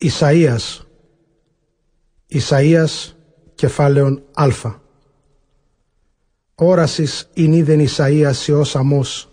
Ισαΐας. 0.00 0.86
Ισαΐας 2.30 3.16
κεφάλαιον 3.54 4.22
Α. 4.32 4.46
Όρασης 6.54 7.30
ειν 7.34 7.52
είδεν 7.52 7.86
Ισαΐας 7.86 8.46
Υιός 8.48 8.76
Αμός. 8.76 9.32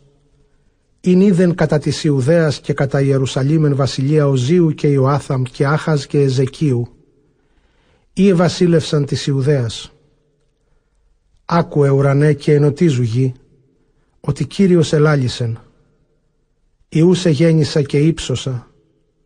Ειν 1.02 1.22
είδεν 1.22 1.56
κατά 1.56 1.78
της 1.78 2.04
Ιουδαίας 2.04 2.60
και 2.60 2.74
κατά 2.74 3.02
Ιερουσαλήμεν 3.02 3.76
βασιλεία 3.76 4.26
Οζίου 4.26 4.72
και 4.72 4.88
Ιωάθαμ 4.88 5.44
και 5.44 5.66
Άχας 5.66 6.08
και 6.08 6.20
Εζεκίου. 6.20 6.88
Ή 8.14 8.34
βασίλευσαν 8.34 9.06
της 9.06 9.28
Ιουδαίας. 9.28 9.92
Άκουε 11.46 11.90
ουρανέ 11.90 12.34
και 12.34 12.54
ενωτίζου 12.54 13.02
γη 13.02 13.34
ότι 14.20 14.46
Κύριος 14.46 14.94
ελάλησεν. 14.94 15.60
Ιούσε 16.90 17.30
γέννησα 17.30 17.82
και 17.82 18.00
ύψωσα 18.00 18.75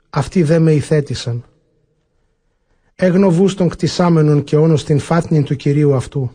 αυτοί 0.10 0.44
δε 0.44 0.60
με 0.60 0.72
ηθέτησαν. 0.74 1.44
Έγνοβούς 2.96 3.56
των 3.56 3.70
κτισάμενων 3.70 4.44
και 4.44 4.56
όνος 4.56 4.84
την 4.84 5.00
φάτνην 5.00 5.44
του 5.44 5.56
Κυρίου 5.56 5.96
αυτού. 5.96 6.32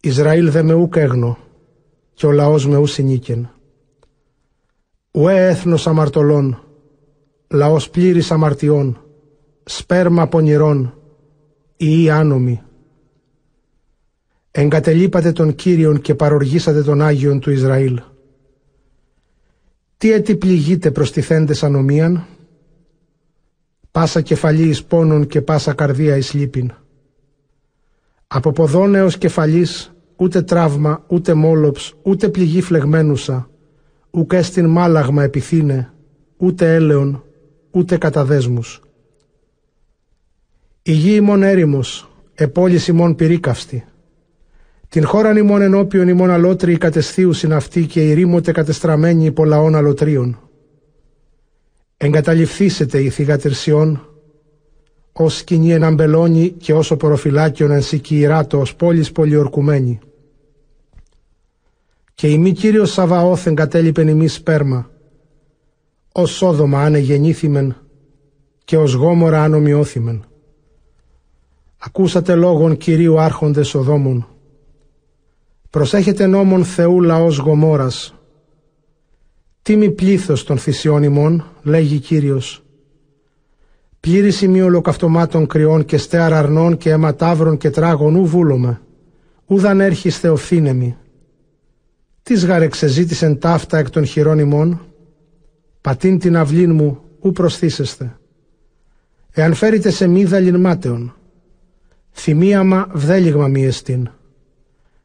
Ισραήλ 0.00 0.50
δε 0.50 0.62
με 0.62 0.72
ούκ 0.72 0.96
έγνο, 0.96 1.38
και 2.14 2.26
ο 2.26 2.30
λαός 2.32 2.66
με 2.66 2.76
ου 2.76 2.86
συνήκεν. 2.86 3.50
Ουέ 5.10 5.48
έθνος 5.48 5.86
αμαρτωλών, 5.86 6.62
λαός 7.48 7.90
πλήρης 7.90 8.30
αμαρτιών, 8.30 9.00
σπέρμα 9.64 10.28
πονηρών, 10.28 10.98
ή 11.76 12.10
άνομοι. 12.10 12.62
Εγκατελείπατε 14.50 15.32
τον 15.32 15.54
Κύριον 15.54 16.00
και 16.00 16.14
παροργήσατε 16.14 16.82
τον 16.82 17.02
Άγιον 17.02 17.40
του 17.40 17.50
Ισραήλ. 17.50 18.00
Τι 19.96 20.12
έτι 20.12 20.36
πληγείτε 20.36 20.90
προς 20.90 21.12
τη 21.12 21.20
θέντες 21.20 21.62
ανομίαν, 21.62 22.26
πάσα 23.90 24.20
κεφαλή 24.20 24.68
εις 24.68 24.84
πόνων 24.84 25.26
και 25.26 25.42
πάσα 25.42 25.72
καρδία 25.74 26.16
εις 26.16 26.32
λύπην. 26.32 26.72
Από 28.26 28.52
ποδόν 28.52 28.94
έως 28.94 29.18
κεφαλής 29.18 29.94
ούτε 30.16 30.42
τραύμα, 30.42 31.04
ούτε 31.08 31.34
μόλοψ, 31.34 31.94
ούτε 32.02 32.28
πληγή 32.28 32.60
φλεγμένουσα, 32.60 33.50
ουκ 34.10 34.32
έστιν 34.32 34.66
μάλαγμα 34.66 35.22
επιθύνε, 35.22 35.92
ούτε 36.36 36.74
έλεον, 36.74 37.24
ούτε 37.70 37.98
καταδέσμους. 37.98 38.80
Η 40.82 40.92
γη 40.92 41.14
ημών 41.14 41.42
έρημος, 41.42 42.10
επόλυση 42.34 42.90
ημών 42.90 43.14
πυρίκαυστη, 43.14 43.84
την 44.94 45.06
χώραν 45.06 45.36
ημών 45.36 45.62
ενώπιον 45.62 46.08
ημών 46.08 46.30
αλότριοι 46.30 46.78
κατεσθίουσιν 46.78 47.52
αυτή 47.52 47.86
και 47.86 48.08
ηρήμοτε 48.10 48.52
κατεστραμμένοι 48.52 49.24
υπό 49.24 49.44
λαών 49.44 49.74
αλωτρίων. 49.74 50.38
Εγκαταληφθήσετε 51.96 53.02
η 53.02 53.10
θυγατηρσιών, 53.10 54.08
ως 55.12 55.36
σκηνή 55.36 55.72
εναμπελώνει 55.72 56.50
και 56.50 56.72
όσο 56.72 56.96
προφυλάκιον 56.96 57.70
εν 57.70 57.82
σικηράτο 57.82 58.60
ως 58.60 58.74
πόλης 58.74 59.12
πολιορκουμένη. 59.12 59.98
Και 62.14 62.28
η 62.28 62.38
μη 62.38 62.52
Κύριος 62.52 62.92
Σαβαώθ 62.92 63.46
εγκατέλειπεν 63.46 64.08
ημί 64.08 64.28
σπέρμα, 64.28 64.90
ως 66.12 66.30
σόδομα 66.30 66.82
άνε 66.82 66.98
γεννήθημεν 66.98 67.76
και 68.64 68.76
ως 68.76 68.92
γόμορα 68.92 69.42
αν 69.42 69.54
ομοιώθημεν. 69.54 70.24
Ακούσατε 71.78 72.34
λόγων 72.34 72.76
Κυρίου 72.76 73.20
άρχοντες 73.20 73.68
Σοδόμων, 73.68 74.28
Προσέχετε 75.74 76.26
νόμον 76.26 76.64
Θεού 76.64 77.00
λαός 77.00 77.36
Γομόρας. 77.36 78.14
Τίμη 79.62 79.90
πλήθος 79.90 80.44
των 80.44 80.58
θυσιών 80.58 81.02
ημών, 81.02 81.44
λέγει 81.62 81.98
Κύριος. 81.98 82.64
Πλήρη 84.00 84.30
σημεί 84.30 84.62
ολοκαυτωμάτων 84.62 85.46
κρυών 85.46 85.84
και 85.84 85.96
στέαρ 85.96 86.32
αρνών 86.32 86.76
και 86.76 86.90
αιματάβρων 86.90 87.56
και 87.56 87.70
τράγων 87.70 88.16
ου 88.16 88.26
βούλομαι. 88.26 88.80
Ούδαν 89.46 89.80
έρχεις 89.80 90.18
θεοφθήνεμι. 90.18 90.96
Τις 92.22 92.46
γαρεξεζήτησεν 92.46 93.38
ταύτα 93.38 93.78
εκ 93.78 93.90
των 93.90 94.04
χειρών 94.04 94.38
ημών; 94.38 94.80
Πατήν 95.80 96.18
την 96.18 96.36
αυλήν 96.36 96.74
μου 96.74 97.00
ου 97.20 97.32
προσθήσεστε. 97.32 98.18
Εάν 99.32 99.54
φέρετε 99.54 99.90
σε 99.90 100.06
μίδα 100.06 100.38
λινμάτεων. 100.38 101.14
Θυμίαμα 102.12 102.88
βδέλιγμα 102.92 103.48
μη 103.48 103.64
εστίν 103.64 104.08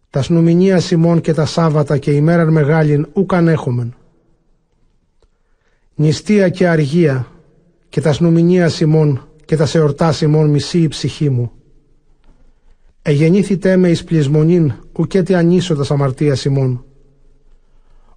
τα 0.10 0.22
σνουμινία 0.22 0.80
Σιμών 0.80 1.22
και 1.22 1.34
τα 1.34 1.46
Σάββατα 1.46 1.98
και 1.98 2.12
ημέραν 2.12 2.52
μεγάλην 2.52 3.08
ούκαν 3.14 3.48
έχομεν. 3.48 3.96
Νηστεία 5.96 6.50
και 6.50 6.68
αργία 6.68 7.28
και 7.90 8.02
τα 8.02 8.14
σνουμινία 8.14 8.70
Σιμών 8.70 9.28
και 9.46 9.56
τα 9.56 9.66
σεορτά 9.66 10.12
Σιμών 10.12 10.50
μισή 10.50 10.82
η 10.82 10.88
ψυχή 10.88 11.30
μου. 11.30 11.52
Εγεννήθητε 13.02 13.78
με 13.78 13.90
εις 13.90 14.04
πλεισμονήν 14.04 14.74
ουκέτι 14.98 15.36
ανίσω 15.36 15.76
τα 15.76 15.84
σαμαρτία 15.84 16.36
Σιμών. 16.36 16.84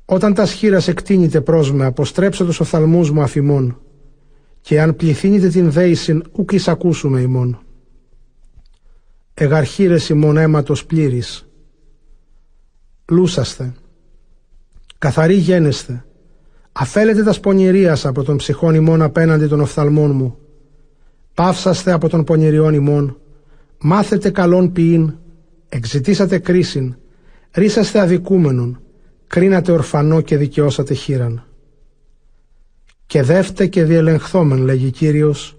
Όταν 0.05 0.35
τα 0.35 0.47
σχήρας 0.47 0.89
εκτείνετε 0.89 1.41
προς 1.41 1.73
με, 1.73 1.85
αποστρέψω 1.85 2.45
τους 2.45 2.61
οφθαλμούς 2.61 3.11
μου 3.11 3.23
αφημών, 3.23 3.81
και 4.61 4.81
αν 4.81 4.97
πληθύνετε 4.97 5.49
την 5.49 5.71
δέησιν 5.71 6.25
ουκ 6.33 6.53
εις 6.53 6.69
ακούσουμε 6.69 7.21
ημών. 7.21 7.59
Εγαρχήρες 9.35 10.09
ημών 10.09 10.37
αίματος 10.37 10.87
πλήρης, 10.87 11.47
λούσαστε. 13.11 13.73
Καθαρή 14.99 15.35
γένεστε. 15.35 16.05
Αφέλετε 16.73 17.23
τα 17.23 17.33
σπονηρίας 17.33 18.07
από 18.07 18.23
τον 18.23 18.37
ψυχών 18.37 18.75
ημών 18.75 19.03
απέναντι 19.03 19.47
των 19.47 19.61
οφθαλμών 19.61 20.11
μου. 20.11 20.39
Πάυσαστε 21.35 21.93
από 21.93 22.09
τον 22.09 22.25
πονηριών 22.25 22.75
ημών. 22.75 23.17
Μάθετε 23.79 24.31
καλόν 24.31 24.73
ποιήν. 24.73 25.15
Εξητήσατε 25.69 26.39
κρίσιν. 26.39 26.95
Ρίσαστε 27.53 28.01
αδικούμενον. 28.01 28.81
Κρίνατε 29.27 29.73
ορφανό 29.73 30.21
και 30.21 30.37
δικαιώσατε 30.37 30.95
χείραν. 30.95 31.47
Και 33.07 33.23
δεύτε 33.23 33.67
και 33.67 33.85
διελεγχθόμεν, 33.85 34.59
λέγει 34.59 34.91
Κύριος. 34.91 35.57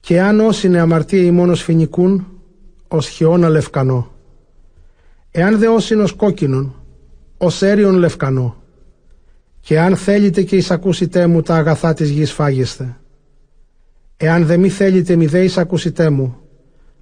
Και 0.00 0.20
αν 0.20 0.40
όσοι 0.40 0.66
είναι 0.66 0.80
αμαρτία 0.80 1.22
ημών 1.22 1.54
φοινικούν, 1.54 2.26
ως 2.88 3.08
χιόνα 3.08 3.48
λευκανό 3.48 4.13
Εάν 5.36 5.58
δε 5.58 5.68
όσινος 5.68 6.12
κόκκινον, 6.12 6.74
ως 7.38 7.62
έριον 7.62 7.94
λευκανό, 7.94 8.62
και 9.60 9.80
αν 9.80 9.96
θέλετε 9.96 10.42
και 10.42 10.56
εισακούσité 10.56 11.26
μου 11.26 11.42
τα 11.42 11.54
αγαθά 11.54 11.92
της 11.92 12.10
γης 12.10 12.32
φάγεστε. 12.32 12.96
Εάν 14.16 14.46
δε 14.46 14.56
μη 14.56 14.68
θέλετε 14.68 15.16
μη 15.16 15.26
δε 15.26 15.44
εισακούσité 15.44 16.10
μου, 16.10 16.36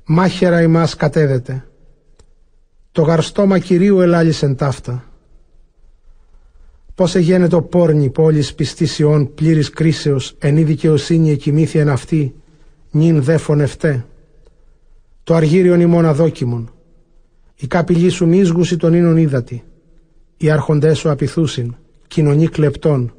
μάχερα 0.04 0.62
ημάς 0.62 0.97
κατέδετε. 0.97 1.66
Το 2.92 3.03
γαρστόμα 3.03 3.59
Κυρίου 3.59 4.00
ελάλησεν 4.00 4.56
ταύτα. 4.56 5.04
Πώς 6.94 7.15
εγένετο 7.15 7.62
πόρνη 7.62 8.10
πόλης 8.10 8.54
πιστήσιών 8.54 9.34
πλήρης 9.34 9.71
κρίσεως 9.71 10.34
εν 10.38 10.56
η 10.56 10.65
δικαιοσύνη 10.65 11.31
εκοιμήθη 11.31 11.81
αυτή, 11.81 12.34
νυν 12.91 13.22
δε 13.22 13.37
φωνευτέ. 13.37 14.06
Το 15.25 15.34
αργύριον 15.34 15.81
ημών 15.81 16.06
αδόκιμον, 16.06 16.72
η 17.62 17.66
κάπηλή 17.66 18.08
σου 18.08 18.26
μίσγουση 18.26 18.76
των 18.76 18.94
ίνων 18.94 19.16
ύδατη. 19.16 19.64
Οι 20.36 20.50
άρχοντές 20.50 20.98
σου 20.98 21.10
απειθούσιν, 21.10 21.74
κοινωνοί 22.08 22.48
κλεπτών, 22.48 23.14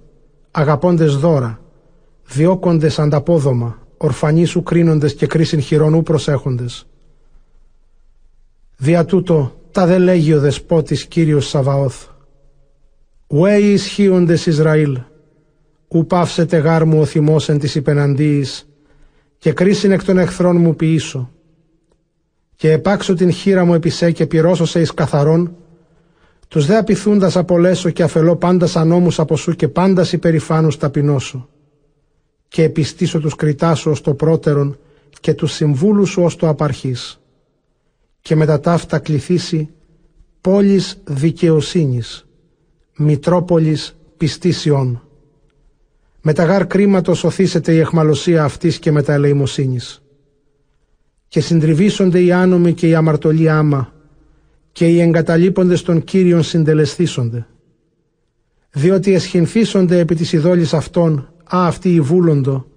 αγαπώντες 0.52 1.16
δώρα, 1.16 1.60
διώκοντες 2.28 3.00
ανταπόδομα, 3.00 3.88
ορφανοί 3.98 4.46
σου 4.46 4.64
κρίνοντες 4.64 5.14
και 5.14 5.28
κρίσιν 5.28 5.62
χειρών 5.62 5.94
ου 5.94 6.04
προσέχοντες. 6.04 6.88
Δια 8.78 9.06
τούτο 9.06 9.62
τα 9.72 9.86
δε 9.86 9.98
λέγει 9.98 10.34
ο 10.34 10.40
δεσπότης 10.40 11.06
Κύριος 11.06 11.48
Σαβαώθ. 11.48 12.06
Ουέ 13.28 13.58
οι 13.58 13.74
ισχύοντες 13.74 14.46
Ισραήλ, 14.46 15.00
ου 15.88 16.06
πάυσετε 16.06 16.58
γάρ 16.58 16.86
μου 16.86 17.00
ο 17.00 17.06
θυμός 17.06 17.50
εν 17.50 17.60
της 17.60 17.76
υπεναντίης, 17.76 18.70
και 19.38 19.54
κρίσιν 19.54 19.92
εκ 19.92 20.04
των 20.04 20.18
εχθρών 20.18 20.58
μου 20.58 20.76
ποιήσω 20.76 21.33
και 22.64 22.72
επάξω 22.72 23.14
την 23.14 23.32
χείρα 23.32 23.66
μου 23.66 23.74
επί 23.74 23.92
και 24.14 24.26
πυρώσω 24.26 24.66
σε 24.66 24.80
εις 24.80 24.94
καθαρόν, 24.94 25.56
τους 26.48 26.66
δε 26.66 26.78
απειθούντας 26.78 27.38
απολέσω 27.38 27.90
και 27.90 28.04
αφελώ 28.04 28.36
πάντας 28.36 28.76
ανώμους 28.76 29.20
από 29.20 29.36
σου 29.38 29.52
και 29.56 29.68
πάντας 29.68 30.12
υπερηφάνους 30.14 30.78
ταπεινώσω. 30.78 31.50
Και 32.48 32.64
επιστήσω 32.64 33.20
τους 33.20 33.36
κριτάσου 33.36 33.92
ως 33.92 34.02
το 34.02 34.14
πρώτερον 34.14 34.78
και 35.20 35.34
τους 35.34 35.52
συμβούλους 35.52 36.10
σου 36.10 36.24
ως 36.24 36.36
το 36.36 36.48
απαρχής. 36.48 37.20
Και 38.22 38.36
με 38.36 38.46
τα 38.46 38.60
ταύτα 38.60 39.00
κληθήσει 39.00 39.70
πόλης 40.42 41.02
δικαιοσύνης, 41.04 42.26
Μητρόπολης 42.98 43.96
πιστήσιών. 44.18 45.02
Με 46.22 46.34
τα 46.34 46.44
γάρ 46.44 46.68
κρίματος 46.68 47.24
οθήσεται 47.24 47.74
η 47.74 47.80
εχμαλωσία 47.80 48.44
αυτής 48.44 48.80
και 48.80 48.92
με 48.92 49.02
τα 49.04 49.14
ελεημοσύνης 49.14 50.03
και 51.34 51.42
συντριβήσονται 51.42 52.24
οι 52.24 52.32
άνομοι 52.32 52.74
και 52.74 52.88
οι 52.88 52.96
αμαρτωλοί 52.96 53.50
άμα 53.50 53.94
και 54.72 54.88
οι 54.88 55.02
εγκαταλείποντες 55.02 55.82
των 55.82 56.04
Κύριων 56.04 56.44
συντελεστήσονται. 56.44 57.48
Διότι 58.72 59.14
εσχυνθήσονται 59.14 60.00
επί 60.00 60.16
της 60.16 60.34
ειδόλης 60.34 60.74
αυτών, 60.74 61.18
α 61.44 61.68
αυτοί 61.68 61.94
οι 61.94 62.02
βούλοντο, 62.02 62.68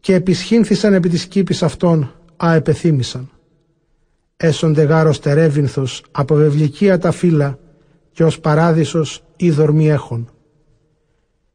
και 0.00 0.14
επισχύνθησαν 0.14 0.92
επί 0.94 1.08
της 1.08 1.26
κήπης 1.26 1.62
αυτών, 1.62 2.14
α 2.44 2.54
επεθύμησαν. 2.54 3.30
Έσονται 4.36 4.82
γάρος 4.82 5.20
τερέβυνθος, 5.20 6.04
από 6.10 6.34
βευλικία 6.34 6.98
τα 6.98 7.10
φύλλα, 7.10 7.58
και 8.12 8.24
ως 8.24 8.40
παράδεισος 8.40 9.24
είδωρ 9.36 9.72
μη 9.72 9.90
έχων. 9.90 10.30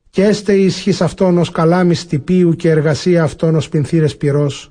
Και 0.10 0.24
έστε 0.24 0.54
η 0.54 0.66
ισχύς 0.66 1.02
αυτών 1.02 1.38
ως 1.38 1.52
καλάμις 1.52 2.06
τυπίου 2.06 2.54
και 2.54 2.70
εργασία 2.70 3.24
αυτών 3.24 3.56
ως 3.56 3.70
πινθύρες 3.70 4.18
πυρός, 4.18 4.69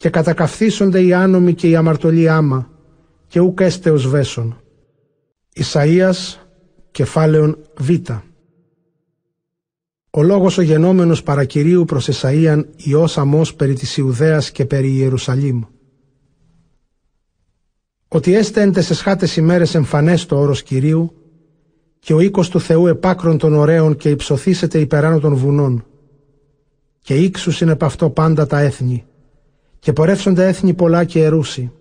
και 0.00 0.10
κατακαυθήσονται 0.10 1.02
οι 1.02 1.12
άνομοι 1.12 1.54
και 1.54 1.68
οι 1.68 1.76
αμαρτωλοί 1.76 2.28
άμα, 2.28 2.70
και 3.26 3.40
ούκ 3.40 3.60
έστε 3.60 3.90
ως 3.90 4.08
βέσον. 4.08 4.60
Ισαΐας, 5.54 6.36
κεφάλαιον 6.90 7.58
Β. 7.78 7.90
Ο 10.10 10.22
λόγος 10.22 10.58
ο 10.58 10.62
γενόμενος 10.62 11.22
παρακυρίου 11.22 11.84
προς 11.84 12.08
Εσαΐαν 12.12 12.64
Υιός 12.76 13.18
Αμός 13.18 13.54
περί 13.54 13.74
της 13.74 13.96
Ιουδαίας 13.96 14.50
και 14.50 14.64
περί 14.64 14.92
Ιερουσαλήμ. 14.96 15.62
Ότι 18.08 18.34
έστε 18.34 18.60
εν 18.60 18.72
τεσσεσχάτες 18.72 19.36
ημέρες 19.36 19.74
εμφανές 19.74 20.26
το 20.26 20.38
όρος 20.38 20.62
Κυρίου 20.62 21.12
και 21.98 22.14
ο 22.14 22.20
οίκος 22.20 22.48
του 22.48 22.60
Θεού 22.60 22.86
επάκρον 22.86 23.38
των 23.38 23.54
ωραίων 23.54 23.96
και 23.96 24.10
υψωθήσετε 24.10 24.78
υπεράνω 24.78 25.20
των 25.20 25.34
βουνών 25.34 25.84
και 26.98 27.14
ήξους 27.14 27.60
είναι 27.60 27.72
επ' 27.72 27.84
αυτό 27.84 28.10
πάντα 28.10 28.46
τα 28.46 28.58
έθνη 28.58 29.04
και 29.80 29.92
πορεύσονται 29.92 30.46
έθνη 30.48 30.74
πολλά 30.74 31.04
και 31.04 31.24
ερούσι. 31.24 31.72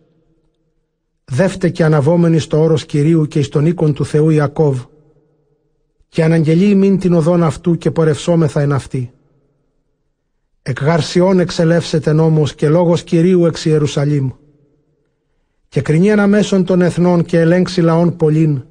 Δεύτε 1.25 1.69
και 1.69 1.83
αναβόμενοι 1.83 2.39
στο 2.39 2.61
όρος 2.61 2.85
Κυρίου 2.85 3.25
και 3.25 3.39
εις 3.39 3.49
τον 3.49 3.65
οίκον 3.65 3.93
του 3.93 4.05
Θεού 4.05 4.29
Ιακώβ 4.29 4.81
και 6.07 6.23
αναγγελεί 6.23 6.75
μην 6.75 6.99
την 6.99 7.13
οδόν 7.13 7.43
αυτού 7.43 7.77
και 7.77 7.91
πορευσόμεθα 7.91 8.61
εν 8.61 8.71
αυτή. 8.71 9.11
Εκ 10.61 10.81
γαρσιών 10.81 11.39
εξελεύσετε 11.39 12.13
νόμος 12.13 12.55
και 12.55 12.69
λόγος 12.69 13.03
Κυρίου 13.03 13.45
εξ 13.45 13.65
Ιερουσαλήμ. 13.65 14.29
Και 15.67 15.81
κρινεί 15.81 16.11
αναμέσων 16.11 16.65
των 16.65 16.81
εθνών 16.81 17.23
και 17.25 17.39
ελέγξει 17.39 17.81
λαών 17.81 18.15
πολλήν 18.15 18.63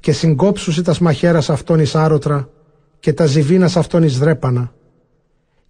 και 0.00 0.12
συγκόψουσι 0.12 0.82
τας 0.82 0.98
μαχαίρας 0.98 1.50
αυτών 1.50 1.80
εις 1.80 1.94
άρωτρα 1.94 2.48
και 3.00 3.12
τας 3.12 3.30
ζυβίνας 3.30 3.76
αυτών 3.76 4.02
εις 4.02 4.18
δρέπανα. 4.18 4.74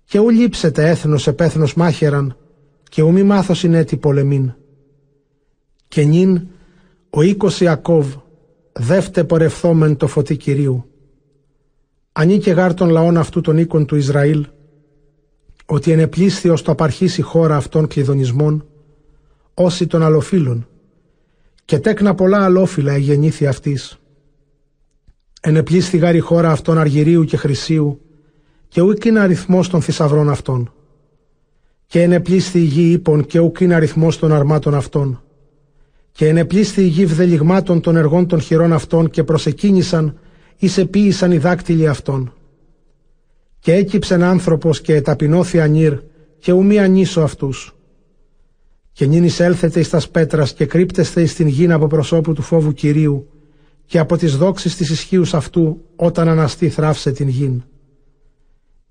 Και 0.04 0.18
ου 0.18 0.28
λείψετε 0.30 0.88
έθνος 0.88 1.26
επέθνος 1.26 1.74
μάχαιραν 1.74 2.36
και 2.92 3.02
ου 3.02 3.12
μη 3.12 3.22
μάθος 3.22 3.62
είναι 3.62 3.78
έτη 3.78 3.96
πολεμήν. 3.96 4.52
Και 5.88 6.02
νυν 6.02 6.46
ο 7.10 7.22
οίκος 7.22 7.60
Ιακώβ 7.60 8.14
δεύτε 8.72 9.24
πορευθόμεν 9.24 9.96
το 9.96 10.06
φωτί 10.06 10.36
Κυρίου 10.36 10.84
ανήκε 12.12 12.52
γάρ 12.52 12.74
των 12.74 12.88
λαών 12.88 13.16
αυτού 13.16 13.40
των 13.40 13.58
οίκων 13.58 13.86
του 13.86 13.96
Ισραήλ, 13.96 14.46
ότι 15.66 15.90
ενεπλήσθη 15.90 16.48
ως 16.48 16.62
το 16.62 16.72
απαρχήσει 16.72 17.22
χώρα 17.22 17.56
αυτών 17.56 17.86
κλειδονισμών, 17.86 18.66
όσοι 19.54 19.86
των 19.86 20.02
αλοφύλων, 20.02 20.68
και 21.64 21.78
τέκνα 21.78 22.14
πολλά 22.14 22.44
αλόφυλα 22.44 22.92
εγεννήθη 22.92 23.46
αυτής. 23.46 23.98
Ενεπλήσθη 25.40 25.96
γάρ 25.96 26.14
η 26.14 26.20
χώρα 26.20 26.50
αυτών 26.50 26.78
αργυρίου 26.78 27.24
και 27.24 27.36
χρυσίου, 27.36 28.00
και 28.68 28.80
ουκ 28.80 29.04
είναι 29.04 29.20
αριθμός 29.20 29.68
των 29.68 29.82
θησαυρών 29.82 30.30
αυτών. 30.30 30.72
Και 31.92 32.02
ενεπλήσθη 32.02 32.58
η 32.58 32.64
γη 32.64 32.90
ύπων 32.92 33.24
και 33.26 33.38
ουκ 33.38 33.60
είναι 33.60 33.74
αριθμός 33.74 34.18
των 34.18 34.32
αρμάτων 34.32 34.74
αυτών. 34.74 35.22
Και 36.12 36.28
ενεπλήσθη 36.28 36.82
η 36.82 36.86
γη 36.86 37.06
βδελιγμάτων 37.06 37.80
των 37.80 37.96
εργών 37.96 38.26
των 38.26 38.40
χειρών 38.40 38.72
αυτών 38.72 39.10
και 39.10 39.24
προσεκίνησαν 39.24 40.18
εις 40.56 40.84
ποίησαν 40.90 41.32
οι 41.32 41.38
δάκτυλοι 41.38 41.88
αυτών. 41.88 42.32
Και 43.58 43.74
έκυψεν 43.74 44.22
άνθρωπος 44.22 44.80
και 44.80 44.94
εταπεινώθη 44.94 45.60
ανήρ 45.60 45.98
και 46.38 46.52
ουμή 46.52 46.78
ανήσω 46.78 47.20
αυτούς. 47.20 47.76
Και 48.92 49.06
νυν 49.06 49.24
εισέλθετε 49.24 49.80
εις 49.80 49.88
τας 49.88 50.08
πέτρας 50.10 50.52
και 50.52 50.66
κρύπτεστε 50.66 51.22
εις 51.22 51.34
την 51.34 51.46
γήν 51.46 51.72
από 51.72 51.86
προσώπου 51.86 52.32
του 52.32 52.42
φόβου 52.42 52.72
Κυρίου 52.72 53.28
και 53.84 53.98
από 53.98 54.16
τις 54.16 54.36
δόξεις 54.36 54.76
της 54.76 54.90
ισχύους 54.90 55.34
αυτού 55.34 55.84
όταν 55.96 56.28
αναστεί 56.28 56.68
θράψε 56.68 57.10
την 57.12 57.28
γήν. 57.28 57.62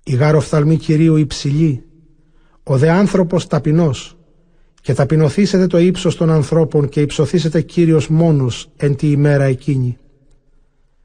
Η 0.02 0.14
γάροφθαλμή 0.14 0.76
Κυρίου 0.76 1.16
υψηλή, 1.16 1.84
ο 2.62 2.76
δε 2.76 2.90
άνθρωπος 2.90 3.46
ταπεινός, 3.46 4.16
και 4.82 4.94
ταπεινωθήσετε 4.94 5.66
το 5.66 5.78
ύψος 5.78 6.16
των 6.16 6.30
ανθρώπων 6.30 6.88
και 6.88 7.00
υψωθήσετε 7.00 7.60
Κύριος 7.60 8.08
μόνος 8.08 8.70
εν 8.76 8.96
τη 8.96 9.10
ημέρα 9.10 9.44
εκείνη. 9.44 9.96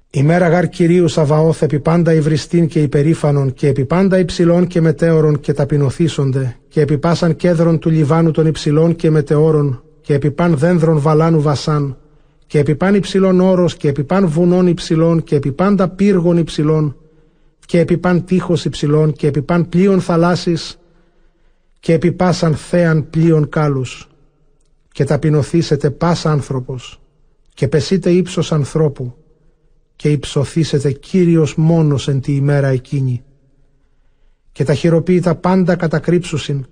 Η 0.09 0.24
μέρα 0.24 0.48
γάρ 0.48 0.69
Κυρίου 0.69 1.07
Σαβαώθ 1.07 1.62
επί 1.62 1.80
πάντα 1.80 2.13
υβριστήν 2.13 2.68
και 2.68 2.81
υπερήφανον 2.81 3.54
και 3.54 3.68
επί 3.68 3.86
πάντα 3.86 4.19
υψηλών 4.19 4.68
και 4.68 4.81
μετέωρων 4.81 5.39
και 5.39 5.54
ταπεινωθήσονται 5.54 6.56
και 6.68 6.81
επί 6.81 6.98
πάσαν 6.98 7.36
κέδρων 7.36 7.80
του 7.80 7.89
Λιβάνου 7.89 8.31
των 8.31 8.45
υψηλών 8.45 8.95
και 8.95 9.09
μετεώρων 9.09 9.83
και 10.01 10.13
επί 10.13 10.31
παν 10.31 10.57
δένδρων 10.57 11.00
βαλάνου 11.00 11.42
βασάν 11.42 11.98
και 12.48 12.59
επί 12.59 12.75
παν 12.75 12.95
υψηλών 12.95 13.39
όρος 13.39 13.75
και 13.75 13.88
επί 13.88 14.04
παν 14.04 14.27
βουνών 14.27 14.68
υψηλών 14.68 15.24
και 15.24 15.36
επί 15.36 15.51
πάντα 15.51 15.89
πύργων 15.89 16.38
υψηλών 16.38 16.95
και 17.65 17.80
επί 17.80 17.98
παν 17.98 18.25
τείχος 18.25 18.65
υψηλών 18.65 19.13
και 19.13 19.27
επί 19.27 19.42
παν 19.42 19.69
πλοίων 19.69 20.01
θαλάσσης 20.01 20.80
και 21.88 21.94
επί 21.94 22.12
πάσαν 22.12 22.56
θέαν 22.56 23.10
πλοίων 23.10 23.50
κάλους 23.50 24.10
και 24.92 25.04
ταπεινωθήσετε 25.04 25.89
πας 25.89 26.25
άνθρωπος 26.25 27.00
και 27.54 27.68
πεσείτε 27.68 28.12
ύψος 28.12 28.51
ανθρώπου 28.51 29.16
και 29.95 30.12
υψωθήσετε 30.12 30.92
Κύριος 30.92 31.56
μόνος 31.56 32.07
εν 32.07 32.22
τη 32.22 32.36
ημέρα 32.36 32.68
εκείνη. 32.68 33.24
Και 34.51 34.63
τα 34.63 34.74
χειροποίητα 34.74 35.36
πάντα 35.36 35.75
κατακρύψουσιν, 35.75 36.66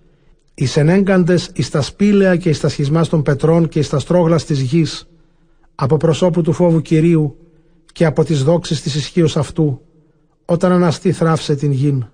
εις 0.54 0.78
ενέγκαντες 0.78 1.50
εις 1.54 1.70
τα 1.70 1.82
σπήλαια 1.82 2.36
και 2.36 2.50
εις 2.50 2.60
τα 2.60 2.70
σχισμάς 2.70 3.10
των 3.10 3.22
πετρών 3.22 3.68
και 3.68 3.80
εις 3.80 3.90
τα 3.90 4.00
στρόγλας 4.00 4.46
της 4.46 4.60
γης, 4.60 5.08
από 5.76 5.98
προσώπου 5.98 6.42
του 6.42 6.54
φόβου 6.54 6.82
Κυρίου 6.82 7.38
και 7.94 8.06
από 8.06 8.24
τις 8.24 8.44
δόξεις 8.44 8.82
της 8.82 8.96
ισχύως 8.96 9.38
αυτού, 9.38 9.82
όταν 10.46 10.72
αναστεί 10.72 11.12
θράψε 11.12 11.56
την 11.56 11.72
γην. 11.72 12.06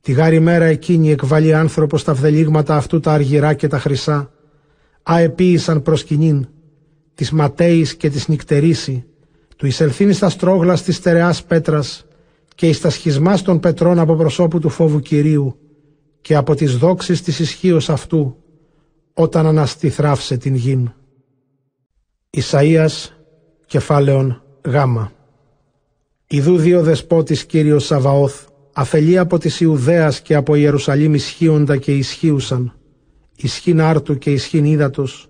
Τη 0.00 0.12
γάρη 0.12 0.40
μέρα 0.40 0.64
εκείνη 0.64 1.10
εκβάλλει 1.10 1.54
άνθρωπος 1.54 2.04
τα 2.04 2.14
βδελίγματα 2.14 2.76
αυτού 2.76 3.00
τα 3.00 3.12
αργυρά 3.12 3.54
και 3.54 3.68
τα 3.68 3.78
χρυσά, 3.78 4.30
αεποίησαν 5.02 5.82
προσκυνήν, 5.82 6.48
της 7.14 7.30
ματέης 7.30 7.94
και 7.96 8.10
της 8.10 8.28
νυκτερίση, 8.28 9.04
του 9.56 9.66
εισελθύνει 9.66 10.12
στα 10.12 10.28
στρόγλα 10.28 10.78
της 10.78 10.96
στερεάς 10.96 11.44
πέτρας 11.44 12.04
και 12.54 12.68
εις 12.68 12.80
τα 12.80 12.90
σχισμάς 12.90 13.42
των 13.42 13.60
πετρών 13.60 13.98
από 13.98 14.14
προσώπου 14.14 14.58
του 14.58 14.68
φόβου 14.68 15.00
Κυρίου 15.00 15.58
και 16.20 16.34
από 16.34 16.54
τις 16.54 16.76
δόξεις 16.76 17.22
της 17.22 17.38
ισχύως 17.38 17.90
αυτού 17.90 18.36
όταν 19.14 19.46
αναστή 19.46 19.90
θράψε 19.90 20.36
την 20.36 20.54
γην. 20.54 20.92
Ισαΐας 22.30 23.08
κεφάλαιον 23.66 24.42
γάμα 24.64 25.12
Ιδού 26.26 26.56
δύο 26.56 26.82
δεσπότης 26.82 27.44
Κύριος 27.44 27.84
Σαβαώθ 27.84 28.46
αφελεί 28.72 29.18
από 29.18 29.38
της 29.38 29.60
Ιουδαίας 29.60 30.20
και 30.20 30.34
από 30.34 30.54
Ιερουσαλήμ 30.54 31.14
ισχύοντα 31.14 31.76
και 31.76 31.96
ισχύουσαν 31.96 32.74
ισχύν 33.36 33.80
άρτου 33.80 34.18
και 34.18 34.30
ισχύν 34.32 34.64
ύδατος 34.64 35.28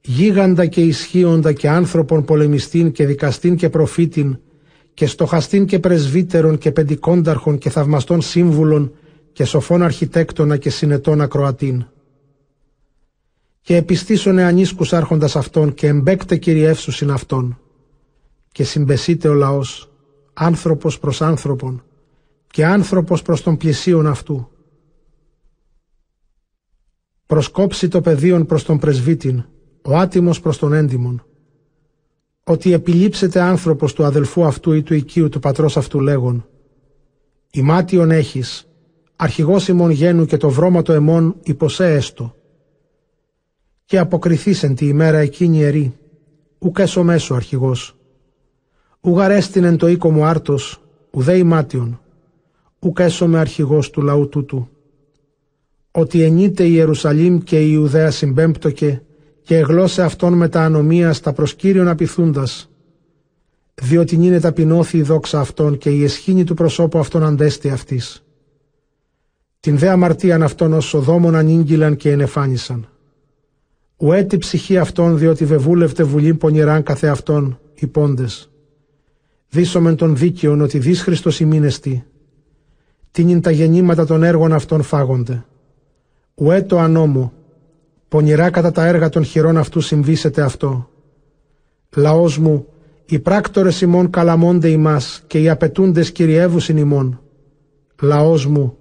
γίγαντα 0.00 0.66
και 0.66 0.80
ισχύοντα 0.80 1.52
και 1.52 1.68
άνθρωπον 1.68 2.24
πολεμιστήν 2.24 2.92
και 2.92 3.06
δικαστήν 3.06 3.56
και 3.56 3.68
προφήτην 3.68 4.38
και 4.94 5.06
στοχαστήν 5.06 5.66
και 5.66 5.78
πρεσβύτερων 5.78 6.58
και 6.58 6.72
πεντικόνταρχων 6.72 7.58
και 7.58 7.70
θαυμαστών 7.70 8.20
σύμβουλων 8.20 8.92
και 9.32 9.44
σοφών 9.44 9.82
αρχιτέκτονα 9.82 10.56
και 10.56 10.70
συνετών 10.70 11.20
ακροατήν. 11.20 11.84
Και 13.60 13.76
επιστήσωνε 13.76 14.42
ανίσκους 14.44 14.92
άρχοντας 14.92 15.36
αυτών 15.36 15.74
και 15.74 15.86
εμπέκτε 15.86 16.36
κυριεύσουσιν 16.36 17.10
αυτών. 17.10 17.58
Και 18.52 18.64
συμπεσίτε 18.64 19.28
ο 19.28 19.34
λαός, 19.34 19.90
άνθρωπος 20.32 20.98
προς 20.98 21.22
άνθρωπον 21.22 21.82
και 22.52 22.66
άνθρωπος 22.66 23.22
προς 23.22 23.42
τον 23.42 23.56
πλησίον 23.56 24.06
αυτού. 24.06 24.48
Προσκόψει 27.26 27.88
το 27.88 28.00
πεδίον 28.00 28.46
προς 28.46 28.64
τον 28.64 28.78
πρεσβύτην 28.78 29.44
ο 29.82 29.96
άτιμος 29.96 30.40
προς 30.40 30.58
τον 30.58 30.72
έντιμον, 30.72 31.24
ότι 32.44 32.72
επιλείψετε 32.72 33.40
άνθρωπος 33.40 33.92
του 33.92 34.04
αδελφού 34.04 34.44
αυτού 34.44 34.72
ή 34.72 34.82
του 34.82 34.94
οικείου 34.94 35.28
του 35.28 35.38
πατρός 35.38 35.76
αυτού 35.76 36.00
λέγον, 36.00 36.46
«Ημάτιον 37.50 38.10
έχεις, 38.10 38.68
αρχηγός 39.16 39.68
ημών 39.68 39.90
γένου 39.90 40.24
και 40.24 40.36
το 40.36 40.50
βρώματο 40.50 40.92
εμών 40.92 41.36
υποσέ 41.42 41.92
έστω, 41.92 42.34
και 43.84 43.98
αποκριθήσεν 43.98 44.74
τη 44.74 44.86
ημέρα 44.86 45.18
εκείνη 45.18 45.62
ερή, 45.62 45.96
ουκ 46.58 46.78
έσω 46.78 47.02
μέσω 47.02 47.34
αρχηγός, 47.34 47.96
ουγαρέστην 49.00 49.76
το 49.76 49.88
οίκο 49.88 50.10
μου 50.10 50.24
άρτος, 50.24 50.82
ουδέ 51.10 51.36
ημάτιον, 51.36 52.00
ουκ 52.82 52.98
έσω 52.98 53.26
με 53.26 53.38
αρχηγός 53.38 53.90
του 53.90 54.02
λαού 54.02 54.28
τούτου, 54.28 54.68
ότι 55.90 56.22
ενείται 56.22 56.64
η 56.64 56.70
Ιερουσαλήμ 56.72 57.38
και 57.38 57.60
η 57.60 57.68
Ιουδαία 57.72 58.10
συμπέμπτωκε 58.10 59.02
και 59.42 59.56
εγλώσε 59.56 60.02
αυτόν 60.02 60.32
με 60.32 60.48
τα 60.48 60.60
ανομία 60.62 61.12
στα 61.12 61.32
προσκύριον 61.32 61.88
απειθούντας, 61.88 62.70
διότι 63.74 64.14
είναι 64.14 64.40
ταπεινώθη 64.40 64.98
η 64.98 65.02
δόξα 65.02 65.40
αυτών 65.40 65.78
και 65.78 65.90
η 65.90 66.04
εσχήνη 66.04 66.44
του 66.44 66.54
προσώπου 66.54 66.98
αυτών 66.98 67.24
αντέστη 67.24 67.70
αυτής. 67.70 68.24
την 69.60 69.78
δε 69.78 69.88
αμαρτίαν 69.88 70.42
αυτών 70.42 70.72
ως 70.72 70.84
σοδόμων 70.84 71.34
ανήγγυλαν 71.34 71.96
και 71.96 72.10
ενεφάνισαν. 72.10 72.88
Ουέ 73.96 74.22
τη 74.22 74.38
ψυχή 74.38 74.78
αυτών, 74.78 75.18
διότι 75.18 75.44
βεβούλευτε 75.44 76.02
βουλήν 76.02 76.36
πονηράν 76.36 76.82
καθε 76.82 77.08
αυτών, 77.08 77.58
οι 77.74 77.86
πόντες. 77.86 78.50
Δίσομεν 79.48 79.96
των 79.96 80.16
δίκαιων 80.16 80.60
ότι 80.60 80.78
δις 80.78 81.02
Χριστός 81.02 81.40
ημίνεστη. 81.40 82.04
Τίνιν 83.12 83.40
τα 83.40 83.50
γεννήματα 83.50 84.06
των 84.06 84.22
έργων 84.22 84.52
αυτών 84.52 84.82
φάγονται. 84.82 85.44
Ουέ 86.34 86.62
το 86.62 86.78
ανώμο, 86.78 87.32
πονηρά 88.08 88.50
κατά 88.50 88.70
τα 88.70 88.86
έργα 88.86 89.08
των 89.08 89.24
χειρών 89.24 89.56
αυτού 89.56 89.80
συμβήσετε 89.80 90.42
αυτό. 90.42 90.88
Λαός 91.96 92.38
μου, 92.38 92.66
οι 93.06 93.18
πράκτορες 93.18 93.80
ημών 93.80 94.10
καλαμώνται 94.10 94.68
ημάς 94.68 95.22
και 95.26 95.38
οι 95.40 95.48
απαιτούντες 95.48 96.12
κυριεύουσιν 96.12 96.76
ημών. 96.76 97.20
Λαός 98.00 98.46
μου, 98.46 98.76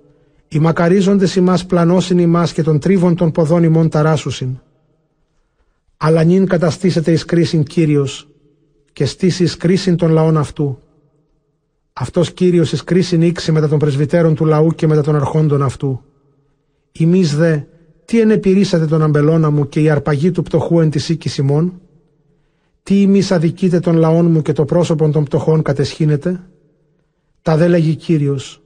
οι 0.48 0.60
μακαρίζοντες 0.60 1.36
ημάς 1.36 1.66
πλανώσιν 1.66 2.18
ημάς 2.18 2.54
και 2.54 2.64
των 2.64 2.80
τρίβων 2.80 3.16
των 3.16 3.32
ποδών 3.32 3.64
ημών 3.64 3.90
ταράσουσιν. 3.90 4.58
Αλλά 5.98 6.24
νυν 6.24 6.48
καταστήσετε 6.48 7.12
εις 7.12 7.26
κρίσιν 7.26 7.64
Κύριος 7.64 8.28
και 8.94 9.06
στήσει 9.06 9.44
εις 9.44 9.58
κρίσιν 9.58 9.96
των 9.96 10.12
λαών 10.12 10.38
αυτού. 10.38 10.80
Αυτός 12.02 12.32
Κύριος 12.32 12.72
εις 12.72 12.84
κρίσιν 12.84 13.22
ήξη 13.22 13.52
μετά 13.52 13.68
των 13.68 13.80
πρεσβυτέρων 13.80 14.36
του 14.36 14.46
λαού 14.46 14.72
και 14.76 14.88
μετά 14.88 15.02
των 15.02 15.16
αρχόντων 15.16 15.62
αυτού. 15.62 16.02
Ημείς 16.92 17.36
δε, 17.36 17.60
τι 18.06 18.20
ενεπηρήσατε 18.20 18.86
τον 18.86 19.02
αμπελώνα 19.02 19.50
μου 19.50 19.68
και 19.68 19.80
η 19.82 19.90
αρπαγή 19.90 20.32
του 20.32 20.44
πτωχού 20.44 20.80
εν 20.80 20.90
της 20.90 21.10
οίκης 21.10 21.38
ημών; 21.38 21.82
Τι 22.84 23.02
ημείς 23.02 23.32
αδικείτε 23.32 23.80
των 23.80 23.96
λαών 23.96 24.32
μου 24.32 24.42
και 24.42 24.54
το 24.54 24.66
πρόσωπο 24.66 25.10
των 25.10 25.24
πτωχών 25.24 25.62
κατεσχύνετε; 25.62 26.40
Τα 27.42 27.58
δε 27.58 27.68
λέγει 27.68 27.96
Κύριος. 27.96 28.62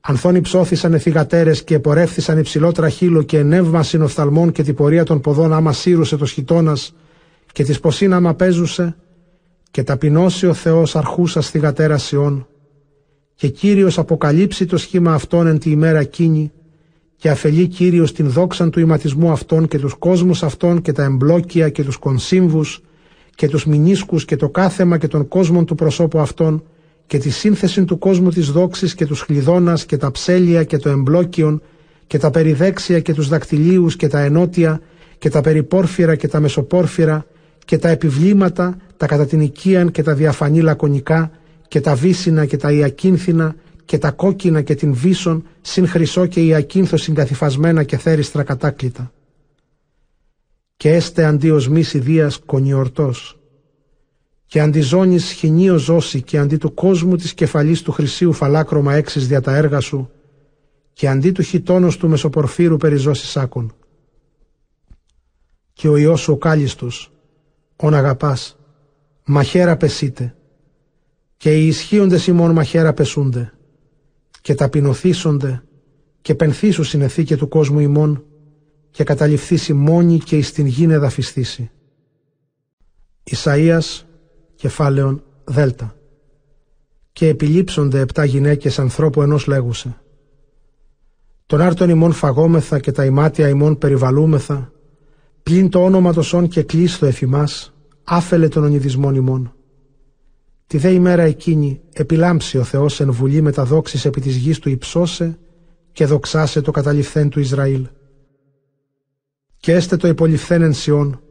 Ανθών 0.00 0.34
υψώθησαν 0.34 0.94
εθιγατέρες 0.94 1.64
και 1.64 1.74
επορεύθησαν 1.74 2.38
υψηλό 2.38 2.72
τραχύλο 2.72 3.22
και 3.22 3.38
ενεύμα 3.38 3.82
συνοφθαλμών 3.82 4.52
και 4.52 4.62
την 4.62 4.74
πορεία 4.74 5.04
των 5.04 5.20
ποδών 5.20 5.52
άμα 5.52 5.72
σύρουσε 5.72 6.16
το 6.16 6.26
σχητώνας 6.26 6.94
και 7.52 7.64
της 7.64 7.80
ποσίνα 7.80 8.16
άμα 8.16 8.34
παίζουσε 8.34 8.96
και 9.70 9.82
ταπεινώσει 9.82 10.46
ο 10.46 10.54
Θεός 10.54 10.96
αρχούσα 10.96 11.40
θυγατέρα 11.40 11.98
Σιών 11.98 12.44
και 13.40 13.48
Κύριος 13.48 13.98
αποκαλύψει 13.98 14.66
το 14.66 14.76
σχήμα 14.76 15.14
αυτών 15.14 15.46
εν 15.46 15.58
τη 15.58 15.70
ημέρα 15.70 15.98
εκείνη 15.98 16.52
και 17.16 17.30
αφελεί 17.30 17.66
Κύριος 17.66 18.12
την 18.12 18.30
δόξαν 18.30 18.70
του 18.70 18.80
ηματισμού 18.80 19.30
αυτών 19.30 19.68
και 19.68 19.78
τους 19.78 19.94
κόσμους 19.94 20.42
αυτών 20.42 20.82
και 20.82 20.92
τα 20.92 21.02
εμπλόκια 21.02 21.68
και 21.68 21.84
τους 21.84 21.96
κονσύμβους 21.96 22.82
και 23.34 23.48
τους 23.48 23.66
μηνίσκους 23.66 24.24
και 24.24 24.36
το 24.36 24.48
κάθεμα 24.48 24.98
και 24.98 25.08
των 25.08 25.28
κόσμων 25.28 25.64
του 25.64 25.74
προσώπου 25.74 26.18
αυτών 26.18 26.62
και 27.06 27.18
τη 27.18 27.30
σύνθεση 27.30 27.84
του 27.84 27.98
κόσμου 27.98 28.30
της 28.30 28.50
δόξης 28.50 28.94
και 28.94 29.06
τους 29.06 29.20
χλιδώνας 29.20 29.84
και 29.84 29.96
τα 29.96 30.10
ψέλια 30.10 30.64
και 30.64 30.76
το 30.76 30.88
εμπλόκιον 30.88 31.62
και 32.06 32.18
τα 32.18 32.30
περιδέξια 32.30 33.00
και 33.00 33.14
τους 33.14 33.28
δακτυλίους 33.28 33.96
και 33.96 34.08
τα 34.08 34.20
ενότια 34.20 34.80
και 35.18 35.28
τα 35.28 35.40
περιπόρφυρα 35.40 36.14
και 36.14 36.28
τα 36.28 36.40
μεσοπόρφυρα 36.40 37.26
και 37.64 37.78
τα 37.78 37.88
επιβλήματα, 37.88 38.76
τα 38.96 39.06
κατά 39.06 39.26
την 39.26 39.40
οικίαν 39.40 39.90
και 39.90 40.02
τα 40.02 40.14
διαφανή 40.14 40.60
λακωνικά 40.60 41.30
και 41.70 41.80
τα 41.80 41.94
βύσινα 41.94 42.46
και 42.46 42.56
τα 42.56 42.72
ιακίνθινα 42.72 43.54
και 43.84 43.98
τα 43.98 44.10
κόκκινα 44.10 44.62
και 44.62 44.74
την 44.74 44.94
βύσον 44.94 45.44
συν 45.60 45.88
χρυσό 45.88 46.26
και 46.26 46.40
ιακίνθο 46.40 46.96
συγκαθυφασμένα 46.96 47.82
και 47.82 47.96
θέριστρα 47.96 48.42
κατάκλητα. 48.42 49.12
Και 50.76 50.90
έστε 50.92 51.24
αντί 51.24 51.50
οσμής 51.50 51.94
ιδίας 51.94 52.38
κονιορτός 52.46 53.38
και 54.46 54.60
αντιζώνεις 54.60 55.24
σχοινίο 55.26 55.76
ζώση 55.76 56.22
και 56.22 56.38
αντί 56.38 56.56
του 56.56 56.74
κόσμου 56.74 57.16
της 57.16 57.34
κεφαλής 57.34 57.82
του 57.82 57.92
χρυσίου 57.92 58.32
φαλάκρωμα 58.32 58.94
έξις 58.94 59.26
δια 59.26 59.40
τα 59.40 59.56
έργα 59.56 59.80
σου 59.80 60.10
και 60.92 61.08
αντί 61.08 61.32
του 61.32 61.42
χιτώνος 61.42 61.96
του 61.96 62.08
μεσοπορφύρου 62.08 62.76
περιζώσεις 62.76 63.36
άκων. 63.36 63.74
Και 65.72 65.88
ο 65.88 65.96
Υιός 65.96 66.20
σου 66.20 66.32
ο 66.32 66.36
κάλιστος, 66.36 67.12
ον 67.76 67.94
αγαπάς, 67.94 68.58
μαχαίρα 69.24 69.76
πεσείτε 69.76 70.34
και 71.40 71.58
οι 71.58 71.66
ισχύοντες 71.66 72.26
ημών 72.26 72.50
μαχαίρα 72.52 72.92
πεσούνται 72.92 73.52
και 74.40 74.54
ταπεινωθήσονται 74.54 75.62
και 76.20 76.34
πενθήσου 76.34 76.82
συνεθήκε 76.82 77.36
του 77.36 77.48
κόσμου 77.48 77.78
ημών 77.80 78.24
και 78.90 79.04
καταληφθήσει 79.04 79.72
μόνη 79.72 80.18
και 80.18 80.36
εις 80.36 80.52
την 80.52 80.66
γήν 80.66 80.90
εδαφιστήσει. 80.90 81.70
Ισαΐας 83.30 84.02
κεφάλαιον 84.54 85.22
Δέλτα. 85.44 85.96
Και 87.12 87.28
επιλείψονται 87.28 88.00
επτά 88.00 88.24
γυναίκες 88.24 88.78
ανθρώπου 88.78 89.22
ενός 89.22 89.46
λέγουσε. 89.46 90.00
Τον 91.46 91.60
άρτον 91.60 91.88
ημών 91.88 92.12
φαγόμεθα 92.12 92.78
και 92.78 92.92
τα 92.92 93.04
ημάτια 93.04 93.48
ημών 93.48 93.78
περιβαλούμεθα, 93.78 94.72
πλην 95.42 95.70
το 95.70 95.84
όνομα 95.84 96.12
το 96.12 96.22
σών 96.22 96.48
και 96.48 96.62
κλείστο 96.62 97.06
εφημάς, 97.06 97.74
άφελε 98.04 98.48
των 98.48 98.64
ονειδισμών 98.64 99.14
ημών. 99.14 99.54
Τη 100.70 100.78
δε 100.78 100.90
ημέρα 100.90 101.22
εκείνη 101.22 101.80
επιλάμψει 101.92 102.58
ο 102.58 102.64
Θεός 102.64 103.00
εν 103.00 103.12
βουλή 103.12 103.40
με 103.40 103.52
τα 103.52 103.64
δόξης 103.64 104.04
επί 104.04 104.20
της 104.20 104.36
γης 104.36 104.58
του 104.58 104.68
υψώσε 104.68 105.38
και 105.92 106.06
δοξάσε 106.06 106.60
το 106.60 106.70
καταληφθέν 106.70 107.28
του 107.28 107.40
Ισραήλ. 107.40 107.86
Και 109.56 109.72
έστε 109.72 109.96
το 109.96 110.08
υποληφθέν 110.08 110.62
εν 110.62 110.72
Σιών 110.72 111.22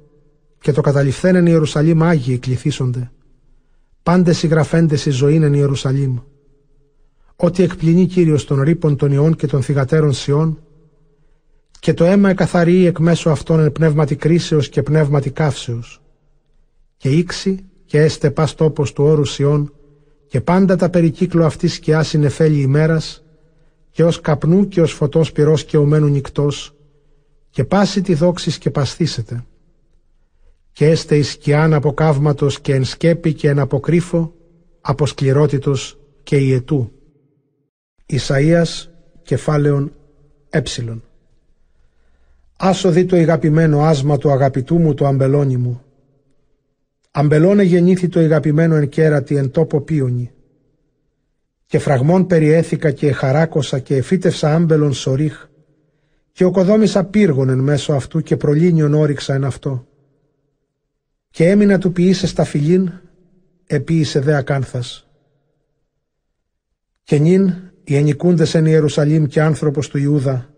και 0.62 0.72
το 0.72 0.81
καταληφθέν 0.81 1.36
εν 1.36 1.46
Ιερουσαλήμ 1.46 2.03
Άγιοι 2.03 2.38
κληθήσονται 2.38 3.12
πάντε 4.03 4.34
συγγραφέντε 4.34 4.96
η 5.05 5.10
ζωή 5.10 5.36
εν 5.36 5.53
Ιερουσαλήμ. 5.53 6.17
Ότι 7.36 7.63
εκπληνεί 7.63 8.05
Κύριος 8.05 8.46
των 8.46 8.62
ρήπων 8.62 8.96
των 8.96 9.12
ιών 9.12 9.36
και 9.36 9.48
των 9.48 9.62
θυγατέρων 9.62 10.13
σιών, 10.13 10.63
και 11.79 11.93
το 11.93 12.03
αίμα 12.03 12.29
εκαθαρεί 12.29 12.86
εκ 12.86 13.00
μέσω 13.00 13.29
αυτών 13.29 13.60
εν 13.60 13.72
πνεύματι 13.72 14.15
κρίσεως 14.15 14.69
και 14.69 14.81
πνεύματι 14.81 15.29
καύσεως. 15.29 16.01
Και 16.98 17.10
ήξη 17.10 17.69
και 17.89 18.01
έστε 18.01 18.31
πας 18.31 18.55
τόπος 18.55 18.93
του 18.93 19.03
όρου 19.03 19.25
Σιών, 19.25 19.74
και 20.27 20.41
πάντα 20.41 20.75
τα 20.75 20.89
περικύκλω 20.89 21.46
αυτής 21.46 21.74
σκιάς 21.74 22.08
συνεφέλει 22.08 22.62
ημέρας, 22.62 23.24
και 23.91 24.03
ως 24.03 24.22
καπνού 24.22 24.67
και 24.67 24.81
ως 24.81 24.93
φωτός 24.93 25.31
πυρός 25.31 25.65
και 25.65 25.77
ομένου 25.77 26.08
νυκτός, 26.08 26.75
και 27.50 27.63
πάση 27.63 28.01
τη 28.01 28.13
δόξης 28.13 28.58
και 28.58 28.69
πασθήσετε 28.69 29.43
και 30.72 30.86
έστε 30.86 31.17
εις 31.17 31.29
σκιάν 31.29 31.74
από 31.74 31.93
καύματος 31.93 32.60
και 32.60 32.74
εν 32.74 32.84
σκέπη 32.84 33.34
και 33.34 33.50
εν 33.50 33.60
αποκρύφο, 33.60 34.34
από 34.81 35.05
σκληρότητος 35.05 36.00
και 36.24 36.38
ιετού. 36.38 36.91
Ισαΐας 38.05 38.88
κεφάλαιον 39.24 39.91
έψιλον. 40.50 41.03
Άσο 42.58 42.89
δει 42.91 43.05
το 43.05 43.15
ηγαπημένο 43.15 43.81
άσμα 43.81 44.17
του 44.17 44.31
αγαπητού 44.31 44.77
μου 44.77 44.93
το 44.93 45.08
αμπελόνι 45.08 45.58
μου. 45.58 45.81
Αμπελώνε 47.12 47.63
γεννήθη 47.63 48.08
το 48.08 48.22
ηγαπημένο 48.22 48.75
εν 48.75 48.89
κέρατη 48.89 49.36
εν 49.36 49.51
τόπο 49.51 49.82
πίονι. 49.82 50.32
Και 51.66 51.80
φραγμών 51.80 52.28
περιέθηκα 52.28 52.92
και 52.92 53.08
εχαράκωσα 53.08 53.80
και 53.80 53.96
εφύτευσα 53.96 54.56
άμπελον 54.56 54.94
σορίχ 54.94 55.48
και 56.32 56.44
οκοδόμησα 56.44 57.04
πύργον 57.04 57.50
εν 57.50 57.60
μέσω 57.60 57.94
αυτού 57.94 58.22
και 58.22 58.38
προλίνιον 58.38 58.94
όριξα 58.94 59.34
εν 59.34 59.44
αυτό 59.44 59.88
και 61.30 61.50
έμεινα 61.50 61.78
του 61.78 61.92
ποιήσε 61.92 62.28
στα 62.28 62.44
φιλήν, 62.44 62.92
επίησε 63.68 64.20
δε 64.20 64.36
ακάνθας. 64.36 65.08
Και 67.04 67.18
νυν 67.18 67.54
οι 67.84 67.96
ενικούντες 67.96 68.56
εν 68.56 68.66
Ιερουσαλήμ 68.66 69.25
και 69.25 69.42
άνθρωπος 69.42 69.88
του 69.88 69.98
Ιούδα, 69.98 70.54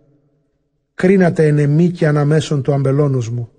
κρίνατε 0.93 1.47
εν 1.47 1.57
εμή 1.57 1.89
και 1.89 2.07
αναμέσων 2.07 2.61
του 2.61 2.73
αμπελώνους 2.73 3.29
μου. 3.29 3.51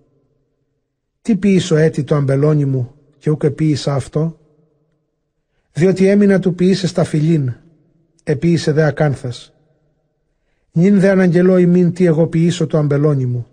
Τι 1.22 1.36
ποιήσω 1.36 1.76
έτη 1.76 2.04
το 2.04 2.14
αμπελόνι 2.14 2.64
μου 2.64 2.94
και 3.18 3.30
ούκ 3.30 3.42
επίησα 3.42 3.94
αυτό, 3.94 4.38
διότι 5.72 6.06
έμεινα 6.06 6.38
του 6.38 6.54
ποιήσε 6.54 6.86
στα 6.86 7.04
φιλήν, 7.04 7.52
επίησε 8.24 8.72
δε 8.72 8.84
ακάνθας. 8.84 9.52
Νυν 10.72 11.00
δε 11.00 11.10
αναγγελώ 11.10 11.56
ημίν 11.56 11.92
τι 11.92 12.04
εγώ 12.04 12.26
ποιήσω 12.26 12.66
το 12.66 12.78
αμπελόνι 12.78 13.26
μου 13.26 13.46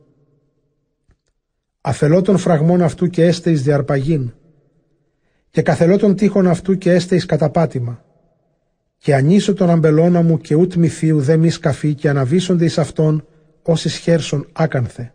αφελώ 1.82 2.22
των 2.22 2.38
φραγμών 2.38 2.82
αυτού 2.82 3.08
και 3.08 3.26
έστε 3.26 3.52
εις 3.52 3.64
διαρπαγήν, 3.64 4.34
και 5.50 5.62
καθελώ 5.62 5.98
των 5.98 6.16
τείχων 6.16 6.48
αυτού 6.48 6.78
και 6.78 6.92
έστε 6.92 7.16
εις 7.16 7.26
καταπάτημα, 7.26 8.04
και 8.98 9.16
ανήσω 9.16 9.54
τον 9.54 9.70
αμπελώνα 9.70 10.22
μου 10.22 10.38
και 10.38 10.56
ούτ 10.56 10.74
μυθίου 10.74 11.22
δε 11.22 11.38
μη 11.38 11.50
σκαφή 11.50 11.94
και 11.94 12.10
αναβίσονται 12.10 12.66
εις 12.66 12.78
αυτόν 12.78 13.26
όσοι 13.62 13.90
χέρσον 13.90 14.48
άκανθε. 14.52 15.14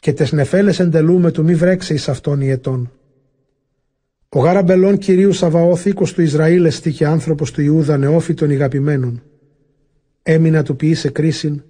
Και 0.00 0.12
τες 0.12 0.32
νεφέλες 0.32 0.80
εντελούμε 0.80 1.30
του 1.30 1.44
μη 1.44 1.54
βρέξε 1.54 1.94
εις 1.94 2.08
αυτόν 2.08 2.40
η 2.40 2.48
ετών. 2.48 2.92
Ο 4.28 4.40
γάραμπελών 4.40 4.98
Κυρίου 4.98 5.32
Σαβαώθ 5.32 5.86
οίκος 5.86 6.12
του 6.12 6.22
Ισραήλ 6.22 6.64
εστί 6.64 6.92
και 6.92 7.06
άνθρωπος 7.06 7.50
του 7.50 7.60
Ιούδα 7.60 7.96
νεόφυτων 7.96 8.50
ηγαπημένων. 8.50 9.22
Έμεινα 10.22 10.62
του 10.62 10.76
ποιήσε 10.76 11.10
κρίσιν, 11.10 11.62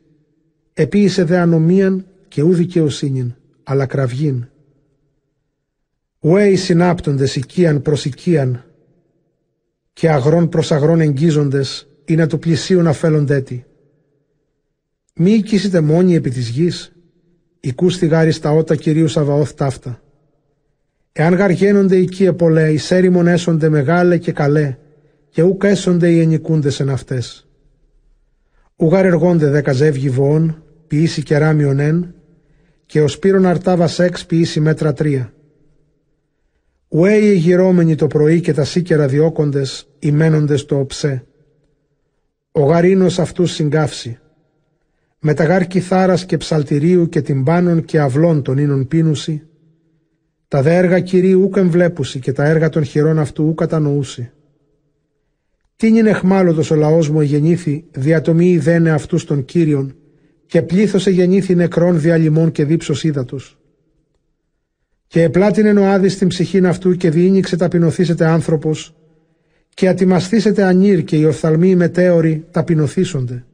επίησε 0.73 1.25
δε 1.25 1.39
ανομίαν 1.39 2.07
και 2.29 2.43
ού 2.43 2.55
δικαιοσύνην 2.55 3.35
αλλά 3.63 3.87
κραυγήν. 3.87 4.49
Ουέ 6.21 6.49
οι 6.49 6.57
συνάπτοντες 6.57 7.37
οικίαν 7.37 7.83
προς 7.83 8.05
οικίαν 8.05 8.65
και 9.93 10.11
αγρών 10.11 10.49
προς 10.49 10.73
αγρών 10.73 11.01
εγγίζοντες 11.01 11.89
ή 12.05 12.15
να 12.15 12.27
του 12.27 12.39
πλησίουν 12.39 12.87
αφέλλοντέ 12.87 13.41
τι. 13.41 13.65
Μη 15.15 15.31
οικήσετε 15.31 15.81
μόνοι 15.81 16.15
επί 16.15 16.31
της 16.31 16.49
γης, 16.49 16.93
στη 17.89 18.07
γάρι 18.07 18.31
στα 18.31 18.51
ότα 18.51 18.77
Κυρίου 18.77 19.09
Σαβαώθ 19.09 19.53
ταύτα. 19.55 20.03
Εάν 21.13 21.35
γαργένονται 21.35 21.97
εκεί 21.97 22.25
επολέ, 22.25 22.73
οι 22.73 22.77
σέριμον 22.77 23.27
έσονται 23.27 23.69
μεγάλε 23.69 24.19
και 24.19 24.33
καλέ, 24.33 24.77
και 25.31 25.43
ούκ 25.43 25.65
έσονται 25.65 26.11
οι 26.11 26.21
ενικούντες 26.21 26.81
εν 26.81 26.91
αυτές. 26.91 27.49
Ουγάρ 28.77 29.05
εργόνται 29.05 29.49
δέκα 29.51 29.73
ζεύγι 29.73 30.11
βοών, 30.11 30.63
ποιήσει 30.87 31.23
κεράμιον 31.23 31.79
εν, 31.79 32.15
και 32.87 33.01
ο 33.01 33.09
σπύρον 33.09 33.47
αρτάβας 33.47 33.93
σεξ 33.93 34.27
ποιήσει 34.27 34.61
μέτρα 34.61 34.93
τρία. 34.93 35.33
Ουέ 36.89 37.15
οι 37.15 37.35
γυρώμενοι 37.35 37.95
το 37.95 38.07
πρωί 38.07 38.41
και 38.41 38.53
τα 38.53 38.65
σίκερα 38.65 39.07
διώκοντες, 39.07 39.89
οι 39.99 40.11
μένοντες 40.11 40.65
το 40.65 40.79
οψέ. 40.79 41.25
Ο 42.53 42.63
γαρίνος 42.63 43.19
αυτούς 43.19 43.53
συγκάυσει. 43.53 44.19
Με 45.23 45.35
τα 45.35 45.45
γάρ 45.45 45.67
κιθάρας 45.67 46.25
και 46.25 46.37
ψαλτηρίου 46.37 47.09
και 47.09 47.21
τυμπάνων 47.21 47.85
και 47.85 48.01
αυλών 48.01 48.43
των 48.43 48.59
ίνων 48.59 48.89
πίνουσι, 48.89 49.43
τα 50.49 50.63
δε 50.63 50.77
έργα 50.77 51.01
Κυρίου 51.01 51.43
ούκ 51.43 51.57
εμβλέπουσι 51.57 52.19
και 52.19 52.33
τα 52.33 52.45
έργα 52.45 52.69
των 52.69 52.85
χειρών 52.85 53.19
αυτού 53.19 53.45
ούκ 53.45 53.59
κατανοούσι. 53.59 54.31
Τι 55.77 55.89
είναι 55.89 56.11
εχμάλωτος 56.11 56.71
ο 56.71 56.75
λαός 56.75 57.09
μου 57.09 57.21
εγεννήθη, 57.21 57.85
διατομή 57.91 58.51
ιδένε 58.51 58.91
αυτούς 58.91 59.25
των 59.25 59.45
Κύριων, 59.45 59.95
και 60.47 60.63
πλήθος 60.63 61.07
εγεννήθη 61.07 61.55
νεκρών 61.55 62.01
διαλυμών 62.01 62.53
και 62.53 62.65
δίψος 62.65 63.05
ύδατος. 63.05 63.59
Και 65.07 65.23
επλάτηνεν 65.23 65.79
ο 65.79 65.87
άδης 65.87 66.13
στην 66.13 66.29
ψυχήν 66.29 66.67
αυτού 66.67 66.97
και 66.97 67.11
διήνυξε 67.11 67.57
ταπεινωθήσετε 67.57 68.27
άνθρωπος, 68.27 68.95
και 69.75 69.89
ατιμαστήσετε 69.89 70.63
ανήρ 70.63 71.05
και 71.05 71.17
οι 71.17 71.25
οφθαλμοί 71.25 71.77
μετέωροι 71.77 72.47
ταπεινωθήσονται. 72.51 73.45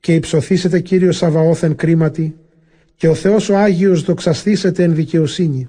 Και 0.00 0.14
υψωθήσετε 0.14 0.80
Κύριο 0.80 1.12
Σαβαώθεν 1.12 1.74
κρίματι, 1.74 2.36
και 2.94 3.08
ο 3.08 3.14
Θεός 3.14 3.48
ο 3.48 3.56
Άγιος 3.56 4.02
δοξαστήσετε 4.02 4.82
εν 4.82 4.94
δικαιοσύνη. 4.94 5.68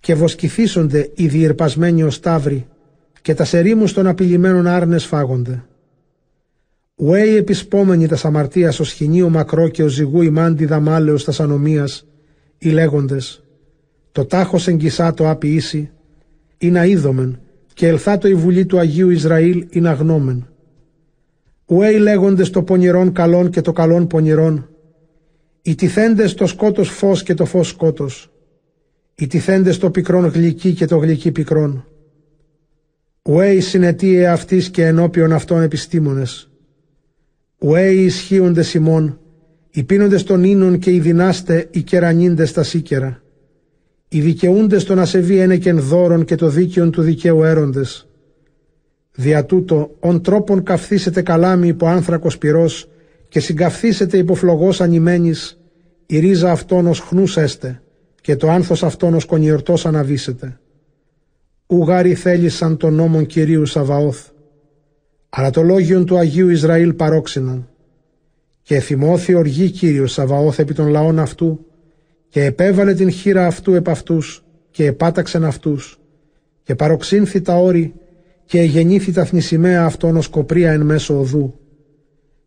Και 0.00 0.14
βοσκηθήσονται 0.14 1.10
οι 1.14 1.26
διερπασμένοι 1.26 2.02
ως 2.02 2.20
ταύροι, 2.20 2.66
και 3.22 3.34
τα 3.34 3.44
σερήμους 3.44 3.92
των 3.92 4.06
απειλημένων 4.06 4.66
άρνες 4.66 5.04
φάγονται. 5.04 5.64
Ουέι 6.94 7.36
επισπόμενοι 7.36 8.06
τα 8.06 8.16
σαμαρτία 8.16 8.72
ω 8.80 8.84
σχοινίο 8.84 9.28
μακρό 9.28 9.68
και 9.68 9.82
ο 9.82 9.88
ζυγού 9.88 10.22
ημάντι 10.22 10.64
δαμάλεως 10.64 11.24
τα 11.24 11.42
ανομίας, 11.42 12.06
οι 12.58 12.68
λέγοντες 12.70 13.42
«Το 14.12 14.24
τάχος 14.24 14.68
εγγυσά 14.68 15.14
το 15.14 15.30
άποιήσει, 15.30 15.90
είναι 16.58 16.80
αίδομεν 16.80 17.40
και 17.74 17.86
ελθάτο 17.86 18.28
η 18.28 18.34
βουλή 18.34 18.66
του 18.66 18.78
Αγίου 18.78 19.10
Ισραήλ 19.10 19.66
είναι 19.70 19.88
αγνόμεν. 19.88 20.48
Ουέι 21.70 21.98
λέγοντες 21.98 22.50
το 22.50 22.62
πονηρόν 22.62 23.12
καλόν 23.12 23.50
και 23.50 23.60
το 23.60 23.72
καλόν 23.72 24.06
πονηρόν, 24.06 24.68
οι 25.62 25.74
τυθέντες 25.74 26.34
το 26.34 26.46
σκότος 26.46 26.88
φως 26.88 27.22
και 27.22 27.34
το 27.34 27.44
φως 27.44 27.68
σκότος, 27.68 28.30
οι 29.14 29.26
τυθέντες 29.26 29.78
το 29.78 29.90
πικρόν 29.90 30.26
γλυκή 30.26 30.72
και 30.72 30.86
το 30.86 30.96
γλυκή 30.96 31.32
πικρόν. 31.32 31.86
Ουέι 33.22 33.60
συνετίε 33.60 34.28
αυτής 34.28 34.70
και 34.70 34.86
ενώπιον 34.86 35.32
αυτών 35.32 35.62
επιστήμονες. 35.62 36.50
Ουέι 37.58 38.04
ισχύοντες 38.04 38.74
ημών, 38.74 39.20
οι 39.70 39.84
πίνοντες 39.84 40.22
των 40.22 40.44
ίνων 40.44 40.78
και 40.78 40.90
οι 40.90 41.00
δυνάστε 41.00 41.68
οι 41.70 41.82
κερανίντες 41.82 42.52
τα 42.52 42.62
σίκερα. 42.62 43.22
Οι 44.08 44.20
δικαιούντες 44.20 44.84
των 44.84 44.98
ασεβή 44.98 45.38
ένεκεν 45.38 45.80
δώρον 45.80 46.24
και 46.24 46.34
το 46.34 46.48
δίκαιον 46.48 46.90
του 46.90 47.02
δικαίου 47.02 47.42
έροντες. 47.42 48.07
Δια 49.20 49.44
τούτο, 49.44 49.90
ον 50.00 50.22
τρόπον 50.22 50.62
καυθήσετε 50.62 51.22
καλάμι 51.22 51.68
υπό 51.68 51.86
άνθρακος 51.86 52.38
πυρός 52.38 52.88
και 53.28 53.40
συγκαυθήσετε 53.40 54.16
υπό 54.16 54.34
φλογός 54.34 54.80
ανημένης, 54.80 55.60
η 56.06 56.18
ρίζα 56.18 56.50
αυτόν 56.50 56.86
ως 56.86 57.00
χνούς 57.00 57.36
έστε 57.36 57.82
και 58.20 58.36
το 58.36 58.50
άνθος 58.50 58.82
αυτόν 58.82 59.14
ως 59.14 59.24
κονιορτός 59.24 59.86
αναβήσετε. 59.86 60.60
Ουγάρι 61.66 62.14
θέλησαν 62.14 62.76
τον 62.76 62.94
νόμον 62.94 63.26
Κυρίου 63.26 63.66
Σαβαώθ, 63.66 64.26
αλλά 65.28 65.50
το 65.50 65.62
λόγιον 65.62 66.04
του 66.04 66.18
Αγίου 66.18 66.48
Ισραήλ 66.48 66.92
παρόξυναν. 66.92 67.68
Και 68.62 68.80
θυμώθη 68.80 69.34
οργή 69.34 69.70
Κύριος 69.70 70.12
Σαβαώθ 70.12 70.58
επί 70.58 70.74
των 70.74 70.88
λαών 70.88 71.18
αυτού 71.18 71.66
και 72.28 72.44
επέβαλε 72.44 72.94
την 72.94 73.10
χείρα 73.10 73.46
αυτού 73.46 73.74
επ' 73.74 73.88
αυτούς 73.88 74.44
και 74.70 74.84
επάταξεν 74.84 75.44
αυτούς 75.44 75.98
και 76.62 76.74
παροξύνθη 76.74 77.40
τα 77.40 77.56
όρη 77.56 77.94
και 78.48 78.60
εγεννήθη 78.60 79.12
τα 79.12 79.24
θνησιμαία 79.24 79.84
αυτών 79.84 80.16
ως 80.16 80.28
κοπρία 80.28 80.72
εν 80.72 80.80
μέσω 80.80 81.18
οδού. 81.18 81.54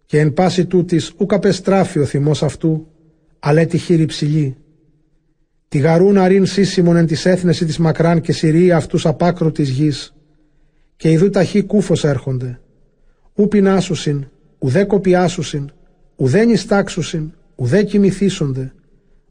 Και 0.05 0.19
εν 0.19 0.33
πάση 0.33 0.65
τούτης 0.65 1.13
ούκα 1.17 1.39
πεστράφει 1.39 1.99
ο 1.99 2.05
θυμός 2.05 2.43
αυτού 2.43 2.87
αλλά 3.39 3.65
τη 3.65 3.77
χείρη 3.77 4.05
ψηλή. 4.05 4.55
Τη 5.67 5.77
γαρούν 5.77 6.17
αρήν 6.17 6.45
σύσιμον 6.45 6.95
εν 6.95 7.05
της 7.05 7.25
έθνεσης 7.25 7.65
της 7.65 7.77
μακράν 7.77 8.21
και 8.21 8.31
συρρή 8.31 8.71
αυτούς 8.71 9.05
απάκρου 9.05 9.51
της 9.51 9.69
γης. 9.69 10.13
Και 10.95 11.11
ειδού 11.11 11.29
ταχύ 11.29 11.63
κούφος 11.63 12.03
έρχονται. 12.03 12.59
Ου 13.35 13.47
πεινάσουσιν 13.47 14.25
ουδέ 14.59 14.83
κοπιάσουσιν 14.83 15.71
ουδέ 16.15 16.45
νιστάξουσιν 16.45 17.31
ουδέ 17.55 17.83
κοιμηθήσονται. 17.83 18.73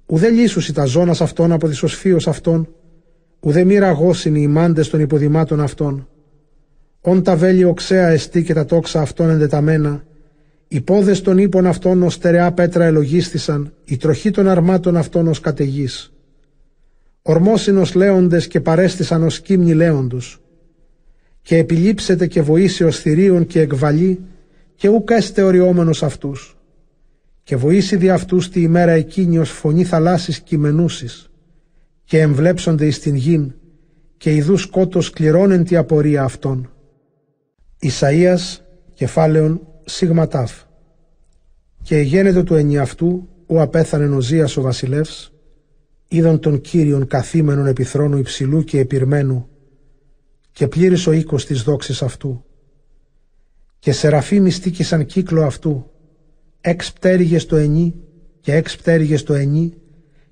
Ουδέ 0.06 0.28
λύσουσι 0.28 0.72
τα 0.72 0.84
ζώνας 0.84 1.20
αυτών 1.20 1.52
από 1.52 1.68
τη 1.68 1.78
οσφίος 1.82 2.28
αυτών, 2.28 2.74
ουδέ 3.40 3.64
μοίρα 3.64 3.86
ραγώσιν 3.86 4.34
οι 4.34 4.46
μάντες 4.46 4.88
των 4.88 5.00
υποδημάτων 5.00 5.60
αυτών. 5.60 6.08
Ον 7.00 7.22
τα 7.22 7.36
βέλη 7.36 7.64
οξέα 7.64 8.08
εστί 8.08 8.42
και 8.42 8.54
τα 8.54 8.64
τόξα 8.64 9.00
αυτών 9.00 9.30
εντεταμένα, 9.30 10.04
οι 10.68 10.80
πόδες 10.80 11.20
των 11.20 11.38
ύπων 11.38 11.66
αυτών 11.66 12.02
ως 12.02 12.14
στερεά 12.14 12.52
πέτρα 12.52 12.84
ελογίστησαν, 12.84 13.72
η 13.84 13.96
τροχή 13.96 14.30
των 14.30 14.48
αρμάτων 14.48 14.96
αυτών 14.96 15.28
ως 15.28 15.40
καταιγής. 15.40 16.12
Ορμόσυνο 17.22 17.82
λέοντες 17.94 18.46
και 18.46 18.60
παρέστησαν 18.60 19.22
ως 19.22 19.40
κίμνη 19.40 19.74
λέοντος. 19.74 20.40
Και 21.42 21.56
επιλείψετε 21.56 22.26
και 22.26 22.42
βοήσει 22.42 22.90
θηρίων 22.90 23.46
και 23.46 23.60
εκβαλή, 23.60 24.20
και 24.74 24.88
ούκ 24.88 25.10
έστε 25.10 25.42
οριόμενος 25.42 26.02
αυτούς 26.02 26.54
και 27.42 27.56
βοήσει 27.56 27.96
δι' 27.96 28.10
αυτούς 28.10 28.48
τη 28.48 28.60
ημέρα 28.60 28.92
εκείνη 28.92 29.38
ως 29.38 29.50
φωνή 29.50 29.84
θαλάσσης 29.84 30.40
κειμενούσης 30.40 31.30
και 32.04 32.20
εμβλέψονται 32.20 32.86
εις 32.86 33.00
την 33.00 33.14
γην 33.14 33.52
και 34.16 34.34
ιδού 34.34 34.56
σκότος 34.56 35.10
κληρώνεν 35.10 35.64
τη 35.64 35.76
απορία 35.76 36.22
αυτών. 36.22 36.70
Ισαΐας 37.82 38.58
κεφάλαιον 38.94 39.66
σιγματάφ 39.84 40.52
και 41.82 41.96
γένετο 41.96 42.42
του 42.42 42.54
ενιαυτού 42.54 43.28
ο 43.46 43.60
απέθανε 43.60 44.14
ο 44.14 44.20
Ζίας 44.20 44.56
ο 44.56 44.62
βασιλεύς 44.62 45.32
είδαν 46.08 46.40
τον 46.40 46.60
Κύριον 46.60 47.06
καθήμενον 47.06 47.66
επιθρόνου 47.66 48.16
υψηλού 48.16 48.64
και 48.64 48.78
επιρμένου 48.78 49.48
και 50.52 50.68
πλήρης 50.68 51.06
ο 51.06 51.12
οίκος 51.12 51.46
της 51.46 51.62
δόξης 51.62 52.02
αυτού 52.02 52.44
και 53.78 53.92
σεραφεί 53.92 54.40
μυστήκησαν 54.40 55.06
κύκλο 55.06 55.44
αυτού 55.44 55.90
έξ 56.60 56.92
πτέρυγες 56.92 57.46
το 57.46 57.56
ενί 57.56 57.94
και 58.40 58.54
έξ 58.54 58.76
πτέρυγες 58.76 59.22
το 59.22 59.34
ενί 59.34 59.74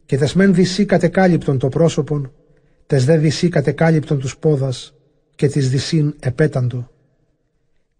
και 0.08 0.16
τες 0.16 0.34
μεν 0.34 0.54
δυσί 0.54 0.84
κατεκάλυπτον 0.84 1.58
το 1.58 1.68
πρόσωπον, 1.68 2.32
τες 2.86 3.04
δε 3.04 3.16
δυσί 3.16 3.48
κατεκάλυπτον 3.48 4.18
τους 4.18 4.38
πόδας 4.38 4.94
και 5.34 5.48
τις 5.48 5.70
δυσίν 5.70 6.14
επέταντο. 6.20 6.90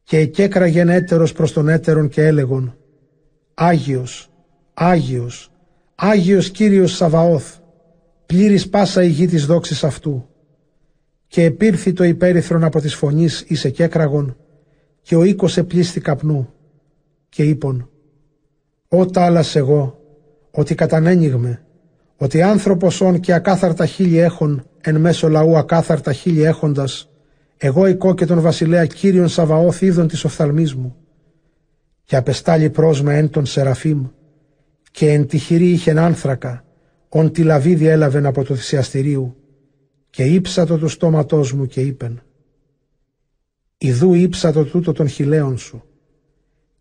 Και 0.09 0.19
εκέκραγεν 0.19 0.89
έτερος 0.89 1.33
προς 1.33 1.53
τον 1.53 1.69
έτερον 1.69 2.09
και 2.09 2.23
έλεγον 2.23 2.77
«Άγιος, 3.55 4.31
Άγιος, 4.75 5.53
Άγιος 5.95 6.51
Κύριος 6.51 6.97
Σαβαώθ, 6.97 7.57
πλήρης 8.27 8.69
πάσα 8.69 9.03
η 9.03 9.09
γη 9.09 9.27
της 9.27 9.47
δόξης 9.47 9.85
αυτού». 9.85 10.29
Και 11.27 11.45
επήρθη 11.45 11.93
το 11.93 12.05
υπέρυθρον 12.05 12.65
από 12.65 12.81
της 12.81 12.95
φωνής 12.95 13.45
εις 13.49 13.65
εκέκραγον 13.65 14.37
και 15.03 15.17
ο 15.17 15.23
οίκος 15.25 15.57
επλήστη 15.57 16.01
καπνού 16.01 16.53
και 17.29 17.43
είπον 17.43 17.91
Ω 18.89 19.07
τάλας 19.07 19.57
εγώ, 19.57 20.01
ότι 20.51 20.75
κατανένιγμε, 20.75 21.63
ότι 22.17 22.43
άνθρωπος 22.43 23.01
όν 23.01 23.21
και 23.21 23.33
ακάθαρτα 23.33 23.87
χείλη 23.87 24.19
έχων, 24.19 24.67
εν 24.81 25.01
μέσω 25.01 25.29
λαού 25.29 25.57
ακάθαρτα 25.57 26.13
χείλη 26.13 26.43
έχοντας, 26.43 27.08
εγώ 27.61 27.87
οικό 27.87 28.15
και 28.15 28.27
τον 28.27 28.41
βασιλέα 28.41 28.87
Κύριον 28.87 29.29
Σαβαώθ 29.29 29.83
είδων 29.83 30.09
της 30.09 30.25
οφθαλμής 30.25 30.75
μου, 30.75 30.97
και 32.05 32.17
απεστάλει 32.17 32.71
πρόσμα 32.71 33.13
εν 33.13 33.31
τον 33.31 33.47
Σεραφείμ, 33.47 34.07
και 34.91 35.13
εν 35.13 35.27
τη 35.27 35.39
χειρή 35.39 35.71
είχεν 35.71 35.99
άνθρακα, 35.99 36.65
ον 37.09 37.33
τη 37.33 37.43
λαβίδι 37.43 37.87
έλαβεν 37.87 38.27
από 38.27 38.45
το 38.45 38.55
θυσιαστηρίου, 38.55 39.37
και 40.11 40.25
ύψατο 40.25 40.79
του 40.79 40.89
στόματός 40.89 41.53
μου 41.53 41.67
και 41.67 41.81
είπεν, 41.81 42.23
Ιδού 43.79 44.15
ύψατο 44.15 44.65
τούτο 44.65 44.93
των 44.93 45.09
χιλέων 45.09 45.59
σου, 45.59 45.85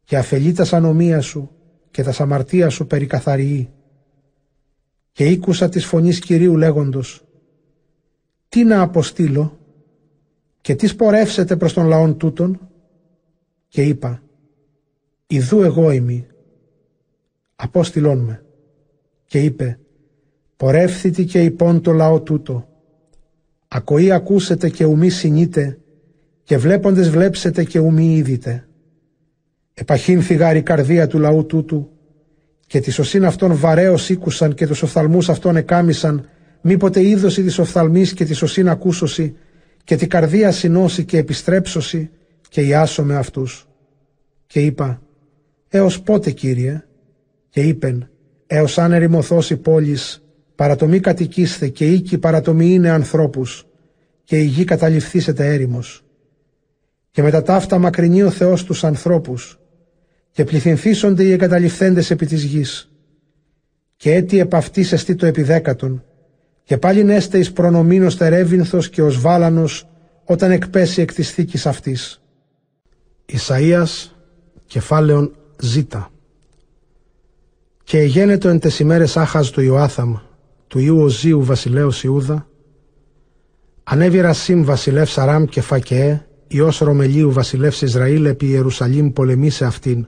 και 0.04 0.18
αφελεί 0.18 0.52
τα 0.52 0.66
σανομία 0.66 1.22
σου, 1.22 1.52
και 1.92 2.04
τα 2.04 2.12
σαμαρτία 2.12 2.70
σου 2.70 2.88
περικαθαριεί. 2.88 3.70
Και 5.12 5.26
ήκουσα 5.26 5.70
της 5.70 5.86
φωνής 5.86 6.20
Κυρίου 6.20 6.56
λέγοντος 6.56 7.26
«Τι 8.50 8.64
να 8.64 8.82
αποστείλω 8.82 9.60
και 10.62 10.76
τι 10.76 10.88
σπορεύσετε 10.88 11.56
προς 11.56 11.74
τον 11.74 11.86
λαόν 11.86 12.18
τούτον» 12.18 12.70
και 13.68 13.82
είπα 13.82 14.22
«Ιδού 15.28 15.62
εγώ 15.62 15.92
είμαι, 15.92 16.28
απόστηλόν 17.56 18.18
με. 18.18 18.44
Και 19.26 19.44
είπε, 19.44 19.80
πορεύθητη 20.58 21.26
και 21.26 21.44
υπόν 21.44 21.82
το 21.82 21.92
λαό 21.92 22.22
τούτο. 22.22 22.68
Ακοή 23.68 24.12
ακούσετε 24.12 24.70
και 24.70 24.86
ουμή 24.86 25.10
συνείτε, 25.10 25.80
και 26.44 26.58
βλέποντες 26.58 27.10
βλέψετε 27.10 27.64
και 27.64 27.80
ουμή 27.80 28.16
είδητε. 28.16 28.68
Επαχύνθη 29.74 30.34
γάρη 30.34 30.62
καρδία 30.62 31.08
του 31.08 31.20
λαού 31.20 31.46
τούτου, 31.46 31.90
και 32.68 32.80
τη 32.80 32.92
σωσήν 32.92 33.26
αυτών 33.26 33.56
βαρέως 33.56 34.10
ήκουσαν 34.10 34.54
και 34.54 34.68
τους 34.68 34.82
οφθαλμούς 34.82 35.30
αυτών 35.30 35.56
εκάμισαν, 35.56 36.30
μήποτε 36.62 37.08
είδωση 37.08 37.44
της 37.44 37.60
οφθαλμής 37.60 38.14
και 38.14 38.26
τη 38.26 38.34
σωσήν 38.34 38.70
ακούσωση, 38.70 39.36
και 39.88 39.96
τη 39.96 40.08
καρδία 40.08 40.52
συνώσει 40.52 41.06
και 41.06 41.18
επιστρέψωση, 41.18 42.10
και 42.50 42.62
ιάσω 42.62 43.04
με 43.04 43.16
αυτούς. 43.16 43.68
Και 44.48 44.60
είπα, 44.60 45.02
έως 45.70 46.02
πότε 46.02 46.32
Κύριε, 46.32 46.84
και 47.50 47.62
είπεν, 47.62 48.10
έως 48.48 48.78
αν 48.78 48.92
ερημωθώσει 48.92 49.54
η 49.54 49.58
πόλης, 49.58 50.24
παρατομή 50.56 51.00
κατοικήστε 51.00 51.68
και 51.68 51.92
οίκη 51.92 52.18
παρατομή 52.18 52.74
είναι 52.74 52.90
ανθρώπους, 52.90 53.68
και 54.24 54.40
η 54.40 54.44
γη 54.44 54.64
καταληφθήσετε 54.64 55.54
έρημος. 55.54 56.04
Και 57.12 57.22
μετά 57.22 57.42
ταύτα 57.42 57.78
μακρινεί 57.78 58.24
ο 58.24 58.30
Θεός 58.30 58.64
τους 58.64 58.84
ανθρώπους, 58.84 59.60
και 60.32 60.44
πληθυνθήσονται 60.44 61.24
οι 61.24 61.32
εγκαταληφθέντες 61.32 62.12
επί 62.12 62.26
της 62.26 62.44
γης. 62.44 62.92
Και 63.96 64.14
έτι 64.14 64.40
επ' 64.40 64.56
αυτής 64.56 64.92
εστί 64.92 65.16
το 65.16 65.26
επιδέκατον, 65.26 66.04
και 66.68 66.78
πάλι 66.78 67.04
νέστε 67.04 67.38
εις 67.38 67.52
προνομήνος 67.52 68.18
τερεύυνθος 68.18 68.90
και 68.90 69.02
ως 69.02 69.20
βάλανος, 69.22 69.88
όταν 70.24 70.52
εκπέσει 70.52 71.02
εκ 71.02 71.14
της 71.14 71.32
θήκης 71.32 71.66
αυτής. 71.66 72.22
Ισαΐας, 73.26 74.16
κεφάλαιον 74.66 75.36
ζήτα. 75.60 76.12
Και 77.84 78.00
εγένετο 78.00 78.50
εν 78.50 78.60
τες 78.60 78.80
ημέρες 78.80 79.18
άχας 79.18 79.50
του 79.50 79.62
Ιωάθαμ, 79.62 80.16
του 80.68 80.80
Ιού 80.80 80.98
Οζίου 80.98 81.44
βασιλέως 81.44 82.04
Ιούδα, 82.04 82.48
ανέβη 83.84 84.20
Ρασίμ 84.20 84.64
βασιλεύς 84.64 85.18
Αράμ 85.18 85.46
και 85.46 85.62
Φακεέ, 85.62 86.28
Υιός 86.48 86.78
Ρωμελίου 86.80 87.32
βασιλεύς 87.32 87.82
Ισραήλ 87.82 88.26
επί 88.26 88.46
Ιερουσαλήμ 88.48 89.14
πολεμή 89.14 89.50
σε 89.50 89.66
αυτήν, 89.66 90.08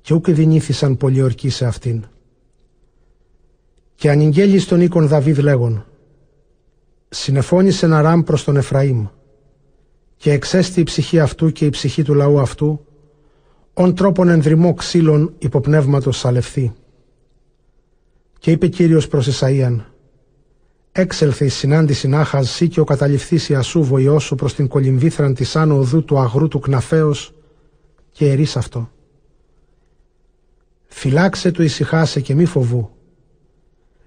και 0.00 0.14
ούκ 0.14 0.30
δυνήθησαν 0.30 0.96
πολιορκοί 0.96 1.48
σε 1.48 1.66
αυτήν. 1.66 2.04
Και 3.94 4.10
ανηγγέλει 4.10 4.58
στον 4.58 4.80
οίκον 4.80 5.06
Δαβίδ 5.06 5.38
λέγον, 5.38 5.86
συνεφώνησε 7.08 7.94
Αράμ 7.94 8.22
προς 8.22 8.44
τον 8.44 8.56
Εφραήμ, 8.56 9.06
και 10.16 10.32
εξέστη 10.32 10.80
η 10.80 10.82
ψυχή 10.82 11.20
αυτού 11.20 11.52
και 11.52 11.64
η 11.64 11.70
ψυχή 11.70 12.02
του 12.02 12.14
λαού 12.14 12.40
αυτού, 12.40 12.84
ον 13.74 13.94
τρόπον 13.94 14.28
ενδρυμό 14.28 14.74
ξύλων 14.74 15.34
υποπνεύματος 15.38 16.18
σαλευθεί. 16.18 16.72
Και 18.38 18.50
είπε 18.50 18.66
Κύριος 18.66 19.08
προς 19.08 19.28
Ισαΐαν, 19.28 19.84
έξελθε 20.92 21.44
η 21.44 21.48
συνάντηση 21.48 22.08
Νάχας 22.08 22.50
σύ 22.50 22.68
και 22.68 22.80
ο 22.80 22.84
καταληφθής 22.84 23.48
Ιασού 23.48 23.82
βοηό 23.84 24.18
σου 24.18 24.34
προς 24.34 24.54
την 24.54 24.68
κολυμβήθραν 24.68 25.34
της 25.34 25.56
άνω 25.56 25.78
οδού 25.78 26.04
του 26.04 26.18
αγρού 26.18 26.48
του 26.48 26.58
κναφέως 26.58 27.34
και 28.10 28.30
ερείς 28.30 28.56
αυτό. 28.56 28.90
Φυλάξε 30.86 31.50
του 31.50 31.62
ησυχάσε 31.62 32.20
και 32.20 32.34
μη 32.34 32.44
φοβού. 32.44 32.93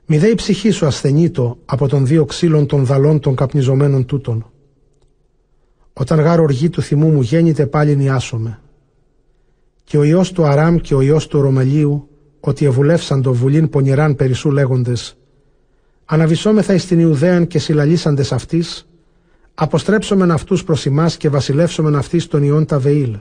Μη 0.10 0.18
δε 0.18 0.28
η 0.28 0.36
ψυχή 0.36 0.70
σου 0.70 0.86
ασθενήτω 0.86 1.58
από 1.66 1.88
των 1.88 2.06
δύο 2.06 2.26
ξύλων 2.26 2.66
των 2.66 2.86
δαλών 2.86 3.20
των 3.20 3.36
καπνιζομένων 3.36 4.06
τούτων. 4.06 4.52
Όταν 5.94 6.20
γάρ 6.20 6.40
οργή 6.40 6.70
του 6.70 6.82
θυμού 6.82 7.12
μου 7.12 7.22
γέννηται 7.22 7.66
πάλι 7.66 7.96
νιάσομαι 7.96 8.60
και 9.88 9.98
ο 9.98 10.04
ιός 10.04 10.32
του 10.32 10.46
Αράμ 10.46 10.78
και 10.78 10.96
ο 10.96 11.02
ιός 11.02 11.28
του 11.28 11.42
Ρωμελίου, 11.42 12.10
ότι 12.40 12.66
ευουλεύσαν 12.66 13.22
το 13.22 13.34
βουλήν 13.34 13.70
πονηράν 13.70 14.16
περισσού 14.16 14.52
λέγοντες, 14.52 15.18
αναβησόμεθα 16.06 16.74
εις 16.74 16.86
την 16.86 17.00
Ιουδαίαν 17.00 17.48
και 17.48 17.60
συλλαλήσαντες 17.60 18.32
αυτής, 18.32 18.88
αποστρέψομεν 19.54 20.32
αυτούς 20.32 20.64
προς 20.64 20.86
εμάς 20.86 21.18
και 21.18 21.30
βασιλεύσομεν 21.30 21.96
αυτής 21.96 22.28
τον 22.28 22.44
ιών 22.44 22.66
τα 22.66 22.80
Βεήλ. 22.80 23.18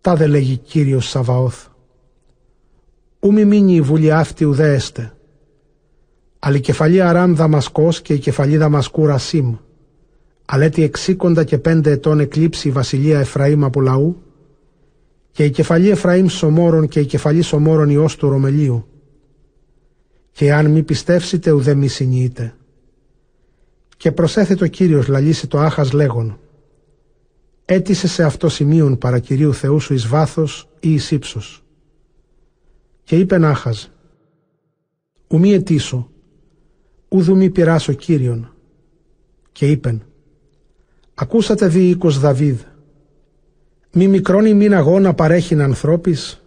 Τα 0.00 0.14
δε 0.14 0.26
λέγει 0.26 0.56
Κύριος 0.56 1.08
Σαβαώθ. 1.08 1.67
Ού 3.20 3.32
μη 3.32 3.44
μείνει 3.44 3.74
η 3.74 3.80
βουλή 3.80 4.12
αυτή 4.12 4.44
ουδέ 4.44 4.74
έστε. 4.74 5.12
Αλλά 6.38 6.56
η 6.56 6.60
κεφαλή 6.60 7.00
Αράμ 7.00 7.34
Δαμασκός 7.34 8.02
και 8.02 8.12
η 8.12 8.18
κεφαλή 8.18 8.56
Δαμασκού 8.56 9.06
Ρασίμ, 9.06 9.56
αλέτη 10.44 10.82
εξήκοντα 10.82 11.44
και 11.44 11.58
πέντε 11.58 11.90
ετών 11.90 12.20
εκλείψει 12.20 12.68
η 12.68 12.70
βασιλεία 12.70 13.18
Εφραήμ 13.18 13.64
από 13.64 13.80
λαού, 13.80 14.22
και 15.30 15.44
η 15.44 15.50
κεφαλή 15.50 15.90
Εφραήμ 15.90 16.26
Σομόρων 16.26 16.88
και 16.88 17.00
η 17.00 17.06
κεφαλή 17.06 17.42
Σομόρων 17.42 17.88
Υιός 17.90 18.16
του 18.16 18.28
Ρωμελίου. 18.28 18.86
Και 20.32 20.52
αν 20.52 20.70
μη 20.70 20.82
πιστεύσετε 20.82 21.50
ουδέ 21.50 21.74
μη 21.74 21.88
συνείτε. 21.88 22.54
Και 23.96 24.12
προσέθετο 24.12 24.66
Κύριος 24.66 25.08
λαλήσει 25.08 25.46
το 25.46 25.58
άχας 25.58 25.92
λέγον 25.92 26.38
«Έτησε 27.64 28.08
σε 28.08 28.24
αυτό 28.24 28.48
σημείον 28.48 28.98
παρά 28.98 29.18
Κυρίου 29.18 29.54
Θεού 29.54 29.80
σου 29.80 29.94
εις 29.94 30.06
βάθος 30.06 30.68
ή 30.80 30.92
εις 30.92 31.10
ύψος». 31.10 31.62
Και 33.08 33.16
είπεν 33.16 33.44
άχαζ 33.44 33.84
«Ου 35.28 35.38
μη 35.38 35.52
ετήσω, 35.52 36.10
ουδου 37.08 37.36
μη 37.36 37.50
πειράσω 37.50 37.92
Κύριον». 37.92 38.54
Και 39.52 39.70
είπεν 39.70 40.02
«Ακούσατε 41.14 41.68
δι 41.68 41.88
οίκος 41.88 42.18
Δαβίδ, 42.18 42.60
μη 43.92 44.08
μικρόν 44.08 44.56
μην 44.56 44.74
αγώνα 44.74 45.14
παρέχειν 45.14 45.60
ανθρώπης 45.60 46.44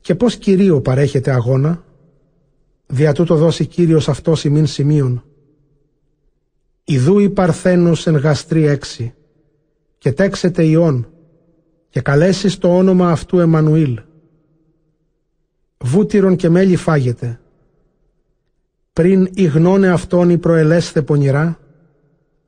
και 0.00 0.14
πώς 0.14 0.36
Κυρίω 0.36 0.80
παρέχεται 0.80 1.30
αγώνα. 1.30 1.84
Δια 2.86 3.12
τούτο 3.12 3.36
δώσει 3.36 3.66
Κύριος 3.66 4.08
αυτός 4.08 4.44
ημίν 4.44 4.66
σημείων. 4.66 5.24
Ιδού 6.84 7.18
η 7.18 7.30
Παρθένος 7.30 8.06
εν 8.06 8.16
γαστρή 8.16 8.66
έξι 8.66 9.14
και 9.98 10.12
τέξετε 10.12 10.64
ιών 10.64 11.08
και 11.88 12.00
καλέσεις 12.00 12.58
το 12.58 12.76
όνομα 12.76 13.10
αυτού 13.10 13.38
Εμμανουήλ. 13.38 14.00
Βούτυρον 15.84 16.36
και 16.36 16.48
μέλι 16.48 16.76
φάγεται. 16.76 17.40
Πριν 18.92 19.28
ηγνώνε 19.34 19.88
αυτόν 19.88 20.30
η 20.30 20.38
προελέσθε 20.38 21.02
πονηρά, 21.02 21.58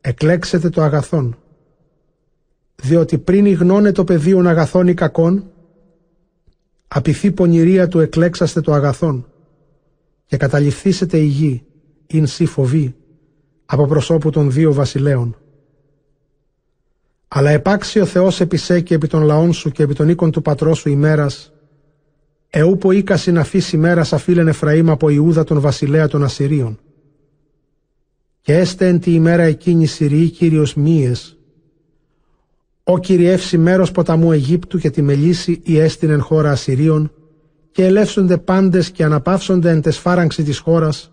εκλέξετε 0.00 0.68
το 0.68 0.82
αγαθόν 0.82 1.36
διότι 2.82 3.18
πριν 3.18 3.46
υγνώνε 3.46 3.92
το 3.92 4.04
πεδίον 4.04 4.46
αγαθών 4.46 4.86
ή 4.86 4.94
κακών, 4.94 5.50
απειθή 6.88 7.30
πονηρία 7.30 7.88
του 7.88 8.00
εκλέξαστε 8.00 8.60
το 8.60 8.72
αγαθόν 8.72 9.26
και 10.26 10.36
καταληφθήσετε 10.36 11.18
η 11.18 11.24
γη, 11.24 11.66
ειν 12.06 12.26
σύ 12.26 12.46
φοβή, 12.46 12.94
από 13.64 13.86
προσώπου 13.86 14.30
των 14.30 14.50
δύο 14.50 14.72
βασιλέων. 14.72 15.36
Αλλά 17.28 17.50
επάξει 17.50 18.00
ο 18.00 18.06
Θεός 18.06 18.40
επί 18.40 18.56
σε 18.56 18.80
και 18.80 18.94
επί 18.94 19.06
των 19.06 19.22
λαών 19.22 19.52
σου 19.52 19.70
και 19.70 19.82
επί 19.82 19.94
των 19.94 20.08
οίκων 20.08 20.30
του 20.30 20.42
πατρός 20.42 20.78
σου 20.78 20.88
ημέρας, 20.88 21.51
εούπο 22.54 22.92
οίκαση 22.92 23.32
να 23.32 23.40
αφήσει 23.40 23.76
ημέρας 23.76 24.12
αφήλεν 24.12 24.48
Εφραήμ 24.48 24.90
από 24.90 25.08
Ιούδα 25.08 25.44
τον 25.44 25.60
βασιλέα 25.60 26.08
των 26.08 26.24
Ασσυρίων. 26.24 26.78
Και 28.40 28.56
έστε 28.58 28.88
εν 28.88 29.00
τη 29.00 29.14
ημέρα 29.14 29.42
εκείνη 29.42 29.86
Συριή 29.86 30.30
Κύριος 30.30 30.74
μύες, 30.74 31.36
«Ω 32.82 32.98
κυριεύσει 32.98 33.58
μέρος 33.58 33.90
ποταμού 33.90 34.32
Αιγύπτου 34.32 34.78
και 34.78 34.90
τη 34.90 35.02
μελίση 35.02 35.60
η 35.64 35.78
έστειν 35.78 36.20
χώρα 36.20 36.50
Ασσυρίων 36.50 37.12
και 37.70 37.84
ελεύσονται 37.84 38.36
πάντες 38.36 38.90
και 38.90 39.04
αναπαύσονται 39.04 39.70
εν 39.70 39.80
τες 39.80 39.98
φάραγξης 39.98 40.44
της 40.44 40.58
χώρας 40.58 41.12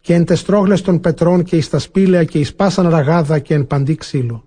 και 0.00 0.14
εν 0.14 0.24
τες 0.24 0.42
τρόγλες 0.42 0.80
των 0.80 1.00
πετρών 1.00 1.42
και 1.42 1.56
εις 1.56 1.68
τα 1.68 1.78
σπήλαια 1.78 2.24
και 2.24 2.38
εις 2.38 2.54
πάσαν 2.54 2.88
ραγάδα 2.88 3.38
και 3.38 3.54
εν 3.54 3.66
παντή 3.66 3.94
ξύλο. 3.94 4.44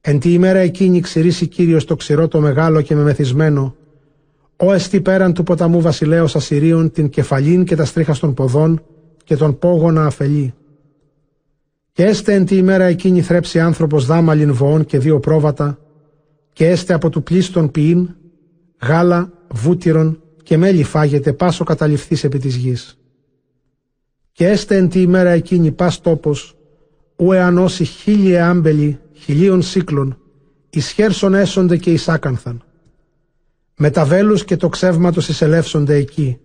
Εν 0.00 0.18
τη 0.18 0.32
ημέρα 0.32 0.58
εκείνη 0.58 1.00
ξηρίσει 1.00 1.46
Κύριος 1.46 1.84
το 1.84 1.96
ξηρό 1.96 2.28
το 2.28 2.40
μεγάλο 2.40 2.80
και 2.80 2.94
μεμεθυσμένο, 2.94 3.76
ο 4.56 4.72
εστί 4.72 5.00
πέραν 5.00 5.32
του 5.32 5.42
ποταμού 5.42 5.80
βασιλέως 5.80 6.36
Ασσυρίων 6.36 6.90
την 6.90 7.08
κεφαλήν 7.08 7.64
και 7.64 7.76
τα 7.76 7.84
στρίχα 7.84 8.16
των 8.18 8.34
ποδών 8.34 8.82
και 9.24 9.36
τον 9.36 9.58
πόγονα 9.58 10.06
αφελή 10.06 10.54
και 11.94 12.04
έστε 12.04 12.34
εν 12.34 12.44
τη 12.44 12.56
ημέρα 12.56 12.84
εκείνη 12.84 13.22
θρέψει 13.22 13.60
άνθρωπος 13.60 14.06
δάμαλιν 14.06 14.52
βοών 14.52 14.84
και 14.84 14.98
δύο 14.98 15.20
πρόβατα, 15.20 15.78
και 16.52 16.68
έστε 16.68 16.94
από 16.94 17.10
του 17.10 17.22
πλήστον 17.22 17.70
ποιήν, 17.70 18.08
γάλα, 18.82 19.32
βούτυρον 19.54 20.22
και 20.42 20.56
μέλι 20.56 20.82
φάγεται 20.84 21.32
πάσο 21.32 21.64
καταληφθείς 21.64 22.24
επί 22.24 22.38
της 22.38 22.56
γης. 22.56 22.98
Και 24.32 24.48
έστε 24.48 24.76
εν 24.76 24.88
τη 24.88 25.00
ημέρα 25.00 25.30
εκείνη 25.30 25.72
πας 25.72 26.00
τόπος, 26.00 26.56
ου 27.16 27.32
εανώσει 27.32 27.84
χίλιε 27.84 28.40
άμπελοι, 28.40 28.98
χιλίων 29.12 29.62
σύκλων, 29.62 30.18
εις 30.70 30.90
χέρσον 30.90 31.34
έσονται 31.34 31.76
και 31.76 31.90
εις 31.90 32.08
άκανθαν. 32.08 32.62
Με 33.76 33.90
τα 33.90 34.04
βέλους 34.04 34.44
και 34.44 34.56
το 34.56 34.68
ξεύματος 34.68 35.28
εισελεύσονται 35.28 35.94
εκεί, 35.94 36.38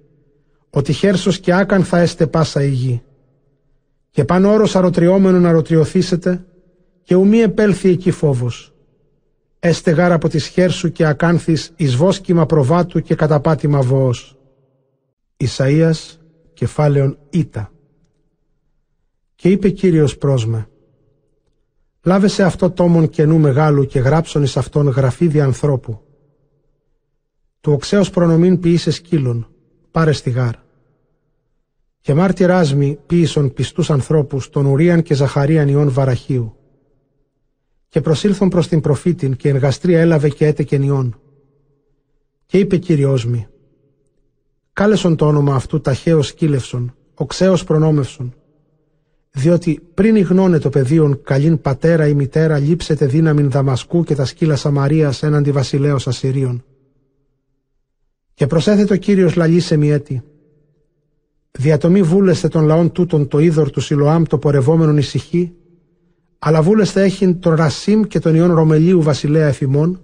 ότι 0.70 0.94
χέρσος 0.94 1.39
και 1.39 1.54
άκανθα 1.54 1.98
έστε 1.98 2.28
πάσα 2.28 2.63
η 2.63 2.70
γη 2.70 3.04
και 4.10 4.26
πάνω 4.26 4.52
όρος 4.52 4.76
αρωτριόμενον 4.76 5.46
αρωτριωθήσετε 5.46 6.46
και 7.04 7.15
ουμή 7.15 7.39
επέλθει 7.39 7.89
εκεί 7.89 8.12
φόβος. 8.12 8.74
έστε 9.60 9.92
γάρα 9.92 10.13
από 10.13 10.30
τη 10.30 10.39
σχέρ 10.39 10.72
σου 10.72 10.92
και 10.92 11.06
ακάνθης 11.06 11.74
εις 11.76 11.96
βόσκημα 11.96 12.46
προβάτου 12.46 13.02
και 13.02 13.15
καταπάτημα 13.15 13.82
βόος. 13.82 14.38
Ισαΐας, 15.38 16.18
κεφάλαιον 16.54 17.18
Ήτα. 17.30 17.72
Και 19.36 19.50
είπε 19.50 19.70
Κύριος 19.70 20.18
πρόσμε, 20.18 20.70
λάβεσαι 22.04 22.44
αυτό 22.44 22.72
τόμον 22.72 23.10
καινού 23.10 23.39
μεγάλου 23.39 23.86
και 23.86 24.00
γράψον 24.00 24.44
εις 24.44 24.58
αυτόν 24.58 24.88
γραφίδι 24.88 25.42
ανθρώπου. 25.42 26.02
Του 27.62 27.72
οξέως 27.72 28.10
προνομήν 28.10 28.60
ποιήσε 28.60 28.91
σκύλων, 28.91 29.48
πάρε 29.91 30.12
στη 30.12 30.30
γάρ. 30.30 30.56
Και 32.00 32.13
μάρτυράς 32.13 32.76
μη 32.76 33.00
ποιήσον 33.06 33.54
πιστούς 33.54 33.89
ανθρώπους 33.89 34.50
τον 34.50 34.65
Ουρίαν 34.65 35.02
και 35.02 35.13
Ζαχαρίαν 35.13 35.67
ιών 35.67 35.91
Βαραχίου. 35.91 36.56
Και 37.88 38.02
προσήλθον 38.02 38.50
προς 38.50 38.67
την 38.67 38.82
προφήτην 38.82 39.36
και 39.36 39.50
εργαστρία 39.50 40.00
έλαβε 40.00 40.30
και 40.30 40.45
έτεκεν 40.45 40.82
ιών. 40.82 41.19
Και 42.45 42.58
είπε 42.58 42.78
Κύριος 42.78 43.26
μη, 43.26 43.48
κάλεσον 44.74 45.15
το 45.15 45.28
όνομα 45.28 45.56
αυτού 45.56 45.82
ταχαίως 45.82 46.28
σκύλευσον, 46.28 46.95
οξέως 47.13 47.63
προνόμευσον, 47.63 48.34
διότι 49.32 49.80
πριν 49.93 50.15
υγνώνε 50.15 50.60
το 50.60 50.69
πεδίον 50.69 51.22
καλήν 51.24 51.62
πατέρα 51.62 52.08
ή 52.08 52.13
μητέρα 52.13 52.58
λείψετε 52.58 53.06
δύναμην 53.06 53.52
Δαμασκού 53.52 54.04
και 54.04 54.15
τα 54.15 54.26
σκύλα 54.26 54.56
Σαμαρίας 54.56 55.24
έναντι 55.24 55.52
βασιλέως 55.52 56.08
Ασσυρίων. 56.08 56.63
Και 58.39 58.47
προσέθετο 58.47 58.97
Κύριος 58.97 59.36
λαλίσε 59.36 59.78
μη 59.78 59.89
έτη. 59.91 60.23
Διατομή 61.52 62.02
βούλεστε 62.02 62.47
των 62.47 62.65
λαών 62.65 62.91
τούτων 62.91 63.28
το 63.28 63.39
είδωρ 63.39 63.69
του 63.69 63.80
Σιλοάμ 63.80 64.23
το 64.23 64.38
πορευόμενον 64.38 64.97
ησυχή, 64.97 65.54
αλλά 66.39 66.62
βούλεστε 66.62 67.04
έχειν 67.04 67.39
τον 67.39 67.56
Ρασίμ 67.56 68.02
και 68.02 68.19
τον 68.19 68.36
Ιών 68.36 68.54
Ρωμελίου 68.54 69.02
βασιλέα 69.02 69.47
εφημών, 69.47 70.02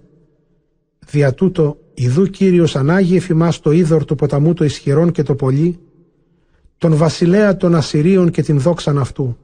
δια 1.10 1.34
τούτο 1.34 1.78
ιδού 1.94 2.26
Κύριος 2.26 2.76
ανάγει 2.76 3.16
εφημάς 3.16 3.60
το 3.60 3.70
είδωρ 3.70 4.04
του 4.04 4.14
ποταμού 4.14 4.52
το 4.52 4.64
ισχυρόν 4.64 5.12
και 5.12 5.22
το 5.22 5.34
πολύ, 5.34 5.78
τον 6.78 6.96
βασιλέα 6.96 7.56
των 7.56 7.74
Ασσυρίων 7.74 8.30
και 8.30 8.42
την 8.42 8.60
δόξαν 8.60 8.98
αυτού. 8.98 9.36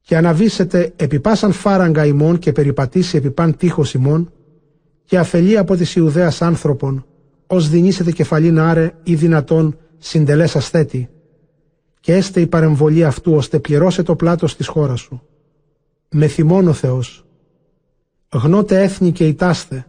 Και 0.00 0.16
αναβήσετε 0.16 0.92
επί 0.96 1.20
πάσαν 1.20 1.52
φάραγγα 1.52 2.06
ημών 2.06 2.38
και 2.38 2.52
περιπατήσει 2.52 3.16
επί 3.16 3.30
παν 3.30 3.56
τείχος 3.56 3.94
ημών, 3.94 4.32
και 5.04 5.18
αφελεί 5.18 5.58
από 5.58 5.76
της 5.76 5.94
Ιουδαίας 5.94 6.42
άνθρωπον, 6.42 7.06
ως 7.52 7.68
δινήσετε 7.68 8.12
κεφαλήν 8.12 8.58
άρε 8.58 8.94
ή 9.02 9.14
δυνατόν 9.14 9.78
συντελές 9.98 10.56
ασθέτη, 10.56 11.08
και 12.00 12.14
έστε 12.14 12.40
η 12.40 12.46
παρεμβολή 12.46 13.04
αυτού 13.04 13.34
ώστε 13.34 13.58
πληρώσει 13.58 14.02
το 14.02 14.16
πλάτος 14.16 14.56
της 14.56 14.66
χώρας 14.66 15.00
σου. 15.00 15.22
Με 16.10 16.26
θυμών 16.26 16.68
ο 16.68 16.72
Θεός. 16.72 17.26
Γνώτε 18.32 18.82
έθνη 18.82 19.12
και 19.12 19.26
ητάστε, 19.26 19.86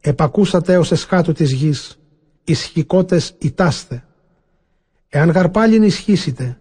επακούσατε 0.00 0.78
ως 0.78 0.92
εσχάτου 0.92 1.32
της 1.32 1.52
γης, 1.52 1.98
ισχυκότες 2.44 3.34
ητάστε. 3.38 4.04
Εάν 5.08 5.30
γαρ 5.30 5.48
πάλιν 5.48 5.82
ισχύσετε, 5.82 6.58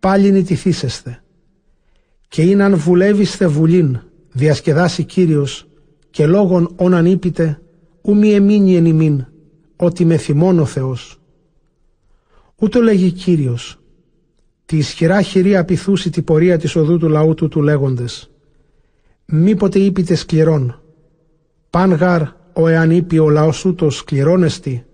πάλιν 0.00 0.34
ητηθήσεστε. 0.34 1.22
Και 2.28 2.42
είναι 2.42 2.64
αν 2.64 2.76
βουλεύεστε 2.76 3.46
βουλήν, 3.46 4.00
διασκεδάσει 4.32 5.04
Κύριος, 5.04 5.68
και 6.10 6.26
λόγων 6.26 6.72
όναν 6.76 7.06
είπετε, 7.06 7.60
ου 8.02 8.16
μη 8.16 8.32
εμείνει 8.32 8.76
εν 8.76 8.84
ημίν, 8.84 9.24
ότι 9.80 10.04
με 10.04 10.16
θυμών 10.16 10.58
ο 10.58 10.64
Θεός. 10.64 11.20
Ούτω 12.56 12.80
λέγει 12.80 13.10
Κύριος, 13.10 13.78
τη 14.66 14.76
ισχυρά 14.76 15.22
χειρία 15.22 15.64
πειθούσει 15.64 16.10
την 16.10 16.24
πορεία 16.24 16.58
της 16.58 16.76
οδού 16.76 16.98
του 16.98 17.08
λαού 17.08 17.34
του 17.34 17.48
του 17.48 17.62
λέγοντες. 17.62 18.30
Μήποτε 19.24 19.78
είπετε 19.78 20.14
σκληρών, 20.14 20.82
παν 21.70 21.92
γαρ 21.92 22.22
ο 22.52 22.68
εάν 22.68 22.90
είπε 22.90 23.20
ο 23.20 23.28
λαός 23.28 23.64
ούτως 23.64 23.96
σκληρώνεστη, 23.96 24.84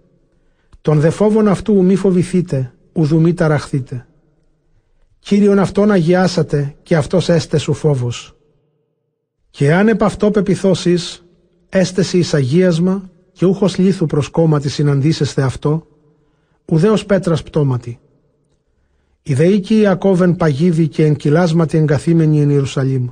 τον 0.81 1.01
δε 1.01 1.11
φόβον 1.11 1.49
αυτού 1.49 1.85
μη 1.85 1.97
φοβηθείτε, 1.97 2.75
ουδου 2.93 3.21
μη 3.21 3.35
ταραχθείτε. 3.35 4.07
Κύριον 5.19 5.59
αυτόν 5.59 5.91
αγιάσατε 5.91 6.75
και 6.83 6.97
αυτός 6.97 7.29
έστε 7.29 7.59
σου 7.59 7.75
φόβος. 7.75 8.37
Και 9.51 9.73
αν 9.75 9.89
επ' 9.89 10.03
αυτό 10.03 10.31
πεπιθώσεις, 10.31 11.25
έστεση 11.69 12.19
εις 12.19 12.35
αγίασμα 12.35 13.11
και 13.37 13.47
ούχος 13.47 13.79
λίθου 13.79 14.07
προς 14.07 14.29
κόμματι 14.29 14.69
συναντήσεστε 14.69 15.43
αυτό, 15.43 15.87
ουδέως 16.65 17.07
πέτρας 17.07 17.43
πτώματι. 17.43 17.99
Η 19.23 19.35
δεήκη 19.35 19.75
Ιακώβεν 19.75 20.37
παγίδι 20.37 20.89
και 20.89 21.05
εγκυλάσματι 21.05 21.79
εγκαθήμενη 21.79 22.41
εν 22.41 22.51
Ιερουσαλήμ. 22.51 23.09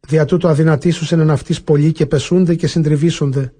Δια 0.00 0.24
τούτο 0.24 0.48
αδυνατήσουσεν 0.48 1.20
εν 1.20 1.30
αυτής 1.30 1.62
πολλοί 1.62 1.92
και 1.92 2.06
πεσούνται 2.06 2.54
και 2.54 2.66
συντριβήσονται 2.66 3.52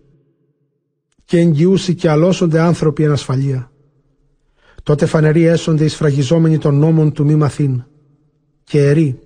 και 1.25 1.39
εγγυούσι 1.39 1.95
και 1.95 2.09
αλώσονται 2.09 2.61
άνθρωποι 2.61 3.03
εν 3.03 3.13
ασφαλεία. 3.13 3.73
Τότε 4.83 5.07
φανεροί 5.07 5.45
έσονται 5.45 5.85
οι 5.85 5.89
σφραγιζόμενοι 5.89 6.59
των 6.59 6.75
νόμων 6.75 7.13
του 7.13 7.25
μη 7.25 7.35
μαθήν. 7.35 7.85
Και 8.65 8.87
ερεί, 8.87 9.19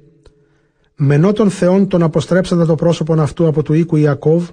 μενό 0.96 1.32
των 1.32 1.50
θεών 1.50 1.88
τον 1.88 2.02
αποστρέψαντα 2.02 2.66
το 2.66 2.74
πρόσωπον 2.74 3.20
αυτού 3.20 3.46
από 3.46 3.62
του 3.62 3.72
οίκου 3.72 3.96
Ιακώβ 3.96 4.48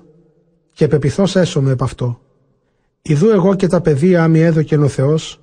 και 0.75 0.87
πεπιθώς 0.87 1.35
έσωμε 1.35 1.71
επ' 1.71 1.83
αυτό. 1.83 2.21
Ιδού 3.01 3.29
εγώ 3.29 3.55
και 3.55 3.67
τα 3.67 3.81
παιδεία 3.81 4.23
άμοι 4.23 4.41
έδωκεν 4.41 4.83
ο 4.83 4.87
Θεός 4.87 5.41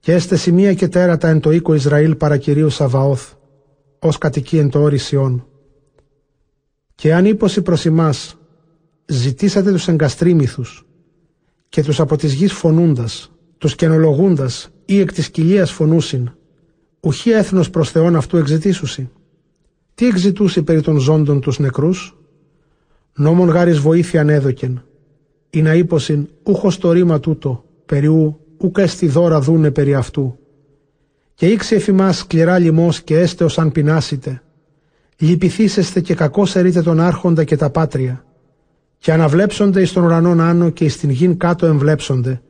και 0.00 0.12
έστε 0.12 0.36
σημεία 0.36 0.74
και 0.74 0.88
τέρατα 0.88 1.28
εν 1.28 1.40
το 1.40 1.50
οίκο 1.50 1.74
Ισραήλ 1.74 2.14
παρακυρίου 2.14 2.70
Σαβαώθ 2.70 3.32
ως 3.98 4.18
κατοικεί 4.18 4.58
εν 4.58 4.70
το 4.70 4.82
όρι 4.82 4.98
Σιών. 4.98 5.46
Και 6.94 7.14
αν 7.14 7.24
ύποση 7.24 7.62
προς 7.62 7.86
εμάς 7.86 8.38
ζητήσατε 9.06 9.72
τους 9.72 9.88
εγκαστρίμηθους 9.88 10.86
και 11.68 11.82
τους 11.82 12.00
από 12.00 12.16
της 12.16 12.32
γης 12.32 12.52
φωνούντας, 12.52 13.32
τους 13.58 13.74
καινολογούντας 13.74 14.70
ή 14.84 15.00
εκ 15.00 15.12
της 15.12 15.30
κοιλίας 15.30 15.72
φωνούσιν, 15.72 16.30
ουχή 17.00 17.30
έθνος 17.30 17.70
προς 17.70 17.90
Θεόν 17.90 18.16
αυτού 18.16 18.36
εξητήσουσι. 18.36 19.10
Τι 19.94 20.06
εξητούσι 20.06 20.62
περί 20.62 20.80
των 20.80 20.98
ζώντων 20.98 21.40
τους 21.40 21.58
νεκρούς, 21.58 22.16
νόμον 23.14 23.48
γάρις 23.48 23.78
βοήθεια 23.78 24.24
έδωκεν, 24.28 24.82
ή 25.50 25.62
να 25.62 25.74
ύποσιν 25.74 26.28
ούχος 26.42 26.78
το 26.78 26.92
ρήμα 26.92 27.20
τούτο, 27.20 27.64
περιού 27.86 28.40
ούκ 28.56 28.78
έστι 28.78 29.08
δώρα 29.08 29.40
δούνε 29.40 29.70
περί 29.70 29.94
αυτού. 29.94 30.38
Και 31.34 31.46
ήξε 31.46 31.74
εφημάς 31.74 32.16
σκληρά 32.16 32.58
λιμός 32.58 33.02
και 33.02 33.18
έστεος 33.18 33.58
αν 33.58 33.72
πεινάσετε. 33.72 34.42
Λυπηθήσεστε 35.18 36.00
και 36.00 36.14
κακώς 36.14 36.56
ερείτε 36.56 36.82
τον 36.82 37.00
άρχοντα 37.00 37.44
και 37.44 37.56
τα 37.56 37.70
πάτρια. 37.70 38.24
Και 38.98 39.12
αναβλέψονται 39.12 39.80
εις 39.80 39.92
τον 39.92 40.04
ουρανόν 40.04 40.40
άνω 40.40 40.70
και 40.70 40.84
εις 40.84 40.96
την 40.98 41.10
γην 41.10 41.36
κάτω 41.36 41.66
εμβλέψονται. 41.66 42.42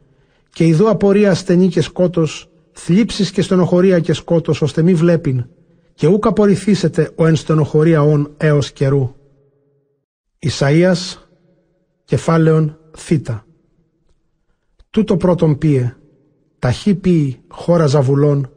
Και 0.52 0.66
ειδού 0.66 0.88
απορία 0.88 1.34
στενή 1.34 1.68
και 1.68 1.80
σκότος, 1.80 2.50
θλίψεις 2.72 3.30
και 3.30 3.42
στενοχωρία 3.42 4.00
και 4.00 4.12
σκότος, 4.12 4.62
ώστε 4.62 4.82
μη 4.82 4.94
βλέπειν. 4.94 5.44
Και 5.94 6.06
ούκ 6.06 6.26
απορριθήσετε 6.26 7.10
ο 7.14 7.26
εν 7.26 7.36
στενοχωρία 7.36 8.02
όν 8.02 8.30
έως 8.36 8.72
καιρού. 8.72 9.14
Ισαΐας, 10.46 11.16
κεφάλαιον 12.04 12.78
θήτα. 12.96 13.46
Τούτο 14.90 15.16
πρώτον 15.16 15.58
πίε, 15.58 15.96
ταχύ 16.58 16.94
πει 16.94 17.40
χώρα 17.48 17.86
ζαβουλών, 17.86 18.50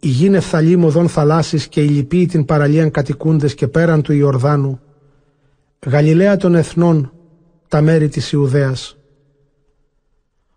η 0.00 0.08
γην 0.08 0.34
ευθαλήμωδων 0.34 1.08
θαλάσσης 1.08 1.68
και 1.68 1.82
οι 1.82 1.88
λυποί 1.88 2.26
την 2.26 2.44
παραλίαν 2.44 2.90
κατοικούντες 2.90 3.54
και 3.54 3.68
πέραν 3.68 4.02
του 4.02 4.12
Ιορδάνου, 4.12 4.80
Γαλιλαία 5.86 6.36
των 6.36 6.54
εθνών, 6.54 7.12
τα 7.68 7.80
μέρη 7.80 8.08
της 8.08 8.32
Ιουδαίας. 8.32 8.96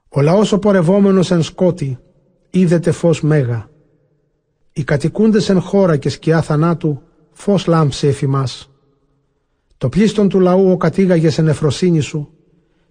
Ο 0.10 0.21
λαός 0.21 0.52
ο 0.52 0.60
πορευόμενος 0.60 1.32
εν 1.32 1.43
σκότη, 1.43 1.99
είδεται 2.49 2.91
φως 2.91 3.21
μέγα. 3.21 3.69
Οι 4.73 4.84
κατοικούντες 4.84 5.49
εν 5.49 5.62
χώρα 5.62 5.97
και 5.97 6.10
σκιά 6.10 6.41
θανάτου, 6.41 7.02
φως 7.32 7.65
λάμψε 7.67 8.08
εφημάς. 8.08 8.72
Το 9.83 9.89
πλήστον 9.89 10.29
του 10.29 10.39
λαού 10.39 10.71
ο 10.71 10.77
κατήγαγες 10.77 11.37
εν 11.37 11.47
εφροσύνη 11.47 11.99
σου, 11.99 12.29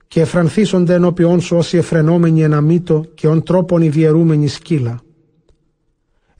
και 0.09 0.21
εφρανθίσονται 0.21 0.95
ενώπιόν 0.95 1.41
σου 1.41 1.57
όσοι 1.57 1.77
εφρενόμενοι 1.77 2.43
εν 2.43 2.53
αμήτω 2.53 3.05
και 3.15 3.27
ον 3.27 3.43
τρόπον 3.43 3.83
ιδιαιρούμενοι 3.83 4.49
σκύλα. 4.49 5.01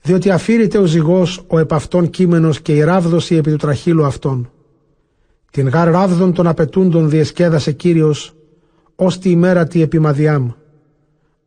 Διότι 0.01 0.29
αφήρηται 0.29 0.77
ο 0.77 0.85
ζυγός 0.85 1.43
ο 1.47 1.59
επ' 1.59 1.73
αυτόν 1.73 2.09
κείμενος 2.09 2.61
και 2.61 2.75
η 2.75 2.81
ράβδωση 2.83 3.35
επί 3.35 3.51
του 3.51 3.57
τραχύλου 3.57 4.05
αυτών. 4.05 4.51
Την 5.51 5.67
γάρ 5.67 5.89
ράβδον 5.89 6.33
των 6.33 6.47
απαιτούντων 6.47 7.09
διεσκέδασε 7.09 7.71
Κύριος, 7.71 8.35
ως 8.95 9.19
τη 9.19 9.29
ημέρα 9.29 9.67
τη 9.67 9.81
επιμαδιάμ. 9.81 10.49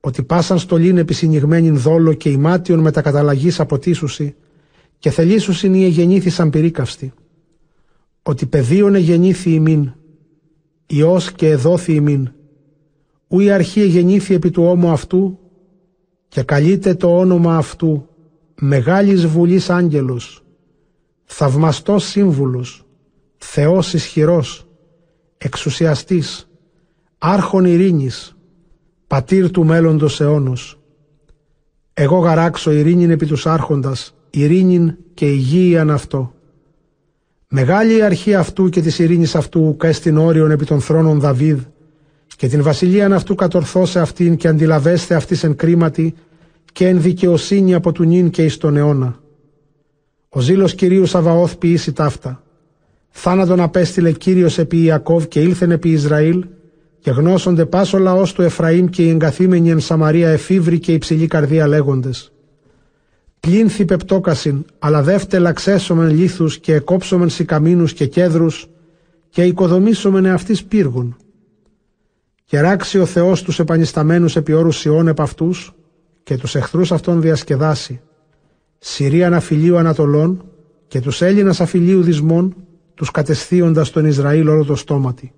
Ότι 0.01 0.23
πάσαν 0.23 0.59
στολήν 0.59 0.97
επισυνηγμένην 0.99 1.79
δόλο 1.79 2.13
και 2.13 2.29
ημάτιον 2.29 2.79
μετακαταλλαγής 2.79 3.61
αποτίσουσι, 3.61 4.35
και 4.99 5.11
θελήσουσιν 5.11 5.75
ή 5.75 5.85
εγεννήθησαν 5.85 6.51
πυρίκαυστη 6.51 7.13
ότι 8.29 8.47
πεδίων 8.47 8.95
εγεννήθη 8.95 9.51
ημίν, 9.51 9.93
Υιός 10.87 11.33
και 11.33 11.51
εδόθη 11.51 11.95
ημίν, 11.95 12.33
ου 13.29 13.41
η 13.41 13.51
αρχή 13.51 13.81
εγεννήθη 13.81 14.35
επί 14.35 14.51
του 14.51 14.63
ώμου 14.63 14.91
αυτού, 14.91 15.39
και 16.29 16.43
καλείται 16.43 16.95
το 16.95 17.19
όνομα 17.19 17.57
αυτού, 17.57 18.09
μεγάλης 18.61 19.27
βουλής 19.27 19.71
άγγελος, 19.71 20.45
θαυμαστός 21.25 22.05
σύμβουλος, 22.05 22.87
Θεός 23.37 23.95
ισχυρός, 23.95 24.69
εξουσιαστής, 25.39 26.51
άρχον 27.19 27.65
ειρήνης, 27.65 28.37
πατήρ 29.07 29.51
του 29.51 29.65
μέλλοντος 29.65 30.21
αιώνος. 30.21 30.81
Εγώ 31.95 32.19
γαράξω 32.19 32.73
ειρήνην 32.73 33.11
επί 33.11 33.27
τους 33.27 33.47
άρχοντας, 33.47 34.15
ειρήνην 34.31 34.97
και 35.15 35.33
υγείαν 35.33 35.91
αυτό. 35.91 36.36
Μεγάλη 37.49 37.97
η 37.97 38.03
αρχή 38.03 38.35
αυτού 38.35 38.69
και 38.69 38.81
της 38.81 38.99
ειρήνης 38.99 39.35
αυτού 39.35 39.77
καίστην 39.79 40.17
όριον 40.17 40.51
επί 40.51 40.65
των 40.65 40.81
θρόνων 40.81 41.21
Δαβίδ 41.21 41.59
και 42.37 42.49
την 42.49 42.63
βασιλείαν 42.63 43.13
αυτού 43.13 43.35
κατορθώσε 43.35 44.01
αυτήν 44.01 44.37
και 44.37 44.49
αντιλαβέστε 44.49 45.15
αυτής 45.15 45.45
εν 45.45 45.57
κρίματι 45.57 46.15
και 46.73 46.89
εν 46.89 47.01
δικαιοσύνη 47.03 47.75
από 47.75 47.93
του 47.93 48.05
νυν 48.05 48.31
και 48.31 48.45
εις 48.45 48.57
τον 48.57 48.77
αιώνα. 48.77 49.21
Ο 50.29 50.41
ζήλος 50.41 50.75
Κυρίου 50.75 51.07
Σαβαώθ 51.07 51.57
ποιήσει 51.57 51.93
ταύτα. 51.93 52.43
Θάνατον 53.11 53.61
απέστειλε 53.61 54.13
Κύριος 54.13 54.59
επί 54.59 54.77
Ιακώβ 54.83 55.25
και 55.25 55.41
ήλθεν 55.41 55.71
επί 55.71 55.91
Ισραήλ 55.91 56.45
και 57.01 57.11
γνώσονται 57.11 57.67
πάσο 57.67 57.99
λαός 57.99 58.33
του 58.33 58.43
Εφραήμ 58.43 58.87
και 58.87 59.03
οι 59.03 59.11
εγκαθήμενοι 59.11 59.71
εν 59.71 59.81
Σαμαρία 59.81 60.29
εφήβροι 60.29 60.79
και 60.79 60.93
υψηλή 60.93 61.27
καρδία 61.27 61.67
λέγοντες. 61.67 62.33
Πλήνθη 63.47 63.85
πεπτόκασιν, 63.85 64.65
αλλά 64.79 65.03
δεύτερα 65.03 65.53
ξέσομεν 65.53 66.11
λίθους 66.11 66.59
και 66.59 66.75
εκόψομεν 66.75 67.29
σικαμίνους 67.29 67.93
και 67.93 68.07
κέδρους 68.07 68.69
και 69.29 69.45
οικοδομήσομεν 69.45 70.25
εαυτής 70.25 70.65
πύργων. 70.65 71.17
Και 72.45 72.61
ράξει 72.61 72.99
ο 72.99 73.07
Θεός 73.07 73.43
τους 73.43 73.59
επανισταμένους 73.59 74.37
επί 74.37 74.53
όρους 74.53 74.85
Ιών 74.85 75.09
επ' 75.09 75.21
αυτούς 75.21 75.75
και 76.23 76.37
τους 76.37 76.55
εχθρούς 76.55 76.93
αυτών 76.93 77.21
διασκεδάσει. 77.21 78.01
Συρία 78.79 79.33
αφιλίου 79.33 79.77
Ανατολών 79.77 80.45
και 80.89 81.01
τους 81.01 81.23
Έλληνας 81.23 81.61
αφιλίου 81.61 82.03
δυσμών, 82.03 82.57
τους 82.95 83.11
κατεσθίοντας 83.11 83.91
τον 83.91 84.05
Ισραήλ 84.05 84.49
όλο 84.49 84.65
το 84.65 84.77
στόματι. 84.77 85.33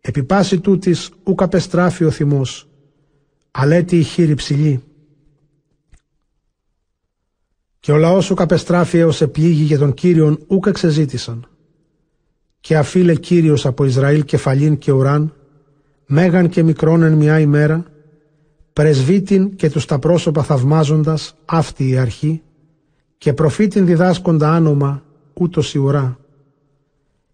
Επί 0.00 0.22
πάση 0.22 0.60
τούτης 0.60 1.10
ούκ 1.22 1.42
απεστράφει 1.42 2.04
ο 2.04 2.10
θυμός, 2.10 2.68
αλέτη 3.50 3.98
η 3.98 4.02
χείρη 4.02 4.34
ψηλή. 4.34 4.82
Και 7.88 7.94
ο 7.94 7.96
λαός 7.96 8.30
ούκ 8.30 8.40
απεστράφει 8.40 8.98
έως 8.98 9.20
επλήγει 9.20 9.62
για 9.62 9.78
τον 9.78 9.94
Κύριον 9.94 10.38
ούκ 10.46 10.66
εξεζήτησαν. 10.66 11.46
Και 12.60 12.76
αφήλε 12.76 13.14
Κύριος 13.14 13.66
από 13.66 13.84
Ισραήλ 13.84 14.24
κεφαλήν 14.24 14.78
και 14.78 14.92
ουράν, 14.92 15.34
μέγαν 16.06 16.48
και 16.48 16.62
μικρόν 16.62 17.02
εν 17.02 17.12
μια 17.12 17.40
ημέρα, 17.40 17.84
πρεσβύτην 18.72 19.56
και 19.56 19.70
τους 19.70 19.84
τα 19.84 19.98
πρόσωπα 19.98 20.42
θαυμάζοντας 20.42 21.34
αυτή 21.44 21.88
η 21.88 21.96
αρχή 21.96 22.42
και 23.18 23.32
προφήτην 23.32 23.86
διδάσκοντα 23.86 24.52
άνομα 24.52 25.02
ούτως 25.34 25.74
η 25.74 25.78
ουρά. 25.78 26.18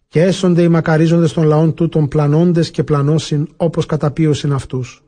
Και 0.08 0.22
έσονται 0.22 0.62
οι 0.62 0.68
μακαρίζοντες 0.68 1.32
των 1.32 1.44
λαών 1.44 1.74
τούτων 1.74 2.08
πλανώντες 2.08 2.70
και 2.70 2.84
πλανώσιν 2.84 3.48
όπως 3.56 3.86
καταπίωσιν 3.86 4.52
αυτούς. 4.52 5.03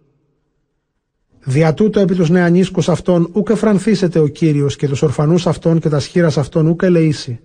Δια 1.48 1.74
τούτο 1.74 2.00
επί 2.00 2.14
τους 2.14 2.30
νεανίσκους 2.30 2.88
αυτών 2.88 3.30
ούκ 3.32 3.48
εφρανθήσετε 3.48 4.18
ο 4.18 4.26
Κύριος 4.26 4.76
και 4.76 4.88
τους 4.88 5.02
ορφανούς 5.02 5.46
αυτών 5.46 5.78
και 5.78 5.88
τα 5.88 6.00
σχήρας 6.00 6.38
αυτών 6.38 6.66
ούκ 6.66 6.82
ελεήσει. 6.82 7.40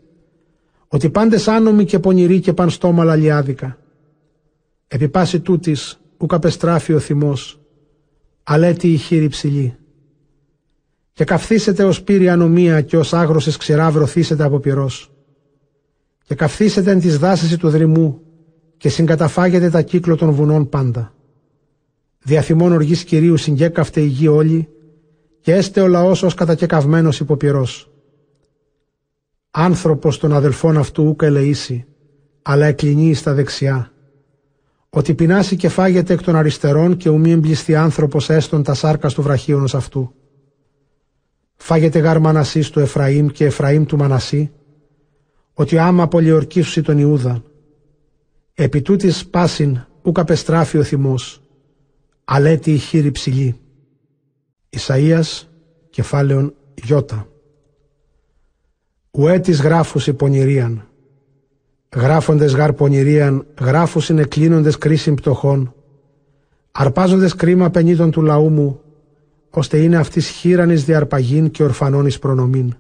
Ότι 0.88 1.10
πάντες 1.10 1.48
άνομοι 1.48 1.86
και 1.86 2.00
πονηροί 2.00 2.40
και 2.40 2.54
παν 2.54 2.70
στόμα 2.70 3.04
λαλιάδικα. 3.04 3.78
Επί 4.88 5.10
πάση 5.10 5.40
τούτης 5.40 6.00
ούκ 6.18 6.34
απεστράφει 6.34 6.94
ο 6.94 7.00
θυμός 7.00 7.60
αλέτη 8.44 8.92
η 8.92 8.98
χείρη 8.98 9.28
ψηλή. 9.28 9.76
Και 11.14 11.24
καυθήσετε 11.24 11.84
ως 11.84 12.02
πύρη 12.02 12.30
ανομία 12.30 12.82
και 12.82 12.98
ως 12.98 13.14
άγροσες 13.14 13.58
ξηρά 13.58 13.92
βρωθήσετε 13.92 14.44
από 14.44 14.60
πυρός. 14.60 15.12
Και 16.24 16.36
καυθήσετε 16.36 16.92
εν 16.92 17.00
τις 17.00 17.18
δάσεις 17.18 17.58
του 17.58 17.70
δρυμού 17.70 18.22
και 18.78 18.90
συγκαταφάγετε 18.90 19.70
τα 19.70 19.82
κύκλο 19.82 20.16
των 20.16 20.32
βουνών 20.32 20.70
πάντα. 20.70 21.14
Διαφημών 22.24 22.72
οργής 22.72 23.04
Κυρίου 23.04 23.38
συγκέκαυτε 23.38 24.02
η 24.02 24.06
γη 24.06 24.28
όλη 24.28 24.70
και 25.42 25.54
έστε 25.54 25.82
ο 25.82 25.88
λαός 25.88 26.24
ως 26.24 26.34
κατακεκαυμένος 26.34 27.20
υποπυρός. 27.20 27.92
Άνθρωπος 29.52 30.18
των 30.18 30.34
αδελφών 30.34 30.78
αυτού 30.78 31.04
ούκα 31.04 31.26
ελεήσει, 31.26 31.86
αλλά 32.42 32.66
εκλεινεί 32.66 33.14
στα 33.14 33.34
δεξιά 33.34 33.92
ότι 34.94 35.14
πεινάσει 35.14 35.56
και 35.56 35.70
φάγεται 35.70 36.14
εκ 36.14 36.22
των 36.24 36.36
αριστερών 36.36 36.98
και 36.98 37.10
ουμή 37.10 37.32
εμπληστεί 37.32 37.76
άνθρωπος 37.76 38.30
έστων 38.30 38.64
τα 38.64 38.74
σάρκα 38.74 39.10
του 39.10 39.22
βραχίωνος 39.22 39.76
αυτού. 39.76 40.14
Φάγεται 41.56 42.00
γάρ 42.00 42.20
Μανασής 42.20 42.70
του 42.70 42.80
Εφραήμ 42.80 43.28
και 43.28 43.46
Εφραήμ 43.46 43.86
του 43.86 43.98
Μανασί, 43.98 44.52
ότι 45.54 45.78
άμα 45.78 46.08
πολιορκήσουσι 46.08 46.82
τον 46.82 46.98
Ιούδα. 46.98 47.44
Επί 48.54 48.82
τούτης 48.82 49.28
πάσιν 49.28 49.80
ου 50.02 50.12
καπεστράφει 50.12 50.78
ο 50.78 50.84
θυμός, 50.84 51.41
αλέτη 52.34 52.74
η 52.74 52.78
χείρη 52.78 53.12
ψηλή. 53.12 53.60
Ισαΐας, 54.70 55.44
κεφάλαιον 55.90 56.54
Ιώτα. 56.88 57.28
Ουέτης 59.12 59.62
γράφους 59.62 60.08
υπονηρίαν, 60.08 60.88
Γράφοντες 61.96 62.54
γάρ 62.54 62.74
πονηρίαν, 62.74 63.46
γράφους 63.60 64.10
είναι 64.10 64.24
κλείνοντες 64.24 64.78
κρίσιμ 64.78 65.14
πτωχών, 65.14 65.74
αρπάζοντες 66.72 67.36
κρίμα 67.36 67.70
πενήτων 67.70 68.12
του 68.12 68.22
λαού 68.22 68.50
μου, 68.50 68.82
ώστε 69.50 69.78
είναι 69.78 69.98
αυτής 69.98 70.28
χείρανης 70.28 70.86
διαρπαγήν 70.86 71.52
και 71.52 71.64
ορφανών 71.64 72.08
προνομήν. 72.20 72.74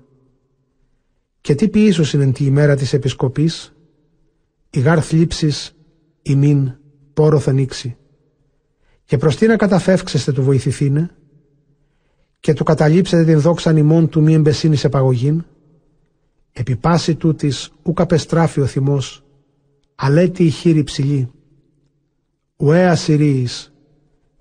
Και 1.41 1.55
τι 1.55 1.69
ποιήσους 1.69 2.13
είναι 2.13 2.31
τη 2.31 2.45
ημέρα 2.45 2.75
της 2.75 2.93
επισκοπής, 2.93 3.73
η 4.69 4.79
γάρ 4.79 5.05
θλίψης, 5.05 5.75
ημίν, 6.21 6.71
πόρο 7.13 7.41
νίξει. 7.51 7.95
Και 9.11 9.17
προς 9.17 9.35
τι 9.35 9.47
να 9.47 9.55
καταφεύξεστε 9.55 10.31
του 10.31 10.43
βοηθηθήνε, 10.43 11.09
και 12.39 12.53
του 12.53 12.63
καταλήψετε 12.63 13.23
την 13.23 13.39
δόξα 13.39 13.71
νημών 13.71 14.09
του 14.09 14.21
μη 14.21 14.33
εμπεσίνης 14.33 14.83
επαγωγήν, 14.83 15.43
Επί 16.51 16.75
πάση 16.75 17.15
τούτης 17.15 17.71
ουκ 17.83 18.01
απεστράφει 18.01 18.61
ο 18.61 18.65
θυμός, 18.65 19.23
αλέτη 19.95 20.43
η 20.43 20.49
χείρη 20.49 20.83
ψηλή. 20.83 21.31
Ουέ 22.57 22.87
ασυρίης, 22.87 23.73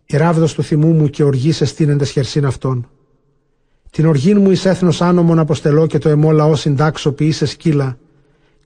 η 0.06 0.16
ράβδος 0.16 0.54
του 0.54 0.62
θυμού 0.62 0.92
μου 0.92 1.08
και 1.08 1.22
οργής 1.22 1.60
εστίνεντες 1.60 2.10
χερσίν 2.10 2.44
αυτών. 2.44 2.90
Την 3.90 4.06
οργήν 4.06 4.40
μου 4.40 4.50
εις 4.50 4.64
έθνος 4.64 5.02
άνομον 5.02 5.38
αποστελώ 5.38 5.86
και 5.86 5.98
το 5.98 6.08
εμό 6.08 6.30
λαό 6.30 6.54
συντάξω 6.54 7.12
ποιήσε 7.12 7.46
σκύλα 7.46 7.98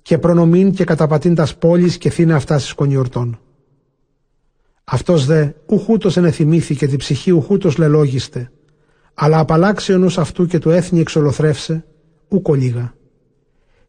και 0.02 0.18
προνομήν 0.18 0.72
και 0.72 0.84
καταπατήν 0.84 1.34
τας 1.34 1.56
πόλεις 1.56 1.98
και 1.98 2.10
θύνε 2.10 2.34
αυτά 2.34 2.58
στις 2.58 2.72
κονιορτών. 2.72 3.38
Αυτός 4.84 5.26
δε 5.26 5.48
ουχούτος 5.66 6.16
ενεθυμήθη 6.16 6.76
και 6.76 6.86
την 6.86 6.98
ψυχή 6.98 7.30
ουχούτος 7.30 7.76
λελόγιστε, 7.76 8.50
αλλά 9.14 9.38
απαλλάξει 9.38 9.92
ο 9.92 9.98
νους 9.98 10.18
αυτού 10.18 10.46
και 10.46 10.58
του 10.58 10.70
έθνη 10.70 11.00
εξολοθρεύσε, 11.00 11.84
ούκο 12.28 12.54
λίγα. 12.54 12.94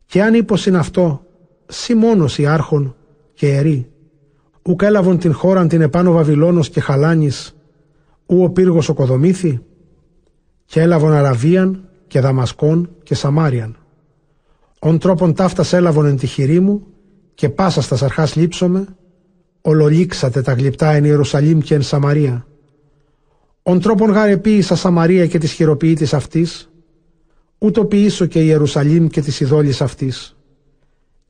Και 0.06 0.24
αν 0.24 0.34
είπος 0.34 0.66
είναι 0.66 0.78
αυτό, 0.78 1.26
σι 1.66 1.96
μόνος 1.96 2.38
οι 2.38 2.46
άρχον 2.46 2.96
και 3.34 3.56
ερή, 3.56 3.90
ουκ 4.62 4.82
έλαβον 4.82 5.18
την 5.18 5.34
χώραν 5.34 5.68
την 5.68 5.82
επάνω 5.82 6.12
Βαβυλώνος 6.12 6.70
και 6.70 6.80
Χαλάνης, 6.80 7.56
ου 8.26 8.44
ο 8.44 8.50
πύργος 8.50 8.90
οκοδομήθη, 8.90 9.60
και 10.66 10.82
έλαβον 10.82 11.14
Αραβίαν 11.14 11.90
και 12.08 12.20
Δαμασκόν 12.20 12.90
και 13.04 13.16
Σαμάριαν. 13.16 13.78
Ον 14.80 14.98
τρόπον 14.98 15.34
ταύτας 15.34 15.74
έλαβον 15.74 16.06
εν 16.06 16.18
τη 16.18 16.28
χειρή 16.28 16.60
μου 16.60 16.88
και 17.34 17.50
πάσα 17.50 17.82
στα 17.82 18.06
αρχάς 18.06 18.36
λείψομαι, 18.36 18.86
ολολήξατε 19.68 20.42
τα 20.42 20.54
γλυπτά 20.54 20.92
εν 20.92 21.04
Ιερουσαλήμ 21.04 21.60
και 21.60 21.76
εν 21.76 21.82
Σαμαρία. 21.82 22.48
Ον 23.64 23.80
τρόπον 23.80 24.12
γαρεπίησα 24.12 24.76
Σαμαρία 24.76 25.28
και 25.28 25.38
της 25.38 25.52
χειροποίητης 25.52 26.14
αυτής, 26.14 26.70
ούτω 27.58 27.86
ποιήσω 27.86 28.26
και 28.26 28.40
η 28.40 28.46
Ιερουσαλήμ 28.48 29.08
και 29.08 29.22
της 29.22 29.40
ειδόλης 29.40 29.82
αυτής. 29.82 30.38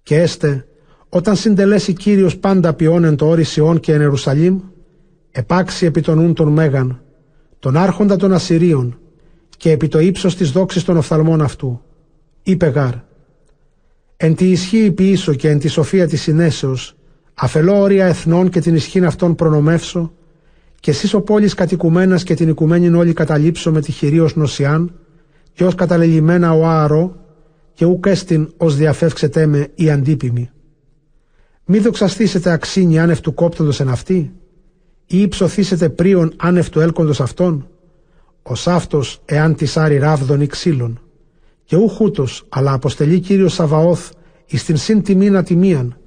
Και 0.04 0.16
έστε, 0.16 0.68
όταν 1.10 1.36
συντελέσει 1.36 1.94
Κύριος 1.94 2.38
πάντα 2.38 2.74
ποιόν 2.74 3.04
εν 3.04 3.16
το 3.16 3.28
όρισιόν 3.28 3.80
και 3.80 3.94
εν 3.94 4.00
Ιερουσαλήμ, 4.02 4.60
επάξει 5.32 5.86
επί 5.86 6.02
τον 6.02 6.18
ούν 6.18 6.34
των 6.34 6.48
Μέγαν, 6.48 7.02
τον 7.60 7.78
άρχοντα 7.78 8.16
των 8.16 8.34
Ασσυρίων, 8.34 9.00
και 9.58 9.72
επί 9.72 9.88
το 9.88 10.00
ύψος 10.00 10.36
της 10.36 10.52
δόξης 10.52 10.84
των 10.84 10.98
οφθαλμών 10.98 11.42
αυτού. 11.42 11.82
Είπε 12.44 12.66
γάρ, 12.66 12.94
εν 14.18 14.36
τη 14.36 14.52
ισχύ 14.52 14.92
ποιήσω 14.92 15.34
και 15.34 15.50
εν 15.50 15.60
τη 15.60 15.68
σοφία 15.68 16.08
της 16.08 16.22
συνέσεως, 16.22 16.95
αφελώ 17.36 17.80
όρια 17.82 18.06
εθνών 18.06 18.50
και 18.50 18.60
την 18.60 18.76
ισχύν 18.76 19.06
αυτών 19.06 19.36
προνομεύσω, 19.36 20.14
και 20.80 20.92
εσείς 20.92 21.14
ο 21.14 21.22
πόλης 21.22 21.54
κατοικουμένας 21.54 22.24
και 22.24 22.34
την 22.34 22.50
οικουμένην 22.50 22.96
όλοι 22.96 23.14
καταλήψω 23.14 23.72
με 23.72 23.82
τη 23.82 23.92
χειρίως 23.92 24.36
νοσιάν, 24.36 24.94
και 25.54 25.64
ως 25.64 25.76
καταλελειμμένα 25.76 26.54
ο 26.54 26.66
άαρο 26.66 27.16
και 27.74 27.86
ουκ 27.86 28.06
έστιν 28.06 28.54
ως 28.58 28.76
διαφεύξετε 28.76 29.46
με 29.46 29.68
η 29.76 29.90
αντίπιμη. 29.92 30.50
Μη 31.66 31.80
δοξαστήσετε 31.80 32.52
αξίνη 32.52 33.00
άνευ 33.00 33.20
του 33.20 33.34
κόπτοντος 33.34 33.80
εν 33.80 33.90
αυτή 33.90 34.34
ή 35.06 35.22
υψωθήσετε 35.22 35.90
πρίον 35.90 36.34
άνευ 36.38 36.70
του 36.70 36.80
έλκοντος 36.80 37.22
αυτών 37.22 37.68
ως 38.42 38.68
αυτός 38.68 39.22
εάν 39.26 39.56
της 39.56 39.78
άρη 39.78 39.98
ράβδον 39.98 40.42
ή 40.42 40.48
ξύλων 40.48 41.00
και 41.64 41.76
ούχ 41.76 42.00
ούτως 42.00 42.46
αλλά 42.50 42.74
αποστελεί 42.74 43.20
Κύριος 43.20 43.54
Σαβαώθ 43.54 44.12
εις 44.46 44.64
την 44.64 44.78
συν 44.78 45.02
τιμήν 45.02 45.36
ατιμίαν 45.38 45.98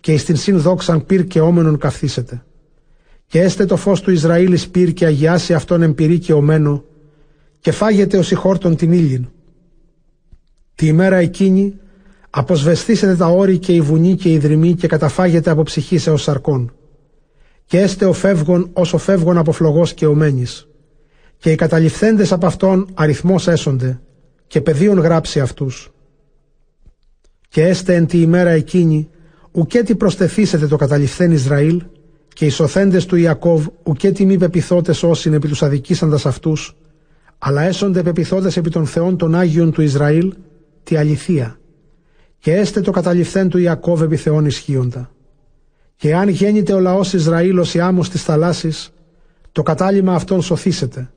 και 0.00 0.12
εις 0.12 0.24
την 0.24 0.36
συνδόξαν 0.36 1.06
πυρ 1.06 1.26
και 1.26 1.40
όμενον 1.40 1.78
καυθήσετε. 1.78 2.44
Και 3.26 3.40
έστε 3.40 3.64
το 3.64 3.76
φως 3.76 4.00
του 4.00 4.10
Ισραήλ 4.10 4.52
εις 4.52 4.68
πυρ 4.68 4.92
και 4.92 5.06
αγιάσει 5.06 5.54
αυτόν 5.54 5.82
εμπειρή 5.82 6.18
και 6.18 6.32
ομένο, 6.32 6.84
και 7.60 7.72
φάγετε 7.72 8.18
ως 8.18 8.32
χόρτον 8.34 8.76
την 8.76 8.92
ήλιν. 8.92 9.28
Τη 10.74 10.86
ημέρα 10.86 11.16
εκείνη 11.16 11.74
αποσβεστήσετε 12.30 13.16
τα 13.16 13.26
όρη 13.26 13.58
και 13.58 13.72
η 13.72 13.80
βουνή 13.80 14.14
και 14.14 14.32
η 14.32 14.38
δρυμή 14.38 14.74
και 14.74 14.86
καταφάγετε 14.86 15.50
από 15.50 15.62
ψυχή 15.62 16.08
έως 16.08 16.22
σαρκών. 16.22 16.74
Και 17.64 17.80
έστε 17.80 18.04
ο 18.04 18.12
φεύγον 18.12 18.70
όσο 18.72 18.98
φεύγον 18.98 19.38
από 19.38 19.52
φλογός 19.52 19.94
και 19.94 20.06
ομένης. 20.06 20.68
Και 21.38 21.50
οι 21.50 21.54
καταληφθέντες 21.54 22.32
από 22.32 22.46
αυτόν 22.46 22.88
αριθμός 22.94 23.48
έσονται 23.48 24.00
και 24.46 24.60
πεδίων 24.60 24.98
γράψει 24.98 25.40
αυτούς. 25.40 25.90
Και 27.48 27.62
έστε 27.62 27.94
εν 27.94 28.06
τη 28.06 28.20
ημέρα 28.20 28.50
εκείνη 28.50 29.08
ουκέτι 29.56 29.94
προστεθήσετε 29.94 30.66
το 30.66 30.76
καταληφθέν 30.76 31.30
Ισραήλ 31.30 31.82
και 32.28 32.44
οι 32.44 32.48
σωθέντες 32.48 33.06
του 33.06 33.16
Ιακώβ 33.16 33.66
ουκέτι 33.82 34.26
μη 34.26 34.38
πεπιθώτες 34.38 35.02
όσοι 35.02 35.30
επί 35.30 35.48
τους 35.48 35.62
αδικήσαντας 35.62 36.26
αυτούς 36.26 36.76
αλλά 37.38 37.62
έσονται 37.62 38.02
πεπιθώτες 38.02 38.56
επί 38.56 38.70
των 38.70 38.86
θεών 38.86 39.16
των 39.16 39.34
Άγιων 39.34 39.72
του 39.72 39.82
Ισραήλ 39.82 40.34
τη 40.82 40.96
αληθεία 40.96 41.58
και 42.38 42.52
έστε 42.52 42.80
το 42.80 42.90
καταληφθέν 42.90 43.48
του 43.48 43.58
Ιακώβ 43.58 44.02
επί 44.02 44.16
θεών 44.16 44.44
ισχύοντα. 44.44 45.10
Και 45.96 46.14
αν 46.14 46.28
γέννηται 46.28 46.72
ο 46.72 46.80
λαός 46.80 47.12
Ισραήλ 47.12 47.58
ως 47.58 47.74
η 47.74 47.80
άμμος 47.80 48.10
της 48.10 48.22
θαλάσσης, 48.22 48.92
το 49.52 49.62
κατάλημα 49.62 50.14
αυτόν 50.14 50.42
σωθήσετε, 50.42 51.10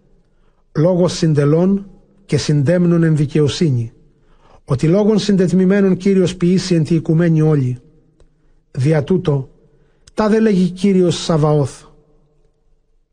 λόγος 0.78 1.14
συντελών 1.14 1.90
και 2.26 2.38
συντέμνων 2.38 3.04
εν 3.04 3.16
δικαιοσύνη, 3.16 3.92
ότι 4.66 4.88
λόγων 4.88 5.20
συντετμημένων 5.20 5.98
Κύριος 5.98 6.36
ποιήσει 6.36 6.76
εν 6.76 6.84
τη 6.84 6.96
οικουμένη 6.96 7.42
όλη. 7.42 7.80
Δια 8.80 9.03
τούτο, 9.03 9.49
τα 10.13 10.30
δε 10.30 10.39
λέγει 10.39 10.69
Κύριος 10.69 11.23
Σαβαώθ. 11.23 11.84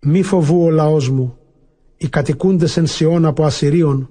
Μη 0.00 0.22
φοβού 0.22 0.64
ο 0.64 0.70
λαός 0.70 1.10
μου, 1.10 1.38
οι 1.96 2.08
κατοικούντες 2.08 2.76
εν 2.76 2.86
Σιών 2.86 3.24
από 3.24 3.44
Ασσυρίων, 3.44 4.10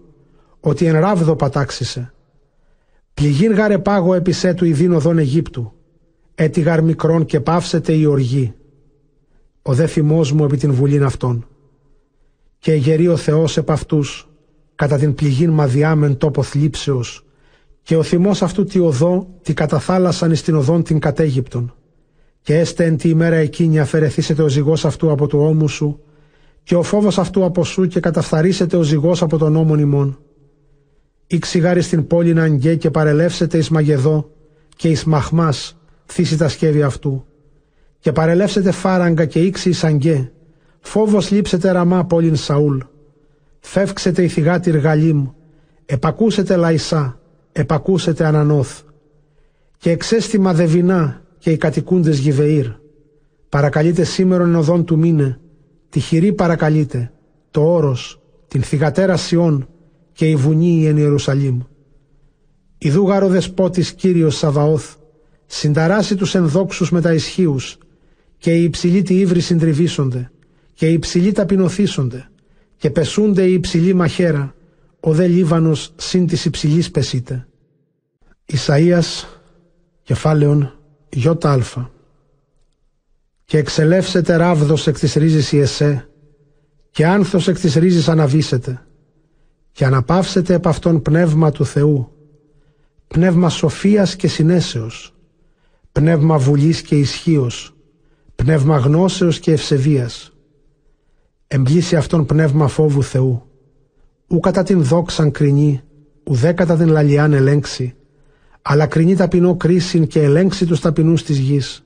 ότι 0.60 0.86
εν 0.86 1.00
ράβδο 1.00 1.36
πατάξισε. 1.36 2.14
Πληγήν 3.14 3.54
γάρε 3.54 3.78
πάγο 3.78 4.14
επισέ 4.14 4.54
του 4.54 4.66
ειδήν 4.66 4.94
οδόν 4.94 5.18
Αιγύπτου, 5.18 5.74
έτι 6.36 6.62
γαρ 6.62 6.84
μικρόν 6.84 7.26
και 7.26 7.40
πάυσετε 7.40 7.94
η 7.94 8.06
οργή. 8.06 8.54
Ο 9.62 9.74
δε 9.74 9.88
θυμός 9.88 10.32
μου 10.32 10.44
επί 10.44 10.58
την 10.58 10.74
βουλήν 10.74 11.04
αυτών. 11.04 11.48
Και 12.60 12.72
εγερεί 12.72 13.08
ο 13.08 13.18
Θεός 13.18 13.58
επ' 13.58 13.72
αυτούς, 13.72 14.30
κατά 14.76 14.98
την 14.98 15.14
πληγήν 15.14 15.50
μαδιάμεν 15.50 16.18
τόπος 16.18 16.50
θλίψεως, 16.50 17.25
και 17.86 17.96
ο 17.96 18.04
θυμός 18.04 18.42
αυτού 18.42 18.64
τη 18.64 18.80
οδό, 18.80 19.28
τη 19.42 19.54
καταθάλασσαν 19.54 20.32
εις 20.32 20.42
την 20.42 20.56
οδόν 20.56 20.84
την 20.84 21.00
κατέγυπτον. 21.00 21.74
Και 22.42 22.60
έστε 22.60 22.86
εν 22.86 22.98
τη 22.98 23.10
ημέρα 23.10 23.36
εκείνη 23.36 23.80
αφαιρεθήσετε 23.80 24.42
ο 24.42 24.48
ζυγός 24.48 24.86
αυτού 24.86 25.12
από 25.12 25.28
του 25.28 25.40
ώμου 25.40 25.68
σου, 25.68 26.00
και 26.64 26.76
ο 26.76 26.84
φόβος 26.84 27.18
αυτού 27.18 27.46
από 27.46 27.64
σου 27.64 27.88
και 27.88 28.00
καταφθαρίσετε 28.00 28.78
ο 28.78 28.82
ζυγός 28.82 29.22
από 29.22 29.38
τον 29.38 29.56
ώμον 29.56 29.80
ημών. 29.80 30.20
Ή 31.28 31.40
ξηγάρι 31.40 31.82
στην 31.82 32.08
πόλη 32.08 32.34
να 32.34 32.44
αγγέ 32.44 32.76
και 32.76 32.90
παρελεύσετε 32.90 33.58
εις 33.58 33.70
Μαγεδό 33.70 34.30
και 34.76 34.90
εις 34.90 35.04
Μαχμάς 35.04 35.78
θύσει 36.06 36.38
τα 36.38 36.48
σχέδια 36.48 36.86
αυτού. 36.86 37.26
Και 38.00 38.12
παρελεύσετε 38.12 38.72
φάραγγα 38.72 39.26
και 39.26 39.40
ήξη 39.40 39.70
εις 39.70 39.84
αγγέ, 39.84 40.32
φόβος 40.80 41.32
λείψετε 41.32 41.72
ραμά 41.72 42.06
πόλην 42.06 42.36
Σαούλ. 42.36 42.78
Φεύξετε 43.60 44.24
η 44.24 44.28
θυγάτη 44.28 44.72
Γαλίμ, 44.72 45.28
επακούσετε 45.86 46.56
Λαϊσά, 46.56 47.20
επακούσετε 47.58 48.26
Ανανόθ. 48.26 48.82
Και 49.78 49.90
εξέστημα 49.92 50.54
Δεβινά 50.54 51.22
και 51.38 51.52
οι 51.52 51.58
κατοικούντες 51.58 52.18
Γιβεήρ. 52.18 52.68
Παρακαλείτε 53.50 54.04
σήμερον 54.04 54.56
οδόν 54.56 54.86
του 54.86 54.98
μήνε, 54.98 55.40
τη 55.90 56.00
χειρή 56.00 56.34
παρακαλείτε, 56.34 57.12
το 57.52 57.74
όρος, 57.74 58.22
την 58.48 58.64
θυγατέρα 58.64 59.18
Σιών 59.18 59.68
και 60.14 60.30
η 60.30 60.36
βουνή 60.36 60.86
εν 60.88 60.98
Ιερουσαλήμ. 60.98 61.60
Ιδού 62.78 63.08
γάρο 63.08 63.28
δεσπότης 63.28 63.94
Κύριος 63.94 64.38
Σαβαώθ, 64.38 64.96
συνταράσει 65.46 66.16
τους 66.16 66.36
ενδόξους 66.36 66.92
με 66.92 67.02
τα 67.02 67.14
ισχύους, 67.14 67.78
και 68.38 68.56
οι 68.56 68.64
υψηλοί 68.64 69.02
τη 69.02 69.20
ύβρι 69.20 69.40
συντριβήσονται, 69.40 70.32
και 70.74 70.90
οι 70.90 70.94
υψηλοί 70.94 71.32
ταπεινωθήσονται, 71.32 72.30
και 72.78 72.90
πεσούνται 72.90 73.44
οι 73.44 73.54
υψηλοί 73.54 73.94
μαχαίρα, 73.94 74.56
ο 75.08 75.14
δε 75.14 75.28
Λίβανος 75.28 75.94
συν 75.96 76.28
της 76.28 76.46
υψηλής 76.46 76.92
πεσείται. 76.92 77.48
Ισαΐας, 78.46 79.26
κεφάλαιον 80.04 80.80
Ι.Α. 81.10 81.60
Και 83.46 83.58
εξελεύσετε 83.58 84.36
ράβδος 84.36 84.88
εκ 84.88 85.00
της 85.00 85.14
ρίζης 85.14 85.52
η 85.52 85.60
εσέ, 85.60 86.10
και 86.92 87.06
άνθος 87.06 87.48
εκ 87.48 87.60
της 87.60 87.76
ρίζης 87.76 88.10
αναβήσετε, 88.10 88.86
και 89.72 89.86
αναπαύσετε 89.86 90.54
επ' 90.54 90.68
αυτόν 90.68 91.02
πνεύμα 91.02 91.52
του 91.52 91.66
Θεού, 91.66 92.12
πνεύμα 93.08 93.50
σοφίας 93.50 94.16
και 94.16 94.28
συνέσεως, 94.28 95.14
πνεύμα 95.92 96.38
βουλής 96.38 96.82
και 96.82 96.96
ισχύος, 96.96 97.76
πνεύμα 98.36 98.78
γνώσεως 98.78 99.40
και 99.40 99.52
ευσεβίας. 99.52 100.34
Εμπλήσει 101.48 101.96
αυτόν 101.96 102.26
πνεύμα 102.26 102.68
φόβου 102.68 103.04
Θεού, 103.04 103.50
ου 104.28 104.40
κατά 104.40 104.64
την 104.64 104.84
δόξαν 104.84 105.32
κρινή, 105.32 105.82
ουδέ 106.24 106.54
κατά 106.54 106.76
την 106.76 106.88
λαλιάν 106.88 107.34
ελέγξει, 107.34 107.96
αλλά 108.62 108.86
κρινή 108.86 109.16
ταπεινό 109.16 109.56
κρίσιν 109.56 110.08
και 110.08 110.22
ελέγξει 110.22 110.66
τους 110.66 110.80
ταπεινούς 110.80 111.24
της 111.24 111.38
γης, 111.38 111.84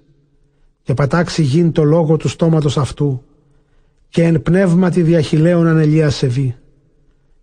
και 0.81 0.93
πατάξει 0.93 1.41
γιν 1.41 1.71
το 1.71 1.83
λόγο 1.83 2.17
του 2.17 2.27
στόματος 2.27 2.77
αυτού, 2.77 3.23
και 4.09 4.23
εν 4.23 4.41
πνεύματι 4.41 5.01
διαχειλαίων 5.01 5.67
ανελία 5.67 6.09
σεβεί. 6.09 6.55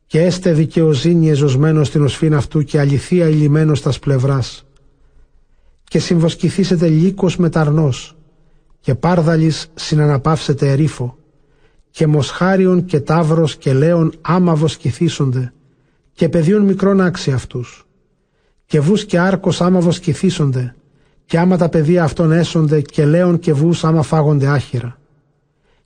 Και 0.07 0.22
έστε 0.22 0.53
δικαιοσύνη 0.53 1.28
εζωσμένο 1.28 1.84
στην 1.84 2.03
οσφήν 2.03 2.34
αυτού 2.34 2.62
και 2.62 2.80
αληθεία 2.80 3.28
ηλυμένο 3.28 3.74
στα 3.74 3.92
πλευράς. 4.01 4.66
Και 5.84 5.99
συμβοσκηθήσετε 5.99 6.88
λύκος 6.88 7.36
μεταρνός, 7.36 8.16
και 8.80 8.94
πάρδαλης 8.94 9.70
συναναπαύσετε 9.74 10.70
ερήφο, 10.70 11.18
και 11.97 12.07
μοσχάριον 12.07 12.84
και 12.84 13.01
τάβρος 13.01 13.57
και 13.57 13.72
λέον 13.72 14.12
άμαβος 14.20 14.76
κηθίσονται, 14.76 15.53
και 16.12 16.28
πεδίων 16.28 16.62
μικρών 16.62 17.01
άξι 17.01 17.32
αυτούς. 17.32 17.86
Και 18.66 18.80
βούς 18.80 19.05
και 19.05 19.18
άρκος 19.18 19.61
άμαβος 19.61 19.99
κηθίσονται, 20.01 20.74
και 21.24 21.38
άμα 21.38 21.57
τα 21.57 21.68
παιδεία 21.68 22.05
αυτών 22.05 22.32
έσονται 22.32 22.80
και 22.80 23.07
λέον 23.07 23.38
και 23.38 23.53
βούς 23.53 23.84
άμα 23.84 24.03
φάγονται 24.03 24.47
άχυρα. 24.47 24.99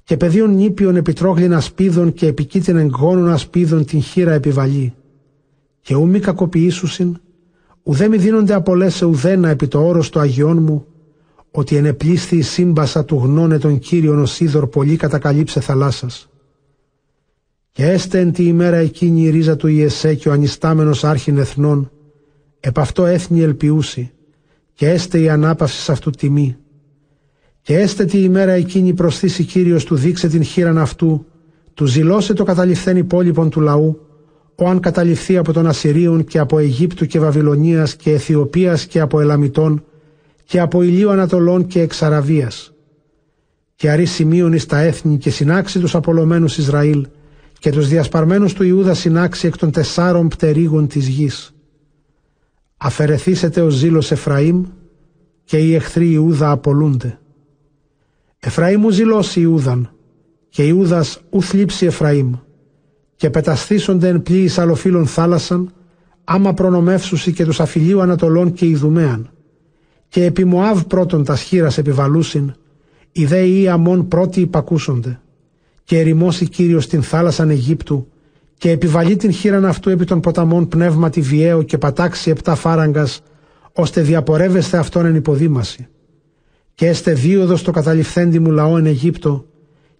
Και 0.02 0.16
πεδίων 0.16 0.54
νήπιων 0.54 0.96
επιτρόγλιν 0.96 1.54
ασπίδων 1.54 2.12
και 2.12 2.26
επικίτην 2.26 2.76
εγγόνων 2.76 3.30
ασπίδων 3.30 3.84
την 3.84 4.02
χείρα 4.02 4.32
επιβαλή. 4.32 4.94
Και 5.80 5.94
ου 5.94 6.06
μη 6.06 6.20
κακοποιήσουσιν, 6.20 7.20
ουδέ 7.82 8.08
μη 8.08 8.16
δίνονται 8.16 8.54
απολέσαι 8.54 9.04
ουδένα 9.04 9.48
επί 9.48 9.68
το 9.68 9.86
όρος 9.86 10.10
του 10.10 10.20
Αγιών 10.20 10.62
μου, 10.62 10.86
ότι 11.50 11.76
ενεπλήσθη 11.76 12.36
η 12.36 12.42
σύμπασα 12.42 13.04
του 13.04 13.16
γνώνε 13.16 13.58
τον 13.58 13.78
Κύριον 13.78 14.18
ο 14.18 14.26
Σίδωρ 14.26 14.66
πολύ 14.66 14.96
κατακαλύψε 14.96 15.60
θαλάσσας. 15.60 16.28
Και 17.72 17.86
έστε 17.86 18.18
εν 18.18 18.32
τη 18.32 18.44
ημέρα 18.46 18.76
εκείνη 18.76 19.22
η 19.22 19.30
ρίζα 19.30 19.56
του 19.56 19.66
Ιεσέ 19.66 20.14
και 20.14 20.28
ο 20.28 20.32
ανιστάμενος 20.32 21.04
άρχιν 21.04 21.38
εθνών, 21.38 21.90
επ' 22.60 22.78
αυτό 22.78 23.04
έθνη 23.06 23.40
ελπιούσι, 23.40 24.10
και 24.74 24.88
έστε 24.88 25.20
η 25.20 25.28
ανάπαυσης 25.28 25.88
αυτού 25.90 26.10
τιμή. 26.10 26.56
Και 27.62 27.78
έστε 27.78 28.04
τη 28.04 28.22
ημέρα 28.22 28.52
εκείνη 28.52 28.94
προσθήσει 28.94 29.44
Κύριος 29.44 29.84
του 29.84 29.96
δείξε 29.96 30.28
την 30.28 30.42
χείραν 30.42 30.78
αυτού, 30.78 31.26
του 31.74 31.86
ζηλώσε 31.86 32.32
το 32.32 32.44
καταληφθέν 32.44 32.96
υπόλοιπον 32.96 33.50
του 33.50 33.60
λαού, 33.60 34.00
ο 34.54 34.68
αν 34.68 34.80
καταληφθεί 34.80 35.36
από 35.36 35.52
τον 35.52 35.66
Ασσυρίων 35.66 36.24
και 36.24 36.38
από 36.38 36.58
Αιγύπτου 36.58 37.06
και 37.06 37.18
Βαβυλωνίας 37.18 37.96
και 37.96 38.10
Αιθιοπίας 38.12 38.86
και 38.86 39.00
από 39.00 39.20
Ελαμιτών 39.20 39.84
και 40.50 40.60
από 40.60 40.82
ηλίου 40.82 41.10
Ανατολών 41.10 41.66
και 41.66 41.80
εξαραβίας. 41.80 42.72
Και 43.74 43.90
αρεί 43.90 44.04
σημείων 44.04 44.52
εις 44.52 44.66
τα 44.66 44.78
έθνη 44.78 45.18
και 45.18 45.30
συνάξει 45.30 45.80
τους 45.80 45.94
απολωμένους 45.94 46.58
Ισραήλ 46.58 47.06
και 47.58 47.70
τους 47.70 47.88
διασπαρμένους 47.88 48.52
του 48.52 48.64
Ιούδα 48.64 48.94
συνάξει 48.94 49.46
εκ 49.46 49.56
των 49.56 49.70
τεσσάρων 49.70 50.28
πτερίγων 50.28 50.86
της 50.86 51.08
γης. 51.08 51.54
Αφαιρεθήσετε 52.76 53.60
ο 53.60 53.68
ζήλος 53.68 54.10
Εφραήμ 54.10 54.64
και 55.44 55.58
οι 55.58 55.74
εχθροί 55.74 56.10
Ιούδα 56.10 56.50
απολούνται. 56.50 57.18
Εφραήμ 58.38 58.84
ου 58.84 58.90
ζηλώσει 58.90 59.40
Ιούδαν 59.40 59.90
και 60.48 60.62
Ιούδας 60.62 61.20
ου 61.30 61.42
θλίψει 61.42 61.86
Εφραήμ 61.86 62.32
και 63.16 63.30
πετασθήσονται 63.30 64.08
εν 64.08 64.22
πλοίης 64.22 64.58
αλλοφύλων 64.58 65.06
θάλασσαν 65.06 65.72
άμα 66.24 66.54
προνομεύσουσι 66.54 67.32
και 67.32 67.44
τους 67.44 67.60
αφιλίου 67.60 68.00
Ανατολών 68.00 68.52
και 68.52 68.66
Ιδουμέαν 68.66 69.30
και 70.10 70.24
επί 70.24 70.44
Μωάβ 70.44 70.82
πρώτον 70.82 71.24
τας 71.24 71.38
σχήρας 71.38 71.78
επιβαλούσιν 71.78 72.54
οι 73.12 73.24
δε 73.24 73.46
οι 73.46 73.68
αμών 73.68 74.08
πρώτοι 74.08 74.40
υπακούσονται 74.40 75.20
και 75.84 75.98
ερημώσει 75.98 76.48
Κύριος 76.48 76.86
την 76.86 77.02
θάλασσαν 77.02 77.50
Αιγύπτου 77.50 78.08
και 78.54 78.70
επιβαλεί 78.70 79.16
την 79.16 79.32
χείραν 79.32 79.64
αυτού 79.64 79.90
επί 79.90 80.04
των 80.04 80.20
ποταμών 80.20 80.68
πνεύματι 80.68 81.20
βιαίο 81.20 81.62
και 81.62 81.78
πατάξει 81.78 82.30
επτά 82.30 82.54
φάραγγας, 82.54 83.22
ώστε 83.72 84.00
διαπορεύεστε 84.00 84.78
αυτόν 84.78 85.06
εν 85.06 85.14
υποδήμαση. 85.14 85.88
και 86.74 86.86
έστε 86.86 87.12
δίωδος 87.12 87.62
το 87.62 87.70
καταληφθέντι 87.70 88.38
μου 88.38 88.50
λαό 88.50 88.76
εν 88.76 88.86
Αιγύπτο 88.86 89.46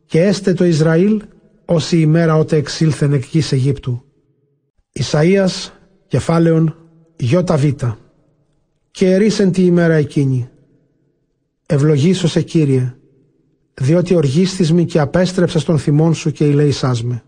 και 0.07 0.23
έστε 0.23 0.53
το 0.53 0.65
Ισραήλ 0.65 1.23
ως 1.65 1.93
η 1.93 1.99
ημέρα 2.01 2.37
ότε 2.37 2.57
εξήλθεν 2.57 3.13
εκ 3.13 3.25
γης 3.25 3.53
Αιγύπτου. 3.53 4.05
Ισαΐας 4.93 5.71
κεφάλαιον 6.07 6.77
Β. 7.57 7.85
Και 8.91 9.15
ερίσεν 9.15 9.53
τη 9.53 9.65
ημέρα 9.65 9.95
εκείνη. 9.95 10.49
Ευλογήσω 11.67 12.29
σε 12.29 12.43
Κύριε, 12.43 12.95
διότι 13.75 14.15
οργίστης 14.15 14.73
μη 14.73 14.85
και 14.85 15.01
απέστρεψα 15.01 15.59
στον 15.59 15.79
θυμόν 15.79 16.15
σου 16.15 16.31
και 16.31 16.49
ηλέησάς 16.49 17.03
με. 17.03 17.23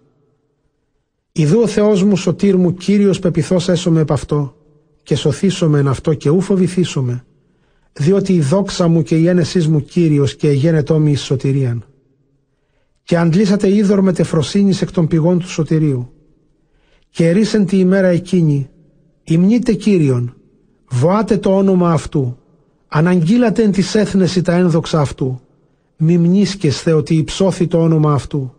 Ιδού 1.32 1.60
ο 1.60 1.66
Θεός 1.66 2.02
μου 2.02 2.16
σωτήρ 2.16 2.56
μου 2.56 2.74
Κύριος 2.74 3.18
πεπιθός 3.18 3.68
έσωμε 3.68 4.00
επ' 4.00 4.12
αυτό 4.12 4.56
και 5.02 5.14
σωθήσομαι 5.14 5.78
εν 5.78 5.88
αυτό 5.88 6.14
και 6.14 6.28
ου 6.28 6.40
φοβηθήσομαι, 6.40 7.24
διότι 7.92 8.32
η 8.34 8.40
δόξα 8.40 8.88
μου 8.88 9.02
και 9.02 9.16
η 9.16 9.28
ένεσής 9.28 9.68
μου 9.68 9.84
Κύριος 9.84 10.36
και 10.36 10.50
γένετό 10.50 10.98
μη 10.98 11.10
εις 11.10 11.20
σωτηρίαν. 11.20 11.84
Και 13.02 13.16
αντλήσατε 13.16 13.74
είδωρ 13.74 14.00
με 14.00 14.12
τεφροσύνης 14.12 14.82
εκ 14.82 14.90
των 14.90 15.06
πηγών 15.06 15.38
του 15.38 15.48
σωτηρίου. 15.48 16.12
Και 17.10 17.28
ερίσεν 17.28 17.66
τη 17.66 17.78
ημέρα 17.78 18.08
εκείνη, 18.08 18.70
υμνείτε 19.24 19.72
Κύριον, 19.72 20.36
βοάτε 20.92 21.36
το 21.36 21.56
όνομα 21.56 21.92
αυτού, 21.92 22.38
αναγγείλατε 22.88 23.62
εν 23.62 23.72
της 23.72 23.94
έθνεση 23.94 24.42
τα 24.42 24.52
ένδοξα 24.52 25.00
αυτού, 25.00 25.40
μη 25.96 26.18
μνήσκεσθε 26.18 26.92
ότι 26.92 27.14
υψώθη 27.14 27.66
το 27.66 27.82
όνομα 27.82 28.12
αυτού. 28.12 28.54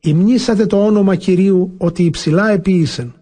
Υμνήσατε 0.00 0.66
το 0.66 0.84
όνομα 0.84 1.14
Κυρίου 1.14 1.74
ότι 1.76 2.04
υψηλά 2.04 2.50
επίησεν. 2.50 3.14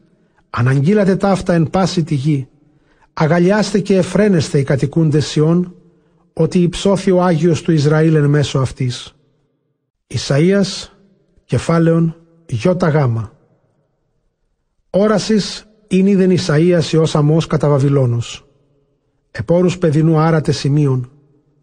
Αναγγείλατε 0.51 1.17
ταύτα 1.17 1.55
εν 1.55 1.71
πάση 1.71 2.03
τη 2.03 2.15
γη. 2.15 2.49
Αγαλιάστε 3.13 3.79
και 3.79 3.97
εφραίνεστε 3.97 4.59
οι 4.59 4.63
κατοικούντες 4.63 5.27
Σιών, 5.27 5.75
ότι 6.33 6.59
υψώθη 6.59 7.11
ο 7.11 7.23
Άγιος 7.23 7.63
του 7.63 7.73
Ισραήλ 7.73 8.15
εν 8.15 8.25
μέσω 8.25 8.59
αυτής. 8.59 9.15
Ισαΐας, 10.07 10.89
κεφάλαιον, 11.45 12.17
γιώτα 12.47 12.89
γάμα. 12.89 13.33
Όρασης 14.91 15.67
είναι 15.99 16.11
είδεν 16.11 16.37
Ισαΐας 16.39 16.93
Υιός 16.93 17.15
Αμός 17.15 17.47
κατά 17.47 17.69
Βαβυλώνος. 17.69 18.47
Επόρους 19.31 19.79
παιδινού 19.79 20.19
άρατε 20.19 20.53
σημείων, 20.53 21.11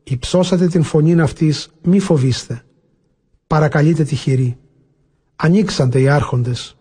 υψώσατε 0.03 0.67
την 0.67 0.83
φωνήν 0.83 1.21
αυτής, 1.21 1.69
μη 1.83 1.99
φοβήστε. 1.99 2.63
Παρακαλείτε 3.47 4.03
τη 4.03 4.15
χειρή. 4.15 4.57
Ανοίξαντε 5.35 6.01
οι 6.01 6.07
άρχοντες. 6.07 6.75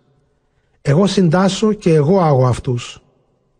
Εγώ 0.81 1.07
συντάσω 1.07 1.73
και 1.73 1.93
εγώ 1.93 2.19
άγω 2.19 2.45
αυτούς. 2.45 3.03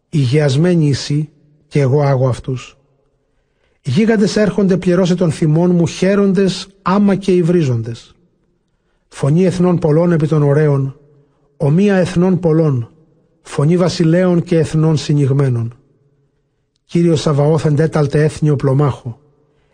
Υγειασμένοι 0.09 0.89
εσύ 0.89 1.29
και 1.67 1.79
εγώ 1.79 2.01
άγω 2.01 2.27
αυτούς. 2.27 2.77
Γίγαντες 3.81 4.35
έρχονται 4.35 4.77
πληρώσε 4.77 5.15
των 5.15 5.31
θυμών 5.31 5.75
μου 5.75 5.87
χαίροντες 5.87 6.67
άμα 6.81 7.15
και 7.15 7.31
υβρίζοντες. 7.31 8.15
Φωνή 9.07 9.45
εθνών 9.45 9.77
πολλών 9.77 10.11
επί 10.11 10.27
των 10.27 10.43
ωραίων, 10.43 10.99
ομοία 11.57 11.95
εθνών 11.95 12.39
πολλών, 12.39 12.90
φωνή 13.41 13.77
βασιλέων 13.77 14.43
και 14.43 14.57
εθνών 14.57 14.97
συνηγμένων. 14.97 15.73
Κύριο 16.85 17.15
Σαβαώθ 17.15 17.65
εντέταλτε 17.65 18.23
έθνιο 18.23 18.55
πλωμάχο. 18.55 19.19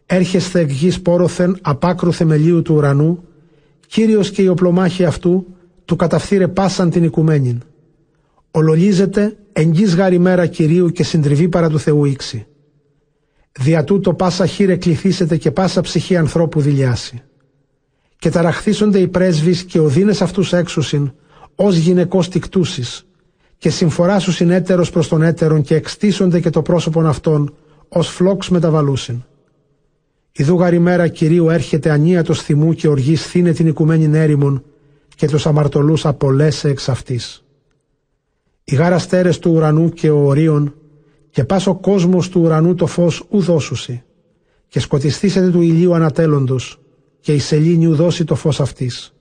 Έρχεστε 0.06 0.60
εκ 0.60 0.72
γης 0.72 1.02
πόροθεν 1.02 1.58
απάκρου 1.62 2.14
θεμελίου 2.14 2.62
του 2.62 2.76
ουρανού, 2.76 3.24
Κύριος 3.88 4.32
και 4.32 4.42
η 4.42 4.48
οπλομάχη 4.48 5.06
αυτού 5.06 5.46
του 5.86 5.96
καταφθείρε 5.96 6.48
πάσαν 6.48 6.90
την 6.90 7.04
οικουμένην. 7.04 7.62
Ολολίζεται 8.52 9.38
εγγύς 9.54 9.96
γαριμέρα 9.96 10.46
Κυρίου 10.46 10.90
και 10.90 11.04
συντριβή 11.04 11.50
παρά 11.50 11.70
του 11.70 11.80
Θεού 11.80 12.06
ήξη. 12.06 12.48
Δια 13.60 13.84
τούτο 13.84 14.14
πάσα 14.14 14.46
χείρε 14.46 14.76
κληθήσετε 14.76 15.38
και 15.38 15.52
πάσα 15.52 15.82
ψυχή 15.82 16.16
ανθρώπου 16.18 16.62
δηλιάσει. 16.62 17.22
Και 18.20 18.30
ταραχθήσονται 18.30 19.00
οι 19.00 19.08
πρέσβεις 19.08 19.64
και 19.64 19.80
οδύνες 19.80 20.22
αυτούς 20.22 20.54
έξουσιν, 20.54 21.12
ως 21.56 21.76
γυναικός 21.76 22.30
τικτούσεις, 22.30 23.07
και 23.58 23.70
συμφοράσου 23.70 24.32
συνέτερος 24.32 24.90
προς 24.90 25.08
τον 25.08 25.22
έτερον 25.22 25.62
και 25.62 25.76
εξτίσονται 25.76 26.40
και 26.40 26.50
το 26.50 26.62
πρόσωπον 26.62 27.06
αυτών, 27.08 27.54
ως 27.90 28.10
φλόξ 28.10 28.50
μεταβαλούσιν. 28.50 29.24
Ιδού 30.32 30.56
γαριμέρα 30.56 31.08
Κυρίου 31.08 31.50
έρχεται 31.50 31.90
ανίατος 31.90 32.42
θυμού 32.42 32.74
και 32.74 32.88
οργής 32.88 33.26
θύνε 33.26 33.52
την 33.52 33.68
οικουμένη 33.68 34.18
έρημον 34.18 34.64
και 35.16 35.28
τους 35.28 35.46
αμαρτωλούς 35.46 36.06
απολέσε 36.06 36.70
εξ 36.70 36.90
αυτής. 36.90 37.44
Οι 38.64 38.76
γάρα 38.76 39.00
του 39.42 39.52
ουρανού 39.52 39.90
και 39.90 40.10
ο 40.10 40.26
ορίων 40.26 40.74
και 41.30 41.44
πας 41.44 41.68
ο 41.68 41.76
κόσμος 41.76 42.30
του 42.30 42.42
ουρανού 42.42 42.76
το 42.76 42.86
φως 42.86 43.24
ουδώσουσι 43.30 44.04
και 44.68 44.80
σκοτιστήσετε 44.80 45.50
του 45.50 45.62
ηλίου 45.62 45.94
ανατέλλοντος 45.96 46.80
και 47.20 47.34
η 47.34 47.40
σελήνη 47.40 47.86
ουδώσει 47.88 48.24
το 48.24 48.36
φως 48.36 48.60
αυτής 48.60 49.17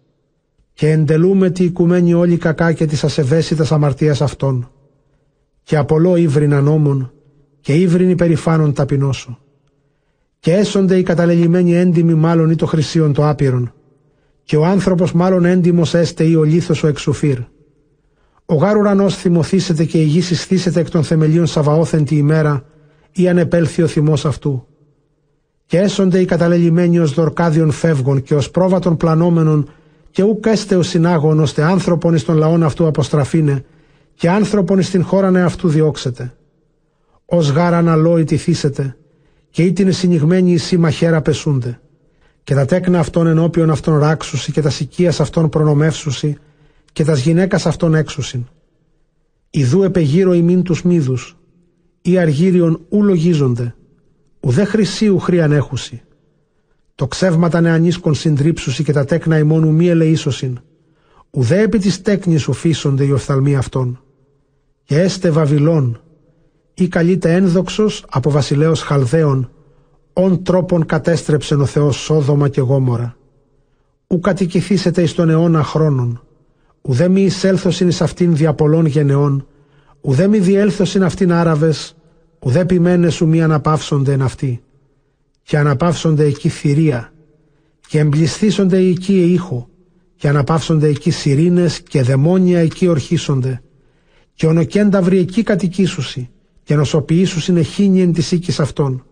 και 0.77 0.91
εντελούμε 0.91 1.51
τη 1.51 1.64
οικουμένη 1.64 2.14
όλη 2.14 2.37
κακά 2.37 2.72
και 2.72 2.87
της 2.87 3.05
ασεβέσιτας 3.05 3.72
αμαρτίας 3.72 4.20
αυτών. 4.20 4.70
Και 5.62 5.77
απολώ 5.77 6.16
ύβριν 6.16 6.62
νόμων 6.62 7.12
και 7.61 7.74
ύβριν 7.74 8.11
υπερηφάνων 8.11 8.72
ταπεινώσω. 8.72 9.39
Και 10.39 10.53
έσονται 10.53 10.99
οι 10.99 11.03
καταλελειμμένοι 11.03 11.74
έντιμοι 11.74 12.14
μάλλον 12.14 12.51
ή 12.51 12.57
το 12.57 12.66
χρυσίον 12.66 13.12
το 13.12 13.29
άπειρον. 13.29 13.72
Και 14.43 14.57
ο 14.57 14.64
άνθρωπος 14.64 15.12
μάλλον 15.12 15.45
έντιμος 15.45 15.95
έστε 15.95 16.24
ή 16.24 16.35
ο 16.35 16.43
λίθος 16.43 16.83
ο 16.83 16.87
εξουφύρ. 16.87 17.39
Ο 18.47 18.55
γάρ 18.55 18.77
ουρανός 18.77 19.16
θυμωθήσετε 19.16 19.85
και 19.85 19.99
η 20.01 20.05
γη 20.05 20.20
συστήσετε 20.20 20.81
εκ 20.81 20.91
των 20.91 21.05
θεμελίων 21.05 21.47
Σαβαώθεν 21.47 22.05
τη 22.05 22.16
ημέρα, 22.16 22.64
ή 23.12 23.29
αν 23.29 23.39
επέλθει 23.39 23.83
ο 23.83 23.87
θυμός 23.87 24.24
αυτού. 24.24 24.66
Και 25.66 25.79
έσονται 25.79 26.20
οι 26.20 26.24
καταλελειμμένοι 26.24 26.99
ως 26.99 27.12
δορκάδιον 27.14 27.70
φεύγων 27.70 28.22
και 28.22 28.35
ως 28.35 28.51
πρόβατων 28.51 28.97
πλανόμενων 28.97 29.68
και 30.17 30.23
ουκ 30.23 30.47
έστε 30.47 30.77
ο 30.77 30.83
συνάγων 30.83 31.41
ώστε 31.41 31.62
άνθρωπον 31.62 32.14
εις 32.14 32.25
τον 32.25 32.37
λαόν 32.37 32.62
αυτού 32.62 32.87
αποστραφήνε 32.87 33.64
και 34.14 34.31
άνθρωπον 34.31 34.79
εις 34.79 34.91
την 34.91 35.05
χώραν 35.05 35.37
αυτού 35.37 35.69
διώξετε. 35.69 36.35
Ως 37.27 37.51
γάρα 37.51 37.79
αναλόητη 37.79 38.37
θύσετε 38.37 38.97
και 39.51 39.62
ή 39.62 39.73
την 39.73 39.93
συνηγμένη 39.93 40.59
η 40.71 40.77
μαχαίρα 40.77 41.23
πεσούνται. 41.23 41.81
Και 42.45 42.55
τα 42.55 42.64
τέκνα 42.64 42.99
αυτών 42.99 43.27
ενώπιον 43.27 43.71
αυτών 43.71 43.99
ράξουσι 43.99 44.53
και 44.53 44.61
τα 44.61 44.71
σικίας 44.71 45.21
αυτών 45.21 45.49
προνομεύσουσι 45.49 46.37
και 46.93 47.05
τας 47.05 47.21
γυναίκας 47.21 47.67
αυτών 47.67 47.95
έξουσιν. 47.95 48.47
Ιδού 49.51 49.83
επεγύρω 49.83 50.33
ημίν 50.33 50.62
τους 50.62 50.83
μύδους, 50.83 51.37
ή 52.03 52.19
αργύριον 52.19 52.81
ου 52.89 53.03
λογίζονται, 53.05 53.75
ουδέ 54.41 54.64
χρυσίου 54.64 55.19
χρίαν 55.19 55.53
έχουσι. 55.53 56.03
Το 56.97 57.07
ξεύματα 57.07 57.61
νεανίσκον 57.61 58.14
συντρίψουσι 58.14 58.84
και 58.84 58.92
τα 58.92 59.05
τέκνα 59.05 59.38
ημώνου 59.38 59.72
μη 59.72 59.88
ελεήσωσιν, 59.88 60.59
ουδέ 61.30 61.61
επί 61.61 61.78
της 61.78 62.03
τέκνης 62.03 62.42
σου 62.42 62.53
φύσονται 62.53 63.05
οι 63.05 63.11
οφθαλμοί 63.11 63.57
αυτών. 63.57 64.01
Και 64.84 65.01
έστε 65.01 65.30
Βαβυλών, 65.30 66.01
ή 66.74 66.88
καλείται 66.88 67.34
ένδοξος 67.34 68.05
από 68.09 68.30
βασιλέως 68.30 68.82
Χαλδαίων, 68.82 69.51
ον 70.12 70.42
τρόπον 70.42 70.86
κατέστρεψεν 70.86 71.61
ο 71.61 71.64
Θεός 71.64 71.97
Σόδομα 71.97 72.49
και 72.49 72.61
Γόμορα. 72.61 73.16
Ου 74.07 74.20
κατοικηθήσετε 74.20 75.03
εις 75.03 75.14
τον 75.14 75.30
αιώνα 75.30 75.62
χρόνων, 75.62 76.22
ουδέ 76.82 77.09
μη 77.09 77.22
εισέλθωσιν 77.22 77.88
εις 77.88 78.01
αυτήν 78.01 78.36
δια 78.36 78.55
πολλών 78.55 78.86
γενεών, 78.86 79.47
ουδέ 80.01 80.26
μη 80.26 80.38
διέλθωσιν 80.38 81.05
αυτήν 81.05 81.32
Άραβες, 81.32 81.97
ουδέ 82.38 82.64
ποιμένες 82.64 83.14
σου 83.14 83.26
μη 83.26 83.42
αναπαύσονται 83.42 84.12
εν 84.12 84.22
αυτή. 84.22 84.61
Και 85.47 85.59
αναπαύσονται 85.59 86.24
εκεί 86.24 86.49
θηρία, 86.49 87.12
και 87.88 87.99
εμπληστήσονται 87.99 88.78
εκεί 88.78 89.32
ήχο, 89.32 89.68
και 90.16 90.28
αναπαύσονται 90.28 90.88
εκεί 90.88 91.11
σιρήνες 91.11 91.80
και 91.80 92.03
δαιμόνια 92.03 92.59
εκεί 92.59 92.86
ορχίσονται, 92.86 93.62
και 94.34 94.47
ονοκένταυροι 94.47 95.18
εκεί 95.18 95.42
κατοικήσουσι, 95.42 96.30
και 96.62 96.74
νοσοποιήσουσιν 96.74 97.57
εχίνη 97.57 98.01
εν 98.01 98.12
της 98.12 98.32
οίκης 98.32 98.61
αυτών. 98.61 99.07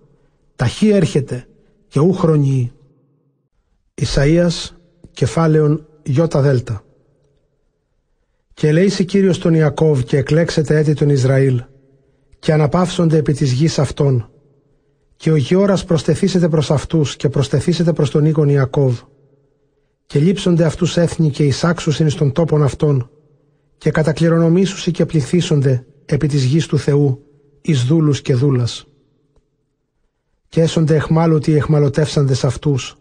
Ταχύ 0.56 0.88
έρχεται, 0.88 1.46
και 1.88 1.98
ου 2.00 2.12
χρονιεί. 2.12 2.72
Ισαΐας, 3.94 4.70
κεφάλαιον 5.12 5.86
Ιώτα 6.02 6.40
Δέλτα. 6.40 6.84
Και 8.54 8.68
ελέησε 8.68 9.02
Κύριος 9.02 9.38
τον 9.38 9.54
Ιακώβ 9.54 10.02
και 10.02 10.16
εκλέξετε 10.16 10.78
έτη 10.78 10.94
τον 10.94 11.08
Ισραήλ 11.08 11.62
και 12.38 12.52
αναπαύσονται 12.52 13.16
επί 13.16 13.32
της 13.32 13.52
γης 13.52 13.78
αυτών 13.78 14.28
και 15.24 15.30
ο 15.30 15.36
γιώρας 15.36 15.84
προστεθήσετε 15.84 16.48
προς 16.48 16.70
αυτούς 16.70 17.16
και 17.16 17.28
προστεθήσετε 17.28 17.92
προς 17.92 18.10
τον 18.10 18.24
οίκον 18.24 18.48
Ιακώβ 18.48 19.00
και 20.06 20.18
λείψονται 20.18 20.64
αυτούς 20.64 20.96
έθνη 20.96 21.30
και 21.30 21.44
εισάξουσιν 21.44 22.10
στον 22.10 22.32
τόπον 22.32 22.62
αυτών 22.62 23.10
και 23.78 23.90
κατακληρονομήσουσι 23.90 24.90
και 24.90 25.06
πληθύσονται 25.06 25.86
επί 26.04 26.26
της 26.26 26.44
γης 26.44 26.66
του 26.66 26.78
Θεού 26.78 27.24
εις 27.60 27.84
δούλους 27.84 28.22
και 28.22 28.34
δούλας. 28.34 28.86
Και 30.48 30.60
έσονται 30.60 30.94
εχμάλωτοι 30.94 31.54
εχμαλωτεύσαντες 31.54 32.44
αυτούς 32.44 32.96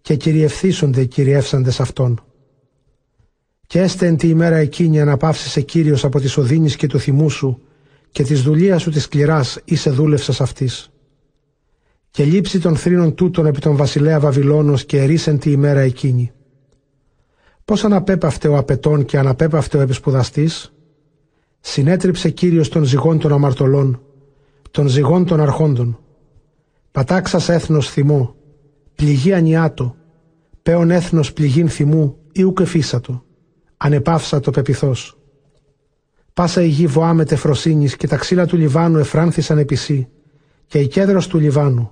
και 0.00 0.14
κυριευθύσονται 0.14 1.04
κυριεύσαντες 1.04 1.80
αυτών. 1.80 2.24
Και 3.66 3.80
έστε 3.80 4.06
εν 4.06 4.16
τη 4.16 4.28
ημέρα 4.28 4.56
εκείνη 4.56 5.00
αναπαύσεσαι 5.00 5.60
Κύριος 5.60 6.04
από 6.04 6.20
της 6.20 6.36
οδύνης 6.36 6.76
και 6.76 6.86
του 6.86 6.98
θυμού 6.98 7.30
σου 7.30 7.60
και 8.10 8.22
της 8.22 8.42
δουλείας 8.42 8.82
σου 8.82 8.90
της 8.90 9.02
σκληράς 9.02 9.58
είσαι 9.64 9.90
δούλευσας 9.90 10.40
αυτής. 10.40 10.88
Και 12.14 12.24
λείψει 12.24 12.60
των 12.60 12.76
θρήνων 12.76 13.14
τούτων 13.14 13.46
επί 13.46 13.58
τον 13.58 13.76
βασιλέα 13.76 14.20
Βαβυλώνος 14.20 14.84
και 14.84 15.00
ερίσεν 15.02 15.38
τη 15.38 15.50
ημέρα 15.50 15.80
εκείνη. 15.80 16.32
Πώς 17.64 17.84
αναπέπαυτε 17.84 18.48
ο 18.48 18.56
απετών 18.56 19.04
και 19.04 19.18
αναπέπαυτε 19.18 19.76
ο 19.76 19.80
επισπουδαστής, 19.80 20.72
συνέτριψε 21.60 22.30
Κύριος 22.30 22.68
των 22.68 22.84
ζυγών 22.84 23.18
των 23.18 23.32
αμαρτωλών, 23.32 24.02
των 24.70 24.88
ζυγών 24.88 25.24
των 25.24 25.40
αρχόντων. 25.40 25.98
Πατάξας 26.92 27.48
έθνος 27.48 27.90
θυμό, 27.90 28.34
πληγή 28.94 29.32
ανιάτο, 29.32 29.96
πέον 30.62 30.90
έθνος 30.90 31.32
πληγήν 31.32 31.68
θυμού 31.68 32.16
ή 32.32 32.42
ουκ 32.42 32.60
εφίσατο, 32.60 33.24
ανεπάυσατο 33.76 34.50
πεπιθός. 34.50 35.18
Πάσα 36.34 36.62
η 36.62 36.68
γη 36.68 36.86
βοάμεται 36.86 37.36
φροσύνης 37.36 37.96
και 37.96 38.06
τα 38.06 38.16
ξύλα 38.16 38.46
του 38.46 38.56
Λιβάνου 38.56 38.98
εφράνθησαν 38.98 39.58
επισή 39.58 40.08
και 40.66 40.78
η 40.78 40.86
κέδρος 40.86 41.26
του 41.26 41.38
Λιβάνου. 41.38 41.88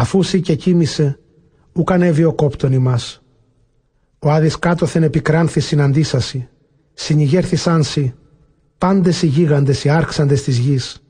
Αφούσι 0.00 0.40
και 0.40 0.54
κοίμησε, 0.56 1.18
ουκ 1.72 1.92
ανέβη 1.92 2.24
ο 2.24 2.34
κόπτον 2.34 2.72
ημάς. 2.72 3.22
Ο 4.18 4.30
άδης 4.30 4.58
κάτωθεν 4.58 5.02
επικράνθη 5.02 5.60
συναντήσασι, 5.60 6.48
συνηγέρθησαν 6.92 7.82
σι, 7.82 8.14
πάντες 8.78 9.22
οι 9.22 9.26
γίγαντες 9.26 9.84
οι 9.84 9.88
άρχσαντες 9.88 10.42
της 10.42 10.58
γης, 10.58 11.02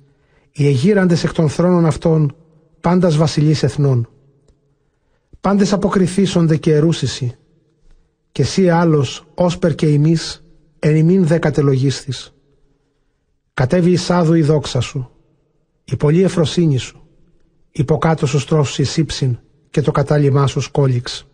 οι 0.52 0.66
εγείραντες 0.66 1.24
εκ 1.24 1.32
των 1.32 1.48
θρόνων 1.48 1.86
αυτών, 1.86 2.36
πάντας 2.80 3.16
βασιλείς 3.16 3.62
εθνών. 3.62 4.08
Πάντες 5.40 5.72
αποκριθήσονται 5.72 6.56
και 6.56 6.74
ερούσισι, 6.74 7.36
και 8.32 8.42
εσύ 8.42 8.68
άλλος, 8.68 9.26
όσπερ 9.34 9.74
και 9.74 9.86
ημείς, 9.86 10.44
εν 10.78 10.96
ημίν 10.96 11.26
δέκατε 11.26 11.60
λογίσθης. 11.60 12.34
Κατέβη 13.54 13.90
η 13.90 13.96
σάδου 13.96 14.34
η 14.34 14.42
δόξα 14.42 14.80
σου, 14.80 15.10
η 15.84 15.96
πολλή 15.96 16.22
εφροσύνη 16.22 16.76
σου, 16.76 17.07
υποκάτω 17.70 18.26
σου 18.26 18.38
στρώσου 18.38 18.82
η 18.82 19.38
και 19.70 19.80
το 19.80 19.90
κατάλημά 19.90 20.46
σου 20.46 20.60
σκόλιξ. 20.60 21.26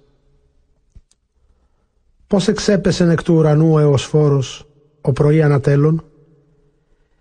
Πώς 2.26 2.49
εξέπεσεν 2.49 3.11
εκ 3.11 3.22
του 3.22 3.35
ουρανού 3.35 3.78
έως 3.78 4.05
φόρος, 4.05 4.66
ο 5.01 5.12
πρωί 5.12 5.43
ανατέλων, 5.43 6.05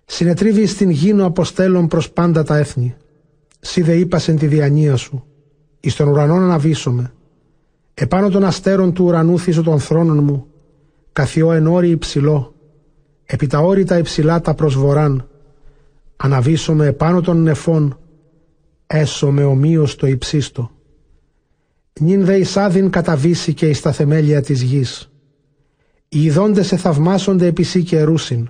συνετρίβει 0.05 0.65
στην 0.65 0.89
γήνο 0.89 1.25
αποστέλων 1.25 1.87
προς 1.87 2.11
πάντα 2.11 2.43
τα 2.43 2.57
έθνη. 2.57 2.95
Σι 3.59 3.81
δε 3.81 3.95
είπασεν 3.97 4.37
τη 4.37 4.47
διανία 4.47 4.95
σου, 4.95 5.25
εις 5.79 5.95
τον 5.95 6.07
ουρανόν 6.07 6.43
αναβήσομαι. 6.43 7.13
Επάνω 7.93 8.29
των 8.29 8.43
αστέρων 8.43 8.93
του 8.93 9.05
ουρανού 9.05 9.39
θύσω 9.39 9.63
των 9.63 9.79
θρόνων 9.79 10.23
μου, 10.23 10.45
καθιό 11.13 11.51
εν 11.51 11.67
όρη 11.67 11.89
υψηλό, 11.89 12.53
επί 13.25 13.47
τα 13.47 13.59
όρη 13.59 13.85
υψηλά 13.99 14.41
τα 14.41 14.53
προσβοράν, 14.53 15.27
αναβήσομαι 16.15 16.85
επάνω 16.85 17.21
των 17.21 17.41
νεφών, 17.41 17.97
έσω 18.87 19.31
με 19.31 19.43
ομοίως 19.43 19.95
το 19.95 20.07
υψίστο. 20.07 20.71
Νυν 21.99 22.25
δε 22.25 22.37
εισάδειν 22.37 22.89
καταβήσει 22.89 23.53
και 23.53 23.69
εις 23.69 23.81
τα 23.81 23.91
θεμέλια 23.91 24.41
της 24.41 24.61
γης. 24.61 25.11
Οι 26.09 26.23
ειδώντες 26.23 26.71
εθαυμάσονται 26.71 27.45
επί 27.45 27.63
σύ 27.63 27.83
και 27.83 27.97
ερούσιν. 27.97 28.49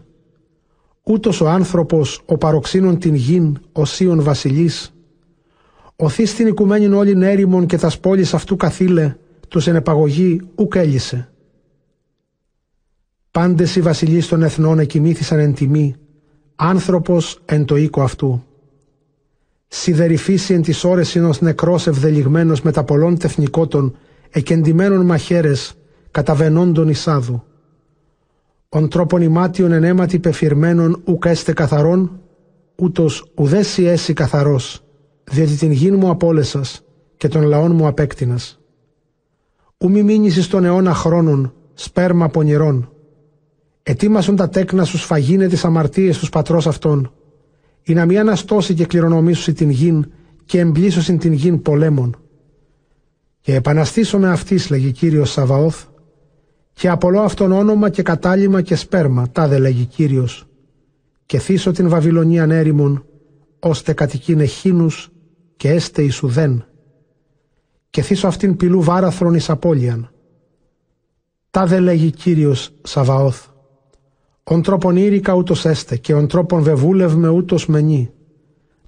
Ούτως 1.03 1.41
ο 1.41 1.49
άνθρωπος, 1.49 2.21
ο 2.25 2.37
παροξύνων 2.37 2.99
την 2.99 3.15
γην, 3.15 3.59
ο 3.71 3.85
σίων 3.85 4.21
βασιλής. 4.21 4.93
Οθεί 5.95 6.25
στην 6.25 6.47
οικουμένην 6.47 6.93
όλην 6.93 7.21
έρημον 7.21 7.65
και 7.65 7.77
τας 7.77 7.99
πόλεις 7.99 8.33
αυτού 8.33 8.55
καθήλε, 8.55 9.15
τους 9.47 9.67
εν 9.67 9.75
επαγωγή 9.75 10.41
ουκ 10.55 10.75
έλυσε. 10.75 11.31
Πάντες 13.31 13.75
οι 13.75 13.81
βασιλείς 13.81 14.27
των 14.27 14.43
εθνών 14.43 14.79
εκοιμήθησαν 14.79 15.39
εν 15.39 15.53
τιμή, 15.53 15.95
άνθρωπος 16.55 17.41
εν 17.45 17.65
το 17.65 17.75
οίκο 17.75 18.01
αυτού. 18.01 18.43
Σιδερηφίσει 19.75 20.53
εν 20.53 20.61
τις 20.61 20.83
ώρες 20.83 21.15
είναι 21.15 21.25
ως 21.25 21.41
νεκρός 21.41 21.87
ευδελιγμένος 21.87 22.61
με 22.61 22.71
τα 22.71 22.83
πολλών 22.83 23.17
τεθνικότων, 23.17 23.95
εκεντημένων 24.29 25.05
μαχαίρες, 25.05 25.73
καταβενόντων 26.11 26.89
εισάδου. 26.89 27.43
Ον 28.69 28.89
τρόπον 28.89 29.21
ημάτιον 29.21 29.71
εν 29.71 29.83
αίματι 29.83 30.19
πεφυρμένων 30.19 31.01
ουκ 31.05 31.25
έστε 31.25 31.53
καθαρόν, 31.53 32.19
ούτως 32.75 33.25
ουδέσι 33.35 33.83
έσυ 33.83 34.13
καθαρός, 34.13 34.83
διότι 35.23 35.55
την 35.55 35.71
γην 35.71 35.95
μου 35.95 36.09
απόλεσας 36.09 36.83
και 37.17 37.27
των 37.27 37.43
λαών 37.43 37.71
μου 37.75 37.87
απέκτηνας. 37.87 38.59
Ου 39.77 39.89
μη 39.89 40.03
μείνεις 40.03 40.37
εις 40.37 40.47
τον 40.47 40.65
αιώνα 40.65 40.93
χρόνων, 40.93 41.53
σπέρμα 41.73 42.29
πονηρών. 42.29 42.91
Ετοίμασον 43.83 44.35
τα 44.35 44.49
τέκνα 44.49 44.83
σου 44.83 44.97
σφαγίνε 44.97 45.47
τις 45.47 45.65
αμαρτίες 45.65 46.17
τους 46.17 46.29
πατρός 46.29 46.67
αυτών, 46.67 47.11
ή 47.83 47.93
να 47.93 48.05
μη 48.05 48.17
αναστώσει 48.17 48.73
και 48.73 48.85
κληρονομήσουσι 48.85 49.53
την 49.53 49.69
γην 49.69 50.11
και 50.45 50.59
εμπλήσωσιν 50.59 51.17
την 51.17 51.33
γην 51.33 51.61
πολέμων. 51.61 52.17
Και 53.39 53.55
επαναστήσω 53.55 54.19
με 54.19 54.29
αυτής, 54.29 54.69
λέγει 54.69 54.91
Κύριος 54.91 55.31
Σαβαώθ, 55.31 55.85
και 56.73 56.89
απολώ 56.89 57.21
αυτόν 57.21 57.51
όνομα 57.51 57.89
και 57.89 58.01
κατάλημα 58.01 58.61
και 58.61 58.75
σπέρμα, 58.75 59.29
τάδε 59.31 59.57
λέγει 59.57 59.85
Κύριος, 59.85 60.47
και 61.25 61.39
θύσω 61.39 61.71
την 61.71 61.89
Βαβυλωνία 61.89 62.43
έρημον, 62.43 63.05
ώστε 63.59 63.93
κατοικήν 63.93 64.39
εχίνους 64.39 65.11
και 65.55 65.69
έστε 65.69 66.01
Ισουδέν, 66.01 66.65
και 67.89 68.01
θύσω 68.01 68.27
αυτήν 68.27 68.55
πυλού 68.55 68.81
βάραθρον 68.81 69.33
εις 69.33 69.49
απώλειαν. 69.49 70.11
Τάδε 71.49 71.79
λέγει 71.79 72.11
Κύριος 72.11 72.73
Σαβαώθ, 72.83 73.47
ον 74.43 74.61
τρόπον 74.61 74.95
ήρικα 74.95 75.33
ούτως 75.33 75.65
έστε 75.65 75.97
και 75.97 76.13
ον 76.13 76.27
τρόπον 76.27 76.61
βεβούλευμε 76.61 77.27
ούτως 77.27 77.65
μενή. 77.65 78.11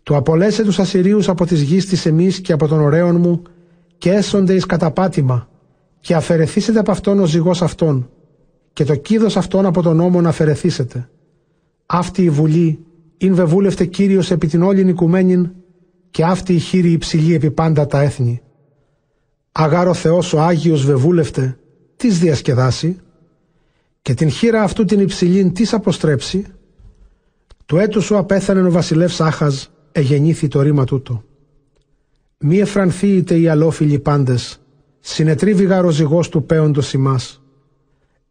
Του 0.03 0.15
απολέσε 0.15 0.63
τους 0.63 0.79
Ασυρίους 0.79 1.29
από 1.29 1.45
τις 1.45 1.61
γης 1.61 1.85
της 1.85 2.05
εμείς 2.05 2.41
και 2.41 2.53
από 2.53 2.67
τον 2.67 2.79
ωραίον 2.79 3.15
μου 3.15 3.41
και 3.97 4.11
έσονται 4.11 4.53
εις 4.53 4.65
καταπάτημα 4.65 5.49
και 5.99 6.15
αφαιρεθήσετε 6.15 6.79
από 6.79 6.91
αυτόν 6.91 7.19
ο 7.19 7.25
ζυγός 7.25 7.61
αυτόν 7.61 8.09
και 8.73 8.83
το 8.83 8.95
κίδος 8.95 9.37
αυτόν 9.37 9.65
από 9.65 9.81
τον 9.81 9.95
νόμο 9.95 10.21
να 10.21 10.29
αφαιρεθήσετε. 10.29 11.09
Αυτή 11.85 12.23
η 12.23 12.29
βουλή 12.29 12.85
ειν 13.17 13.35
βεβούλευτε 13.35 13.85
Κύριος 13.85 14.31
επί 14.31 14.47
την 14.47 14.61
όλην 14.63 14.87
οικουμένην 14.87 15.51
και 16.11 16.23
αυτή 16.23 16.53
η 16.53 16.59
χείρη 16.59 16.91
υψηλή 16.91 17.33
επί 17.33 17.51
πάντα 17.51 17.87
τα 17.87 18.01
έθνη. 18.01 18.41
Αγάρο 19.51 19.93
Θεός 19.93 20.33
ο 20.33 20.41
Άγιος 20.41 20.85
βεβούλευτε, 20.85 21.57
τις 21.95 22.19
διασκεδάσει, 22.19 22.97
και 24.05 24.13
την 24.13 24.29
χείρα 24.29 24.63
αυτού 24.63 24.85
την 24.85 24.99
υψηλήν 24.99 25.53
τι 25.53 25.69
αποστρέψει, 25.71 26.45
του 27.65 27.77
έτου 27.77 28.01
σου 28.01 28.17
απέθανε 28.17 28.67
ο 28.67 28.71
βασιλεύς 28.71 29.21
Άχας, 29.21 29.71
εγεννήθη 29.91 30.47
το 30.47 30.61
ρήμα 30.61 30.83
τούτο. 30.83 31.23
Μη 32.37 32.59
εφρανθείτε 32.59 33.37
οι 33.39 33.47
αλόφιλοι 33.47 33.99
πάντες, 33.99 34.61
συνετρίβει 34.99 35.63
γαροζυγός 35.63 36.29
του 36.29 36.45
πέοντος 36.45 36.93
ημάς. 36.93 37.41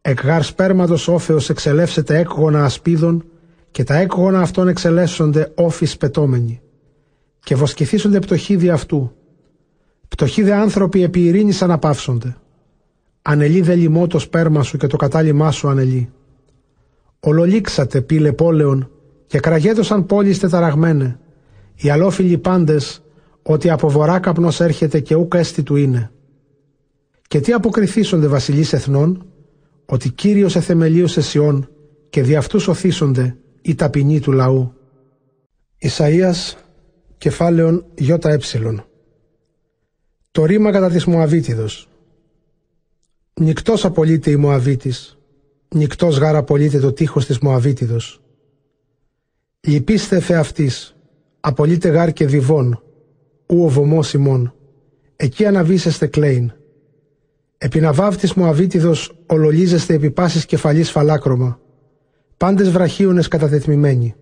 Εκ 0.01 0.25
γαρ 0.25 0.43
σπέρματος 0.43 1.09
όφεως 1.09 1.51
εξελεύσετε 1.51 2.19
έκγονα 2.19 2.65
ασπίδων 2.65 3.25
και 3.71 3.85
τα 3.85 3.95
έκγονα 3.95 4.41
αυτών 4.41 4.69
εξελέσσονται 4.69 5.53
όφης 5.55 5.97
πετώμενοι. 5.97 6.61
Και 7.41 7.55
βοσκηθήσονται 7.55 8.19
πτωχοί 8.19 8.57
δι' 8.57 8.71
αυτού. 8.71 9.13
Πτωχοί 10.09 10.43
δε 10.43 10.53
άνθρωποι 10.53 11.03
επί 11.03 11.25
ειρήνης 11.25 11.63
αναπαύσονται. 11.63 12.37
Ανελεί 13.27 13.61
δε 13.61 13.75
λοιμό 13.75 14.07
το 14.07 14.19
σπέρμα 14.19 14.63
σου 14.63 14.77
και 14.77 14.87
το 14.87 14.97
κατάλημά 14.97 15.51
σου 15.51 15.69
ανελεί. 15.69 16.11
Ολολήξατε 17.21 18.01
πύλε 18.01 18.33
πόλεων 18.33 18.91
και 19.27 19.41
κραγέτωσαν 19.41 20.07
πόλεις 20.07 20.39
τεταραγμένε. 20.39 21.19
Οι 21.75 21.91
αλόφιλοι 21.91 22.39
πάντες 22.39 23.03
ότι 23.43 23.71
από 23.71 23.89
βορρά 23.89 24.19
καπνός 24.19 24.61
έρχεται 24.61 25.01
και 25.01 25.15
ούκα 25.15 25.39
έστι 25.39 25.63
του 25.63 25.77
είναι. 25.77 26.11
Και 27.29 27.41
τι 27.41 27.53
αποκριθήσονται 27.53 28.27
βασιλείς 28.27 28.73
εθνών, 28.73 29.27
ότι 29.87 30.11
Κύριος 30.11 30.57
εθεμελίωσε 30.57 31.21
Σιών 31.21 31.69
και 32.11 32.23
δι' 32.23 32.37
αυτούς 32.37 32.69
οθήσονται 32.69 33.37
οι 33.63 33.75
ταπεινοί 33.75 34.21
του 34.21 34.33
λαού. 34.33 34.73
Ισαΐας 35.79 36.55
κεφάλαιον 37.19 37.85
ΙΕ 37.95 38.19
Το 40.31 40.45
ρήμα 40.45 40.73
κατά 40.73 40.91
της 40.91 41.05
Μωαβίτιδος 41.05 41.89
Νικτός 43.41 43.85
απολύται 43.85 44.31
η 44.31 44.37
Μωαβίτης, 44.37 45.19
νικτός 45.75 46.19
γάρα 46.19 46.39
απολύται 46.39 46.79
το 46.79 46.93
τείχος 46.93 47.27
της 47.27 47.39
Μωαβίτιδος. 47.39 48.21
Λυπήστε 49.61 50.21
φε 50.21 50.37
αυτής, 50.37 50.97
απολύτε 51.41 51.89
γάρ 51.89 52.13
και 52.13 52.27
διβών, 52.27 52.83
ου 53.47 53.65
ο 53.65 53.69
βωμός 53.69 54.13
ημών, 54.13 54.55
εκεί 55.17 55.47
αναβήσεστε 55.47 56.07
κλέιν. 56.07 56.53
Επί 57.59 57.81
ναβάβ 57.81 58.17
της 58.17 58.35
Μωαβίτιδος 58.35 59.13
ολολίζεστε 59.27 59.95
επί 59.95 60.11
πάσης 60.11 60.47
κεφαλής 60.47 60.91
φαλάκρωμα, 60.91 61.61
πάντες 62.37 62.71
βραχίουνες 62.71 63.29
κατατεθμημένοι. 63.29 64.15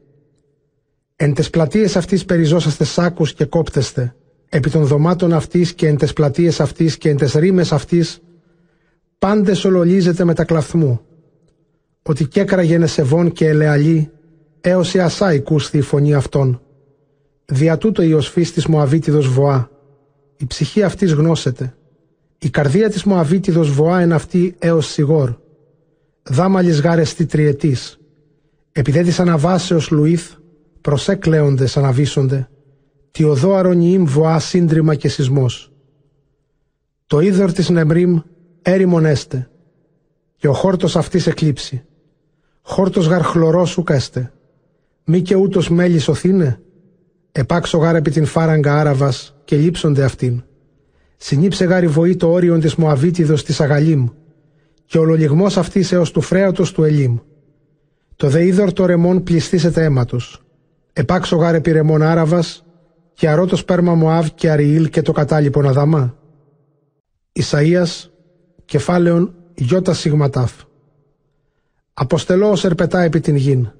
Εν 1.16 1.34
τες 1.34 1.50
πλατείες 1.50 1.96
αυτής 1.96 2.24
περιζώσαστε 2.24 2.84
σάκους 2.84 3.34
και 3.34 3.44
κόπτεστε, 3.44 4.14
επί 4.48 4.70
των 4.70 4.84
δωμάτων 4.84 5.32
αυτής 5.32 5.74
και 5.74 5.86
εν 5.86 5.96
τες 5.96 6.12
πλατείες 6.12 6.60
αυτής 6.60 6.98
και 6.98 7.08
εν 7.08 7.16
τες 7.16 7.32
ρήμες 7.32 7.72
αυτής 7.72 8.20
πάντες 9.22 9.64
ολολίζεται 9.64 10.24
με 10.24 10.34
τα 10.34 10.44
κλαθμού, 10.44 11.00
ότι 12.02 12.26
κέκραγε 12.26 12.78
νεσεβών 12.78 13.32
και 13.32 13.48
ελεαλή, 13.48 14.10
έως 14.60 14.94
η 14.94 14.98
ασάη 14.98 15.40
κούστη 15.40 15.78
η 15.78 15.80
φωνή 15.80 16.14
αυτών, 16.14 16.60
Δια 17.44 17.78
τούτο 17.78 18.02
η 18.02 18.12
οσφής 18.12 18.52
της 18.52 18.66
Μωαβίτιδος 18.66 19.28
βοά. 19.28 19.70
Η 20.36 20.46
ψυχή 20.46 20.82
αυτής 20.82 21.12
γνώσεται. 21.12 21.74
Η 22.38 22.50
καρδία 22.50 22.90
της 22.90 23.04
Μωαβίτιδος 23.04 23.70
βοά 23.70 24.00
εν 24.00 24.12
αυτή 24.12 24.54
έως 24.58 24.86
σιγόρ. 24.86 25.34
Δάμαλης 26.22 26.80
γάρες 26.80 27.14
τη 27.14 27.26
τριετής. 27.26 27.98
Επιδέ 28.72 29.02
της 29.02 29.20
αναβάσεως 29.20 29.90
Λουίθ, 29.90 30.32
προσέ 30.80 31.14
κλαίοντες 31.14 31.76
αναβίσονται. 31.76 32.48
Τι 33.10 33.24
οδό 33.24 33.54
αρωνιήμ 33.54 34.04
βοά 34.04 34.38
σύντριμα 34.38 34.94
και 34.94 35.08
σεισμός. 35.08 35.72
Το 37.06 37.20
είδωρ 37.20 37.52
της 37.52 37.68
Νεμρίμ 37.68 38.20
έρημον 38.62 39.04
έστε. 39.04 39.50
Και 40.36 40.48
ο 40.48 40.52
χόρτος 40.52 40.96
αυτής 40.96 41.26
εκλείψει. 41.26 41.84
Χόρτος 42.62 43.06
γαρ 43.06 43.22
χλωρός 43.22 43.70
σου 43.70 43.82
κέστε. 43.84 44.32
Μη 45.04 45.22
και 45.22 45.34
ούτως 45.34 45.68
μέλης 45.68 46.08
οθήνε. 46.08 46.60
Επάξω 47.32 47.78
γάρ 47.78 47.96
επί 47.96 48.10
την 48.10 48.24
φάραγγα 48.24 48.74
Άραβας 48.74 49.36
και 49.44 49.56
λείψονται 49.56 50.04
αυτήν. 50.04 50.42
Συνήψε 51.16 51.64
γάρι 51.64 51.86
βοή 51.86 52.16
το 52.16 52.30
όριον 52.30 52.60
της 52.60 52.74
Μωαβίτιδος 52.74 53.44
της 53.44 53.60
Αγαλίμ 53.60 54.08
και 54.86 54.98
ο 54.98 55.04
λογισμός 55.04 55.56
αυτής 55.56 55.92
έως 55.92 56.10
του 56.10 56.20
φρέατος 56.20 56.72
του 56.72 56.84
Ελίμ. 56.84 57.18
Το 58.16 58.28
δε 58.28 58.44
είδωρ 58.44 58.72
το 58.72 58.86
ρεμόν 58.86 59.22
πληστήσεται 59.22 59.84
αίματος. 59.84 60.42
Επάξω 60.92 61.36
γάρ 61.36 61.54
επί 61.54 61.72
ρεμόν 61.72 62.02
Άραβας 62.02 62.64
και 63.14 63.28
αρώ 63.28 63.46
το 63.46 63.56
σπέρμα 63.56 63.94
Μωάβ 63.94 64.28
και 64.34 64.50
Αριήλ 64.50 64.88
και 64.88 65.02
το 65.02 65.12
κατάλοιπον 65.12 65.66
Αδαμά. 65.66 66.16
Ισαΐας, 67.32 68.10
κεφάλαιον 68.72 69.34
Ιώτα 69.54 69.94
Σιγματάφ. 69.94 70.52
Αποστελώ 71.94 72.50
ως 72.50 72.64
ερπετά 72.64 73.00
επί 73.00 73.20
την 73.20 73.36
γην 73.36 73.70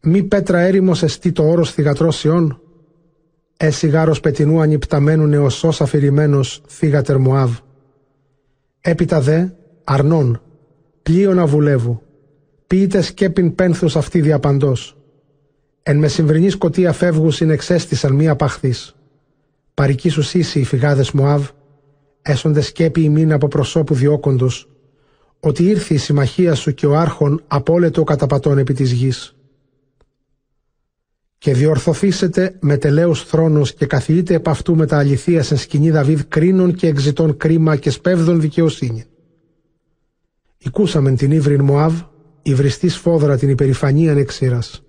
μη 0.00 0.22
πέτρα 0.22 0.58
έρημος 0.58 1.02
εστί 1.02 1.32
το 1.32 1.48
όρος 1.48 1.72
θυγατρώσιον, 1.72 2.60
έσι 3.56 3.88
γάρος 3.88 4.20
πετινού 4.20 4.60
ανυπταμένου 4.60 5.26
νεοσός 5.26 5.80
αφηρημένος 5.80 6.62
θύγατερ 6.68 7.18
Μουάβ. 7.18 7.58
Έπειτα 8.80 9.20
δε, 9.20 9.46
αρνών, 9.84 10.42
πλοίων 11.02 11.38
αβουλεύου, 11.38 12.02
πείτε 12.66 13.00
σκέπιν 13.00 13.54
πένθους 13.54 13.96
αυτή 13.96 14.20
διαπαντός. 14.20 14.96
Εν 15.82 15.98
μεσημβρινή 15.98 16.50
σκοτία 16.50 16.92
φεύγους 16.92 17.34
συνεξέστησαν 17.34 18.12
μία 18.12 18.36
παχθής. 18.36 18.94
Παρική 19.74 20.08
σου 20.08 20.22
σύση 20.22 20.60
οι 20.60 20.64
φυγάδες 20.64 21.10
Μουάβ, 21.10 21.48
έσονται 22.22 22.60
σκέπη 22.60 23.02
ημίν 23.02 23.32
από 23.32 23.48
προσώπου 23.48 23.94
διώκοντος, 23.94 24.68
ότι 25.40 25.64
ήρθε 25.64 25.94
η 25.94 25.98
συμμαχία 25.98 26.54
σου 26.54 26.74
και 26.74 26.86
ο 26.86 26.96
άρχον 26.96 27.42
απόλετο 27.46 28.04
καταπατών 28.04 28.58
επί 28.58 28.74
της 28.74 28.92
γης 28.92 29.32
και 31.38 31.52
διορθωθήσετε 31.54 32.56
με 32.60 32.76
τελέους 32.76 33.22
θρόνους 33.24 33.74
και 33.74 33.86
καθιείτε 33.86 34.34
επ' 34.34 34.48
αυτού 34.48 34.76
με 34.76 34.86
τα 34.86 34.98
αληθεία 34.98 35.42
σε 35.42 35.56
σκηνή 35.56 35.90
Δαβίδ 35.90 36.20
κρίνων 36.28 36.74
και 36.74 36.86
εξητών 36.86 37.36
κρίμα 37.36 37.76
και 37.76 37.90
σπέβδων 37.90 38.40
δικαιοσύνη. 38.40 39.04
Οικούσαμεν 40.58 41.16
την 41.16 41.30
ύβριν 41.30 41.62
Μωάβ, 41.62 42.00
υβριστή 42.42 42.88
φόδρα 42.88 43.36
την 43.36 43.48
υπερηφανία 43.48 44.10
ανεξήρας. 44.12 44.82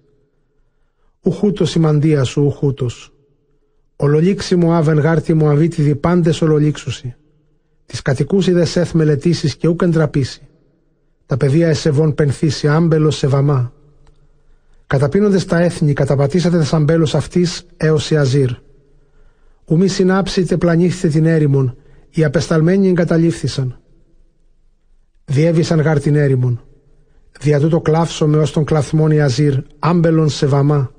Ουχούτος 1.22 1.70
σημαντία 1.70 2.24
σου, 2.24 2.44
ουχούτος. 2.44 3.14
Ολολήξη 4.02 4.56
Μωάβ 4.56 4.88
εν 4.88 5.00
γάρτη 5.00 5.34
Μωαβίτιδη 5.34 5.95
πάντες 5.95 6.41
ολολήξουσι. 6.41 7.16
Τις 7.86 8.02
κατοικούσι 8.02 8.52
δε 8.52 8.66
σεθ 8.66 8.91
μελετήσεις 8.91 9.56
και 9.56 9.68
ούκ 9.68 9.82
εντραπήσει. 9.82 10.47
Τα 11.26 11.38
παιδεία 11.38 11.68
εσεβών 11.68 12.14
πενθήσει 12.16 12.68
άμπελος 12.68 13.18
σε 13.18 13.28
βαμά 13.28 13.74
Καταπίνονται 14.88 15.38
στα 15.38 15.58
έθνη, 15.60 15.93
καταπατήσατε 15.93 16.64
σαν 16.64 16.84
μπέλος 16.84 17.16
αυτής 17.16 17.66
έως 17.78 18.12
η 18.12 18.18
Αζήρ. 18.18 18.50
Ουμή 19.66 19.88
συνάψετε 19.88 20.58
πλανήχθητε 20.58 21.08
την 21.08 21.26
έρημον, 21.26 21.78
οι 22.10 22.24
απεσταλμένοι 22.24 22.88
εγκαταλείφθησαν. 22.88 23.80
Διέβησαν 25.26 25.80
γάρ 25.80 26.00
την 26.00 26.16
έρημον. 26.16 26.62
Δια 27.39 27.60
τούτο 27.60 27.82
κλάφσομαι 27.82 28.38
ως 28.38 28.52
τον 28.52 28.66
κλαθμόν 28.66 29.12
η 29.12 29.22
Αζήρ, 29.22 29.56
άμπελον 29.80 30.30
σε 30.30 30.45
βαμά. 30.45 30.91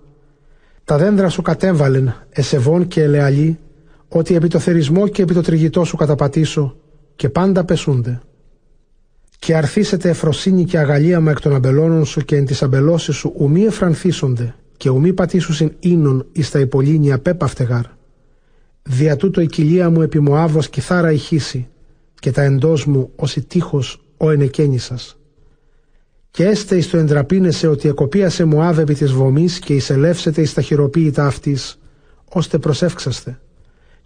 Τα 0.91 0.99
δέντρα 0.99 1.29
σου 1.29 1.43
κατέβαλεν, 1.43 2.15
εσεβών 2.31 2.87
και 2.87 3.03
ελεαλή, 3.03 3.59
ότι 4.09 4.35
επί 4.35 4.49
το 4.49 4.59
θερισμό 4.59 5.09
και 5.09 5.23
επί 5.23 5.35
το 5.35 5.41
τριγητό 5.41 5.85
σου 5.85 5.97
καταπατήσω, 5.97 6.77
και 7.17 7.29
πάντα 7.29 7.65
πεσούνται 7.65 8.21
και 9.39 9.57
αρθίσετε 9.57 10.09
εφροσύνη 10.09 10.65
και 10.65 10.79
αγαλίαμα 10.79 11.31
εκ 11.31 11.41
των 11.41 11.55
αμπελώνων 11.55 12.05
σου 12.05 12.21
και 12.21 12.37
εν 12.37 12.45
της 12.45 12.63
αμπελώσεις 12.63 13.17
σου 13.17 13.33
ουμή 13.37 13.65
εφρανθίσονται 13.65 14.55
και 14.77 14.89
ουμή 14.89 15.13
πατήσουσιν 15.13 15.73
ίνων 15.81 16.27
εις 16.33 16.51
τα 16.51 16.59
υπολίνια 16.59 17.19
πέπαυτεγαρ. 17.19 17.85
Δια 18.83 19.17
τούτο 19.17 19.41
η 19.41 19.47
κοιλία 19.47 19.91
μου 19.91 20.03
επί 20.03 20.21
Μωάβος 20.21 20.69
κιθάρα 20.69 21.13
ηχήσει 21.13 21.69
και 22.15 22.31
τα 22.31 22.43
εντός 22.43 22.85
μου 22.85 23.11
ως 23.17 23.37
η 23.37 23.43
τείχος 23.43 24.01
ο 24.17 24.31
ενεκένησας. 24.31 25.20
Και 26.31 26.45
έστε 26.45 26.77
εις 26.77 26.91
το 26.91 26.97
εντραπίνεσαι 26.97 27.67
ότι 27.67 27.89
εκοπίασε 27.89 28.45
Μωάβ 28.45 28.79
επί 28.79 28.95
της 28.95 29.13
βομής 29.13 29.59
και 29.59 29.75
εισελεύσετε 29.75 30.41
εις 30.41 30.53
τα 30.55 30.61
χειροποίητα 30.61 31.27
αυτής, 31.27 31.79
ώστε 32.29 32.59
προσεύξαστε. 32.59 33.41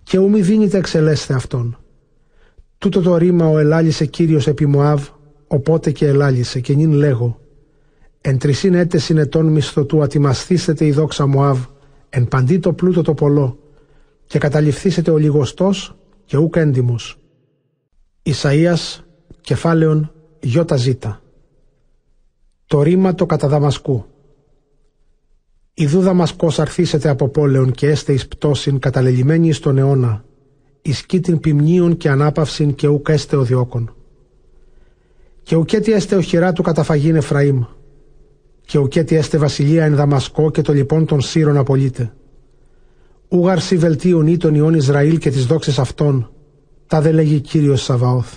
Και 0.03 0.19
ουμή 0.19 0.41
δίνετε 0.41 0.79
εξελέσθε 0.79 1.35
αυτόν. 1.35 1.79
Τούτο 2.79 3.01
το 3.01 3.17
ρήμα 3.17 3.47
ο 3.47 3.59
ελάλησε 3.59 4.07
Κύριος 4.07 4.47
επί 4.47 4.67
Μωάβ 4.67 5.09
Οπότε 5.47 5.91
και 5.91 6.07
ελάλησε 6.07 6.61
και 6.61 6.75
νυν 6.75 6.93
λέγω 6.93 7.39
«Εν 8.21 8.39
τρισίν 8.39 8.75
έτες 8.75 9.05
συνετών 9.05 9.47
μισθωτού 9.47 10.03
ατιμασθήσετε 10.03 10.87
η 10.87 10.93
δόξα 10.93 11.27
Μωάβ, 11.27 11.59
εν 12.09 12.29
παντί 12.29 12.59
το 12.59 12.73
πλούτο 12.73 13.03
το 13.03 13.15
πολλό, 13.15 13.59
και 14.27 14.39
καταληφθήσετε 14.39 15.11
ο 15.11 15.17
λιγοστός 15.17 15.97
και 16.25 16.37
ούκ 16.37 16.57
έντιμος». 16.57 17.19
Ισαΐας, 18.23 19.01
κεφάλαιον 19.41 20.13
Ιώτα 20.41 20.77
Ζήτα. 20.77 21.23
Το 22.67 22.83
ρήμα 22.83 23.15
το 23.15 23.27
κατά 23.27 23.49
Δαμασκού. 23.49 24.05
Ιδού 25.75 26.01
Δαμασκός 26.01 26.59
αρθήσετε 26.59 27.09
από 27.09 27.29
πόλεων 27.29 27.71
και 27.71 27.89
έστε 27.89 28.13
εις 28.13 28.29
πτώσιν 28.29 28.79
καταλελειμμένοι 28.79 29.53
στον 29.53 29.79
αιώνα, 29.79 30.25
εις 30.83 31.07
κήτην 31.07 31.41
ποιμνίων 31.41 31.97
και 31.97 32.09
ανάπαυσιν 32.09 32.75
και 32.75 32.87
ούκ 32.87 33.09
έστε 33.09 33.37
ο 33.37 33.43
διώκον. 33.43 33.95
Και 35.43 35.57
ουκέτι 35.57 35.93
έστε 35.93 36.17
οχυρά 36.17 36.53
του 36.53 36.63
καταφαγήν 36.63 37.17
Εφραήμ. 37.17 37.65
Και 38.67 38.79
ουκέτι 38.79 39.15
έστε 39.17 39.39
βασιλεία 39.39 39.85
εν 39.85 39.95
Δαμασκό 39.95 40.51
και 40.51 40.63
το 40.63 40.73
λοιπόν 40.73 41.07
των 41.07 41.21
Σύρων 41.21 41.57
απολύτε. 41.57 42.13
Ούγαρ 43.29 43.61
σι 43.61 43.77
βελτίων 43.77 44.27
ή 44.27 44.37
τον 44.37 44.55
Ιών 44.55 44.75
Ισραήλ 44.75 45.19
και 45.19 45.31
τις 45.31 45.47
δόξες 45.47 45.79
αυτών, 45.79 46.31
τα 46.87 47.01
δε 47.01 47.13
λέγει 47.13 47.41
Κύριος 47.41 47.83
Σαβαώθ. 47.83 48.37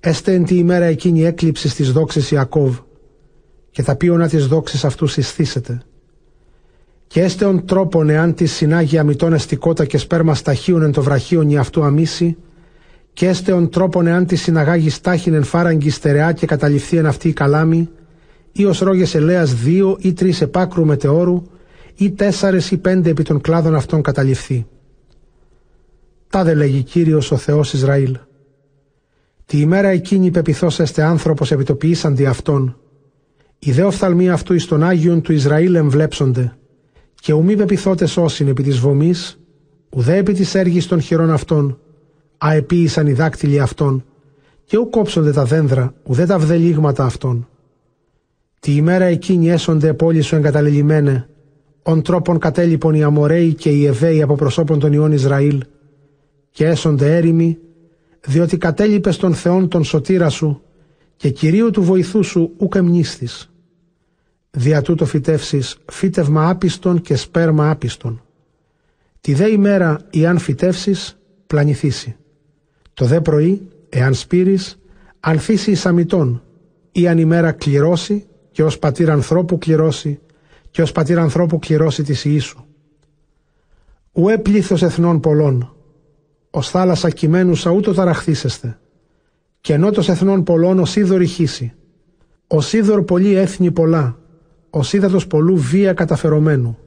Έστε 0.00 0.34
εν 0.34 0.44
τη 0.44 0.56
ημέρα 0.56 0.84
εκείνη 0.84 1.24
έκλειψη 1.24 1.68
στις 1.68 1.92
δόξες 1.92 2.30
Ιακώβ, 2.30 2.78
και 3.76 3.82
τα 3.82 3.96
πίωνα 3.96 4.28
τις 4.28 4.46
δόξες 4.46 4.84
αυτούς 4.84 5.12
συστήσετε. 5.12 5.82
Και 7.06 7.22
έστε 7.22 7.44
ον 7.44 7.66
τρόπον 7.66 8.08
εάν 8.10 8.34
τη 8.34 8.46
συνάγει 8.46 8.98
αμυτών 8.98 9.32
εστικότα 9.32 9.84
και 9.84 9.98
σπέρμα 9.98 10.34
σταχείων 10.34 10.82
εν 10.82 10.92
το 10.92 11.02
βραχίον 11.02 11.48
η 11.50 11.58
αυτού 11.58 11.84
αμίση, 11.84 12.36
και 13.12 13.28
έστεον 13.28 13.68
τρόπον 13.70 14.06
εάν 14.06 14.26
τη 14.26 14.36
συναγάγει 14.36 14.90
στάχην 14.90 15.34
εν 15.34 15.42
φάραγγι 15.44 15.90
στερεά 15.90 16.32
και 16.32 16.46
καταληφθεί 16.46 16.96
εν 16.96 17.06
αυτή 17.06 17.28
η 17.28 17.32
καλάμη, 17.32 17.90
ή 18.52 18.64
ως 18.64 18.78
ρόγες 18.78 19.14
ελέας 19.14 19.54
δύο 19.54 19.96
ή 20.00 20.12
τρεις 20.12 20.40
επάκρου 20.40 20.84
μετεώρου, 20.86 21.42
ή 21.94 22.10
τέσσερες 22.10 22.70
ή 22.70 22.76
πέντε 22.76 23.10
επί 23.10 23.22
των 23.22 23.40
κλάδων 23.40 23.74
αυτών 23.74 24.02
καταληφθεί. 24.02 24.66
Τάδε 26.28 26.54
λέγει 26.54 26.82
κύριος 26.82 27.30
ο 27.30 27.36
Θεός 27.36 27.72
Ισραήλ. 27.72 28.18
Τη 29.46 29.60
ημέρα 29.60 29.88
εκείνη 29.88 30.30
πεπιθώ 30.30 30.68
έστε 30.78 31.02
άνθρωπος 31.02 31.52
επιτοποιήσαντι 31.52 32.26
αυτόν. 32.26 32.76
Οι 33.58 33.72
δε 33.72 33.82
οφθαλμοί 33.82 34.30
αυτού 34.30 34.54
εις 34.54 34.66
των 34.66 34.82
Άγιον 34.82 35.20
του 35.20 35.32
Ισραήλ 35.32 35.74
εμβλέψονται, 35.74 36.56
και 37.14 37.32
ουμή 37.32 37.56
πεπιθώτες 37.56 38.16
όσιν 38.16 38.48
επί 38.48 38.62
της 38.62 38.78
βομής, 38.78 39.38
ουδέ 39.90 40.16
επί 40.16 40.32
της 40.32 40.54
έργης 40.54 40.86
των 40.86 41.00
χειρών 41.00 41.30
αυτών, 41.30 41.78
αεπίησαν 42.38 43.06
οι 43.06 43.12
δάκτυλοι 43.12 43.60
αυτών 43.60 44.04
και 44.64 44.76
ου 44.76 44.90
κόψονται 44.90 45.32
τα 45.32 45.44
δένδρα, 45.44 45.94
ουδέ 46.02 46.26
τα 46.26 46.38
βδελίγματα 46.38 47.04
αυτών. 47.04 47.48
Τη 48.60 48.74
ημέρα 48.74 49.04
εκείνη 49.04 49.50
έσονται 49.50 49.94
πόλη 49.94 50.20
σου 50.20 50.36
εγκαταλελειμμένε, 50.36 51.28
ον 51.82 52.02
τρόπον 52.02 52.38
κατέλειπον 52.38 52.94
οι 52.94 53.02
Αμοραίοι 53.02 53.54
και 53.54 53.70
οι 53.70 53.86
Εβαίοι 53.86 54.22
από 54.22 54.34
προσώπων 54.34 54.78
των 54.78 54.92
Ιών 54.92 55.12
Ισραήλ, 55.12 55.62
και 56.50 56.66
έσονται 56.66 57.16
έρημοι, 57.16 57.58
διότι 58.26 58.58
κατέλειπες 58.58 59.16
των 59.16 59.34
Θεών 59.34 59.68
τον 59.68 59.84
σωτήρα 59.84 60.28
σου, 60.28 60.62
και 61.16 61.30
κυρίου 61.30 61.70
του 61.70 61.82
βοηθού 61.82 62.22
σου 62.22 62.52
ουκ 62.56 62.74
εμνίστης. 62.74 63.50
Δια 64.50 64.82
τούτο 64.82 65.04
φυτεύσεις 65.04 65.76
φύτευμα 65.92 66.48
άπιστον 66.48 67.00
και 67.00 67.16
σπέρμα 67.16 67.70
άπιστον. 67.70 68.22
Τη 69.20 69.34
δε 69.34 69.50
ημέρα, 69.50 70.06
αν 70.26 70.38
φυτεύσεις, 70.38 71.16
πλανηθήσει. 71.46 72.16
Το 72.94 73.04
δε 73.04 73.20
πρωί, 73.20 73.68
εάν 73.88 74.14
σπείρεις, 74.14 74.78
ανθίσει 75.20 75.70
εις 75.70 75.86
αμυτών, 75.86 76.42
ή 76.92 77.08
αν 77.08 77.18
ημέρα 77.18 77.52
κληρώσει 77.52 78.26
και 78.50 78.62
ως 78.62 78.78
πατήρ 78.78 79.10
ανθρώπου 79.10 79.58
κληρώσει 79.58 80.20
και 80.70 80.82
ως 80.82 80.92
πατήρ 80.92 81.18
ανθρώπου 81.18 81.58
κληρώσει 81.58 82.02
τη 82.02 82.30
Ιησού. 82.30 82.64
Ουέ 84.12 84.38
πλήθος 84.38 84.82
εθνών 84.82 85.20
πολλών, 85.20 85.74
ως 86.50 86.70
θάλασσα 86.70 87.10
κειμένουσα 87.10 87.70
ούτω 87.70 87.94
ταραχθήσεστε. 87.94 88.78
Και 89.60 89.76
νότος 89.76 90.08
εθνών 90.08 90.42
πολλών 90.42 90.78
ως 90.78 90.96
είδωρ 90.96 91.22
ηχήσει. 91.22 91.72
Ως 92.46 92.72
είδωρ 92.72 93.02
πολλή 93.02 93.34
έθνη 93.34 93.70
πολλά, 93.70 94.18
ως 94.70 94.92
είδατος 94.92 95.26
πολλού 95.26 95.56
βία 95.56 95.92
καταφερομένου. 95.92 96.78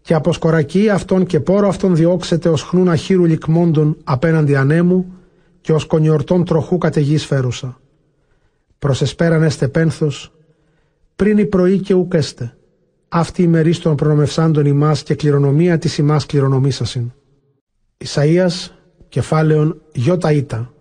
Και 0.00 0.14
από 0.14 0.32
σκορακή 0.32 0.88
αυτών 0.88 1.26
και 1.26 1.40
πόρο 1.40 1.68
αυτών 1.68 1.96
διώξετε 1.96 2.48
ως 2.48 2.62
χνούν 2.62 2.88
αχύρου 2.88 3.24
λικμόντων 3.24 3.96
απέναντι 4.04 4.56
ανέμου 4.56 5.12
και 5.60 5.72
ως 5.72 5.84
κονιορτών 5.84 6.44
τροχού 6.44 6.78
καταιγής 6.78 7.26
φέρουσα. 7.26 7.80
Προς 8.78 9.02
εσπέραν 9.02 9.42
έστε 9.42 9.68
πένθος, 9.68 10.32
πριν 11.16 11.38
η 11.38 11.46
πρωί 11.46 11.78
και 11.78 11.94
ουκέστε. 11.94 12.56
Αυτή 13.08 13.42
η 13.42 13.46
μερή 13.46 13.76
των 13.76 13.96
προνομευσάντων 13.96 14.66
ημάς 14.66 15.02
και 15.02 15.14
κληρονομία 15.14 15.78
της 15.78 15.98
ημάς 15.98 16.26
κληρονομήσασιν. 16.26 17.12
Ισαΐας, 18.04 18.70
κεφάλαιον 19.08 19.82
Ιώτα 19.92 20.32
Ήτα. 20.32 20.74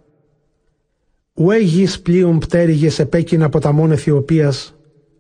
Ουέ 1.38 1.58
γης 1.58 2.02
πλοίων 2.02 2.40
πτέρυγες 2.40 3.00
επέκεινα 3.00 3.50
ποταμών 3.50 3.92
Αιθιοπίας, 3.92 4.76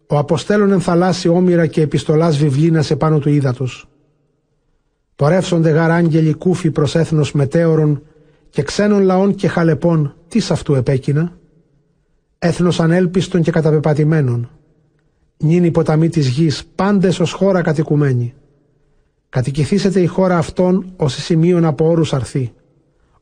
ο 0.07 0.18
αποστέλων 0.18 0.72
εν 0.72 0.82
θαλάσσι 0.82 1.28
όμοιρα 1.28 1.66
και 1.66 1.82
επιστολάς 1.82 2.38
βιβλίνας 2.38 2.91
επάνω 2.91 3.20
του 3.20 3.30
ύδατος. 3.30 3.89
Πορεύσονται 5.16 5.70
γαρ 5.70 5.91
άγγελοι 5.91 6.34
κούφοι 6.34 6.72
προς 6.72 6.95
έθνος 6.95 7.32
μετέωρων 7.32 8.01
και 8.49 8.61
ξένων 8.61 9.01
λαών 9.01 9.36
και 9.36 9.47
χαλεπών, 9.47 10.16
τι 10.28 10.47
αυτού 10.49 10.74
επέκεινα. 10.74 11.38
Έθνος 12.39 12.80
ανέλπιστων 12.80 13.41
και 13.41 13.51
καταπεπατημένων. 13.51 14.49
Νυν 15.38 15.63
η 15.63 15.72
ποταμή 15.72 16.09
της 16.09 16.28
γης, 16.28 16.66
πάντες 16.76 17.20
ως 17.20 17.32
χώρα 17.32 17.61
κατοικουμένη. 17.61 18.34
Κατοικηθήσετε 19.30 20.01
η 20.01 20.05
χώρα 20.05 20.38
αυτών 20.38 20.93
ως 20.95 21.13
σημείων 21.13 21.66
από 21.66 21.89
όρους 21.89 22.13
αρθεί. 22.13 22.53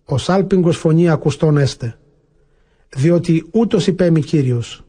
Ως 0.05 0.29
άλπιγκος 0.29 0.77
φωνή 0.77 1.09
ακουστών 1.09 1.57
έστε. 1.57 1.97
Διότι 2.95 3.45
ούτως 3.51 3.87
υπέμει 3.87 4.21
Κύριος. 4.21 4.83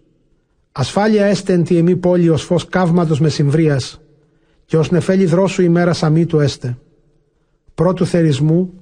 Ασφάλεια 0.72 1.24
έστε 1.24 1.52
εν 1.52 1.64
τη 1.64 1.76
εμή 1.76 1.96
πόλη 1.96 2.28
ως 2.28 2.42
φως 2.42 2.68
καύματος 2.68 3.20
με 3.20 3.28
συμβρίας 3.28 4.00
και 4.64 4.76
ως 4.76 4.90
νεφέλη 4.90 5.24
δρόσου 5.24 5.62
ημέρα 5.62 5.92
σαμίτου 5.92 6.40
έστε. 6.40 6.78
Πρώτου 7.74 8.07
θερισμού, 8.07 8.72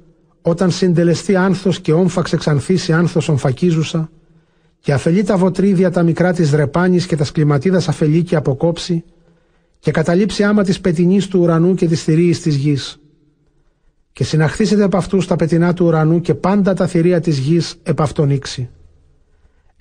όταν 0.42 0.70
συντελεστεί 0.70 1.36
άνθος 1.36 1.80
και 1.80 1.92
όμφαξ 1.92 2.32
εξανθήσει 2.32 2.92
άνθος 2.92 3.28
ομφακίζουσα, 3.28 4.10
και 4.78 4.92
αφελεί 4.92 5.22
τα 5.22 5.36
βοτρίδια 5.36 5.90
τα 5.90 6.02
μικρά 6.02 6.32
της 6.32 6.50
δρεπάνης 6.50 7.06
και 7.06 7.16
τα 7.16 7.24
σκληματίδας 7.24 7.88
αφελεί 7.88 8.22
και 8.22 8.36
αποκόψει, 8.36 9.04
και 9.78 9.90
καταλήψει 9.90 10.42
άμα 10.44 10.62
της 10.62 10.80
πετινής 10.80 11.28
του 11.28 11.40
ουρανού 11.40 11.74
και 11.74 11.86
της 11.88 12.02
θηρίης 12.02 12.40
της 12.40 12.56
γης. 12.56 13.00
Και 14.12 14.24
συναχθήσετε 14.24 14.82
από 14.82 14.96
αυτούς 14.96 15.26
τα 15.26 15.36
πετινά 15.36 15.72
του 15.74 15.86
ουρανού 15.86 16.20
και 16.20 16.34
πάντα 16.34 16.74
τα 16.74 16.86
θηρία 16.86 17.20
της 17.20 17.38
γης 17.38 17.74
επ' 17.82 18.00
αυτόν 18.00 18.30
ήξη. 18.30 18.70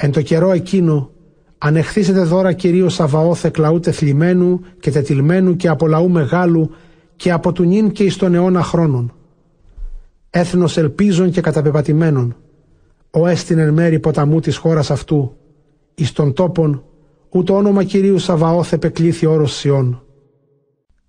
Εν 0.03 0.11
το 0.11 0.21
καιρό 0.21 0.51
εκείνο, 0.51 1.11
ανεχθήσετε 1.57 2.23
δώρα 2.23 2.53
κυρίως 2.53 2.93
Σαβαώθε 2.93 3.49
κλαού 3.49 3.79
τεθλιμμένου 3.79 4.61
και 4.79 4.91
τετιλμένου 4.91 5.55
και 5.55 5.67
από 5.67 5.87
λαού 5.87 6.09
μεγάλου 6.09 6.71
και 7.15 7.31
από 7.31 7.51
του 7.51 7.63
νυν 7.63 7.91
και 7.91 8.03
εις 8.03 8.17
τον 8.17 8.33
αιώνα 8.33 8.63
χρόνων. 8.63 9.13
Έθνος 10.29 10.77
ελπίζων 10.77 11.31
και 11.31 11.41
καταπεπατημένων, 11.41 12.35
ο 13.11 13.27
έστιν 13.27 13.57
εν 13.57 13.73
μέρη 13.73 13.99
ποταμού 13.99 14.39
της 14.39 14.57
χώρας 14.57 14.91
αυτού, 14.91 15.35
εις 15.95 16.11
των 16.11 16.33
τόπων, 16.33 16.83
ούτω 17.29 17.55
όνομα 17.55 17.83
Κυρίου 17.83 18.19
Σαβαώθ 18.19 18.73
επεκλήθη 18.73 19.25
όρος 19.25 19.53
Σιών. 19.53 20.03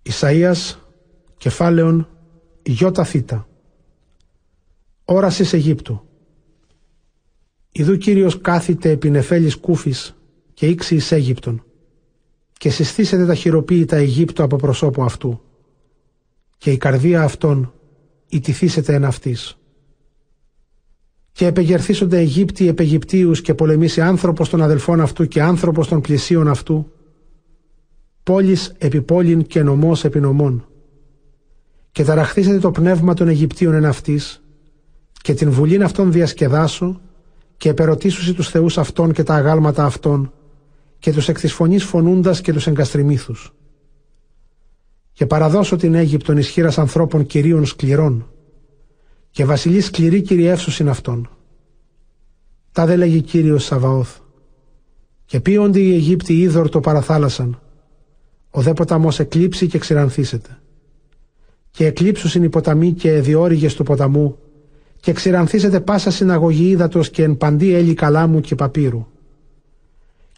Ισαΐας, 0.03 0.78
κεφάλαιον, 1.36 2.09
Ιώτα 2.62 3.05
Θήτα. 3.05 3.49
Όρασης 5.05 5.53
Αιγύπτου. 5.53 6.03
Ιδού 7.73 7.97
Κύριος 7.97 8.41
κάθεται 8.41 8.91
επί 8.91 9.11
νεφέλης 9.11 9.57
κούφης 9.57 10.16
και 10.55 10.66
ήξι 10.66 10.95
εις 10.95 11.12
Αίγυπτον 11.12 11.64
και 12.53 12.70
συστήσετε 12.70 13.27
τα 13.27 13.35
χειροποίητα 13.35 13.97
Αιγύπτου 13.97 14.43
από 14.43 14.57
προσώπου 14.57 15.03
αυτού 15.03 15.41
και 16.59 16.70
η 16.70 16.77
καρδία 16.77 17.23
αυτών 17.23 17.73
ιτηθήσετε 18.29 18.95
εν 18.95 19.05
αυτής. 19.05 19.59
Και 21.33 21.47
επεγερθήσονται 21.47 22.18
Αιγύπτιοι 22.18 22.66
επαιγυπτίους 22.70 23.41
και 23.41 23.55
πολεμήσει 23.55 24.01
άνθρωπος 24.01 24.49
των 24.49 24.62
αδελφών 24.62 25.01
αυτού 25.01 25.27
και 25.29 25.43
άνθρωπος 25.43 25.89
των 25.89 26.01
πλησίων 26.01 26.49
αυτού, 26.49 26.93
πόλης 28.23 28.75
επί 28.79 29.03
πόλην 29.03 29.47
και 29.47 29.62
νομός 29.62 30.05
επί 30.05 30.20
νομών. 30.20 30.66
Και 31.93 32.05
ταραχθήσετε 32.05 32.59
το 32.59 32.70
πνεύμα 32.70 33.14
των 33.14 33.29
Αιγυπτίων 33.29 33.75
εν 33.75 33.85
αυτής, 33.85 34.43
και 35.23 35.35
την 35.35 35.51
βουλήν 35.51 35.83
αυτών 35.83 36.12
διασκεδάσω, 36.12 37.01
και 37.63 37.69
επερωτήσουσι 37.69 38.35
τους 38.35 38.49
θεούς 38.49 38.79
αυτών 38.79 39.13
και 39.13 39.23
τα 39.23 39.35
αγάλματα 39.35 39.85
αυτών, 39.85 40.33
και 40.99 41.13
τους 41.13 41.29
εκ 41.29 41.41
της 41.41 41.53
φωνής 41.53 41.85
φωνούντας 41.85 42.41
και 42.41 42.53
τους 42.53 42.67
εγκαστριμήθους. 42.67 43.55
Και 45.13 45.27
παραδώσω 45.27 45.77
την 45.77 45.95
Αίγυπτον 45.95 46.37
ισχύρα 46.37 46.73
ανθρώπων 46.77 47.27
κυρίων 47.27 47.67
σκληρών 47.67 48.31
και 49.31 49.45
βασιλεί 49.45 49.81
σκληρή 49.81 50.21
κυριεύσουσιν 50.21 50.89
αυτών. 50.89 51.29
Τα 52.73 52.87
δε 52.87 52.97
λέγει 52.97 53.21
Κύριος 53.21 53.65
Σαβαώθ. 53.65 54.19
Και 55.25 55.41
πίονται 55.41 55.81
οι 55.81 55.95
Αιγύπτιοι 55.95 56.37
είδωρ 56.41 56.69
το 56.69 56.81
παραθάλασσαν. 56.81 57.61
Ο 58.51 58.61
δε 58.61 58.73
ποταμός 58.73 59.19
εκλείψει 59.19 59.67
και 59.67 59.79
ξηρανθήσεται 59.79 60.59
και 61.71 61.87
εκλείψουσιν 61.87 62.43
οι 62.43 62.49
ποταμοί 62.49 62.93
και 62.93 63.21
διόρυγες 63.21 63.75
του 63.75 63.83
ποταμού 63.83 64.39
και 65.03 65.13
ξηρανθήσεται 65.13 65.81
πάσα 65.81 66.11
συναγωγή 66.11 66.69
ύδατος 66.69 67.11
και 67.11 67.23
εν 67.23 67.37
παντή 67.37 67.75
έλη 67.75 67.95
καλάμου 67.95 68.41
και 68.41 68.55
παπύρου 68.55 69.07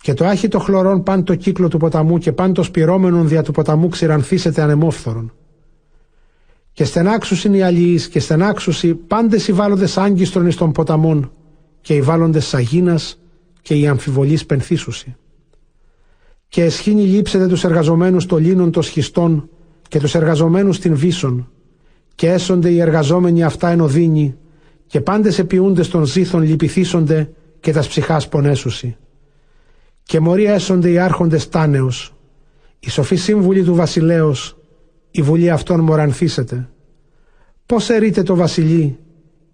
και 0.05 0.15
το 0.15 0.27
άχιτο 0.27 0.59
χλωρών 0.59 1.03
παν 1.03 1.25
το 1.25 1.35
κύκλο 1.35 1.69
του 1.69 1.79
ποταμού 1.79 2.19
και 2.19 2.33
παν 2.33 2.53
το 2.53 2.63
σπυρώμενον 2.63 3.29
δια 3.29 3.43
του 3.43 3.53
ποταμού 3.53 3.89
ξηρανθήσεται 3.89 4.63
ανεμόφθορον. 4.63 5.33
Και 6.73 6.85
στενάξουσιν 6.85 7.55
οι 7.55 7.63
αλληλείς 7.63 8.09
και 8.09 8.21
στενάξουσι 8.21 8.95
πάντες 8.95 9.49
οι 9.49 9.53
βάλλοντες 9.53 9.99
άγκιστρον 9.99 10.47
εις 10.47 10.57
των 10.57 10.73
ποταμών 10.73 11.33
και 11.81 11.95
οι 11.95 12.01
βάλλοντες 12.01 12.47
σαγίνας 12.47 13.21
και 13.63 13.75
οι 13.75 13.87
αμφιβολείς 13.87 14.47
πενθήσουσι. 14.47 15.17
Και 16.49 16.63
εσχήνει 16.63 17.03
λείψετε 17.03 17.47
τους 17.47 17.65
εργαζομένους 17.65 18.27
το 18.27 18.37
λίνον 18.37 18.71
των 18.71 18.83
σχιστών 18.83 19.49
και 19.89 19.99
τους 19.99 20.15
εργαζομένους 20.15 20.79
την 20.79 20.97
βίσον 20.97 21.49
και 22.15 22.31
έσονται 22.31 22.69
οι 22.69 22.81
εργαζόμενοι 22.81 23.43
αυτά 23.45 23.69
εν 23.69 23.81
οδύνη 23.81 24.37
και 24.87 25.01
πάντες 25.01 25.39
επιούντες 25.39 25.89
των 25.89 26.05
ζήθων 26.05 26.43
λυπηθήσονται 26.43 27.31
και 27.61 27.73
τας 27.73 27.89
ψυχάς 27.89 28.29
πονέσουσι 28.29 28.97
και 30.05 30.21
μωρία 30.21 30.53
έσονται 30.53 30.91
οι 30.91 30.99
άρχοντες 30.99 31.49
τάνεως, 31.49 32.15
η 32.81 32.91
σοφή 32.91 33.17
σύμβουλη 33.17 33.63
του 33.63 33.75
βασιλέως, 33.75 34.57
η 35.11 35.23
βουλή 35.23 35.51
αυτών 35.51 35.81
μορανθήσεται. 35.81 36.69
Πώς 37.67 37.91
ερείτε 37.91 38.23
το 38.23 38.35
βασιλεί, 38.35 38.99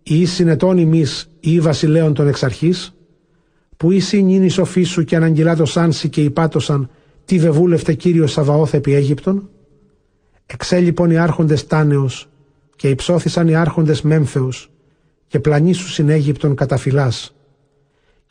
ή 0.02 0.24
συνετών 0.24 0.78
ημείς 0.78 1.30
ή 1.40 1.60
βασιλέων 1.60 2.14
των 2.14 2.28
εξαρχής, 2.28 2.94
που 3.76 3.90
ήσυ 3.90 4.22
νυν 4.22 4.42
η 4.42 4.48
σοφή 4.48 4.82
σου 4.82 5.04
και 5.04 5.16
αναγγυλά 5.16 5.56
το 5.56 5.64
σάνσι 5.64 6.08
και 6.08 6.22
υπάτωσαν 6.22 6.90
τι 7.24 7.38
βεβούλευτε 7.38 7.94
κύριο 7.94 8.26
Σαβαώθ 8.26 8.74
επί 8.74 8.94
Αίγυπτον; 8.94 9.48
Εξέ 10.46 10.78
λοιπόν 10.78 11.10
οι 11.10 11.18
άρχοντες 11.18 11.66
τάνεως 11.66 12.28
και 12.76 12.88
υψώθησαν 12.88 13.48
οι 13.48 13.54
άρχοντες 13.54 14.02
Μέμφεους 14.02 14.70
και 15.30 15.40
πλανήσου 15.40 15.88
συν 15.88 16.08
Αίγυπτον 16.08 16.54
καταφυλάς 16.54 17.34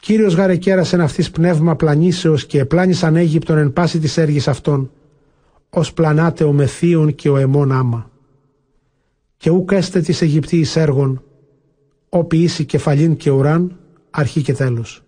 Κύριος 0.01 0.33
γαρεκέρασεν 0.33 1.01
αυτής 1.01 1.31
πνεύμα 1.31 1.75
πλανήσεως 1.75 2.45
και 2.45 2.59
επλάνησαν 2.59 3.15
Αίγυπτον 3.15 3.57
εν 3.57 3.73
πάση 3.73 3.99
της 3.99 4.17
έργης 4.17 4.47
αυτών, 4.47 4.91
ως 5.69 5.93
πλανάτε 5.93 6.43
ο 6.43 6.51
μεθύων 6.51 7.15
και 7.15 7.29
ο 7.29 7.37
εμών 7.37 7.71
άμα. 7.71 8.11
Και 9.37 9.49
ούκ 9.49 9.71
έστε 9.71 10.01
της 10.01 10.21
Αιγυπτίης 10.21 10.75
έργων, 10.75 11.23
όπι 12.09 12.37
ίση 12.37 12.65
κεφαλήν 12.65 13.15
και 13.15 13.29
ουράν, 13.29 13.79
αρχή 14.09 14.41
και 14.41 14.53
τέλος. 14.53 15.03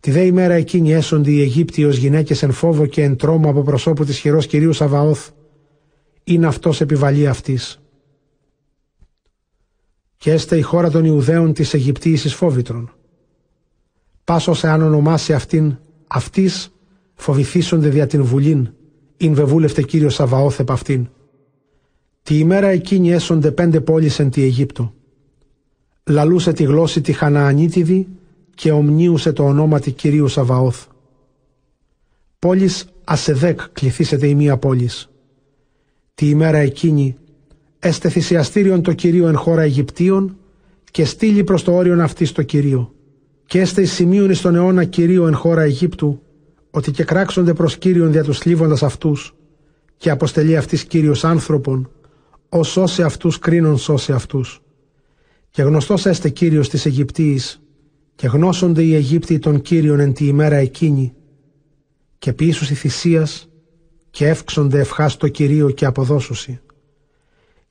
Τη 0.00 0.10
δε 0.10 0.20
ημέρα 0.24 0.54
εκείνη 0.54 0.92
έσονται 0.92 1.30
οι 1.30 1.40
Αιγύπτιοι 1.40 1.84
ως 1.88 1.96
γυναίκες 1.96 2.42
εν 2.42 2.52
φόβο 2.52 2.86
και 2.86 3.02
εν 3.02 3.16
τρόμο 3.16 3.50
από 3.50 3.62
προσώπου 3.62 4.04
της 4.04 4.18
χειρός 4.18 4.46
Κυρίου 4.46 4.72
Σαβαώθ, 4.72 5.28
είναι 6.24 6.46
αυτός 6.46 6.80
επιβαλή 6.80 7.26
αυτής. 7.26 7.80
Και 10.18 10.32
έστε 10.32 10.56
η 10.56 10.62
χώρα 10.62 10.90
των 10.90 11.04
Ιουδαίων 11.04 11.52
της 11.52 11.74
Αιγυπτίης 11.74 12.24
εις 12.24 12.34
φόβητρον 12.34 12.92
Πάσο 14.24 14.54
εάν 14.62 14.82
ονομάσει 14.82 15.32
αυτήν 15.32 15.76
αυτής 16.06 16.72
φοβηθήσονται 17.14 17.88
δια 17.88 18.06
την 18.06 18.24
βουλήν, 18.24 18.68
ειν 19.16 19.34
βεβούλευτε 19.34 19.82
κύριος 19.82 20.14
Σαβαώθ 20.14 20.58
επ' 20.60 20.70
αυτήν. 20.70 21.08
Τη 22.22 22.38
ημέρα 22.38 22.66
εκείνη 22.66 23.12
έσονται 23.12 23.50
πέντε 23.50 23.80
πόλεις 23.80 24.18
εν 24.18 24.30
τη 24.30 24.42
Αιγύπτο. 24.42 24.94
Λαλούσε 26.04 26.52
τη 26.52 26.64
γλώσση 26.64 27.00
τη 27.00 27.12
Χαναανίτιδη 27.12 28.08
και 28.54 28.70
ομνίουσε 28.70 29.32
το 29.32 29.44
ονόματι 29.44 29.90
Κυρίου 29.90 30.28
Σαβαώθ. 30.28 30.86
Πόλης 32.38 32.88
Ασεδέκ 33.04 33.60
κληθήσεται 33.72 34.26
η 34.26 34.34
μία 34.34 34.58
πόλης. 34.58 35.10
Τη 36.14 36.28
ημέρα 36.28 36.58
εκείνη 36.58 37.16
έστε 37.78 38.08
θυσιαστήριον 38.08 38.82
το 38.82 38.92
Κυρίο 38.92 39.28
εν 39.28 39.36
χώρα 39.36 39.62
Αιγυπτίων 39.62 40.36
και 40.90 41.04
στείλει 41.04 41.44
προς 41.44 41.62
το 41.62 41.74
όριον 41.74 42.00
αυτή 42.00 42.32
το 42.32 42.42
Κυρίο. 42.42 42.92
Και 43.46 43.60
έστε 43.60 43.80
εις 43.82 43.92
σημείων 43.92 44.30
εις 44.30 44.40
τον 44.40 44.54
αιώνα 44.54 44.84
Κυρίο 44.84 45.26
εν 45.26 45.34
χώρα 45.34 45.62
Αιγύπτου, 45.62 46.22
ότι 46.70 46.90
και 46.90 47.04
κράξονται 47.04 47.52
προς 47.52 47.78
Κύριον 47.78 48.12
δια 48.12 48.24
τους 48.24 48.38
θλίβοντας 48.38 48.82
αυτούς, 48.82 49.34
και 49.96 50.10
αποστελεί 50.10 50.56
αυτής 50.56 50.84
Κύριος 50.84 51.24
άνθρωπον, 51.24 51.90
ω 52.48 52.62
σώσε 52.62 53.02
αυτούς 53.02 53.38
κρίνον 53.38 53.78
σώσε 53.78 54.12
αυτούς. 54.12 54.62
Και 55.50 55.62
γνωστός 55.62 56.06
έστε 56.06 56.28
Κύριος 56.28 56.68
της 56.68 56.86
Αιγυπτίης, 56.86 57.62
και 58.14 58.26
γνώσονται 58.26 58.82
οι 58.82 58.94
Αιγύπτιοι 58.94 59.38
των 59.38 59.60
Κύριων 59.60 60.00
εν 60.00 60.12
τη 60.12 60.26
ημέρα 60.26 60.56
εκείνη, 60.56 61.14
και 62.18 62.32
ποιήσουσι 62.32 62.74
θυσίας, 62.74 63.48
και 64.10 64.28
εύξονται 64.28 64.80
ευχάστο 64.80 65.28
Κυρίο 65.28 65.70
και 65.70 65.84
αποδώσουσι. 65.84 66.60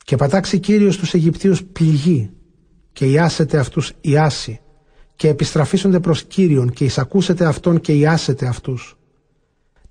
Και 0.08 0.16
πατάξει 0.16 0.60
Κύριος 0.60 0.98
τους 0.98 1.14
Αιγυπτίους 1.14 1.64
πληγή, 1.64 2.30
και 2.94 3.06
ιάσετε 3.06 3.58
αυτούς 3.58 3.92
ιάσει, 4.02 4.60
και 5.16 5.28
επιστραφίσονται 5.28 6.00
προς 6.00 6.24
Κύριον, 6.24 6.70
και 6.70 6.84
εισακούσετε 6.84 7.46
αυτόν 7.46 7.82
και 7.82 7.94
ιάσετε 7.94 8.48
αυτούς. 8.48 8.98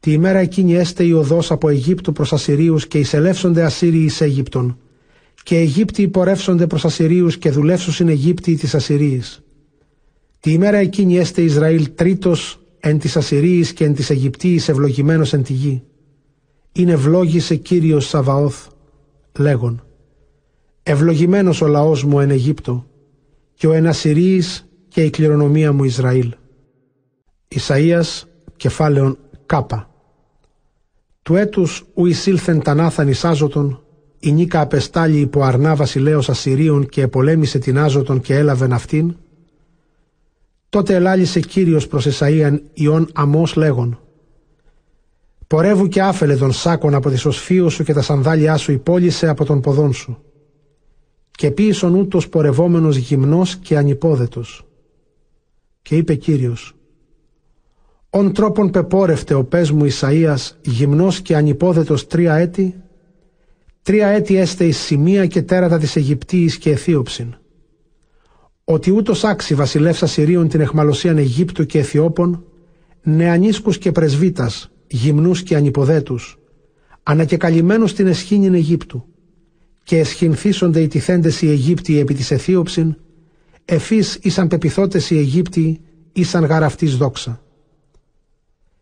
Τη 0.01 0.13
ημέρα 0.13 0.39
εκείνη 0.39 0.75
έστε 0.75 1.05
η 1.05 1.13
οδός 1.13 1.51
από 1.51 1.69
Αιγύπτου 1.69 2.13
προς 2.13 2.33
Ασσυρίους 2.33 2.87
και 2.87 2.99
εισελεύσονται 2.99 3.65
Ασσύριοι 3.65 4.05
εις 4.05 4.21
Αίγυπτον, 4.21 4.79
και 5.43 5.57
Αιγύπτιοι 5.57 6.05
υπορεύσονται 6.09 6.67
προς 6.67 6.85
Ασσυρίους 6.85 7.39
και 7.39 7.51
δουλεύσουσιν 7.51 8.09
Αιγύπτιοι 8.09 8.57
της 8.57 8.75
Ασσυρίης. 8.75 9.43
Τη 10.41 10.53
ημέρα 10.53 10.77
εκείνη 10.77 11.19
έστε 11.19 11.43
Ισραήλ 11.43 11.95
τρίτος 11.95 12.61
εν 12.81 12.99
της 12.99 13.17
Ασσυρίης 13.17 13.73
και 13.73 13.85
εν 13.85 13.95
της 13.95 14.11
Αιγυπτίης 14.11 14.69
ευλογημένος 14.69 15.33
εν 15.33 15.43
τη 15.43 15.53
γη. 15.53 15.83
Είναι 16.73 16.93
ευλόγησε 16.93 17.57
Κύριος 17.57 18.07
Σαβαώθ, 18.09 18.67
λέγον. 19.39 19.81
Ευλογημένος 20.89 21.61
ο 21.61 21.67
λαός 21.67 22.05
μου 22.05 22.21
εν 22.21 22.31
Αιγύπτο 22.31 22.87
και 23.55 23.67
ο 23.67 23.73
εν 23.73 23.87
Ασσυρίης 23.87 24.69
και 24.89 25.03
η 25.03 25.11
κληρονομία 25.11 25.73
μου 25.73 25.85
Ισραήλ. 25.85 26.35
Ισαΐας 27.49 28.23
κεφάλαιον 28.57 29.19
κάπα. 29.47 29.91
Του 31.23 31.35
έτους 31.35 31.85
ου 31.95 32.07
εισήλθεν 32.07 32.63
τανάθαν 32.63 33.09
εις 33.09 33.25
Άζωτον, 33.25 33.83
η 34.19 34.33
νίκα 34.33 34.61
απεστάλει 34.61 35.19
υπό 35.19 35.43
αρνά 35.43 35.75
βασιλέως 35.75 36.29
Ασσυρίων 36.29 36.87
και 36.87 37.03
επολέμησε 37.03 37.59
την 37.59 37.79
Άζωτον 37.79 38.21
και 38.21 38.35
έλαβεν 38.35 38.73
αυτήν, 38.73 39.17
τότε 40.69 40.95
ελάλησε 40.95 41.41
Κύριος 41.41 41.87
προς 41.87 42.07
Εσαΐαν 42.09 42.59
Ιών 42.73 43.09
Αμός 43.13 43.55
λέγον 43.55 44.01
«Πορεύου 45.47 45.89
και 45.89 46.03
άφελε 46.03 46.37
τον 46.37 46.53
σάκον 46.53 46.95
από 46.95 47.11
τη 47.11 47.17
σωσφίου 47.17 47.71
σου 47.71 47.85
και 47.85 47.93
τα 47.93 48.03
σανδάλια 48.03 48.57
σου 48.57 48.73
υπόλυσε 48.73 49.29
από 49.29 49.45
τον 49.45 49.61
ποδόν 49.61 49.93
σου 49.93 50.21
και 51.37 51.51
πίησον 51.51 51.95
ούτως 51.95 52.29
πορευόμενος 52.29 52.97
γυμνός 52.97 53.57
και 53.57 53.77
ανυπόδετος». 53.77 54.67
Και 55.83 55.97
είπε 55.97 56.15
Κύριος 56.15 56.77
«Ον 58.11 58.33
τρόπον 58.33 58.71
πεπόρευτε 58.71 59.35
ο 59.35 59.45
πες 59.45 59.71
μου 59.71 59.87
Ισαΐας 59.91 60.51
γυμνός 60.61 61.21
και 61.21 61.37
ανυπόδετος 61.37 62.07
τρία 62.07 62.35
έτη, 62.35 62.75
τρία 63.83 64.07
έτη 64.07 64.37
έστε 64.37 64.65
εις 64.65 64.79
σημεία 64.79 65.27
και 65.27 65.43
τέρατα 65.43 65.79
της 65.79 65.97
Αιγυπτίης 65.97 66.59
και 66.59 66.71
Αιθίωψην 66.71 67.35
ότι 68.69 68.91
ούτως 68.91 69.25
άξι 69.25 69.55
βασιλεύς 69.55 70.03
Ασυρίων 70.03 70.49
την 70.49 70.61
εχμαλωσίαν 70.61 71.17
Αιγύπτου 71.17 71.67
και 71.67 71.79
Αιθιώπων, 71.79 72.45
νεανίσκους 73.03 73.79
και 73.79 73.93
πρεσβύτας, 73.93 74.71
γυμνούς 74.87 75.43
και 75.43 75.57
ανυποδέτους, 75.57 76.39
ανακεκαλυμμένους 77.03 77.91
στην 77.91 78.07
εσχήνην 78.07 78.55
Αιγύπτου, 78.55 79.05
και 79.87 79.99
εσχυνθήσονται 79.99 80.81
οι 80.81 80.89
τυθέντες 80.89 81.43
οι 81.43 81.49
Αιγύπτιοι 81.49 81.99
επί 82.01 82.15
της 82.15 82.31
Αιθίωψην, 82.31 82.97
εφής 83.65 84.19
ήσαν 84.23 84.49
πεπιθώτες 84.49 85.11
οι 85.11 85.19
Αιγύπτιοι, 85.19 85.81
ήσαν 86.13 86.45
γαραφτής 86.45 86.97
δόξα. 86.97 87.43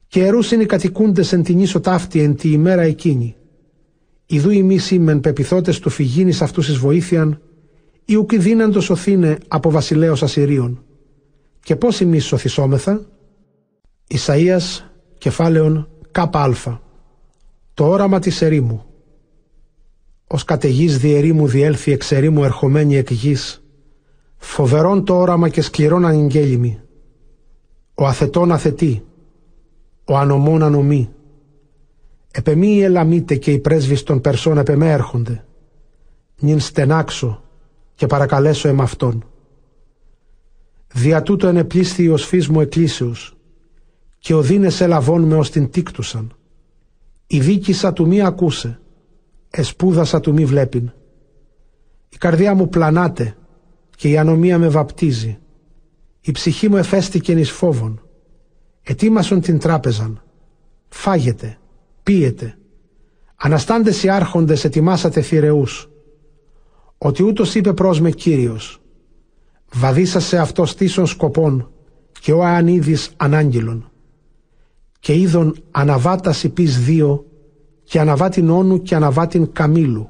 Και 0.06 0.24
ερούσιν 0.24 0.60
οι 0.60 0.66
κατοικούντες 0.66 1.32
εν 1.32 1.42
την 1.42 1.60
ίσο 1.60 1.80
ταύτη 1.80 2.20
εν 2.20 2.36
τη 2.36 2.50
ημέρα 2.50 2.82
εκείνη. 2.82 3.36
Ιδού 4.26 4.50
ημείς 4.50 4.84
σήμεν 4.84 5.20
πεπιθώτες 5.20 5.78
του 5.78 5.90
φυγίνης 5.90 6.42
αυτούς 6.42 6.68
εις 6.68 6.76
βοήθειαν, 6.76 7.40
ή 8.04 8.14
ουκ 8.14 8.34
δύναντος 8.34 8.84
σωθήνε 8.84 9.38
από 9.48 9.70
βασιλέως 9.70 10.22
Ασυρίων. 10.22 10.84
Και 11.60 11.76
πώς 11.76 12.00
εμείς 12.00 12.24
σωθησόμεθα. 12.24 13.06
Ισαΐας 14.08 14.80
κεφάλαιον 15.18 15.88
ΚΑ. 16.10 16.80
Το 17.74 17.88
όραμα 17.88 18.18
της 18.18 18.42
ερήμου. 18.42 18.93
Ως 20.26 20.44
καταιγής 20.44 20.98
διερήμου 20.98 21.46
διέλθει 21.46 21.92
εξ 21.92 22.12
ερήμου 22.12 22.44
ερχομένη 22.44 22.96
εκ 22.96 23.10
γης. 23.10 23.64
Φοβερόν 24.36 25.04
το 25.04 25.16
όραμα 25.18 25.48
και 25.48 25.60
σκληρόν 25.60 26.04
ανηγγέλιμη. 26.04 26.80
Ο 27.94 28.06
αθετών 28.06 28.52
αθετή. 28.52 29.04
Ο 30.04 30.16
ανομών 30.16 30.62
ανομή. 30.62 31.10
Επεμεί 32.30 32.74
οι 32.74 32.82
ελαμίτε 32.82 33.36
και 33.36 33.52
οι 33.52 33.58
πρέσβεις 33.58 34.02
των 34.02 34.20
Περσών 34.20 34.58
επεμέ 34.58 34.90
έρχονται. 34.90 35.44
Νυν 36.38 36.60
στενάξω 36.60 37.42
και 37.94 38.06
παρακαλέσω 38.06 38.68
εμ' 38.68 38.80
αυτόν. 38.80 39.24
Δια 40.92 41.22
τούτο 41.22 41.46
ενεπλήσθη 41.46 42.08
ο 42.08 42.16
σφής 42.16 42.48
μου 42.48 42.60
εκκλήσεως 42.60 43.36
και 44.18 44.34
ο 44.34 44.42
δίνες 44.42 44.80
ελαβών 44.80 45.22
με 45.22 45.36
ως 45.36 45.50
την 45.50 45.70
τίκτουσαν. 45.70 46.36
Η 47.26 47.40
δίκησα 47.40 47.92
του 47.92 48.06
μη 48.06 48.22
ακούσε, 48.22 48.80
εσπούδασα 49.56 50.20
του 50.20 50.32
μη 50.32 50.44
βλέπειν. 50.44 50.92
Η 52.08 52.16
καρδιά 52.16 52.54
μου 52.54 52.68
πλανάται 52.68 53.36
και 53.96 54.08
η 54.08 54.18
ανομία 54.18 54.58
με 54.58 54.68
βαπτίζει. 54.68 55.38
Η 56.20 56.32
ψυχή 56.32 56.68
μου 56.68 56.76
εφέστηκε 56.76 57.32
εις 57.32 57.50
φόβον. 57.50 58.02
Ετοίμασον 58.82 59.40
την 59.40 59.58
τράπεζαν. 59.58 60.22
Φάγετε, 60.88 61.58
πίετε. 62.02 62.58
Αναστάντες 63.36 64.02
οι 64.02 64.08
άρχοντες 64.08 64.64
ετοιμάσατε 64.64 65.20
θηρεούς 65.20 65.88
ότι 66.98 67.22
ούτως 67.22 67.54
είπε 67.54 67.72
προς 67.72 68.00
με 68.00 68.10
Κύριος 68.10 68.80
«Βαδίσα 69.72 70.20
σε 70.20 70.38
αυτός 70.38 70.70
στήσον 70.70 71.06
σκοπών 71.06 71.70
και 72.20 72.32
ο 72.32 72.44
ανίδης 72.44 73.10
ανάγγελον 73.16 73.90
και 75.00 75.14
είδον 75.14 75.56
αναβάταση 75.70 76.48
πεις 76.48 76.84
δύο 76.84 77.26
και 77.84 78.00
αναβάτην 78.00 78.50
όνου 78.50 78.82
και 78.82 78.94
αναβάτην 78.94 79.52
καμήλου 79.52 80.08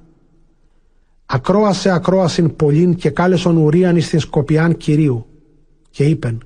ακρόασε 1.27 1.91
ακρόασιν 1.91 2.57
πολλήν 2.57 2.95
και 2.95 3.11
κάλεσον 3.11 3.57
ουρίαν 3.57 3.97
εις 3.97 4.09
την 4.09 4.21
σκοπιάν 4.21 4.77
Κυρίου 4.77 5.27
και 5.91 6.05
είπεν 6.05 6.43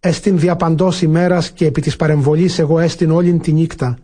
«Έστιν 0.00 0.38
διαπαντός 0.38 1.02
ημέρας 1.02 1.50
και 1.50 1.66
επί 1.66 1.80
της 1.80 1.96
παρεμβολής 1.96 2.58
εγώ 2.58 2.78
έστιν 2.78 3.10
όλην 3.10 3.40
τη 3.40 3.52
νύκτα 3.52 3.98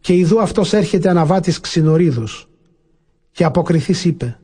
και 0.00 0.14
ειδού 0.14 0.40
αυτός 0.40 0.72
έρχεται 0.72 1.08
αναβάτης 1.08 1.60
ξινορίδους 1.60 2.48
και 3.30 3.44
αποκριθής 3.44 4.04
είπε 4.04 4.38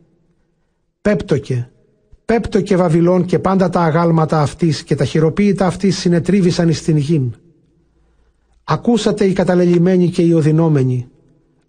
Πέπτοκε, 1.00 1.70
πέπτοκε 2.24 2.76
Βαβυλών 2.76 3.24
και 3.24 3.38
πάντα 3.38 3.68
τα 3.68 3.80
αγάλματα 3.80 4.40
αυτής 4.40 4.82
και 4.82 4.94
τα 4.94 5.04
χειροποίητα 5.04 5.66
αυτής 5.66 5.98
συνετρίβησαν 5.98 6.68
εις 6.68 6.82
την 6.82 6.96
γην. 6.96 7.34
Ακούσατε 8.64 9.24
οι 9.24 9.32
καταλελειμμένοι 9.32 10.08
και 10.08 10.22
οι 10.22 10.32
οδυνόμενοι. 10.32 11.08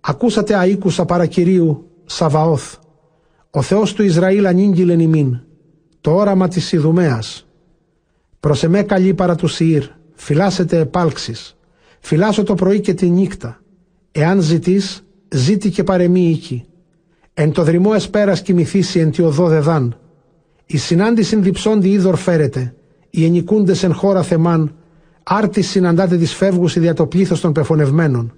Ακούσατε 0.07 0.55
αΐκουσα 0.61 1.05
παρακυρίου 1.07 1.89
Σαβαώθ. 2.05 2.75
Ο 3.49 3.61
Θεός 3.61 3.93
του 3.93 4.03
Ισραήλ 4.03 4.45
ανήγγειλεν 4.45 4.99
ημίν. 4.99 5.39
Το 6.01 6.15
όραμα 6.15 6.47
της 6.47 6.71
Ιδουμέας. 6.71 7.47
Προς 8.39 8.63
εμέ 8.63 8.83
καλή 8.83 9.13
παρά 9.13 9.35
τους 9.35 9.53
Σιήρ. 9.53 9.83
Φυλάσετε 10.13 10.79
επάλξεις. 10.79 11.57
Φυλάσω 11.99 12.43
το 12.43 12.53
πρωί 12.53 12.79
και 12.79 12.93
τη 12.93 13.09
νύχτα. 13.09 13.61
Εάν 14.11 14.41
ζητείς, 14.41 15.05
ζήτη 15.29 15.69
και 15.69 15.83
παρεμεί 15.83 16.29
οίκη. 16.29 16.65
Εν 17.33 17.51
το 17.51 17.63
δρυμό 17.63 17.91
εσπέρας 17.95 18.41
κοιμηθήσει 18.41 18.99
εν 18.99 19.11
τη 19.11 19.21
οδό 19.21 19.47
δεδάν. 19.47 19.97
Η 20.65 20.77
συνάντηση 20.77 21.35
διψώντη 21.35 21.89
είδωρ 21.89 22.15
φέρεται. 22.15 22.75
Οι 23.09 23.25
ενικούντες 23.25 23.83
εν 23.83 23.93
χώρα 23.93 24.23
θεμάν. 24.23 24.75
Άρτης 25.23 25.69
συναντάτε 25.69 26.17
τις 26.17 26.33
φεύγους 26.33 26.79
δια 26.79 26.93
το 26.93 27.05
πλήθος 27.05 27.41
των 27.41 27.51
πεφωνευμένων. 27.51 28.33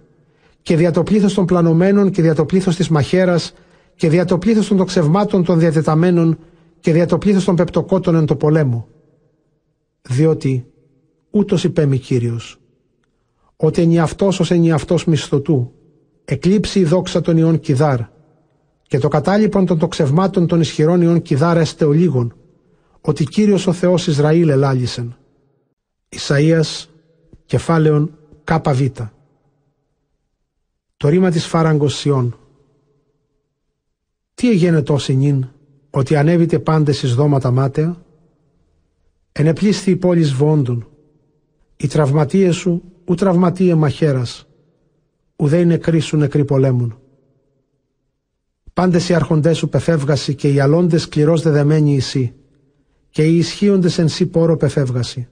Και 0.68 0.76
δια 0.76 0.92
το 0.92 1.04
πλήθος 1.04 1.34
των 1.34 1.46
πλανωμένων 1.46 2.12
και 2.12 2.22
δια 2.22 2.36
το 2.36 2.46
πλήθος 2.46 2.76
της 2.76 2.90
μαχαίρας 2.90 3.54
και 3.96 4.10
δια 4.10 4.26
το 4.26 4.38
πλήθος 4.38 4.68
των 4.68 4.78
τοξευμάτων 4.78 5.44
των 5.44 5.60
διατεταμένων 5.60 6.40
και 6.80 6.92
δια 6.92 7.06
το 7.06 7.18
πλήθος 7.18 7.44
των 7.44 7.56
πεπτοκότων 7.56 8.16
εν 8.16 8.26
το 8.26 8.36
πολέμο. 8.36 8.88
Διότι 10.02 10.66
ούτως 11.32 11.64
υπέμει 11.64 11.98
Κύριος, 11.98 12.60
ότι 13.56 13.82
ενιαυτός 13.82 14.40
ως 14.40 14.52
ενιαυτός 14.52 15.06
μισθωτού, 15.06 15.72
εκλείψει 16.26 16.80
η 16.80 16.84
δόξα 16.84 17.22
των 17.22 17.38
ιών 17.38 17.60
κιδάρ, 17.60 18.00
και 18.82 18.98
το 18.98 19.08
κατάλοιπον 19.08 19.66
των 19.66 19.80
τοξευμάτων 19.80 20.48
των 20.48 20.60
ισχυρών 20.60 21.02
ιών 21.02 21.22
κιδάρα 21.22 21.66
ο 21.86 21.92
λίγων, 21.92 22.36
ότι 23.02 23.24
Κύριος 23.24 23.68
ο 23.68 23.74
Θεός 23.74 24.08
Ισραήλ 24.08 24.50
ελάλησεν. 24.50 25.18
Ισαΐας, 26.10 26.86
κεφάλαιον 27.46 28.18
ΚΒ. 28.44 28.82
Το 30.98 31.08
ρήμα 31.08 31.32
της 31.32 31.46
φάραγκος 31.46 31.96
Σιών. 31.96 32.40
Τι 34.34 34.50
έγινε 34.50 34.82
τόση 34.82 35.16
νυν, 35.16 35.48
ότι 35.90 36.16
ανέβητε 36.16 36.60
πάντες 36.60 37.04
εις 37.04 37.14
δώματα 37.14 37.52
μάταια, 37.52 38.06
ενεπλήσθη 39.32 39.92
η 39.92 39.96
πόλης 39.96 40.34
βόντων, 40.34 40.88
οι 41.78 41.88
τραυματίες 41.88 42.56
σου 42.56 42.84
ου 43.06 43.14
τραυματίε 43.14 43.76
μαχαίρας, 43.76 44.48
ουδέ 45.36 45.60
οι 45.60 45.66
νεκροί 45.66 46.00
σου 46.00 46.18
νεκροί 46.18 46.46
πολέμουν. 46.46 47.00
Πάντες 48.74 49.10
οι 49.10 49.14
άρχοντές 49.14 49.58
σου 49.58 49.70
πεφεύγασι 49.70 50.36
και 50.36 50.54
οι 50.54 50.60
αλώντες 50.60 51.02
σκληρός 51.02 51.42
δεδεμένοι 51.42 51.96
εσύ, 51.96 52.34
και 53.10 53.24
οι 53.24 53.38
ισχύοντες 53.38 53.98
εν 53.98 54.08
σύ 54.08 54.26
πόρο 54.26 54.58
πεφεύγασι. 54.58 55.28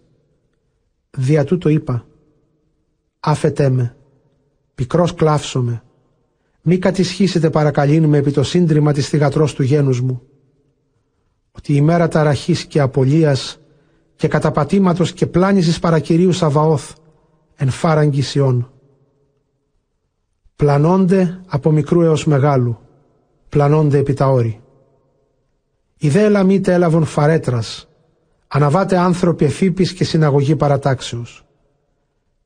Δια 1.17 1.43
τούτο 1.43 1.69
είπα, 1.69 2.07
άφετέ 3.19 3.69
με, 3.69 3.95
πικρώς 4.75 5.13
κλαύσομαι, 5.13 5.83
μη 6.61 6.77
κατισχύσητε 6.77 7.49
παρακαλείν 7.49 8.05
με 8.05 8.17
επί 8.17 8.31
το 8.31 8.43
σύντριμμα 8.43 8.93
της 8.93 9.07
θυγατρός 9.09 9.53
του 9.53 9.63
γένους 9.63 10.01
μου, 10.01 10.21
ότι 11.51 11.75
ημέρα 11.75 12.07
ταραχής 12.07 12.65
και 12.65 12.79
απωλείας 12.79 13.59
και 14.15 14.27
καταπατήματος 14.27 15.13
και 15.13 15.25
πλάνησις 15.27 15.79
παρά 15.79 16.00
Κυρίου 16.00 16.31
Σαβαώθ 16.31 16.93
εν 17.55 17.69
φάραγγι 17.69 18.21
Σιών. 18.21 18.69
Πλανώνται 20.55 21.39
από 21.47 21.71
μικρού 21.71 22.01
έως 22.01 22.25
μεγάλου, 22.25 22.79
πλανώνται 23.49 23.97
επί 23.97 24.13
τα 24.13 24.27
όρη. 24.27 24.61
Οι 25.97 26.09
δε 26.09 26.23
Ελαμίται 26.23 26.73
έλαβον 26.73 27.05
φαρέτρας, 27.05 27.87
αναβάται 28.47 28.97
άνθρωποι 28.97 29.45
εφ' 29.45 29.64
ίπποις 29.64 29.93
και 29.93 30.03
συναγωγή 30.03 30.55
παρατάξεως. 30.55 31.44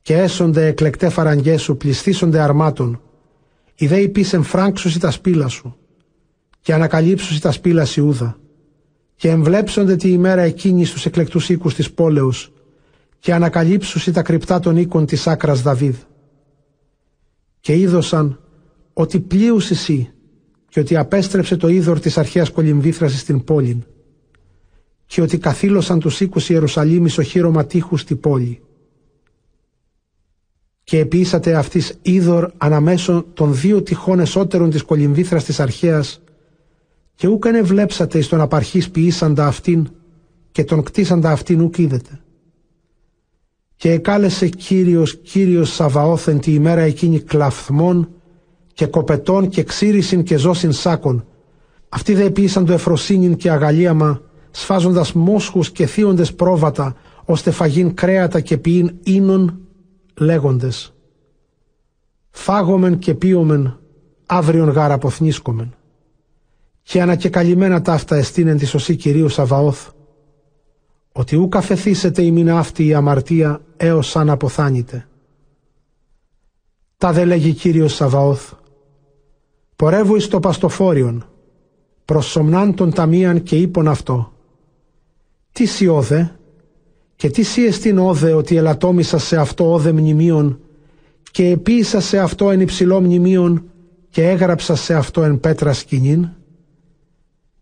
Και 0.09 0.17
έσονται 0.17 0.65
εκλεκτέ 0.65 1.09
φαραγγές 1.09 1.61
σου, 1.61 1.77
πληστήσονται 1.77 2.39
αρμάτων, 2.39 3.01
οι 3.75 3.87
δε 3.87 3.99
υπήσεν 3.99 4.43
φράγξουσι 4.43 4.99
τα 4.99 5.11
σπήλα 5.11 5.47
σου, 5.47 5.75
και 6.61 6.73
ανακαλύψουσι 6.73 7.41
τα 7.41 7.51
σπήλα 7.51 7.87
Ιούδα, 7.95 8.39
και 9.15 9.29
εμβλέψονται 9.29 9.95
τη 9.95 10.11
ημέρα 10.11 10.41
εκείνη 10.41 10.85
στους 10.85 11.05
εκλεκτούς 11.05 11.49
οίκους 11.49 11.73
της 11.73 11.91
πόλεως, 11.91 12.51
και 13.19 13.33
ανακαλύψουσι 13.33 14.11
τα 14.11 14.21
κρυπτά 14.21 14.59
των 14.59 14.77
οίκων 14.77 15.05
της 15.05 15.27
άκρας 15.27 15.61
Δαβίδ. 15.61 15.95
Και 17.59 17.77
είδωσαν 17.77 18.39
ότι 18.93 19.19
πλοίους 19.19 19.69
εσύ 19.69 20.11
και 20.69 20.79
ότι 20.79 20.97
απέστρεψε 20.97 21.55
το 21.55 21.67
είδωρ 21.67 21.99
της 21.99 22.17
αρχαίας 22.17 22.49
κολυμβήθρασης 22.49 23.19
στην 23.19 23.43
πόλη 23.43 23.83
και 25.05 25.21
ότι 25.21 25.37
καθήλωσαν 25.37 25.99
τους 25.99 26.19
οίκους 26.19 26.49
Ιερουσαλήμ 26.49 27.05
ισοχύρωμα 27.05 27.65
τείχους 27.65 28.01
στη 28.01 28.15
πόλη. 28.15 28.61
Και 30.89 30.99
επίσατε 30.99 31.55
αυτής 31.55 31.97
είδωρ 32.01 32.51
αναμέσω 32.57 33.25
των 33.33 33.55
δύο 33.55 33.81
τυχών 33.83 34.19
εσώτερων 34.19 34.69
της 34.69 34.83
κολυμβήθρας 34.83 35.43
της 35.43 35.59
αρχαίας 35.59 36.21
και 37.15 37.27
ούκανε 37.27 37.61
βλέψατε 37.61 38.17
εις 38.17 38.27
τον 38.27 38.41
απαρχής 38.41 38.89
ποιήσαντα 38.89 39.47
αυτήν 39.47 39.87
και 40.51 40.63
τον 40.63 40.83
κτίσαντα 40.83 41.31
αυτήν 41.31 41.61
ούκ 41.61 41.77
είδετε. 41.77 42.19
Και 43.75 43.91
εκάλεσε 43.91 44.47
Κύριος, 44.47 45.15
Κύριος 45.17 45.73
Σαβαώθεν 45.73 46.39
τη 46.39 46.53
ημέρα 46.53 46.81
εκείνη 46.81 47.19
κλαφθμών 47.19 48.09
και 48.73 48.85
κοπετών 48.85 49.49
και 49.49 49.63
ξύρισιν 49.63 50.23
και 50.23 50.37
ζώσιν 50.37 50.71
σάκων. 50.71 51.25
Αυτοί 51.89 52.13
δε 52.13 52.23
επίησαν 52.23 52.65
το 52.65 52.73
εφροσύνην 52.73 53.35
και 53.35 53.51
αγαλίαμα, 53.51 54.21
σφάζοντας 54.51 55.13
μόσχους 55.13 55.71
και 55.71 55.85
θείοντες 55.85 56.33
πρόβατα, 56.33 56.95
ώστε 57.25 57.51
φαγήν 57.51 57.93
κρέατα 57.93 58.39
και 58.39 58.57
ποιήν 58.57 58.91
ίνων, 59.03 59.59
λέγοντες. 60.19 60.93
Φάγομεν 62.29 62.99
και 62.99 63.13
πίωμεν, 63.13 63.79
αύριον 64.25 64.69
γάρα 64.69 64.93
αποθνίσκομεν. 64.93 65.73
Και 66.81 67.01
ανακεκαλυμμένα 67.01 67.81
ταύτα 67.81 68.15
εστίνεν 68.15 68.57
της 68.57 68.69
σωσή 68.69 68.95
Κυρίου 68.95 69.29
Σαβαώθ, 69.29 69.89
ότι 71.11 71.35
ου 71.35 71.47
καφεθήσετε 71.49 72.21
η 72.21 72.31
μήνα 72.31 72.57
αυτή 72.57 72.85
η 72.85 72.93
αμαρτία 72.93 73.61
έως 73.77 74.15
αν 74.15 74.29
αποθάνητε. 74.29 75.07
Τα 76.97 77.11
δε 77.11 77.25
λέγει 77.25 77.53
Κύριος 77.53 77.93
Σαβαώθ, 77.93 78.53
πορεύω 79.75 80.15
εις 80.15 80.27
το 80.27 80.39
παστοφόριον, 80.39 81.25
προσωμνάν 82.05 82.75
τον 82.75 82.93
ταμείαν 82.93 83.43
και 83.43 83.57
είπον 83.57 83.87
αυτό. 83.87 84.33
Τι 85.51 85.65
σι 85.65 85.87
όδε, 85.87 86.38
και 87.19 87.29
τι 87.29 87.43
σι 87.43 87.65
εστίν 87.65 87.99
όδε 87.99 88.33
ότι 88.33 88.55
ελαττόμησα 88.55 89.17
σε 89.17 89.37
αυτό 89.37 89.73
όδε 89.73 89.91
μνημείων 89.91 90.59
και 91.31 91.47
επίησα 91.49 91.99
σε 91.99 92.19
αυτό 92.19 92.49
εν 92.51 92.59
υψηλό 92.59 93.01
μνημείων 93.01 93.63
και 94.09 94.29
έγραψα 94.29 94.75
σε 94.75 94.93
αυτό 94.93 95.23
εν 95.23 95.39
πέτρα 95.39 95.73
σκηνήν. 95.73 96.29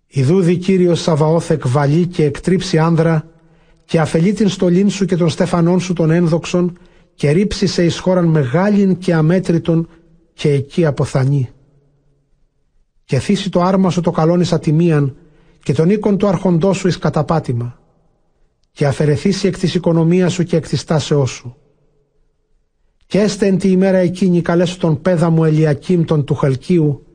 Ιδούδη 0.07 0.57
Κύριος 0.57 1.01
Σαβαώθ 1.01 1.49
εκβαλεί 1.49 2.07
και 2.07 2.23
εκτρίψει 2.23 2.77
άνδρα 2.77 3.29
και 3.85 3.99
αφελεί 3.99 4.33
την 4.33 4.49
στολήν 4.49 4.89
σου 4.89 5.05
και 5.05 5.15
των 5.15 5.29
στεφανών 5.29 5.79
σου 5.79 5.93
των 5.93 6.11
ένδοξων 6.11 6.77
και 7.15 7.31
ρίψει 7.31 7.67
σε 7.67 7.83
εις 7.83 7.99
χώραν 7.99 8.25
μεγάλην 8.25 8.97
και 8.97 9.13
αμέτρητον 9.13 9.89
και 10.33 10.49
εκεί 10.51 10.85
αποθανεί 10.85 11.49
και 13.05 13.19
θύσει 13.19 13.49
το 13.49 13.61
άρμα 13.61 13.89
σου 13.89 14.01
το 14.01 14.11
καλόν 14.11 14.41
εις 14.41 14.53
ατιμίαν 14.53 15.15
και 15.63 15.73
τον 15.73 15.89
οίκον 15.89 16.17
του 16.17 16.27
αρχοντό 16.27 16.73
σου 16.73 16.87
εις 16.87 16.97
καταπάτημα 16.97 17.79
και 18.77 18.85
αφαιρεθήσει 18.85 19.47
εκ 19.47 19.57
της 19.57 19.73
οικονομίας 19.75 20.33
σου 20.33 20.43
και 20.43 20.55
εκ 20.55 20.67
της 20.67 20.83
τάσεώς 20.83 21.31
σου. 21.31 21.55
Και 23.07 23.19
έστε 23.19 23.45
εν 23.45 23.57
τη 23.57 23.69
ημέρα 23.71 23.97
εκείνη 23.97 24.41
καλέσω 24.41 24.77
τον 24.77 25.01
πέδα 25.01 25.29
μου 25.29 25.43
Ελιακήμ 25.43 26.03
τον 26.03 26.23
του 26.23 26.35
Χαλκίου 26.35 27.05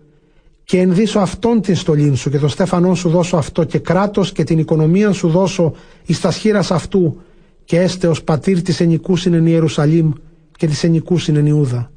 και 0.65 0.79
ενδύσω 0.81 1.19
αυτόν 1.19 1.61
την 1.61 1.77
στολήν 1.77 2.17
σου 2.17 2.31
και 2.31 2.39
τον 2.39 2.49
στέφανόν 2.49 2.97
σου 2.97 3.09
δώσω 3.09 3.37
αυτό 3.37 3.65
και 3.65 3.79
κράτος 3.79 4.33
και 4.33 4.45
την 4.45 4.59
οικονομία 4.59 5.13
σου 5.13 5.29
δώσω 5.29 5.73
εις 6.07 6.21
τα 6.21 6.31
σχήρας 6.31 6.71
αυτού 6.71 7.21
και 7.65 7.81
έστε 7.81 8.07
ως 8.07 8.23
πατήρ 8.23 8.63
της 8.63 8.81
ενικούσιν 8.81 9.35
εν 9.35 9.47
Ιερουσαλήμ 9.47 10.13
και 10.57 10.67
της 10.67 10.85
ενικούσιν 10.85 11.37
εν 11.37 11.47
Ιούδα. 11.47 11.91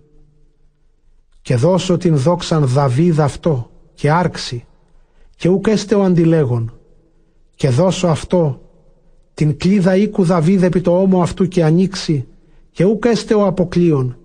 Και 1.42 1.56
δώσω 1.56 1.98
την 1.98 2.18
δόξαν 2.18 2.66
Δαβίδ 2.66 3.20
αυτό 3.20 3.70
και 3.94 4.12
άρξη 4.12 4.66
και 5.36 5.50
ουκ 5.50 5.68
έστε 5.68 5.96
ο 5.96 6.04
αντιλέγων 6.04 6.74
και 7.56 7.70
δώσω 7.70 8.08
αυτό 8.08 8.60
την 9.36 9.58
κλίδα 9.58 9.96
οίκου 9.96 10.24
Δαβίδ 10.24 10.64
επί 10.64 10.82
το 10.82 11.00
ώμο 11.00 11.22
αυτού 11.22 11.48
και 11.48 11.64
ανοίξει 11.64 12.28
και 12.72 12.86
ουκ 12.86 13.06
έστε 13.06 13.34
ο 13.34 13.46
αποκλείων 13.46 14.18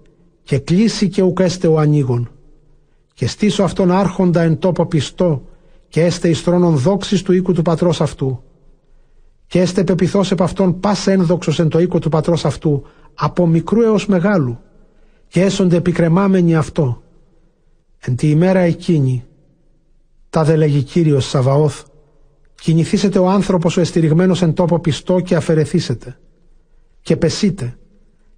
και 0.43 0.59
κλείσει 0.59 1.09
και 1.09 1.23
ουκ 1.23 1.41
έστε 1.41 1.67
ο 1.67 1.79
ανοίγων 1.79 2.31
και 3.21 3.27
στήσω 3.27 3.63
αυτόν 3.63 3.91
άρχοντα 3.91 4.41
εν 4.41 4.59
τόπο 4.59 4.87
πιστό 4.87 5.43
και 5.89 6.05
έστε 6.05 6.29
εις 6.29 6.41
θρόνων 6.41 6.77
δόξης 6.77 7.23
του 7.23 7.33
οίκου 7.33 7.53
του 7.53 7.63
πατρός 7.63 8.01
αυτού. 8.01 8.43
Και 9.47 9.61
έστε 9.61 9.85
πεπιθός 9.85 10.31
επ' 10.31 10.43
αυτόν 10.43 10.81
πας 10.81 11.07
ένδοξος 11.07 11.59
εν 11.59 11.69
το 11.69 11.79
οίκο 11.79 11.99
του 11.99 12.09
πατρός 12.09 12.45
αυτού 12.45 12.83
από 13.15 13.47
μικρού 13.47 13.83
έως 13.83 14.07
μεγάλου. 14.07 14.59
Και 15.29 15.43
έσονται 15.43 15.77
επικρεμάμενοι 15.77 16.57
αυτό. 16.57 17.03
Εν 17.99 18.17
τη 18.17 18.31
ημέρα 18.31 18.59
εκείνη 18.59 19.25
τα 20.31 20.45
δε 20.45 20.57
λέγει 20.57 20.83
Κύριος 20.83 21.29
Σαβαώθ, 21.29 21.83
κινηθήσετε 22.61 23.19
ο 23.19 23.29
άνθρωπος 23.29 23.77
ο 23.77 23.81
εστηριγμένος 23.81 24.43
εν 24.43 24.55
τόπο 24.55 24.79
πιστό 24.79 25.21
και 25.21 25.35
αφαιρεθήσετε. 25.37 26.19
Και 27.01 27.17
πεσείτε 27.17 27.79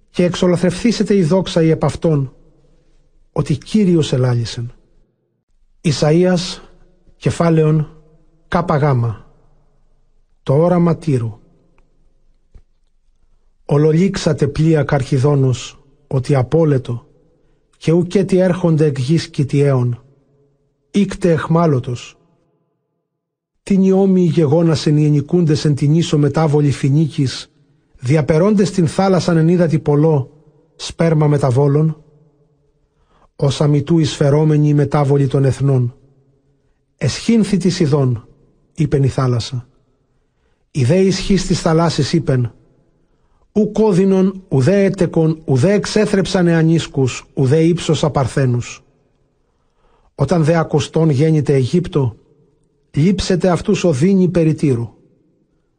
και 0.09 0.23
εξολοθρευθήσετε 0.23 1.15
η 1.15 1.23
δόξα 1.23 1.61
η 1.61 1.69
επ' 1.69 1.83
αυτόν, 1.83 2.33
ότι 3.31 3.57
Κύριος 3.57 4.13
ελάλησεν. 4.13 4.73
Ισαΐας, 5.81 6.59
κεφάλαιον, 7.15 8.03
κάπα 8.47 8.77
γάμα, 8.77 9.31
το 10.43 10.53
όραμα 10.53 10.97
τύρου. 10.97 11.39
Ολολήξατε 13.65 14.47
πλοία 14.47 14.83
καρχιδόνος, 14.83 15.83
ότι 16.07 16.35
απόλετο, 16.35 17.07
και 17.77 17.91
ουκέτι 17.91 18.37
έρχονται 18.37 18.85
εκ 18.85 18.99
γης 18.99 19.29
κοιτιέων, 19.29 20.03
Ήκτε 20.91 21.31
εχμάλωτος. 21.31 22.17
Τι 23.63 23.91
όμοιοι 23.91 24.29
γεγόνας 24.33 24.85
ενιενικούντες 24.85 25.65
εν 25.65 25.75
την 25.75 25.93
ίσο 25.93 26.17
μετάβολη 26.17 26.71
φινίκης, 26.71 27.51
διαπερώντες 27.99 28.71
την 28.71 28.87
θάλασσαν 28.87 29.37
εν 29.37 29.47
είδατη 29.47 29.79
πολλό, 29.79 30.31
σπέρμα 30.75 31.27
μεταβόλων, 31.27 32.03
ως 33.35 33.61
αμητού 33.61 33.99
εισφερόμενη 33.99 34.73
μετάβολη 34.73 35.27
των 35.27 35.45
εθνών. 35.45 35.95
Εσχύνθη 36.97 37.57
της 37.57 37.79
ειδών, 37.79 38.27
είπεν 38.75 39.03
η 39.03 39.07
θάλασσα. 39.07 39.67
Η 40.71 40.83
δε 40.83 40.99
ισχύς 40.99 41.45
της 41.45 41.61
θαλάσσης 41.61 42.13
είπεν, 42.13 42.53
ου 43.51 43.71
κόδινον, 43.71 44.43
ουδέ 44.47 44.83
έτεκον, 44.83 45.41
ουδέ 45.45 45.73
εξέθρεψαν 45.73 46.47
εανίσκους, 46.47 47.25
ουδέ 47.33 47.59
ύψος 47.59 48.03
απαρθένους. 48.03 48.83
Όταν 50.15 50.43
δε 50.43 50.57
ακουστών 50.57 51.09
γέννηται 51.09 51.53
Αιγύπτο, 51.53 52.15
λείψετε 52.95 53.49
αυτούς 53.49 53.83
οδύνη 53.83 54.29
περιτήρου. 54.29 54.89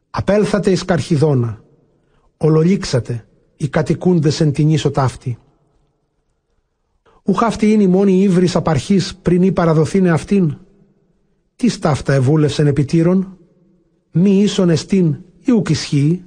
Απέλθατε 0.09 0.71
εις 0.71 0.85
Καρχιδόνα, 0.85 1.63
ολολήξατε 2.37 3.27
οι 3.57 3.67
κατοικούντες 3.67 4.41
εν 4.41 4.51
την 4.51 4.69
ίσο 4.69 4.91
ταύτη. 4.91 5.37
Ουχ 7.23 7.43
αυτή 7.43 7.71
είναι 7.71 7.83
η 7.83 7.87
μόνη 7.87 8.21
ύβρις 8.21 8.55
απαρχής 8.55 9.15
πριν 9.15 9.41
ή 9.41 9.51
παραδοθήνε 9.51 10.09
αυτήν. 10.11 10.57
Τι 11.55 11.69
στάφτα 11.69 12.13
εβούλευσεν 12.13 12.67
επιτήρων, 12.67 13.37
μη 14.11 14.41
ίσον 14.41 14.69
εστίν 14.69 15.17
ή 15.39 15.51
ουκ 15.51 15.69
ισχύει, 15.69 16.23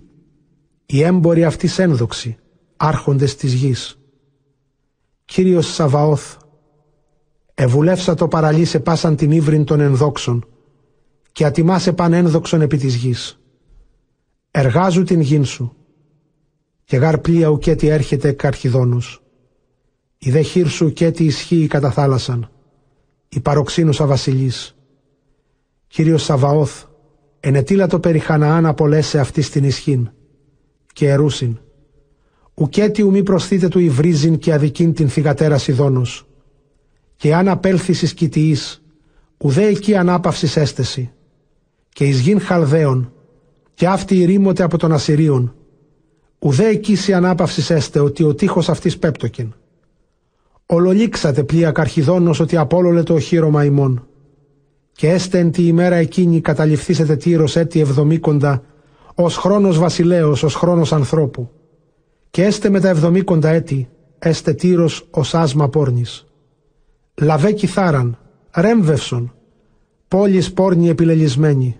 οι 0.86 1.02
έμποροι 1.02 1.44
αυτής 1.44 1.78
ένδοξοι, 1.78 2.36
άρχοντες 2.77 3.36
της 3.36 3.52
γης. 3.52 3.98
Κύριος 5.24 5.73
Σαβαώθ, 5.74 6.36
εβουλεύσα 7.55 8.15
το 8.15 8.28
παραλύσε 8.28 8.81
πάσαν 8.81 9.16
την 9.16 9.31
ύβριν 9.31 9.65
των 9.65 9.81
ενδόξων 9.81 10.47
και 11.39 11.44
ατιμάσε 11.44 11.93
παν 11.93 12.12
ένδοξον 12.12 12.60
επί 12.60 12.77
της 12.77 12.94
γης. 12.94 13.40
Εργάζου 14.51 15.02
την 15.02 15.20
γην 15.20 15.44
σου 15.44 15.77
και 16.85 16.97
γάρ 16.97 17.19
πλοία 17.19 17.48
ουκέτι 17.48 17.86
έρχεται 17.86 18.28
εκ 18.28 18.44
αρχιδόνους. 18.44 19.23
Η 20.19 20.31
δε 20.31 20.40
χείρ 20.40 20.69
σου 20.69 20.86
ουκέτι 20.86 21.24
ισχύει 21.24 21.66
κατά 21.66 21.90
θάλασσαν. 21.90 22.51
Η 23.28 23.40
παροξύνουσα 23.40 24.06
βασιλής. 24.06 24.77
Κύριος 25.86 26.23
Σαβαώθ, 26.23 26.85
ενετήλα 27.40 27.86
το 27.86 28.01
περί 28.01 28.19
Χαναάν 28.19 28.66
απολέσε 28.66 29.19
αυτής 29.19 29.47
στην 29.47 29.65
ισχύν 29.65 30.10
και 30.93 31.09
ερούσιν. 31.09 31.59
Ουκέτι 32.55 33.02
ου 33.02 33.10
μη 33.10 33.23
προσθείτε 33.23 33.69
του 33.69 33.78
υβρίζειν 33.78 34.39
και 34.39 34.52
αδικήν 34.52 34.94
την 34.94 35.09
θυγατέρα 35.09 35.59
Σιδόνος. 35.59 36.27
Και 37.16 37.35
αν 37.35 37.48
απέλθεις 37.48 38.02
εις 38.02 38.15
κοιτιής, 38.15 38.82
ουδέ 39.39 39.66
εκεί 39.66 39.97
ανάπαυσης 39.97 40.56
έστεση. 40.56 41.12
Και 41.99 42.05
εις 42.05 42.20
γην 42.20 42.41
Χαλδαίων, 42.41 43.12
και 43.75 43.87
αυτή 43.87 44.25
ρήμωτε 44.25 44.62
από 44.62 44.79
τον 44.79 44.93
Ασυρίων. 44.93 45.55
Ουδέ 46.39 46.69
εκεί 46.69 46.97
σε 46.97 47.15
ανάπαυσης 47.15 47.70
έστε 47.70 48.01
ότι 48.01 48.23
ο 48.23 48.35
τείχος 48.35 48.69
αυτής 48.69 48.99
πέπτοκεν. 48.99 49.55
Ολολήξατε 50.66 51.43
πλοία 51.43 51.70
καρχιδόνος 51.70 52.41
ότι 52.41 52.57
απόλολε 52.57 53.03
το 53.03 53.15
οχύρωμα 53.15 53.65
ημών. 53.65 54.07
Και 54.93 55.09
έστε 55.09 55.39
εν 55.39 55.51
τη 55.51 55.66
ημέρα 55.66 55.97
εκείνη 55.97 56.41
καταληφθήσετε 56.41 57.16
τύρος 57.16 57.57
έτη 57.57 57.81
εβδομήκοντα 57.81 58.62
ως 59.15 59.37
χρόνος 59.37 59.79
βασιλέως, 59.79 60.43
ως 60.43 60.55
χρόνος 60.55 60.93
ανθρώπου. 60.93 61.51
Και 62.31 62.45
έστε 62.45 62.69
με 62.69 62.81
τα 62.81 62.89
εβδομήκοντα 62.89 63.49
έτη, 63.49 63.89
έστε 64.19 64.53
τύρος 64.53 65.07
ως 65.11 65.35
άσμα 65.35 65.69
πόρνης. 65.69 66.27
Λαβέ 67.15 67.53
κιθάραν, 67.53 68.19
ρέμβευσον, 68.51 69.35
πόλης 70.09 70.53
πόρνη 70.53 70.89
επιλελισμένη, 70.89 71.77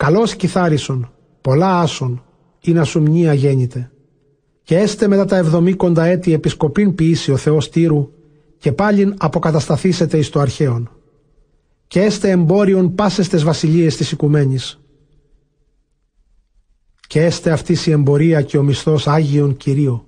καλός 0.00 0.36
κιθάρισον, 0.36 1.12
πολλά 1.40 1.80
άσον, 1.80 2.24
ή 2.60 2.72
να 2.72 2.84
σου 2.84 3.00
μνήα 3.00 3.32
γέννητε. 3.34 3.90
Και 4.62 4.76
έστε 4.76 5.08
μετά 5.08 5.24
τα 5.24 5.36
εβδομήκοντα 5.36 6.04
έτη 6.04 6.32
επισκοπήν 6.32 6.94
ποιήσει 6.94 7.32
ο 7.32 7.36
Θεός 7.36 7.68
Τύρου 7.70 8.10
και 8.58 8.72
πάλιν 8.72 9.14
αποκατασταθήσετε 9.18 10.18
εις 10.18 10.28
το 10.28 10.40
αρχαίον. 10.40 10.90
Και 11.86 12.00
έστε 12.00 12.30
εμπόριον 12.30 12.94
πάσεστες 12.94 13.42
βασιλείες 13.42 13.96
της 13.96 14.12
οικουμένης 14.12 14.80
και 17.06 17.24
έστε 17.24 17.50
αυτής 17.50 17.86
η 17.86 17.90
εμπορία 17.90 18.42
και 18.42 18.58
ο 18.58 18.62
μισθός 18.62 19.06
Άγιον 19.06 19.56
Κυρίω. 19.56 20.06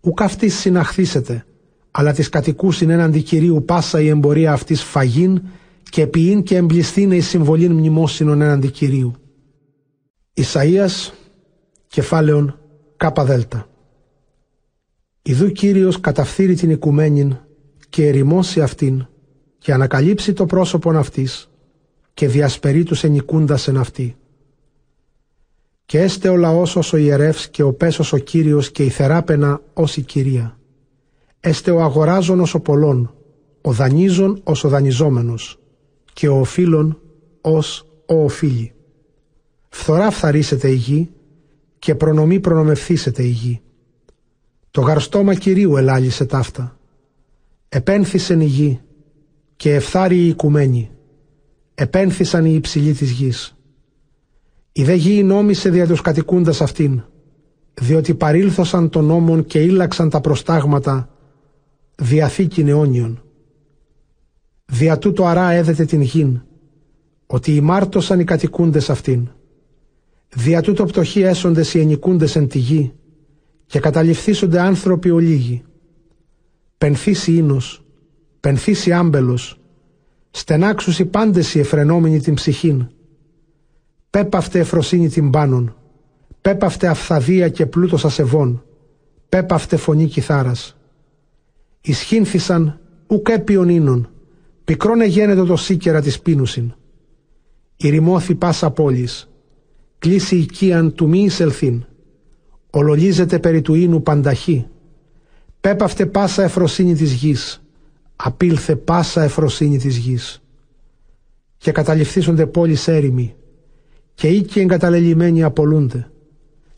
Ουκ 0.00 0.22
αυτής 0.22 0.54
συναχθήσετε, 0.58 1.46
αλλά 1.90 2.12
της 2.12 2.28
κατοικούσιν 2.28 2.90
έναντι 2.90 3.22
Κυρίου 3.22 3.64
πάσα 3.64 4.00
η 4.00 4.08
εμπορία 4.08 4.52
αυτής 4.52 4.82
φαγήν 4.82 5.42
και 5.90 6.06
ποιήν 6.06 6.42
και 6.42 6.56
εμπληστήν 6.56 7.10
η 7.12 7.20
συμβολήν 7.20 7.72
μνημόσυνον 7.72 8.40
έναντι 8.40 8.70
Κυρίου. 8.70 9.12
Ισαΐας, 10.34 11.10
κεφάλαιον 11.86 12.58
κάπα 12.96 13.24
δέλτα. 13.24 13.66
Ιδού 15.22 15.52
Κύριος 15.52 16.00
καταφθείρει 16.00 16.54
την 16.54 16.70
οικουμένην 16.70 17.36
και 17.88 18.06
ερημώσει 18.06 18.60
αυτήν 18.60 19.06
και 19.58 19.72
ανακαλύψει 19.72 20.32
το 20.32 20.46
πρόσωπον 20.46 20.96
αυτής 20.96 21.50
και 22.14 22.28
διασπερεί 22.28 22.82
τους 22.82 23.04
ενικούντας 23.04 23.68
εν 23.68 23.76
αυτή 23.76 24.16
και 25.92 26.00
έστε 26.00 26.28
ο 26.28 26.36
λαός 26.36 26.76
ως 26.76 26.92
ο 26.92 26.96
ιερεύς 26.96 27.48
και 27.48 27.62
ο 27.62 27.72
πέσος 27.72 28.12
ο 28.12 28.18
Κύριος 28.18 28.70
και 28.70 28.84
η 28.84 28.88
θεράπαινα 28.88 29.60
ως 29.74 29.96
η 29.96 30.02
Κυρία. 30.02 30.58
Έστε 31.40 31.70
ο 31.70 31.80
αγοράζων 31.82 32.40
ως 32.40 32.54
ο 32.54 32.60
πολλών, 32.60 33.14
ο 33.60 33.72
δανείζων 33.72 34.40
ως 34.44 34.64
ο 34.64 34.68
δανειζόμενος 34.68 35.61
και 36.12 36.28
ο 36.28 36.38
οφείλων 36.40 37.00
ως 37.40 37.86
ο 38.06 38.24
οφείλει. 38.24 38.72
Φθορά 39.68 40.10
φθαρίσετε 40.10 40.68
η 40.68 40.74
γη 40.74 41.10
και 41.78 41.94
προνομή 41.94 42.40
προνομευθήσετε 42.40 43.22
η 43.22 43.28
γη. 43.28 43.60
Το 44.70 44.80
γαρστόμα 44.80 45.34
Κυρίου 45.34 45.76
ελάλησε 45.76 46.24
ταύτα. 46.24 46.78
Επένθησεν 47.68 48.40
η 48.40 48.44
γη 48.44 48.80
και 49.56 49.74
ευθάρει 49.74 50.16
η 50.16 50.28
οικουμένη. 50.28 50.90
Επένθησαν 51.74 52.44
οι 52.44 52.54
υψηλοί 52.54 52.92
της 52.92 53.10
γης 53.10 53.56
η 54.72 54.84
δε 54.84 54.94
γη 54.94 55.22
νόμισε 55.22 55.70
δια 55.70 55.86
τους 55.86 56.00
κατοικούντας 56.00 56.60
αυτήν, 56.60 57.02
διότι 57.74 58.14
παρήλθωσαν 58.14 58.88
των 58.88 59.04
νόμων 59.04 59.44
και 59.44 59.58
ήλαξαν 59.62 60.10
τα 60.10 60.20
προστάγματα 60.20 61.08
διαθήκη 61.96 62.60
αιώνιων. 62.60 63.22
Δια 64.72 64.98
τούτο 64.98 65.24
αρά 65.24 65.50
έδεται 65.50 65.84
την 65.84 66.00
γην, 66.00 66.40
ότι 67.26 67.54
ημάρτωσαν 67.54 68.20
οι 68.20 68.24
κατοικούντες 68.24 68.90
αυτήν. 68.90 69.28
Δια 70.34 70.62
τούτο 70.62 70.84
πτωχοί 70.84 71.20
έσοντες 71.20 71.74
οι 71.74 71.80
ενικούντες 71.80 72.36
εν 72.36 72.48
τη 72.48 72.58
γη 72.58 72.92
και 73.66 73.78
καταληφθήσονται 73.80 74.60
άνθρωποι 74.60 75.10
ολίγοι. 75.10 75.62
Πενθήσει 76.78 77.32
ίνος, 77.32 77.84
πενθήσει 78.40 78.92
άμπελος, 78.92 79.60
στενάξουσι 80.30 81.04
πάντες 81.04 81.54
οι 81.54 81.58
εφρενόμενοι 81.58 82.20
την 82.20 82.34
ψυχήν 82.34 82.88
Πέπαυτε 84.10 84.58
εφροσύνη 84.58 85.08
την 85.08 85.30
πάνων, 85.30 85.76
πέπαυτε 86.40 86.86
αφθαδία 86.86 87.48
και 87.48 87.66
πλούτος 87.66 88.04
ασεβών, 88.04 88.64
πέπαυτε 89.28 89.76
φωνή 89.76 90.06
κιθάρας. 90.06 90.76
Ισχύνθησαν 91.80 92.80
ουκ 93.06 93.28
έπιον 93.28 93.68
ίνων, 93.68 94.11
πικρόν 94.72 95.00
εγένετο 95.00 95.44
το 95.44 95.56
σίκερα 95.56 96.00
της 96.00 96.20
πίνουσιν. 96.20 96.72
Ηρημώθη 97.76 98.34
πάσα 98.34 98.70
πόλης, 98.70 99.30
κλείσει 99.98 100.36
οικίαν 100.36 100.94
του 100.94 101.08
μη 101.08 101.22
εισελθήν, 101.22 101.84
ολολίζεται 102.70 103.38
περί 103.38 103.60
του 103.60 103.74
ίνου 103.74 104.02
πανταχή, 104.02 104.66
πέπαυτε 105.60 106.06
πάσα 106.06 106.42
εφροσύνη 106.42 106.94
της 106.94 107.12
γης, 107.12 107.62
απήλθε 108.16 108.76
πάσα 108.76 109.22
εφροσύνη 109.22 109.78
της 109.78 109.96
γης. 109.96 110.42
Και 111.56 111.72
καταληφθήσονται 111.72 112.46
πόλεις 112.46 112.88
έρημοι, 112.88 113.34
και 114.14 114.28
οίκοι 114.28 114.60
εγκαταλελειμμένοι 114.60 115.42
απολούνται. 115.42 116.10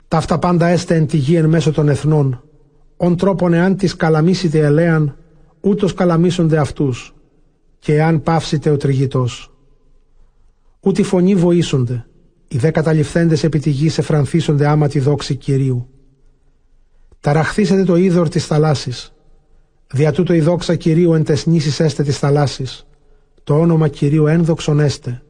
Ταύτα 0.09 0.39
πάντα 0.39 0.67
έστε 0.67 0.95
εν 0.95 1.07
τη 1.07 1.17
γη 1.17 1.37
εν 1.37 1.49
μέσω 1.49 1.73
των 1.73 1.89
εθνών, 1.89 2.43
ον 2.97 3.17
τρόπον 3.17 3.53
εάν 3.53 3.77
τις 3.77 3.97
καλαμίσετε 3.97 4.59
ελέαν, 4.59 5.17
ούτως 5.61 5.95
καλαμίσονται 5.95 6.59
αυτούς, 6.59 7.14
και 7.85 7.95
εάν 7.95 8.23
πάυσετε 8.23 8.71
ο 8.71 8.77
τριγητός. 8.77 9.53
Ούτε 10.81 11.03
φωνή 11.03 11.35
βοήσονται, 11.35 12.07
οι 12.49 12.59
δε 12.59 12.71
καταληφθέντες 12.71 13.45
επί 13.45 13.59
τη 13.59 13.71
γη 13.71 13.87
εφρανθίσονται 13.87 14.67
άμα 14.67 14.89
τη 14.89 14.99
δόξη 14.99 15.35
Κυρίου. 15.37 15.89
Ταραχθήσετε 17.21 17.85
το 17.85 17.97
είδωρ 17.97 18.29
της 18.29 18.47
θαλάσσης, 18.47 19.15
δια 19.93 20.13
τούτο 20.13 20.35
η 20.35 20.41
δόξα 20.41 20.75
Κυρίου 20.75 21.15
εν 21.15 21.25
τες 21.25 21.47
νήσεις 21.47 21.81
έστε 21.81 22.03
της 22.03 22.19
θαλάσσης, 22.19 22.87
το 23.45 23.59
όνομα 23.59 23.89
Κυρίου 23.89 24.27
ένδοξον 24.27 24.81
έστε. 24.81 25.23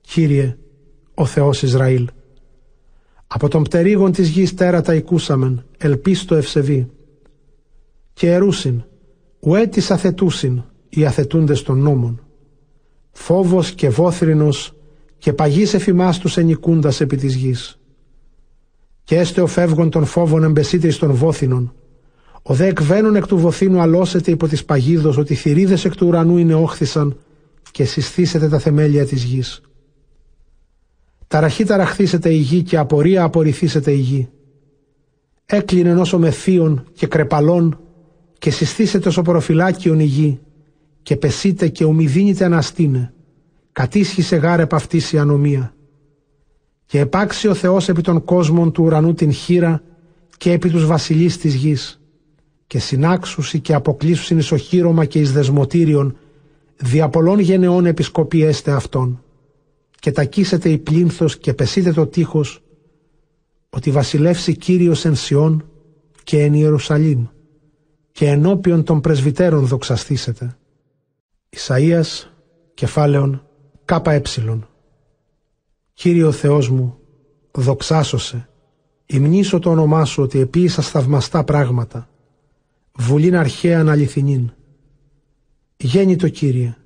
Κύριε, 0.00 0.56
ο 1.14 1.26
Θεός 1.26 1.62
Ισραήλ. 1.62 2.08
Από 3.26 3.48
τον 3.48 3.62
πτερίγων 3.62 4.12
της 4.12 4.28
γης 4.28 4.54
τέρατα 4.54 4.94
οικούσαμεν, 4.94 5.64
ελπίστο 5.78 6.34
ευσεβή. 6.34 6.90
Και 8.12 8.32
ερούσιν, 8.32 8.84
ουέτης 9.40 9.90
αθετούσιν, 9.90 10.62
οι 10.96 11.04
αθετούντες 11.06 11.62
των 11.62 11.78
νόμων. 11.78 12.20
Φόβος 13.12 13.72
και 13.72 13.88
βόθρινος 13.88 14.74
και 15.18 15.32
παγής 15.32 15.74
εφημάς 15.74 16.18
τους 16.18 16.36
ενικούντας 16.36 17.00
επί 17.00 17.16
της 17.16 17.34
γης. 17.34 17.78
Και 19.04 19.16
έστε 19.16 19.40
ο 19.40 19.46
φεύγων 19.46 19.90
των 19.90 20.04
φόβων 20.04 20.44
εμπεσίτρις 20.44 20.98
των 20.98 21.12
βόθινων. 21.12 21.74
Ο 22.42 22.54
δε 22.54 22.66
εκβαίνουν 22.66 23.16
εκ 23.16 23.26
του 23.26 23.38
βοθήνου 23.38 23.80
αλώσετε 23.80 24.30
υπό 24.30 24.48
της 24.48 24.64
παγίδος 24.64 25.16
ότι 25.16 25.34
θηρίδες 25.34 25.84
εκ 25.84 25.96
του 25.96 26.06
ουρανού 26.06 26.36
είναι 26.36 26.54
όχθησαν 26.54 27.18
και 27.70 27.84
συστήσετε 27.84 28.48
τα 28.48 28.58
θεμέλια 28.58 29.06
της 29.06 29.22
γης. 29.22 29.60
Ταραχή 31.26 31.64
ταραχθήσετε 31.64 32.32
η 32.32 32.36
γη 32.36 32.62
και 32.62 32.76
απορία 32.76 33.22
απορριθήσετε 33.22 33.90
η 33.90 33.98
γη. 33.98 34.28
Έκλεινε 35.46 35.88
ενός 35.88 36.16
θείων 36.30 36.84
και 36.92 37.06
κρεπαλών 37.06 37.78
και 38.38 38.50
συστήσετε 38.50 39.08
ως 39.08 39.20
προφυλάκιον 39.24 40.00
η 40.00 40.04
γη 40.04 40.40
και 41.04 41.16
πεσείτε 41.16 41.68
και 41.68 41.84
ομιδίνετε 41.84 42.44
αναστήνε. 42.44 43.12
Κατήσχησε 43.72 44.36
γάρε 44.36 44.66
παυτής 44.66 45.12
η 45.12 45.18
ανομία. 45.18 45.74
Και 46.86 46.98
επάξει 46.98 47.48
ο 47.48 47.54
Θεός 47.54 47.88
επί 47.88 48.00
των 48.00 48.24
κόσμων 48.24 48.72
του 48.72 48.84
ουρανού 48.84 49.14
την 49.14 49.32
χείρα 49.32 49.82
και 50.36 50.52
επί 50.52 50.70
τους 50.70 50.86
βασιλείς 50.86 51.38
της 51.38 51.54
γης 51.54 52.00
και 52.66 52.78
συνάξουσι 52.78 53.60
και 53.60 53.74
αποκλείσουσιν 53.74 54.38
εις 54.38 54.52
οχύρωμα 54.52 55.04
και 55.04 55.18
εις 55.18 55.32
δεσμοτήριον 55.32 56.16
δια 56.76 57.08
πολλών 57.08 57.38
γενεών 57.38 57.86
επισκοπή 57.86 58.42
έστε 58.42 58.72
αυτόν, 58.72 59.22
και 60.00 60.10
τακίσετε 60.12 60.68
η 60.68 60.78
πλήνθος 60.78 61.38
και 61.38 61.54
πεσείτε 61.54 61.92
το 61.92 62.06
τείχος, 62.06 62.62
ότι 63.70 63.90
βασιλεύσει 63.90 64.56
Κύριος 64.56 65.04
εν 65.04 65.14
Σιών 65.14 65.64
και 66.24 66.42
εν 66.42 66.54
Ιερουσαλήμ, 66.54 67.26
και 68.12 68.28
ενώπιον 68.28 68.84
των 68.84 69.00
πρεσβυτέρων 69.00 69.66
δοξαστήσετε. 69.66 70.56
Ισαΐας, 71.54 72.32
κεφάλαιον, 72.74 73.46
κάπα 73.84 74.12
έψιλον. 74.12 74.68
Κύριο 75.92 76.32
Θεός 76.32 76.70
μου, 76.70 76.98
δοξάσωσε, 77.50 78.48
υμνήσω 79.06 79.58
το 79.58 79.70
όνομά 79.70 80.04
Σου 80.04 80.22
ότι 80.22 80.38
επίησας 80.38 80.88
θαυμαστά 80.88 81.44
πράγματα, 81.44 82.08
βουλήν 82.92 83.36
αρχαίαν 83.36 83.88
αληθινήν. 83.88 84.52
Γέννητο 85.76 86.28
Κύριε, 86.28 86.76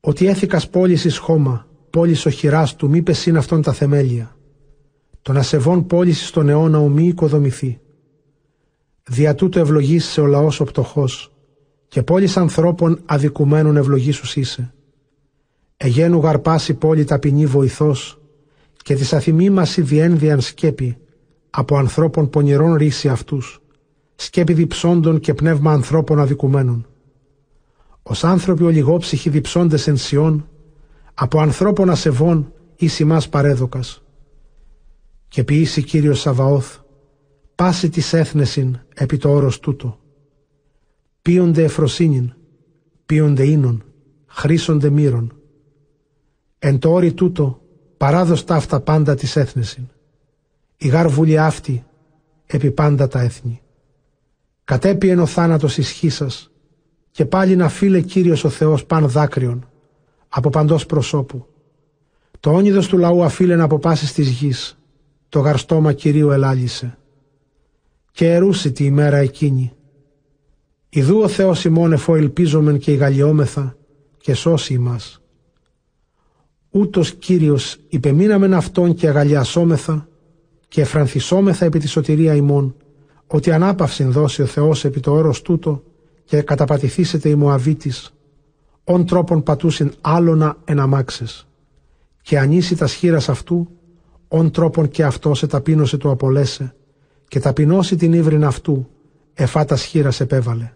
ότι 0.00 0.26
έθηκας 0.26 0.68
πόλης 0.68 1.04
εις 1.04 1.18
χώμα, 1.18 1.66
πόλης 1.90 2.26
οχυράς 2.26 2.76
του 2.76 2.88
μη 2.88 3.02
πεσίν 3.02 3.36
αυτόν 3.36 3.62
τα 3.62 3.72
θεμέλια, 3.72 4.36
των 5.22 5.36
ασεβών 5.36 5.86
πόλης 5.86 6.26
στον 6.26 6.48
αιώνα 6.48 6.78
ου 6.78 6.90
μη 6.90 7.06
οικοδομηθεί. 7.06 7.80
Δια 9.02 9.34
τούτο 9.34 9.58
ευλογήσει 9.58 10.20
ο 10.20 10.26
λαός 10.26 10.60
ο 10.60 10.64
πτωχός, 10.64 11.31
και 11.92 12.02
πόλης 12.02 12.36
ανθρώπων 12.36 13.00
αδικουμένων 13.04 13.76
ευλογήσους 13.76 14.36
είσαι. 14.36 14.74
Εγένου 15.76 16.18
γαρπάσει 16.18 16.74
πόλη 16.74 17.04
ταπεινή 17.04 17.46
βοηθός, 17.46 18.20
και 18.82 18.94
της 18.94 19.12
αθυμίμαση 19.12 19.82
διένδιαν 19.82 20.40
σκέπη, 20.40 20.96
από 21.50 21.76
ανθρώπων 21.76 22.30
πονηρών 22.30 22.74
ρίση 22.74 23.08
αυτούς, 23.08 23.62
σκέπη 24.14 24.52
διψώντων 24.52 25.20
και 25.20 25.34
πνεύμα 25.34 25.72
ανθρώπων 25.72 26.20
αδικουμένων. 26.20 26.86
Ως 28.02 28.24
άνθρωποι 28.24 28.64
ολιγόψυχοι 28.64 29.30
διψώντες 29.30 29.86
εν 29.88 29.96
σιών, 29.96 30.48
από 31.14 31.40
ανθρώπων 31.40 31.90
ασεβών 31.90 32.52
εις 32.76 32.98
ημάς 32.98 33.28
παρέδοκας. 33.28 34.02
Και 35.28 35.44
ποιήσει 35.44 35.82
Κύριος 35.82 36.20
Σαβαώθ, 36.20 36.78
πάση 37.54 37.88
της 37.88 38.12
έθνεσιν 38.12 38.78
επί 38.94 39.16
το 39.16 39.30
όρος 39.30 39.60
τούτο. 39.60 40.01
Πίονται 41.22 41.62
εφροσύνην, 41.62 42.32
πίονται 43.06 43.44
ίνων, 43.44 43.84
χρήσονται 44.26 44.90
μύρων. 44.90 45.36
Εν 46.58 46.78
το 46.78 46.92
όρι 46.92 47.12
τούτο 47.12 47.60
παράδοστα 47.96 48.54
αυτά 48.54 48.80
πάντα 48.80 49.14
της 49.14 49.36
έθνεσιν. 49.36 49.88
Η 50.76 50.88
γάρ 50.88 51.08
βουλή 51.08 51.38
αυτή 51.38 51.84
επί 52.46 52.70
πάντα 52.70 53.08
τα 53.08 53.20
έθνη. 53.20 53.62
Κατέπιεν 54.64 55.18
ο 55.18 55.26
θάνατος 55.26 55.78
ισχύ 55.78 56.08
σας 56.08 56.50
και 57.10 57.24
πάλι 57.24 57.56
να 57.56 57.68
φίλε 57.68 58.00
Κύριος 58.00 58.44
ο 58.44 58.48
Θεός 58.48 58.84
παν 58.84 59.08
δάκρυον 59.08 59.68
από 60.28 60.50
παντός 60.50 60.86
προσώπου. 60.86 61.46
Το 62.40 62.50
όνειδος 62.50 62.86
του 62.86 62.98
λαού 62.98 63.22
αφήλεν 63.24 63.60
από 63.60 63.78
πάσης 63.78 64.12
της 64.12 64.28
γης, 64.28 64.78
το 65.28 65.40
γαρστόμα 65.40 65.92
Κυρίου 65.92 66.30
ελάλησε. 66.30 66.98
Και 68.10 68.32
ερούσε 68.32 68.70
τη 68.70 68.84
ημέρα 68.84 69.16
εκείνη. 69.16 69.72
Ιδού 70.94 71.20
ο 71.20 71.28
Θεός 71.28 71.64
ημών 71.64 71.92
εφό 71.92 72.14
ελπίζομεν 72.14 72.78
και 72.78 72.90
ηγαλιόμεθα 72.92 73.76
και 74.18 74.34
σώσει 74.34 74.74
ημάς. 74.74 75.22
Ούτως 76.70 77.14
Κύριος 77.14 77.78
υπεμείναμεν 77.88 78.54
Αυτόν 78.54 78.94
και 78.94 79.08
αγαλιασόμεθα 79.08 80.08
και 80.68 80.80
εφρανθισόμεθα 80.80 81.64
επί 81.64 81.78
τη 81.78 81.88
σωτηρία 81.88 82.34
ημών, 82.34 82.76
ότι 83.26 83.52
ανάπαυσιν 83.52 84.12
δώσει 84.12 84.42
ο 84.42 84.46
Θεός 84.46 84.84
επί 84.84 85.00
το 85.00 85.12
όρος 85.12 85.42
τούτο 85.42 85.82
και 86.24 86.42
καταπατηθήσετε 86.42 87.28
η 87.28 87.34
Μωαβίτης, 87.34 88.14
ον 88.84 89.06
τρόπον 89.06 89.42
πατούσιν 89.42 89.92
άλλονα 90.00 90.56
εν 90.64 90.78
αμάξες. 90.78 91.46
Και 92.22 92.38
ανήσει 92.38 92.76
τας 92.76 92.90
σχήρας 92.90 93.28
αυτού, 93.28 93.68
ον 94.28 94.50
τρόπον 94.50 94.88
και 94.88 95.04
αυτός 95.04 95.38
σε 95.38 95.46
ταπείνωσε 95.46 95.96
του 95.96 96.10
απολέσε, 96.10 96.74
και 97.28 97.40
ταπεινώσει 97.40 97.96
την 97.96 98.12
ύβριν 98.12 98.44
αυτού, 98.44 98.88
εφά 99.34 99.64
τας 99.64 99.80
σχήρας 99.80 100.20
επέβαλε. 100.20 100.72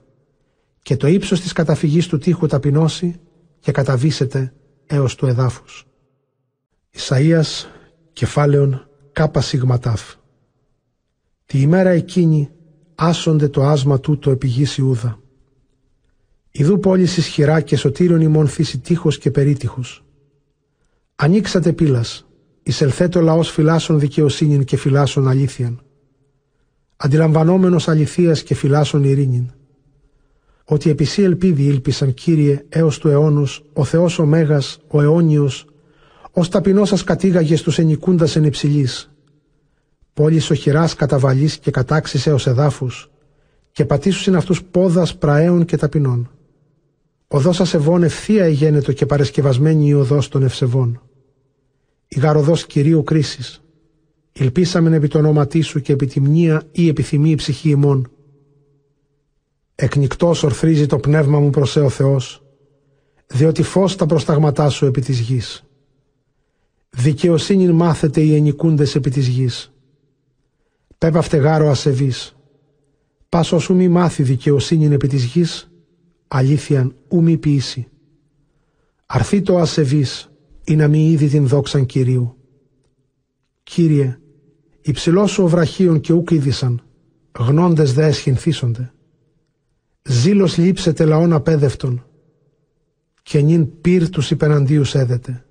Και 0.86 0.96
το 0.96 1.06
ύψος 1.06 1.40
της 1.40 1.52
καταφυγής 1.52 2.06
του 2.06 2.18
τείχου 2.18 2.46
ταπεινώσει 2.46 3.20
και 3.58 3.72
καταβήσετε 3.72 4.52
έως 4.86 5.14
του 5.14 5.26
εδάφους. 5.26 5.86
Ισαΐας 6.96 7.64
κεφάλαιον 8.12 8.88
κάπα 9.12 9.40
σιγματάφ. 9.40 10.14
Τη 11.46 11.60
ημέρα 11.60 11.90
εκείνη 11.90 12.50
άσονται 12.94 13.48
το 13.48 13.64
άσμα 13.64 14.00
τούτο 14.00 14.30
επί 14.30 14.46
γης 14.46 14.76
Ιούδα. 14.76 15.20
Ιδού 16.50 16.78
πόλης 16.78 17.16
ισχυρά 17.16 17.60
και 17.60 17.76
σωτήριον 17.76 18.20
ημών 18.20 18.46
φύση 18.46 18.78
τείχος 18.78 19.18
και 19.18 19.30
περίτυχος. 19.30 20.04
Ανοίξατε 21.16 21.72
πύλας, 21.72 22.26
εισελθέτω 22.62 23.20
λαός 23.20 23.50
φυλάσσον 23.50 23.98
δικαιοσύνην 23.98 24.64
και 24.64 24.76
φυλάσσον 24.76 25.28
αλήθειαν. 25.28 25.82
Αντιλαμβανόμενος 26.96 27.88
αληθείας 27.88 28.42
και 28.42 28.54
φυλάσσον 28.54 29.04
ειρήνην. 29.04 29.50
Ότι 30.68 30.90
επισή 30.90 31.22
ελπίδι 31.22 31.62
ήλπισαν 31.64 32.14
Κύριε 32.14 32.64
έως 32.68 32.98
του 32.98 33.08
αιώνος, 33.08 33.64
ο 33.72 33.84
Θεός 33.84 34.18
ο 34.18 34.26
Μέγας, 34.26 34.78
ο 34.88 35.02
αιώνιος, 35.02 35.66
ως 36.30 36.48
ταπεινός 36.48 36.88
σας 36.88 37.04
κατήγαγες 37.04 37.60
στους 37.60 37.78
ενικούντας 37.78 38.36
εν 38.36 38.44
υψηλής. 38.44 39.10
Πόλης 40.14 40.50
οχυράς 40.50 40.94
καταβαλής 40.94 41.58
και 41.58 41.70
κατάξεις 41.70 42.26
έως 42.26 42.46
εδάφους, 42.46 43.10
και 43.72 43.84
πατήσουσιν 43.84 44.36
αυτούς 44.36 44.62
πόδας 44.62 45.16
πραέων 45.16 45.64
και 45.64 45.76
ταπεινών. 45.76 46.30
Οδός 47.28 47.60
ασεβών 47.60 48.02
ευθεία 48.02 48.44
εγένετο 48.44 48.92
και 48.92 49.06
παρεσκευασμένη 49.06 49.86
η 49.88 49.94
οδός 49.94 50.28
των 50.28 50.42
ευσεβών. 50.42 51.00
Η 52.08 52.18
γαροδός 52.20 52.66
Κυρίου 52.66 53.02
κρίσης. 53.02 53.62
Ελπίσαμεν 54.32 54.92
επί 54.92 55.08
το 55.08 55.18
όνοματί 55.18 55.60
σου 55.60 55.80
και 55.80 55.92
επί 55.92 56.06
τη 56.06 56.20
μνήα 56.20 56.62
ή 56.72 56.88
επιθυμεί 56.88 57.30
η 57.30 57.34
ψυχή 57.34 57.68
ημών. 57.68 58.10
Εκνικτός 59.78 60.42
ορθρίζει 60.42 60.86
το 60.86 60.98
πνεύμα 60.98 61.40
μου 61.40 61.50
προς 61.50 61.76
ο 61.76 61.88
Θεός, 61.88 62.42
διότι 63.26 63.62
φως 63.62 63.96
τα 63.96 64.06
προσταγματά 64.06 64.68
σου 64.68 64.86
επί 64.86 65.00
της 65.00 65.18
γης. 65.18 65.64
Δικαιοσύνην 66.90 67.70
μάθετε 67.70 68.20
οι 68.20 68.34
ενικούντες 68.34 68.94
επί 68.94 69.10
της 69.10 69.28
γης. 69.28 69.72
Πέπαυτε 70.98 71.36
γάρο 71.36 71.68
ασεβής. 71.68 72.36
Πας 73.28 73.52
όσου 73.52 73.74
μη 73.74 73.88
μάθει 73.88 74.22
δικαιοσύνην 74.22 74.92
επί 74.92 75.08
της 75.08 75.24
γης, 75.24 75.70
αλήθειαν 76.28 76.96
ου 77.08 77.22
μη 77.22 77.36
ποιήσει. 77.36 77.88
Αρθεί 79.06 79.42
το 79.42 79.58
ασεβής 79.58 80.30
ή 80.64 80.76
να 80.76 80.88
μη 80.88 81.10
είδη 81.10 81.28
την 81.28 81.46
δόξαν 81.46 81.86
Κυρίου. 81.86 82.36
Κύριε, 83.62 84.18
υψηλός 84.80 85.30
σου 85.30 85.42
ο 85.42 85.48
βραχίων 85.48 86.00
και 86.00 86.12
ούκ 86.12 86.30
είδησαν, 86.30 86.82
γνώντες 87.38 87.92
δε 87.92 88.06
εσχυνθήσονται. 88.06 88.90
Ζήλος 90.08 90.56
λείψετε 90.56 91.04
λαών 91.04 91.32
απέδευτον, 91.32 92.04
και 93.22 93.40
νυν 93.40 93.80
πυρ 93.80 94.10
τους 94.10 94.30
υπεναντίους 94.30 94.94
έδεται. 94.94 95.44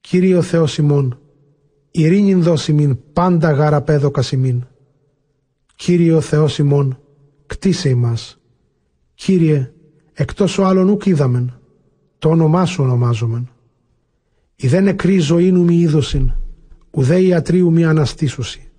Κύριε 0.00 0.36
ο 0.36 0.42
Θεός 0.42 0.78
ημών, 0.78 1.18
ειρήνην 1.90 2.42
δώσει 2.42 2.72
μην 2.72 2.98
πάντα 3.12 3.50
γάρα 3.50 3.82
πέδοκα 3.82 4.22
ημίν. 4.32 4.64
Κύριε 5.76 6.12
ο 6.12 6.20
Θεός 6.20 6.58
ημών, 6.58 7.00
κτίσε 7.46 7.88
ημάς. 7.88 8.40
Κύριε, 9.14 9.72
εκτός 10.12 10.58
ο 10.58 10.64
άλλον 10.64 10.88
ουκ 10.88 11.06
είδαμεν, 11.06 11.60
το 12.18 12.28
όνομά 12.28 12.64
σου 12.64 12.82
ονομάζομεν. 12.82 13.50
Η 14.56 14.68
νεκρή 14.68 15.18
ζωή 15.18 15.52
νου 15.52 15.64
μη 15.64 15.76
είδωσιν, 15.76 16.32
ουδέ 16.90 17.20
ιατρίου 17.20 17.72
μη 17.72 17.84
αναστήσουσι. 17.84 18.70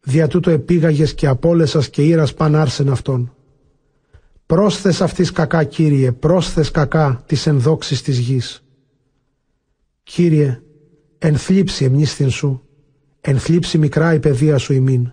Δια 0.00 0.28
τούτο 0.28 0.50
επίγαγες 0.50 1.14
και 1.14 1.26
απόλεσας 1.26 1.90
και 1.90 2.02
ήρας 2.02 2.34
παν 2.34 2.54
άρσεν 2.54 2.88
αυτόν. 2.88 3.32
Πρόσθες 4.48 5.00
αυτής 5.00 5.32
κακά, 5.32 5.64
Κύριε, 5.64 6.12
πρόσθες 6.12 6.70
κακά 6.70 7.22
της 7.26 7.46
ενδόξης 7.46 8.02
της 8.02 8.18
γης. 8.18 8.64
Κύριε, 10.02 10.60
εν 11.18 11.36
θλίψη 11.36 11.84
εμνίστην 11.84 12.30
σου, 12.30 12.62
εν 13.20 13.38
θλίψη 13.38 13.78
μικρά 13.78 14.14
η 14.14 14.18
παιδεία 14.18 14.58
σου 14.58 14.72
ημίν. 14.72 15.12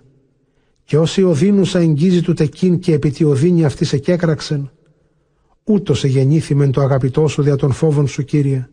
Και 0.84 0.98
όσοι 0.98 1.24
οδύνουσα 1.24 1.80
εγγίζει 1.80 2.22
του 2.22 2.34
τεκίν 2.34 2.80
και 2.80 2.94
επί 2.94 3.12
τη 3.12 3.24
οδύνη 3.24 3.66
αυτής 3.66 3.88
σε 3.88 3.98
κέκραξεν, 3.98 4.72
ούτως 5.64 6.00
σε 6.00 6.08
γεννήθημεν 6.08 6.72
το 6.72 6.82
αγαπητό 6.82 7.28
σου 7.28 7.42
δια 7.42 7.56
των 7.56 7.72
φόβων 7.72 8.08
σου, 8.08 8.24
Κύριε. 8.24 8.70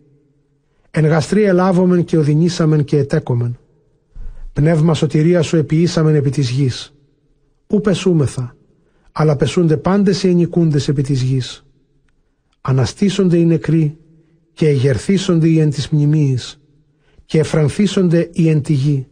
Εν 0.91 1.07
γαστρή 1.07 1.43
ελάβομεν 1.43 2.05
και 2.05 2.19
οδυνήσαμεν 2.19 2.85
και 2.85 2.97
ετέκομεν. 2.97 3.59
Πνεύμα 4.53 4.95
σωτηρίας 4.95 5.47
σου 5.47 5.57
επιήσαμεν 5.57 6.15
επί 6.15 6.31
της 6.31 6.51
γης. 6.51 6.95
Ού 7.67 7.81
πεσούμεθα, 7.81 8.57
αλλά 9.13 9.37
πεσούνται 9.37 9.77
πάντες 9.77 10.23
οι 10.23 10.29
ενικούντες 10.29 10.89
επί 10.89 11.03
της 11.03 11.23
γης. 11.23 11.65
Αναστήσονται 12.61 13.37
οι 13.37 13.45
νεκροί 13.45 13.99
και 14.53 14.69
εγερθήσονται 14.69 15.49
οι 15.49 15.59
εν 15.61 15.71
της 15.71 15.89
μνημείας 15.89 16.61
και 17.25 17.39
εφρανθήσονται 17.39 18.31
οι 18.33 18.49
εν 18.49 18.63
τη 18.63 18.73
γη. 18.73 19.07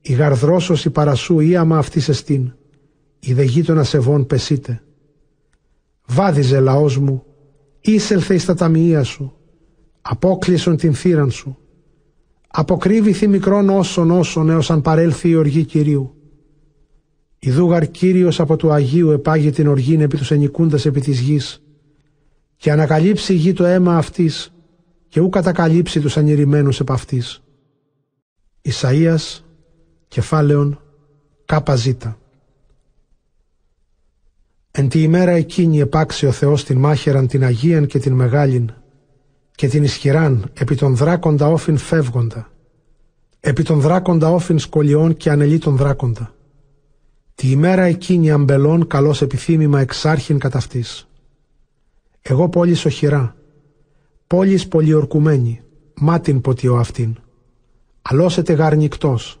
Η 0.00 0.12
γαρδρόσος 0.12 0.84
η 0.84 0.90
παρασού 0.90 1.40
ή 1.40 1.56
άμα 1.56 1.78
αυτής 1.78 2.08
εστίν, 2.08 2.52
η 3.20 3.32
δε 3.32 3.42
γη 3.42 3.62
των 3.62 3.78
ασεβών 3.78 4.26
πεσίτε. 4.26 4.82
Βάδιζε 6.06 6.60
λαός 6.60 6.98
μου 6.98 7.24
ήσελθε 7.80 8.34
εις 8.34 8.44
τα 8.44 8.54
ταμεία 8.54 9.02
σου, 9.02 9.36
απόκλεισον 10.00 10.76
την 10.76 10.94
θύραν 10.94 11.30
σου, 11.30 11.58
αποκρύβηθη 12.48 13.28
μικρόν 13.28 13.68
όσον 13.68 14.10
όσον 14.10 14.50
έως 14.50 14.70
αν 14.70 14.80
παρέλθει 14.80 15.28
η 15.28 15.34
οργή 15.34 15.64
Κυρίου. 15.64 16.17
Ιδούγαρ 17.38 17.90
Κύριος 17.90 18.40
από 18.40 18.56
του 18.56 18.72
Αγίου 18.72 19.10
επάγει 19.10 19.50
την 19.50 19.66
οργήν 19.66 20.00
επί 20.00 20.16
τους 20.16 20.30
ενικούντας 20.30 20.86
επί 20.86 21.00
της 21.00 21.20
γης 21.20 21.62
και 22.56 22.72
ανακαλύψει 22.72 23.32
η 23.32 23.36
γη 23.36 23.52
το 23.52 23.64
αίμα 23.64 23.96
αυτής 23.96 24.52
και 25.08 25.20
ου 25.20 25.28
κατακαλύψει 25.28 26.00
τους 26.00 26.16
ανηρημένους 26.16 26.80
επ' 26.80 26.90
αυτής. 26.90 27.42
Ισαΐας, 28.62 29.44
κεφάλαιον, 30.08 30.80
κάπα 31.44 31.74
ζήτα. 31.76 32.18
Εν 34.70 34.88
τη 34.88 35.02
ημέρα 35.02 35.30
εκείνη 35.30 35.80
επάξε 35.80 36.26
ο 36.26 36.32
Θεός 36.32 36.64
την 36.64 36.78
μάχεραν 36.78 37.26
την 37.26 37.44
Αγίαν 37.44 37.86
και 37.86 37.98
την 37.98 38.12
Μεγάλην 38.12 38.72
και 39.54 39.68
την 39.68 39.82
ισχυράν 39.82 40.50
επί 40.54 40.74
των 40.74 40.96
δράκοντα 40.96 41.48
όφιν 41.48 41.76
φεύγοντα, 41.76 42.50
επί 43.40 43.62
των 43.62 43.80
δράκοντα 43.80 44.30
όφιν 44.30 44.58
σκολιών 44.58 45.16
και 45.16 45.30
ανελή 45.30 45.58
των 45.58 45.76
δράκοντα. 45.76 46.32
Τη 47.40 47.50
ημέρα 47.50 47.82
εκείνη 47.82 48.30
αμπελών 48.30 48.86
καλός 48.86 49.22
επιθύμημα 49.22 49.80
εξάρχην 49.80 50.38
κατά 50.38 50.58
αυτής. 50.58 51.08
Εγώ 52.22 52.48
πόλης 52.48 52.84
οχυρά, 52.84 53.36
πόλης 54.26 54.68
πολιορκουμένη, 54.68 55.62
μάτιν 55.94 56.40
ποτιό 56.40 56.76
αυτήν. 56.76 57.16
Αλώσετε 58.02 58.52
γαρνικτός, 58.52 59.40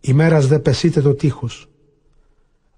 ημέρας 0.00 0.46
δε 0.46 0.58
πεσείτε 0.58 1.00
το 1.00 1.14
τείχος. 1.14 1.68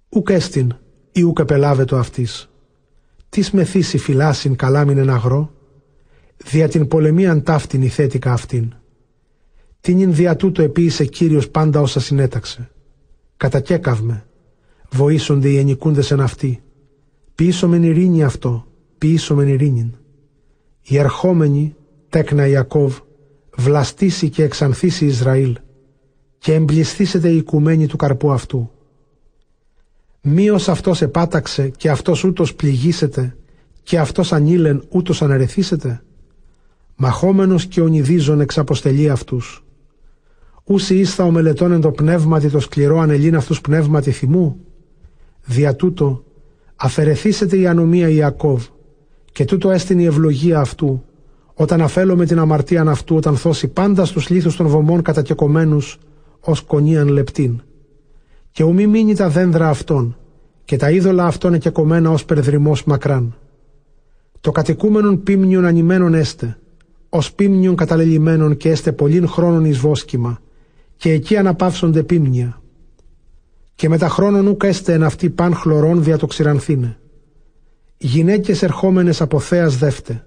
Ουκ 0.09 0.31
έστιν, 0.31 0.75
ή 1.13 1.23
ουκ 1.23 1.39
επελάβετο 1.39 1.97
αυτής. 1.97 2.51
Τις 3.29 3.51
μεθύσει 3.51 3.99
φυλάσιν 3.99 4.57
καλάμιν 4.57 4.99
εν 4.99 5.11
αγρό, 5.11 5.53
δια 6.37 6.69
την 6.69 6.89
πολεμίαν 6.89 7.43
ταύτην 7.43 7.83
η 7.83 7.89
θέτικα 7.89 8.33
αυτήν. 8.33 8.73
Την 9.81 9.99
ειν 9.99 10.15
δια 10.15 10.37
τούτο 10.37 10.63
επίησε 10.63 11.05
Κύριος 11.05 11.49
πάντα 11.49 11.81
όσα 11.81 12.01
συνέταξε. 12.01 12.71
Κατακέκαυμε, 13.37 14.27
βοήσονται 14.93 15.49
οι 15.49 15.59
ενικούντες 15.59 16.11
εν 16.11 16.21
αυτή. 16.21 16.63
Πίσω 17.35 17.69
μεν 17.69 17.83
ειρήνη 17.83 18.25
αυτό, 18.25 18.67
πίσω 18.99 19.35
μεν 19.35 19.49
ειρήνην. 19.49 19.95
Η 20.83 20.99
ερχόμενη, 20.99 21.75
τέκνα 22.09 22.47
Ιακώβ, 22.47 22.99
βλαστήσει 23.57 24.29
και 24.29 24.43
εξανθήσει 24.43 25.07
Ισραήλ 25.07 25.57
και 26.39 26.55
εμπληστήσεται 26.55 27.29
η 27.29 27.37
οικουμένη 27.37 27.87
του 27.87 27.97
καρπού 27.97 28.33
αυτού. 28.33 28.71
Μήος 30.21 30.69
αυτός 30.69 31.03
επάταξε 31.03 31.69
και 31.69 31.91
αυτός 31.91 32.25
ούτως 32.25 32.55
πληγήσεται 32.55 33.37
και 33.83 33.99
αυτός 33.99 34.33
ανήλεν 34.33 34.85
ούτως 34.89 35.23
αναρεθήσεται. 35.23 36.03
Μαχόμενος 36.97 37.67
και 37.67 37.81
ονειδίζων 37.81 38.41
εξαποστελεί 38.41 39.11
αυτούς. 39.11 39.65
Ούσι 40.65 40.99
ήσθα 40.99 41.25
ο 41.25 41.31
μελετών 41.31 41.73
εν 41.73 41.81
το 41.81 41.91
πνεύματι 41.91 42.51
το 42.51 42.61
σκληρό 42.61 42.99
ανελήν 42.99 43.37
αυτούς 43.37 43.61
πνεύματι 43.61 44.11
θυμού; 44.11 44.57
Δια 45.45 45.77
τούτο 45.77 46.25
αφαιρεθήσετε 46.77 47.57
η 47.57 47.67
ανομία 47.67 48.09
Ιακώβ 48.09 48.65
και 49.33 49.45
τούτο 49.45 49.71
έστειν 49.71 49.99
η 49.99 50.05
ευλογία 50.05 50.61
αυτού 50.61 51.05
όταν 51.55 51.81
αφέλω 51.81 52.17
με 52.17 52.27
την 52.27 52.39
αμαρτίαν 52.39 52.89
αυτού 52.89 53.17
όταν 53.17 53.37
θώσει 53.37 53.69
πάντα 53.69 54.05
στους 54.05 54.29
λίθους 54.29 54.57
των 54.57 54.67
βωμών 54.67 55.03
κατακεκομένους 55.03 55.99
ως 56.41 56.61
κονίαν 56.61 57.09
λεπτήν. 57.09 57.61
Και 58.51 58.65
ουμή 58.65 58.87
μείνει 58.87 59.15
τα 59.15 59.29
δένδρα 59.29 59.69
αυτών 59.69 60.17
και 60.65 60.77
τα 60.77 60.91
είδωλα 60.91 61.27
αυτών 61.27 61.55
εκεκομένα 61.55 62.11
ως 62.11 62.25
περδρυμός 62.25 62.85
μακράν. 62.85 63.37
Το 64.41 64.51
κατοικούμενον 64.51 65.23
πίμνιον 65.23 65.65
ανημένον 65.65 66.15
έστε, 66.15 66.59
ως 67.09 67.33
πίμνιον 67.33 67.77
καταλελειμμένον 67.77 68.57
και 68.57 68.71
έστε 68.71 68.93
πολλήν 68.93 69.29
χρόνων 69.29 69.65
εις 69.65 69.79
βόσκημα, 69.79 70.41
και 70.97 71.13
εκεί 71.13 71.37
αναπαύσονται 71.37 72.03
πίμνια. 72.03 72.62
Και 73.75 73.89
μετά 73.89 74.09
χρόνων 74.09 74.47
ούκα 74.47 74.69
έστε 74.69 74.93
εν 74.93 75.03
αυτή 75.03 75.31
παν 75.31 75.55
χλωρών 75.55 76.03
δια 76.03 76.19
το 76.19 76.27
ξηρανθήνε. 76.27 76.97
Γυναίκες 77.97 78.63
ερχόμενες 78.63 79.21
από 79.21 79.39
θέας 79.41 79.77
δεύτε. 79.77 80.27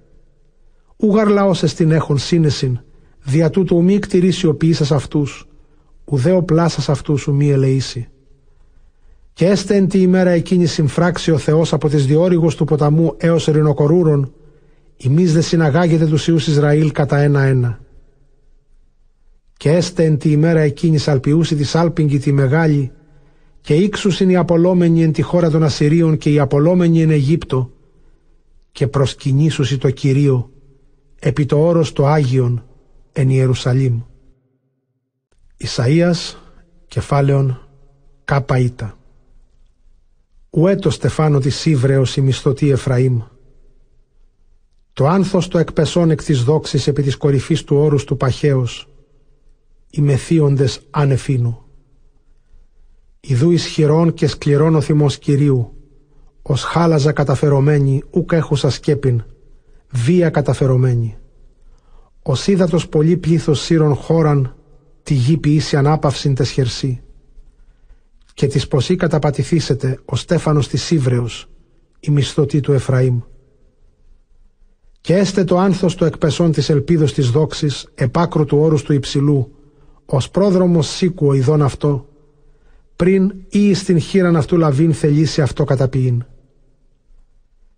Ούγαρ 0.97 1.27
λαός 1.27 1.63
εστιν 1.63 1.91
έχων 1.91 2.17
σύνεσιν, 2.17 2.80
δια 3.23 3.49
τούτο 3.49 3.81
μη 3.81 3.99
κτηρήσει 3.99 4.47
ο 4.47 4.55
ποιήσας 4.55 4.91
αυτούς, 4.91 5.47
ουδέ 6.05 6.31
ο 6.31 6.43
πλάσας 6.43 6.89
αυτούς 6.89 7.27
ου 7.27 7.35
μη 7.35 7.51
ελεήσει. 7.51 8.07
Και 9.34 9.45
έστε 9.45 9.76
εν 9.76 9.88
τη 9.88 10.01
ημέρα 10.01 10.30
εκείνη 10.30 10.65
συμφράξει 10.65 11.31
ο 11.31 11.38
Θεός 11.38 11.73
από 11.73 11.89
τις 11.89 12.05
διόρυγους 12.05 12.55
του 12.55 12.65
ποταμού 12.65 13.13
έως 13.17 13.45
ρινοκορούρων, 13.45 14.34
ημείς 14.97 15.34
δε 15.34 15.41
συναγάγετε 15.41 16.05
τους 16.05 16.27
Ιούς 16.27 16.47
Ισραήλ 16.47 16.91
κατά 16.91 17.17
ένα-ένα. 17.17 17.80
Και 19.57 19.72
έστε 19.72 20.03
εν 20.03 20.17
τη 20.17 20.31
ημέρα 20.31 20.59
εκείνης 20.59 21.03
σαλπιούση 21.03 21.55
της 21.55 21.76
άλπιγγη 21.76 22.19
τη 22.19 22.31
μεγάλη, 22.31 22.91
και 23.66 23.76
ήξουσιν 23.76 24.30
οι 24.30 24.36
απολόμενοι 24.36 25.04
εν 25.04 25.12
τη 25.12 25.22
χώρα 25.22 25.50
των 25.50 25.64
Ασσυρίων 25.64 26.18
και 26.18 26.32
οι 26.32 26.40
απολόμενοι 26.40 27.02
εν 27.02 27.10
Αιγύπτο, 27.10 27.72
και 28.72 28.88
προσκυνήσουσι 28.88 29.78
το 29.78 29.90
Κυρίο, 29.90 30.52
επί 31.20 31.46
το 31.46 31.66
όρος 31.66 31.94
το 31.94 32.06
Άγιον 32.06 32.66
εν 33.12 33.30
Ιερουσαλήμ. 33.30 34.02
Ισαΐας, 35.58 36.36
κεφάλαιον, 36.88 37.68
κάπα 38.26 38.58
ήτα. 38.58 38.98
Ουέ 40.50 40.76
το 40.76 40.90
στεφάνο 40.90 41.40
της 41.40 41.66
Ήβρεως 41.66 42.16
η 42.16 42.22
μισθωτή 42.22 42.70
Εφραήμ. 42.70 43.22
Το 44.94 45.08
άνθος 45.08 45.48
το 45.48 45.58
εκπεσών 45.58 46.10
εκ 46.10 46.24
της 46.24 46.44
δόξης 46.44 46.88
επί 46.88 47.02
της 47.02 47.18
κορυφής 47.18 47.64
του 47.64 47.76
όρους 47.76 48.04
του 48.04 48.18
παχαίος, 48.18 48.88
οι 49.90 50.02
μεθύοντες 50.02 50.80
ανεφίνου. 50.90 51.65
Ιδού 53.27 53.52
ισχυρών 53.52 54.14
και 54.14 54.27
σκληρών 54.27 54.76
ο 54.76 54.81
θυμός 54.81 55.18
Κυρίου, 55.18 55.73
ως 56.41 56.64
χάλαζα 56.64 57.11
καταφερωμένη 57.11 58.03
ούκ 58.10 58.31
έχουσα 58.31 58.69
σκέπιν, 58.69 59.23
βία 59.91 60.30
καταφερωμένη. 60.30 61.18
Ως 62.22 62.47
ύδατος 62.47 62.88
πολύ 62.88 63.18
πλήθος 63.18 63.61
σύρων 63.61 63.95
χώραν, 63.95 64.56
τη 65.03 65.14
γη 65.14 65.38
ποιήσει 65.38 65.77
ανάπαυσιν 65.77 66.35
τεσχερσή 66.35 67.02
και 68.34 68.47
της 68.47 68.68
ποσή 68.68 68.95
καταπατηθήσετε 68.95 69.99
ο 70.06 70.15
Στέφανος 70.15 70.68
της 70.68 70.91
Ήβρεως, 70.91 71.49
η 71.99 72.11
μισθωτή 72.11 72.60
του 72.60 72.73
Εφραήμ. 72.73 73.19
Και 75.02 75.15
έστε 75.15 75.43
το 75.43 75.57
άνθος 75.57 75.95
του 75.95 76.06
εκπεσών 76.06 76.52
της 76.52 76.69
ελπίδος 76.69 77.14
της 77.14 77.30
δόξης, 77.30 77.88
επάκρου 77.95 78.45
του 78.45 78.57
όρους 78.57 78.84
του 78.84 78.93
υψηλού, 78.93 79.52
ως 80.06 80.30
πρόδρομος 80.30 80.88
σήκου 80.88 81.27
ο 81.27 81.34
ειδών 81.34 81.61
αυτό, 81.61 82.07
πριν 82.95 83.34
ή 83.49 83.73
στην 83.73 83.99
χείραν 83.99 84.35
αυτού 84.35 84.57
λαβήν 84.57 84.93
θελήσει 84.93 85.41
αυτό 85.41 85.63
καταποιήν. 85.63 86.26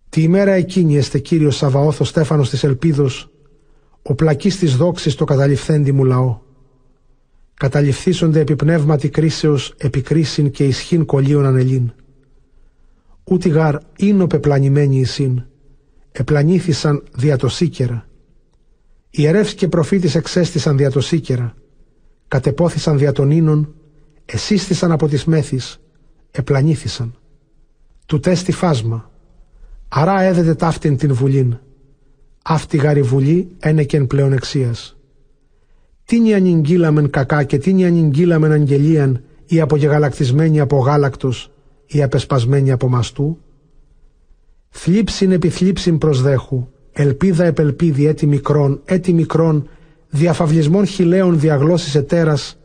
Τη 0.08 0.22
ημέρα 0.22 0.52
εκείνη 0.52 0.96
εστε 0.96 1.18
Κύριος 1.18 1.56
Σαβαώθο 1.56 2.04
Στέφανος 2.04 2.50
της 2.50 2.64
ελπίδος, 2.64 3.30
ο 4.02 4.14
πλακής 4.14 4.58
της 4.58 4.76
δόξης 4.76 5.14
το 5.14 5.24
καταληφθέντη 5.24 5.92
μου 5.92 6.04
λαό 6.04 6.46
καταληφθήσονται 7.58 8.40
επί 8.40 8.56
πνεύματι 8.56 9.08
κρίσεως 9.08 9.74
επικρίσιν 9.76 10.50
και 10.50 10.64
ισχύν 10.64 11.04
κολλίων 11.04 11.46
ανελίν. 11.46 11.92
Ούτι 13.24 13.48
γάρ 13.48 13.76
είναι 13.96 14.26
πεπλανημένοι 14.26 14.98
εισήν, 15.00 15.42
επλανήθησαν 16.12 17.02
δια 17.14 17.36
το 17.36 17.48
σίκερα. 17.48 18.06
Ιερεύς 19.10 19.54
και 19.54 19.68
προφήτης 19.68 20.14
εξέστησαν 20.14 20.76
δια 20.76 20.90
το 20.90 21.00
σίκερα, 21.00 21.54
κατεπόθησαν 22.28 22.98
δια 22.98 23.12
των 23.12 23.30
ίνων, 23.30 23.74
εσύστησαν 24.32 24.92
από 24.92 25.08
τις 25.08 25.24
μέθης, 25.24 25.80
επλανήθησαν. 26.30 27.14
Του 28.06 28.20
τέστη 28.20 28.52
φάσμα, 28.52 29.10
αρά 29.88 30.20
έδεται 30.22 30.54
ταύτην 30.54 30.96
την 30.96 31.14
βουλήν, 31.14 31.58
αυτή 32.42 32.76
γάρη 32.76 33.02
βουλή 33.02 33.48
ένεκεν 33.58 34.06
πλέον 34.06 34.32
εξίας 34.32 34.98
τίνι 36.08 36.34
ανηγγύλαμεν 36.34 37.10
κακά 37.10 37.42
και 37.42 37.58
τίνι 37.58 37.86
ανηγγύλαμεν 37.86 38.52
αγγελίαν 38.52 39.22
ή 39.46 39.60
απογεγαλακτισμένη 39.60 40.60
από 40.60 40.78
γάλακτος 40.78 41.50
ή 41.86 42.02
απεσπασμένη 42.02 42.70
από 42.70 42.88
μαστού. 42.88 43.38
Θλίψιν 44.68 45.32
επιθλίψιν 45.32 45.98
προσδέχου, 45.98 46.68
ελπίδα 46.92 47.44
επελπίδη 47.44 48.06
έτη 48.06 48.26
μικρών, 48.26 48.80
έτη 48.84 49.12
μικρών, 49.12 49.68
διαφαυλισμών 50.08 50.86
χιλέων 50.86 51.40
διαγλώσσης 51.40 51.94
ετέρας, 51.94 52.58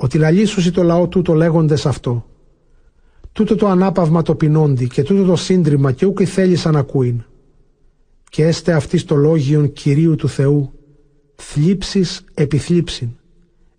ότι 0.00 0.18
λαλήσουσι 0.18 0.70
το 0.70 0.82
λαό 0.82 1.08
τούτο 1.08 1.34
λέγοντες 1.34 1.86
αυτό. 1.86 2.26
Τούτο 3.32 3.54
το 3.54 3.66
ανάπαυμα 3.68 4.22
το 4.22 4.34
πεινόντι 4.34 4.86
και 4.86 5.02
τούτο 5.02 5.24
το 5.24 5.36
σύντριμα 5.36 5.92
και 5.92 6.06
ούκ 6.06 6.18
θέλησαν 6.24 6.76
ακούειν. 6.76 7.22
Και 8.30 8.46
έστε 8.46 8.72
αυτή 8.72 9.04
το 9.04 9.14
λόγιον 9.14 9.72
Κυρίου 9.72 10.14
του 10.14 10.28
Θεού, 10.28 10.72
θλίψεις 11.34 12.24
επιθλίψην, 12.34 13.08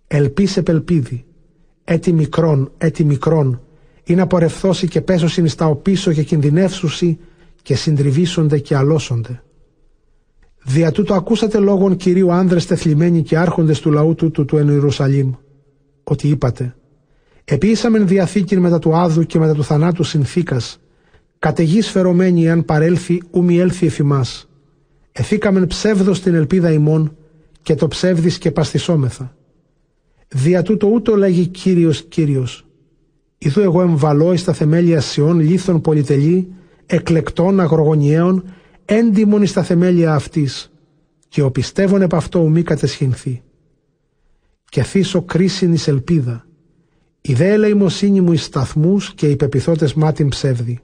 ελπίς 0.06 0.56
επελπίδη, 0.56 1.24
έτι 1.84 2.12
μικρόν, 2.12 2.72
έτι 2.78 3.04
μικρόν, 3.04 3.60
ή 4.04 4.14
να 4.14 4.26
πορευθώσει 4.26 4.88
και 4.88 5.00
πέσωσιν 5.00 5.48
στα 5.48 5.66
οπίσω 5.66 6.12
και 6.12 6.22
κινδυνεύσουσι 6.22 7.18
και 7.62 7.74
συντριβήσονται 7.74 8.58
και 8.58 8.76
αλώσονται. 8.76 9.42
Δια 10.64 10.92
τούτο 10.92 11.14
ακούσατε 11.14 11.58
λόγων 11.58 11.96
Κυρίου 11.96 12.32
άνδρες 12.32 12.66
τεθλιμμένοι 12.66 13.22
και 13.22 13.38
άρχοντες 13.38 13.80
του 13.80 13.90
λαού 13.90 14.14
τούτου 14.14 14.44
του 14.44 14.56
εν 14.56 14.68
Ιερουσαλήμ, 14.68 15.32
ότι 16.10 16.28
είπατε 16.28 16.74
«Επίησαμεν 17.44 18.06
διαθήκην 18.06 18.60
μετά 18.60 18.78
του 18.78 18.96
Άδου 18.96 19.22
και 19.22 19.38
μετά 19.38 19.54
του 19.54 19.64
θανάτου 19.64 20.02
συνθήκας, 20.02 20.80
καταιγής 21.38 21.90
φερωμένη 21.90 22.46
εάν 22.46 22.64
παρέλθει 22.64 23.22
ου 23.30 23.44
μη 23.44 23.58
έλθει 23.58 23.86
εφημάς. 23.86 24.48
Εθήκαμεν 25.12 25.66
ψεύδος 25.66 26.20
την 26.20 26.34
ελπίδα 26.34 26.72
ημών 26.72 27.16
και 27.62 27.74
το 27.74 27.88
ψεύδις 27.88 28.38
και 28.38 28.50
παστισόμεθα. 28.50 29.36
Δια 30.28 30.62
τούτο 30.62 30.86
ούτω 30.86 31.16
λέγει 31.16 31.46
Κύριος 31.46 32.02
Κύριος. 32.08 32.66
Ιδού 33.38 33.60
εγώ 33.60 33.82
εμβαλώ 33.82 34.32
εις 34.32 34.44
τα 34.44 34.52
θεμέλια 34.52 35.00
Σιών 35.00 35.40
λίθων 35.40 35.80
πολυτελή, 35.80 36.52
εκλεκτών 36.86 37.60
αγρογωνιαίων, 37.60 38.44
έντιμον 38.84 39.42
εις 39.42 39.52
τα 39.52 39.62
θεμέλια 39.62 40.14
αυτής, 40.14 40.72
και 41.28 41.42
ο 41.42 41.50
πιστεύων 41.50 42.02
επ' 42.02 42.14
αυτό 42.14 42.38
ουμή 42.38 42.62
κατεσχυνθεί. 42.62 43.42
Και 44.70 44.82
θύσω 44.82 45.22
κρίσιν 45.22 45.72
εις 45.72 45.88
ελπίδα, 45.88 46.46
η 47.20 47.34
δε 47.34 47.52
ελεημοσύνη 47.52 48.20
μου 48.20 48.32
εις 48.32 48.44
σταθμούς 48.44 49.14
και 49.14 49.28
οι 49.28 49.36
πεπιθώτες 49.36 49.94
μάτιν 49.94 50.28
ψεύδι, 50.28 50.80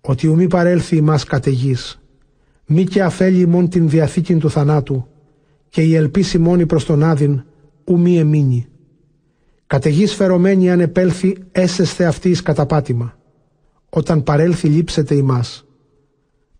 ότι 0.00 0.26
ουμή 0.26 0.46
παρέλθει 0.46 0.96
ημάς 0.96 1.24
καταιγής, 1.24 2.00
μη 2.66 2.84
και 2.84 3.02
αφέλει 3.02 3.46
μόν 3.46 3.68
την 3.68 3.88
διαθήκην 3.88 4.38
του 4.38 4.50
θανάτου, 4.50 5.06
και 5.68 5.82
η 5.82 5.94
ελπίση 5.94 6.38
μόνη 6.38 6.66
προς 6.66 6.84
τον 6.84 7.02
άδειν, 7.02 7.42
ου 7.84 7.98
μη 7.98 8.18
εμείνει. 8.18 8.66
Καταιγής 9.66 10.14
φερωμένη 10.14 10.70
αν 10.70 10.80
επέλθει 10.80 11.36
έσεσθε 11.52 12.04
αυτή 12.04 12.28
εις 12.28 12.42
καταπάτημα. 12.42 13.18
Όταν 13.88 14.22
παρέλθει 14.22 14.68
λείψετε 14.68 15.14
ημάς. 15.14 15.66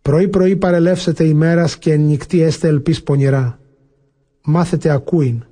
Πρωί-πρωί 0.03 0.57
παρελεύσετε 0.57 1.25
ημέρας 1.25 1.79
και 1.79 1.93
εν 1.93 2.01
νυχτή 2.01 2.41
έστε 2.41 2.69
ελπίς 2.69 3.03
πονηρά. 3.03 3.61
Μάθετε 4.43 4.91
ακούειν. 4.91 5.45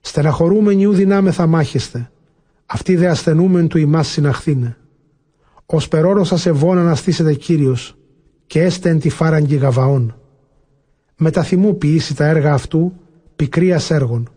Στεναχωρούμενοι 0.00 0.84
ου 0.84 0.92
δυνάμεθα 0.92 1.46
μάχεστε. 1.46 2.10
Αυτοί 2.66 2.96
δε 2.96 3.08
ασθενούμεν 3.08 3.68
του 3.68 3.78
ημάς 3.78 4.08
συναχθήνε. 4.08 4.76
Ως 5.66 5.88
περόροσα 5.88 6.36
σε 6.36 6.50
βόν 6.52 6.78
αναστήσετε 6.78 7.34
Κύριος 7.34 7.96
και 8.46 8.62
έστε 8.62 8.88
εν 8.88 9.00
τη 9.00 9.08
φάραγγι 9.08 9.56
γαβαών. 9.56 10.14
Μεταθυμού 11.16 11.78
ποιήσει 11.78 12.16
τα 12.16 12.26
έργα 12.26 12.52
αυτού 12.52 12.92
πικρίας 13.36 13.90
έργων. 13.90 14.28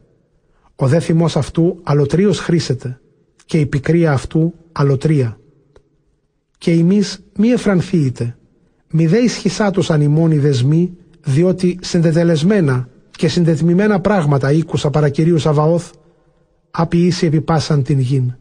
Ο 0.75 0.87
δε 0.87 0.99
θυμός 0.99 1.37
αυτού 1.37 1.79
αλωτρίος 1.83 2.39
χρήσεται 2.39 2.99
και 3.45 3.59
η 3.59 3.65
πικρία 3.65 4.11
αυτού 4.11 4.53
αλωτρία. 4.71 5.39
Και 6.57 6.71
ημείς 6.71 7.23
μη 7.37 7.49
εφρανθείτε, 7.49 8.37
μη 8.91 9.07
δε 9.07 9.17
ισχυσάτος 9.17 9.89
ανημώνει 9.91 10.37
δεσμοί, 10.37 10.97
διότι 11.23 11.79
συντετελεσμένα 11.81 12.87
και 13.17 13.27
συντετμημένα 13.27 13.99
πράγματα 13.99 14.51
ήκουσα 14.51 14.89
παρά 14.89 15.09
Κυρίου 15.09 15.37
Σαβαώθ, 15.37 15.91
απειήσει 16.71 17.25
επιπάσαν 17.25 17.83
την 17.83 17.99
γην. 17.99 18.35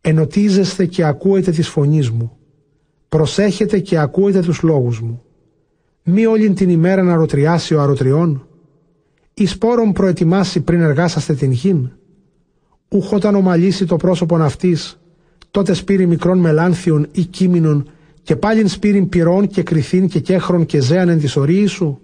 Ενωτίζεστε 0.00 0.86
και 0.86 1.04
ακούετε 1.04 1.50
της 1.50 1.68
φωνής 1.68 2.10
μου, 2.10 2.36
προσέχετε 3.08 3.78
και 3.78 3.98
ακούετε 3.98 4.40
τους 4.40 4.62
λόγους 4.62 5.00
μου. 5.00 5.22
Μη 6.02 6.26
όλη 6.26 6.52
την 6.52 6.68
ημέρα 6.70 7.02
να 7.02 7.14
ρωτριάσει 7.14 7.74
ο 7.74 7.80
αρωτριών, 7.80 8.46
η 9.34 9.46
σπόρων 9.46 9.92
προετοιμάσει 9.92 10.60
πριν 10.60 10.80
εργάσαστε 10.80 11.34
την 11.34 11.50
γην. 11.50 11.90
Ούχ 12.88 13.12
όταν 13.12 13.34
ομαλήσει 13.34 13.86
το 13.86 13.96
πρόσωπον 13.96 14.42
αυτής, 14.42 15.00
τότε 15.50 15.72
σπήρει 15.72 16.06
μικρών 16.06 16.38
μελάνθιων 16.38 17.06
ή 17.12 17.24
κείμενων 17.24 17.90
και 18.22 18.36
πάλιν 18.36 18.68
σπήριν 18.68 19.08
πυρών 19.08 19.46
και 19.46 19.62
κρυθήν 19.62 20.08
και 20.08 20.20
κέχρον 20.20 20.66
και 20.66 20.80
ζέαν 20.80 21.08
εν 21.08 21.18
της 21.18 21.36
ορίη 21.36 21.66
σου 21.66 22.00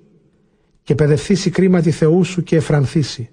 και 0.86 0.94
παιδευθήσει 0.94 1.50
κρίματι 1.50 1.90
Θεού 1.90 2.24
σου 2.24 2.42
και 2.42 2.56
εφρανθήσει. 2.56 3.30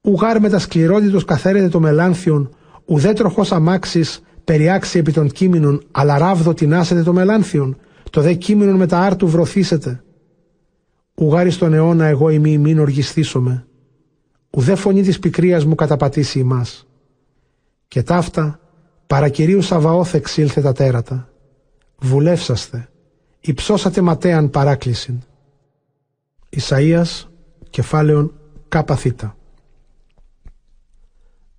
Ουγάρ 0.00 0.40
με 0.40 0.48
τα 0.48 0.58
σκληρότητος 0.58 1.24
καθαίρεται 1.24 1.68
το 1.68 1.80
μελάνθιον, 1.80 2.54
ουδέ 2.84 3.12
τροχός 3.12 3.52
αμάξης 3.52 4.22
περιάξει 4.44 4.98
επί 4.98 5.12
των 5.12 5.28
κείμενων, 5.28 5.82
αλλά 5.90 6.18
ράβδο 6.18 6.54
τεινάσετε 6.54 7.02
το 7.02 7.12
μελάνθιον, 7.12 7.76
το 8.10 8.20
δε 8.20 8.32
κείμενον 8.32 8.76
με 8.76 8.86
τα 8.86 8.98
άρτου 8.98 9.28
βρωθήσετε. 9.28 10.02
Ουγάρι 11.14 11.50
στον 11.50 11.72
αιώνα 11.72 12.04
εγώ 12.06 12.28
ημί 12.28 12.58
μην 12.58 12.78
οργιστήσομαι, 12.78 13.66
ουδέ 14.50 14.74
φωνή 14.74 15.02
της 15.02 15.18
πικρίας 15.18 15.64
μου 15.64 15.74
καταπατήσει 15.74 16.38
ημάς. 16.38 16.86
Και 17.88 18.02
ταύτα 18.02 18.60
παρακυρίου 19.06 19.62
Σαβαώθ 19.62 20.14
εξήλθε 20.14 20.60
τα 20.60 20.72
τέρατα. 20.72 21.28
Βουλεύσαστε, 21.98 22.88
υψώσατε 23.40 24.00
ματέαν 24.00 24.50
παράκλησιν. 24.50 25.22
Ισαΐας, 26.56 27.28
κεφάλαιον 27.70 28.32
κάπαθήτα. 28.68 29.36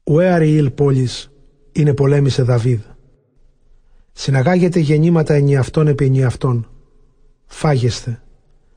Ουέ 0.04 0.30
Αριήλ 0.30 0.70
πόλης 0.70 1.32
είναι 1.72 1.94
πολέμησε 1.94 2.44
Δαβίδ. 2.44 2.82
Συναγάγετε 4.12 4.80
γεννήματα 4.80 5.34
ενιαυτών 5.34 5.88
επί 5.88 6.06
ενιαυτών. 6.06 6.70
Φάγεστε, 7.46 8.22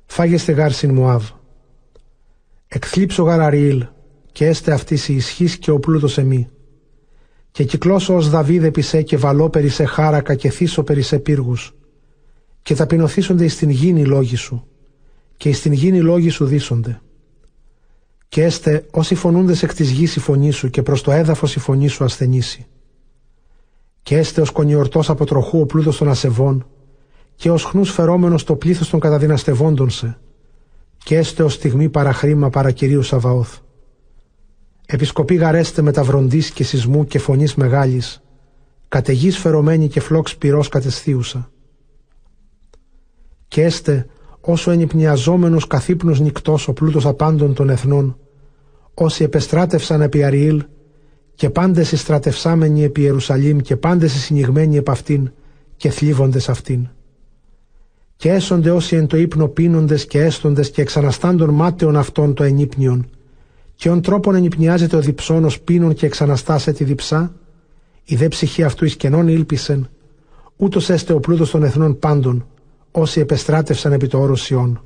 φάγεστε 0.06 0.52
γάρσιν 0.52 0.94
Μουάβ. 0.94 1.30
Εκθλίψω 2.68 3.22
γάρ 3.22 3.40
Αριήλ 3.40 3.86
και 4.32 4.46
έστε 4.46 4.72
αυτής 4.72 5.08
η 5.08 5.14
ισχύς 5.14 5.58
και 5.58 5.70
ο 5.70 5.78
πλούτος 5.78 6.18
εμεί. 6.18 6.48
Και 7.50 7.64
κυκλώσω 7.64 8.14
ως 8.14 8.30
Δαβίδ 8.30 8.64
επί 8.64 8.80
σε 8.80 9.02
και 9.02 9.16
βαλώ 9.16 9.50
περί 9.50 9.68
σε 9.68 9.84
χάρακα 9.84 10.34
και 10.34 10.50
θύσω 10.50 10.82
περί 10.82 11.02
σε 11.02 11.18
πύργους. 11.18 11.74
Και 12.62 12.74
ταπεινωθήσονται 12.74 13.44
εις 13.44 13.56
την 13.56 13.70
γήνη 13.70 14.04
λόγοι 14.04 14.36
σου 14.36 14.68
και 15.38 15.48
εις 15.48 15.60
την 15.60 15.72
γήνη 15.72 16.00
λόγοι 16.00 16.28
σου 16.28 16.44
δίσονται. 16.44 17.00
Και 18.28 18.44
έστε 18.44 18.86
όσοι 18.90 19.14
φωνούντες 19.14 19.62
εκ 19.62 19.74
της 19.74 19.90
γης 19.90 20.16
η 20.16 20.20
φωνή 20.20 20.50
σου 20.50 20.70
και 20.70 20.82
προς 20.82 21.02
το 21.02 21.12
έδαφος 21.12 21.54
η 21.54 21.58
φωνή 21.58 21.88
σου 21.88 22.04
ασθενήσει. 22.04 22.66
Και 24.02 24.16
έστε 24.16 24.40
ως 24.40 24.50
κονιορτός 24.50 25.10
από 25.10 25.24
τροχού 25.24 25.60
ο 25.60 25.66
πλούτος 25.66 25.96
των 25.96 26.08
ασεβών 26.08 26.66
και 27.34 27.50
ως 27.50 27.64
χνούς 27.64 27.90
φερόμενος 27.90 28.44
το 28.44 28.56
πλήθος 28.56 28.88
των 28.90 29.00
καταδυναστευόντων 29.00 29.90
σε 29.90 30.18
και 31.04 31.16
έστε 31.16 31.42
ως 31.42 31.52
στιγμή 31.52 31.88
παραχρήμα 31.88 32.50
παρά 32.50 32.70
Κυρίου 32.70 33.02
Σαβαώθ. 33.02 33.58
Επισκοπή 34.86 35.34
γαρέστε 35.34 35.82
με 35.82 35.92
τα 35.92 36.02
βροντής 36.02 36.50
και 36.50 36.64
σεισμού 36.64 37.04
και 37.04 37.18
φωνής 37.18 37.54
μεγάλης, 37.54 38.22
καταιγής 38.88 39.38
φερωμένη 39.38 39.88
και 39.88 40.00
φλόξ 40.00 40.36
πυρός 40.36 40.68
κατεσθίουσα. 40.68 41.50
Και 43.48 43.62
έστε 43.62 44.06
όσο 44.50 44.70
ενυπνιαζόμενος 44.70 45.66
καθύπνος 45.66 46.20
νυκτός 46.20 46.68
ο 46.68 46.72
πλούτος 46.72 47.06
απάντων 47.06 47.54
των 47.54 47.70
εθνών, 47.70 48.16
όσοι 48.94 49.24
επεστράτευσαν 49.24 50.00
επί 50.00 50.24
Αριήλ 50.24 50.64
και 51.34 51.50
πάντες 51.50 52.00
στρατευσάμενοι 52.00 52.82
επί 52.82 53.00
Ιερουσαλήμ 53.00 53.58
και 53.58 53.76
πάντες 53.76 54.12
συνηγμένοι 54.12 54.76
επ' 54.76 54.90
αυτήν 54.90 55.30
και 55.76 55.90
θλίβοντες 55.90 56.48
αυτήν. 56.48 56.88
Και 58.16 58.30
έσονται 58.30 58.70
όσοι 58.70 58.96
εν 58.96 59.06
το 59.06 59.16
ύπνο 59.16 59.48
πίνοντες 59.48 60.06
και 60.06 60.20
έστοντες 60.20 60.70
και 60.70 60.80
εξαναστάντων 60.82 61.50
μάταιων 61.50 61.96
αυτών 61.96 62.34
το 62.34 62.42
ενύπνιον, 62.44 63.10
και 63.74 63.90
ον 63.90 64.00
τρόπον 64.00 64.34
ενυπνιάζεται 64.34 64.96
ο 64.96 65.00
διψώνος 65.00 65.60
πίνων 65.60 65.94
και 65.94 66.06
εξαναστάσε 66.06 66.72
τη 66.72 66.84
διψά, 66.84 67.34
η 68.04 68.16
δε 68.16 68.28
ψυχή 68.28 68.62
αυτού 68.62 68.84
εις 68.84 68.96
κενών 68.96 69.28
ήλπισεν, 69.28 69.88
ούτως 70.56 70.90
έστε 70.90 71.12
ο 71.12 71.20
πλούτος 71.20 71.50
των 71.50 71.62
εθνών 71.62 71.98
πάντων, 71.98 72.46
όσοι 72.98 73.20
επεστράτευσαν 73.20 73.92
επί 73.92 74.06
το 74.06 74.20
όρος 74.20 74.42
Σιών. 74.42 74.82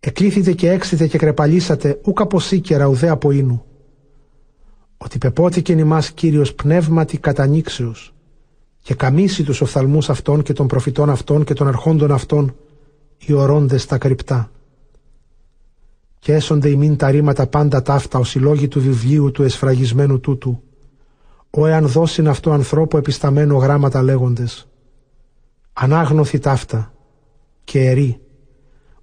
Εκλήθητε 0.00 0.52
και 0.52 0.70
έξιτε 0.70 1.06
και 1.06 1.18
κρεπαλίσατε 1.18 2.00
ούκ 2.04 2.20
από 2.20 2.40
σίκερα 2.40 2.86
ουδέ 2.86 3.08
από 3.08 3.30
ίνου. 3.30 3.64
Ότι 4.98 5.18
πεπότηκεν 5.18 5.78
ημάς 5.78 6.10
Κύριος 6.10 6.54
πνεύματι 6.54 7.18
κατανήξεως 7.18 8.14
και 8.82 8.94
καμίσει 8.94 9.44
τους 9.44 9.60
οφθαλμούς 9.60 10.10
αυτών 10.10 10.42
και 10.42 10.52
των 10.52 10.66
προφητών 10.66 11.10
αυτών 11.10 11.44
και 11.44 11.54
των 11.54 11.68
αρχόντων 11.68 12.12
αυτών 12.12 12.54
οι 13.26 13.32
ορώντες 13.32 13.86
τα 13.86 13.98
κρυπτά. 13.98 14.50
Και 16.18 16.32
έσονται 16.34 16.68
ημίν 16.68 16.96
τα 16.96 17.10
ρήματα 17.10 17.46
πάντα 17.46 17.82
ταύτα 17.82 18.18
ως 18.18 18.34
οι 18.34 18.38
λόγοι 18.38 18.68
του 18.68 18.80
βιβλίου 18.80 19.30
του 19.30 19.42
εσφραγισμένου 19.42 20.20
τούτου, 20.20 20.62
ο 21.50 21.66
εάν 21.66 21.86
δώσιν 21.86 22.28
αυτό 22.28 22.50
ανθρώπου 22.50 22.96
επισταμένο 22.96 23.56
γράμματα 23.56 24.02
λέγοντες 24.02 24.67
ανάγνωθη 25.80 26.38
ταύτα 26.38 26.94
και 27.64 27.80
ερή, 27.80 28.20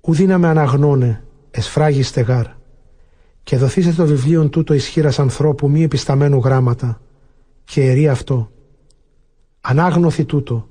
ουδύναμε 0.01 0.47
αναγνώνε, 0.47 1.23
εσφράγιστε 1.51 2.21
γάρ, 2.21 2.45
και 3.43 3.57
δοθήσε 3.57 3.93
το 3.93 4.05
βιβλίο 4.05 4.49
τούτο 4.49 4.73
ισχύρας 4.73 5.19
ανθρώπου 5.19 5.69
μη 5.69 5.83
επισταμένου 5.83 6.37
γράμματα, 6.37 7.01
και 7.63 7.85
ερή 7.89 8.09
αυτό. 8.09 8.51
Ανάγνωθη 9.61 10.25
τούτο, 10.25 10.67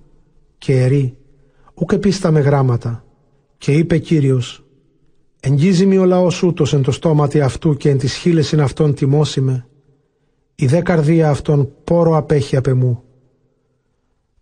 και 0.59 0.83
ερή, 0.83 1.17
ουκ 1.75 1.93
επίσταμε 1.93 2.41
γράμματα, 2.41 3.05
και 3.59 3.73
είπε 3.73 3.99
Κύριος, 3.99 4.65
εγγίζει 5.41 5.87
μη 5.87 5.99
ο 5.99 6.05
λαός 6.05 6.43
ούτως 6.43 6.73
εν 6.73 6.83
το 6.83 6.91
στόματι 6.91 7.41
αυτού 7.41 7.77
και 7.77 7.91
εν 7.91 7.99
τις 7.99 8.15
χείλεσιν 8.15 8.61
αυτών 8.61 8.95
τιμώσιμε, 8.95 9.67
η 10.55 10.67
δε 10.67 10.83
καρδία 10.83 11.31
αυτών 11.31 11.73
πόρο 11.85 12.17
απέχει 12.17 12.57
απ' 12.57 12.67
εμού, 12.67 13.03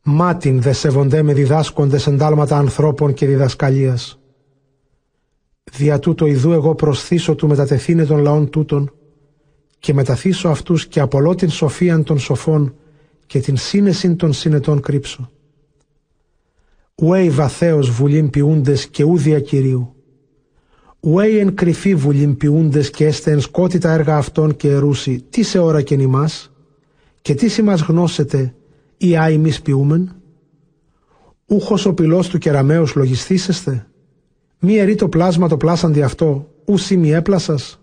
Μάτιν 0.04 0.60
δε 0.60 0.72
σεβοντέ 0.72 1.22
με 1.22 1.32
διδάσκοντες 1.32 2.06
εντάλματα 2.06 2.56
ανθρώπων 2.56 3.12
και 3.12 3.26
διδασκαλίας. 3.26 4.18
Δια 5.72 5.98
τούτο 5.98 6.26
ιδού 6.26 6.52
εγώ 6.52 6.74
προσθήσω 6.74 7.34
του 7.34 7.48
μετατεθήνε 7.48 8.04
των 8.04 8.18
λαών 8.18 8.50
τούτων 8.50 8.92
και 9.78 9.94
μεταθήσω 9.94 10.48
αυτούς 10.48 10.86
και 10.86 11.00
απολώ 11.00 11.34
την 11.34 11.50
σοφίαν 11.50 12.02
των 12.02 12.18
σοφών 12.18 12.74
και 13.26 13.40
την 13.40 13.56
σύνεσιν 13.56 14.16
των 14.16 14.32
συνετών 14.32 14.80
κρύψω. 14.80 15.30
Ουέι 16.94 17.30
βαθέως 17.30 17.90
βουλήν 17.90 18.30
ποιούντες 18.30 18.86
και 18.86 19.04
ούδια 19.04 19.40
Κυρίου. 19.40 19.94
Ουέι 21.00 21.38
εν 21.38 21.54
κρυφή 21.54 21.94
βουλήν 21.94 22.36
ποιούντες 22.36 22.90
και 22.90 23.06
έστε 23.06 23.30
εν 23.30 23.40
σκότητα 23.40 23.90
έργα 23.90 24.16
αυτών 24.16 24.56
και 24.56 24.68
ερούσι, 24.68 25.24
τι 25.30 25.42
σε 25.42 25.58
ώρα 25.58 25.82
και 25.82 25.96
νημάς, 25.96 26.52
και 27.22 27.34
τι 27.34 27.48
σι 27.48 27.62
μας 27.62 27.80
γνώσετε, 27.80 28.54
ή 29.02 29.16
άιμις 29.16 29.62
ποιούμεν. 29.62 30.16
Ούχος 31.46 31.86
ο 31.86 31.94
πυλός 31.94 32.28
του 32.28 32.38
κεραμέως 32.38 32.94
λογιστήσεστε, 32.94 33.86
μη 34.58 34.76
ερεί 34.76 34.94
το 34.94 35.08
πλάσμα 35.08 35.48
το 35.48 35.56
πλάσαντι 35.56 36.02
αυτό, 36.02 36.50
ου 36.64 36.98
μη 36.98 37.12
έπλασας, 37.12 37.80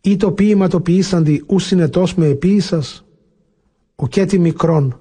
ή 0.00 0.16
το 0.16 0.32
ποίημα 0.32 0.68
το 0.68 0.80
ποιήσαντι 0.80 1.44
ου 1.46 1.58
συνετός 1.58 2.14
με 2.14 2.26
επίησας, 2.26 3.06
ουκέτι 3.96 4.38
μικρόν, 4.38 5.00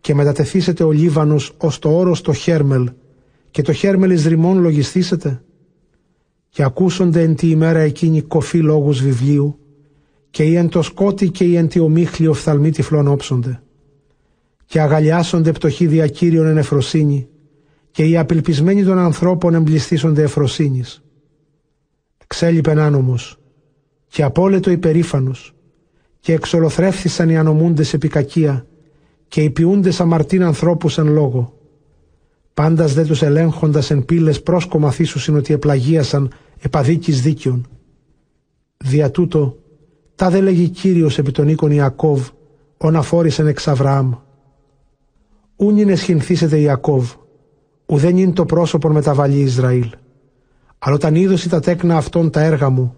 και 0.00 0.14
μετατεθήσετε 0.14 0.84
ο 0.84 0.90
Λίβανος 0.90 1.52
ως 1.58 1.78
το 1.78 1.96
όρος 1.96 2.20
το 2.20 2.32
Χέρμελ, 2.32 2.90
και 3.50 3.62
το 3.62 3.72
Χέρμελ 3.72 4.10
εις 4.10 4.26
ρημών 4.26 4.58
λογιστήσετε, 4.58 5.42
και 6.48 6.62
ακούσονται 6.62 7.22
εν 7.22 7.34
τη 7.34 7.50
ημέρα 7.50 7.78
εκείνη 7.78 8.22
κοφή 8.22 8.58
λόγους 8.58 9.02
βιβλίου, 9.02 9.58
και 10.30 10.42
οι 10.42 10.56
εν 10.56 10.68
το 10.68 10.82
σκότι 10.82 11.30
και 11.30 11.44
οι 11.44 11.56
εν 11.56 11.68
τη 11.68 11.78
ομίχλη 11.78 12.26
οφθαλμοί 12.26 12.70
τυφλών 12.70 13.08
όψονται, 13.08 13.60
και 14.66 14.80
αγαλιάσονται 14.80 15.52
πτωχοί 15.52 15.86
διακύριον 15.86 16.46
εν 16.46 16.56
εφροσύνη, 16.56 17.28
και 17.90 18.04
οι 18.04 18.16
απελπισμένοι 18.16 18.84
των 18.84 18.98
ανθρώπων 18.98 19.54
εμπληστήσονται 19.54 20.22
εφροσύνης. 20.22 21.02
Ξέλειπεν 22.26 22.78
άνομος, 22.78 23.38
και 24.08 24.22
απόλετο 24.22 24.70
υπερήφανος, 24.70 25.54
και 26.20 26.32
εξολοθρεύθησαν 26.32 27.28
οι 27.28 27.38
ανομούντες 27.38 27.92
επί 27.94 28.08
κακία, 28.08 28.66
και 29.28 29.42
οι 29.42 29.50
ποιούντες 29.50 30.00
αμαρτήν 30.00 30.42
ανθρώπους 30.42 30.98
εν 30.98 31.08
λόγω. 31.08 31.54
Πάντας 32.54 32.94
δε 32.94 33.04
τους 33.04 33.22
ελέγχοντας 33.22 33.90
εν 33.90 34.04
πύλες 34.04 34.42
πρόσκομα 34.42 34.90
θύσουσιν 34.90 35.36
ότι 35.36 35.52
επλαγίασαν 35.54 36.32
επαδίκης 36.60 37.22
δίκαιων. 37.22 37.66
Δια 38.76 39.10
τούτο, 39.10 39.58
τα 40.14 40.30
δε 40.30 40.40
λέγει 40.40 40.68
Κύριος 40.68 41.18
επί 41.18 41.30
τον 41.30 41.48
οίκον 41.48 41.70
Ιακώβ, 41.70 42.28
ον 42.76 42.96
αφόρησεν 42.96 43.46
εξ 43.46 43.68
Αβραάμ. 43.68 44.12
Ούν 45.56 45.76
είναι 45.76 45.94
σχηνθήσετε 45.94 46.58
Ιακώβ, 46.58 47.12
ουδέν 47.86 48.16
είναι 48.16 48.32
το 48.32 48.44
πρόσωπον 48.44 48.92
μεταβαλή 48.92 49.40
Ισραήλ. 49.40 49.90
Αλλά 50.78 50.94
όταν 50.94 51.14
είδωση 51.14 51.48
τα 51.48 51.60
τέκνα 51.60 51.96
αυτών 51.96 52.30
τα 52.30 52.40
έργα 52.40 52.70
μου, 52.70 52.96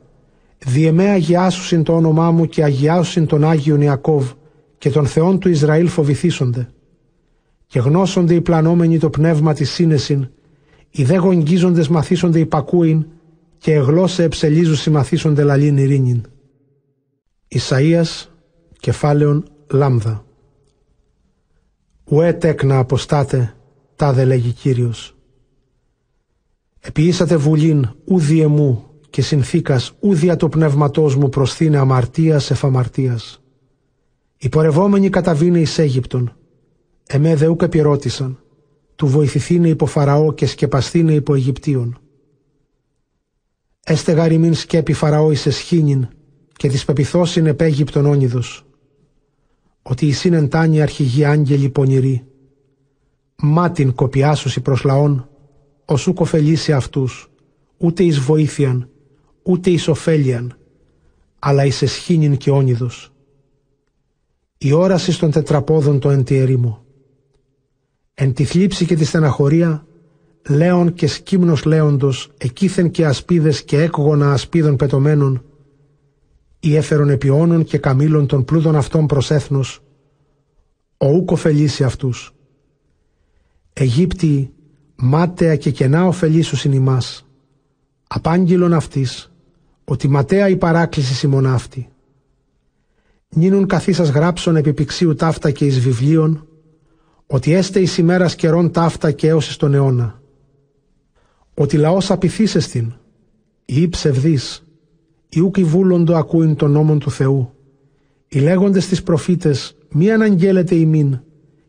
διεμέ 0.59 1.09
αγιάσουσιν 1.09 1.83
το 1.83 1.95
όνομά 1.95 2.31
μου 2.31 2.47
και 2.47 2.65
αγιάσουσιν 2.65 3.27
τον 3.27 3.45
Άγιον 3.45 3.81
Ιακώβ 3.81 4.31
και 4.79 4.91
των 4.91 5.07
Θεών 5.07 5.39
του 5.39 5.49
Ισραήλ 5.49 5.89
φοβηθήσονται. 5.89 6.69
Και 7.67 7.79
γνώσονται 7.79 8.35
οι 8.35 8.41
πλανόμενοι 8.41 8.99
το 8.99 9.11
πνεύμα 9.11 9.55
της 9.55 9.71
σύνεσιν, 9.71 10.29
οι 10.91 11.05
δε 11.05 11.17
γογγίζοντες 11.17 11.89
μαθήσονται 11.89 12.39
υπακούειν 12.39 13.07
και 13.59 13.73
εγλώσσε 13.73 14.23
εψελίζουσι 14.23 14.91
μαθήσονται 14.91 15.43
λαλήν 15.43 15.77
ειρήνην. 15.77 16.23
Ισαΐας, 17.49 18.27
κεφάλαιον 18.81 19.45
Λάμδα. 19.71 20.28
Ουέ 22.11 22.33
τέκνα 22.33 22.79
αποστάτε, 22.79 23.55
τάδε 23.97 24.25
λέγει 24.25 24.53
Κύριος. 24.53 25.17
Επιήσατε 26.81 27.37
βουλήν 27.37 27.89
ου 28.05 28.19
διεμού 28.19 28.85
και 29.11 29.23
συνθήκας 29.23 29.93
ου 30.01 30.15
δια 30.15 30.37
το 30.37 30.49
πνεύματός 30.49 31.17
μου 31.17 31.29
προσθήνε 31.29 31.79
αμαρτίας 31.79 32.51
εφαμαρτίας. 32.51 33.43
Οι 34.39 34.49
πορευόμενοι 34.49 35.09
καταβήνε 35.09 35.61
εις 35.61 35.79
Αίγυπτον. 35.79 36.37
Εμέ 37.07 37.35
δε 37.37 37.47
ούκ 37.47 37.63
επιρώτησαν. 37.63 38.39
Του 38.97 39.07
βοηθηθήνε 39.07 39.69
υπό 39.69 39.87
Φαραώ 39.87 40.33
και 40.33 40.47
σκεπαστήνε 40.47 41.13
υπό 41.13 41.35
Αιγυπτίων. 41.35 41.99
Έστε 43.85 44.13
γαριμήν 44.13 44.55
σκέπη 44.55 44.93
Φαραώ 44.93 45.31
εις 45.31 45.47
εσχήνιν 45.47 46.09
και 46.57 46.69
της 46.69 46.85
πεπιθώσιν 46.85 47.47
επέγυπτον 47.47 48.07
όνειδος. 48.07 48.68
Ότι 49.91 50.07
η 50.07 50.13
συνεντάνη 50.13 50.83
αρχηγοί 50.83 51.25
άγγελοι 51.25 51.69
πονηροί 51.69 52.27
μάτιν 53.37 53.95
κοπιάσουσι 53.95 54.61
προς 54.61 54.85
λαών, 54.85 55.29
ως 55.85 56.07
ου 56.07 56.13
κοφελήσει 56.13 56.73
αυτούς, 56.73 57.31
ούτε 57.77 58.03
εις 58.03 58.19
βοήθειαν, 58.19 58.89
ούτε 59.43 59.71
εις 59.71 59.89
ωφέλιαν, 59.89 60.57
αλλά 61.39 61.65
εις 61.65 61.83
εσχήνιν 61.83 62.37
και 62.37 62.51
όνειδος. 62.51 63.13
Η 64.59 64.73
όραση 64.73 65.19
των 65.19 65.31
τετραπόδων 65.31 65.99
το 65.99 66.11
εν 66.11 66.25
τη 66.25 66.37
ερήμο. 66.37 66.85
Εν 68.15 68.33
τη 68.33 68.45
θλίψη 68.45 68.87
και 68.87 68.95
τη 68.95 69.05
στεναχωρία, 69.05 69.87
λέον 70.49 70.93
και 70.93 71.07
σκύμνος 71.07 71.65
λέοντος, 71.65 72.31
εκείθεν 72.39 72.91
και 72.91 73.07
ασπίδες 73.07 73.63
και 73.63 73.81
έκγονα 73.81 74.33
ασπίδων 74.33 74.77
πετωμένων, 74.77 75.43
ή 76.61 76.77
έφερον 76.77 77.09
επιώνων 77.09 77.65
και 77.65 77.79
καμήλων 77.79 78.27
των 78.27 78.45
πλούτων 78.45 78.77
αυτών 78.77 79.07
προς 79.07 79.31
έθνος, 79.31 79.83
ο 80.97 81.11
ου 81.11 81.25
κοφελήσει 81.25 81.85
αυτούς 81.85 82.33
Αιγύπτιοι, 83.81 84.53
μάταια 84.97 85.57
και 85.57 85.71
κενά 85.71 86.07
ωφελήσουσιν 86.07 86.73
ημάς. 86.73 87.27
Απάγγελον 88.09 88.73
αυτής, 88.73 89.33
ότι 89.85 90.09
ματέα 90.09 90.49
η 90.49 90.57
παράκληση 90.57 91.15
συμμονάφτη. 91.15 91.89
Νίνουν 93.29 93.67
καθίσας 93.67 94.09
γράψον 94.09 94.57
επιπηξίου 94.57 95.15
ταύτα 95.15 95.51
και 95.51 95.65
εις 95.65 95.81
βιβλίων, 95.81 96.47
ότι 97.27 97.53
έστε 97.53 97.81
εις 97.81 97.99
ημέρας 97.99 98.35
καιρών 98.35 98.71
ταύτα 98.71 99.11
και 99.13 99.29
έως 99.29 99.49
εις 99.49 99.57
τον 99.57 99.75
αιώνα. 99.75 100.23
Ότι 101.55 101.77
λαός 101.77 102.11
απειθήσεστην, 102.11 102.93
ή 103.65 103.89
ψευδής, 103.89 104.67
ή 105.29 105.41
ούκ 105.41 105.61
βούλοντο 105.61 106.17
ακούειν 106.17 106.57
των 106.57 106.71
νόμων 106.71 106.99
του 106.99 107.11
Θεού. 107.11 107.53
Οι 108.29 108.39
λέγοντες 108.39 108.87
τις 108.87 109.03
προφήτες 109.03 109.77
μη 109.91 110.11
αναγγέλλεται 110.13 110.75
ημίν, 110.75 111.21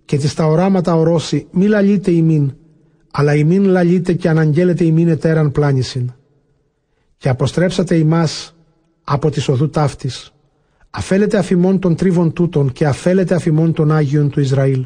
και 0.06 0.18
τις 0.18 0.34
τα 0.34 0.46
οράματα 0.46 0.96
ορώσει 0.96 1.48
μη 1.52 1.68
λαλείτε 1.68 2.12
ημίν, 2.12 2.54
αλλά 3.12 3.36
ημίν 3.36 3.64
λαλείτε 3.64 4.14
και 4.14 4.30
αναγγέλλετε 4.30 4.84
ημίν 4.84 5.08
ετέραν 5.08 5.52
πλάνησιν. 5.52 6.12
Και 7.18 7.30
αποστρέψατε 7.30 7.96
ημάς 7.96 8.56
από 9.04 9.30
της 9.30 9.48
οδού 9.48 9.70
ταύτης. 9.70 10.34
Αφέλετε 10.90 11.38
αφημών 11.38 11.80
των 11.80 11.96
τρίβων 11.96 12.34
τούτων 12.34 12.72
και 12.72 12.86
αφέλετε 12.86 13.36
αφημών 13.36 13.74
των 13.74 13.92
Άγιων 13.92 14.30
του 14.30 14.40
Ισραήλ. 14.40 14.86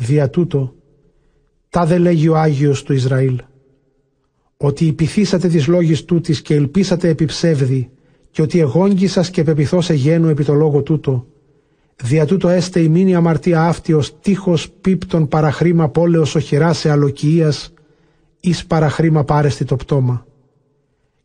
Δια 0.00 0.30
τούτο, 0.30 0.74
τα 1.68 1.86
δε 1.86 1.98
λέγει 1.98 2.28
ο 2.28 2.36
Άγιος 2.36 2.82
του 2.82 2.92
Ισραήλ, 2.92 3.40
ότι 4.56 4.86
υπηθήσατε 4.86 5.48
τις 5.48 5.66
λόγης 5.66 6.04
τούτης 6.04 6.42
και 6.42 6.54
ελπίσατε 6.54 7.08
επί 7.08 7.24
ψεύδι 7.24 7.90
και 8.30 8.42
ότι 8.42 8.58
εγόγγισας 8.60 9.30
και 9.30 9.42
πεπιθώς 9.42 9.90
εγένου 9.90 10.28
επί 10.28 10.44
το 10.44 10.54
λόγο 10.54 10.82
τούτο, 10.82 11.26
Δια 12.02 12.26
τούτο 12.26 12.48
έστε 12.48 12.80
η 12.80 12.88
μήνυ 12.88 13.14
αμαρτία 13.14 13.62
αυτή 13.62 13.92
ως 13.92 14.20
τείχος 14.20 14.70
πίπτων 14.80 15.28
παραχρήμα 15.28 15.88
πόλεως 15.88 16.34
οχυρά 16.34 16.72
σε 16.72 16.90
αλοκυίας 16.90 17.72
εις 18.40 18.66
παραχρήμα 18.66 19.24
πάρεστη 19.24 19.64
το 19.64 19.76
πτώμα. 19.76 20.26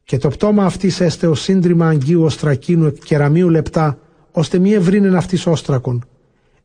Και 0.03 0.18
το 0.18 0.28
πτώμα 0.30 0.66
αυτής 0.66 0.99
έστε 0.99 1.28
ο 1.28 1.36
σύντριμα 1.36 1.88
αγγείου 1.88 2.24
οστρακίνου 2.24 2.86
εκ 2.86 2.95
κεραμίου 3.03 3.49
λεπτά, 3.49 3.99
ώστε 4.32 4.60
μη 4.60 4.74
ευρύνεν 4.74 5.16
αυτής 5.16 5.45
όστρακον, 5.48 6.03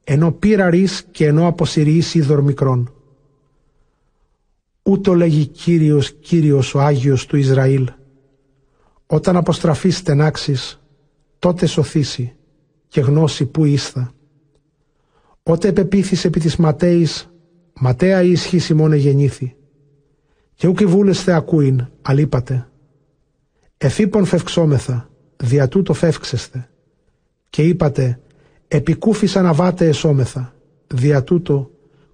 ενώ 0.04 0.32
πήρα 0.32 0.70
και 1.10 1.26
ενώ 1.26 1.46
αποσυριείς 1.46 2.14
είδωρ 2.14 2.42
μικρόν. 2.42 2.92
Ούτω 4.88 5.14
λέγει 5.14 5.46
Κύριος, 5.46 6.12
Κύριος 6.12 6.74
ο 6.74 6.80
Άγιος 6.80 7.26
του 7.26 7.36
Ισραήλ. 7.36 7.90
Όταν 9.06 9.36
αποστραφείς 9.36 9.96
στενάξεις, 9.96 10.82
τότε 11.38 11.66
σωθήσει 11.66 12.34
και 12.88 13.00
γνώση 13.00 13.46
που 13.46 13.64
ήσθα. 13.64 14.12
Ότε 15.42 15.68
επεπίθης 15.68 16.24
επί 16.24 16.40
της 16.40 16.56
ματέης, 16.56 17.30
ματέα 17.74 18.22
ίσχυση 18.22 18.74
μόνε 18.74 18.96
γεννήθη. 18.96 19.56
Και 20.54 20.66
ούκ 20.66 20.82
βούλεσθε 20.82 21.32
ακούειν, 21.32 21.88
αλείπατε. 22.02 22.68
Εφήπων 23.76 24.24
φευξόμεθα, 24.24 25.10
δια 25.36 25.68
τούτο 25.68 25.92
φεύξεστε. 25.92 26.68
Και 27.50 27.62
είπατε, 27.62 28.20
επικούφης 28.68 29.36
αναβάτε 29.36 29.86
εσώμεθα, 29.86 30.54
δια 30.94 31.24
τούτο 31.24 31.70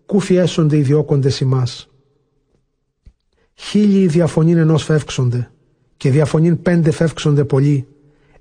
κούφι 0.06 0.34
έσονται 0.34 0.76
οι 0.76 0.82
διώκοντες 0.82 1.40
ημάς. 1.40 1.91
Χίλιοι 3.64 4.06
διαφωνήν 4.06 4.56
ενός 4.56 4.84
φεύξονται, 4.84 5.50
και 5.96 6.10
διαφωνήν 6.10 6.62
πέντε 6.62 6.90
φεύξονται 6.90 7.44
πολλοί, 7.44 7.86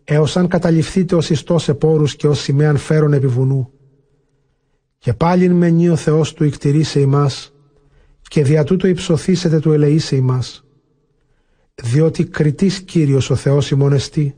έως 0.04 0.38
αν 0.38 0.48
καταληφθείτε 0.48 1.16
ως 1.16 1.30
ιστός 1.30 1.64
σε 1.64 1.74
πόρους 1.74 2.16
και 2.16 2.28
ως 2.28 2.40
σημαίαν 2.40 2.78
φέρον 2.78 3.14
επί 3.14 3.28
βουνού. 3.28 3.72
Και 4.98 5.14
πάλιν 5.14 5.52
μενεί 5.52 5.90
ο 5.90 5.96
Θεός 5.96 6.34
του 6.34 6.44
ικτηρίσε 6.44 7.00
ημάς 7.00 7.54
και 8.22 8.44
δια 8.44 8.64
τούτο 8.64 8.88
υψωθήσετε 8.88 9.60
του 9.60 9.72
ελεήσε 9.72 10.16
ημάς. 10.16 10.66
διότι 11.76 12.26
κριτής 12.26 12.82
Κύριος 12.82 13.30
ο 13.30 13.36
Θεός 13.36 13.72
ημών 13.72 13.94
εστί, 13.94 14.36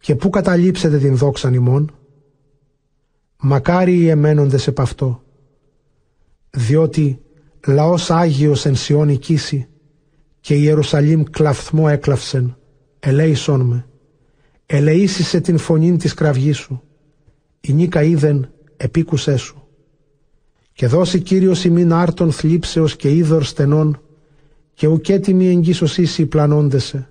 και 0.00 0.14
πού 0.14 0.30
καταλήψετε 0.30 0.98
την 0.98 1.16
δόξαν 1.16 1.54
ημών; 1.54 1.94
Μακάρι 3.40 3.98
οι 3.98 4.08
εμένοντες 4.08 4.66
επ' 4.66 4.80
αυτό, 4.80 5.22
διότι 6.50 7.20
λαός 7.66 8.10
Άγιος 8.10 8.66
εν 8.66 8.76
Σιών 8.76 9.08
οικήσει, 9.08 9.69
και 10.40 10.54
η 10.54 10.60
Ιερουσαλήμ 10.62 11.22
κλαφθμό 11.22 11.84
έκλαυσεν, 11.88 12.56
ελέησόν 13.00 13.60
με, 13.60 13.86
ελεήσισε 14.66 15.40
την 15.40 15.58
φωνήν 15.58 15.98
της 15.98 16.14
κραυγής 16.14 16.56
σου, 16.58 16.82
η 17.60 17.72
νίκα 17.72 18.02
είδεν 18.02 18.50
επίκουσέ 18.76 19.36
σου. 19.36 19.62
Και 20.72 20.86
δώσει 20.86 21.20
Κύριος 21.20 21.64
ημίν 21.64 21.92
άρτων 21.92 22.32
θλίψεως 22.32 22.96
και 22.96 23.14
είδωρ 23.14 23.42
στενών, 23.44 24.00
και 24.74 24.86
ουκέτιμη 24.86 25.48
εγγύσως 25.48 25.98
ίση 25.98 26.26
πλανώντεσαι, 26.26 27.10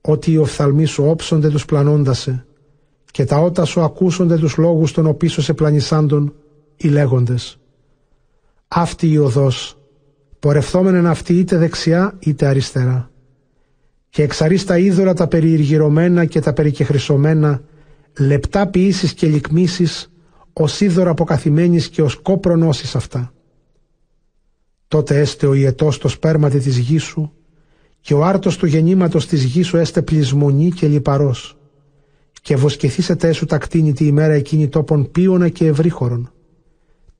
ότι 0.00 0.32
οι 0.32 0.36
οφθαλμοί 0.36 0.84
σου 0.84 1.04
όψονται 1.04 1.48
τους 1.48 1.64
πλανώντασε, 1.64 2.46
και 3.10 3.24
τα 3.24 3.36
ότα 3.38 3.64
σου 3.64 3.80
ακούσονται 3.80 4.36
τους 4.36 4.56
λόγους 4.56 4.92
των 4.92 5.06
οπίσω 5.06 5.42
σε 5.42 5.54
πλανησάντων, 5.54 6.34
οι 6.76 6.88
λέγοντες. 6.88 7.58
Αυτή 8.68 9.10
η 9.10 9.18
οδός, 9.18 9.77
πορευθόμενεν 10.38 11.06
αυτή 11.06 11.38
είτε 11.38 11.56
δεξιά 11.56 12.16
είτε 12.18 12.46
αριστερά. 12.46 13.10
Και 14.08 14.22
εξαρείς 14.22 14.64
τα 14.64 14.78
είδωρα 14.78 15.14
τα 15.14 15.26
περιηργυρωμένα 15.28 16.24
και 16.24 16.40
τα 16.40 16.52
περικεχρυσωμένα, 16.52 17.62
λεπτά 18.18 18.66
ποιήσεις 18.66 19.14
και 19.14 19.26
λυκμίσεις, 19.26 20.12
ως 20.52 20.80
είδωρα 20.80 21.10
αποκαθημένης 21.10 21.88
και 21.88 22.02
ως 22.02 22.14
κόπρονώσεις 22.14 22.94
αυτά. 22.94 23.32
Τότε 24.88 25.18
έστε 25.20 25.46
ο 25.46 25.54
ιετός 25.54 25.98
το 25.98 26.08
σπέρματι 26.08 26.58
της 26.58 26.78
γης 26.78 27.02
σου 27.02 27.32
και 28.00 28.14
ο 28.14 28.24
άρτος 28.24 28.56
του 28.56 28.66
γεννήματος 28.66 29.26
της 29.26 29.44
γης 29.44 29.66
σου 29.66 29.76
έστε 29.76 30.02
πλεισμονή 30.02 30.70
και 30.70 30.86
λιπαρός 30.86 31.58
και 32.42 32.56
βοσκηθήσετε 32.56 33.28
έσου 33.28 33.46
τα 33.46 33.58
κτίνη 33.58 33.92
τη 33.92 34.06
ημέρα 34.06 34.32
εκείνη 34.32 34.68
τόπων 34.68 35.10
πίωνα 35.10 35.48
και 35.48 35.66
ευρύχωρον. 35.66 36.32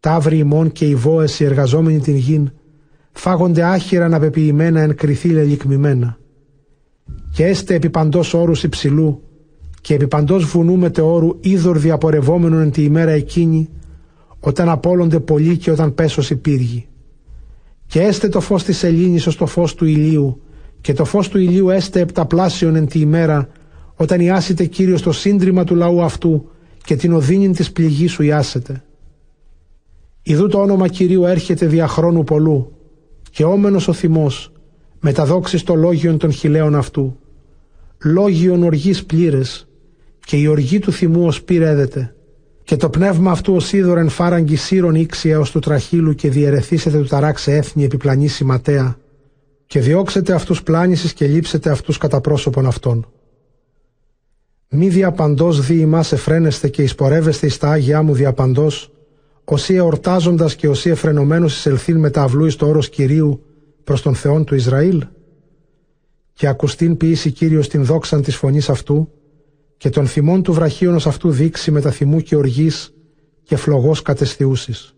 Ταύροι 0.00 0.38
ημών 0.38 0.72
και 0.72 0.84
οι 0.84 0.94
βόες 0.94 1.40
οι 1.40 1.44
εργαζόμενοι 1.44 2.00
την 2.00 2.16
γην 2.16 2.50
φάγονται 3.12 3.62
άχυρα 3.62 4.08
να 4.08 4.18
πεποιημένα 4.18 4.80
εν 4.80 4.94
κρυθή 4.94 5.28
λελικμημένα. 5.28 6.18
Και 7.32 7.44
έστε 7.46 7.74
επί 7.74 7.90
παντός 7.90 8.34
όρους 8.34 8.62
υψηλού 8.62 9.22
και 9.80 9.94
επί 9.94 10.08
παντός 10.08 10.44
βουνού 10.44 10.76
μετεώρου 10.76 11.36
είδωρ 11.40 11.78
διαπορευόμενον 11.78 12.60
εν 12.60 12.70
τη 12.70 12.82
ημέρα 12.82 13.10
εκείνη 13.10 13.68
όταν 14.40 14.68
απόλονται 14.68 15.20
πολλοί 15.20 15.56
και 15.56 15.70
όταν 15.70 15.94
πέσος 15.94 16.32
πύργοι. 16.42 16.86
Και 17.86 18.00
έστε 18.00 18.28
το 18.28 18.40
φως 18.40 18.64
της 18.64 18.78
σελήνης 18.78 19.26
ως 19.26 19.36
το 19.36 19.46
φως 19.46 19.74
του 19.74 19.84
ηλίου 19.84 20.40
και 20.80 20.92
το 20.92 21.04
φως 21.04 21.28
του 21.28 21.38
ηλίου 21.38 21.70
έστε 21.70 22.00
επταπλάσιον 22.00 22.76
εν 22.76 22.86
τη 22.86 22.98
ημέρα 22.98 23.48
όταν 23.94 24.20
ιάσετε 24.20 24.64
Κύριος 24.64 25.02
το 25.02 25.12
σύντριμα 25.12 25.64
του 25.64 25.74
λαού 25.74 26.02
αυτού 26.02 26.48
και 26.84 26.96
την 26.96 27.12
οδύνη 27.12 27.50
της 27.50 27.72
πληγής 27.72 28.12
σου 28.12 28.22
ιάσετε. 28.22 28.82
Ιδού 30.22 30.46
το 30.48 30.58
όνομα 30.58 30.88
Κυρίου 30.88 31.24
έρχεται 31.24 31.66
δια 31.66 31.86
χρόνου 31.86 32.24
πολλού 32.24 32.72
και 33.38 33.44
όμενος 33.44 33.88
ο 33.88 33.92
θυμός 33.92 34.52
μεταδόξεις 35.00 35.62
το 35.62 35.74
λόγιον 35.74 36.18
των 36.18 36.32
χιλέων 36.32 36.74
αυτού. 36.74 37.18
Λόγιον 38.04 38.62
οργής 38.62 39.04
πλήρες 39.04 39.68
και 40.26 40.36
η 40.36 40.46
οργή 40.46 40.78
του 40.78 40.92
θυμού 40.92 41.26
ως 41.26 41.42
πυρέδεται 41.42 42.14
και 42.62 42.76
το 42.76 42.90
πνεύμα 42.90 43.30
αυτού 43.30 43.54
ως 43.54 43.72
είδωρεν 43.72 44.08
φάραγγι 44.08 44.56
σύρων 44.56 44.94
ήξι 44.94 45.28
έως 45.28 45.50
του 45.50 45.58
τραχύλου 45.58 46.14
και 46.14 46.30
διαιρεθήσετε 46.30 46.98
του 46.98 47.06
ταράξε 47.06 47.56
έθνη 47.56 47.84
επιπλανή 47.84 48.28
σηματέα 48.28 48.96
και 49.66 49.80
διώξετε 49.80 50.32
αυτούς 50.32 50.62
πλάνησης 50.62 51.12
και 51.12 51.26
λείψετε 51.26 51.70
αυτούς 51.70 51.98
κατά 51.98 52.20
πρόσωπον 52.20 52.66
αυτών. 52.66 53.06
Μη 54.68 54.88
διαπαντός 54.88 55.66
δι 55.66 55.80
ημάς 55.80 56.12
εφραίνεστε 56.12 56.68
και 56.68 56.82
εισπορεύεστε 56.82 57.46
εις 57.46 57.56
τα 57.58 57.70
Άγια 57.70 58.02
μου 58.02 58.14
διαπαντός, 58.14 58.90
όσοι 59.50 59.74
εορτάζοντας 59.74 60.54
και 60.56 60.68
όσοι 60.68 60.90
εφρενωμένος 60.90 61.56
εισελθήν 61.56 61.98
με 61.98 62.10
τα 62.10 62.22
αυλού 62.22 62.44
εις 62.44 62.56
το 62.56 62.66
όρος 62.66 62.88
Κυρίου 62.88 63.44
προς 63.84 64.02
τον 64.02 64.14
Θεόν 64.14 64.44
του 64.44 64.54
Ισραήλ. 64.54 65.06
Και 66.32 66.46
ακουστήν 66.46 66.96
ποιήσει 66.96 67.30
Κύριος 67.30 67.68
την 67.68 67.84
δόξαν 67.84 68.22
της 68.22 68.36
φωνής 68.36 68.68
αυτού, 68.68 69.12
και 69.76 69.90
τον 69.90 70.06
θυμών 70.06 70.42
του 70.42 70.52
βραχίωνος 70.52 71.06
αυτού 71.06 71.30
δείξει 71.30 71.70
με 71.70 71.80
τα 71.80 71.90
θυμού 71.90 72.20
και 72.20 72.36
οργής 72.36 72.94
και 73.42 73.56
φλογός 73.56 74.02
κατεστιούσης. 74.02 74.94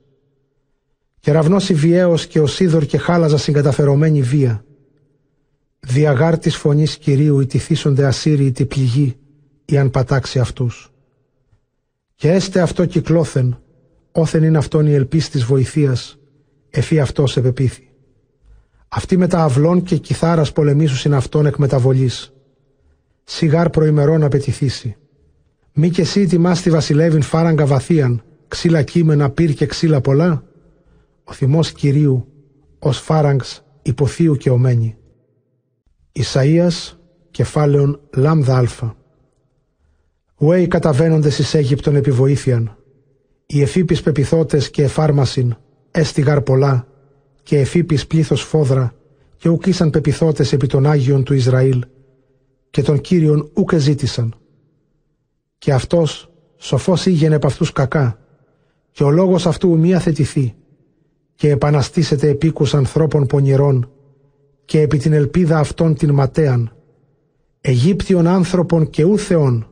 Και 1.21 1.33
ραυνός 1.33 1.73
βιαίος 1.73 2.27
και 2.27 2.41
ο 2.41 2.47
σίδωρ 2.47 2.85
και 2.85 2.99
χάλαζα 2.99 3.37
συγκαταφερωμένη 3.37 4.23
βία. 4.23 4.65
Διαγάρ 5.81 6.39
της 6.39 6.57
φωνής 6.57 6.97
Κυρίου 6.97 7.41
ητηθήσονται 7.41 8.07
ασύριοι 8.07 8.53
τη 8.53 8.67
πληγή, 8.67 9.17
ή 9.65 9.79
αν 9.79 9.91
πατάξει 9.91 10.39
αυτούς. 10.39 10.93
Και 12.15 12.31
έστε 12.31 12.61
αυτό 12.61 12.85
κυκλώθεν, 12.85 13.59
όθεν 14.13 14.43
είναι 14.43 14.59
αυτόν 14.59 14.87
η 14.87 14.93
ελπίς 14.93 15.29
της 15.29 15.45
βοηθείας, 15.45 16.19
εφή 16.71 17.01
αυτός 17.01 17.37
επεπίθη. 17.37 17.91
Αυτοί 18.89 19.17
με 19.17 19.27
τα 19.27 19.43
αυλών 19.43 19.83
και 19.83 19.97
κιθάρας 19.97 20.53
πολεμήσουσιν 20.53 21.15
αυτόν 21.15 21.47
εκ 21.47 21.57
μεταβολής. 21.57 22.33
Σιγάρ 23.25 23.71
προημερών 23.71 24.23
απαιτηθήσει. 24.23 24.97
Μη 25.73 25.91
και 25.91 26.01
εσύ 26.01 26.27
τη 26.27 26.71
βασιλεύειν 26.71 27.23
φάραγγα 27.23 27.67
βαθίαν, 27.67 28.23
ξύλα 28.49 28.83
κείμενα 28.83 29.31
πυρ 29.31 29.53
και 29.53 29.67
ξύλα 29.67 30.01
πολλά. 30.01 30.45
Ο 31.25 31.33
θυμός 31.33 31.73
Κυρίου, 31.73 32.29
ως 32.79 32.99
φάραγγς 32.99 33.63
υποθείου 33.83 34.37
και 34.37 34.51
ομένη. 34.51 34.97
Ισαΐας, 36.13 36.99
κεφάλαιον 37.31 38.01
λάμδα 38.15 38.57
αλφα. 38.57 38.97
Ουέι 40.37 40.67
καταβαίνοντες 40.67 41.39
εις 41.39 41.55
Αίγυπτον 41.55 41.97
επιβοήθιαν. 41.97 42.77
Οι 43.53 43.63
εφήπεις 43.63 44.03
πεπιθώτες 44.03 44.71
και 44.71 44.83
εφάρμασιν, 44.83 45.57
έστιγαρ 45.91 46.41
πολλά, 46.41 46.87
και 47.43 47.59
εφήπεις 47.59 48.07
πλήθος 48.07 48.43
φόδρα, 48.43 48.95
και 49.37 49.49
ουκίσαν 49.49 49.91
πεπιθώτες 49.91 50.53
επί 50.53 50.67
των 50.67 50.87
Άγιων 50.87 51.25
του 51.25 51.35
Ισραήλ, 51.35 51.85
και 52.71 52.83
τον 52.83 53.01
Κύριον 53.01 53.51
ούκε 53.55 53.79
ζήτησαν. 53.79 54.35
Και 55.59 55.73
αυτός 55.73 56.31
σοφός 56.57 57.07
ήγαινε 57.07 57.35
από 57.35 57.47
αυτούς 57.47 57.73
κακά, 57.73 58.19
και 58.91 59.05
ο 59.05 59.11
λόγος 59.11 59.47
αυτού 59.47 59.79
μία 59.79 60.01
θετηθεί, 60.01 60.55
και 61.35 61.51
επαναστήσετε 61.51 62.29
επίκους 62.29 62.75
ανθρώπων 62.75 63.27
πονηρών, 63.27 63.91
και 64.65 64.81
επί 64.81 64.99
την 64.99 65.13
ελπίδα 65.13 65.59
αυτών 65.59 65.95
την 65.95 66.11
ματέαν, 66.11 66.77
Αιγύπτιων 67.61 68.27
άνθρωπων 68.27 68.91
και 68.91 69.05
ου 69.05 69.19
Θεών, 69.19 69.71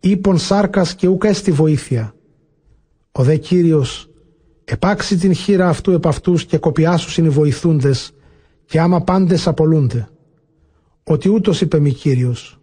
ύπον 0.00 0.38
σάρκας 0.38 0.94
και 0.94 1.06
ούκα 1.06 1.28
έστι 1.28 1.50
βοήθεια. 1.50 2.12
Ο 3.18 3.22
δε 3.22 3.36
Κύριος 3.36 4.08
επάξει 4.64 5.16
την 5.16 5.34
χείρα 5.34 5.68
αυτού 5.68 5.90
επ' 5.92 6.06
αυτούς 6.06 6.44
και 6.44 6.58
κοπιάσουσιν 6.58 7.24
οι 7.24 7.28
βοηθούντες 7.28 8.12
και 8.64 8.80
άμα 8.80 9.00
πάντες 9.00 9.46
απολούνται. 9.46 10.08
Ότι 11.04 11.28
ούτως 11.28 11.60
είπε 11.60 11.78
μη 11.78 11.92
Κύριος. 11.92 12.60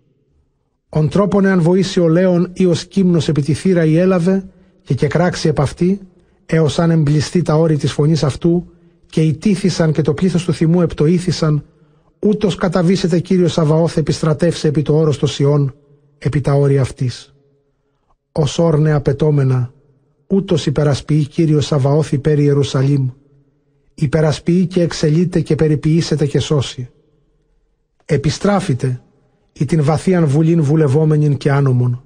Ον 0.89 1.09
τρόπον 1.09 1.45
εάν 1.45 1.61
βοήσει 1.61 1.99
ο 1.99 2.07
Λέον 2.07 2.49
ή 2.53 2.65
ο 2.65 2.73
σκύμνος 2.73 3.27
επί 3.27 3.41
τη 3.41 3.53
θύρα 3.53 3.85
η 3.85 3.97
έλαβε 3.97 4.47
και 4.81 4.93
και 4.93 5.07
κράξει 5.07 5.47
επ' 5.47 5.59
αυτή, 5.59 5.99
έως 6.45 6.79
αν 6.79 6.91
εμπλιστεί 6.91 7.41
τα 7.41 7.55
όρη 7.55 7.77
της 7.77 7.91
φωνής 7.91 8.23
αυτού 8.23 8.65
και 9.05 9.21
ητήθησαν 9.21 9.91
και 9.91 10.01
το 10.01 10.13
πλήθος 10.13 10.43
του 10.45 10.53
θυμού 10.53 10.81
επτοήθησαν, 10.81 11.65
ούτως 12.19 12.55
καταβήσετε 12.55 13.19
Κύριος 13.19 13.51
Σαβαώθ 13.53 13.97
επιστρατεύσε 13.97 14.67
επί 14.67 14.81
το 14.81 14.95
όρος 14.97 15.17
των 15.17 15.29
Σιών, 15.29 15.75
επί 16.17 16.41
τα 16.41 16.53
όρια 16.53 16.81
αυτής. 16.81 17.33
Ως 18.31 18.59
όρνε 18.59 18.91
απαιτώμενα, 18.93 19.73
ούτως 20.27 20.65
υπερασποιεί 20.65 21.27
Κύριος 21.27 21.65
Σαβαώθ 21.65 22.11
υπέρ 22.11 22.39
Ιερουσαλήμ, 22.39 23.09
υπερασποιεί 23.95 24.65
και 24.67 24.81
εξελείται 24.81 25.41
και 25.41 25.55
περιποιήσετε 25.55 26.25
και 26.25 26.39
σώσει. 26.39 26.89
Επιστράφητε 28.05 29.01
ή 29.53 29.65
την 29.65 29.83
βαθίαν 29.83 30.25
βουλήν 30.25 30.61
βουλευόμενην 30.63 31.37
και 31.37 31.51
άνομον, 31.51 32.03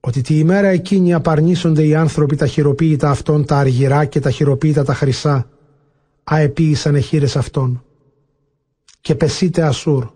ότι 0.00 0.20
τη 0.20 0.38
ημέρα 0.38 0.68
εκείνη 0.68 1.14
απαρνήσονται 1.14 1.86
οι 1.86 1.94
άνθρωποι 1.94 2.36
τα 2.36 2.46
χειροποίητα 2.46 3.10
αυτών 3.10 3.44
τα 3.44 3.58
αργυρά 3.58 4.04
και 4.04 4.20
τα 4.20 4.30
χειροποίητα 4.30 4.84
τα 4.84 4.94
χρυσά, 4.94 5.48
αεποίησαν 6.24 6.94
εχείρες 6.94 7.36
αυτών. 7.36 7.84
Και 9.00 9.14
πεσείτε 9.14 9.62
ασούρ, 9.62 10.10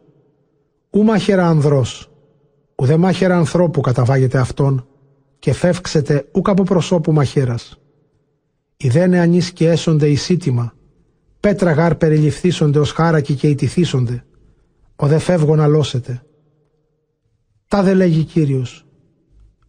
ου 0.90 1.02
μάχερα 1.02 1.48
ανδρός, 1.48 2.10
ουδέ 2.76 2.96
μάχερα 2.96 3.36
ανθρώπου 3.36 3.80
καταβάγεται 3.80 4.38
αυτόν, 4.38 4.86
και 5.46 5.52
φεύξετε 5.52 6.28
ούκ 6.32 6.48
από 6.48 6.62
προσώπου 6.62 7.12
μαχαίρας. 7.12 7.80
Ιδένε 8.76 9.18
ανείς 9.20 9.52
και 9.52 9.68
έσονται 9.68 10.08
εις 10.08 10.22
σύτημα, 10.22 10.74
πέτρα 11.40 11.72
γάρ 11.72 11.94
περιληφθήσονται 11.94 12.78
ως 12.78 12.92
χάρακι 12.92 13.34
και 13.34 13.48
ιτηθήσονται, 13.48 14.24
ο 14.96 15.06
δε 15.06 15.18
φεύγω 15.18 15.56
να 15.56 15.66
λώσετε. 15.66 16.22
Τα 17.68 17.82
δε 17.82 17.94
λέγει 17.94 18.24
Κύριος, 18.24 18.86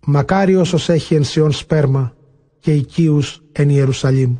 μακάρι 0.05 0.55
όσος 0.55 0.89
έχει 0.89 1.15
ενσιόν 1.15 1.51
σπέρμα 1.51 2.15
και 2.59 2.73
οικίους 2.73 3.41
εν 3.51 3.69
Ιερουσαλήμ. 3.69 4.37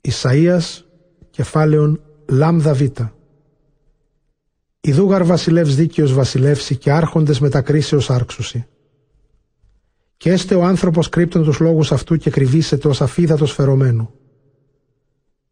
Ισαΐας, 0.00 0.84
κεφάλαιον 1.30 2.00
Λάμδα 2.28 2.74
Β. 2.74 2.82
Ιδούγαρ 4.80 5.24
βασιλεύς 5.24 5.74
δίκαιος 5.74 6.12
βασιλεύσει 6.12 6.76
και 6.76 6.92
άρχοντες 6.92 7.40
μετακρίσεως 7.40 8.10
άρξουσι. 8.10 8.66
Και 10.16 10.30
έστε 10.30 10.54
ο 10.54 10.64
άνθρωπος 10.64 11.08
κρύπτον 11.08 11.44
τους 11.44 11.58
λόγους 11.58 11.92
αυτού 11.92 12.16
και 12.16 12.30
κρυβίσεται 12.30 12.88
ως 12.88 13.00
αφίδατος 13.00 13.52
φερωμένου. 13.52 14.10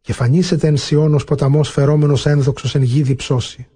Και 0.01 0.13
φανίσεται 0.13 0.67
εν 0.67 0.77
Σιώνος 0.77 1.25
ποταμός 1.25 1.71
φερόμενος 1.71 2.27
ένδοξος 2.27 2.75
εν 2.75 2.83
γη 2.83 3.03
διψώσει. 3.03 3.67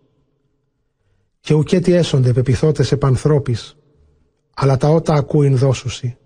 Και 1.41 1.55
ουκέτι 1.55 1.93
έσονται 1.93 2.33
πεπιθώτες 2.33 2.93
επανθρώπης, 2.93 3.77
αλλά 4.55 4.77
τα 4.77 4.89
ότα 4.89 5.15
ακούειν 5.15 5.57
δώσουσι. 5.57 6.17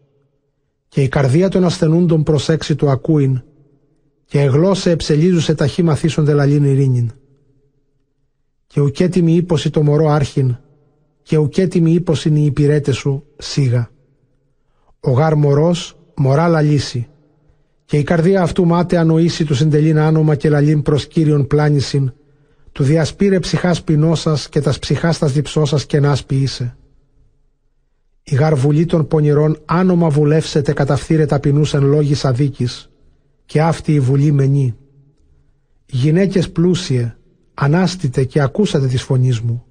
Και 0.88 1.02
η 1.02 1.08
καρδία 1.08 1.48
των 1.48 1.64
ασθενούντων 1.64 2.22
προσέξει 2.22 2.76
του 2.76 2.90
ακούειν, 2.90 3.42
και 4.24 4.40
εγλώσε 4.40 4.90
εψελίζουσε 4.90 5.54
ταχύ 5.54 5.82
μαθήσονται 5.82 6.32
λαλήν 6.32 6.64
ειρήνην. 6.64 7.10
Και 8.66 8.80
ουκέτιμη 8.80 9.34
ύποση 9.34 9.70
το 9.70 9.82
μωρό 9.82 10.08
άρχιν, 10.08 10.56
και 11.22 11.36
ουκέτιμη 11.36 11.92
ύποση 11.92 12.28
οι 12.28 12.44
υπηρέτες 12.44 12.96
σου 12.96 13.24
σίγα. 13.38 13.91
Ο 15.04 15.10
γάρ 15.10 15.34
μωρός 15.34 15.96
μωρά 16.16 16.48
λαλήσει, 16.48 17.08
και 17.84 17.98
η 17.98 18.02
καρδία 18.02 18.42
αυτού 18.42 18.66
μάται 18.66 18.96
ανοήσει 18.96 19.44
του 19.44 19.54
συντελήν 19.54 19.98
άνομα 19.98 20.34
και 20.34 20.48
λαλήν 20.48 20.82
προς 20.82 21.06
Κύριον 21.06 21.46
πλάνησιν, 21.46 22.12
του 22.72 22.82
διασπήρε 22.82 23.38
ψυχάς 23.38 23.82
πεινώσας 23.82 24.48
και 24.48 24.60
τας 24.60 24.78
ψυχάς 24.78 25.18
τας 25.18 25.32
διψώσας 25.32 25.86
και 25.86 26.00
να 26.00 26.16
είσαι. 26.28 26.76
Η 28.22 28.34
γαρβουλή 28.34 28.84
των 28.84 29.06
πονηρών 29.06 29.58
άνομα 29.64 30.08
βουλεύσετε 30.08 30.72
καταφθείρε 30.72 31.26
ταπεινούς 31.26 31.74
εν 31.74 31.84
λόγης 31.84 32.24
αδίκης, 32.24 32.90
και 33.44 33.62
αυτή 33.62 33.94
η 33.94 34.00
βουλή 34.00 34.32
μενή. 34.32 34.76
Γυναίκες 35.86 36.50
πλούσιε, 36.50 37.16
ανάστητε 37.54 38.24
και 38.24 38.40
ακούσατε 38.40 38.86
της 38.86 39.02
φωνής 39.02 39.40
μου. 39.40 39.64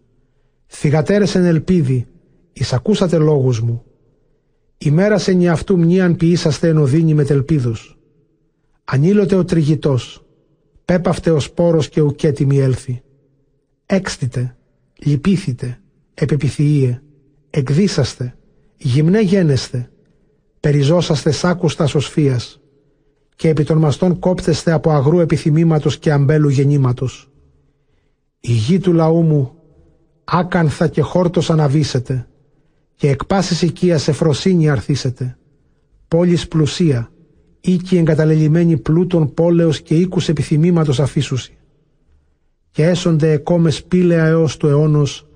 Θυγατέρες 0.68 1.36
εν 1.36 1.46
ελπίδη, 1.46 2.08
εις 2.54 2.74
ακούσατε 2.74 3.18
λόγους 3.18 3.62
μου. 3.62 3.84
Ημέρας 4.84 5.28
εν 5.28 5.50
αυτού 5.50 5.78
μνήαν 5.78 6.16
ποιήσαστε 6.16 6.68
εν 6.68 6.78
οδύνη 6.78 7.14
με 7.14 7.24
τελπίδους. 7.24 7.98
Ανήλωτε 8.84 9.36
ο 9.36 9.46
τριγητός, 9.46 10.26
πέπαυτε 10.86 11.32
ο 11.32 11.40
σπόρος 11.40 11.90
και 11.90 12.02
ουκέτιμη 12.02 12.60
έλθει. 12.60 13.02
Έξτητε, 13.86 14.58
λυπήθητε, 15.06 15.82
επεπιθυείε, 16.14 17.02
εκδίσαστε, 17.50 18.36
γυμνέ 18.78 19.22
γένεστε, 19.22 19.92
περιζώσαστε 20.60 21.32
σάκουστα 21.32 21.88
σωσφίας 21.88 22.62
και 23.36 23.50
επί 23.50 23.64
των 23.64 23.78
μαστών 23.78 24.20
κόπτεστε 24.20 24.72
από 24.72 24.92
αγρού 24.92 25.20
επιθυμήματος 25.20 25.98
και 25.98 26.12
αμπέλου 26.12 26.50
γεννήματος. 26.50 27.32
Η 28.40 28.52
γη 28.52 28.80
του 28.80 28.94
λαού 28.94 29.22
μου 29.22 29.56
άκανθα 30.24 30.88
και 30.88 31.02
χόρτος 31.02 31.50
αναβήσετε 31.50 32.26
και 33.02 33.10
εκ 33.10 33.26
πάσης 33.26 33.62
οικίας 33.62 34.08
εφροσύνη 34.08 34.70
αρθίσετε. 34.70 35.38
Πόλης 36.08 36.48
πλουσία, 36.48 37.12
οίκη 37.62 37.98
εγκαταλελειμμένη 37.98 38.78
πλούτων 38.78 39.34
πόλεως 39.34 39.82
και 39.82 39.96
οίκους 39.96 40.30
επιθυμήματος 40.30 41.00
αφήσουσι. 41.00 41.58
Και 42.72 42.86
έσονται 42.86 43.32
εκόμες 43.32 43.84
πύλεα 43.84 44.26
έως 44.26 44.58
του 44.58 44.68
αιώνος, 44.68 45.28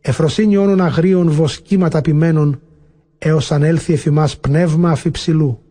εφροσύνη 0.00 0.56
όνων 0.56 0.80
αγρίων 0.80 1.30
βοσκήματα 1.30 2.00
ποιμένων, 2.00 2.60
έως 3.18 3.52
αν 3.52 3.62
έλθει 3.62 3.92
εφημάς 3.92 4.38
πνεύμα 4.38 4.90
αφιψηλού. 4.90 5.62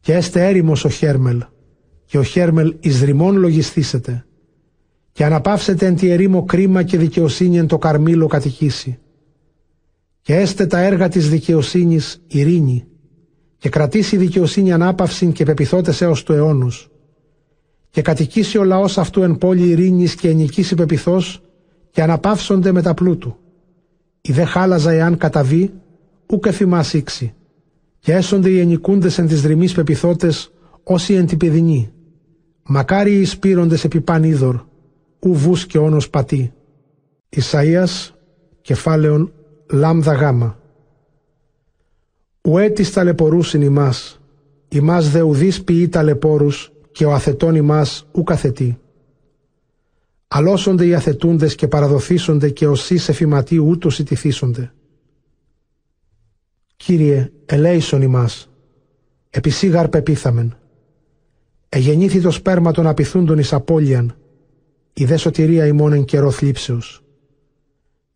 Και 0.00 0.14
έστε 0.14 0.46
έρημος 0.46 0.84
ο 0.84 0.88
Χέρμελ, 0.88 1.42
και 2.04 2.18
ο 2.18 2.22
Χέρμελ 2.22 2.74
εις 2.80 3.02
ρημών 3.02 3.36
λογιστήσετε, 3.36 4.26
και 5.12 5.24
αναπαύσετε 5.24 5.86
εν 5.86 5.96
τη 5.96 6.10
ερήμο 6.10 6.44
κρίμα 6.44 6.82
και 6.82 6.98
δικαιοσύνη 6.98 7.58
εν 7.58 7.66
το 7.66 7.78
καρμίλο 7.78 8.26
κατοικήσει. 8.26 8.98
Και 10.28 10.36
έστε 10.36 10.66
τα 10.66 10.78
έργα 10.78 11.08
της 11.08 11.28
δικαιοσύνης 11.28 12.22
ειρήνη, 12.26 12.86
και 13.58 13.68
κρατήσει 13.68 14.14
η 14.14 14.18
δικαιοσύνη 14.18 14.72
ανάπαυση 14.72 15.32
και 15.32 15.44
πεπιθώτες 15.44 16.00
έως 16.00 16.22
του 16.22 16.32
αιώνους. 16.32 16.90
Και 17.90 18.02
κατοικήσει 18.02 18.58
ο 18.58 18.64
λαός 18.64 18.98
αυτού 18.98 19.22
εν 19.22 19.38
πόλη 19.38 19.68
ειρήνης 19.68 20.14
και 20.14 20.28
ενικήσει 20.28 20.74
πεπιθώς 20.74 21.42
και 21.90 22.02
αναπαύσονται 22.02 22.72
με 22.72 22.82
τα 22.82 22.94
πλούτου. 22.94 23.36
Η 24.20 24.32
δε 24.32 24.44
χάλαζα 24.44 24.90
εάν 24.90 25.16
καταβεί, 25.16 25.72
ούκ 26.26 26.46
εφημάς 26.46 26.92
ήξη. 26.94 27.34
Και 27.98 28.12
έσονται 28.12 28.48
οι 28.48 28.60
ενικούντες 28.60 29.18
εν 29.18 29.26
της 29.26 29.42
δρυμής 29.42 29.72
πεπιθώτες, 29.72 30.52
όσοι 30.82 31.14
εν 31.14 31.26
την 31.26 31.38
παιδινή. 31.38 31.92
Μακάρι 32.62 33.20
οι 33.20 33.24
σπήροντες 33.24 33.84
επί 33.84 34.00
παν 34.00 34.22
είδωρ, 34.22 34.60
ου 35.18 35.34
βούς 35.34 35.66
και 35.66 35.78
όνος 35.78 36.10
πατή. 36.10 36.52
Ισαΐας, 37.36 38.10
κεφάλαιον 38.60 39.32
λάμδα 39.70 40.12
γάμα. 40.12 40.58
Ουέ 42.42 42.68
της 42.68 42.92
ταλαιπωρούσιν 42.92 43.62
ημάς, 43.62 44.20
ημάς 44.68 45.10
δε 45.10 45.20
ουδείς 45.20 45.64
ποιεί 45.64 45.88
ταλαιπώρους 45.88 46.72
και 46.92 47.04
ο 47.04 47.12
αθετών 47.12 47.54
ημάς 47.54 48.06
ου 48.12 48.22
καθετή. 48.22 48.78
Αλώσονται 50.28 50.86
οι 50.86 50.94
αθετούντες 50.94 51.54
και 51.54 51.68
παραδοθήσονται 51.68 52.50
και 52.50 52.66
οσείς 52.66 53.08
εφηματοί 53.08 53.58
ούτως 53.58 53.98
ιτηθήσονται. 53.98 54.72
Κύριε, 56.76 57.32
ελέησον 57.46 58.02
ημάς, 58.02 58.50
επισήγαρ 59.30 59.88
πεπίθαμεν. 59.88 60.56
Εγεννήθη 61.68 62.20
το 62.20 62.30
σπέρμα 62.30 62.72
των 62.72 62.86
απειθούντων 62.86 63.38
εις 63.38 63.52
απώλειαν, 63.52 64.16
η 64.92 65.04
δε 65.04 65.16
σωτηρία 65.16 65.66
ημών 65.66 65.92
εν 65.92 66.04
καιρό 66.04 66.30
θλίψεως. 66.30 67.02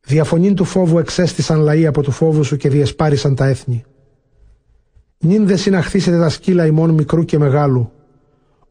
Διαφωνήν 0.04 0.54
του 0.54 0.64
φόβου 0.64 0.98
εξέστησαν 0.98 1.60
λαοί 1.60 1.86
από 1.86 2.02
του 2.02 2.10
φόβου 2.10 2.44
σου 2.44 2.56
και 2.56 2.68
διεσπάρισαν 2.68 3.34
τα 3.34 3.46
έθνη. 3.46 3.84
Νην 5.18 5.46
δε 5.46 5.56
συναχθήσετε 5.56 6.18
τα 6.18 6.28
σκύλα 6.28 6.66
ημών 6.66 6.90
μικρού 6.90 7.24
και 7.24 7.38
μεγάλου, 7.38 7.92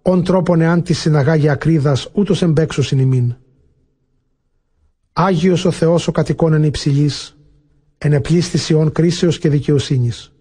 ον 0.01 0.23
τρόπον 0.23 0.61
εάν 0.61 0.83
τη 0.83 0.93
συναγάγει 0.93 1.49
ακρίδας 1.49 2.09
ούτως 2.13 2.41
εμπέξουσιν 2.41 2.99
ημίν. 2.99 3.35
Άγιος 5.13 5.65
ο 5.65 5.71
Θεός 5.71 6.07
ο 6.07 6.11
κατοικών 6.11 6.53
εν 6.53 6.63
υψηλής, 6.63 7.37
εν 7.97 8.13
επλήστηση 8.13 8.73
ον 8.73 8.91
κρίσεως 8.91 9.39
και 9.39 9.49
δικαιοσύνης. 9.49 10.33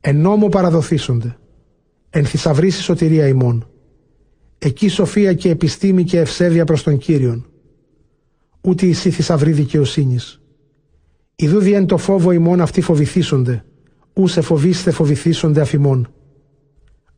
Εν 0.00 0.16
νόμο 0.20 0.48
παραδοθήσονται, 0.48 1.36
εν 2.10 2.24
θησαυρίσει 2.24 2.82
σωτηρία 2.82 3.26
ημών. 3.26 3.68
Εκεί 4.58 4.88
σοφία 4.88 5.34
και 5.34 5.50
επιστήμη 5.50 6.04
και 6.04 6.18
ευσέβεια 6.18 6.64
προς 6.64 6.82
τον 6.82 6.98
Κύριον. 6.98 7.49
Ούτε 8.60 8.86
εσύ 8.86 9.10
θησαυρή 9.10 9.52
δικαιοσύνης. 9.52 10.40
Ιδού 11.36 11.58
διέν 11.58 11.86
το 11.86 11.96
φόβο 11.96 12.30
ημών 12.30 12.60
αυτοί 12.60 12.80
φοβηθήσονται, 12.80 13.64
ού 14.12 14.26
σε 14.26 14.40
φοβήστε 14.40 14.90
φοβηθήσονται 14.90 15.60
αφημών. 15.60 16.12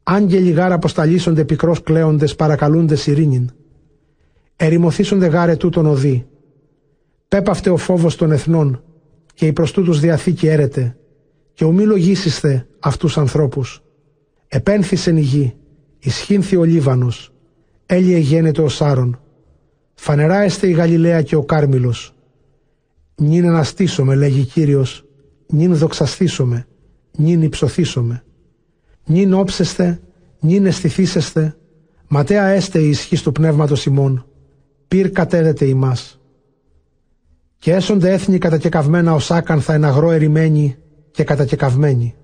Άγγελοι 0.02 0.51
γάρα 0.51 0.74
αποσταλήσονται 0.74 1.44
πικρός 1.44 1.82
κλαίοντες 1.82 2.35
παρακαλούντες 2.35 3.06
ειρήνην. 3.06 3.51
Ερημοθήσονται 4.56 5.27
γάρε 5.27 5.56
τούτον 5.56 5.86
οδοί. 5.86 6.27
Πέπαυτε 7.28 7.70
ο 7.70 7.77
φόβος 7.77 8.16
των 8.16 8.32
εθνών 8.32 8.82
και 9.35 9.47
η 9.47 9.52
προς 9.52 9.73
τούτους 9.73 10.01
διαθήκη 10.01 10.47
έρεται 10.47 10.97
και 11.55 11.64
ομί 11.64 11.85
λογίσισθε 11.85 12.66
αυτούς 12.78 13.19
ανθρώπους. 13.19 13.82
Επένθησεν 14.48 15.16
η 15.16 15.20
γη, 15.20 15.55
ισχύνθη 15.98 16.56
ο 16.56 16.64
Λίβανος, 16.64 17.32
έλυε 17.86 18.19
γένετο 18.19 18.64
ο 18.64 18.69
Σάρων. 18.69 19.22
Φανερά 20.05 20.41
έστε 20.41 20.66
η 20.66 20.70
Γαλιλαία 20.70 21.23
και 21.23 21.37
ο 21.37 21.43
Κάρμιλος. 21.43 22.15
Νην 23.15 23.47
αναστήσομαι, 23.47 24.15
λέγει 24.15 24.45
Κύριος, 24.45 25.05
νην 25.47 25.77
δοξαστήσομαι, 25.77 26.66
νην 27.16 27.43
υψωθήσομαι. 27.43 28.24
Νην 29.05 29.35
όψεστε, 29.35 30.01
νην 30.41 30.66
αισθηθήσεστε, 30.66 31.57
ματέα 32.09 32.47
έστε 32.47 32.79
η 32.79 32.89
ισχύ 32.89 33.23
του 33.23 33.33
πνεύματος 33.33 33.87
ημών, 33.87 34.27
πυρ 34.89 35.11
κατέδεται 35.11 35.65
ημάς. 35.65 36.20
Και 37.59 37.73
έσονται 37.73 38.12
έθνη 38.12 38.39
κατακεκαυμένα 38.39 39.15
ως 39.15 39.31
άκανθα 39.31 39.74
εν 39.74 39.85
αγρό 39.85 40.11
ερημένοι 40.11 40.77
και 41.11 41.24
κατακεκαυμένοι. 41.24 42.15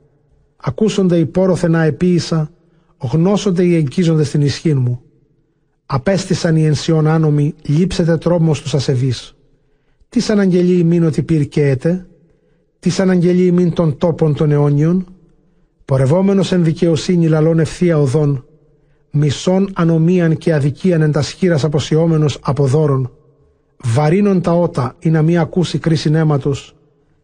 Ακούσονται 0.56 1.18
οι 1.18 1.26
πόροθε 1.26 1.68
να 1.68 1.82
επίησα, 1.82 2.50
γνώσονται 2.98 3.64
οι 3.64 3.74
εγκίζονται 3.74 4.24
στην 4.24 4.40
ισχύ 4.40 4.74
μου. 4.74 5.02
Απέστησαν 5.90 6.56
οι 6.56 6.64
ενσιών 6.66 7.06
άνομοι, 7.06 7.54
λείψετε 7.62 8.16
τρόμο 8.16 8.52
τους 8.52 8.74
ασεβείς. 8.74 9.36
Τις 10.08 10.30
αναγγελεί 10.30 10.78
ημίν 10.78 11.04
ότι 11.04 11.22
πυρκαίεται, 11.22 12.06
τις 12.78 13.00
αναγγελεί 13.00 13.46
ημίν 13.46 13.72
των 13.72 13.98
τόπων 13.98 14.34
των 14.34 14.50
αιώνιων, 14.50 15.06
πορευόμενος 15.84 16.52
εν 16.52 16.64
δικαιοσύνη 16.64 17.28
λαλών 17.28 17.58
ευθεία 17.58 17.98
οδών, 17.98 18.44
μισών 19.10 19.70
ανομίαν 19.74 20.36
και 20.36 20.54
αδικίαν 20.54 21.02
εν 21.02 21.12
τα 21.12 21.22
σχήρας 21.22 21.64
αποσιόμενος 21.64 22.38
από 22.42 22.66
δώρων, 22.66 23.12
βαρύνων 23.76 24.40
τα 24.40 24.52
ότα 24.52 24.96
ή 24.98 25.10
να 25.10 25.22
μη 25.22 25.38
ακούσει 25.38 25.78
κρίση 25.78 26.10
αίματος, 26.14 26.76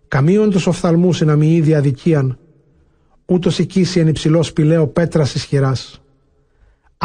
καμίων 0.08 0.50
τους 0.50 0.66
οφθαλμούς 0.66 1.20
ή 1.20 1.24
να 1.24 1.36
μη 1.36 1.54
είδη 1.54 1.74
αδικίαν, 1.74 2.38
ούτως 3.26 3.58
οικήσει 3.58 4.00
εν 4.00 4.08
υψηλός 4.08 4.46
σπηλαίο 4.46 4.86
πέτρας 4.86 5.34
ισχυράς. 5.34 6.03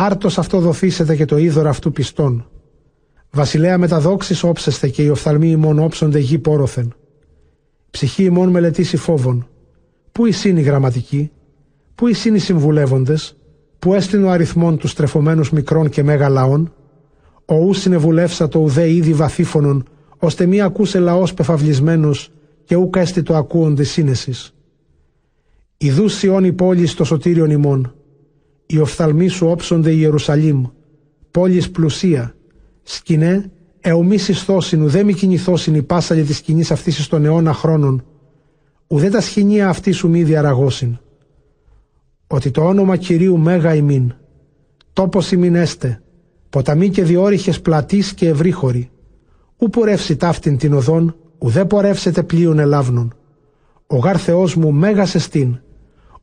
Άρτος 0.02 0.38
αυτό 0.38 0.60
δοθήσετε 0.60 1.16
και 1.16 1.26
το 1.26 1.38
είδωρο 1.38 1.70
αυτού 1.70 1.92
πιστών. 1.92 2.48
Βασιλέα 3.32 3.78
μεταδόξης 3.78 4.44
όψεστε 4.44 4.90
και 4.90 5.04
οι 5.04 5.10
οφθαλμοί 5.10 5.50
ημών 5.50 5.80
όψονται 5.80 6.20
γη 6.20 6.40
πόροθεν. 6.40 6.94
Ψυχή 7.90 8.24
ημών 8.24 8.50
μελετήσει 8.50 8.98
φόβων. 8.98 9.48
Πού 10.12 10.26
εισήν 10.26 10.58
οι 10.58 10.62
γραμματικοί, 10.62 11.32
πού 11.96 12.08
εισήν 12.08 12.36
οι 12.36 12.40
συμβουλεύοντες, 12.40 13.38
που 13.80 13.94
έστειν 13.94 14.24
ο 14.24 14.30
αριθμών 14.30 14.78
τους 14.78 14.92
στρεφωμένου 14.92 15.44
μικρών 15.52 15.90
και 15.90 16.04
μέγα 16.04 16.30
λαών, 16.30 16.74
ο 17.46 17.56
ους 17.56 17.80
συνεβουλεύσα 17.80 18.48
το 18.48 18.60
ουδέ 18.60 18.92
ήδη 18.92 19.14
βαθύφωνον, 19.14 19.88
ώστε 20.18 20.46
μη 20.46 20.62
ακούσε 20.62 21.00
λαός 21.00 21.34
πεφαυλισμένος 21.34 22.32
και 22.64 22.76
ούκ 22.76 22.96
έστι 22.96 23.24
το 23.24 23.36
ακούονται 23.36 23.84
σύνεσης. 23.84 24.54
Ιδού 25.78 26.08
σιών 26.08 26.44
η 26.44 26.54
πόλη 26.54 26.86
στο 26.86 27.04
σωτήριον 27.04 27.50
ημών, 27.50 27.94
οι 28.72 28.78
οφθαλμοί 28.78 29.28
σου 29.28 29.48
όψονται 29.48 29.92
η 29.92 29.98
Ιερουσαλήμ, 30.00 30.64
πόλης 31.32 31.72
πλουσία, 31.72 32.36
σκηνέ, 32.84 33.52
εωμή 33.80 34.18
συστώσιν, 34.18 34.82
ουδέ 34.82 35.04
μη 35.04 35.14
κινηθώσιν 35.14 35.76
η 35.76 35.82
πάσαλη 35.82 36.24
της 36.24 36.38
σκηνής 36.38 36.72
αυτής 36.72 37.04
στον 37.04 37.26
αιώνα 37.26 37.54
χρόνων, 37.54 38.06
ουδέ 38.88 39.10
τα 39.10 39.22
σχοινία 39.22 39.70
αυτή 39.70 39.92
σου 39.92 40.10
μη 40.10 40.24
διαραγώσιν. 40.24 40.98
Ότι 42.28 42.52
το 42.52 42.62
όνομα 42.62 42.96
Κυρίου 42.96 43.38
μέγα 43.38 43.76
ημίν, 43.76 44.14
τόπος 44.94 45.32
ημίν 45.32 45.56
έστε, 45.56 46.02
ποταμοί 46.50 46.90
και 46.90 47.04
διόριχες 47.04 47.62
πλατής 47.62 48.14
και 48.14 48.28
ευρύχωροι, 48.28 48.90
ου 49.58 49.70
πορεύσει 49.70 50.16
ταύτην 50.16 50.58
την 50.58 50.74
οδόν, 50.74 51.16
ουδέ 51.38 51.66
πορεύσετε 51.66 52.24
πλοίων 52.24 52.60
ελάβνων. 52.60 53.14
Ο 53.88 53.98
γάρ 53.98 54.22
Θεός 54.22 54.56
μου 54.56 54.72
μέγας 54.72 55.16
εστίν, 55.16 55.60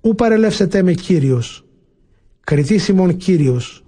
ου 0.00 0.14
παρελεύσετε 0.14 0.82
με 0.82 0.92
Κύριος, 0.92 1.65
κριτής 2.46 2.88
ημών 2.88 3.16
Κύριος, 3.16 3.84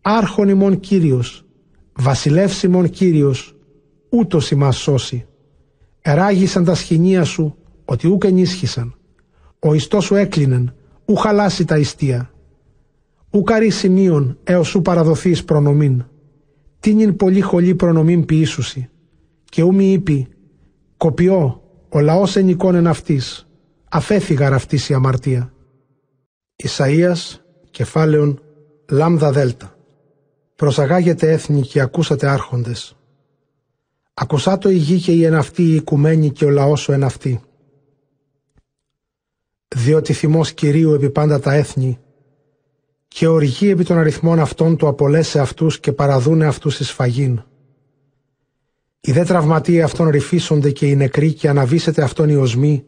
άρχον 0.00 0.48
ημών 0.48 0.80
Κύριος, 0.80 1.44
βασιλεύς 1.92 2.62
ημών 2.62 2.90
Κύριος, 2.90 3.56
ούτως 4.08 4.50
ημάς 4.50 4.76
σώσει. 4.76 5.26
Εράγησαν 6.00 6.64
τα 6.64 6.74
σχοινία 6.74 7.24
σου, 7.24 7.56
ότι 7.84 8.08
ούκ 8.08 8.24
ενίσχυσαν. 8.24 8.94
Ο 9.58 9.74
ιστός 9.74 10.04
σου 10.04 10.14
έκλεινεν, 10.14 10.74
ου 11.04 11.16
χαλάσει 11.16 11.64
τα 11.64 11.78
ιστία. 11.78 12.30
Ου 13.30 13.42
καρύ 13.42 13.70
σημείων 13.70 14.38
έως 14.44 14.68
σου 14.68 14.82
παραδοθείς 14.82 15.44
προνομήν. 15.44 16.04
Τίνιν 16.80 17.16
πολύ 17.16 17.40
χολή 17.40 17.74
προνομήν 17.74 18.24
ποιήσουσι. 18.24 18.88
Και 19.44 19.62
ου 19.62 19.74
μη 19.74 19.92
είπει, 19.92 20.28
κοπιώ, 20.96 21.62
ο 21.88 22.00
λαός 22.00 22.36
ενικών 22.36 22.74
εν 22.74 22.86
αυτής, 22.86 23.48
αφέθηγαρ 23.90 24.52
αυτής 24.52 24.88
η 24.88 24.94
αμαρτία. 24.94 25.52
Ισαΐας, 26.64 27.39
κεφάλαιον, 27.70 28.42
λάμδα 28.90 29.32
δέλτα. 29.32 29.76
Προσαγάγετε 30.56 31.30
έθνη 31.32 31.60
και 31.62 31.80
ακούσατε 31.80 32.26
άρχοντες. 32.26 32.96
Ακουσάτο 34.14 34.70
η 34.70 34.76
γη 34.76 35.00
και 35.00 35.12
η 35.12 35.24
εναυτή 35.24 35.62
η 35.62 35.74
οικουμένη 35.74 36.30
και 36.30 36.44
ο 36.44 36.50
λαός 36.50 36.88
ο 36.88 36.92
εναυτή. 36.92 37.40
Διότι 39.68 40.12
θυμός 40.12 40.52
Κυρίου 40.52 40.92
επί 40.92 41.10
πάντα 41.10 41.40
τα 41.40 41.52
έθνη 41.52 41.98
και 43.08 43.26
οργή 43.26 43.68
επί 43.70 43.84
των 43.84 43.98
αριθμών 43.98 44.40
αυτών 44.40 44.76
του 44.76 44.86
απολέσε 44.86 45.40
αυτούς 45.40 45.80
και 45.80 45.92
παραδούνε 45.92 46.46
αυτούς 46.46 46.80
εις 46.80 46.90
φαγήν. 46.90 47.42
Οι 49.00 49.12
δε 49.12 49.24
τραυματίε 49.24 49.82
αυτών 49.82 50.08
ρηφίσονται 50.08 50.70
και 50.70 50.86
οι 50.86 50.96
νεκροί 50.96 51.32
και 51.32 51.48
αναβήσετε 51.48 52.02
αυτών 52.02 52.28
οι 52.28 52.36
οσμοί 52.36 52.84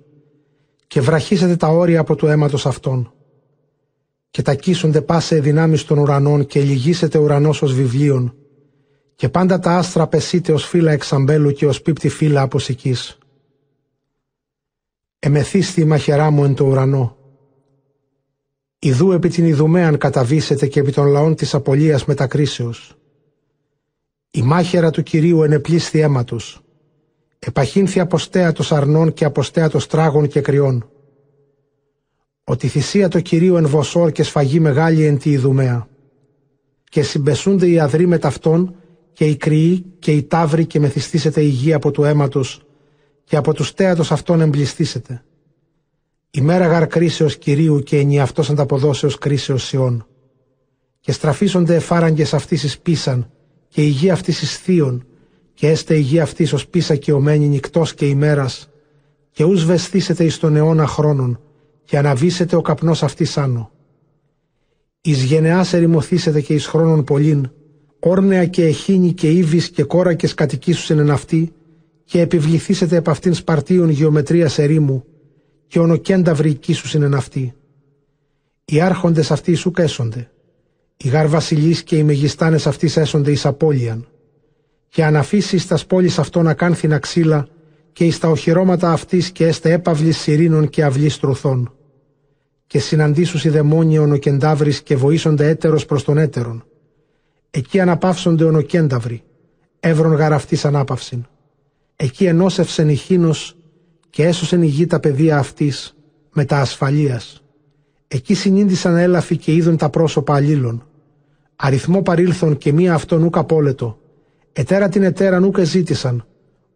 και 0.86 1.00
βραχίσετε 1.00 1.56
τα 1.56 1.68
όρια 1.68 2.00
από 2.00 2.14
του 2.16 2.26
αίματος 2.26 2.66
αυτών. 2.66 3.12
Και 4.32 4.42
τακίσονται 4.42 5.00
πάσε 5.00 5.40
δυνάμεις 5.40 5.84
των 5.84 5.98
ουρανών 5.98 6.46
και 6.46 6.60
λυγίσετε 6.60 7.18
ουρανός 7.18 7.62
ως 7.62 7.74
βιβλίων 7.74 8.34
και 9.14 9.28
πάντα 9.28 9.58
τα 9.58 9.70
άστρα 9.76 10.06
πεσείτε 10.06 10.52
ως 10.52 10.66
φύλλα 10.66 10.92
εξαμπέλου 10.92 11.50
και 11.52 11.66
ως 11.66 11.82
πίπτη 11.82 12.08
φύλλα 12.08 12.42
από 12.42 12.58
σικής. 12.58 13.18
Εμεθύστη 15.18 15.80
η 15.80 15.84
μαχαιρά 15.84 16.30
μου 16.30 16.44
εν 16.44 16.54
το 16.54 16.64
ουρανό. 16.64 17.16
Ιδού 18.78 19.12
επί 19.12 19.28
την 19.28 19.46
Ιδουμέαν 19.46 19.98
καταβήσετε 19.98 20.66
και 20.66 20.80
επί 20.80 20.92
των 20.92 21.06
λαών 21.06 21.34
της 21.34 21.54
απολίας 21.54 22.04
μετακρίσεως. 22.04 22.94
Η 24.30 24.42
μάχαιρα 24.42 24.90
του 24.90 25.02
Κυρίου 25.02 25.42
ενεπλήσθη 25.42 25.98
αίματος. 25.98 26.60
Επαχύνθη 27.38 28.00
αποστέατος 28.00 28.72
αρνών 28.72 29.12
και 29.12 29.24
αποστέατος 29.24 29.86
τράγων 29.86 30.28
και 30.28 30.40
κρυών. 30.40 30.90
Ότι 32.44 32.68
θυσία 32.68 33.08
το 33.08 33.20
Κυρίου 33.20 33.56
εν 33.56 33.66
βοσόρ 33.68 34.12
και 34.12 34.22
σφαγή 34.22 34.60
μεγάλη 34.60 35.04
εν 35.04 35.18
τη 35.18 35.30
Ιδουμέα. 35.30 35.88
Και 36.84 37.02
συμπεσούνται 37.02 37.68
οι 37.68 37.78
αδροί 37.78 38.06
με 38.06 38.18
ταυτόν 38.18 38.74
και 39.12 39.24
οι 39.24 39.36
κρυοί 39.36 39.84
και 39.98 40.12
οι 40.12 40.22
τάβροι 40.22 40.66
και 40.66 40.80
μεθυστήσετε 40.80 41.42
η 41.42 41.48
γη 41.48 41.72
από 41.72 41.90
του 41.90 42.04
αίματος 42.04 42.62
και 43.24 43.36
από 43.36 43.54
τους 43.54 43.70
θέατος 43.70 44.12
αυτών 44.12 44.40
εμπληστήσετε. 44.40 45.24
Η 46.30 46.40
μέρα 46.40 46.66
γαρ 46.66 46.86
κρίσεως 46.86 47.36
Κυρίου 47.36 47.78
και 47.78 47.98
ενιαυτός 47.98 48.50
ανταποδόσεως 48.50 49.18
κρίσεως 49.18 49.64
Σιών. 49.64 50.06
Και 51.00 51.12
στραφίσονται 51.12 51.74
εφάραγγες 51.74 52.34
αυτής 52.34 52.62
εις 52.62 52.78
πίσαν 52.78 53.30
και 53.68 53.82
η 53.82 53.88
γη 53.88 54.10
αυτής 54.10 54.42
εις 54.42 54.58
θείων 54.58 55.06
και 55.54 55.68
έστε 55.68 55.96
η 55.96 56.00
γη 56.00 56.20
αυτής 56.20 56.52
ως 56.52 56.68
πίσα 56.68 56.96
και 56.96 57.12
ομένη 57.12 57.46
νυκτός 57.46 57.94
και 57.94 58.06
ημέρας 58.06 58.70
και 59.30 59.44
ους 59.44 59.64
βεστήσετε 59.64 60.24
εις 60.24 60.38
τον 60.38 60.56
αιώνα 60.56 60.86
χρόνων 60.86 61.40
και 61.84 61.98
αναβήσετε 61.98 62.56
ο 62.56 62.60
καπνός 62.60 63.02
αυτής 63.02 63.38
άνω. 63.38 63.70
Εις 65.00 65.22
γενεάς 65.22 65.72
ερημωθήσετε 65.72 66.40
και 66.40 66.54
εις 66.54 66.66
χρόνων 66.66 67.04
πολλήν, 67.04 67.50
όρνεα 67.98 68.46
και 68.46 68.64
εχίνη 68.64 69.12
και 69.12 69.30
ύβης 69.30 69.70
και 69.70 69.82
κόρακες 69.82 70.34
κατοικήσουσεν 70.34 70.98
εν 70.98 71.10
αυτή 71.10 71.52
και 72.04 72.20
επιβληθήσετε 72.20 72.96
επ' 72.96 73.08
αυτήν 73.08 73.34
σπαρτίων 73.34 73.88
γεωμετρίας 73.88 74.58
ερήμου 74.58 75.04
και 75.66 75.78
ονοκένταυροι 75.78 76.50
οικήσουσιν 76.50 77.02
εν 77.02 77.14
αυτή. 77.14 77.54
Οι 78.64 78.80
άρχοντες 78.80 79.30
αυτοί 79.30 79.54
σου 79.54 79.70
κέσονται. 79.70 80.30
Οι 80.96 81.08
γαρ 81.08 81.28
βασιλείς 81.28 81.82
και 81.82 81.96
οι 81.96 82.02
μεγιστάνες 82.02 82.66
αυτής 82.66 82.96
έσονται 82.96 83.30
εις 83.30 83.46
απώλειαν. 83.46 84.06
Και 84.88 85.04
αναφήσει 85.04 85.58
στα 85.58 85.78
πόλεις 85.86 86.18
αυτών 86.18 86.48
ακάνθινα 86.48 86.98
ξύλα 86.98 87.48
και 87.92 88.04
εις 88.04 88.18
τα 88.18 88.28
οχυρώματα 88.28 88.92
αυτής 88.92 89.30
και 89.30 89.46
έστε 89.46 89.72
έπαυλης 89.72 90.18
σιρήνων 90.18 90.68
και 90.68 90.84
αυλής 90.84 91.18
τρουθών. 91.18 91.74
Και 92.66 92.78
συναντήσους 92.78 93.44
οι 93.44 93.48
δαιμόνιοι 93.48 93.98
ονοκενταύρης 94.00 94.82
και 94.82 94.96
βοήσονται 94.96 95.48
έτερος 95.48 95.86
προς 95.86 96.04
τον 96.04 96.18
έτερον. 96.18 96.64
Εκεί 97.50 97.80
αναπαύσονται 97.80 98.44
ονοκένταυροι, 98.44 99.22
εύρων 99.80 100.12
γαρ 100.12 100.32
αυτής 100.32 100.64
ανάπαυσιν. 100.64 101.24
Εκεί 101.96 102.24
ενώσευσεν 102.24 102.88
η 102.88 102.94
χήνος 102.94 103.56
και 104.10 104.24
έσωσεν 104.24 104.62
η 104.62 104.66
γη 104.66 104.86
τα 104.86 105.00
παιδεία 105.00 105.38
αυτής 105.38 105.96
με 106.32 106.44
τα 106.44 106.58
ασφαλείας. 106.58 107.42
Εκεί 108.08 108.34
συνήντησαν 108.34 108.96
έλαφοι 108.96 109.36
και 109.36 109.52
είδουν 109.52 109.76
τα 109.76 109.88
πρόσωπα 109.90 110.34
αλλήλων. 110.34 110.86
Αριθμό 111.56 112.02
παρήλθον 112.02 112.58
και 112.58 112.72
μία 112.72 112.94
αυτόν 112.94 113.22
ούκ 113.22 113.36
απόλετο. 113.36 113.98
Ετέρα 114.52 114.88
την 114.88 115.02
ετέρα 115.02 115.40
ούκ 115.40 115.58
εζήτησαν, 115.58 116.26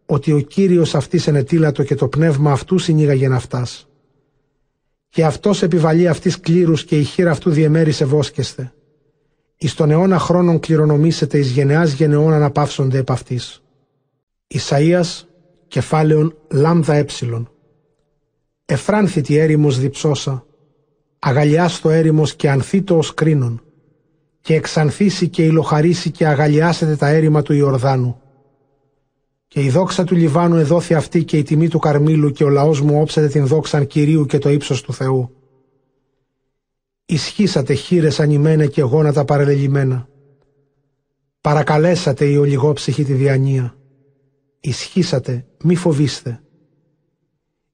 ότι 0.09 0.31
ο 0.31 0.39
Κύριος 0.39 0.95
αυτής 0.95 1.27
ενετήλατο 1.27 1.83
και 1.83 1.95
το 1.95 2.07
πνεύμα 2.07 2.51
αυτού 2.51 2.77
συνήγαγε 2.77 3.27
ναυτάς. 3.27 3.87
Και 5.09 5.25
αυτός 5.25 5.63
επιβαλεί 5.63 6.07
αυτής 6.07 6.39
κλήρους 6.39 6.85
και 6.85 6.99
η 6.99 7.03
χείρα 7.03 7.31
αυτού 7.31 7.49
διεμέρισε 7.49 8.05
βόσκεστε. 8.05 8.73
Εις 9.57 9.73
τον 9.73 9.91
αιώνα 9.91 10.19
χρόνων 10.19 10.59
κληρονομήσετε 10.59 11.37
εις 11.37 11.51
γενεάς 11.51 11.91
γενεών 11.91 12.33
αναπαύσονται 12.33 12.97
επ' 12.97 13.11
αυτής. 13.11 13.63
Ισαΐας, 14.47 15.23
κεφάλαιον 15.67 16.37
λάμδα 16.51 16.93
έψιλον. 16.93 17.51
Εφράνθητη 18.65 19.35
έρημος 19.35 19.79
διψώσα, 19.79 20.45
αγαλιάστο 21.19 21.89
έρημος 21.89 22.35
και 22.35 22.49
ανθήτω 22.49 22.97
ως 22.97 23.13
κρίνον, 23.13 23.61
και 24.41 24.55
εξανθήσει 24.55 25.29
και 25.29 25.43
υλοχαρίσει 25.43 26.11
και 26.11 26.27
αγαλιάσετε 26.27 26.95
τα 26.95 27.07
έρημα 27.07 27.41
του 27.41 27.53
Ιορδάνου. 27.53 28.21
Και 29.47 29.63
η 29.63 29.69
δόξα 29.69 30.03
του 30.03 30.15
Λιβάνου 30.15 30.55
εδόθη 30.55 30.93
αυτή 30.93 31.23
και 31.23 31.37
η 31.37 31.43
τιμή 31.43 31.67
του 31.67 31.79
Καρμίλου 31.79 32.31
και 32.31 32.43
ο 32.43 32.49
λαός 32.49 32.81
μου 32.81 33.01
όψετε 33.01 33.27
την 33.27 33.47
δόξαν 33.47 33.87
Κυρίου 33.87 34.25
και 34.25 34.37
το 34.37 34.49
ύψος 34.49 34.81
του 34.81 34.93
Θεού. 34.93 35.31
Ισχύσατε 37.05 37.73
χείρες 37.73 38.19
ανημένε 38.19 38.67
και 38.67 38.81
γόνατα 38.81 39.25
παρελελειμμένα. 39.25 40.07
Παρακαλέσατε 41.41 42.25
η 42.25 42.37
ολιγόψυχη 42.37 43.03
τη 43.03 43.13
διανία 43.13 43.77
ισχύσατε, 44.67 45.45
μη 45.63 45.75
φοβήστε. 45.75 46.41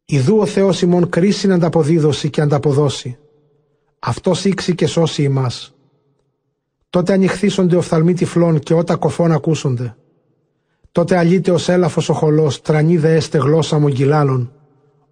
Ιδού 0.05 0.37
ο 0.37 0.45
Θεός 0.45 0.81
ημών 0.81 1.09
κρίση 1.09 1.47
να 1.47 1.55
ανταποδίδωσει 1.55 2.29
και 2.29 2.41
ανταποδώσει. 2.41 3.17
Αυτός 3.99 4.45
ήξει 4.45 4.75
και 4.75 4.87
σώσει 4.87 5.23
ημάς. 5.23 5.75
Τότε 6.89 7.13
ανοιχθίσονται 7.13 7.75
οφθαλμοί 7.75 8.13
τυφλών 8.13 8.59
και 8.59 8.73
ότα 8.73 8.95
κοφών 8.95 9.31
ακούσονται. 9.31 9.95
Τότε 10.93 11.17
αλείται 11.17 11.51
ως 11.51 11.69
έλαφος 11.69 12.09
ο 12.09 12.13
χολός, 12.13 12.61
τρανή 12.61 12.97
δε 12.97 13.15
έστε 13.15 13.37
γλώσσα 13.37 13.79
μογγυλάλων, 13.79 14.51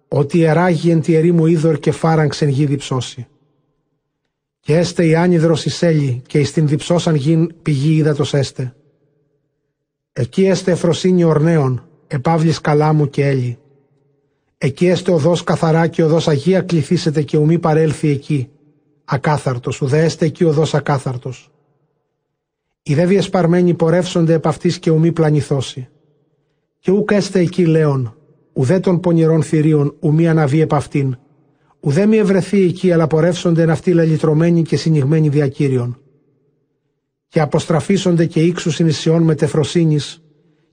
ότι 0.08 0.42
εράγει 0.42 0.90
εν 0.90 1.00
τη 1.00 1.14
ερήμου 1.14 1.46
είδωρ 1.46 1.78
και 1.78 1.92
φάραγξεν 1.92 2.48
γη 2.48 2.66
διψώσει. 2.66 3.26
Και 4.60 4.76
έστε 4.76 5.06
η 5.06 5.14
άνυδρος 5.14 5.64
η 5.64 5.70
σέλη 5.70 6.22
και 6.26 6.38
εις 6.38 6.52
την 6.52 6.68
διψώσαν 6.68 7.14
γην 7.14 7.54
πηγή 7.62 7.96
ύδατος 7.96 8.34
έστε 8.34 8.74
Εκεί 10.12 10.44
έστε 10.44 10.70
εφροσύνη 10.70 11.24
ορνέων, 11.24 11.88
επαύλης 12.06 12.60
καλάμου 12.60 13.08
και 13.08 13.26
έλλη. 13.26 13.58
Εκεί 14.58 14.86
έστε 14.86 15.12
οδός 15.12 15.44
καθαρά 15.44 15.86
και 15.86 16.02
οδός 16.02 16.28
αγία 16.28 16.60
κληθήσετε 16.60 17.22
και 17.22 17.36
ουμή 17.36 17.58
παρέλθει 17.58 18.08
εκεί. 18.08 18.50
Ακάθαρτος, 19.04 19.80
ουδέ 19.80 20.04
έστε 20.04 20.26
εκεί 20.26 20.44
οδός 20.44 20.74
ακάθαρτος. 20.74 21.51
Οι 22.82 22.94
δε 22.94 23.06
διεσπαρμένοι 23.06 23.74
πορεύσονται 23.74 24.32
επ' 24.32 24.46
αυτής 24.46 24.78
και 24.78 24.90
ουμή 24.90 25.12
πλανηθώσει. 25.12 25.88
Και 26.78 26.90
ούκ 26.90 27.10
έστε 27.10 27.38
εκεί 27.38 27.66
λέον, 27.66 28.16
ουδέ 28.52 28.80
των 28.80 29.00
πονηρών 29.00 29.42
θηρίων 29.42 29.96
ουμή 30.00 30.28
αναβεί 30.28 30.60
επ' 30.60 30.74
αυτήν. 30.74 31.16
Ουδέ 31.80 32.06
μη 32.06 32.16
ευρεθεί 32.16 32.62
εκεί, 32.62 32.92
αλλά 32.92 33.06
πορεύσονται 33.06 33.62
εν 33.62 33.70
αυτή 33.70 33.92
λελιτρωμένοι 33.92 34.62
και 34.62 34.76
συνηγμένοι 34.76 35.28
διακύριον. 35.28 36.00
Και 37.28 37.40
αποστραφίσονται 37.40 38.26
και 38.26 38.40
ήξου 38.40 38.70
συνησιών 38.70 39.22
με 39.22 39.34
τεφροσύνης, 39.34 40.22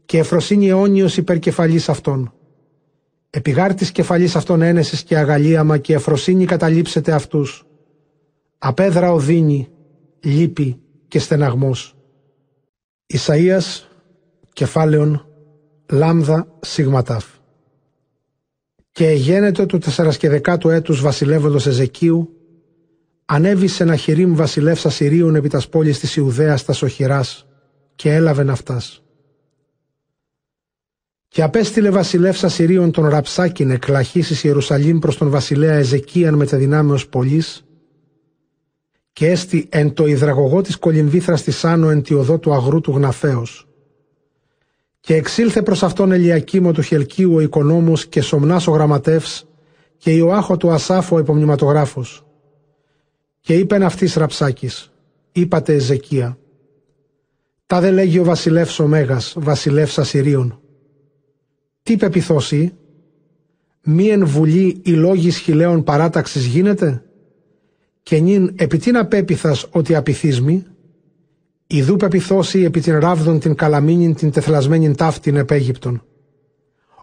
και 0.05 0.17
εφροσύνη 0.17 0.67
αιώνιος 0.67 1.17
υπερκεφαλής 1.17 1.89
αυτών. 1.89 2.33
Επιγάρτης 3.29 3.91
κεφαλής 3.91 4.35
αυτών 4.35 4.61
ένεσης 4.61 5.03
και 5.03 5.17
αγαλίαμα 5.17 5.77
και 5.77 5.93
εφροσύνη 5.93 6.45
καταλήψετε 6.45 7.11
αυτούς. 7.11 7.65
Απέδρα 8.57 9.11
οδύνη, 9.11 9.67
λύπη 10.19 10.79
και 11.07 11.19
στεναγμός. 11.19 11.98
Ισαΐας, 13.13 13.87
κεφάλαιον, 14.53 15.25
λάμδα, 15.91 16.57
σιγματάφ. 16.59 17.25
Και 18.91 19.07
εγένετο 19.07 19.65
του 19.65 19.77
τεσσαρασκεδεκάτου 19.77 20.69
έτους 20.69 21.01
βασιλεύοντος 21.01 21.65
Εζεκίου, 21.67 22.33
ανέβη 23.25 23.67
σε 23.67 23.83
ένα 23.83 23.95
χειρίμ 23.95 24.35
βασιλεύς 24.35 24.85
Ασυρίων 24.85 25.35
επί 25.35 25.49
τας 25.49 25.69
πόλης 25.69 25.99
της 25.99 26.15
Ιουδαίας 26.15 26.65
τας 26.65 26.77
Σοχυράς 26.77 27.47
και 27.95 28.13
έλαβεν 28.13 28.49
αυτάς. 28.49 29.03
Και 31.27 31.41
απέστειλε 31.43 31.89
βασιλεύς 31.89 32.43
Ασυρίων 32.43 32.91
τον 32.91 33.07
Ραψάκιν 33.07 33.69
εκλαχής 33.69 34.29
εις 34.29 34.43
Ιερουσαλήμ 34.43 34.99
προς 34.99 35.17
τον 35.17 35.29
βασιλέα 35.29 35.73
Εζεκίαν 35.73 36.33
μετεδυνάμεως 36.33 37.07
πολλής 37.07 37.63
και 39.13 39.27
έστι 39.27 39.67
εν 39.69 39.93
το 39.93 40.05
υδραγωγό 40.05 40.61
της 40.61 40.77
κολυμβήθρας 40.77 41.43
της 41.43 41.65
Άνω 41.65 41.89
εν 41.89 42.01
τη 42.01 42.13
οδό 42.13 42.39
του 42.39 42.53
αγρού 42.53 42.81
του 42.81 42.91
γναφέως. 42.91 43.67
Και 44.99 45.15
εξήλθε 45.15 45.61
προς 45.61 45.83
αυτόν 45.83 46.11
Ελιακήμο 46.11 46.71
του 46.71 46.81
Χελκίου 46.81 47.33
ο 47.33 47.39
οικονόμος 47.39 48.05
και 48.05 48.21
Σομνάς 48.21 48.67
ο 48.67 48.71
γραμματεύς 48.71 49.47
και 49.97 50.11
Ιωάχο 50.11 50.57
του 50.57 50.71
Ασάφο 50.71 51.15
ο 51.15 51.19
υπομνηματογράφος. 51.19 52.25
Και 53.39 53.53
είπεν 53.53 53.83
αυτής 53.83 54.13
Ραψάκης, 54.13 54.91
είπατε 55.31 55.73
Εζεκία, 55.73 56.37
τα 57.65 57.79
δε 57.79 57.91
λέγει 57.91 58.19
ο 58.19 58.23
βασιλεύς 58.23 58.79
ο 58.79 58.87
Μέγας, 58.87 59.35
βασιλεύς 59.37 59.97
Ασυρίων 59.99 60.59
τι 61.89 61.97
πεπιθώσει, 61.97 62.73
μη 63.83 64.07
εν 64.07 64.25
βουλή 64.25 64.81
η 64.83 64.91
λόγης 64.91 65.37
χιλέων 65.37 65.83
παράταξης 65.83 66.45
γίνεται, 66.45 67.03
και 68.03 68.19
νυν 68.19 68.53
επί 68.55 68.77
τι 68.77 68.91
να 68.91 69.05
πέπιθας 69.05 69.67
ότι 69.71 69.95
απειθίσμη, 69.95 70.65
ιδού 71.67 71.95
πεπιθώσει 71.95 72.59
επί 72.63 72.79
την 72.79 72.99
ράβδον 72.99 73.39
την 73.39 73.55
καλαμίνην 73.55 74.15
την 74.15 74.31
τεθλασμένην 74.31 74.95
ταύτην 74.95 75.35
επέγυπτον. 75.35 76.03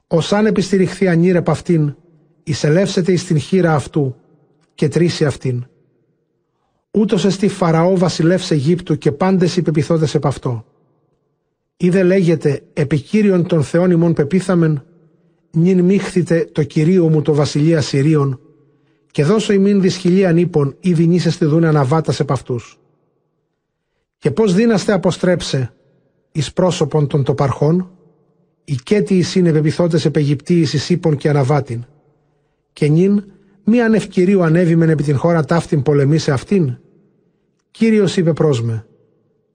Ως 0.06 0.32
αν 0.32 0.46
επιστηριχθεί 0.46 1.08
ανήρ 1.08 1.36
επ' 1.36 1.50
αυτήν, 1.50 1.94
εισελεύσετε 2.42 3.12
εις 3.12 3.24
την 3.24 3.38
χείρα 3.38 3.74
αυτού 3.74 4.16
και 4.74 4.88
τρίσει 4.88 5.24
αυτήν. 5.24 5.66
Ούτως 6.90 7.24
εστί 7.24 7.48
Φαραώ 7.48 7.96
βασιλεύς 7.96 8.50
Αιγύπτου 8.50 8.98
και 8.98 9.12
πάντες 9.12 9.56
οι 9.56 9.62
πεπιθώτες 9.62 10.14
επ' 10.14 10.26
αυτό. 10.26 10.64
Είδε 11.76 12.02
λέγεται 12.02 12.62
επικύριον 12.72 13.46
των 13.46 13.62
θεών 13.62 13.90
ημών 13.90 14.12
πεπίθαμεν, 14.12 14.84
νυν 15.50 15.84
μίχθητε 15.84 16.48
το 16.52 16.62
κυρίο 16.62 17.08
μου 17.08 17.22
το 17.22 17.34
βασιλεία 17.34 17.80
Συρίων, 17.80 18.40
και 19.16 19.24
δώσω 19.24 19.52
ημίν 19.52 19.80
δυσχυλίαν 19.80 20.36
ύπων 20.36 20.76
ή 20.80 20.92
δινήσεστε 20.92 21.46
δούνε 21.46 21.68
αναβάτας 21.68 22.20
επ' 22.20 22.30
αυτούς. 22.30 22.80
Και 24.18 24.30
πώς 24.30 24.54
δίναστε 24.54 24.92
αποστρέψε 24.92 25.72
εις 26.32 26.52
πρόσωπον 26.52 27.06
των 27.06 27.24
τοπαρχών, 27.24 27.90
οι 28.64 28.74
κέτι 28.74 29.16
εις 29.16 29.34
είναι 29.34 29.52
πεπιθώτες 29.52 30.04
επαιγυπτίης 30.04 30.72
εις 30.72 30.90
ύπων 30.90 31.16
και 31.16 31.28
αναβάτην. 31.28 31.84
Και 32.72 32.88
νυν 32.88 33.24
μη 33.64 33.82
ανευκυρίου 33.82 34.42
ανέβημεν 34.42 34.88
επί 34.88 35.02
την 35.02 35.16
χώρα 35.16 35.44
ταύτην 35.44 35.82
πολεμήσε 35.82 36.32
αυτήν. 36.32 36.78
Κύριος 37.70 38.16
είπε 38.16 38.32
πρόσμε, 38.32 38.86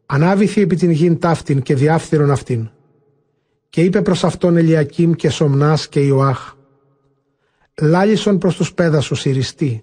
ανάβηθη 0.05 0.61
επί 0.61 0.75
την 0.75 0.91
γην 0.91 1.19
ταύτην 1.19 1.61
και 1.61 1.75
διάφθυρον 1.75 2.31
αυτήν. 2.31 2.69
Και 3.69 3.83
είπε 3.83 4.01
προς 4.01 4.23
αυτόν 4.23 4.57
Ελιακήμ 4.57 5.11
και 5.11 5.29
Σομνάς 5.29 5.87
και 5.87 5.99
Ιωάχ, 5.99 6.55
«Λάλησον 7.83 8.37
προς 8.37 8.55
τους 8.55 8.73
πέδασους 8.73 9.19
συριστή, 9.19 9.81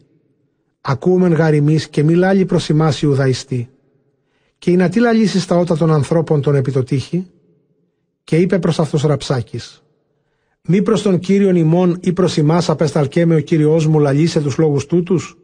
ακούμεν 0.80 1.32
γαριμής 1.32 1.88
και 1.88 2.02
μη 2.02 2.14
λάλη 2.14 2.44
προς 2.44 2.68
ημάς 2.68 3.02
Ιουδαϊστή. 3.02 3.68
Και 4.58 4.70
η 4.70 4.76
να 4.76 4.88
τι 4.88 5.00
λαλήσεις 5.00 5.46
τα 5.46 5.56
ότα 5.56 5.76
των 5.76 5.92
ανθρώπων 5.92 6.40
τον 6.42 6.54
επιτοτύχει, 6.54 7.26
και 8.24 8.36
είπε 8.36 8.58
προς 8.58 8.78
αυτός 8.78 9.02
Ραψάκης, 9.02 9.82
μη 10.62 10.82
προς 10.82 11.02
τον 11.02 11.18
Κύριον 11.18 11.56
ημών 11.56 11.98
ή 12.00 12.12
προς 12.12 12.36
ημάς 12.36 12.68
απέσταλκέ 12.68 13.26
με 13.26 13.34
ο 13.34 13.40
Κύριός 13.40 13.86
μου 13.86 13.98
λαλήσε 13.98 14.40
τους 14.40 14.58
λόγους 14.58 14.86
τούτους, 14.86 15.38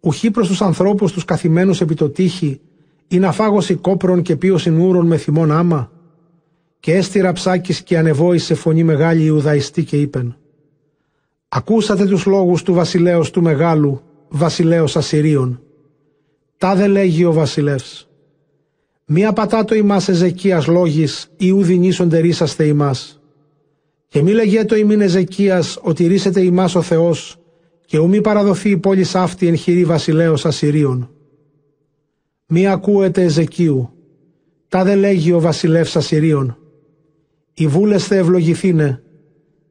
ουχή 0.00 0.30
προς 0.30 0.48
τους 0.48 0.62
ανθρώπους 0.62 1.12
τους 1.12 1.24
καθημένους 1.24 1.80
επιτοτύχει 1.80 2.60
ή 3.08 3.18
να 3.18 3.32
φάγωση 3.32 3.74
κόπρων 3.74 4.22
και 4.22 4.36
πίωσιν 4.36 4.78
ούρων 4.80 5.06
με 5.06 5.16
θυμόν 5.16 5.50
άμα. 5.52 5.92
Και 6.80 6.92
έστειρα 6.94 7.32
ψάκης 7.32 7.82
και 7.82 7.98
ανεβόησε 7.98 8.54
φωνή 8.54 8.84
μεγάλη 8.84 9.24
Ιουδαϊστή 9.24 9.84
και 9.84 10.00
είπεν 10.00 10.36
«Ακούσατε 11.56 12.06
τους 12.06 12.26
λόγους 12.26 12.62
του 12.62 12.72
βασιλέως 12.72 13.30
του 13.30 13.42
μεγάλου, 13.42 14.00
βασιλέως 14.28 14.96
Ασυρίων. 14.96 15.62
Τα 16.58 16.74
δε 16.74 16.86
λέγει 16.86 17.24
ο 17.24 17.32
βασιλεύς. 17.32 18.08
Μία 19.06 19.32
πατάτο 19.32 19.74
ημάς 19.74 20.08
Εζεκίας 20.08 20.66
λόγης 20.66 21.30
ή 21.36 21.50
ουδινήσονται 21.50 22.18
ρίσαστε 22.18 22.64
ημάς. 22.64 23.20
Και 24.08 24.22
μη 24.22 24.32
λεγέτο 24.32 24.76
ημίν 24.76 25.00
Εζεκίας 25.00 25.78
ότι 25.82 26.06
ρίσετε 26.06 26.40
ημάς 26.40 26.74
ο 26.74 26.82
Θεός 26.82 27.36
και 27.86 27.98
ουμή 27.98 28.20
παραδοθεί 28.20 28.70
η 28.70 28.76
πόλη 28.76 29.06
αυτή 29.12 29.46
εν 29.46 29.56
χειρή 29.56 29.84
βασιλέως 29.84 30.46
Ασυρίων 30.46 31.08
μη 32.46 32.66
ακούετε 32.66 33.22
Εζεκίου, 33.22 33.90
τα 34.68 34.84
δε 34.84 34.94
λέγει 34.94 35.32
ο 35.32 35.40
βασιλεύς 35.40 35.96
Ασυρίων. 35.96 36.58
Οι 37.54 37.66
βούλεστε 37.66 38.16
ευλογηθήνε, 38.16 39.02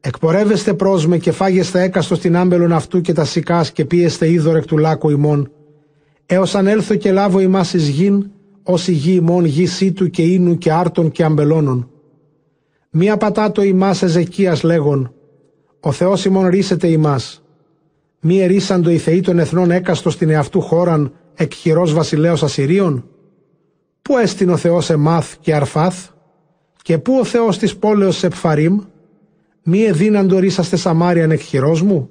εκπορεύεστε 0.06 0.74
πρόσμε 0.74 1.18
και 1.18 1.32
φάγεστε 1.32 1.82
έκαστος 1.82 2.18
στην 2.18 2.36
άμπελον 2.36 2.72
αυτού 2.72 3.02
και 3.02 3.14
τα 3.14 3.26
σικάς 3.26 3.72
και 3.72 3.86
πίεστε 3.86 4.30
είδωρ 4.30 4.56
εκ 4.56 4.66
του 4.66 4.78
λάκου 4.78 5.10
ημών, 5.10 5.52
έως 6.26 6.56
αν 6.56 6.68
έλθω 6.68 6.96
και 6.96 7.12
λάβω 7.12 7.40
ημάς 7.40 7.74
εις 7.74 7.88
γην, 7.88 8.30
ως 8.64 8.88
η 8.88 8.92
γη 8.92 9.14
ημών 9.14 9.46
γη 9.46 9.66
σύτου 9.66 10.10
και 10.10 10.22
ίνου 10.22 10.58
και 10.58 10.72
άρτων 10.72 11.12
και 11.12 11.24
αμπελώνων. 11.24 11.90
Μία 12.90 13.18
πατάτο 13.18 13.62
ημάς 13.62 14.02
Εζεκίας 14.02 14.64
λέγον, 14.64 15.14
ο 15.80 15.92
Θεός 15.92 16.26
ημών 16.26 16.48
ρίσετε 16.48 16.88
ημάς. 16.88 17.44
Μη 18.20 18.42
ερίσαντο 18.42 18.90
οι 18.90 18.98
θεοί 18.98 19.22
των 19.22 19.40
εθνών 19.40 19.72
έκαστος 19.72 20.14
στην 20.14 20.30
εαυτού 20.30 20.62
χώραν, 20.62 21.14
εκχειρός 21.36 21.94
βασιλέως 21.94 22.44
Ασυρίων. 22.44 23.08
Πού 24.02 24.18
έστειν 24.18 24.50
ο 24.50 24.58
Θεός 24.58 24.90
Εμάθ 24.90 25.36
και 25.40 25.56
Αρφάθ; 25.56 26.10
Και 26.82 26.98
πού 26.98 27.18
ο 27.20 27.24
Θεός 27.24 27.58
της 27.58 27.76
πόλεως 27.76 28.24
Επφαρίμ. 28.24 28.80
Μη 29.64 29.84
εδύναντο 29.84 30.40
ρίσαστε 30.40 30.76
Σαμάριαν 30.76 31.31
εκχειρός 31.31 31.81
μου. 31.81 32.10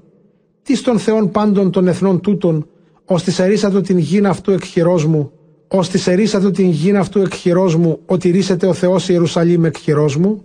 Τι 0.63 0.77
στον 0.77 0.99
Θεόν 0.99 1.31
πάντων 1.31 1.71
των 1.71 1.89
εθνών 1.89 2.21
τούτων, 2.21 2.67
ως 3.05 3.23
της 3.23 3.39
ερίσατο 3.39 3.81
την 3.81 3.99
γήν 3.99 4.27
αυτού 4.27 4.51
εκχειρός 4.51 5.07
μου, 5.07 5.33
ως 5.69 5.89
της 5.89 6.07
ερίσατο 6.07 6.51
την 6.51 6.69
γήν 6.69 6.97
αυτού 6.97 7.19
εκχειρός 7.21 7.77
μου, 7.77 7.99
ότι 8.07 8.31
ρίσετε 8.31 8.67
ο 8.67 8.73
Θεός 8.73 9.09
Ιερουσαλήμ 9.09 9.65
εκχειρός 9.65 10.17
μου. 10.17 10.45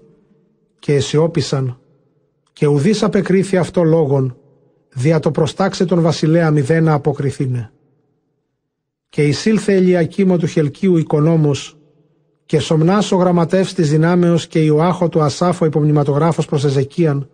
Και 0.79 0.93
αισιόπισαν. 0.93 1.79
Και 2.53 2.67
ουδής 2.67 3.03
απεκρίθη 3.03 3.57
αυτό 3.57 3.84
λόγον, 3.84 4.38
δια 4.93 5.19
το 5.19 5.31
προστάξε 5.31 5.85
τον 5.85 6.01
βασιλέα 6.01 6.51
μηδένα 6.51 6.93
αποκριθήνε. 6.93 7.71
Και 9.09 9.23
εισήλθε 9.23 9.73
Ελιακήμο 9.73 10.38
του 10.38 10.47
Χελκίου 10.47 10.97
οικονόμος 10.97 11.77
και 12.48 12.60
Σομνάς 12.60 13.11
ο 13.11 13.15
γραμματεύς 13.15 13.74
της 13.74 13.90
δυνάμεως 13.90 14.48
και 14.48 14.60
Ιωάχο 14.60 15.10
του 15.10 15.22
Ασάφο 15.22 15.65
υπομνηματογράφος 15.65 16.45
προς 16.45 16.64
Εζεκίαν, 16.64 17.30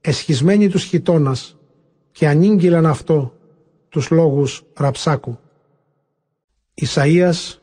εσχισμένοι 0.00 0.68
τους 0.68 0.84
χιτώνας 0.84 1.56
και 2.12 2.28
ανήγγυλαν 2.28 2.86
αυτό 2.86 3.34
τους 3.88 4.10
λόγους 4.10 4.62
Ραψάκου. 4.74 5.38
Ισαΐας, 6.74 7.58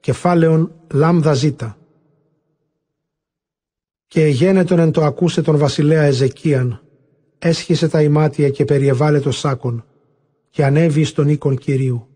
κεφάλαιον 0.00 0.72
λάμδα 0.92 1.34
ζήτα. 1.34 1.78
Και 4.06 4.24
εγένετον 4.24 4.78
εν 4.78 4.90
το 4.90 5.04
ακούσε 5.04 5.42
τον 5.42 5.58
βασιλέα 5.58 6.02
Εζεκίαν, 6.02 6.82
έσχισε 7.38 7.88
τα 7.88 8.02
ημάτια 8.02 8.50
και 8.50 8.64
περιεβάλε 8.64 9.20
το 9.20 9.30
σάκον 9.30 9.84
και 10.50 10.64
ανέβη 10.64 11.04
στον 11.04 11.28
οίκον 11.28 11.56
Κυρίου 11.56 12.08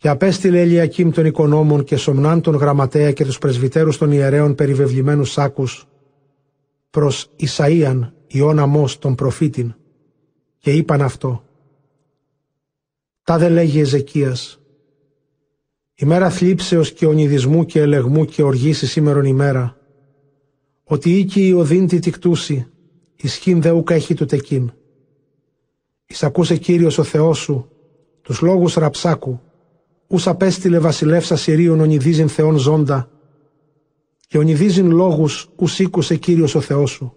Και 0.00 0.08
απέστειλε 0.08 0.60
Ελιακήμ 0.60 1.10
των 1.10 1.24
οικονόμων 1.24 1.84
και 1.84 1.96
Σομνάν 1.96 2.40
τον 2.40 2.54
γραμματέα 2.54 3.12
και 3.12 3.24
τους 3.24 3.38
πρεσβυτέρους 3.38 3.98
των 3.98 4.12
ιερέων 4.12 4.54
περιβεβλημένους 4.54 5.30
σάκους 5.30 5.88
προς 6.90 7.30
Ισαΐαν 7.40 8.10
Ιών 8.26 8.58
Αμός 8.58 8.98
τον 8.98 9.14
προφήτην 9.14 9.74
και 10.58 10.72
είπαν 10.72 11.02
αυτό. 11.02 11.44
Τα 13.22 13.38
δε 13.38 13.48
λέγει 13.48 13.80
Εζεκίας. 13.80 14.60
Ημέρα 15.94 16.30
θλίψεως 16.30 16.92
και 16.92 17.06
ονειδισμού 17.06 17.64
και 17.64 17.80
ελεγμού 17.80 18.24
και 18.24 18.42
οργήσει 18.42 18.86
σήμερον 18.86 19.24
ημέρα. 19.24 19.76
Ότι 20.84 21.18
οίκη 21.18 21.46
η 21.46 21.52
οδύν 21.52 21.86
τη 21.86 21.98
τικτούση, 21.98 22.66
ισχύν 23.16 23.62
δε 23.62 23.70
ούκα 23.70 23.94
έχει 23.94 24.14
του 24.14 24.24
τεκίν. 24.24 24.72
Εισακούσε 26.06 26.56
Κύριος 26.56 26.98
ο 26.98 27.02
Θεός 27.02 27.38
σου, 27.38 27.68
τους 28.22 28.40
λόγους 28.40 28.74
ραψάκου, 28.74 29.40
ους 30.10 30.26
απέστειλε 30.26 30.78
βασιλεύσα 30.78 31.36
Συρίων 31.36 31.80
ονειδίζειν 31.80 32.28
Θεόν 32.28 32.56
ζώντα, 32.56 33.10
και 34.26 34.38
ονειδίζειν 34.38 34.90
λόγους 34.90 35.50
ους 35.56 35.78
ήκουσε 35.78 36.16
Κύριος 36.16 36.54
ο 36.54 36.60
Θεός 36.60 36.90
σου. 36.90 37.16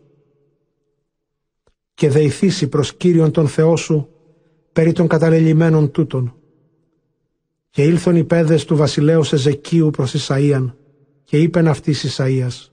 Και 1.94 2.10
δεηθήσει 2.10 2.68
προς 2.68 2.94
Κύριον 2.96 3.32
τον 3.32 3.48
Θεό 3.48 3.76
σου, 3.76 4.10
περί 4.74 4.92
των 4.92 5.08
καταλελειμμένων 5.08 5.92
τούτων. 5.92 6.36
Και 7.70 7.84
ήλθον 7.84 8.16
οι 8.16 8.24
πέδες 8.24 8.66
του 8.66 8.76
βασιλέως 8.76 9.34
Εζεκίου 9.34 9.90
προς 9.90 10.14
Ισαΐαν, 10.14 10.74
και 11.24 11.38
είπεν 11.38 11.68
αυτής 11.68 12.18
Ισαΐας. 12.18 12.72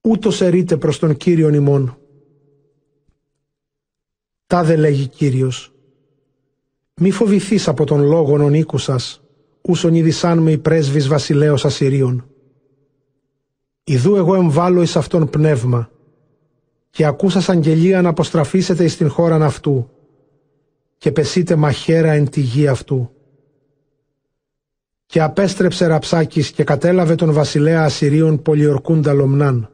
Ούτως 0.00 0.40
ερείτε 0.40 0.76
προς 0.76 0.98
τον 0.98 1.16
Κύριον 1.16 1.54
ημών. 1.54 1.98
Τα 4.46 4.64
δε 4.64 4.76
λέγει 4.76 5.08
Κύριος. 5.08 5.71
Μη 6.94 7.10
φοβηθείς 7.10 7.68
από 7.68 7.84
τον 7.84 8.00
λόγον 8.00 8.40
ον 8.40 8.54
οίκου 8.54 8.78
σας, 8.78 9.22
ούσον 9.60 9.94
ειδισάν 9.94 10.38
με 10.38 10.50
οι 10.50 10.58
πρέσβεις 10.58 11.08
βασιλέως 11.08 11.64
Ασσυρίων. 11.64 12.26
Ιδού 13.84 14.16
εγώ 14.16 14.34
εμβάλλω 14.34 14.82
εις 14.82 14.96
αυτόν 14.96 15.28
πνεύμα, 15.28 15.90
και 16.90 17.04
ακούσας 17.04 17.48
αγγελία 17.48 18.02
να 18.02 18.08
αποστραφήσετε 18.08 18.84
εις 18.84 18.96
την 18.96 19.08
χώραν 19.08 19.42
αυτού, 19.42 19.90
και 20.98 21.12
πεσείτε 21.12 21.56
μαχαίρα 21.56 22.12
εν 22.12 22.28
τη 22.30 22.40
γη 22.40 22.66
αυτού. 22.66 23.10
Και 25.06 25.22
απέστρεψε 25.22 25.86
ραψάκης 25.86 26.50
και 26.50 26.64
κατέλαβε 26.64 27.14
τον 27.14 27.32
βασιλέα 27.32 27.84
Ασσυρίων 27.84 28.42
πολιορκούντα 28.42 29.12
λομνάν. 29.12 29.70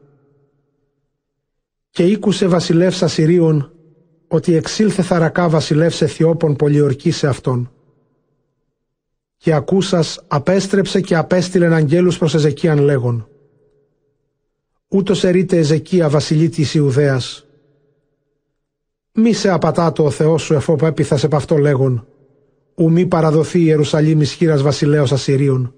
Και 1.90 2.04
ήκουσε 2.04 2.46
βασιλεύς 2.46 3.02
Ασσυρίων 3.02 3.72
ότι 4.28 4.54
εξήλθε 4.54 5.02
θαρακά 5.02 5.48
βασιλεύς 5.48 6.02
Αιθιώπων 6.02 6.56
πολιορκή 6.56 7.10
σε 7.10 7.26
αυτόν. 7.26 7.72
Και 9.36 9.54
ακούσας 9.54 10.24
απέστρεψε 10.26 11.00
και 11.00 11.16
απέστειλεν 11.16 11.72
αγγέλους 11.72 12.18
προς 12.18 12.34
Εζεκίαν 12.34 12.78
λέγον. 12.78 13.28
Ούτως 14.88 15.24
ερείται 15.24 15.56
Εζεκία 15.56 16.08
βασιλή 16.08 16.48
της 16.48 16.74
Ιουδαίας. 16.74 17.46
Μη 19.12 19.32
σε 19.32 19.48
απατάτο 19.50 20.04
ο 20.04 20.10
Θεός 20.10 20.42
σου 20.42 20.54
εφόπου 20.54 20.86
έπιθας 20.86 21.24
επ' 21.24 21.34
αυτό 21.34 21.56
λέγον. 21.56 22.06
Ου 22.74 22.90
μη 22.90 23.06
παραδοθεί 23.06 23.58
η 23.58 23.64
Ιερουσαλήμ 23.66 24.20
ισχύρας 24.20 24.62
βασιλέως 24.62 25.12
Ασσυρίων. 25.12 25.74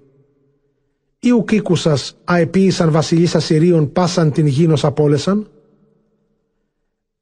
Ή 1.19 1.31
ουκ 1.31 1.51
ήκουσας 1.51 2.17
αεποίησαν 2.23 2.91
βασιλείς 2.91 3.35
Ασσυρίων 3.35 3.91
πάσαν 3.91 4.31
την 4.31 4.45
γήνος 4.45 4.85
απόλεσαν. 4.85 5.47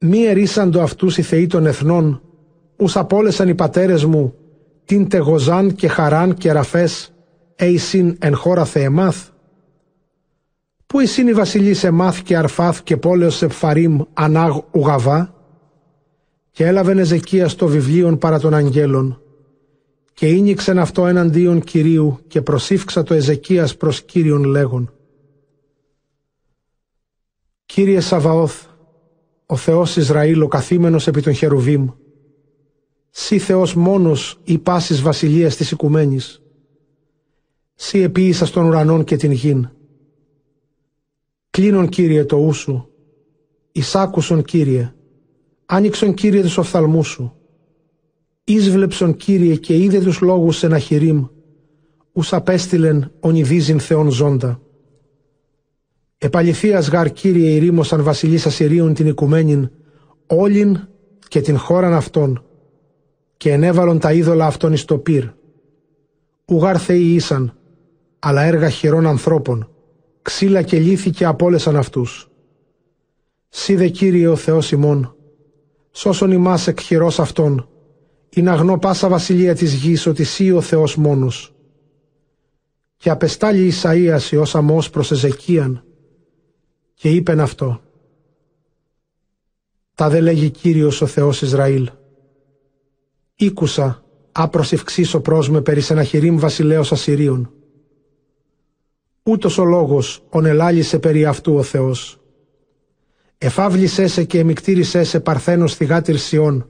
Μη 0.02 0.24
ερίσαντο 0.24 0.82
αυτούς 0.82 1.18
οι 1.18 1.22
θεοί 1.22 1.48
των 1.48 1.66
εθνών, 1.66 2.22
ους 2.76 2.98
απόλεσαν 2.98 3.48
οι 3.48 3.56
πατέρες 3.56 4.06
μου, 4.06 4.34
την 4.86 5.08
Τεγοζάν 5.10 5.76
και 5.76 5.88
Χαράν 5.88 6.34
και 6.34 6.52
Ραφές, 6.52 7.14
εισήν 7.60 8.18
εν 8.20 8.36
χώρα 8.36 8.66
Θεεμάθ. 8.66 9.30
Πού 10.86 11.00
εισήν 11.00 11.28
οι 11.28 11.34
βασιλείς 11.34 11.84
Εμάθ 11.84 12.22
και 12.22 12.38
Αρφάθ 12.38 12.84
και 12.84 12.98
πόλεως 12.98 13.36
Σεπφαρίμ 13.36 14.02
Ανάγ 14.14 14.58
Ουγαβά, 14.72 15.34
και 16.52 16.66
έλαβε 16.66 17.00
Εζεκίας 17.00 17.52
στο 17.52 17.68
βιβλίον 17.68 18.18
παρά 18.18 18.40
των 18.40 18.54
αγγέλων, 18.54 19.22
και 20.14 20.28
ίνιξεν 20.28 20.80
αυτό 20.80 21.08
εναντίον 21.08 21.62
Κυρίου 21.62 22.20
και 22.28 22.42
προσήφξα 22.42 23.04
το 23.04 23.14
Εζεκίας 23.14 23.78
προς 23.78 24.02
Κύριον 24.02 24.44
λέγον. 24.44 24.94
Κύριε 27.66 28.00
Σαβαώθ, 28.00 28.66
ο 29.52 29.56
Θεός 29.56 29.96
Ισραήλ 29.96 30.42
ο 30.42 30.48
καθήμενος 30.48 31.08
επί 31.08 31.22
των 31.22 31.34
Χερουβίμ, 31.34 31.88
Σύ 33.10 33.40
Θεός 33.40 33.76
μόνος 33.76 34.40
η 34.44 34.58
πάσης 34.58 35.02
βασιλείας 35.02 35.56
της 35.56 35.72
οικουμένης, 35.72 36.42
Σύ 37.76 38.00
επίησα 38.00 38.50
των 38.50 38.66
ουρανών 38.66 39.04
και 39.04 39.16
την 39.16 39.32
γην. 39.32 39.70
Κλείνον 41.50 41.90
Κύριε 41.90 42.26
το 42.26 42.36
ου 42.36 42.54
σου, 42.54 42.90
εισάκουσον 43.72 44.44
Κύριε, 44.44 44.94
άνοιξον 45.66 46.14
Κύριε 46.14 46.42
τους 46.42 46.58
οφθαλμούς 46.58 47.08
σου, 47.08 47.34
Ίσβλεψον 48.44 49.16
Κύριε 49.16 49.56
και 49.56 49.78
είδε 49.78 50.00
τους 50.00 50.22
λόγους 50.22 50.64
ένα 50.64 50.80
χειρίμ, 50.80 51.26
ους 52.12 52.34
απέστειλεν 52.34 53.12
ονειδίζειν 53.20 53.80
Θεόν 53.80 54.10
ζώντα. 54.10 54.62
Επαληθείας 56.22 56.90
γαρ 56.90 57.12
Κύριε 57.12 57.50
ηρήμωσαν 57.50 58.04
βασιλείς 58.04 58.46
Ασυρίων 58.46 58.94
την 58.94 59.08
οικουμένην, 59.08 59.72
όλην 60.28 60.88
και 61.28 61.42
την 61.42 61.58
χώραν 61.58 61.94
αυτών, 61.94 62.44
και 63.38 63.52
ενέβαλον 63.52 64.00
τα 64.00 64.14
είδωλα 64.14 64.46
αυτών 64.46 64.74
εις 64.74 64.86
το 64.86 64.98
πυρ. 64.98 65.26
Ουγάρ 66.46 66.82
θεοί 66.82 67.14
ήσαν, 67.14 67.58
αλλά 68.20 68.42
έργα 68.42 68.70
χειρών 68.70 69.06
ανθρώπων, 69.06 69.70
ξύλα 70.22 70.62
και 70.62 70.80
λύθη 70.80 71.10
και 71.10 71.26
απόλεσαν 71.26 71.76
αυτούς. 71.76 72.30
Σίδε 73.50 73.88
Κύριε 73.88 74.28
ο 74.28 74.36
Θεός 74.36 74.72
ημών, 74.72 75.16
σώσον 75.92 76.32
ημάς 76.32 76.68
εκ 76.68 76.80
χειρός 76.80 77.20
αυτών, 77.20 77.70
είναι 78.36 78.50
αγνό 78.50 78.78
πάσα 78.78 79.08
βασιλεία 79.10 79.56
της 79.56 79.74
γης 79.74 80.06
ότι 80.06 80.24
σύ 80.24 80.52
ο 80.52 80.62
Θεός 80.62 80.96
μόνος. 80.96 81.54
Και 82.98 83.10
απεστάλλει 83.10 83.74
Ισαΐας 83.74 84.32
Υιός 84.32 84.56
Αμός 84.56 84.90
προς 84.90 85.12
Εζεκίαν 85.12 85.84
και 87.00 87.10
είπεν 87.10 87.40
αυτό. 87.40 87.82
Τα 89.96 90.10
δε 90.10 90.20
λέγει 90.20 90.50
Κύριος 90.50 91.02
ο 91.02 91.06
Θεός 91.06 91.42
Ισραήλ. 91.42 91.90
Ήκουσα 93.36 94.04
άπροσευξήσω 94.32 95.20
προς 95.20 95.50
με 95.50 95.62
περί 95.62 95.82
Σεναχηρίμ 95.82 96.38
βασιλέως 96.38 96.92
Ασσυρίων. 96.92 97.54
Ούτως 99.24 99.58
ο 99.58 99.64
λόγος 99.64 100.26
ονελάλησε 100.30 101.00
περί 101.00 101.26
αυτού 101.26 101.56
ο 101.56 101.64
Θεός. 101.64 102.22
Εφάβλησέ 103.38 104.08
σε 104.08 104.24
και 104.24 104.40
εμικτήρισέ 104.40 105.04
σε 105.04 105.20
παρθένος 105.20 105.76
θυγάτηρ 105.76 106.18
Σιών, 106.18 106.70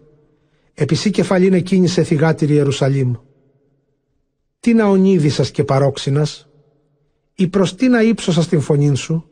επισή 0.74 1.10
κεφαλήν 1.10 1.54
εκκίνησε 1.54 2.04
θυγάτηρ 2.04 2.50
Ιερουσαλήμ. 2.50 3.14
Τι 4.60 4.74
να 4.74 4.86
ονίδησας 4.86 5.52
και 5.52 5.64
παρόξυνας, 5.64 6.50
ή 7.36 7.48
προς 7.48 7.76
τι 7.76 7.88
να 7.88 8.02
ύψωσας 8.02 8.48
την 8.48 8.62
φωνήν 8.62 8.96
σου, 8.96 9.29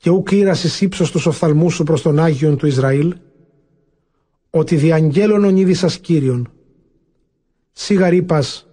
και 0.00 0.10
ουκ 0.10 0.30
ήρασες 0.30 0.80
ύψος 0.80 1.10
τους 1.10 1.26
οφθαλμούς 1.26 1.74
σου 1.74 1.82
προς 1.84 2.02
τον 2.02 2.18
Άγιον 2.18 2.56
του 2.56 2.66
Ισραήλ, 2.66 3.16
ότι 4.50 4.76
διαγγέλων 4.76 5.44
ονίδησας 5.44 5.98
Κύριον. 5.98 6.48
Σίγαρ 7.72 8.14
είπας, 8.14 8.68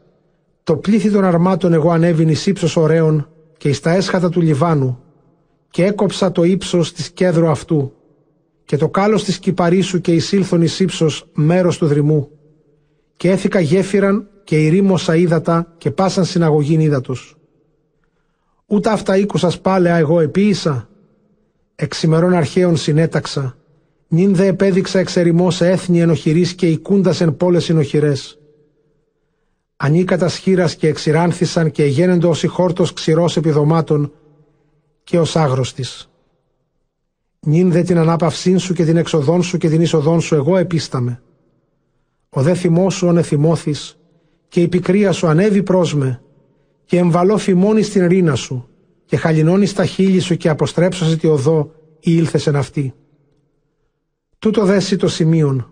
το 0.63 0.77
πλήθη 0.77 1.11
των 1.11 1.23
αρμάτων 1.23 1.73
εγώ 1.73 1.91
ανέβην 1.91 2.29
εις 2.29 2.45
ύψος 2.45 2.75
ωραίων 2.75 3.29
και 3.57 3.69
εις 3.69 3.79
τα 3.79 3.91
έσχατα 3.91 4.29
του 4.29 4.41
Λιβάνου 4.41 4.99
και 5.69 5.85
έκοψα 5.85 6.31
το 6.31 6.43
ύψος 6.43 6.93
της 6.93 7.09
κέδρου 7.09 7.47
αυτού 7.49 7.93
και 8.65 8.77
το 8.77 8.89
κάλος 8.89 9.23
της 9.23 9.39
κυπαρίσου 9.39 10.01
και 10.01 10.13
εισήλθον 10.13 10.61
εις 10.61 10.79
ύψος 10.79 11.29
μέρος 11.33 11.77
του 11.77 11.87
δρυμού 11.87 12.29
και 13.17 13.29
έθηκα 13.29 13.59
γέφυραν 13.59 14.29
και 14.43 14.65
ηρήμωσα 14.65 15.15
ύδατα 15.15 15.73
και 15.77 15.91
πάσαν 15.91 16.25
συναγωγήν 16.25 16.79
ύδατος. 16.79 17.35
Ούτε 18.65 18.89
αυτά 18.89 19.17
ήκουσας 19.17 19.59
πάλεα 19.61 19.95
εγώ 19.95 20.19
επίησα, 20.19 20.89
εξημερών 21.79 22.33
αρχαίων 22.33 22.77
συνέταξα, 22.77 23.57
νυν 24.07 24.35
δε 24.35 24.45
επέδειξα 24.45 24.99
εξερημό 24.99 25.51
σε 25.51 25.69
έθνη 25.69 26.01
ενοχηρής 26.01 26.53
και 26.53 26.67
οικούντας 26.67 27.21
εν 27.21 27.37
πόλες 27.37 27.63
συνοχηρές. 27.63 28.39
Ανίκατας 29.77 30.33
σχήρας 30.33 30.75
και 30.75 30.87
εξηράνθησαν 30.87 31.71
και 31.71 31.83
εγένεντο 31.83 32.29
ως 32.29 32.43
η 32.43 32.47
χόρτος 32.47 32.93
ξηρός 32.93 33.37
επιδομάτων 33.37 34.13
και 35.03 35.19
ως 35.19 35.35
άγρωστης. 35.35 36.09
Νυν 37.39 37.71
δε 37.71 37.81
την 37.81 37.97
ανάπαυσήν 37.97 38.59
σου 38.59 38.73
και 38.73 38.85
την 38.85 38.97
εξοδόν 38.97 39.43
σου 39.43 39.57
και 39.57 39.69
την 39.69 39.81
είσοδόν 39.81 40.21
σου 40.21 40.35
εγώ 40.35 40.57
επίσταμε. 40.57 41.21
Ο 42.29 42.41
δε 42.41 42.53
θυμός 42.53 42.93
σου 42.93 43.07
ονεθυμώθης 43.07 43.97
και 44.47 44.61
η 44.61 44.67
πικρία 44.67 45.11
σου 45.11 45.27
ανέβη 45.27 45.63
προς 45.63 45.95
με 45.95 46.21
και 46.85 46.97
εμβαλώ 46.97 47.37
φημώνει 47.37 47.81
στην 47.81 48.07
ρίνα 48.07 48.35
σου 48.35 48.69
και 49.07 49.17
χαλινώνεις 49.17 49.69
στα 49.69 49.85
χείλη 49.85 50.19
σου 50.19 50.37
και 50.37 50.49
αποστρέψωσε 50.49 51.17
τη 51.17 51.27
οδό 51.27 51.71
ή 51.99 52.11
ήλθεσεν 52.15 52.55
αυτή. 52.55 52.93
Τούτο 54.39 54.65
δέσει 54.65 54.95
το 54.97 55.07
σημείον. 55.07 55.71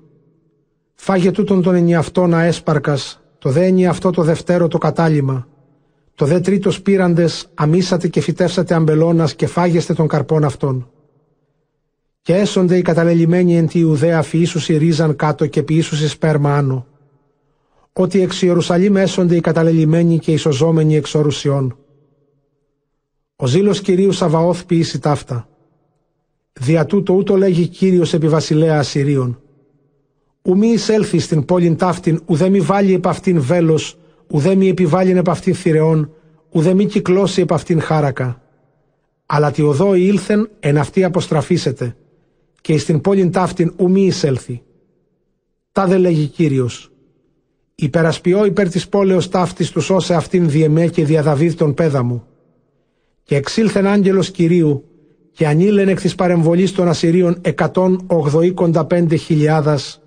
Φάγε 0.95 1.31
τούτον 1.31 1.61
τον 1.61 1.75
ενιαυτόν 1.75 2.33
αέσπαρκας, 2.33 3.21
το 3.39 3.49
δένει 3.49 3.87
αυτό 3.87 4.09
το 4.09 4.23
δευτέρο 4.23 4.67
το 4.67 4.77
κατάλημα, 4.77 5.47
το 6.15 6.25
δε 6.25 6.39
τρίτος 6.39 6.81
πήραντες 6.81 7.47
αμίσατε 7.53 8.07
και 8.07 8.21
φυτεύσατε 8.21 8.73
αμπελώνας 8.73 9.35
και 9.35 9.47
φάγεστε 9.47 9.93
των 9.93 10.07
καρπών 10.07 10.43
αυτών. 10.43 10.89
Και 12.21 12.35
έσονται 12.35 12.77
οι 12.77 12.81
καταλελειμμένοι 12.81 13.57
εν 13.57 13.67
τη 13.67 13.79
Ιουδαία 13.79 14.21
φυήσουσι 14.21 14.77
ρίζαν 14.77 15.15
κάτω 15.15 15.45
και 15.45 15.63
ποιήσουσι 15.63 16.07
σπέρμα 16.07 16.57
άνω. 16.57 16.87
Ότι 17.93 18.21
εξ 18.21 18.41
Ιερουσαλήμ 18.41 18.95
έσονται 18.95 19.35
οι 19.35 19.41
καταλελειμμένοι 19.41 20.19
και 20.19 20.31
οι 20.31 20.37
σωζόμενοι 20.37 20.95
εξ 20.95 21.15
ορουσιών. 21.15 21.77
Ο 23.35 23.47
ζήλος 23.47 23.81
Κυρίου 23.81 24.11
Σαβαώθ 24.11 24.65
ποιήσει 24.65 24.99
ταύτα. 24.99 25.47
Δια 26.53 26.85
τούτο 26.85 27.13
ούτω 27.13 27.37
λέγει 27.37 27.67
Κύριος 27.67 28.13
επί 28.13 28.27
βασιλέα 28.27 28.79
Ασσυρίων. 28.79 29.41
Ου 30.41 30.57
μη 30.57 30.67
εισέλθει 30.67 31.19
στην 31.19 31.45
πόλην 31.45 31.75
ταύτην, 31.75 32.21
ουδέ 32.25 32.49
μη 32.49 32.59
βάλει 32.59 32.93
επ' 32.93 33.07
αυτήν 33.07 33.41
βέλος, 33.41 33.97
ουδέ 34.27 34.55
μη 34.55 34.67
επιβάλλει 34.67 35.11
επ' 35.11 35.29
αυτήν 35.29 35.55
θηρεών, 35.55 36.11
ουδέ 36.49 36.73
μη 36.73 36.85
κυκλώσει 36.85 37.41
επ' 37.41 37.53
αυτήν 37.53 37.81
χάρακα. 37.81 38.41
Αλλά 39.25 39.51
τι 39.51 39.61
οδό 39.61 39.93
ήλθεν 39.93 40.49
εν 40.59 40.77
αυτή 40.77 41.03
αποστραφήσετε, 41.03 41.95
και 42.61 42.73
εις 42.73 42.85
την 42.85 43.01
πόλην 43.01 43.31
ταύτην 43.31 43.73
ου 43.77 43.89
μη 43.89 44.05
εισέλθει. 44.05 44.63
Τα 45.71 45.87
δε 45.87 45.97
λέγει 45.97 46.27
Κύριος. 46.27 46.91
Υπερασπιώ 47.75 48.45
υπέρ 48.45 48.69
της 48.69 48.89
πόλεως 48.89 49.29
ταύτης 49.29 49.71
τους 49.71 49.85
σώσε 49.85 50.13
αυτήν 50.13 50.49
διεμέ 50.49 50.87
και 50.87 51.05
διαδαβίδ 51.05 51.53
τον 51.53 51.73
πέδα 51.73 52.03
μου. 52.03 52.27
Και 53.27 53.35
εξήλθεν 53.35 53.87
άγγελος 53.87 54.31
Κυρίου 54.31 54.83
και 55.31 55.47
ανήλεν 55.47 55.87
εκ 55.87 56.01
της 56.01 56.15
παρεμβολής 56.15 56.71
των 56.71 56.87
Ασσυρίων 56.87 57.37
εκατόν 57.41 58.07
χιλιάδας 59.19 60.01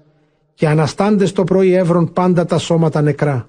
και 0.54 0.68
αναστάντες 0.68 1.32
το 1.32 1.44
πρωί 1.44 1.72
έβρον 1.72 2.12
πάντα 2.12 2.44
τα 2.44 2.58
σώματα 2.58 3.02
νεκρά. 3.02 3.48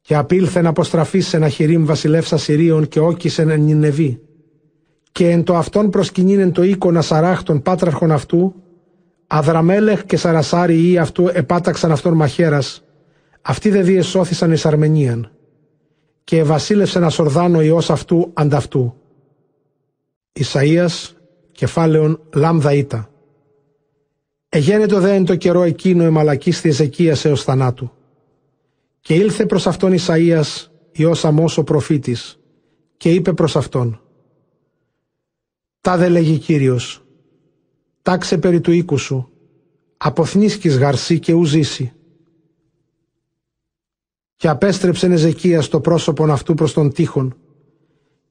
Και 0.00 0.14
απήλθεν 0.14 0.66
αποστραφής 0.66 1.26
σε 1.26 1.36
ένα 1.36 1.48
χειρίμ 1.48 1.84
βασιλεύς 1.84 2.32
Ασσυρίων 2.32 2.88
και 2.88 3.00
όκισεν 3.00 3.48
εν 3.48 3.60
Νινεβή. 3.60 4.20
Και 5.12 5.30
εν 5.30 5.42
το 5.42 5.56
αυτόν 5.56 5.90
προσκυνήν 5.90 6.52
το 6.52 6.62
οίκον 6.62 6.96
Ασαράχ 6.96 7.42
των 7.42 7.62
πάτραρχων 7.62 8.10
αυτού, 8.10 8.54
Αδραμέλεχ 9.26 10.04
και 10.04 10.16
Σαρασάρι 10.16 10.90
ή 10.90 10.98
αυτού 10.98 11.28
επάταξαν 11.32 11.92
αυτόν 11.92 12.14
μαχαίρας, 12.14 12.84
αυτοί 13.42 13.70
δε 13.70 13.82
διεσώθησαν 13.82 14.52
εις 14.52 14.66
Αρμενίαν. 14.66 15.30
Και 16.28 16.42
βασίλευσεν 16.42 17.04
Ασορδάνο 17.04 17.62
ιός 17.62 17.90
αυτού 17.90 18.30
ανταυτού. 18.34 18.94
Ισαΐας, 20.32 21.10
κεφάλαιον 21.52 22.20
λάμδα 22.34 22.72
ήτα. 22.72 23.10
Εγένετο 24.48 25.00
δε 25.00 25.14
εν 25.14 25.24
το 25.24 25.36
καιρό 25.36 25.62
εκείνο 25.62 26.02
εμαλακίστη 26.04 26.68
Εζεκίας 26.68 27.24
έως 27.24 27.42
θανάτου. 27.42 27.92
Και 29.00 29.14
ήλθε 29.14 29.46
προς 29.46 29.66
αυτόν 29.66 29.94
Ισαΐας, 29.98 30.66
Υιός 30.92 31.24
Αμός 31.24 31.58
ο 31.58 31.64
προφήτης, 31.64 32.38
και 32.96 33.12
είπε 33.12 33.32
προς 33.32 33.56
αυτόν 33.56 34.00
«Τα 35.80 35.96
δε 35.96 36.08
λέγει 36.08 36.38
Κύριος, 36.38 37.04
τάξε 38.02 38.38
περί 38.38 38.60
του 38.60 38.72
οίκου 38.72 38.98
σου, 38.98 39.30
αποθνίσκεις 39.96 40.78
γαρσί 40.78 41.18
και 41.18 41.32
ουζήσει». 41.32 41.92
Και 44.38 44.48
απέστρεψε 44.48 45.06
Εζεκίας 45.06 45.68
το 45.68 45.80
πρόσωπον 45.80 46.30
αυτού 46.30 46.54
προς 46.54 46.72
τον 46.72 46.92
τείχον 46.92 47.36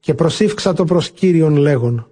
και 0.00 0.14
προσήφξα 0.14 0.72
το 0.72 0.84
προς 0.84 1.10
Κύριον 1.10 1.56
λέγον 1.56 2.10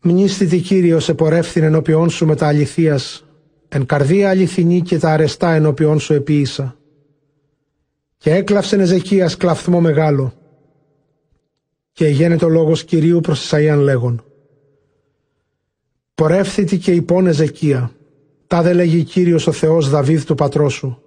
Μνήστητη 0.00 0.60
Κύριος 0.60 1.08
επορεύθην 1.08 1.62
ενώπιόν 1.62 2.10
σου 2.10 2.26
με 2.26 2.34
τα 2.36 2.46
αληθείας, 2.46 3.24
εν 3.68 3.86
καρδία 3.86 4.30
αληθινή 4.30 4.80
και 4.82 4.98
τα 4.98 5.12
αρεστά 5.12 5.50
ενώπιόν 5.50 6.00
σου 6.00 6.12
επίησα. 6.12 6.76
Και 8.16 8.34
έκλαυσεν 8.34 8.80
Εζεκίας 8.80 9.36
κλαφθμό 9.36 9.80
μεγάλο. 9.80 10.32
Και 11.92 12.06
εγένε 12.06 12.36
το 12.36 12.48
λόγος 12.48 12.84
Κυρίου 12.84 13.20
προς 13.20 13.50
Ισαΐαν 13.50 13.78
λέγον. 13.80 14.24
Πορεύθητη 16.14 16.78
και 16.78 16.92
υπόν 16.92 17.26
Εζεκία, 17.26 17.92
τα 18.46 18.62
δε 18.62 18.72
λέγει 18.72 19.02
Κύριος 19.04 19.46
ο 19.46 19.52
Θεός 19.52 19.88
Δαβίδ 19.88 20.24
του 20.24 20.34
πατρός 20.34 20.72
σου. 20.72 21.00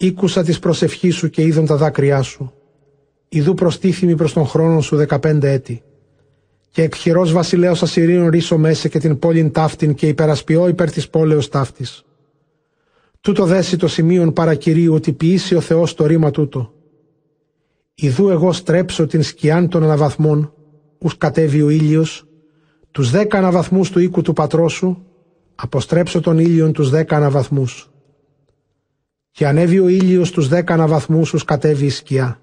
Ήκουσα 0.00 0.42
της 0.42 0.58
προσευχής 0.58 1.16
σου 1.16 1.30
και 1.30 1.42
είδον 1.42 1.66
τα 1.66 1.76
δάκρυά 1.76 2.22
σου. 2.22 2.52
Ιδού 3.28 3.54
προστίθυμη 3.54 4.14
προς 4.16 4.32
τον 4.32 4.46
χρόνο 4.46 4.80
σου 4.80 4.96
δεκαπέντε 4.96 5.52
έτη 5.52 5.82
και 6.70 6.82
εκχειρό 6.82 7.26
βασιλέως 7.26 7.82
Ασυρίων 7.82 8.28
ρίσω 8.28 8.58
μέσα 8.58 8.88
και 8.88 8.98
την 8.98 9.18
πόλην 9.18 9.50
ταύτην 9.50 9.94
και 9.94 10.08
υπερασπιώ 10.08 10.68
υπέρ 10.68 10.90
της 10.90 11.08
πόλεως 11.08 11.48
ταύτης. 11.48 12.04
Τούτο 13.20 13.44
δέσει 13.44 13.76
το 13.76 13.88
σημείον 13.88 14.32
παρακυρίου 14.32 14.94
ότι 14.94 15.12
ποιήσει 15.12 15.54
ο 15.54 15.60
Θεός 15.60 15.94
το 15.94 16.06
ρήμα 16.06 16.30
τούτο. 16.30 16.72
Ιδού 17.94 18.28
εγώ 18.28 18.52
στρέψω 18.52 19.06
την 19.06 19.22
σκιάν 19.22 19.68
των 19.68 19.82
αναβαθμών, 19.82 20.52
ους 20.98 21.18
κατέβει 21.18 21.62
ο 21.62 21.68
ήλιος, 21.68 22.26
τους 22.90 23.10
δέκα 23.10 23.38
αναβαθμούς 23.38 23.90
του 23.90 24.00
οίκου 24.00 24.22
του 24.22 24.32
πατρός 24.32 24.72
σου, 24.72 25.06
αποστρέψω 25.54 26.20
τον 26.20 26.38
ήλιον 26.38 26.72
τους 26.72 26.90
δέκα 26.90 27.16
αναβαθμούς. 27.16 27.90
Και 29.30 29.46
ανέβει 29.46 29.78
ο 29.78 29.88
ήλιος 29.88 30.30
του 30.30 30.42
δέκα 30.42 30.74
αναβαθμούς, 30.74 31.32
ου 31.32 31.38
κατέβει 31.44 31.84
η 31.84 31.90
σκιά. 31.90 32.40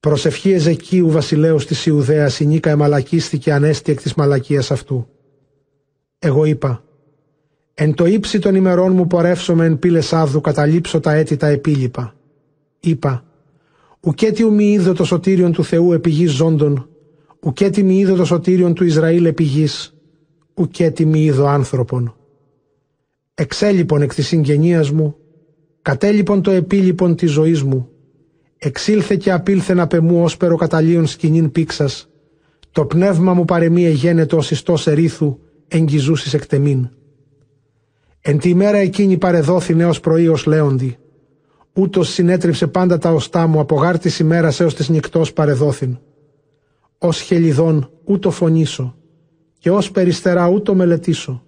Προσευχή 0.00 0.50
Εζεκίου 0.50 1.10
βασιλέως 1.10 1.66
της 1.66 1.86
Ιουδαίας 1.86 2.40
η 2.40 2.46
νίκα 2.46 2.70
εμαλακίστηκε 2.70 3.52
ανέστη 3.52 3.92
εκ 3.92 4.02
της 4.02 4.14
μαλακίας 4.14 4.70
αυτού. 4.70 5.06
Εγώ 6.18 6.44
είπα, 6.44 6.84
εν 7.74 7.94
το 7.94 8.06
ύψη 8.06 8.38
των 8.38 8.54
ημερών 8.54 8.92
μου 8.92 9.06
πορεύσομαι 9.06 9.64
εν 9.64 9.78
πύλες 9.78 10.12
άδου 10.12 10.40
καταλήψω 10.40 11.00
τα 11.00 11.12
έτη 11.12 11.36
τα 11.36 11.46
επίλοιπα. 11.46 12.14
Είπα, 12.80 13.24
ουκέτι 14.00 14.44
μη 14.44 14.72
είδω 14.72 14.92
το 14.92 15.04
σωτήριον 15.04 15.52
του 15.52 15.64
Θεού 15.64 15.92
επί 15.92 16.10
γης 16.10 16.30
ζώντων, 16.30 16.88
ουκέτι 17.40 17.82
μη 17.82 17.98
είδω 17.98 18.14
το 18.14 18.24
σωτήριον 18.24 18.74
του 18.74 18.84
Ισραήλ 18.84 19.24
επί 19.24 19.42
γης, 19.42 19.94
ουκέτι 20.54 21.04
μη 21.04 21.24
είδω 21.24 21.46
άνθρωπον. 21.46 22.14
Εξέλιπον 23.34 24.02
εκ 24.02 24.14
της 24.14 24.26
συγγενείας 24.26 24.90
μου, 24.90 25.16
κατέλειπον 25.82 26.42
το 26.42 26.50
επίλοιπον 26.50 27.16
της 27.16 27.30
ζωής 27.30 27.62
μου, 27.62 27.88
Εξήλθε 28.62 29.16
και 29.16 29.32
απήλθε 29.32 29.74
να 29.74 29.86
πεμού 29.86 30.22
όσπερο 30.22 30.56
καταλίων 30.56 31.06
σκηνήν 31.06 31.52
πίξας. 31.52 32.08
Το 32.70 32.84
πνεύμα 32.84 33.34
μου 33.34 33.44
παρεμεί 33.44 33.84
εγένετο 33.84 34.36
ως 34.36 34.50
ιστός 34.50 34.86
ερήθου, 34.86 35.38
εγγυζούσης 35.68 36.34
εκτεμήν. 36.34 36.88
Εν 38.20 38.38
τη 38.38 38.48
ημέρα 38.48 38.76
εκείνη 38.76 39.18
παρεδόθη 39.18 39.74
νέος 39.74 40.00
πρωί 40.00 40.28
ως 40.28 40.46
λέοντι. 40.46 40.98
Ούτως 41.72 42.08
συνέτριψε 42.08 42.66
πάντα 42.66 42.98
τα 42.98 43.12
οστά 43.12 43.46
μου 43.46 43.60
από 43.60 43.76
γάρτης 43.76 44.18
ημέρας 44.18 44.60
έως 44.60 44.74
της 44.74 44.88
νυχτός 44.88 45.32
παρεδόθην. 45.32 45.98
Ως 46.98 47.20
χελιδόν 47.20 47.90
ούτω 48.04 48.30
φωνήσω 48.30 48.96
και 49.58 49.70
ως 49.70 49.90
περιστερά 49.90 50.48
ούτω 50.48 50.74
μελετήσω. 50.74 51.42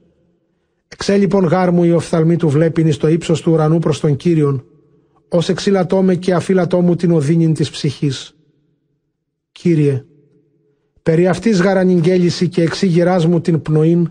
Εξέλιπον 0.92 1.44
γάρ 1.44 1.70
μου 1.70 1.84
η 1.84 1.92
οφθαλμή 1.92 2.36
του 2.36 2.48
βλέπειν 2.48 2.92
στο 2.92 3.08
ύψος 3.08 3.40
του 3.40 3.52
ουρανού 3.52 3.78
προς 3.78 4.00
τον 4.00 4.16
Κύριον 4.16 4.64
ως 5.28 5.48
εξήλατό 5.48 6.02
με 6.02 6.14
και 6.14 6.34
αφύλατό 6.34 6.80
μου 6.80 6.96
την 6.96 7.10
οδύνη 7.10 7.52
της 7.52 7.70
ψυχής. 7.70 8.36
Κύριε, 9.52 10.04
περί 11.02 11.28
αυτής 11.28 11.60
γαρανιγγέληση 11.60 12.48
και 12.48 12.62
εξήγηράς 12.62 13.26
μου 13.26 13.40
την 13.40 13.62
πνοήν 13.62 14.10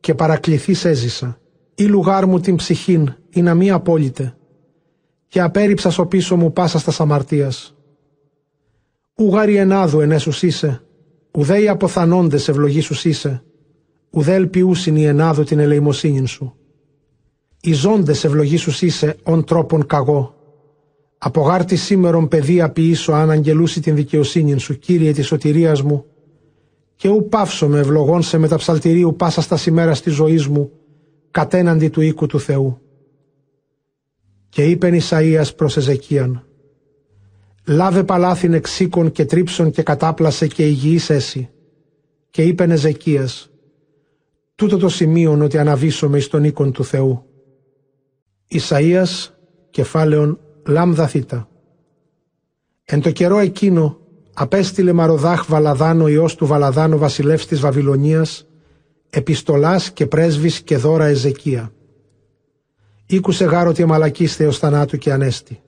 και 0.00 0.14
παρακληθείς 0.14 0.84
έζησα. 0.84 1.40
Ή 1.74 1.84
λουγάρ 1.84 2.26
μου 2.26 2.40
την 2.40 2.56
ψυχήν, 2.56 3.14
ή 3.30 3.42
να 3.42 3.54
μη 3.54 3.70
απόλυτε. 3.70 4.36
Και 5.26 5.40
απέριψας 5.40 5.92
στο 5.92 6.06
πίσω 6.06 6.36
μου 6.36 6.52
πάσα 6.52 6.78
στα 6.78 7.02
αμαρτίας. 7.02 7.74
Ουγάρι 9.14 9.56
ενάδου 9.56 10.00
ενέσους 10.00 10.42
είσαι, 10.42 10.82
ουδέ 11.30 11.62
οι 11.62 11.68
αποθανόντες 11.68 12.48
ευλογήσους 12.48 13.04
είσαι, 13.04 13.42
ουδέ 14.12 14.34
ελπιούσιν 14.34 14.96
η 14.96 15.04
ενάδου 15.04 15.44
την 15.44 15.58
ελεημοσύνη 15.58 16.26
σου. 16.26 16.54
Οι 17.60 17.72
ζώντες 17.72 18.24
ευλογήσους 18.24 18.82
είσαι, 18.82 19.16
ον 19.22 19.44
τρόπον 19.44 19.86
καγό, 19.86 20.34
από 21.18 21.40
γάρτη 21.40 21.76
σήμερον 21.76 22.28
παιδεία 22.28 22.70
ποιήσω 22.70 23.12
αν 23.12 23.30
αγγελούσει 23.30 23.80
την 23.80 23.94
δικαιοσύνη 23.94 24.58
σου, 24.58 24.78
Κύριε 24.78 25.12
της 25.12 25.26
σωτηρίας 25.26 25.82
μου, 25.82 26.04
και 26.96 27.08
ου 27.08 27.28
πάυσω 27.28 27.68
με 27.68 27.78
ευλογών 27.78 28.22
σε 28.22 28.38
μεταψαλτηρίου 28.38 29.16
πάσα 29.16 29.40
στα 29.40 29.56
σημέρα 29.56 29.96
τη 29.96 30.10
ζωής 30.10 30.46
μου, 30.46 30.70
κατέναντι 31.30 31.88
του 31.88 32.00
οίκου 32.00 32.26
του 32.26 32.40
Θεού. 32.40 32.80
Και 34.48 34.64
είπεν 34.64 35.00
Ισαΐας 35.00 35.56
προς 35.56 35.76
Εζεκίαν, 35.76 36.46
«Λάβε 37.66 38.04
παλάθιν 38.04 38.52
εξήκων 38.52 39.12
και 39.12 39.24
τρίψων 39.24 39.70
και 39.70 39.82
κατάπλασε 39.82 40.46
και 40.46 40.66
υγιής 40.66 41.10
έσυ». 41.10 41.48
Και 42.30 42.42
είπεν 42.42 42.70
Εζεκίας, 42.70 43.51
«Τούτο 44.54 44.76
το 44.76 44.88
σημείον 44.88 45.42
ότι 45.42 45.58
αναβήσομαι 45.58 46.18
εις 46.18 46.28
τον 46.28 46.44
οίκον 46.44 46.72
του 46.72 46.84
Θεού». 46.84 47.26
Ισαΐας, 48.50 49.28
κεφάλαιον 49.70 50.40
λάμδα 50.66 51.06
θήτα. 51.06 51.48
Εν 52.84 53.00
το 53.00 53.10
καιρό 53.10 53.38
εκείνο 53.38 53.98
απέστειλε 54.34 54.92
Μαροδάχ 54.92 55.46
Βαλαδάνο 55.48 56.08
ιός 56.08 56.34
του 56.34 56.46
Βαλαδάνο 56.46 56.98
βασιλεύς 56.98 57.46
της 57.46 57.60
Βαβυλωνίας 57.60 58.46
επιστολάς 59.10 59.90
και 59.90 60.06
πρέσβης 60.06 60.60
και 60.60 60.76
δώρα 60.76 61.04
Εζεκία. 61.04 61.72
Ήκουσε 63.06 63.44
γάρο 63.44 63.70
ότι 63.70 63.82
εμαλακίστε 63.82 64.46
ω 64.46 64.52
θανάτου 64.52 64.96
και 64.96 65.12
ανέστη. 65.12 65.60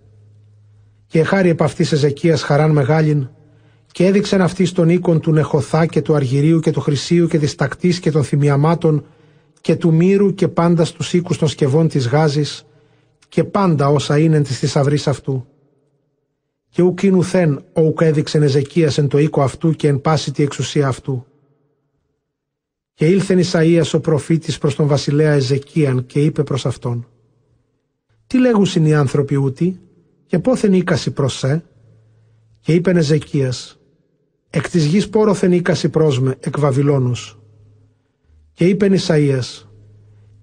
Και 1.06 1.22
χάρη 1.22 1.48
επ' 1.48 1.62
αυτής 1.62 1.92
Εζεκίας 1.92 2.42
χαράν 2.42 2.70
μεγάλην, 2.70 3.28
και 3.94 4.06
έδειξεν 4.06 4.40
αυτή 4.40 4.64
στον 4.64 4.88
οίκον 4.88 5.20
του 5.20 5.32
Νεχοθά 5.32 5.86
και 5.86 6.02
του 6.02 6.14
Αργυρίου 6.14 6.60
και 6.60 6.70
του 6.70 6.80
Χρυσίου 6.80 7.26
και 7.26 7.38
της 7.38 7.54
Τακτής 7.54 8.00
και 8.00 8.10
των 8.10 8.24
θυμιαμάτων 8.24 9.04
και 9.60 9.76
του 9.76 9.94
Μύρου 9.94 10.34
και 10.34 10.48
πάντα 10.48 10.84
στους 10.84 11.12
οίκους 11.12 11.38
των 11.38 11.48
σκευών 11.48 11.88
της 11.88 12.08
Γάζης 12.08 12.66
και 13.28 13.44
πάντα 13.44 13.88
όσα 13.88 14.18
είναι 14.18 14.42
της 14.42 14.58
θησαυρή 14.58 14.98
αυτού. 15.06 15.46
Και 16.68 16.82
ουκ 16.82 16.98
ουθέν 17.12 17.64
ο 17.72 17.80
ουκ 17.80 18.00
έδειξεν 18.00 18.42
Εζεκίας 18.42 18.98
εν 18.98 19.08
το 19.08 19.18
οίκο 19.18 19.42
αυτού 19.42 19.72
και 19.72 19.88
εν 19.88 20.00
πάση 20.00 20.32
τη 20.32 20.42
εξουσία 20.42 20.88
αυτού. 20.88 21.26
Και 22.94 23.06
ήλθεν 23.06 23.40
Ισαΐας 23.42 23.90
ο 23.92 24.00
προφήτης 24.00 24.58
προς 24.58 24.74
τον 24.74 24.86
βασιλέα 24.86 25.32
Εζεκίαν 25.32 26.06
και 26.06 26.20
είπε 26.20 26.42
προς 26.42 26.66
αυτόν 26.66 27.06
«Τι 28.26 28.38
λέγουσιν 28.38 28.86
οι 28.86 28.94
άνθρωποι 28.94 29.36
ούτι 29.36 29.80
και 30.26 30.38
πόθεν 30.38 30.72
ήκαση 30.72 31.10
προς 31.10 31.38
σε» 31.38 31.64
και 32.60 32.74
είπεν 32.74 32.96
Εζεκίας 32.96 33.78
«Εκ 34.56 34.70
της 34.70 34.84
γης 34.84 35.08
πόροθεν 35.08 35.52
ήκαση 35.52 35.88
προς 35.88 36.20
με 36.20 36.36
εκ 36.40 36.58
Βαβυλώνους». 36.58 37.38
Και 38.52 38.68
είπεν 38.68 38.92
Ισαΐας 38.92 39.68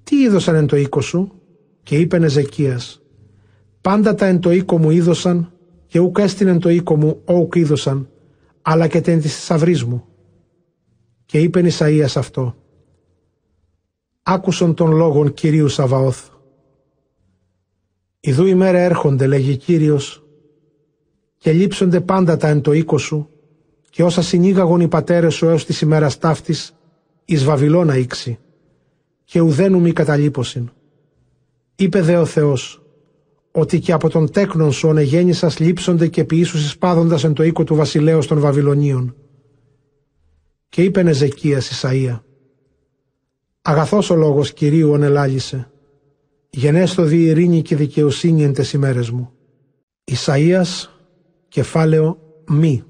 «Τι 0.04 0.16
είδωσαν 0.16 0.56
εν 0.56 0.68
το 0.68 0.76
οίκο 0.76 1.02
σου» 1.02 1.32
και 1.84 1.98
είπεν 1.98 2.24
Εζεκίας 2.24 3.02
«Πάντα 3.82 4.16
τα 4.16 4.26
εν 4.26 4.40
το 4.40 4.52
οίκο 4.52 4.78
μου 4.78 4.90
είδωσαν 4.90 5.52
και 5.88 6.00
ουκ 6.00 6.18
έστεινεν 6.18 6.60
το 6.60 6.70
οίκο 6.70 6.96
μου 6.96 7.22
όουκ 7.26 7.56
είδωσαν, 7.56 8.10
αλλά 8.62 8.88
και 8.88 9.02
τεν 9.02 9.22
της 9.22 9.36
θησαυρής 9.36 9.84
μου». 9.84 10.06
Και 11.26 11.40
είπεν 11.40 11.68
Ισαΐας 11.70 12.14
αυτό 12.16 12.56
«Άκουσον 14.24 14.74
των 14.74 14.92
λόγων 14.92 15.34
Κυρίου 15.34 15.68
Σαβαώθ». 15.68 16.30
«Ιδού 18.20 18.46
ημέρα 18.46 18.80
έρχονται, 18.80 19.28
λέγει 19.28 19.58
Κύριος, 19.58 20.24
και 21.38 21.52
λείψονται 21.52 22.02
πάντα 22.02 22.38
τα 22.38 22.48
εν 22.48 22.62
το 22.62 22.72
οίκο 22.72 22.98
σου, 22.98 23.31
και 23.92 24.04
όσα 24.04 24.22
συνήγαγον 24.22 24.80
οι 24.80 24.88
πατέρες 24.88 25.34
σου 25.34 25.48
έως 25.48 25.66
της 25.66 25.82
ημέρας 25.82 26.18
ταύτης, 26.18 26.76
εις 27.26 27.44
Βαβυλώνα 27.44 27.98
ήξη, 27.98 28.40
και 29.24 29.40
ουδένου 29.40 29.82
μη 29.82 29.92
καταλείπωσιν. 29.92 30.70
Είπε 31.76 32.02
δε 32.02 32.18
ο 32.18 32.26
Θεός, 32.26 32.82
ότι 33.52 33.80
και 33.80 33.92
από 33.92 34.10
τον 34.10 34.32
τέκνον 34.32 34.72
σου 34.72 34.88
ονεγέννησας 34.88 35.60
λείψονται 35.60 36.08
και 36.08 36.24
ποιήσους 36.24 36.66
εισπάδοντας 36.66 37.24
εν 37.24 37.34
το 37.34 37.44
οίκο 37.44 37.64
του 37.64 37.76
βασιλέως 37.76 38.28
των 38.28 38.40
Βαβυλωνίων. 38.40 39.16
Και 40.70 40.84
είπε 40.84 41.00
Εζεκίας 41.00 41.82
Ισαΐα, 41.82 42.20
Αγαθός 43.62 44.10
ο 44.10 44.16
λόγος 44.16 44.54
Κυρίου 44.54 44.92
ονελάλησε, 44.92 45.72
γενέστο 46.50 47.04
δι 47.04 47.24
ειρήνη 47.24 47.62
και 47.62 47.76
δικαιοσύνη 47.76 48.44
εν 48.44 48.54
τες 48.54 48.74
ημέρες 48.74 49.10
μου. 49.10 49.32
Ισαΐας, 50.04 50.90
κεφάλαιο 51.48 52.18
μη. 52.48 52.84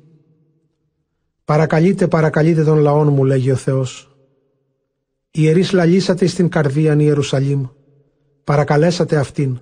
Παρακαλείτε, 1.45 2.07
παρακαλείτε 2.07 2.63
τον 2.63 2.77
λαόν 2.77 3.07
μου, 3.07 3.23
λέγει 3.23 3.51
ο 3.51 3.55
Θεός. 3.55 4.15
Ιερείς 5.31 5.71
λαλήσατε 5.71 6.25
στην 6.25 6.49
καρδίαν 6.49 6.99
Ιερουσαλήμ. 6.99 7.65
Παρακαλέσατε 8.43 9.17
αυτήν. 9.17 9.59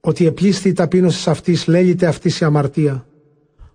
Ότι 0.00 0.26
επλήσθη 0.26 0.68
η 0.68 0.72
ταπείνωσης 0.72 1.28
αυτής, 1.28 1.66
λέλειτε 1.66 2.06
αυτής 2.06 2.40
η 2.40 2.44
αμαρτία. 2.44 3.06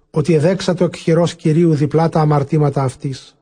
Ότι 0.10 0.34
εδέξατε 0.34 0.84
ο 0.84 0.86
εκχειρός 0.86 1.36
Κυρίου 1.36 1.74
διπλά 1.74 2.10
τα 2.10 2.20
αμαρτήματα 2.20 2.84
αυτής. 2.84 3.38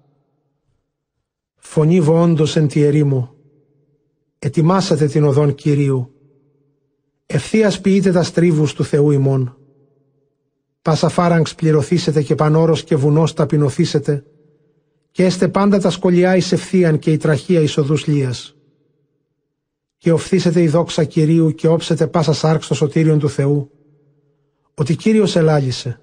Φωνή 1.55 2.01
βοόντος 2.01 2.55
εν 2.55 2.68
τη 2.68 2.81
ερήμο. 2.81 3.35
Ετοιμάσατε 4.39 5.07
την 5.07 5.23
οδόν 5.23 5.55
Κυρίου. 5.55 6.14
Ευθείας 7.26 7.81
ποιείτε 7.81 8.11
τα 8.11 8.23
στρίβους 8.23 8.73
του 8.73 8.84
Θεού 8.84 9.11
ημών. 9.11 9.57
Πάσα 10.84 11.10
φάραγγς 11.10 11.55
πληρωθήσετε 11.55 12.22
και 12.22 12.35
πανόρος 12.35 12.84
και 12.84 12.95
βουνός 12.95 13.34
ταπεινωθήσετε 13.34 14.26
και 15.11 15.26
έστε 15.26 15.47
πάντα 15.47 15.80
τα 15.80 15.89
σκολιά 15.89 16.35
εις 16.35 16.51
ευθείαν 16.51 16.99
και 16.99 17.11
η 17.11 17.18
τραχία 17.18 17.60
εις 17.60 17.77
οδούς 17.77 18.07
λίας. 18.07 18.55
Και 19.97 20.11
οφθήσετε 20.11 20.61
η 20.61 20.68
δόξα 20.68 21.03
Κυρίου 21.03 21.51
και 21.51 21.68
όψετε 21.68 22.07
πάσα 22.07 22.34
σάρξ 22.34 22.65
στο 22.65 22.73
σωτήριον 22.73 23.19
του 23.19 23.30
Θεού, 23.30 23.72
ότι 24.73 24.95
Κύριος 24.95 25.35
ελάλησε. 25.35 26.01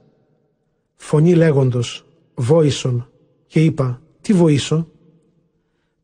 Φωνή 0.97 1.35
λέγοντος, 1.35 2.07
βόησον, 2.35 3.11
και 3.47 3.65
είπα, 3.65 4.03
τι 4.21 4.33
βοήσω; 4.33 4.89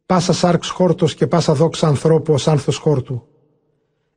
Πάσα 0.07 0.33
σάρξ 0.33 0.69
χόρτος 0.69 1.15
και 1.15 1.27
πάσα 1.27 1.55
δόξα 1.55 1.87
ανθρώπου 1.87 2.33
ως 2.33 2.49
άνθος 2.49 2.77
χόρτου. 2.77 3.27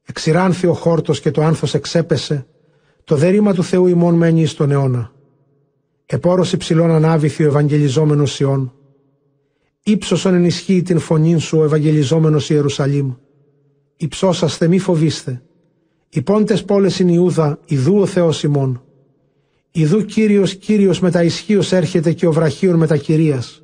Εξηράνθη 0.05 0.67
ο 0.67 0.73
χόρτος 0.73 1.19
και 1.19 1.31
το 1.31 1.41
άνθος 1.41 1.73
εξέπεσε, 1.73 2.47
το 3.09 3.15
δέρημα 3.15 3.53
του 3.53 3.63
Θεού 3.63 3.87
ημών 3.87 4.15
μένει 4.15 4.45
στον 4.45 4.71
αιώνα. 4.71 5.11
Επόρος 6.05 6.53
υψηλών 6.53 6.91
ανάβηθη 6.91 7.43
ο 7.43 7.47
Ευαγγελιζόμενος 7.47 8.39
Ιών. 8.39 8.73
Ήψωσον 9.83 10.33
ενισχύει 10.33 10.81
την 10.81 10.99
φωνή 10.99 11.39
σου 11.39 11.57
ο 11.57 11.63
Ευαγγελιζόμενος 11.63 12.49
Ιερουσαλήμ. 12.49 13.13
Υψώσαστε 13.95 14.67
μη 14.67 14.79
φοβήστε. 14.79 15.41
Οι 16.09 16.21
πόντες 16.21 16.63
πόλες 16.63 16.99
είναι 16.99 17.11
Ιούδα, 17.11 17.59
ιδού 17.65 17.97
ο 17.99 18.05
Θεός 18.05 18.43
ημών. 18.43 18.83
Ιδού 19.71 20.05
Κύριος 20.05 20.55
Κύριος 20.55 20.99
με 20.99 21.11
τα 21.11 21.23
ισχύος 21.23 21.71
έρχεται 21.71 22.13
και 22.13 22.27
ο 22.27 22.31
βραχίων 22.31 22.75
με 22.75 22.87
τα 22.87 22.97
κυρίας. 22.97 23.63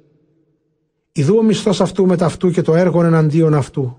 Ιδού 1.12 1.38
ο 1.38 1.44
μισθός 1.44 1.82
αυτού 1.82 2.06
με 2.06 2.18
τα 2.18 2.26
αυτού 2.26 2.52
και 2.52 2.62
το 2.62 2.76
έργον 2.76 3.06
εναντίον 3.06 3.54
αυτού. 3.54 3.98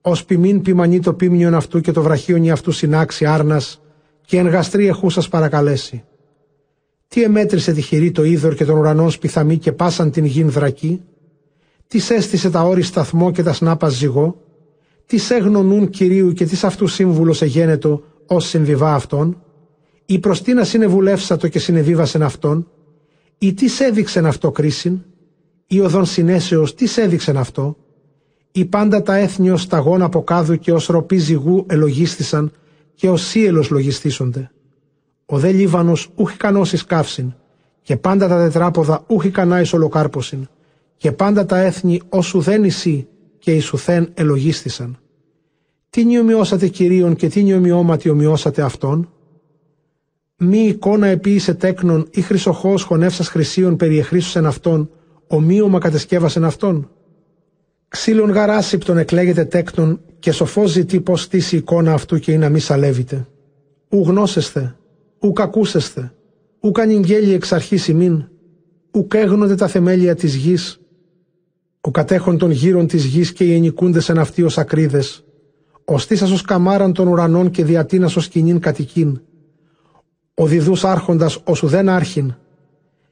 Ως 0.00 0.24
ποιμήν 0.24 0.62
ποιμανεί 0.62 1.00
το 1.00 1.14
πίμνιον 1.14 1.54
αυτού 1.54 1.80
και 1.80 1.92
το 1.92 2.02
βραχίον 2.02 2.50
αυτού 2.50 2.70
συνάξει 2.70 3.24
άρνας 3.26 3.80
και 4.26 4.38
εν 4.38 4.46
γαστρή 4.46 4.86
εχού 4.86 5.10
σας 5.10 5.28
παρακαλέσει. 5.28 6.04
Τι 7.08 7.22
εμέτρησε 7.22 7.72
τη 7.72 7.80
χειρή 7.80 8.10
το 8.10 8.24
είδωρ 8.24 8.54
και 8.54 8.64
τον 8.64 8.78
ουρανό 8.78 9.10
σπιθαμή 9.10 9.58
και 9.58 9.72
πάσαν 9.72 10.10
την 10.10 10.24
γην 10.24 10.50
δρακή; 10.50 11.02
Τις 11.88 12.10
έστησε 12.10 12.50
τα 12.50 12.62
όρη 12.62 12.82
σταθμό 12.82 13.30
και 13.30 13.42
τα 13.42 13.52
σνάπας 13.52 13.94
ζυγό; 13.94 14.40
Τις 15.06 15.30
έγνωνούν 15.30 15.88
κυρίου 15.90 16.32
και 16.32 16.44
τις 16.44 16.64
αυτού 16.64 16.86
σύμβουλος 16.86 17.42
εγένετο 17.42 18.02
ως 18.26 18.48
συμβιβά 18.48 18.94
αυτόν. 18.94 19.42
Ή 20.06 20.18
προ 20.18 20.36
τι 20.44 20.52
να 20.54 20.64
συνεβουλεύσατο 20.64 21.48
και 21.48 21.58
συνεβίβασεν 21.58 22.22
αυτόν. 22.22 22.68
Ή 23.38 23.54
τις 23.54 23.80
έδειξεν 23.80 24.26
αυτό 24.26 24.50
κρίσιν; 24.50 24.98
Ή 25.66 25.80
οδόν 25.80 26.04
συνέσεως 26.04 26.74
τις 26.74 26.96
έδειξεν 26.96 27.36
αυτό; 27.36 27.76
Ή 28.52 28.64
πάντα 28.64 29.02
τα 29.02 29.16
έθνη 29.16 29.50
ω 29.50 29.56
σταγόν 29.56 30.02
από 30.02 30.22
κάδου 30.22 30.58
και 30.58 30.72
ως 30.72 30.86
ροπή 30.86 31.16
ζυγού 31.16 31.64
ελογίστησαν 31.68 32.52
και 32.96 33.08
ω 33.08 33.16
σύελο 33.16 33.66
λογιστήσονται. 33.70 34.50
Ο 35.26 35.38
δε 35.38 35.52
Λίβανος 35.52 36.10
ούχ 36.14 36.32
ικανός 36.32 36.84
καύσιν, 36.84 37.34
και 37.82 37.96
πάντα 37.96 38.28
τα 38.28 38.36
τετράποδα 38.36 39.04
ούχ 39.06 39.24
ικανά 39.24 39.60
εις 39.60 39.72
ολοκάρποσιν, 39.72 40.48
και 40.96 41.12
πάντα 41.12 41.46
τα 41.46 41.58
έθνη 41.58 42.00
όσου 42.08 42.40
δεν 42.40 42.64
εισή 42.64 43.08
και 43.38 43.54
εις 43.54 43.72
ουθέν 43.72 44.10
ελογίστησαν. 44.14 44.98
Τι 45.90 46.04
νιομιώσατε 46.04 46.68
κυρίων 46.68 47.14
και 47.14 47.28
τι 47.28 47.42
νιομιώματι 47.42 48.08
ομοιώσατε 48.08 48.62
αυτόν; 48.62 49.10
Μη 50.38 50.58
εικόνα 50.58 51.06
επίησε 51.06 51.54
τέκνον 51.54 52.08
ή 52.10 52.20
χρυσοχός 52.20 52.82
χωνεύσας 52.82 53.28
χρυσίων 53.28 53.76
περιεχρήσουσεν 53.76 54.46
αυτόν, 54.46 54.90
ομοίωμα 55.26 55.78
κατεσκεύασεν 55.78 56.44
αυτόν; 56.44 56.90
Ξύλων 57.88 58.30
γαράσιπτον 58.30 58.98
εκλέγεται 58.98 59.44
τέκνον 59.44 60.00
και 60.18 60.32
σοφός 60.32 60.70
ζητεί 60.70 61.00
πως 61.00 61.22
στήσει 61.22 61.56
εικόνα 61.56 61.92
αυτού 61.92 62.18
και 62.18 62.32
ή 62.32 62.38
να 62.38 62.48
μη 62.48 62.58
σαλεύεται. 62.58 63.26
Ου 63.88 64.02
γνώσεστε, 64.06 64.76
ου 65.18 65.32
κακούσεστε, 65.32 66.12
ου 66.60 66.70
κανηγγέλει 66.70 67.32
εξ 67.32 67.52
αρχής 67.52 67.88
ημίν, 67.88 68.24
ου 68.90 69.06
καίγνονται 69.06 69.54
τα 69.54 69.66
θεμέλια 69.66 70.14
της 70.14 70.34
γης, 70.34 70.80
ο 71.80 71.90
κατέχον 71.90 72.38
των 72.38 72.50
γύρων 72.50 72.86
της 72.86 73.04
γης 73.04 73.32
και 73.32 73.44
οι 73.44 73.54
ενικούντες 73.54 74.08
εν 74.08 74.18
αυτοί 74.18 74.42
ως 74.42 74.58
ακρίδες, 74.58 75.24
ο 75.84 75.98
στήσας 75.98 76.30
ως 76.30 76.42
καμάραν 76.42 76.92
των 76.92 77.08
ουρανών 77.08 77.50
και 77.50 77.64
διατείνας 77.64 78.16
ως 78.16 78.28
κοινήν 78.28 78.58
κατοικήν, 78.60 79.20
ο 80.34 80.46
διδούς 80.46 80.84
άρχοντας 80.84 81.40
όσου 81.44 81.66
δεν 81.66 81.88
άρχιν, 81.88 82.34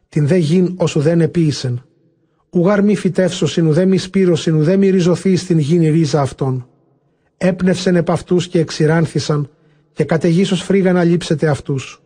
την 0.09 0.26
δε 0.26 0.36
γην 0.36 0.74
όσου 0.76 1.01
δεν 1.01 1.20
επίησεν, 1.20 1.84
ουγάρ 2.55 2.82
μη 2.82 2.97
φυτεύσωσιν, 2.97 3.66
ουδέ 3.66 3.85
μη 3.85 3.98
σπήρωσιν, 3.98 4.55
ουδέ 4.55 4.76
μη 4.76 4.90
ριζωθεί 4.90 5.36
στην 5.36 5.59
γην 5.59 5.82
η 5.82 5.90
ρίζα 5.90 6.20
αυτών. 6.20 6.68
Έπνευσεν 7.36 7.97
επ' 7.97 8.10
αυτούς 8.10 8.48
και 8.48 8.59
εξηράνθησαν, 8.59 9.51
και 9.93 10.05
καταιγίσως 10.05 10.62
φρίγα 10.62 10.93
να 10.93 11.05
λείψετε 11.05 11.48
αυτούς. 11.48 12.02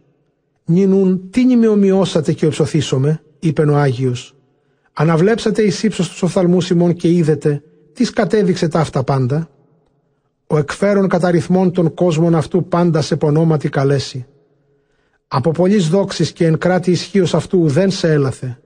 Νινούν, 0.65 1.31
τι 1.31 1.57
με 1.57 1.69
ομοιώσατε 1.69 2.33
και 2.33 2.47
οψωθήσομαι, 2.47 3.23
είπε 3.39 3.63
ο 3.63 3.77
Άγιος. 3.77 4.35
Αναβλέψατε 4.93 5.63
εις 5.63 5.83
ύψος 5.83 6.09
τους 6.09 6.23
οφθαλμούς 6.23 6.71
ημών 6.71 6.95
και 6.95 7.11
είδετε, 7.11 7.63
τις 7.93 8.11
κατέδειξε 8.11 8.69
τα 8.69 8.81
αυτά 8.81 9.05
πάντα. 9.05 9.51
Ο 10.47 10.59
εκφέρον 10.59 11.09
καταριθμών 11.09 11.73
των 11.73 11.95
κόσμων 11.95 12.35
αυτού 12.35 12.65
πάντα 12.65 13.01
σε 13.01 13.17
πονόματι 13.17 13.69
καλέσει. 13.69 14.27
Από 15.29 15.51
πολλής 15.51 15.89
δόξης 15.89 16.33
και 16.33 16.47
εν 16.47 16.59
κράτη 16.59 16.91
ισχύως 16.91 17.35
αυτού 17.35 17.69
δεν 17.69 17.91
σε 17.91 18.13
έλαθε. 18.13 18.59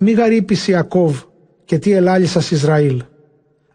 Μη 0.00 0.12
γαρύπηση 0.12 0.70
Ιακώβ 0.70 1.22
και 1.64 1.78
τι 1.78 1.92
ελάλησας 1.92 2.50
Ισραήλ. 2.50 3.02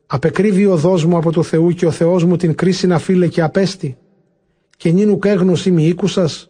Απεκρίβει 0.05 0.65
ο 0.65 0.71
οδός 0.71 1.05
μου 1.05 1.17
από 1.17 1.31
το 1.31 1.43
Θεού 1.43 1.69
και 1.69 1.85
ο 1.85 1.91
Θεός 1.91 2.23
μου 2.23 2.35
την 2.35 2.55
κρίση 2.55 2.87
να 2.87 2.99
φίλε 2.99 3.27
και 3.27 3.41
απέστη. 3.41 3.97
Και 4.77 4.91
νυν 4.91 5.19
καίγνωση 5.19 5.71
μη 5.71 5.87
οίκουσας. 5.87 6.49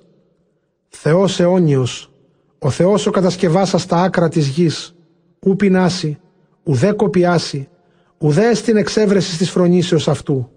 Θεός 0.90 1.40
αιώνιος, 1.40 2.12
ο 2.60 2.70
Θεός 2.70 3.06
ο 3.06 3.12
κατασκευάσας 3.12 3.82
στα 3.82 4.02
άκρα 4.02 4.30
της 4.30 4.48
γης, 4.48 4.96
ου 5.40 5.56
πεινάσει, 5.56 6.20
ουδέ 6.64 6.92
κοπιάσει, 6.92 7.68
ουδέ 8.18 8.54
στην 8.54 8.78
εξέβρεση 8.78 9.38
της 9.38 9.50
φρονήσεως 9.50 10.08
αυτού. 10.08 10.50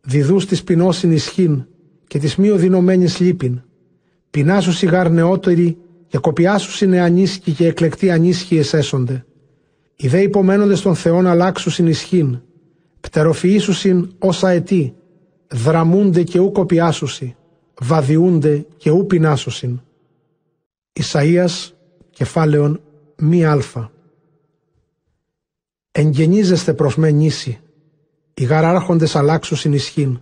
Διδούς 0.00 0.46
της 0.46 0.64
πεινώσιν 0.64 1.12
ισχύν 1.12 1.66
και 2.06 2.18
της 2.18 2.36
μη 2.36 2.50
οδυνωμένης 2.50 3.18
λύπην. 3.18 3.62
Πεινάσου 4.30 4.72
σιγάρ 4.72 5.10
νεότεροι 5.10 5.78
και 6.10 6.18
κοπιάσους 6.18 6.80
είναι 6.80 7.00
ανίσχυοι 7.00 7.52
και 7.52 7.66
εκλεκτοί 7.66 8.10
ανίσχυοι 8.10 8.56
εσέσονται. 8.60 9.24
Οι 9.96 10.08
δε 10.08 10.22
υπομένοντες 10.22 10.80
των 10.80 10.94
Θεών 10.94 11.26
αλλάξους 11.26 11.74
συνισχύν, 11.74 12.40
πτεροφυήσουσιν 13.00 14.12
όσα 14.18 14.46
αετή, 14.46 14.94
δραμούνται 15.48 16.22
και 16.22 16.38
ου 16.38 16.52
κοπιάσουσι, 16.52 17.36
βαδιούνται 17.80 18.66
και 18.76 18.90
ου 18.90 19.06
πεινάσουσιν. 19.06 19.80
Ισαΐας, 20.92 21.70
κεφάλαιον 22.10 22.80
μη 23.16 23.44
αλφα. 23.44 23.90
Εγγενίζεστε 25.92 26.74
προς 26.74 26.96
με 26.96 27.10
νήσι, 27.10 27.60
οι 28.34 28.44
γαράρχοντες 28.44 29.16
αλλάξους 29.16 29.60
συνισχύν. 29.60 30.20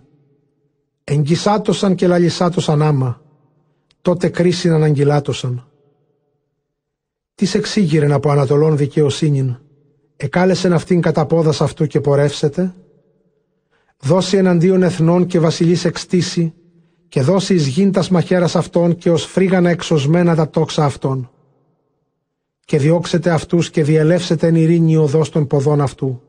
Εγγισάτωσαν 1.03 1.95
και 1.95 2.07
λαλισάτωσαν 2.07 2.81
άμα, 2.81 3.21
τότε 4.01 4.29
κρίσιν 4.29 4.71
αναγγυλάτωσαν. 4.71 5.63
Τις 7.39 7.53
εξήγηρεν 7.53 8.11
από 8.11 8.29
Ανατολών 8.29 8.77
δικαιοσύνην, 8.77 9.57
εκάλεσεν 10.15 10.73
αυτήν 10.73 11.01
κατά 11.01 11.25
πόδας 11.25 11.61
αυτού 11.61 11.85
και 11.87 12.01
πορεύσετε, 12.01 12.73
δώσει 13.99 14.37
εναντίον 14.37 14.83
εθνών 14.83 15.25
και 15.25 15.39
βασιλείς 15.39 15.85
εξτήσει, 15.85 16.53
και 17.07 17.21
δώσει 17.21 17.53
εις 17.53 17.67
γήν 17.67 17.91
τας 17.91 18.09
μαχαίρας 18.09 18.55
αυτών 18.55 18.95
και 18.95 19.11
ως 19.11 19.25
φρίγανα 19.25 19.69
εξωσμένα 19.69 20.35
τα 20.35 20.49
τόξα 20.49 20.85
αυτών. 20.85 21.31
Και 22.65 22.77
διώξετε 22.77 23.29
αυτούς 23.29 23.69
και 23.69 23.83
διελεύσετε 23.83 24.47
εν 24.47 24.55
ειρήνη 24.55 24.97
οδός 24.97 25.29
των 25.29 25.47
ποδών 25.47 25.81
αυτού. 25.81 26.21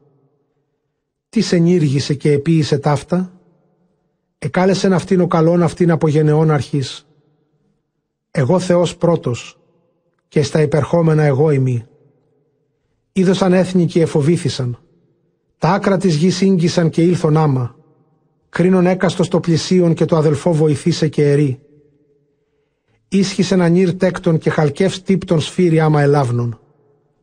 Τις 1.29 1.53
ενήργησε 1.53 2.15
και 2.15 2.33
επίησε 2.33 2.79
ταύτα, 2.79 3.33
εκάλεσεν 4.39 4.93
αυτήν 4.93 5.21
ο 5.21 5.27
καλόν 5.27 5.63
αυτήν 5.63 5.91
από 5.91 6.09
γενεών 6.09 6.51
αρχής. 6.51 7.07
Εγώ 8.31 8.59
Θεός 8.59 8.97
πρώτος, 8.97 9.60
και 10.31 10.43
στα 10.43 10.61
υπερχόμενα 10.63 11.23
εγώ 11.23 11.51
ημί. 11.51 11.87
Είδωσαν 13.13 13.53
έθνη 13.53 13.87
και 13.87 14.01
εφοβήθησαν. 14.01 14.79
Τα 15.59 15.69
άκρα 15.69 15.97
της 15.97 16.15
γης 16.15 16.41
ίγγισαν 16.41 16.91
και 16.91 17.03
ήλθον 17.03 17.37
άμα. 17.37 17.77
Κρίνον 18.49 18.87
έκαστος 18.87 19.29
το 19.29 19.41
πλησίον 19.41 19.95
και 19.95 20.05
το 20.05 20.17
αδελφό 20.17 20.53
βοηθήσε 20.53 21.09
και 21.09 21.31
ερεί. 21.31 21.61
Ίσχυσε 23.09 23.57
να 23.57 23.69
νύρ 23.69 23.95
τέκτον 23.95 24.39
και 24.39 24.51
χαλκεύς 24.51 25.03
τύπτον 25.03 25.41
σφύρι 25.41 25.81
άμα 25.81 26.03
ελάβνον. 26.03 26.61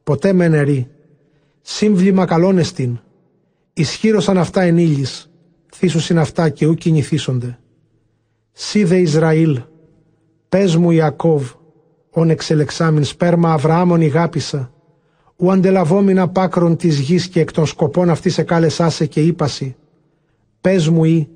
Ποτέ 0.03 0.34
μεν 0.34 0.53
ερεί. 0.53 0.88
Σύμβλημα 1.61 2.25
καλόν 2.25 2.57
εστίν. 2.57 2.99
Ισχύρωσαν 3.73 4.38
αυτά 4.38 4.61
εν 4.61 4.77
ήλις. 4.77 5.31
Θύσουσιν 5.75 6.19
αυτά 6.19 6.49
και 6.49 6.65
ου 6.65 6.73
κινηθήσονται. 6.73 7.59
Σίδε 8.51 8.97
Ισραήλ. 8.99 9.61
Πες 10.49 10.75
μου 10.75 10.91
Ιακώβ. 10.91 11.51
Ον 12.18 12.30
εξελεξάμιν 12.30 13.03
σπέρμα 13.03 13.53
Αβραάμον 13.53 14.02
ηγάπησα 14.02 14.72
ου 15.35 15.52
αντελαβόμινα 15.52 16.27
πάκρον 16.27 16.76
της 16.76 16.99
γης 16.99 17.27
και 17.27 17.39
εκ 17.39 17.52
των 17.52 17.65
σκοπών 17.65 18.10
αυτής 18.10 18.38
εκάλεσάσε 18.38 19.06
και 19.06 19.22
είπασι, 19.22 19.76
πες 20.61 20.89
μου 20.89 21.03
ή, 21.03 21.30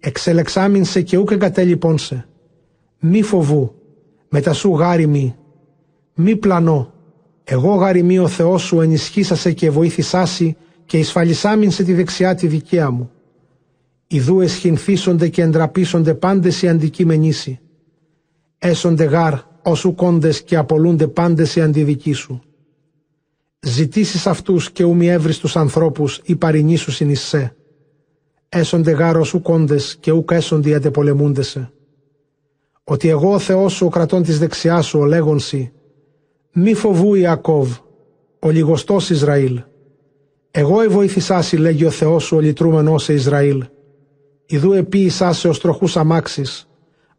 εξελεξάμιν 0.00 0.84
σε 0.84 1.02
και 1.02 1.16
ούκ 1.16 1.30
εγκατέλειπον 1.30 1.98
σε, 1.98 2.26
μη 2.98 3.22
φοβού, 3.22 3.74
τα 4.42 4.52
σου 4.52 4.74
γάρι 4.74 5.34
μη 6.14 6.36
πλανώ, 6.36 6.92
εγώ 7.44 7.74
γάρι 7.74 8.18
ο 8.18 8.28
Θεός 8.28 8.62
σου 8.62 8.80
ενισχύσασε 8.80 9.52
και 9.52 9.70
βοήθησάσι 9.70 10.56
και 10.84 10.98
εισφαλισάμιν 10.98 11.70
σε 11.70 11.82
τη 11.82 11.94
δεξιά 11.94 12.34
τη 12.34 12.46
δικαία 12.46 12.90
μου. 12.90 13.10
Ιδού 14.06 14.40
εσχυνθήσονται 14.40 15.28
και 15.28 15.42
εντραπίσονται 15.42 16.14
πάντες 16.14 16.62
οι 16.62 16.68
αντικείμενήσι. 16.68 17.60
Έσονται 18.58 19.04
γάρ 19.04 19.48
όσου 19.70 19.94
κόντες 19.94 20.42
και 20.42 20.56
απολούνται 20.56 21.06
πάντες 21.06 21.56
οι 21.56 21.60
αντιδικοί 21.60 22.12
σου 22.12 22.40
ζητήσεις 23.60 24.26
αυτούς 24.26 24.70
και 24.70 24.84
ου 24.84 24.96
έβριστους 25.00 25.56
ανθρώπους 25.56 26.20
ή 26.24 26.36
παρινήσου 26.36 26.90
συνεισσέ. 26.90 27.54
Έσονται 28.48 28.90
γάρο 28.90 29.24
σου 29.24 29.42
κόντες 29.42 29.96
και 30.00 30.10
ουκ 30.10 30.30
έσονται 30.30 30.68
οι 30.68 30.74
αντεπολεμούντεσαι. 30.74 31.72
Ότι 32.84 33.08
εγώ 33.08 33.32
ο 33.32 33.38
Θεός 33.38 33.72
σου 33.72 33.86
ο 33.86 33.88
κρατών 33.88 34.22
της 34.22 34.38
δεξιάς 34.38 34.86
σου 34.86 34.98
ο 34.98 35.04
λέγονσι, 35.04 35.72
μη 36.52 36.74
φοβού 36.74 37.14
Ιακώβ, 37.14 37.76
ο 38.38 38.50
λιγοστός 38.50 39.10
Ισραήλ. 39.10 39.62
Εγώ 40.50 40.80
εβοήθησάσι 40.80 41.56
λέγει 41.56 41.84
ο 41.84 41.90
Θεός 41.90 42.24
σου 42.24 42.36
ο 42.36 42.40
λυτρούμενος 42.40 43.02
σε 43.02 43.12
Ισραήλ. 43.12 43.64
Ιδού 44.46 44.72
επίησά 44.72 45.32
σε 45.32 45.48
ως 45.48 45.60
τροχούς 45.60 45.96
αμάξης, 45.96 46.68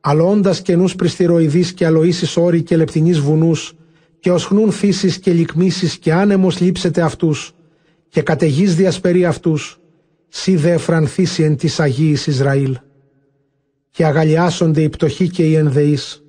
αλώντας 0.01 0.61
καινούς 0.61 0.95
πριστηροειδείς 0.95 1.73
και 1.73 1.85
αλοήσεις 1.85 2.37
όροι 2.37 2.61
και 2.61 2.77
λεπτινείς 2.77 3.19
βουνούς, 3.19 3.73
και 4.19 4.31
ως 4.31 4.45
χνούν 4.45 4.71
φύσεις 4.71 5.19
και 5.19 5.31
λυκμίσεις 5.31 5.97
και 5.97 6.13
άνεμος 6.13 6.59
λείψετε 6.59 7.01
αυτούς 7.01 7.53
και 8.09 8.21
καταιγείς 8.21 8.75
διασπερεί 8.75 9.25
αυτούς, 9.25 9.79
σύ 10.27 10.55
δε 10.55 10.71
εφρανθήσει 10.71 11.43
εν 11.43 11.55
της 11.55 11.79
Αγίης 11.79 12.27
Ισραήλ. 12.27 12.77
Και 13.89 14.05
αγαλιάσονται 14.05 14.81
οι 14.81 14.89
πτωχοί 14.89 15.29
και 15.29 15.43
οι 15.43 15.55
ενδεείς. 15.55 16.23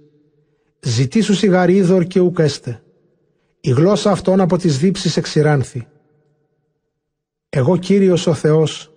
Ζητήσου 0.80 1.34
σιγαρίδωρ 1.34 2.04
και 2.04 2.20
ουκέστε. 2.20 2.82
Η 3.60 3.70
γλώσσα 3.70 4.10
αυτών 4.10 4.40
από 4.40 4.58
τις 4.58 4.78
δίψεις 4.78 5.16
εξηράνθη. 5.16 5.86
Εγώ 7.48 7.76
Κύριος 7.76 8.26
ο 8.26 8.34
Θεός, 8.34 8.92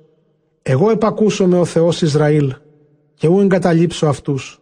εγώ 0.62 0.90
επακούσω 0.90 1.48
με 1.48 1.60
ο 1.60 1.66
Θεός 1.66 2.02
Ισραήλ 2.02 2.54
και 3.14 3.28
ου 3.28 3.40
εγκαταλείψω 3.40 4.08
αυτούς 4.08 4.60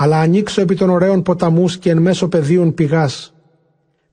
αλλά 0.00 0.20
ανοίξω 0.20 0.60
επί 0.60 0.74
των 0.74 0.90
ωραίων 0.90 1.22
ποταμούς 1.22 1.78
και 1.78 1.90
εν 1.90 1.98
μέσω 1.98 2.28
πεδίων 2.28 2.74
πηγάς. 2.74 3.34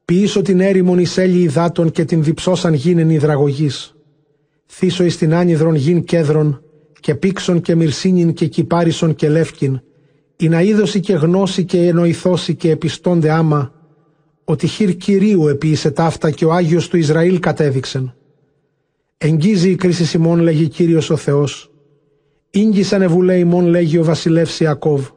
Ποιήσω 0.05 0.41
την 0.41 0.59
έρημον 0.59 0.99
εις 0.99 1.17
έλη 1.17 1.41
υδάτων 1.41 1.91
και 1.91 2.05
την 2.05 2.23
διψώσαν 2.23 2.73
γίνεν 2.73 3.09
υδραγωγής. 3.09 3.95
Θύσω 4.65 5.03
εις 5.03 5.17
την 5.17 5.33
άνυδρον 5.33 5.75
γην 5.75 6.03
κέδρον 6.03 6.61
και 6.99 7.15
πήξον 7.15 7.61
και 7.61 7.75
μυρσίνιν 7.75 8.33
και 8.33 8.45
κυπάρισον 8.45 9.15
και 9.15 9.29
λεύκιν, 9.29 9.81
η 10.37 10.47
να 10.47 10.61
είδωση 10.61 10.99
και 10.99 11.13
γνώση 11.13 11.65
και 11.65 11.87
εννοηθώσει 11.87 12.55
και 12.55 12.69
επιστώνται 12.69 13.31
άμα, 13.31 13.73
ότι 14.43 14.67
χειρ 14.67 14.95
Κυρίου 14.95 15.47
επίησε 15.47 15.91
ταύτα 15.91 16.31
και 16.31 16.45
ο 16.45 16.53
Άγιος 16.53 16.87
του 16.87 16.97
Ισραήλ 16.97 17.39
κατέδειξεν. 17.39 18.15
Εγγίζει 19.17 19.69
η 19.69 19.75
κρίση 19.75 20.17
ημών 20.17 20.39
λέγει 20.39 20.67
Κύριος 20.67 21.09
ο 21.09 21.15
Θεός. 21.15 21.71
Ήγγισαν 22.49 23.01
ευουλέ 23.01 23.37
ημών 23.37 23.65
λέγει 23.65 23.97
ο 23.97 24.03
βασιλεύς 24.03 24.59
Ιακώβ 24.59 25.07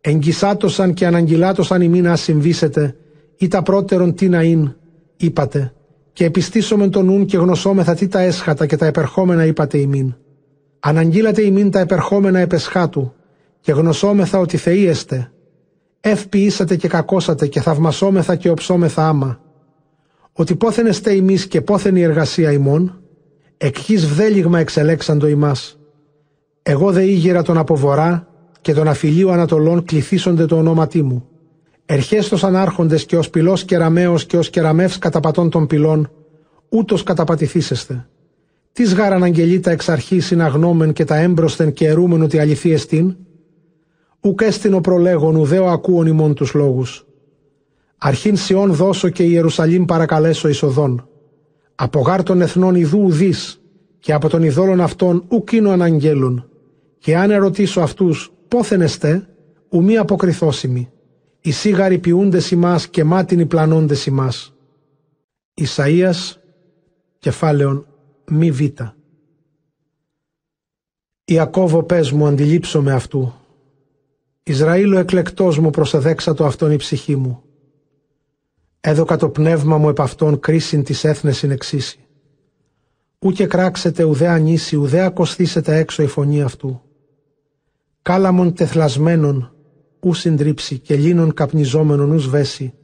εγκυσάτωσαν 0.00 0.94
και 0.94 1.06
αναγγυλάτωσαν 1.06 1.80
ημίν 1.80 2.04
να 2.04 2.16
συμβήσετε, 2.16 2.96
ή 3.36 3.48
τα 3.48 3.62
πρώτερον 3.62 4.14
τι 4.14 4.28
να 4.28 4.42
ειν, 4.42 4.74
είπατε, 5.16 5.72
και 6.12 6.24
επιστήσομεν 6.24 6.90
τον 6.90 7.04
νουν 7.04 7.24
και 7.24 7.36
γνωσόμεθα 7.36 7.94
τι 7.94 8.08
τα 8.08 8.20
έσχατα 8.20 8.66
και 8.66 8.76
τα 8.76 8.86
επερχόμενα 8.86 9.44
είπατε 9.44 9.78
ημίν. 9.78 10.14
Αναγγείλατε 10.80 11.42
ημίν 11.42 11.70
τα 11.70 11.78
επερχόμενα 11.78 12.38
επεσχάτου, 12.38 13.12
και 13.60 13.72
γνωσόμεθα 13.72 14.38
ότι 14.38 14.56
θεήεστε. 14.56 15.32
Ευποιήσατε 16.00 16.76
και 16.76 16.88
κακώσατε 16.88 17.46
και 17.46 17.60
θαυμασόμεθα 17.60 18.36
και 18.36 18.50
οψόμεθα 18.50 19.08
άμα. 19.08 19.40
Ότι 20.32 20.56
πόθεν 20.56 20.86
εστε 20.86 21.12
ημείς 21.12 21.46
και 21.46 21.60
πόθεν 21.60 21.96
η 21.96 22.02
εργασία 22.02 22.52
ημών, 22.52 23.00
εκχείς 23.56 24.06
βδέλιγμα 24.06 24.58
εξελέξαντο 24.58 25.26
ημάς. 25.26 25.78
Εγώ 26.62 26.92
δε 26.92 27.04
ήγερα 27.04 27.42
τον 27.42 27.58
από 27.58 27.76
βορρά 27.76 28.28
και 28.60 28.74
των 28.74 28.88
αφιλίου 28.88 29.30
Ανατολών 29.30 29.84
κληθήσονται 29.84 30.46
το 30.46 30.56
ονόματί 30.56 31.02
μου. 31.02 31.28
Ερχέστος 31.86 32.44
ανάρχοντες 32.44 33.04
και 33.04 33.16
ως 33.16 33.30
πυλός 33.30 33.64
κεραμαίος 33.64 34.26
και 34.26 34.36
ως 34.36 34.50
κεραμεύς 34.50 34.98
καταπατών 34.98 35.50
των 35.50 35.66
πυλών, 35.66 36.10
ούτως 36.68 37.02
καταπατηθήσεστε. 37.02 38.08
Τι 38.72 38.84
γάραν 38.84 39.12
αναγγελίτα 39.12 39.70
εξ 39.70 39.88
αρχής 39.88 40.26
συναγνώμεν 40.26 40.92
και 40.92 41.04
τα 41.04 41.16
έμπροσθεν 41.16 41.72
και 41.72 41.86
ερούμεν 41.86 42.22
ότι 42.22 42.38
αληθή 42.38 42.72
εστίν; 42.72 43.16
Ουκ 44.20 44.40
έστειν 44.40 44.80
προλέγων 44.80 45.36
ουδέο 45.36 45.66
ακούων 45.66 46.06
ημών 46.06 46.34
τους 46.34 46.54
λόγους. 46.54 47.06
Αρχήν 47.98 48.36
Σιών 48.36 48.72
δώσω 48.72 49.08
και 49.08 49.22
Ιερουσαλήμ 49.22 49.84
παρακαλέσω 49.84 50.48
εισοδών. 50.48 51.08
Από 51.74 52.00
γάρ 52.00 52.22
των 52.22 52.40
εθνών 52.40 52.74
ιδού 52.74 53.00
ουδείς 53.02 53.60
και 53.98 54.12
από 54.12 54.28
των 54.28 54.42
ειδόλων 54.42 54.80
αυτών 54.80 55.24
ουκίνο 55.28 55.70
αναγγέλουν. 55.70 56.48
Και 56.98 57.16
αν 57.16 57.30
ερωτήσω 57.30 57.80
αυτούς 57.80 58.32
πόθεν 58.48 58.80
εστέ, 58.80 59.28
ουμή 59.68 59.96
αποκριθώσιμη. 59.96 60.90
Οι 61.40 61.50
σίγαροι 61.50 61.98
ποιούντες 61.98 62.50
ημάς 62.50 62.88
και 62.88 63.04
μάτινοι 63.04 63.46
πλανώντες 63.46 64.06
ημάς. 64.06 64.54
Ισαΐας, 65.54 66.36
κεφάλαιον 67.18 67.86
μη 68.30 68.50
β. 68.50 68.60
Ιακώβο 71.24 71.82
πες 71.82 72.10
μου 72.12 72.26
αντιλήψω 72.26 72.82
με 72.82 72.92
αυτού. 72.92 73.32
Ισραήλ 74.42 74.92
ο 74.92 74.98
εκλεκτός 74.98 75.58
μου 75.58 75.70
προσεδέξατο 75.70 76.44
αυτόν 76.44 76.72
η 76.72 76.76
ψυχή 76.76 77.16
μου. 77.16 77.42
Έδωκα 78.80 79.16
το 79.16 79.28
πνεύμα 79.28 79.78
μου 79.78 79.88
επ' 79.88 80.00
αυτόν 80.00 80.40
κρίσιν 80.40 80.84
της 80.84 81.04
έθνες 81.04 81.42
εξήσει. 81.42 81.98
Ού 83.18 83.30
και 83.30 83.46
κράξετε 83.46 84.04
ουδέ 84.04 84.28
ανήσει, 84.28 84.76
ουδέ 84.76 85.00
ακοστήσετε 85.00 85.76
έξω 85.76 86.02
η 86.02 86.06
φωνή 86.06 86.42
αυτού. 86.42 86.82
Κάλαμον 88.08 88.54
τεθλασμένων, 88.54 89.52
ου 90.00 90.14
συντρίψει 90.14 90.78
και 90.78 90.96
λίνων 90.96 91.34
καπνιζόμενων 91.34 92.10
ους 92.10 92.22
σβέσει, 92.22 92.74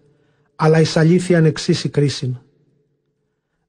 αλλά 0.56 0.80
εις 0.80 0.96
αλήθειαν 0.96 1.44
εξήσει 1.44 1.88
κρίσιν. 1.88 2.36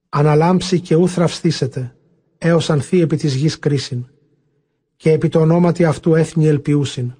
Αναλάμψει 0.08 0.80
και 0.80 0.94
ου 0.94 1.08
θραυστήσετε, 1.08 1.96
έως 2.38 2.70
ανθεί 2.70 3.00
επί 3.00 3.16
της 3.16 3.34
γης 3.34 3.58
κρίσιν, 3.58 4.06
και 4.96 5.12
επί 5.12 5.28
το 5.28 5.40
ονόματι 5.40 5.84
αυτού 5.84 6.14
έθνη 6.14 6.46
ελπιούσιν. 6.46 7.14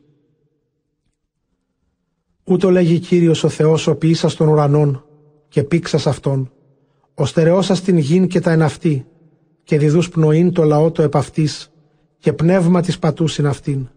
Ούτω 2.45 2.71
λέγει 2.71 2.99
Κύριος 2.99 3.45
ο 3.45 3.49
Θεός 3.49 3.87
ο 3.87 3.97
ποιήσας 3.97 4.35
των 4.35 4.49
ουρανών 4.49 5.05
και 5.49 5.63
πήξας 5.63 6.07
αυτόν, 6.07 6.53
ο 7.15 7.27
στερεώσας 7.27 7.81
την 7.81 7.99
γην 7.99 8.27
και 8.27 8.41
τα 8.41 8.51
εναυτή, 8.51 9.07
και 9.63 9.79
διδούς 9.79 10.09
πνοήν 10.09 10.53
το 10.53 10.65
λαό 10.65 10.91
το 10.91 11.03
επ' 11.03 11.17
και 12.19 12.33
πνεύμα 12.33 12.81
της 12.81 12.99
πατούσιν 12.99 13.47
αυτήν. 13.47 13.89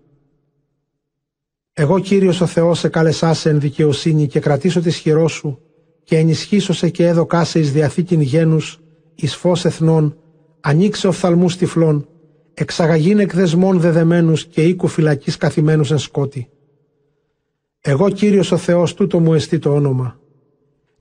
Εγώ 1.82 2.00
Κύριος 2.00 2.42
ο 2.42 2.46
Θεός 2.46 2.80
σε 2.80 2.88
κάλεσάσε 2.90 3.50
εν 3.50 3.60
δικαιοσύνη 3.60 4.28
και 4.28 4.40
κρατήσω 4.40 4.82
τη 4.82 4.92
χειρό 4.92 5.28
σου 5.28 5.60
και 6.04 6.18
ενισχύσω 6.18 6.74
σε 6.74 6.90
και 6.90 7.08
έδωκάσε 7.08 7.60
εις 7.60 7.72
διαθήκην 7.72 8.22
γένους, 8.22 8.80
εις 9.16 9.36
φως 9.36 9.66
εθνών, 9.66 10.18
ανοίξε 10.60 11.08
οφθαλμούς 11.08 11.58
τυφλών, 11.58 12.08
εξαγαγήν 12.54 13.20
εκδεσμών 13.20 13.80
δεδεμένους 13.80 14.46
και 14.46 14.64
οίκου 14.64 14.88
φυλακής 14.88 15.38
καθημένους 15.38 15.92
εν 15.92 15.98
σκότη. 15.98 16.50
Εγώ 17.82 18.10
Κύριος 18.10 18.52
ο 18.52 18.58
Θεός 18.58 18.94
τούτο 18.94 19.20
μου 19.20 19.34
εστί 19.34 19.60
το 19.60 19.74
όνομα. 19.74 20.20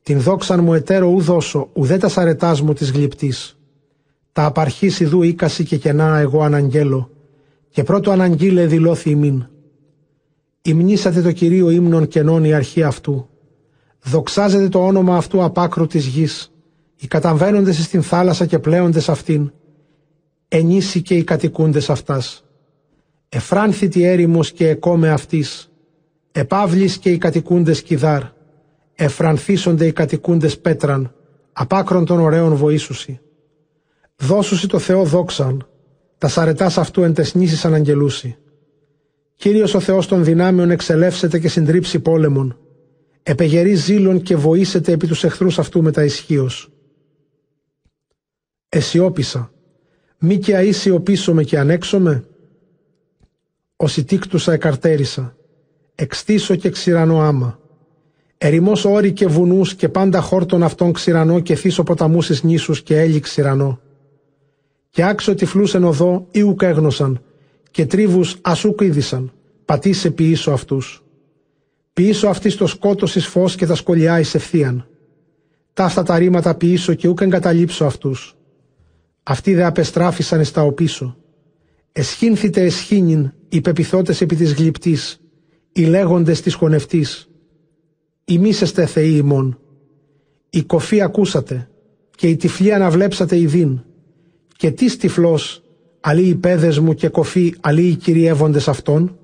Την 0.03 0.21
δόξαν 0.21 0.65
μου 0.65 0.75
εταίρο 0.75 1.07
ου 1.07 1.21
δώσω, 1.21 1.71
ουδέ 1.73 1.97
τας 1.97 2.13
σαρετάς 2.13 2.63
μου 2.63 2.73
της 2.73 2.91
γλυπτής. 2.91 3.59
Τα 4.33 4.45
απαρχής 4.45 5.01
ιδού 5.01 5.23
ήκαση 5.23 5.65
και 5.65 5.77
κενά 5.77 6.19
εγώ 6.19 6.43
αναγγέλω, 6.43 7.11
και 7.69 7.83
πρώτο 7.83 8.11
αναγγείλε 8.11 8.67
δηλώθη 8.67 9.11
ημίν. 9.11 9.47
Υμνήσατε 10.63 11.23
το 11.23 11.33
Κυρίο 11.33 11.71
ύμνων 11.71 12.07
κενών 12.09 12.45
η 12.45 12.53
αρχή 12.53 12.83
αυτού. 12.83 13.29
Δοξάζεται 14.03 14.69
το 14.69 14.87
όνομα 14.87 15.17
αυτού 15.17 15.43
απάκρου 15.43 15.87
της 15.87 16.07
γης, 16.07 16.53
οι 16.97 17.07
καταβαίνοντες 17.07 17.83
στην 17.85 18.03
θάλασσα 18.03 18.47
και 18.47 18.59
πλέοντες 18.59 19.09
αυτήν, 19.09 19.53
ενίσοι 20.49 21.03
και 21.03 21.15
οι 21.15 21.25
κατοικούντες 21.25 21.91
αυτάς. 21.91 22.45
Εφράνθητη 23.29 24.03
έρημος 24.03 24.53
και 24.53 24.69
εκόμε 24.69 25.11
αυτής, 25.11 25.71
επαύλης 26.33 26.99
και 26.99 27.11
οι 27.11 27.19
κατοικούντες 27.19 27.83
κιδάρ, 27.83 28.23
εφρανθίσονται 28.95 29.87
οι 29.87 29.93
κατοικούντες 29.93 30.59
πέτραν, 30.59 31.15
απάκρον 31.53 32.05
των 32.05 32.21
ωραίων 32.21 32.55
βοήσουσι. 32.55 33.21
Δώσουσι 34.17 34.69
το 34.69 34.79
Θεό 34.79 35.05
δόξαν, 35.05 35.67
τα 36.19 36.29
σαρετάς 36.29 36.79
αυτού 36.79 37.03
εν 37.03 37.15
τεσνήσεις 37.15 37.65
αναγγελούσι. 37.65 38.37
Κύριος 39.39 39.75
ο 39.75 39.81
Θεός 39.81 40.07
των 40.07 40.25
δυνάμεων 40.25 40.71
εξελεύσεται 40.71 41.39
και 41.39 41.49
συντρίψει 41.49 42.01
πόλεμον. 42.01 42.59
Επεγερεί 43.23 43.75
ζήλων 43.75 44.23
και 44.23 44.37
βοήσετε 44.37 44.93
επί 44.93 45.07
τους 45.07 45.25
εχθρούς 45.25 45.59
αυτού 45.59 45.83
με 45.83 45.91
τα 45.91 46.05
ισχύως. 46.05 46.71
Εσιώπησα. 48.69 49.53
Μη 50.19 50.39
και 50.39 50.57
αίσιοπίσω 50.57 51.43
και 51.43 51.59
ανέξομαι. 51.59 52.25
Οσιτίκτουσα 53.77 54.53
εκαρτέρισα. 54.53 55.37
Εξτήσω 55.95 56.55
και 56.55 56.71
ξηρανώ 56.71 57.21
άμα. 57.21 57.61
Ερημός 58.39 58.85
όρη 58.85 59.13
και 59.13 59.27
βουνούς 59.27 59.75
και 59.75 59.89
πάντα 59.89 60.21
χόρτων 60.21 60.63
αυτών 60.63 60.93
ξηρανώ 60.93 61.41
και 61.41 61.55
θύσω 61.55 61.83
ποταμούς 61.83 62.29
εις 62.29 62.43
νήσους 62.43 62.83
και 62.83 63.01
έλι 63.01 63.21
ξηρανώ. 63.21 63.81
Και 64.91 65.05
άξιο 65.05 65.35
τυφλούς 65.35 65.75
εν 65.75 65.85
οδό 65.85 66.27
ή 66.31 66.43
ουκ 66.43 66.63
έγνωσαν 66.63 67.23
και 67.71 67.87
τρίβους 67.87 68.37
ασούκ 68.41 68.81
είδησαν. 68.81 69.33
Πατήσε 69.65 70.11
ποιήσω 70.11 70.51
αυτούς. 70.51 71.03
Ποιήσω 71.93 72.29
αυτής 72.29 72.57
το 72.57 72.67
σκότος 72.67 73.17
εις 73.17 73.27
φως 73.27 73.55
και 73.55 73.67
τα 73.67 73.75
σκολιά 73.75 74.21
εις 74.21 74.35
ευθείαν. 74.35 74.87
Ταύτα 75.73 76.03
τα 76.03 76.19
ρήματα 76.19 76.55
ποιήσω 76.55 76.95
και 76.95 77.09
ούκ 77.09 77.21
εγκαταλείψω 77.21 77.85
αυτούς. 77.85 78.37
Αυτοί 79.23 79.55
δε 79.55 79.65
απεστράφησαν 79.65 80.41
εις 80.41 80.53
τα 80.53 80.63
οπίσω. 80.63 81.17
Εσχύνθητε 81.93 82.63
εσχήνην 82.63 83.33
οι 83.49 83.61
πεπιθώτες 83.61 84.21
επί 84.21 84.37
της 84.37 84.55
γλυπτής, 84.55 85.21
οι 85.73 85.85
λέγοντες 85.85 86.41
της 86.41 86.55
χωνευτής. 86.55 87.29
Ημίσεστε 88.25 88.87
θεοί 88.87 89.15
ημών. 89.17 89.61
Η 90.51 90.63
κοφή 90.63 91.01
ακούσατε 91.03 91.69
και 92.17 92.29
η 92.29 92.37
τυφλή 92.37 92.73
αναβλέψατε 92.73 93.39
ειδήν. 93.39 93.81
Και 94.57 94.71
τις 94.71 94.97
τυφλός, 94.97 95.63
αλλοί 96.09 96.23
οι 96.23 96.35
πέδες 96.35 96.79
μου 96.79 96.95
και 96.95 97.09
κοφή, 97.09 97.55
αλλοί 97.61 97.87
οι 97.87 97.95
κυριεύοντες 97.95 98.69
αυτών. 98.69 99.19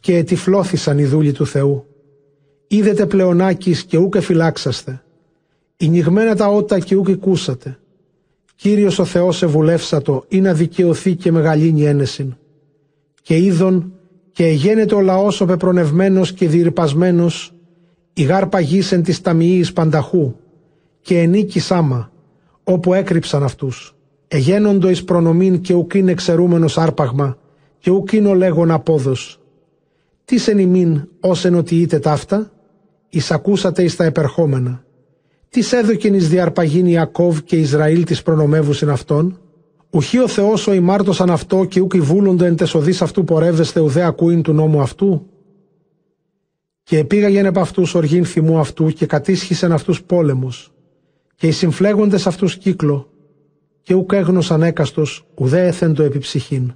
Και 0.00 0.16
ετυφλώθησαν 0.16 0.98
οι 0.98 1.04
δούλοι 1.04 1.32
του 1.32 1.46
Θεού. 1.46 1.84
Είδετε 2.66 3.06
πλεονάκης 3.06 3.84
και 3.84 3.98
ούκε 3.98 4.20
φυλάξαστε. 4.20 5.02
Ηνιγμένα 5.76 6.34
τα 6.36 6.46
ότα 6.46 6.78
και 6.78 6.96
ούκε 6.96 7.14
κούσατε. 7.14 7.78
Κύριος 8.56 8.98
ο 8.98 9.04
Θεός 9.04 9.42
ευουλεύσατο 9.42 10.24
ή 10.28 10.40
να 10.40 10.52
δικαιωθεί 10.54 11.14
και 11.14 11.32
μεγαλύνει 11.32 11.84
ένεσιν. 11.84 12.36
Και 13.22 13.36
είδον 13.36 13.92
και 14.32 14.46
εγένεται 14.46 14.94
ο 14.94 15.00
λαός 15.00 15.40
ο 15.40 15.44
πεπρονευμένος 15.44 16.32
και 16.32 16.48
διρυπασμένος 16.48 17.52
η 18.12 18.22
γάρπα 18.22 18.60
γήσεν 18.60 19.02
της 19.02 19.20
ταμιής 19.20 19.72
πανταχού 19.72 20.34
και 21.00 21.18
ενίκη 21.18 21.60
σάμα 21.60 22.12
όπου 22.64 22.94
έκρυψαν 22.94 23.42
αυτούς. 23.42 23.94
Εγένοντο 24.32 24.90
εις 24.90 25.04
προνομήν 25.04 25.60
και 25.60 25.74
ουκ 25.74 25.94
είναι 25.94 26.10
εξαιρούμενος 26.10 26.78
άρπαγμα 26.78 27.38
και 27.78 27.90
ουκ 27.90 28.12
είναι 28.12 28.28
ο 28.28 28.34
λέγον 28.34 28.70
απόδος. 28.70 29.40
Τις 30.24 30.48
εν 30.48 30.58
ημίν 30.58 31.08
ως 31.20 31.44
ενωτιείτε 31.44 31.98
ταύτα, 31.98 32.52
εισακούσατε 33.08 33.82
εις 33.82 33.96
τα 33.96 34.04
επερχόμενα. 34.04 34.84
Τις 35.48 35.72
έδωκεν 35.72 36.14
εις 36.14 36.28
διαρπαγήν 36.28 36.86
Ιακώβ 36.86 37.38
και 37.38 37.56
Ισραήλ 37.56 38.04
της 38.04 38.22
προνομεύουσιν 38.22 38.90
αυτών, 38.90 39.40
Ουχή 39.90 40.18
ο 40.18 40.28
Θεός 40.28 40.66
ο 40.66 40.72
ημάρτωσαν 40.72 41.30
αυτό 41.30 41.64
και 41.64 41.80
ούκ 41.80 41.96
βούλοντο 41.96 42.44
εν 42.44 42.56
τεσοδείς 42.56 43.02
αυτού 43.02 43.24
πορεύεστε 43.24 43.80
ουδέ 43.80 44.02
ακούειν 44.02 44.42
του 44.42 44.52
νόμου 44.52 44.80
αυτού. 44.80 45.26
Και 46.82 46.98
επήγαγεν 46.98 47.44
επ' 47.44 47.58
αυτούς 47.58 47.94
οργήν 47.94 48.24
θυμού 48.24 48.58
αυτού 48.58 48.90
και 48.90 49.06
κατήσχησεν 49.06 49.72
αυτούς 49.72 50.02
πόλεμους. 50.02 50.72
Και 51.34 51.46
οι 51.46 51.50
συμφλέγοντες 51.50 52.26
αυτούς 52.26 52.56
κύκλο 52.56 53.09
και 53.82 53.94
ούκ 53.94 54.12
έγνωσαν 54.12 54.62
έκαστος 54.62 55.26
ουδέ 55.34 55.66
έθεντο 55.66 56.02
επί 56.02 56.18
ψυχήν. 56.18 56.74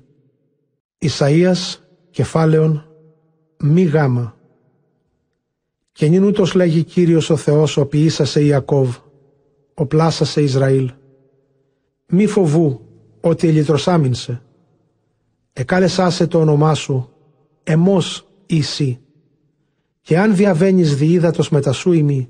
Ισαΐας 0.99 1.77
κεφάλαιον 2.11 2.87
μη 3.59 3.83
γάμα. 3.83 4.37
Και 5.93 6.07
νυν 6.07 6.25
ούτως 6.25 6.55
λέγει 6.55 6.85
Κύριος 6.85 7.31
ο 7.31 7.37
Θεός 7.37 7.77
ο 7.77 7.87
ποιήσασε 7.87 8.45
Ιακώβ, 8.45 8.97
ο 9.75 9.87
πλάσασε 9.87 10.43
Ισραήλ. 10.43 10.93
Μη 12.07 12.27
φοβού 12.27 12.81
ότι 13.21 13.49
ελιτροσάμινσε. 13.49 14.43
Εκάλεσάσε 15.53 16.27
το 16.27 16.41
όνομά 16.41 16.75
σου, 16.75 17.11
εμός 17.63 18.29
εσύ. 18.47 18.99
Και 20.01 20.19
αν 20.19 20.37
διαβαίνεις 20.37 20.97
διείδατος 20.97 21.51
μετά 21.51 21.73
σου 21.73 21.93
ημί, 21.93 22.29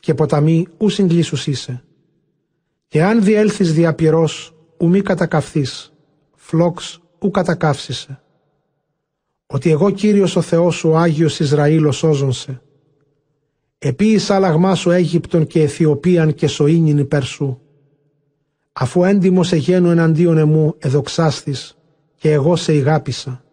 και 0.00 0.14
ποταμί 0.14 0.66
ου 0.78 0.88
συγκλήσους 0.88 1.46
είσαι. 1.46 1.84
Και 2.92 3.02
αν 3.02 3.22
διέλθεις 3.22 3.74
διαπυρός, 3.74 4.54
ου 4.76 4.88
μη 4.88 5.00
κατακαυθείς, 5.00 5.92
φλόξ 6.34 7.00
ου 7.18 7.30
κατακαύσισε. 7.30 8.22
Ότι 9.46 9.70
εγώ 9.70 9.90
Κύριος 9.90 10.36
ο 10.36 10.40
Θεός 10.40 10.74
σου 10.74 10.96
Άγιος 10.96 11.40
Ισραήλ 11.40 11.86
ο 11.86 11.92
σώζονσε. 11.92 12.62
Επίησα 13.78 14.34
αλλαγμά 14.34 14.74
σου 14.74 14.90
Αίγυπτον 14.90 15.46
και 15.46 15.62
Αιθιοπίαν 15.62 16.34
και 16.34 16.46
Σοήνιν 16.46 16.98
υπέρ 16.98 17.22
σου 17.22 17.60
αφού 18.72 19.04
έντιμος 19.04 19.52
εγένου 19.52 19.90
εναντίον 19.90 20.38
εμού 20.38 20.74
εδοξάστης 20.78 21.78
και 22.16 22.32
εγώ 22.32 22.56
σε 22.56 22.74
ηγάπησα. 22.74 23.44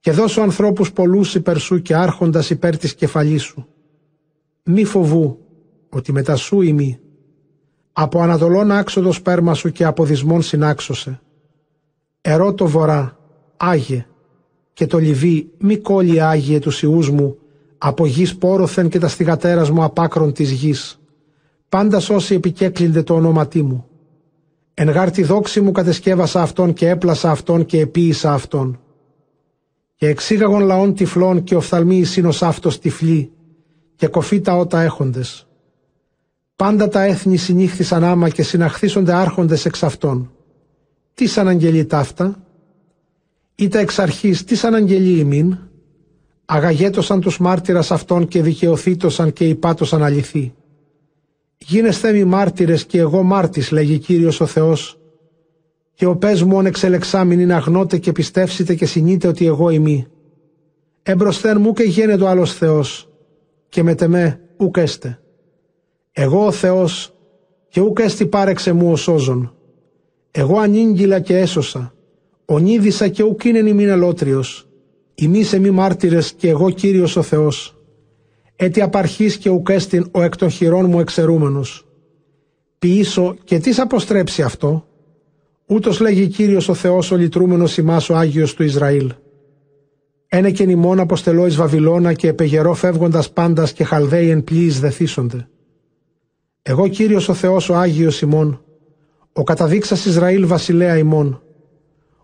Και 0.00 0.12
δώσω 0.12 0.40
ανθρώπους 0.40 0.92
πολλούς 0.92 1.34
υπέρ 1.34 1.58
σου 1.58 1.82
και 1.82 1.96
άρχοντας 1.96 2.50
υπέρ 2.50 2.76
της 2.76 2.94
κεφαλής 2.94 3.42
σου. 3.42 3.66
Μη 4.64 4.84
φοβού 4.84 5.38
ότι 5.88 6.12
μετά 6.12 6.36
σου 6.36 6.60
ημί. 6.60 6.99
Από 7.92 8.20
ανατολών 8.20 8.70
άξοδος 8.70 9.16
σπέρμα 9.16 9.54
σου 9.54 9.70
και 9.70 9.84
από 9.84 10.04
δυσμών 10.04 10.42
συνάξωσε. 10.42 11.20
Ερώ 12.20 12.54
το 12.54 12.66
βορρά, 12.66 13.16
Άγιε, 13.56 14.06
και 14.72 14.86
το 14.86 14.98
λιβί 14.98 15.50
μη 15.58 15.76
κόλλει 15.76 16.22
Άγιε 16.22 16.58
τους 16.58 16.82
ιούς 16.82 17.10
μου, 17.10 17.36
από 17.78 18.06
γης 18.06 18.36
πόροθεν 18.36 18.88
και 18.88 18.98
τα 18.98 19.08
στιγατέρας 19.08 19.70
μου 19.70 19.82
απάκρον 19.82 20.32
της 20.32 20.50
γης. 20.50 21.00
Πάντα 21.68 22.02
όσοι 22.10 22.34
επικέκλυνται 22.34 23.02
το 23.02 23.14
όνοματί 23.14 23.62
μου 23.62 23.84
Εν 24.82 24.90
γάρτη 24.90 25.22
δόξη 25.22 25.60
μου 25.60 25.72
κατεσκεύασα 25.72 26.42
αυτόν 26.42 26.72
και 26.72 26.88
έπλασα 26.88 27.30
αυτόν 27.30 27.64
και 27.64 27.80
επίησα 27.80 28.32
αυτόν. 28.32 28.80
Και 29.96 30.08
εξήγαγον 30.08 30.62
λαών 30.62 30.94
τυφλών 30.94 31.44
και 31.44 31.54
οφθαλμοί 31.54 31.96
εις 31.96 32.42
αυτός 32.42 32.78
τυφλή 32.78 33.30
και 33.96 34.06
κοφή 34.06 34.40
τα 34.40 34.56
ότα 34.56 34.80
έχοντες. 34.80 35.48
Πάντα 36.60 36.88
τα 36.88 37.02
έθνη 37.02 37.36
συνήχθησαν 37.36 38.04
άμα 38.04 38.28
και 38.28 38.42
συναχθήσονται 38.42 39.12
άρχοντες 39.12 39.64
εξ 39.64 39.82
αυτών. 39.82 40.32
Τι 41.14 41.26
σαν 41.26 41.48
αγγελεί 41.48 41.84
ταύτα, 41.84 42.42
ή 43.54 43.68
τα 43.68 43.78
εξ 43.78 43.98
αρχής 43.98 44.44
τι 44.44 44.54
σαν 44.54 44.74
αγγελεί 44.74 45.18
ημίν, 45.18 45.58
αγαγέτωσαν 46.44 47.20
τους 47.20 47.38
μάρτυρας 47.38 47.90
αυτών 47.90 48.28
και 48.28 48.42
δικαιωθήτωσαν 48.42 49.32
και 49.32 49.48
υπάτωσαν 49.48 50.02
αληθή. 50.02 50.54
Γίνεσθε 51.58 52.12
μη 52.12 52.24
μάρτυρες 52.24 52.84
και 52.84 52.98
εγώ 52.98 53.22
μάρτης, 53.22 53.70
λέγει 53.70 53.98
Κύριος 53.98 54.40
ο 54.40 54.46
Θεός, 54.46 54.98
και 55.94 56.06
ο 56.06 56.16
πες 56.16 56.42
μου 56.42 56.56
όν 56.56 56.66
εξελεξάμιν 56.66 57.40
είναι 57.40 57.54
αγνώτε 57.54 57.98
και 57.98 58.12
πιστεύσετε 58.12 58.74
και 58.74 58.86
συνείτε 58.86 59.28
ότι 59.28 59.46
εγώ 59.46 59.70
είμαι. 59.70 60.06
Εμπροσθέν 61.02 61.60
μου 61.60 61.72
και 61.72 61.82
γένετο 61.82 62.26
άλλος 62.26 62.54
Θεός, 62.54 63.08
και 63.68 63.82
με 63.82 63.94
τεμέ 63.94 64.40
ουκ 64.56 64.76
έστε. 64.76 65.20
Εγώ 66.22 66.46
ο 66.46 66.50
Θεός 66.50 67.14
και 67.68 67.80
ουκ 67.80 67.98
έστι 67.98 68.26
πάρεξε 68.26 68.72
μου 68.72 68.92
ο 68.92 68.96
σώζον. 68.96 69.54
Εγώ 70.30 70.58
ανήγγυλα 70.58 71.20
και 71.20 71.38
έσωσα. 71.38 71.94
Ονίδησα 72.44 73.08
και 73.08 73.22
ουκ 73.22 73.44
είναι 73.44 73.58
ημίν 73.58 73.90
αλότριος. 73.90 74.68
Ημί 75.14 75.42
σε 75.42 75.58
μη 75.58 75.70
μάρτυρες 75.70 76.32
και 76.32 76.48
εγώ 76.48 76.70
Κύριος 76.70 77.16
ο 77.16 77.22
Θεός. 77.22 77.76
Έτι 78.56 78.80
απαρχής 78.80 79.36
και 79.36 79.50
ουκ 79.50 79.68
έστιν 79.68 80.08
ο 80.10 80.22
εκ 80.22 80.36
των 80.36 80.50
χειρών 80.50 80.86
μου 80.86 81.00
εξαιρούμενος. 81.00 81.86
Ποιήσω 82.78 83.36
και 83.44 83.58
τις 83.58 83.78
αποστρέψει 83.78 84.42
αυτό. 84.42 84.86
Ούτως 85.66 86.00
λέγει 86.00 86.26
Κύριος 86.26 86.68
ο 86.68 86.74
Θεός 86.74 87.10
ο 87.10 87.16
λυτρούμενος 87.16 87.76
ημάς 87.76 88.10
ο 88.10 88.16
Άγιος 88.16 88.54
του 88.54 88.62
Ισραήλ. 88.62 89.12
Ένε 90.28 90.50
και 90.50 90.64
νημών 90.64 91.00
αποστελώ 91.00 91.46
εις 91.46 91.56
Βαβυλώνα 91.56 92.12
και 92.12 92.28
επεγερώ 92.28 92.74
φεύγοντας 92.74 93.30
πάντας 93.30 93.72
και 93.72 93.84
χαλδαίοι 93.84 94.30
εν 94.30 94.44
πλοίης 94.44 94.80
δεθίσονται. 94.80 95.48
Εγώ 96.70 96.88
Κύριος 96.88 97.28
ο 97.28 97.34
Θεός 97.34 97.68
ο 97.68 97.76
Άγιος 97.76 98.20
ημών, 98.20 98.62
ο 99.32 99.42
καταδείξας 99.42 100.04
Ισραήλ 100.04 100.46
βασιλέα 100.46 100.98
ημών. 100.98 101.42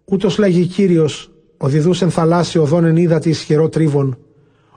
Ούτως 0.05 0.39
λέγει 0.39 0.67
Κύριος, 0.67 1.31
ο 1.57 1.69
διδούς 1.69 2.03
εν 2.03 2.11
θαλάσσι 2.11 2.59
οδόν 2.59 2.85
εν 2.85 2.97
ύδατη 2.97 3.29
ισχυρό 3.29 3.69
τρίβων, 3.69 4.19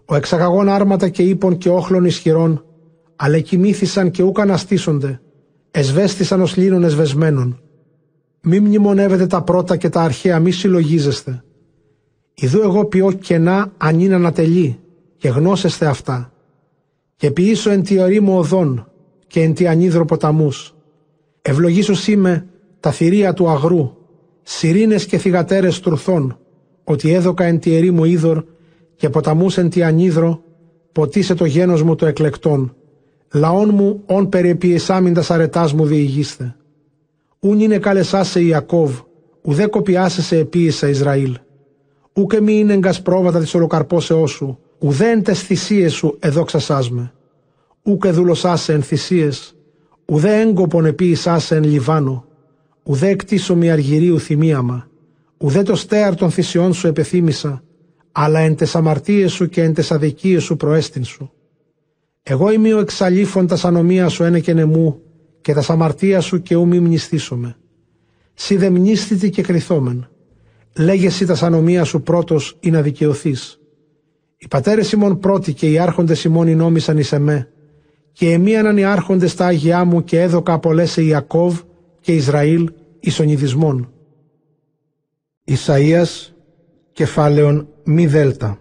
ο 0.06 0.16
εξαγαγών 0.16 0.70
άρματα 0.70 1.10
και 1.10 1.24
ύπων 1.24 1.58
και 1.58 1.70
όχλων 1.70 2.06
ισχυρών, 2.06 2.66
αλλά 3.16 3.40
κοιμήθησαν 3.40 4.12
και 4.12 4.24
ούκ 4.24 4.40
αναστήσονται, 4.40 5.22
εσβέστησαν 5.72 6.42
ως 6.42 6.56
λίνων 6.58 6.84
εσβεσμένων. 6.84 7.62
Μη 8.42 8.60
μνημονεύετε 8.60 9.28
τα 9.28 9.42
πρώτα 9.42 9.78
και 9.78 9.90
τα 9.90 10.02
αρχαία, 10.02 10.40
μη 10.40 10.52
συλλογίζεστε. 10.52 11.44
Ιδού 12.34 12.62
εγώ 12.62 12.86
ποιώ 12.86 13.12
κενά 13.12 13.72
αν 13.78 14.00
είναι 14.00 14.16
ανατελεί, 14.16 14.80
και 15.18 15.30
γνώσεστε 15.30 15.86
αυτά. 15.86 16.34
Και 17.16 17.32
ποιήσω 17.32 17.70
εν 17.70 17.84
τη 17.84 18.20
μου 18.20 18.38
οδόν, 18.38 18.84
και 19.30 19.42
εν 19.42 19.54
τη 19.54 19.68
ανίδρο 19.68 20.06
ποταμούς. 20.06 20.76
Ευλογήσους 21.42 22.08
είμαι 22.08 22.46
τα 22.80 22.92
θηρία 22.92 23.34
του 23.34 23.50
αγρού, 23.50 23.92
σιρήνες 24.42 25.06
και 25.06 25.18
θυγατέρες 25.18 25.80
τρουθών, 25.80 26.38
ότι 26.84 27.14
έδωκα 27.14 27.44
εν 27.44 27.60
τη 27.60 27.76
ερήμο 27.76 28.06
είδωρ 28.06 28.44
και 28.96 29.10
ποταμούς 29.10 29.58
εν 29.58 29.70
τη 29.70 29.84
ανίδρο, 29.84 30.42
ποτίσε 30.92 31.34
το 31.34 31.46
γένος 31.46 31.84
μου 31.84 31.96
το 31.96 32.06
εκλεκτόν, 32.06 32.76
λαόν 33.34 33.70
μου 33.74 34.04
όν 34.06 34.30
περιεπιεσάμιντας 34.30 35.32
αρετάς 35.32 35.74
μου 35.74 35.86
διηγήστε. 35.86 36.56
Ούν 37.40 37.60
είναι 37.60 37.78
καλεσάσε 37.78 38.42
Ιακώβ, 38.42 39.00
ουδέ 39.42 39.68
κοπιάσε 39.68 40.22
σε 40.22 40.38
επίησα 40.38 40.88
Ισραήλ. 40.88 41.38
Ούκε 42.14 42.42
μη 42.42 42.54
είναι 42.54 42.74
εγκας 42.74 43.02
πρόβατα 43.02 43.40
της 43.40 43.54
ολοκαρπόσεώς 43.54 44.32
σου, 44.32 44.60
ουδέ 44.80 45.10
εν 45.10 45.24
τες 45.24 45.42
θυσίες 45.42 45.94
σου 45.94 46.18
εδόξασάς 46.20 46.90
με. 46.90 47.14
Ούκε 47.90 48.12
δούλωσάσε 48.12 48.74
εν 48.74 48.84
θυσίες, 48.84 49.56
ουδέ 50.06 50.42
έγκοπον 50.42 50.86
επίησάσε 50.86 51.56
εν 51.56 51.64
Λιβάνο, 51.64 52.26
ουδέ 52.84 53.08
εκτίσω 53.08 53.56
μη 53.56 53.72
αργυρίου 53.72 54.20
θυμίαμα, 54.20 54.90
ουδέ 55.38 55.64
το 55.64 55.76
στέαρ 55.76 56.16
των 56.16 56.32
θυσιών 56.32 56.74
σου 56.74 56.88
επεθύμησα, 56.88 57.64
αλλά 58.12 58.40
εν 58.40 58.56
τες 58.56 58.76
αμαρτίες 58.76 59.32
σου 59.32 59.50
και 59.50 59.64
εν 59.64 59.74
τες 59.74 59.92
αδικίες 59.92 60.44
σου 60.44 60.58
προέστην 60.58 61.04
σου. 61.04 61.32
Εγώ 62.24 62.52
είμαι 62.52 62.74
ο 62.74 62.80
εξαλήφων 62.80 63.48
τας 63.48 63.66
ανομίας 63.66 64.14
σου 64.14 64.24
ένε 64.24 64.40
και 64.40 64.54
νεμού, 64.54 65.02
και 65.42 65.54
τας 65.54 65.70
αμαρτίας 65.70 66.26
σου 66.26 66.42
και 66.42 66.56
ου 66.56 66.68
μη 66.68 66.80
μνηστήσομαι. 66.80 67.58
Σι 68.34 68.56
δε 68.56 68.70
μνήστητη 68.70 69.30
και 69.30 69.42
κρυθόμεν. 69.42 70.10
Λέγεσαι 70.78 71.26
τας 71.26 71.44
ανομίας 71.44 71.88
σου 71.88 72.02
πρώτος 72.02 72.58
ή 72.60 72.70
να 72.70 72.82
δικαιωθείς. 72.82 73.60
Οι 74.38 74.48
πατέρες 74.48 74.92
ημών 74.92 75.20
πρώτοι 75.20 75.54
και 75.54 75.70
οι 75.72 75.80
άρχοντες 75.80 76.24
ημών 76.24 76.48
οι 76.48 76.56
νόμισαν 76.56 76.98
εις 76.98 77.12
εμέ, 77.12 77.50
και 78.20 78.32
εμίαναν 78.32 78.78
οι 78.78 78.84
άρχοντες 78.84 79.36
τα 79.36 79.46
Άγιά 79.46 79.86
μου 79.86 80.04
και 80.04 80.22
έδωκα 80.22 80.54
απολέσε 80.54 81.02
Ιακώβ 81.02 81.60
και 82.02 82.14
Ισραήλ 82.14 82.72
εις 83.00 83.20
ονειδισμών. 83.20 83.92
Ισαΐας 85.48 86.34
κεφάλαιον 86.92 87.68
μη 87.84 88.08
δέλτα. 88.08 88.60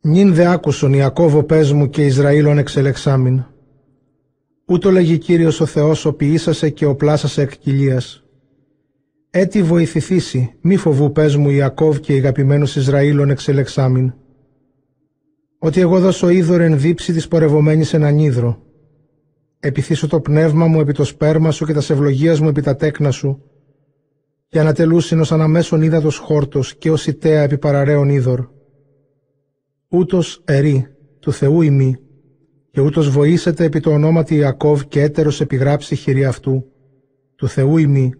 Νιν 0.00 0.34
δε 0.34 0.46
άκουσον 0.46 0.92
Ιακώβο 0.92 1.42
πες 1.42 1.72
μου 1.72 1.90
και 1.90 2.04
Ισραήλων 2.04 2.58
εξελεξάμιν. 2.58 3.44
Ούτω 4.66 4.90
λέγει 4.90 5.18
Κύριος 5.18 5.60
ο 5.60 5.66
Θεός 5.66 6.04
ο 6.04 6.12
ποιήσασε 6.12 6.70
και 6.70 6.86
ο 6.86 6.94
πλάσασε 6.94 7.42
εκ 7.42 7.58
κοιλίας. 7.58 8.24
Έτι 9.30 9.62
βοηθηθήσει, 9.62 10.54
μη 10.60 10.76
φοβού 10.76 11.12
πες 11.12 11.36
μου 11.36 11.50
Ιακώβ 11.50 11.98
και 11.98 12.12
αγαπημένους 12.12 12.76
Ισραήλων 12.76 13.30
εξελεξάμιν 13.30 14.12
ότι 15.64 15.80
εγώ 15.80 16.00
δώσω 16.00 16.28
είδωρ 16.28 16.60
εν 16.60 16.80
δίψη 16.80 17.12
της 17.12 17.28
πορευομένης 17.28 17.94
εν 17.94 18.04
ανίδρο. 18.04 18.62
Επιθύσω 19.60 20.06
το 20.06 20.20
πνεύμα 20.20 20.66
μου 20.66 20.80
επί 20.80 20.92
το 20.92 21.04
σπέρμα 21.04 21.50
σου 21.50 21.66
και 21.66 21.72
τα 21.72 21.78
ευλογίας 21.78 22.40
μου 22.40 22.48
επί 22.48 22.62
τα 22.62 22.76
τέκνα 22.76 23.10
σου, 23.10 23.42
και 24.48 24.60
ανατελούσιν 24.60 25.20
ως 25.20 25.32
αναμέσων 25.32 25.82
ύδατος 25.82 26.16
χόρτος 26.16 26.74
και 26.74 26.90
ως 26.90 27.06
ιταία 27.06 27.42
επί 27.42 27.58
παραραίων 27.58 28.08
είδωρ. 28.08 28.48
Ούτως 29.88 30.42
ερή, 30.44 30.86
του 31.18 31.32
Θεού 31.32 31.62
ημί, 31.62 31.96
και 32.70 32.80
ούτως 32.80 33.10
βοήσετε 33.10 33.64
επί 33.64 33.80
το 33.80 33.90
ονόματι 33.90 34.34
Ιακώβ 34.34 34.82
και 34.82 35.02
έτερος 35.02 35.40
επιγράψει 35.40 35.96
χειρή 35.96 36.24
αυτού, 36.24 36.64
του 37.36 37.48
Θεού 37.48 37.76
ημί, 37.76 38.12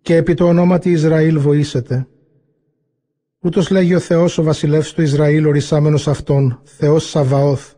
και 0.00 0.16
επί 0.16 0.34
το 0.34 0.44
ονόματι 0.44 0.90
Ισραήλ 0.90 1.38
βοήσετε. 1.38 2.06
Ούτως 3.44 3.70
λέγει 3.70 3.94
ο 3.94 3.98
Θεός 3.98 4.38
ο 4.38 4.42
βασιλεύς 4.42 4.92
του 4.92 5.02
Ισραήλ 5.02 5.46
ορισάμενος 5.46 6.08
αυτόν, 6.08 6.60
Θεός 6.64 7.08
Σαβαώθ. 7.08 7.72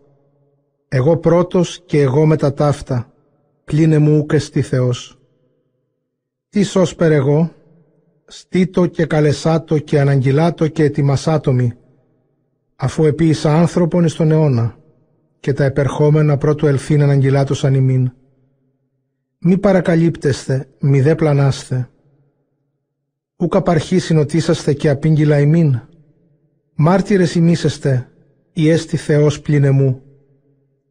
Εγώ 0.89 1.17
πρώτος 1.17 1.83
και 1.87 2.01
εγώ 2.01 2.27
με 2.27 2.37
τα 2.37 2.55
ταύτα, 2.55 3.13
κλείνε 3.65 3.99
μου 3.99 4.19
ούκε 4.19 4.39
στη 4.39 4.63
Θεός. 4.63 5.19
Τι 6.49 6.63
σώσπερ 6.63 7.13
εγώ, 7.13 7.53
στήτο 8.27 8.87
και 8.87 9.07
καλεσάτο 9.07 9.79
και 9.79 10.01
αναγγυλάτο 10.01 10.69
και 10.69 10.83
ετοιμασάτομη, 10.83 11.73
αφού 12.77 13.05
επίησα 13.05 13.59
άνθρωπον 13.59 14.05
εις 14.05 14.15
τον 14.15 14.31
αιώνα, 14.31 14.79
και 15.41 15.53
τα 15.53 15.65
επερχόμενα 15.65 16.37
πρώτου 16.37 16.67
ελθύν 16.67 17.03
αναγγυλάτωσαν 17.03 17.75
ημίν. 17.75 18.13
Μη 19.39 19.59
παρακαλύπτεστε, 19.59 20.69
μη 20.81 21.01
δε 21.01 21.15
πλανάστε, 21.15 21.89
Ούκα 23.37 23.59
απαρχή 23.59 23.99
συνοτίσαστε 23.99 24.73
και 24.73 24.89
απήγγυλα 24.89 25.41
ημίν. 25.41 25.81
Μάρτυρες 26.75 27.35
ημίσεστε, 27.35 28.09
η 28.53 28.71
έστι 28.71 28.97
Θεός 28.97 29.41
πλην 29.41 29.65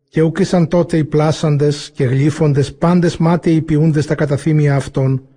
Και 0.09 0.21
ούκησαν 0.21 0.67
τότε 0.67 0.97
οι 0.97 1.03
πλάσαντες 1.03 1.91
και 1.93 2.03
γλύφοντες 2.03 2.75
πάντες 2.75 3.17
μάτια 3.17 3.61
ποιούντες 3.61 4.05
τα 4.05 4.15
καταθύμια 4.15 4.75
αυτών. 4.75 5.27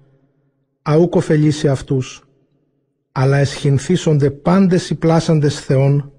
Αούκ 0.83 1.15
ωφελήσει 1.15 1.69
αυτούς. 1.69 2.25
Αλλά 3.13 3.37
εσχυνθήσονται 3.37 4.31
πάντες 4.31 4.91
οι 4.91 4.95
πλάσαντες 4.95 5.61
Θεών 5.61 6.13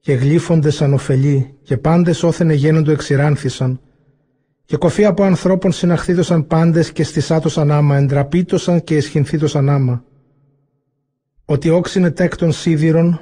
και 0.00 0.12
γλύφοντες 0.12 0.82
ανοφελεί 0.82 1.54
και 1.62 1.76
πάντες 1.76 2.22
όθεν 2.22 2.50
εγένοντο 2.50 2.90
εξηράνθησαν 2.90 3.80
και 4.64 4.76
κοφή 4.76 5.04
από 5.04 5.22
ανθρώπων 5.22 5.72
συναχθήτωσαν 5.72 6.46
πάντες 6.46 6.92
και 6.92 7.04
στισάτωσαν 7.04 7.70
άμα, 7.70 7.96
εντραπήτωσαν 7.96 8.84
και 8.84 8.96
εσχυνθήτωσαν 8.96 9.68
άμα. 9.68 10.04
Ότι 11.44 11.70
όξινε 11.70 12.10
τέκτον 12.10 12.52
σίδηρον, 12.52 13.20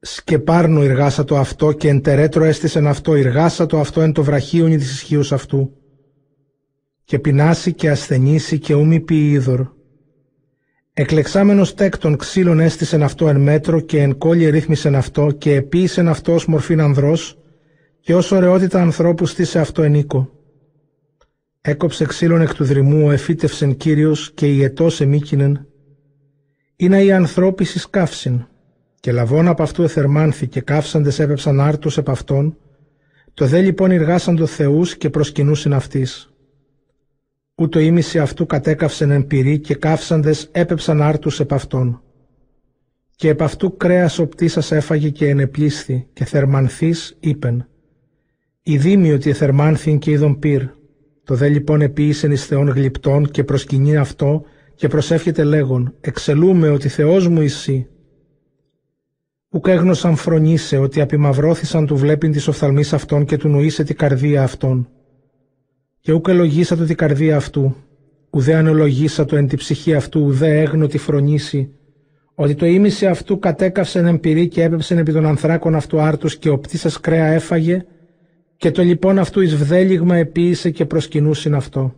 σκεπάρνο 0.00 0.82
εργάσα 0.82 1.24
το 1.24 1.38
αυτό 1.38 1.72
και 1.72 1.88
εντερέτρο 1.88 2.44
έστησεν 2.44 2.86
αυτό, 2.86 3.14
εργάσα 3.14 3.66
το 3.66 3.80
αυτό 3.80 4.00
εν 4.00 4.12
το 4.12 4.22
βραχίονι 4.22 4.76
της 4.76 4.92
ισχύους 4.92 5.32
αυτού. 5.32 5.76
Και 7.04 7.18
πεινάσει 7.18 7.72
και 7.72 7.90
ασθενήσει 7.90 8.58
και 8.58 8.74
ούμι 8.74 9.00
πει 9.00 9.30
είδωρ. 9.30 9.66
Εκλεξάμενος 10.92 11.74
τέκτον 11.74 12.16
ξύλων 12.16 12.60
έστησεν 12.60 13.02
αυτό 13.02 13.28
εν 13.28 13.40
μέτρο 13.40 13.80
και 13.80 14.02
εν 14.02 14.18
κόλλη 14.18 14.50
ρύθμισεν 14.50 14.94
αυτό 14.94 15.30
και 15.30 15.54
επίησεν 15.54 16.08
αυτός 16.08 16.34
ως 16.34 16.46
μορφήν 16.46 16.80
ανδρός, 16.80 17.38
και 18.04 18.14
ως 18.14 18.32
ωραιότητα 18.32 18.80
ανθρώπους 18.80 19.30
στήσε 19.30 19.58
αυτό 19.58 19.82
εν 19.82 19.94
οίκο. 19.94 20.30
Έκοψε 21.60 22.04
ξύλων 22.04 22.40
εκ 22.40 22.54
του 22.54 22.64
δρυμού, 22.64 23.06
ο 23.06 23.10
εφύτευσεν 23.10 23.76
Κύριος 23.76 24.32
και 24.34 24.46
η 24.46 24.62
ετός 24.62 25.00
εμίκυνεν. 25.00 25.66
Είναι 26.76 27.02
η 27.02 27.12
ανθρώπισης 27.12 27.90
καύσιν, 27.90 28.46
και 29.00 29.12
λαβών 29.12 29.48
από 29.48 29.62
αυτού 29.62 29.82
εθερμάνθη 29.82 30.48
και 30.48 30.60
καύσαντες 30.60 31.18
έπεψαν 31.18 31.60
άρτους 31.60 31.98
επ' 31.98 32.10
αυτόν, 32.10 32.56
το 33.34 33.46
δε 33.46 33.60
λοιπόν 33.60 33.90
εργάσαν 33.90 34.36
το 34.36 34.46
Θεούς 34.46 34.96
και 34.96 35.10
προσκυνούσιν 35.10 35.74
αυτής. 35.74 36.32
Ούτω 37.54 37.78
ήμιση 37.78 38.18
αυτού 38.18 38.46
κατέκαυσεν 38.46 39.10
εν 39.10 39.26
πυρή 39.26 39.58
και 39.58 39.74
καύσαντες 39.74 40.48
έπεψαν 40.52 41.02
άρτους 41.02 41.40
επ' 41.40 41.52
αυτόν. 41.52 42.02
Και 43.16 43.28
επ' 43.28 43.42
αυτού 43.42 43.76
κρέας 43.76 44.18
ο 44.18 44.26
πτήσας 44.26 44.72
έφαγε 44.72 45.10
και 45.10 45.28
ενεπλήσθη 45.28 46.06
και 46.12 46.24
θερμανθής 46.24 47.16
είπεν. 47.20 47.68
Η 48.66 49.12
ότι 49.12 49.30
εθερμάνθην 49.30 49.98
και 49.98 50.10
είδον 50.10 50.38
πυρ. 50.38 50.62
Το 51.24 51.34
δε 51.34 51.48
λοιπόν 51.48 51.80
επίησεν 51.80 52.30
εις 52.30 52.46
Θεόν 52.46 52.68
γλυπτών 52.68 53.30
και 53.30 53.44
προσκυνεί 53.44 53.96
αυτό 53.96 54.44
και 54.74 54.88
προσεύχεται 54.88 55.44
λέγον 55.44 55.94
«Εξελούμε 56.00 56.68
ότι 56.68 56.88
Θεός 56.88 57.28
μου 57.28 57.40
εσύ». 57.40 57.86
Ουκ 59.48 59.66
έγνωσαν 59.68 60.16
φρονήσε 60.16 60.78
ότι 60.78 61.00
απειμαυρώθησαν 61.00 61.86
του 61.86 61.96
βλέπειν 61.96 62.32
της 62.32 62.48
οφθαλμής 62.48 62.92
αυτών 62.92 63.24
και 63.24 63.36
του 63.36 63.48
νοήσε 63.48 63.84
την 63.84 63.96
καρδία 63.96 64.42
αυτών. 64.42 64.88
Και 66.00 66.12
ούκ 66.12 66.28
ελογίσατο 66.28 66.84
την 66.84 66.96
καρδία 66.96 67.36
αυτού, 67.36 67.76
ουδέ 68.30 68.54
ανελογίσατο 68.54 69.36
εν 69.36 69.48
τη 69.48 69.56
ψυχή 69.56 69.94
αυτού, 69.94 70.20
ουδέ 70.24 70.60
έγνω 70.60 70.86
τη 70.86 70.98
φρονήσει, 70.98 71.70
ότι 72.34 72.54
το 72.54 72.66
ίμιση 72.66 73.06
αυτού 73.06 73.38
κατέκαυσεν 73.38 74.06
εμπειρή 74.06 74.48
και 74.48 74.62
έπεψεν 74.62 74.98
επί 74.98 75.12
των 75.12 75.26
ανθράκων 75.26 75.74
αυτού 75.74 76.00
άρτους 76.00 76.36
και 76.38 76.48
ο 76.48 76.58
πτήσας 76.58 77.00
κρέα 77.00 77.26
έφαγε 77.26 77.84
και 78.56 78.70
το 78.70 78.82
λοιπόν 78.82 79.18
αυτού 79.18 79.40
εις 79.40 79.56
βδέλιγμα 79.56 80.16
επίησε 80.16 80.70
και 80.70 80.86
προσκυνούσιν 80.86 81.54
αυτό. 81.54 81.94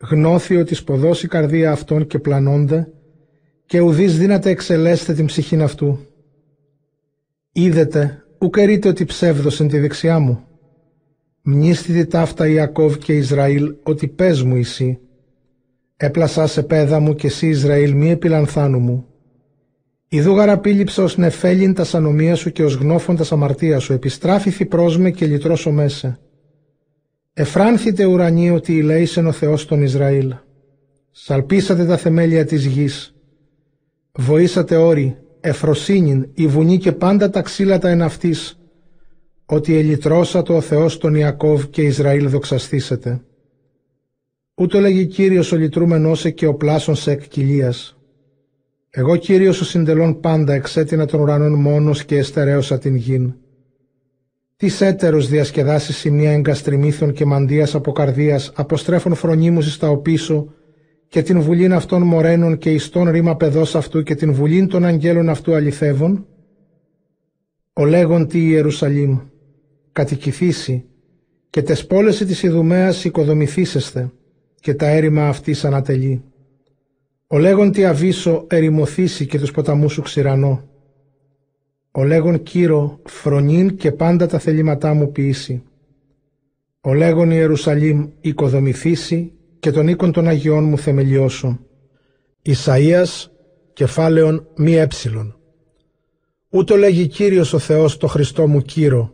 Γνώθη 0.00 0.56
ότι 0.56 0.74
σποδώσει 0.74 1.26
η 1.26 1.28
καρδία 1.28 1.72
αυτών 1.72 2.06
και 2.06 2.18
πλανώνται 2.18 2.92
και 3.66 3.80
ουδείς 3.80 4.18
δύναται 4.18 4.50
εξελέστε 4.50 5.14
την 5.14 5.26
ψυχήν 5.26 5.62
αυτού. 5.62 5.98
Είδετε, 7.52 8.24
ουκ 8.38 8.56
ότι 8.84 9.04
ψεύδωσεν 9.04 9.68
τη 9.68 9.78
δεξιά 9.78 10.18
μου. 10.18 10.44
Μνήστητη 11.42 12.06
ταύτα 12.06 12.48
Ιακώβ 12.48 12.96
και 12.96 13.16
Ισραήλ 13.16 13.74
ότι 13.82 14.08
πες 14.08 14.42
μου 14.42 14.56
εσύ. 14.56 14.98
Έπλασάς 15.96 16.52
σε 16.52 16.62
πέδα 16.62 17.00
μου 17.00 17.14
και 17.14 17.26
εσύ 17.26 17.48
Ισραήλ 17.48 17.92
μη 17.92 18.10
επιλανθάνου 18.10 18.78
μου. 18.78 19.06
Ιδού 20.14 20.34
γαραπήλυψα 20.34 21.02
ως 21.02 21.16
νεφέλιν 21.16 21.74
τα 21.74 21.84
σανομία 21.84 22.34
σου 22.34 22.52
και 22.52 22.64
ως 22.64 22.74
γνώφων 22.74 23.16
τα 23.16 23.26
αμαρτία 23.30 23.78
σου. 23.78 23.92
Επιστράφηθη 23.92 24.66
προς 24.66 24.98
με 24.98 25.10
και 25.10 25.26
λυτρώσω 25.26 25.70
μέσα. 25.70 26.18
Εφράνθητε 27.32 28.04
ουρανί 28.04 28.50
ότι 28.50 28.76
ηλέησεν 28.76 29.26
ο 29.26 29.32
Θεός 29.32 29.66
τον 29.66 29.82
Ισραήλ. 29.82 30.34
Σαλπίσατε 31.10 31.84
τα 31.84 31.96
θεμέλια 31.96 32.44
της 32.44 32.64
γης. 32.64 33.14
Βοήσατε 34.12 34.76
όρη, 34.76 35.16
εφροσύνην, 35.40 36.28
η 36.34 36.46
βουνή 36.46 36.78
και 36.78 36.92
πάντα 36.92 37.30
τα 37.30 37.42
ξύλατα 37.42 37.88
εν 37.88 38.02
αυτής, 38.02 38.58
ότι 39.46 39.76
ελυτρώσατε 39.76 40.52
ο 40.52 40.60
Θεός 40.60 40.98
τον 40.98 41.14
Ιακώβ 41.14 41.64
και 41.64 41.82
Ισραήλ 41.82 42.28
δοξαστήσετε. 42.28 43.20
Ούτω 44.54 44.80
λέγει 44.80 45.06
Κύριος 45.06 45.52
ο 45.52 45.56
λυτρούμενός 45.56 46.32
και 46.32 46.46
ο 46.46 46.54
πλάσον 46.54 46.94
σε 46.94 47.10
εκκυλίας. 47.10 47.96
Εγώ 48.94 49.16
Κύριος 49.16 49.60
ο 49.60 49.64
συντελών 49.64 50.20
πάντα 50.20 50.52
εξέτεινα 50.52 51.06
των 51.06 51.20
ουρανών 51.20 51.52
μόνος 51.52 52.04
και 52.04 52.16
εστερέωσα 52.16 52.78
την 52.78 52.94
γην. 52.94 53.34
Τις 54.56 54.80
έτερος 54.80 55.28
διασκεδάσεις 55.28 55.96
σημεία 55.96 56.32
εγκαστριμήθων 56.32 57.12
και 57.12 57.24
μαντίας 57.24 57.74
από 57.74 57.92
καρδίας 57.92 58.52
αποστρέφουν 58.54 59.14
φρονίμους 59.14 59.66
εις 59.66 59.76
τα 59.78 59.88
οπίσω 59.88 60.54
και 61.08 61.22
την 61.22 61.40
βουλήν 61.40 61.72
αυτών 61.72 62.02
μορένων 62.02 62.58
και 62.58 62.70
ιστών 62.72 63.10
ρήμα 63.10 63.36
παιδός 63.36 63.74
αυτού 63.74 64.02
και 64.02 64.14
την 64.14 64.32
βουλήν 64.32 64.68
των 64.68 64.84
αγγέλων 64.84 65.28
αυτού 65.28 65.54
αληθεύων. 65.54 66.26
Ο 67.72 67.84
λέγον 67.84 68.26
τι 68.26 68.48
Ιερουσαλήμ, 68.48 69.18
κατοικηθήσει 69.92 70.84
και 71.50 71.62
τες 71.62 71.86
πόλες 71.86 72.18
της 72.18 72.42
Ιδουμαίας 72.42 73.04
οικοδομηθήσεστε 73.04 74.10
και 74.60 74.74
τα 74.74 74.86
έρημα 74.86 75.28
αυτής 75.28 75.64
ανατελεί. 75.64 76.22
Ο 77.32 77.38
λέγον 77.38 77.72
τι 77.72 77.84
αβύσω 77.84 78.44
ερημοθήσει 78.48 79.26
και 79.26 79.38
τους 79.38 79.50
ποταμούς 79.50 79.92
σου 79.92 80.02
ξηρανώ. 80.02 80.62
Ο 81.90 82.04
λέγον 82.04 82.42
Κύρο 82.42 83.00
φρονήν 83.04 83.76
και 83.76 83.92
πάντα 83.92 84.26
τα 84.26 84.38
θελήματά 84.38 84.94
μου 84.94 85.12
ποιήσει. 85.12 85.62
Ο 86.80 86.94
λέγον 86.94 87.30
Ιερουσαλήμ 87.30 88.08
οικοδομηθήσει 88.20 89.32
και 89.58 89.70
τον 89.70 89.88
οίκον 89.88 90.12
των 90.12 90.28
Αγιών 90.28 90.64
μου 90.64 90.78
θεμελιώσω. 90.78 91.58
Ισαΐας, 92.46 93.26
κεφάλαιον 93.72 94.46
μη 94.56 94.74
έψιλον. 94.74 95.36
Ούτω 96.50 96.76
λέγει 96.76 97.06
Κύριος 97.06 97.52
ο 97.52 97.58
Θεός 97.58 97.96
το 97.96 98.06
Χριστό 98.06 98.46
μου 98.46 98.60
Κύρο, 98.60 99.12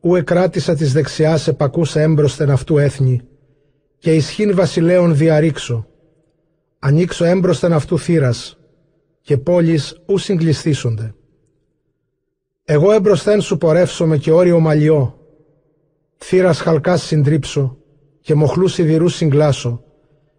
ου 0.00 0.14
εκράτησα 0.14 0.74
της 0.74 0.92
δεξιάς 0.92 1.48
επακούσα 1.48 2.00
έμπροσθεν 2.00 2.50
αυτού 2.50 2.78
έθνη, 2.78 3.20
και 3.98 4.14
ισχύν 4.14 4.54
βασιλέων 4.54 5.16
διαρρήξω. 5.16 5.89
Ανοίξω 6.82 7.24
έμπροσθεν 7.24 7.72
αυτού 7.72 7.98
θύρας, 7.98 8.58
και 9.20 9.38
πόλεις 9.38 10.00
ου 10.06 10.18
συγκλειστήσονται. 10.18 11.14
Εγώ 12.64 12.92
έμπροσθεν 12.92 13.40
σου 13.40 13.58
πορεύσομαι 13.58 14.18
και 14.18 14.32
όριο 14.32 14.60
μαλλιό, 14.60 15.18
θύρας 16.16 16.60
χαλκάς 16.60 17.02
συντρίψω, 17.02 17.78
και 18.20 18.34
μοχλούς 18.34 18.72
σιδηρούς 18.72 19.14
συγκλάσω, 19.14 19.84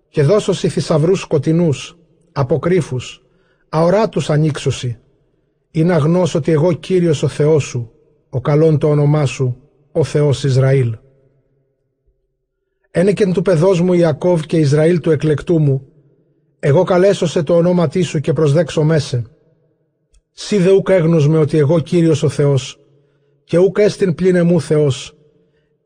και 0.09 0.23
δώσω 0.23 0.53
σε 0.53 0.69
θησαυρούς 0.69 1.19
σκοτεινούς, 1.19 1.97
αποκρύφους, 2.31 3.25
αοράτους 3.69 4.29
ανοίξωση, 4.29 4.99
ή 5.71 5.83
να 5.83 5.97
γνώσω 5.97 6.37
ότι 6.37 6.51
εγώ 6.51 6.73
Κύριος 6.73 7.23
ο 7.23 7.27
Θεός 7.27 7.63
σου, 7.63 7.91
ο 8.29 8.41
καλόν 8.41 8.77
το 8.77 8.89
όνομά 8.89 9.25
σου, 9.25 9.57
ο 9.91 10.03
Θεός 10.03 10.43
Ισραήλ. 10.43 10.97
Ένεκεν 12.91 13.33
του 13.33 13.41
παιδός 13.41 13.81
μου 13.81 13.93
Ιακώβ 13.93 14.41
και 14.41 14.57
Ισραήλ 14.57 14.99
του 14.99 15.11
εκλεκτού 15.11 15.59
μου, 15.59 15.90
εγώ 16.63 16.83
καλέσω 16.83 17.25
σε 17.25 17.43
τω 17.43 17.55
ονόματί 17.55 18.01
σου 18.01 18.19
και 18.19 18.33
προσδέξομαί 18.33 18.83
σε. 18.83 19.23
Συ 20.31 20.57
δε 20.57 20.71
ουκ 20.71 20.89
έγνως 20.89 21.24
με 21.24 21.37
ότι 21.37 21.57
εγώ 21.57 21.79
Κύριος 21.79 22.23
ο 22.23 22.29
Θεός, 22.29 22.79
και 23.43 23.57
ουκ 23.57 23.77
έστιν 23.77 24.15
πλην 24.15 24.35
εμού 24.35 24.61
Θεός, 24.61 25.17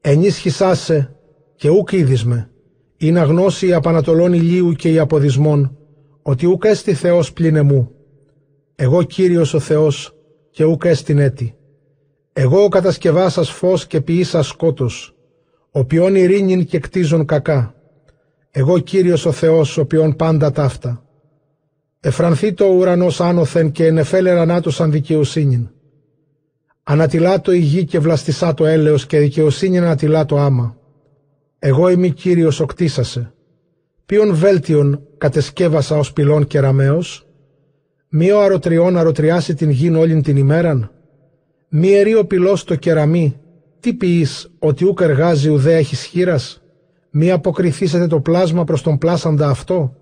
ενίσχυσά 0.01 0.95
σε 0.95 1.15
και 1.55 1.69
ουκ 1.69 1.91
ήδεις 1.91 2.33
με 2.33 2.49
ίνα 2.97 3.23
γνώσιν 3.23 3.67
οι 3.67 3.73
απ' 3.73 3.90
ανατολών 3.90 4.33
ηλίου 4.33 4.71
και 4.71 4.91
οι 4.91 4.99
από 4.99 5.23
δυσμών, 5.23 5.77
ότι 6.21 6.45
ουκ 6.45 6.63
έστι 6.65 6.93
Θεός 6.93 7.33
πλην 7.33 7.55
εμού. 7.55 7.91
Εγώ 8.75 9.03
Κύριος 9.03 9.53
ο 9.53 9.59
Θεός 9.59 10.15
και 10.49 10.63
ουκ 10.63 10.85
έστιν 10.85 11.19
έτι. 11.19 11.55
Εγώ 12.33 12.63
ο 12.63 12.67
κατασκευάσας 12.67 13.49
φως 13.49 13.87
και 13.87 14.01
ποιήσας 14.01 14.47
σκότος, 14.47 15.15
ο 15.71 15.85
ποιών 15.85 16.15
ειρήνην 16.15 16.65
και 16.65 16.79
κτίζων 16.79 17.25
κακά. 17.25 17.74
Εγώ 18.57 18.79
Κύριος 18.79 19.25
ο 19.25 19.31
Θεός, 19.31 19.77
ο 19.77 19.85
ποιόν 19.85 20.15
πάντα 20.15 20.51
ταύτα. 20.51 21.03
Εφρανθεί 21.99 22.53
το 22.53 22.65
ουρανός 22.65 23.21
άνωθεν 23.21 23.71
και 23.71 23.85
ενεφέλεραν 23.85 24.51
άτουσαν 24.51 24.91
δικαιοσύνην. 24.91 25.69
Ανατιλά 26.83 27.41
το 27.41 27.51
η 27.51 27.59
γη 27.59 27.85
και 27.85 27.99
βλαστισά 27.99 28.53
το 28.53 28.65
έλεος 28.65 29.05
και 29.05 29.19
δικαιοσύνη 29.19 29.77
ανατιλά 29.77 30.25
το 30.25 30.37
άμα. 30.37 30.77
Εγώ 31.59 31.89
είμαι 31.89 32.07
Κύριος 32.07 32.59
ο 32.59 32.65
κτίσασε. 32.65 33.33
Ποιον 34.05 34.35
βέλτιον 34.35 35.07
κατεσκεύασα 35.17 35.97
ως 35.97 36.13
πυλών 36.13 36.47
και 36.47 36.59
ραμαίος; 36.59 37.27
Μη 38.09 38.31
ο 38.31 38.41
αρωτριών 38.41 38.97
αρωτριάσει 38.97 39.53
την 39.53 39.69
γην 39.69 39.95
όλην 39.95 40.21
την 40.21 40.37
ημέραν; 40.37 40.91
Μη 41.69 41.91
ερεί 41.91 42.15
ο 42.15 42.25
πυλός 42.25 42.63
το 42.63 42.75
κεραμί; 42.75 43.39
Τι 43.79 43.93
ποιείς 43.93 44.51
ότι 44.59 44.85
ούκ 44.85 44.99
εργάζει 45.01 45.49
ουδέ 45.49 45.75
έχεις 45.75 46.03
χείρας; 46.03 46.59
Μη 47.17 47.31
αποκριθήσετε 47.31 48.07
το 48.07 48.19
πλάσμα 48.19 48.63
προς 48.63 48.81
τον 48.81 48.97
πλάσαντα 48.97 49.49
αυτό. 49.49 49.95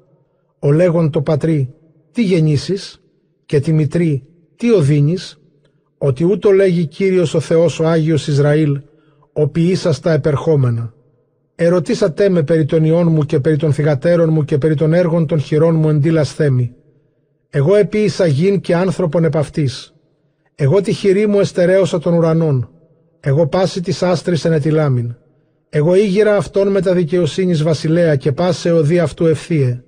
Ο 0.59 0.71
λέγον 0.71 1.09
το 1.09 1.21
πατρί, 1.21 1.73
τι 2.11 2.23
γεννήσεις 2.23 3.01
και 3.45 3.59
τη 3.59 3.73
μητρή, 3.73 4.23
τι 4.55 4.71
οδύνεις, 4.71 5.39
ότι 5.97 6.23
ούτω 6.23 6.51
λέγει 6.51 6.85
Κύριος 6.85 7.33
ο 7.33 7.39
Θεός 7.39 7.79
ο 7.79 7.87
Άγιος 7.87 8.27
Ισραήλ, 8.27 8.81
ο 9.33 9.47
ποιήσας 9.47 9.99
τα 9.99 10.11
επερχόμενα. 10.11 10.93
Ερωτήσατε 11.55 12.29
με 12.29 12.43
περί 12.43 12.65
των 12.65 12.83
ιών 12.83 13.07
μου 13.11 13.23
και 13.23 13.39
περί 13.39 13.55
των 13.57 13.73
θυγατέρων 13.73 14.29
μου 14.29 14.43
και 14.43 14.57
περί 14.57 14.75
των 14.75 14.93
έργων 14.93 15.27
των 15.27 15.39
χειρών 15.39 15.75
μου 15.75 15.89
εντύλας 15.89 16.33
θέμη. 16.33 16.73
Εγώ 17.49 17.75
επίησα 17.75 18.25
γην 18.25 18.61
και 18.61 18.75
άνθρωπον 18.75 19.23
επ' 19.23 19.37
αυτής. 19.37 19.93
Εγώ 20.55 20.81
τη 20.81 20.93
χειρή 20.93 21.27
μου 21.27 21.39
εστερέωσα 21.39 21.99
των 21.99 22.13
ουρανών. 22.13 22.69
Εγώ 23.19 23.47
πάση 23.47 23.81
της 23.81 24.03
άστρης 24.03 24.45
ενετιλάμιν. 24.45 25.15
Εγώ 25.75 25.95
ήγηρα 25.95 26.35
αυτόν 26.35 26.67
με 26.67 26.81
τα 26.81 26.93
δικαιοσύνης 26.93 27.63
βασιλέα 27.63 28.15
και 28.15 28.31
πάσε 28.31 28.71
οδή 28.71 28.99
αυτού 28.99 29.25
ευθύε. 29.25 29.83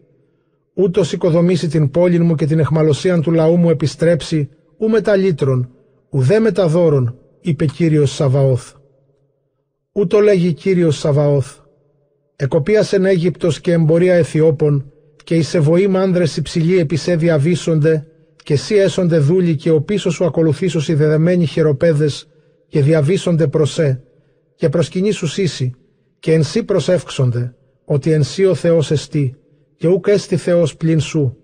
Ούτως 0.73 1.11
οικοδομήσει 1.11 1.67
την 1.67 1.91
πόλη 1.91 2.19
μου 2.19 2.35
και 2.35 2.45
την 2.45 2.59
εχμαλωσίαν 2.59 3.21
του 3.21 3.31
λαού 3.31 3.57
μου 3.57 3.69
επιστρέψει, 3.69 4.49
ου 4.77 4.89
με 4.89 5.01
τα 5.01 5.15
λύτρων, 5.15 5.69
ουδέ 6.09 6.39
με 6.39 6.51
τα 6.51 6.67
δώρων, 6.67 7.17
είπε 7.41 7.65
Κύριος 7.65 8.13
Σαβαώθ. 8.13 8.73
Ούτω 9.91 10.19
λέγει 10.19 10.53
Κύριος 10.53 10.97
Σαβαώθ, 10.97 11.57
Εκοπίασεν 12.35 13.05
Αίγυπτος 13.05 13.59
και 13.61 13.71
εμπορία 13.71 14.15
Αιθιώπων, 14.15 14.91
και 15.23 15.35
οι 15.35 15.41
σεβοήμ 15.41 15.97
άνδρες 15.97 16.37
υψηλοί 16.37 16.79
επισέ 16.79 17.15
διαβίσονται, 17.15 18.07
και 18.43 18.53
εσύ 18.53 18.75
έσονται 18.75 19.17
δούλοι 19.17 19.55
και 19.55 19.69
ο 19.71 19.81
πίσω 19.81 20.09
σου 20.09 20.25
ακολουθήσους 20.25 20.87
οι 20.87 20.93
δεδεμένοι 20.93 21.45
χεροπέδες, 21.45 22.27
και 22.67 22.81
διαβίσονται 22.81 23.47
προσέ, 23.47 24.04
και 24.55 24.69
προσκυνήσου 24.69 25.27
σύση, 25.27 25.75
και 26.19 26.33
εν 26.33 26.43
σύ 26.43 26.63
προσεύξονται, 26.63 27.55
ότι 27.85 28.11
εν 28.11 28.23
σύ 28.23 28.45
ο 28.45 28.55
Θεός 28.55 28.91
εστί, 28.91 29.35
και 29.75 29.87
ούκ 29.87 30.07
έστι 30.07 30.37
Θεός 30.37 30.75
πλην 30.75 30.99
σου. 30.99 31.37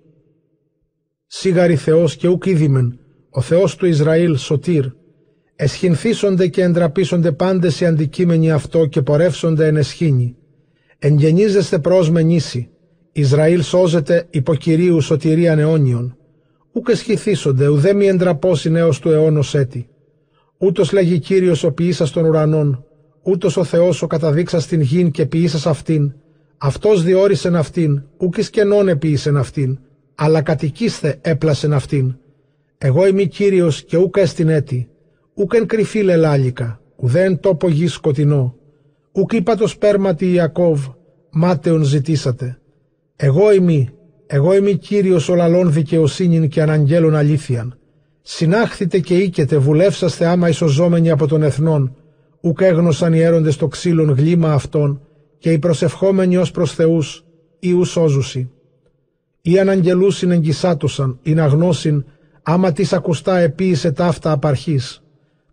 Σίγαρη 1.28 1.76
Θεός 1.76 2.16
και 2.16 2.28
ούκ 2.28 2.46
είδημεν, 2.46 3.00
ο 3.30 3.42
Θεός 3.42 3.76
του 3.76 3.86
Ισραήλ 3.86 4.38
σωτήρ, 4.38 4.86
εσχυνθήσονται 5.56 6.48
και 6.48 6.64
εντραπίσονται 6.64 7.32
πάντες 7.32 7.80
οι 7.80 7.86
αντικείμενοι 7.86 8.52
αυτό 8.52 8.86
και 8.86 9.02
πορεύσονται 9.02 9.68
εν 9.68 9.76
εσχήνη. 9.76 10.36
Εγγενίζεστε 11.00 11.82
με 12.12 12.22
νήσι, 12.22 12.70
Ισραήλ 13.12 13.62
σώζεται 13.62 14.28
υπό 14.30 14.56
Κυρίου 14.56 15.02
σωτηρίαν 15.02 15.60
αιώνιον. 15.60 16.18
Ούκ 16.72 16.90
εσχηθήσονται, 16.90 17.68
ουδέ 17.68 17.94
μη 17.94 18.08
εντραπώσει 18.08 18.70
νέος 18.70 19.00
του 19.00 19.10
αιώνος 19.10 19.56
έτη. 19.56 19.90
Ούτως 20.58 20.92
λέγει 20.92 21.20
Κύριος 21.20 21.64
ο 21.64 21.72
ποιήσας 21.72 22.12
των 22.12 22.26
ουρανών, 22.26 22.86
ούτως 23.24 23.58
ο 23.58 23.64
Θεός 23.64 24.02
ο 24.02 24.08
καταδείξας 24.08 24.68
την 24.68 24.82
γην 24.82 25.12
και 25.12 25.26
ποιήσας 25.26 25.66
αυτήν. 25.66 26.14
Αυτός 26.58 27.04
διόρισεν 27.04 27.56
αυτήν, 27.56 28.04
ούκ 28.18 28.38
εις 28.38 28.50
κενών 28.50 28.88
επίησεν 28.88 29.38
αυτήν, 29.38 29.80
αλλά 30.16 30.42
κατοικίστε 30.42 31.20
έπλασεν 31.22 31.74
αυτήν. 31.74 32.16
Εγώ 32.78 33.08
είμαι 33.08 33.24
Κύριος 33.24 33.84
και 33.84 33.98
ούκ 33.98 34.18
έστιν 34.18 34.50
έτη, 34.50 34.90
ούκ 35.34 35.54
εν 35.54 35.66
κρυφή 35.66 36.02
λελάλικα, 36.02 36.82
ουδέ 36.96 37.24
εν 37.24 37.40
τόπο 37.40 37.70
γης 37.70 37.94
σκοτεινό. 37.94 38.56
Ούκ 39.12 39.34
είπα 39.34 39.56
το 39.56 39.68
σπέρματι 39.68 40.32
Ιακώβ, 40.32 40.88
μάταιον 41.30 41.84
ζητήσατε. 41.84 42.60
Εγώ 43.16 43.54
είμαι, 43.54 43.94
εγώ 44.28 44.56
είμαι 44.56 44.72
Κύριος 44.72 45.30
ο 45.30 45.36
λαλών 45.36 45.74
δικαιοσύνην 45.74 46.50
και 46.50 46.62
αναγγέλων 46.62 47.16
αλήθειαν. 47.16 47.78
Συνάχθητε 48.22 49.00
και 49.00 49.18
οίκετε, 49.18 49.58
βουλεύσαστε 49.58 50.26
άμα 50.26 50.50
ισοζόμενοι 50.50 51.10
από 51.10 51.28
των 51.28 51.44
εθνών, 51.44 51.96
ουκ 52.42 52.62
έγνωσαν 52.62 53.14
οι 53.14 53.20
έροντες 53.20 53.56
το 53.56 53.68
ξύλων 53.68 54.10
γλήμα 54.10 54.54
αυτών, 54.54 55.02
και 55.38 55.52
οι 55.52 55.60
προσευχόμενοι 55.60 56.38
ως 56.38 56.52
προς 56.52 56.74
Θεούς, 56.74 57.26
ή 57.60 57.72
ου 57.72 57.84
σώζουσι. 57.84 58.50
Ή 59.42 59.60
αναγγελούσιν 59.60 60.32
εγκυσάτουσαν, 60.32 61.20
ή 61.22 61.34
να 61.34 61.46
γνώσιν, 61.46 62.06
άμα 62.44 62.72
τη 62.72 62.86
ακουστά 62.92 63.38
επίησε 63.38 63.92
ταύτα 63.92 64.32
απαρχής. 64.32 65.04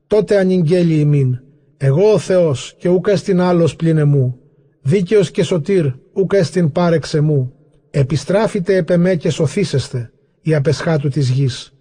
Τότε 0.06 0.38
ανηγγέλει 0.38 0.94
ημίν, 0.94 1.38
εγώ 1.76 2.12
ο 2.12 2.18
Θεός 2.18 2.74
και 2.78 2.88
ούκ 2.88 3.06
έστιν 3.06 3.40
άλλος 3.40 3.76
πλην 3.76 3.96
εμού, 3.96 4.38
δίκαιος 4.82 5.30
και 5.30 5.42
σωτήρ 5.42 5.86
ούκ 6.12 6.32
έστιν 6.32 6.72
πάρεξε 6.72 7.20
μου. 7.20 7.52
Επιστράφητε 7.90 8.76
επ' 8.76 9.16
και 9.16 9.30
σωθήσεστε, 9.30 10.12
η 10.40 10.54
απεσχάτου 10.54 11.08
της 11.08 11.30
γης. 11.30 11.72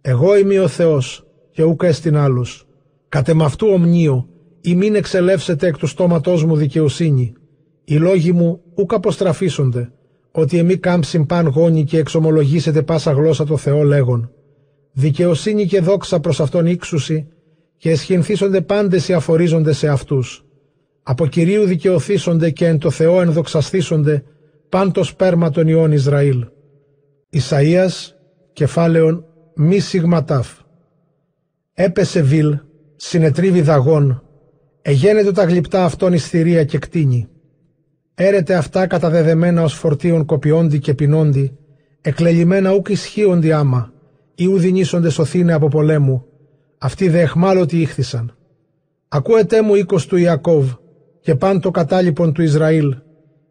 Εγώ 0.00 0.36
είμαι 0.36 0.58
ο 0.58 0.68
Θεός 0.68 1.26
και 1.50 1.62
ούκ 1.62 1.82
έστιν 1.82 2.16
άλλος. 2.16 2.66
Κατ' 3.08 3.30
αυτού 3.42 3.68
ομνίο, 3.68 4.28
ή 4.66 4.74
μην 4.74 4.94
εξελεύσετε 4.94 5.66
εκ 5.66 5.76
του 5.76 5.86
στόματός 5.86 6.44
μου 6.44 6.56
δικαιοσύνη. 6.56 7.32
Οι 7.84 7.96
λόγοι 7.96 8.32
μου 8.32 8.60
ούκ 8.74 8.94
αποστραφίσονται, 8.94 9.92
ότι 10.30 10.58
εμεί 10.58 10.76
κάμψιν 10.76 11.26
παν 11.26 11.46
γόνι 11.46 11.84
και 11.84 11.98
εξομολογήσετε 11.98 12.82
πάσα 12.82 13.12
γλώσσα 13.12 13.44
το 13.44 13.56
Θεό 13.56 13.82
λέγον. 13.82 14.30
Δικαιοσύνη 14.92 15.66
και 15.66 15.80
δόξα 15.80 16.20
προς 16.20 16.40
αυτόν 16.40 16.66
ύξουσι 16.66 17.26
και 17.76 17.90
εσχυνθήσονται 17.90 18.60
πάντες 18.60 19.08
οι 19.08 19.12
αφορίζονται 19.12 19.72
σε 19.72 19.88
αυτούς. 19.88 20.44
Από 21.02 21.26
Κυρίου 21.26 21.64
δικαιωθήσονται 21.64 22.50
και 22.50 22.66
εν 22.66 22.78
το 22.78 22.90
Θεό 22.90 23.20
ενδοξαστήσονται 23.20 24.24
παν 24.68 24.92
το 24.92 25.04
σπέρμα 25.04 25.50
των 25.50 25.68
ιών 25.68 25.92
Ισραήλ. 25.92 26.46
Ισαΐας, 27.30 28.12
κεφάλαιον 28.52 29.24
μη 29.54 29.78
σιγματάφ. 29.78 30.48
Έπεσε 31.74 32.22
βιλ, 32.22 32.58
συνετρίβει 32.96 33.60
δαγών, 33.60 34.23
εγένετο 34.86 35.32
τα 35.32 35.44
γλυπτά 35.44 35.84
αυτών 35.84 36.12
ισθυρία 36.12 36.64
και 36.64 36.78
κτίνη. 36.78 37.28
Έρετε 38.14 38.54
αυτά 38.54 38.86
καταδεδεμένα 38.86 39.62
ως 39.62 39.74
φορτίων 39.74 40.24
κοπιόντι 40.24 40.78
και 40.78 40.94
πεινόντι, 40.94 41.58
εκλελειμμένα 42.00 42.72
ούκ 42.72 42.88
ισχύοντι 42.88 43.52
άμα, 43.52 43.92
ή 44.34 44.46
ουδινήσονται 44.46 45.10
σωθήνε 45.10 45.52
από 45.52 45.68
πολέμου, 45.68 46.24
αυτοί 46.78 47.08
δε 47.08 47.20
εχμάλωτοι 47.20 47.80
ήχθησαν. 47.80 48.36
Ακούετε 49.08 49.62
μου 49.62 49.74
οίκος 49.74 50.06
του 50.06 50.16
Ιακώβ, 50.16 50.72
και 51.20 51.34
πάν 51.34 51.60
το 51.60 51.70
κατάλοιπον 51.70 52.32
του 52.32 52.42
Ισραήλ, 52.42 52.96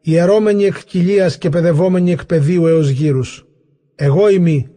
ιερώμενοι 0.01 0.63
εκ 0.63 0.83
κοιλίας 0.85 1.37
και 1.37 1.49
παιδευόμενοι 1.49 2.11
εκ 2.11 2.25
πεδίου 2.25 2.67
έως 2.67 2.89
γύρους. 2.89 3.45
Εγώ 3.95 4.29
ημί, 4.29 4.69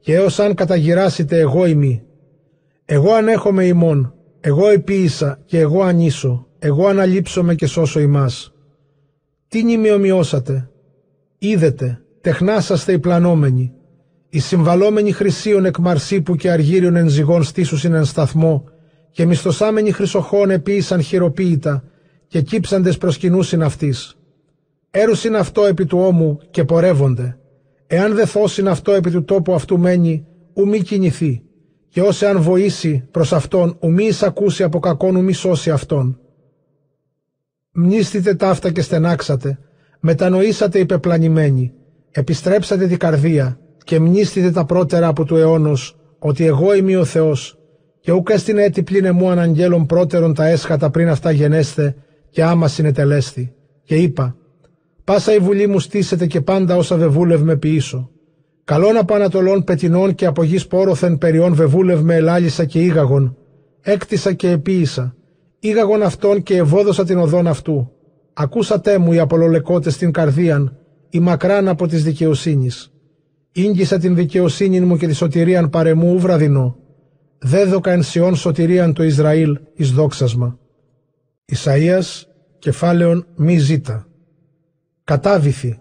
και 0.00 0.14
έως 0.14 0.38
αν 0.38 0.54
καταγυράσετε 0.54 1.38
εγώ 1.38 1.66
ημί. 1.66 2.02
Εγώ 2.84 3.12
ανέχομαι 3.12 3.64
ημών, 3.64 4.13
εγώ 4.46 4.68
επίησα 4.68 5.38
και 5.44 5.58
εγώ 5.58 5.82
ανήσω, 5.82 6.46
εγώ 6.58 6.86
αναλείψομαι 6.86 7.54
και 7.54 7.66
σώσω 7.66 8.00
ημάς. 8.00 8.52
Τι 9.48 9.64
νημι 9.64 9.90
ομοιώσατε, 9.90 10.70
είδετε, 11.38 12.02
τεχνάσαστε 12.20 12.92
οι 12.92 12.98
πλανόμενοι, 12.98 13.72
οι 14.28 14.38
συμβαλόμενοι 14.38 15.12
χρυσίων 15.12 15.64
εκ 15.64 15.78
μαρσίπου 15.78 16.36
και 16.36 16.50
αργύριων 16.50 16.96
εν 16.96 17.08
ζυγών 17.08 17.42
στήσουσιν 17.42 17.94
εν 17.94 18.04
σταθμό, 18.04 18.64
και 19.10 19.26
μισθωσάμενοι 19.26 19.90
χρυσοχών 19.90 20.50
επίησαν 20.50 21.02
χειροποίητα, 21.02 21.84
και 22.26 22.40
κύψαντες 22.40 22.98
προσκυνούσιν 22.98 23.62
αυτής. 23.62 24.16
Έρουσιν 24.90 25.36
αυτό 25.36 25.64
επί 25.64 25.84
του 25.84 25.98
ώμου 25.98 26.38
και 26.50 26.64
πορεύονται. 26.64 27.38
Εάν 27.86 28.14
δε 28.14 28.26
θώσιν 28.26 28.68
αυτό 28.68 28.92
επί 28.92 29.10
του 29.10 29.24
τόπου 29.24 29.54
αυτού 29.54 29.78
μένει, 29.78 30.26
ου 30.54 30.68
μη 30.68 30.80
κινηθεί. 30.80 31.43
Και 31.94 32.00
όσε 32.00 32.26
αν 32.26 32.40
βοήσει 32.40 33.04
προς 33.10 33.32
αυτόν, 33.32 33.76
ου 33.80 33.92
μη 33.92 34.04
εισακούσει 34.04 34.62
από 34.62 34.78
κακόν, 34.78 35.16
ου 35.16 35.22
μη 35.22 35.32
σώσει 35.32 35.70
αυτόν. 35.70 36.20
Μνήστητε 37.72 38.34
ταύτα 38.34 38.70
και 38.70 38.80
στενάξατε, 38.82 39.58
μετανοήσατε 40.00 40.78
υπεπλανημένοι, 40.78 41.72
επιστρέψατε 42.10 42.86
την 42.86 42.98
καρδία 42.98 43.58
και 43.84 44.00
μνήστητε 44.00 44.50
τα 44.50 44.64
πρώτερα 44.64 45.06
από 45.06 45.24
του 45.24 45.36
αιώνος, 45.36 45.96
ότι 46.18 46.44
εγώ 46.44 46.74
είμαι 46.74 46.96
ο 46.96 47.04
Θεός, 47.04 47.58
και 48.00 48.12
ούκ 48.12 48.28
έστειν 48.30 48.58
έτη 48.58 48.82
πλήνε 48.82 49.10
μου 49.12 49.30
αναγγέλων 49.30 49.86
πρώτερων 49.86 50.34
τα 50.34 50.46
έσχατα 50.46 50.90
πριν 50.90 51.08
αυτά 51.08 51.30
γενέστε 51.30 51.96
και 52.30 52.44
άμα 52.44 52.68
συνετελέστη. 52.68 53.54
Και 53.84 53.96
είπα, 53.96 54.36
πάσα 55.04 55.34
η 55.34 55.38
βουλή 55.38 55.66
μου 55.66 55.80
στήσετε 55.80 56.26
και 56.26 56.40
πάντα 56.40 56.76
όσα 56.76 56.96
βεβούλευμε 56.96 57.56
ποιήσω. 57.56 58.10
Καλών 58.64 58.96
από 58.96 59.14
ανατολών 59.14 59.64
πετινών 59.64 60.14
και 60.14 60.26
από 60.26 60.42
γης 60.42 60.66
πόροθεν 60.66 61.18
περιών 61.18 61.54
βεβούλευμε 61.54 62.14
ελάλησα 62.14 62.64
και 62.64 62.80
ήγαγον. 62.80 63.36
Έκτισα 63.80 64.32
και 64.32 64.50
επίησα. 64.50 65.14
Ήγαγον 65.58 66.02
αυτόν 66.02 66.42
και 66.42 66.56
ευόδοσα 66.56 67.04
την 67.04 67.18
οδόν 67.18 67.46
αυτού. 67.46 67.90
Ακούσατε 68.32 68.98
μου 68.98 69.12
οι 69.12 69.18
απολολεκότες 69.18 69.94
στην 69.94 70.12
καρδίαν, 70.12 70.76
η 71.10 71.20
μακράν 71.20 71.68
από 71.68 71.86
της 71.86 72.04
δικαιοσύνης. 72.04 72.92
Ήγγισα 73.52 73.98
την 73.98 74.14
δικαιοσύνη 74.14 74.80
μου 74.80 74.96
και 74.96 75.06
τη 75.06 75.14
σωτηρίαν 75.14 75.70
παρεμού 75.70 76.18
βραδινό. 76.18 76.76
Δέδοκα 77.38 77.92
εν 77.92 78.02
σιών 78.02 78.36
σωτηρίαν 78.36 78.92
το 78.92 79.02
Ισραήλ 79.02 79.58
εις 79.74 79.90
δόξασμα. 79.90 80.58
Ισαΐας, 81.52 82.22
κεφάλαιον 82.58 83.26
μη 83.36 83.58
ζήτα. 83.58 84.06
Κατάβηθη, 85.04 85.78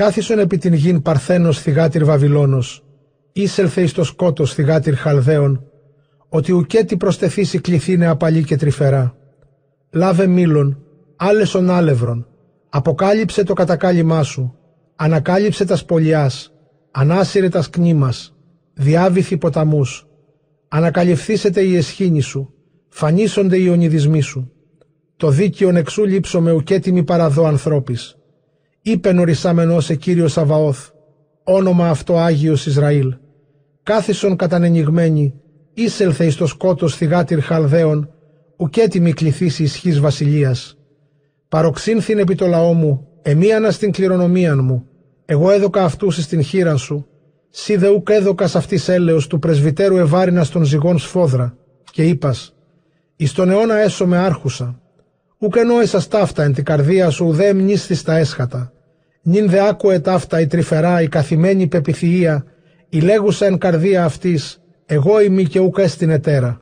κάθισον 0.00 0.38
επί 0.38 0.58
την 0.58 0.72
γην 0.72 1.02
παρθένος 1.02 1.60
θυγάτηρ 1.60 2.04
Βαβυλώνος, 2.04 2.84
ήσελθε 3.32 3.82
εις 3.82 3.92
το 3.92 4.04
σκότος 4.04 4.54
θυγάτηρ 4.54 4.94
Χαλδαίων, 4.94 5.64
ότι 6.28 6.52
ουκέτι 6.52 6.96
προστεθήσει 6.96 7.60
κληθήνε 7.60 8.06
απαλή 8.06 8.44
και 8.44 8.56
τρυφερά. 8.56 9.16
Λάβε 9.90 10.26
μήλον, 10.26 10.82
άλεσον 11.16 11.70
άλευρον, 11.70 12.26
αποκάλυψε 12.68 13.42
το 13.42 13.52
κατακάλυμά 13.52 14.22
σου, 14.22 14.56
ανακάλυψε 14.96 15.64
τας 15.64 15.78
σπολιάς, 15.78 16.52
ανάσυρε 16.90 17.48
τας 17.48 17.64
σκνήμας, 17.64 18.36
διάβηθη 18.74 19.36
ποταμούς, 19.36 20.06
ανακαλυφθήσετε 20.68 21.60
η 21.60 21.76
εσχήνη 21.76 22.20
σου, 22.20 22.54
φανίσονται 22.88 23.56
οι 23.56 23.68
ονειδισμοί 23.68 24.20
σου. 24.20 24.52
Το 25.16 25.30
δίκαιον 25.30 25.76
εξού 25.76 26.04
λείψω 26.04 26.40
με 26.40 26.52
ουκέτιμη 26.52 27.04
παραδό 27.04 27.44
ανθρώπης. 27.44 28.14
Είπε 28.82 29.12
νορισσάμενο 29.12 29.80
σε 29.80 29.94
κύριος 29.94 30.32
Σαβαώθ, 30.32 30.88
όνομα 31.44 31.88
αυτό 31.88 32.16
Άγιος 32.16 32.66
Ισραήλ. 32.66 33.14
Κάθισον 33.82 34.36
κατανενιγμένη, 34.36 35.34
ήσελθε 35.74 36.24
εις 36.24 36.36
το 36.36 36.46
σκότος 36.46 36.96
θυγάτηρ 36.96 37.40
Χαλδαίων, 37.40 38.10
ουκέτιμη 38.56 39.12
κληθήσει 39.12 39.62
ισχύς 39.62 40.00
βασιλείας. 40.00 40.78
Παροξύνθην 41.48 42.18
επί 42.18 42.34
το 42.34 42.46
λαό 42.46 42.72
μου, 42.72 43.06
εμίανα 43.22 43.70
στην 43.70 43.92
κληρονομίαν 43.92 44.64
μου, 44.64 44.86
εγώ 45.24 45.50
έδωκα 45.50 45.84
αυτούς 45.84 46.18
εις 46.18 46.26
την 46.26 46.42
χείραν 46.42 46.78
σου, 46.78 47.06
σι 47.50 47.76
δε 47.76 47.88
ουκ 47.88 48.08
έδωκας 48.10 48.56
αυτής 48.56 48.88
έλεος 48.88 49.26
του 49.26 49.38
πρεσβυτέρου 49.38 49.96
ευάρινα 49.96 50.46
των 50.46 50.64
ζυγών 50.64 50.98
σφόδρα, 50.98 51.56
και 51.92 52.02
είπας, 52.02 52.54
εις 53.16 53.32
τον 53.32 53.50
αιώνα 53.50 53.76
έσω 53.76 54.06
με 54.06 54.16
άρχουσα, 54.18 54.80
Ουκ 55.42 55.56
ενόησα 55.56 56.08
ταύτα 56.08 56.42
εν 56.42 56.52
την 56.52 56.64
καρδία 56.64 57.10
σου, 57.10 57.26
ουδέ 57.26 57.54
μνήσθη 57.54 58.04
τα 58.04 58.16
έσχατα. 58.16 58.72
Νην 59.22 59.48
δε 59.48 59.68
άκουε 59.68 59.98
ταύτα 59.98 60.40
η 60.40 60.46
τρυφερά, 60.46 61.02
η 61.02 61.08
καθημένη 61.08 61.68
πεπιθυΐα, 61.72 62.42
η 62.88 63.00
λέγουσα 63.00 63.46
εν 63.46 63.58
καρδία 63.58 64.04
αυτής, 64.04 64.62
εγώ 64.86 65.20
ημί 65.20 65.44
και 65.44 65.60
ουκ 65.60 65.78
έστειν 65.78 66.10
ετέρα. 66.10 66.60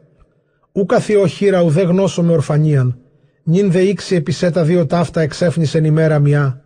Ούκα 0.73 1.01
θειό 1.01 1.27
χείρα 1.27 1.63
ουδέ 1.63 1.83
γνώσω 1.83 2.23
με 2.23 2.33
ορφανίαν, 2.33 2.99
νην 3.43 3.71
δε 3.71 3.81
ήξι 3.81 4.15
επισέ 4.15 4.51
τα 4.51 4.63
δύο 4.65 4.87
ταύτα 4.87 5.21
εξέφνησεν 5.21 5.85
ημέρα 5.85 6.19
μια. 6.19 6.63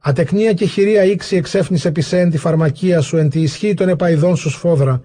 Ατεκνία 0.00 0.52
και 0.52 0.66
χειρία 0.66 1.04
ήξι 1.04 1.36
εξέφνησε 1.36 1.88
επισέ 1.88 2.20
εν 2.20 2.30
τη 2.30 2.38
φαρμακία 2.38 3.00
σου, 3.00 3.16
εν 3.16 3.28
τη 3.28 3.40
ισχύ 3.40 3.74
των 3.74 3.88
επαϊδών 3.88 4.36
σου 4.36 4.50
σφόδρα, 4.50 5.02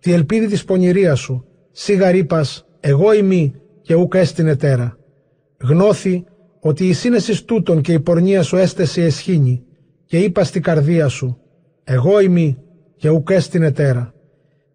τη 0.00 0.12
ελπίδη 0.12 0.46
της 0.46 0.64
πονηρίας 0.64 1.18
σου, 1.18 1.44
σίγα 1.72 2.10
ρήπας, 2.10 2.66
εγώ 2.80 3.12
ημί 3.12 3.54
και 3.82 3.94
ούκα 3.94 4.18
έστειν 4.18 4.46
ετέρα. 4.46 4.98
Γνώθη 5.66 6.24
ότι 6.60 6.88
η 6.88 6.92
σύνεσης 6.92 7.44
τούτων 7.44 7.80
και 7.80 7.92
η 7.92 8.00
πορνεία 8.00 8.42
σου 8.42 8.56
έστεση 8.56 9.00
εσχήνη 9.00 9.62
και 10.04 10.18
είπα 10.18 10.44
στη 10.44 10.60
καρδία 10.60 11.08
σου, 11.08 11.38
εγώ 11.84 12.20
ημί 12.20 12.56
και 12.96 13.08
ουκ 13.08 13.30
έστειν 13.30 13.62
ετέρα. 13.62 14.14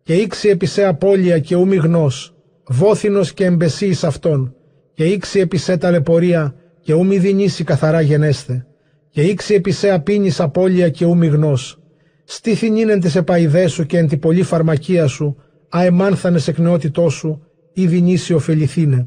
Και 0.04 0.14
ήξι 0.14 0.50
επισέ 0.50 0.86
απώλεια 0.86 1.40
και 1.40 1.56
ου 1.56 1.74
γνώς, 1.74 2.36
βόθινος 2.68 3.34
και 3.34 3.46
εμπεσίης 3.46 4.04
αυτών, 4.04 4.56
και 4.94 5.06
ήξι 5.06 5.40
επισέ 5.40 5.78
ταλαιπωρία 5.78 6.56
και 6.82 6.94
ου 6.94 7.06
μη 7.06 7.18
δινήσει 7.18 7.64
καθαρά 7.64 8.02
γενέστε, 8.02 8.66
και 9.10 9.22
ήξι 9.22 9.54
επισέ 9.54 9.92
απίνης 9.92 10.40
απώλεια 10.40 10.90
και 10.90 11.06
ου 11.06 11.24
γνώς. 11.24 11.80
Στήθην 12.24 12.76
είναι 12.76 13.00
τις 13.00 13.16
επαϊδές 13.16 13.72
σου 13.72 13.86
και 13.86 13.98
εν 13.98 14.08
τη 14.08 14.18
πολλή 14.18 14.44
φαρμακία 14.44 15.08
σου, 15.08 15.36
αεμάνθανες 15.70 16.48
εκ 16.48 16.58
νεότητός 16.58 17.14
σου, 17.14 17.42
ή 17.74 17.88
δινήσει 17.88 18.34
ωφεληθήνε. 18.34 19.06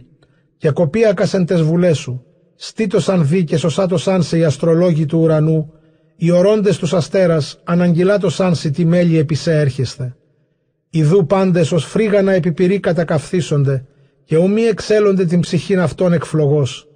Και 0.62 0.70
κοπίακας 0.70 1.34
εν 1.34 1.46
τες 1.46 1.62
βουλές 1.62 1.98
σου, 1.98 2.24
στήτος 2.54 3.08
αν 3.08 3.26
δει 3.26 3.44
και 3.44 3.56
σωσάτος 3.56 4.08
αν 4.08 4.22
σε 4.22 4.38
οι 4.38 4.44
αστρολόγοι 4.44 5.06
του 5.06 5.18
ουρανού, 5.18 5.72
οι 6.16 6.30
ορώντες 6.30 6.78
τους 6.78 6.92
αστέρας 6.92 7.60
αναγγυλάτος 7.64 8.40
αν 8.40 8.54
σε 8.54 8.70
τι 8.70 8.84
μέλη 8.84 9.18
επισέ 9.18 9.52
έρχεστε. 9.60 10.16
Ιδού 10.90 11.26
πάντες 11.26 11.72
ως 11.72 11.84
φρίγανα 11.84 12.32
επιπυρή 12.32 12.80
κατακαυθίσονται 12.80 13.84
και 14.24 14.36
ομοί 14.36 14.62
εξέλονται 14.62 15.24
την 15.24 15.40
ψυχήν 15.40 15.80
αυτών 15.80 16.12
εκφλογός, 16.12 16.88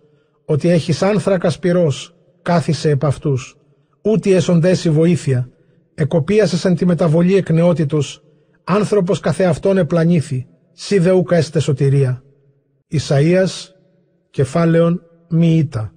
ότι 0.44 0.68
έχεις 0.68 1.02
άνθρακα 1.02 1.50
σπυρός, 1.50 2.14
κάθισε 2.42 2.90
επ' 2.90 3.04
αυτούς, 3.04 3.56
ούτι 4.02 4.32
έσοντες 4.32 4.88
βοήθεια, 4.88 5.48
εκοπίασες 5.94 6.64
εν 6.64 6.74
τη 6.74 6.86
μεταβολή 6.86 7.36
εκ 7.36 7.50
νεότητος, 7.50 8.22
άνθρωπος 8.64 9.20
καθεαυτόν 9.20 9.78
επλανήθη, 9.78 10.46
σι 10.72 10.98
δεούκα 10.98 11.36
έστε 11.36 11.60
σωτηρία. 11.60 12.20
Ισαΐας, 12.90 13.74
κεφάλαιον 14.31 15.02
μη 15.28 15.56
ήτα. 15.56 15.92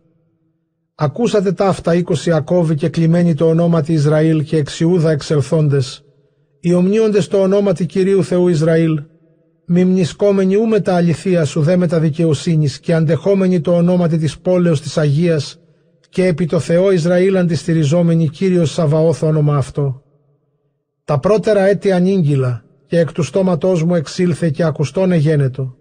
Ακούσατε 0.96 1.52
τα 1.52 1.68
αυτά 1.68 1.96
είκοσι 1.96 2.30
Ιακώβη 2.30 2.76
και 2.76 2.90
κλειμένοι 2.90 3.34
το 3.34 3.48
ονόματι 3.48 3.94
Ισραήλ 3.94 4.44
και 4.44 4.58
εξιούδα 4.58 5.12
εξελθόντες, 5.12 6.04
οι 6.60 6.74
ομνίοντες 6.74 7.28
το 7.28 7.42
ονόματι 7.42 7.86
Κυρίου 7.86 8.24
Θεού 8.24 8.48
Ισραήλ, 8.48 9.04
μη 9.66 9.86
μνησκόμενοι 9.86 10.56
ού 10.56 10.68
με 10.68 10.80
τα 10.80 10.96
αληθεία 10.96 11.46
σου 11.46 11.62
δε 11.62 11.78
με 11.78 11.88
τα 11.88 12.00
δικαιοσύνης 12.00 12.80
και 12.80 12.94
αντεχόμενοι 12.94 13.62
το 13.62 13.76
ονόματι 13.76 14.18
της 14.18 14.40
πόλεως 14.40 14.82
της 14.82 14.98
Αγίας 14.98 15.60
και 16.10 16.26
επί 16.26 16.46
το 16.46 16.60
Θεό 16.60 16.92
Ισραήλ 16.92 17.38
αντιστηριζόμενοι 17.38 18.28
Κύριος 18.30 18.72
Σαβαώθ 18.72 19.24
όνομα 19.24 19.58
αυτό. 19.58 20.04
Τα 21.06 21.20
πρώτερα 21.20 21.62
έτη 21.62 21.92
ανήγγυλα 21.92 22.64
και 22.86 23.00
εκ 23.00 23.12
του 23.12 23.24
στόματός 23.24 23.84
μου 23.84 23.96
εξήλθε 23.96 24.50
και 24.50 24.64
ακουστόν 24.64 25.12
εγένετο. 25.12 25.79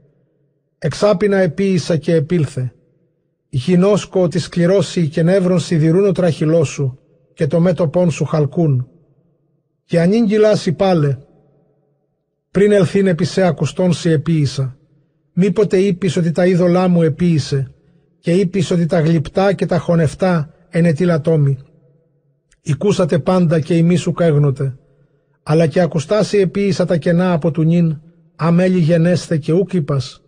Εξάπινα 0.78 1.36
επίησα 1.36 1.96
και 1.96 2.14
επήλθε. 2.14 2.72
Γινώσκω 3.48 4.22
ότι 4.22 4.38
σκληρώσει 4.38 5.08
και 5.08 5.22
νεύρων 5.22 5.58
σιδηρούν 5.58 6.06
ο 6.06 6.12
τραχυλός 6.12 6.68
σου 6.68 6.98
και 7.34 7.46
το 7.46 7.60
μέτωπόν 7.60 8.10
σου 8.10 8.24
χαλκούν. 8.24 8.88
Και 9.84 10.00
ανήγγυλάσι 10.00 10.72
πάλε, 10.72 11.18
πριν 12.50 12.72
ελθήν 12.72 13.06
επί 13.06 13.24
σε 13.24 13.42
ακουστών 13.42 13.92
σε 13.92 14.10
επίησα. 14.10 14.76
Μήποτε 15.32 15.76
είπεις 15.76 16.16
ότι 16.16 16.30
τα 16.30 16.46
είδωλά 16.46 16.88
μου 16.88 17.02
επίησε 17.02 17.72
και 18.18 18.32
είπεις 18.32 18.70
ότι 18.70 18.86
τα 18.86 19.00
γλυπτά 19.00 19.52
και 19.52 19.66
τα 19.66 19.78
χωνευτά 19.78 20.54
ενετήλατόμοι. 20.68 21.58
Οικούσατε 22.62 23.18
πάντα 23.18 23.60
και 23.60 23.76
ημί 23.76 23.96
σου 23.96 24.12
καίγνοτε, 24.12 24.78
αλλά 25.42 25.66
και 25.66 25.80
ακουστάσι 25.80 26.38
επίησα 26.38 26.84
τα 26.84 26.96
κενά 26.96 27.32
από 27.32 27.50
του 27.50 27.62
νυν, 27.62 28.00
αμέλη 28.36 28.78
γενέστε 28.78 29.36
και 29.36 29.52
ούκ 29.52 29.72
είπας. 29.72 30.22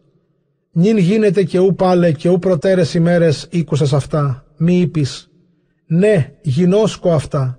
Νυν 0.73 0.99
γίνεται 0.99 1.43
και 1.43 1.59
ου 1.59 1.75
πάλε 1.75 2.13
και 2.13 2.29
ου 2.29 2.39
προτέρες 2.39 2.95
ημέρες 2.95 3.47
ήκουσας 3.51 3.93
αυτά, 3.93 4.45
μη 4.57 4.81
είπεις. 4.81 5.31
Ναι, 5.87 6.33
γινώσκω 6.41 7.13
αυτά, 7.13 7.59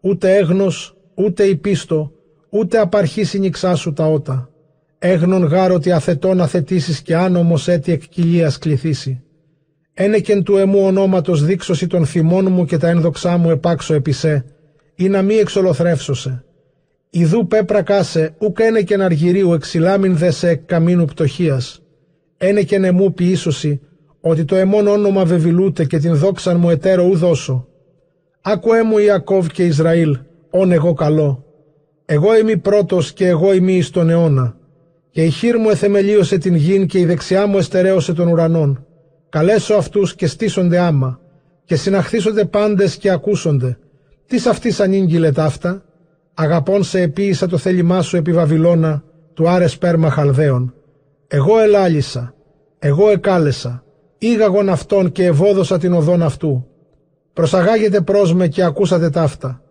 ούτε 0.00 0.36
έγνος, 0.36 0.96
ούτε 1.14 1.44
υπίστο, 1.44 2.12
ούτε 2.50 2.78
απαρχής 2.78 3.28
συνυξά 3.28 3.74
σου 3.74 3.92
τα 3.92 4.06
ότα. 4.06 4.50
Έγνον 4.98 5.44
γάρ 5.44 5.72
ότι 5.72 5.92
αθετών 5.92 6.40
αθετήσεις 6.40 7.00
και 7.00 7.16
άνομος 7.16 7.68
έτη 7.68 7.92
εκ 7.92 8.02
κοιλίας 8.08 8.58
κληθήσει. 8.58 9.22
Ένεκεν 9.94 10.42
του 10.42 10.56
εμού 10.56 10.84
ονόματος 10.84 11.44
δείξωση 11.44 11.86
των 11.86 12.06
θυμών 12.06 12.52
μου 12.52 12.64
και 12.64 12.76
τα 12.76 12.88
ένδοξά 12.88 13.36
μου 13.36 13.50
επάξω 13.50 13.94
επισέ, 13.94 14.44
ή 14.94 15.08
να 15.08 15.22
μη 15.22 15.34
εξολοθρεύσωσε. 15.34 16.44
Ιδού 17.10 17.46
πέπρακάσε, 17.46 18.34
ουκ 18.38 18.58
ένεκεν 18.60 19.00
αργυρίου 19.00 19.52
εξυλάμιν 19.52 20.16
δε 20.16 20.30
σε 20.30 20.48
εκ 20.48 20.62
καμίνου 20.64 21.04
πτωχίας 21.04 21.82
ένεκεν 22.38 22.84
εμού 22.84 23.12
ποιήσωση, 23.12 23.80
ότι 24.20 24.44
το 24.44 24.56
εμόν 24.56 24.86
όνομα 24.86 25.24
βεβηλούται 25.24 25.84
και 25.84 25.98
την 25.98 26.14
δόξαν 26.14 26.56
μου 26.56 26.70
εταίρο 26.70 27.04
ου 27.04 27.16
δώσω. 27.16 27.66
Άκουέ 28.40 28.82
μου 28.82 28.98
Ιακώβ 28.98 29.46
και 29.46 29.64
Ισραήλ, 29.64 30.18
όν 30.50 30.72
εγώ 30.72 30.92
καλό. 30.92 31.44
Εγώ 32.04 32.38
είμαι 32.38 32.56
πρώτος 32.56 33.12
και 33.12 33.26
εγώ 33.26 33.52
είμαι 33.52 33.72
εις 33.72 33.90
τον 33.90 34.10
αιώνα. 34.10 34.56
Και 35.10 35.24
η 35.24 35.30
χείρ 35.30 35.58
μου 35.58 35.70
εθεμελίωσε 35.70 36.38
την 36.38 36.54
γην 36.54 36.86
και 36.86 36.98
η 36.98 37.04
δεξιά 37.04 37.46
μου 37.46 37.58
εστερέωσε 37.58 38.12
των 38.12 38.28
ουρανών. 38.28 38.86
Καλέσω 39.28 39.74
αυτούς 39.74 40.14
και 40.14 40.26
στήσονται 40.26 40.78
άμα 40.78 41.20
και 41.68 41.76
συναχθήσονται 41.76 42.44
πάντες 42.44 42.96
και 42.96 43.10
ακούσονται. 43.10 43.78
Τις 44.26 44.46
αυτής 44.46 44.80
ανήγγειλε 44.80 45.32
ταύτα, 45.32 45.82
αγαπών 46.34 46.82
σε 46.82 47.00
επίησα 47.00 47.46
το 47.46 47.56
θέλημά 47.56 48.02
σου 48.02 48.16
επί 48.16 48.32
Βαβυλώνα, 48.32 49.02
του 49.34 49.48
άρε 49.48 49.66
σπέρμα 49.66 50.10
Χαλδαίων. 50.10 50.74
Εγώ 51.30 51.58
ελάλησα, 51.58 52.34
εγώ 52.78 53.10
εκάλεσα, 53.10 53.84
ήγαγον 54.18 54.68
αυτόν 54.68 55.12
και 55.12 55.24
ευόδωσα 55.24 55.78
την 55.78 55.92
οδόν 55.92 56.22
αυτού. 56.22 56.66
Προσαγάγετε 57.32 58.00
προς 58.00 58.34
με 58.34 58.48
και 58.48 58.62
ακούσατε 58.62 59.10
ταύτα. 59.10 59.62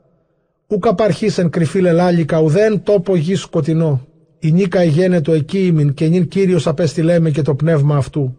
Ουκ 0.68 0.88
απαρχήσεν 0.88 1.50
κρυφή 1.50 1.80
λελάλικα 1.80 2.40
ουδέν 2.40 2.84
τόπο 2.84 3.16
γης 3.16 3.42
σκοτεινό. 3.42 4.08
Η 4.40 4.52
νίκα 4.52 4.80
εγένετο 4.80 5.34
εκεί 5.34 5.66
ημιν 5.66 5.94
και 5.94 6.08
νυν 6.08 6.28
Κύριος 6.28 6.68
απέστειλέμε 6.68 7.30
και 7.30 7.42
το 7.42 7.56
πνεύμα 7.56 7.96
αυτού. 7.96 8.38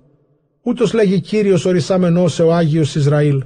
Ούτως 0.62 0.92
λέγει 0.92 1.20
Κύριος 1.20 1.64
ορισάμενός 1.64 2.38
ο 2.38 2.52
Άγιος 2.52 2.94
Ισραήλ. 2.94 3.44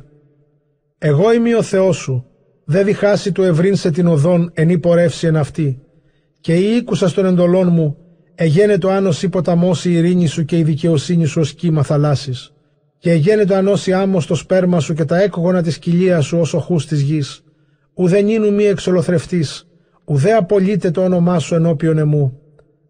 Εγώ 0.99 1.33
είμαι 1.33 1.57
ο 1.57 1.63
Θεός 1.63 1.97
σου, 1.97 2.27
δε 2.65 2.83
διχάσει 2.83 3.33
του 3.33 3.43
ευρύν 3.43 3.77
σε 3.77 3.91
την 3.91 4.07
οδόν 4.07 4.51
εν 4.55 4.81
πορεύσει 4.81 5.27
εν 5.27 5.37
αυτή. 5.37 5.83
Και 6.41 6.55
η 6.55 6.77
οίκουσα 6.77 7.13
των 7.13 7.27
εντολών 7.27 7.69
μου 7.73 7.97
Εγένετο 8.35 8.89
άνος 8.89 9.23
ή 9.23 9.29
ποταμός 9.29 9.85
η 9.85 9.93
ειρήνη 9.93 10.27
σου 10.27 10.45
και 10.45 10.59
η 10.59 10.63
δικαιοσύνη 10.63 11.25
σου 11.25 11.41
ως 11.41 11.55
κύμα 11.55 11.83
θαλάσσης. 11.83 12.53
Και 12.99 13.11
εγένετο 13.11 13.55
ανός 13.55 13.87
η 13.87 13.93
άμμος 13.93 14.27
το 14.27 14.35
σπέρμα 14.35 14.81
σου 14.81 14.95
και 14.95 15.05
τα 15.05 15.23
έκογονα 15.23 15.63
της 15.63 15.79
κοιλία 15.79 16.21
σου 16.21 16.39
ως 16.39 16.55
οχούς 16.55 16.87
της 16.87 17.01
γης. 17.01 17.43
Ουδεν 17.95 18.29
ίνου 18.29 18.53
μη 18.53 18.65
εξολοθρευτής, 18.65 19.69
ουδέ 20.05 20.33
απολύτε 20.33 20.91
το 20.91 21.05
όνομά 21.05 21.39
σου 21.39 21.55
ενώπιον 21.55 21.99
εμού. 21.99 22.41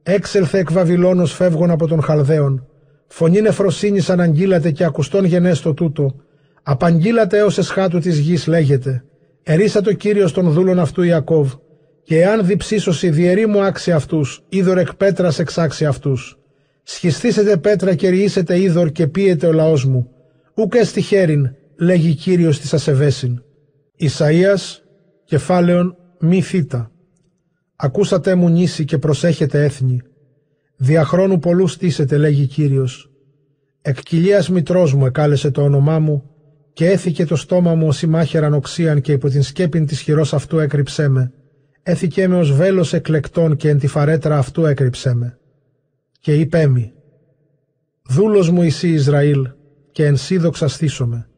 Έξελθε 0.03 0.59
εκ 0.59 0.73
Βαβυλώνος 0.73 1.33
φεύγων 1.33 1.71
από 1.71 1.87
τον 1.87 2.03
Χαλδαίων. 2.03 2.67
Φωνή 3.07 3.41
νεφροσύνης 3.41 4.11
αναγγείλατε 4.11 4.71
και 4.71 4.85
ακουστών 4.85 5.25
γενέστο 5.25 5.75
τούτο. 5.75 6.15
Απαγγείλατε 6.63 7.39
έως 7.39 7.59
εσχάτου 7.59 7.99
της 7.99 8.19
γης 8.19 8.47
λέγεται. 8.47 9.05
Ερίσα 9.43 9.81
το 9.81 9.93
Κύριος 9.93 10.33
των 10.33 10.51
δούλων 10.51 10.79
αυτού 10.79 11.03
Ιακώβ 11.03 11.53
και 12.05 12.21
εάν 12.21 12.47
διψίσωση 12.47 13.11
διαιρεί 13.11 13.47
μου 13.47 13.63
άξι 13.63 13.93
αυτούς, 13.93 14.45
είδωρ 14.49 14.79
εκ 14.79 14.95
πέτρας 14.95 15.39
εξάξει 15.39 15.85
αυτούς. 15.85 16.39
Σχιστήσετε 16.83 17.57
πέτρα 17.57 17.95
και 17.95 18.09
ριήσετε 18.09 18.61
είδωρ 18.61 18.91
και 18.91 19.07
πίετε 19.07 19.47
ο 19.47 19.53
λαός 19.53 19.85
μου. 19.85 20.11
Ούκ 20.55 20.75
εστι 20.75 21.01
χέριν, 21.01 21.55
λέγει 21.77 22.15
Κύριος 22.15 22.61
της 22.61 22.73
ασεβέσιν. 22.75 23.43
Ισαΐας, 24.01 24.83
κεφάλαιον 25.25 25.97
μη 26.21 26.43
θήτα. 26.43 26.91
Ακούσατε 27.77 28.35
μου 28.35 28.49
νήσι 28.49 28.85
και 28.85 28.99
προσέχετε 28.99 29.65
έθνη. 29.65 30.01
Διαχρόνου 30.77 31.39
πολλούς 31.39 31.73
στήσετε, 31.73 32.17
λέγει 32.17 32.47
Κύριος. 32.47 33.11
Εκ 33.83 34.03
κοιλίας 34.03 34.49
μητρός 34.49 34.95
μου 34.95 35.07
εκάλεσε 35.07 35.51
το 35.51 35.63
όνομά 35.63 35.99
μου 35.99 36.31
και 36.73 36.91
έθηκε 36.91 37.25
το 37.25 37.37
στόμα 37.37 37.75
μου 37.75 37.87
ως 37.87 38.03
μάχεραν 38.03 38.55
οξίαν 38.55 39.01
και 39.01 39.13
υπό 39.13 39.29
την 39.29 39.43
σκέπην 39.43 39.87
της 39.87 40.01
χειρός 40.01 40.35
αυτού 40.35 40.59
έκρυψέ 40.59 41.09
με 41.09 41.33
έθηκε 41.83 42.29
με 42.29 42.37
ως 42.37 42.53
βέλος 42.53 42.93
εκλεκτών 42.93 43.57
και 43.57 43.69
εν 43.69 43.79
τη 43.79 43.87
φαρέτρα 43.87 44.39
αυτού 44.39 44.65
έκρυψέ 44.65 45.15
με. 45.15 45.39
Και 46.21 46.35
είπε 46.35 46.67
μη, 46.67 46.93
δούλος 48.09 48.51
μου 48.51 48.63
εσύ 48.63 48.89
Ισραήλ, 48.89 49.49
και 49.93 50.07
εν 50.07 50.17
σύ 50.17 50.39
δοξασθήσομαι. 50.39 51.29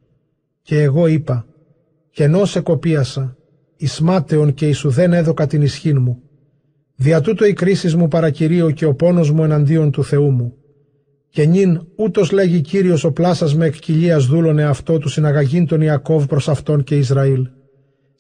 Και 0.63 0.83
εγώ 0.83 1.07
είπα, 1.07 1.47
και 2.11 2.25
ενώ 2.25 2.45
σε 2.45 2.61
κοπίασα, 2.61 3.37
εις 3.77 4.01
μάταιον 4.01 4.55
και 4.55 4.69
εις 4.69 4.85
ουδέν 4.85 5.13
έδωκα 5.13 5.47
την 5.47 5.63
ισχύν 5.63 6.01
μου. 6.01 6.23
Δια 6.97 7.21
τούτο 7.21 7.45
η 7.45 7.53
κρίση 7.53 7.97
μου 7.97 8.09
παρακυρίο 8.09 8.71
και 8.71 8.85
ο 8.85 8.95
πόνος 8.95 9.31
μου 9.31 9.45
εναντίον 9.45 9.91
του 9.91 10.05
Θεού 10.05 10.31
μου. 10.31 10.55
Και 11.29 11.45
νυν 11.45 11.87
ούτως 11.97 12.31
λέγει 12.31 12.61
Κύριος 12.61 13.05
ο 13.05 13.13
πλάσας 13.13 13.55
με 13.55 13.67
εκκυλίας 13.67 14.27
δούλωνε 14.27 14.65
αυτό 14.65 14.99
του 14.99 15.09
συναγαγήν 15.09 15.67
τον 15.67 15.81
Ιακώβ 15.81 16.27
προς 16.27 16.49
αυτόν 16.49 16.85
και 16.85 16.97
Ισραήλ. 16.97 17.49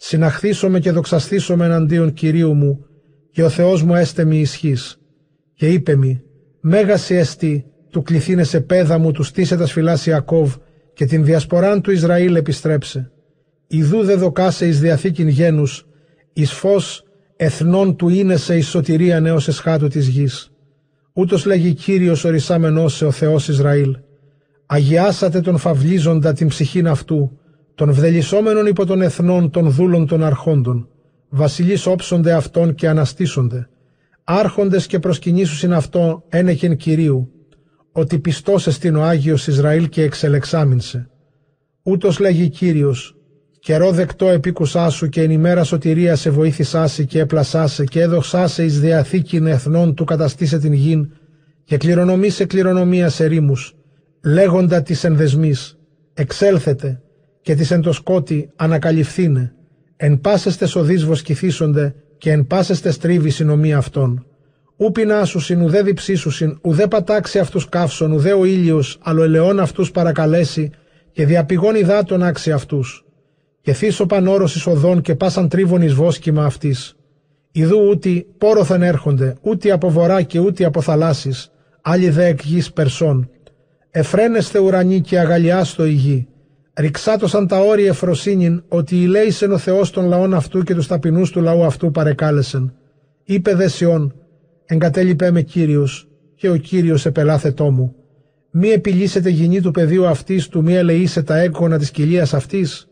Συναχθήσομαι 0.07 0.79
και 0.81 0.91
δοξαστήσομαι 0.91 1.65
εναντίον 1.65 2.13
Κυρίου 2.13 2.55
μου 2.55 2.87
και 3.31 3.43
ο 3.43 3.49
Θεός 3.49 3.83
μου 3.83 3.95
έστε 3.95 4.25
μη 4.25 4.39
ισχύς. 4.39 4.99
Και 5.55 5.69
είπε 5.69 5.97
μη, 5.97 6.23
μέγαση 6.61 7.15
εστί, 7.15 7.65
του 7.91 8.03
κληθήνε 8.03 8.45
πέδα 8.67 8.99
μου, 8.99 9.11
τους 9.11 9.27
στήσε 9.27 9.57
τα 9.57 9.67
σφυλάς 9.67 10.07
Ιακώβ 10.07 10.55
και 10.95 11.05
την 11.05 11.25
διασποράν 11.25 11.81
του 11.81 11.91
Ισραήλ 11.91 12.35
επιστρέψε. 12.35 13.11
Ιδού 13.67 14.03
δε 14.03 14.15
δοκάσε 14.15 14.67
εις 14.67 14.81
διαθήκην 14.81 15.29
γένους, 15.29 15.87
εις 16.33 16.53
φως 16.53 17.05
εθνών 17.37 17.97
του 17.97 18.09
είναι 18.09 18.37
σε 18.37 18.57
ισοτηρία 18.57 19.21
νέος 19.21 19.49
εσχάτου 19.49 19.89
της 19.89 20.09
γης. 20.09 20.51
Ούτως 21.13 21.45
λέγει 21.45 21.75
Κύριος 21.75 22.25
ορισάμενός 22.25 22.97
σε 22.97 23.05
ο 23.05 23.11
Θεός 23.11 23.49
Ισραήλ. 23.49 23.97
Αγιάσατε 24.67 25.41
τον 25.41 25.59
φαυλίζοντα 25.59 26.33
την 26.33 26.49
ψυχήν 26.49 26.89
αυτού, 26.89 27.39
των 27.75 27.93
βδελισόμενων 27.93 28.67
υπό 28.67 28.87
των 28.87 29.03
εθνών 29.03 29.51
των 29.51 29.71
δούλων 29.71 30.07
των 30.07 30.25
αρχόντων. 30.25 30.89
Βασιλείς 31.29 31.87
όψονται 31.87 32.33
αυτών 32.33 32.75
και 32.75 32.89
αναστήσονται. 32.89 33.69
Άρχοντες 34.25 34.87
και 34.87 34.99
προσκυνήσουσιν 34.99 35.73
αυτό 35.73 36.25
ένεκεν 36.29 36.77
Κυρίου, 36.77 37.31
ότι 37.93 38.19
πιστός 38.19 38.67
εστίν 38.67 38.97
ο 38.97 39.03
Άγιος 39.03 39.47
Ισραήλ 39.47 39.89
και 39.89 40.03
εξελεξάμινσε. 40.03 41.09
Ούτως 41.83 42.19
λέγει 42.19 42.49
Κύριος, 42.49 43.17
καιρό 43.59 43.91
δεκτό 43.91 44.29
επίκουσά 44.29 44.91
σου 44.91 45.09
και 45.09 45.23
εν 45.23 45.31
ημέρας 45.31 45.69
σωτηρία 45.69 46.17
σε 46.17 46.31
βοήθησάσαι 46.31 47.05
και 47.05 47.19
έπλασάσε 47.19 47.85
και 47.85 48.01
έδωσάσε 48.01 48.65
εις 48.65 48.81
διαθήκην 48.81 49.47
εθνών 49.47 49.95
του 49.95 50.05
καταστήσε 50.05 50.59
την 50.59 50.73
γην 50.73 51.13
και 51.65 51.77
κληρονομεί 51.77 52.31
σε 52.31 52.45
κληρονομία 52.45 53.09
σε 53.09 53.25
ρήμους, 53.27 53.75
λέγοντα 54.25 54.83
της 54.83 55.05
ενδεσμής, 55.05 55.79
εξέλθετε 56.15 57.04
και 57.45 57.55
της 57.55 57.71
εν 57.71 57.81
το 57.81 57.93
σκότη 57.93 58.51
ανακαλυφθήνε, 58.57 59.53
εν 59.97 60.21
πάσεστε 60.21 60.67
σοδείς 60.67 61.05
βοσκηθήσονται 61.05 61.95
και 62.19 62.31
εν 62.31 62.47
πάσεστε 62.47 62.91
στρίβει 62.91 63.31
συνομία 63.31 63.77
αυτών. 63.77 64.27
Ού 64.77 64.93
πεινάσουσιν, 64.93 65.61
ουδέ 65.61 65.83
διψήσουσιν, 65.83 66.59
ουδέ 66.63 66.87
πατάξει 66.87 67.39
αυτούς 67.39 67.69
καύσον, 67.69 68.13
ουδέ 68.13 68.33
ο 68.33 68.45
ήλιος, 68.45 68.99
αλλο 69.03 69.23
ελαιόν 69.23 69.61
αυτούς 69.61 69.91
παρακαλέσει 69.91 70.71
και 71.13 71.27
διαπηγών 71.27 71.75
υδάτων 71.75 72.23
άξει 72.23 72.53
αυτούς 72.53 73.05
και 73.61 73.73
θύσω 73.73 74.07
πανόρος 74.07 74.67
οδών 74.67 75.01
και 75.01 75.15
πάσαν 75.15 75.49
τρίβων 75.49 75.83
εις 75.83 75.95
βόσκημα 75.95 76.45
αυτής. 76.45 76.97
Ιδού 77.53 77.89
ούτι 77.91 78.27
πόροθεν 78.39 78.83
έρχονται, 78.83 79.37
ούτε 79.41 79.71
από 79.71 79.91
βορρά 79.91 80.23
και 80.23 80.39
ούτε 80.39 80.65
από 80.65 80.81
θαλάσσης, 80.81 81.51
άλλοι 81.81 82.09
δε 82.11 82.27
εκ 82.27 82.41
γης 82.43 82.73
περσών. 82.73 83.31
Εφραίνεστε 83.91 84.59
ουρανοί 84.59 85.01
και 85.01 85.19
αγαλιάστο 85.19 85.87
η 85.87 85.93
γη. 85.93 86.29
Ριξάτωσαν 86.77 87.47
τα 87.47 87.59
όρια 87.59 87.89
εφροσύνην, 87.89 88.63
ότι 88.69 89.03
ηλέησεν 89.03 89.53
ο 89.53 89.59
Θεός 89.59 89.91
των 89.91 90.07
λαών 90.07 90.35
αυτού 90.35 90.63
και 90.63 90.75
τους 90.75 90.87
ταπεινούς 90.87 91.31
του 91.31 91.41
λαού 91.41 91.65
αυτού 91.65 91.91
παρεκάλεσεν. 91.91 92.75
Είπε 93.25 93.55
δε 93.55 93.69
Σιών, 93.69 94.15
εγκατέλειπέ 94.67 95.31
με 95.31 95.43
Κύριος, 95.43 96.09
και 96.35 96.49
ο 96.49 96.57
Κύριος 96.57 97.07
επελάθετό 97.07 97.71
μου. 97.71 97.95
Μη 98.51 98.69
επιλύσετε 98.69 99.31
γυνή 99.31 99.61
του 99.61 99.71
πεδίου 99.71 100.07
αυτής 100.07 100.49
του, 100.49 100.63
μη 100.63 100.75
ελεήσε 100.75 101.23
τα 101.23 101.39
έγκονα 101.39 101.79
της 101.79 101.91
κοιλίας 101.91 102.35
αυτής. 102.35 102.89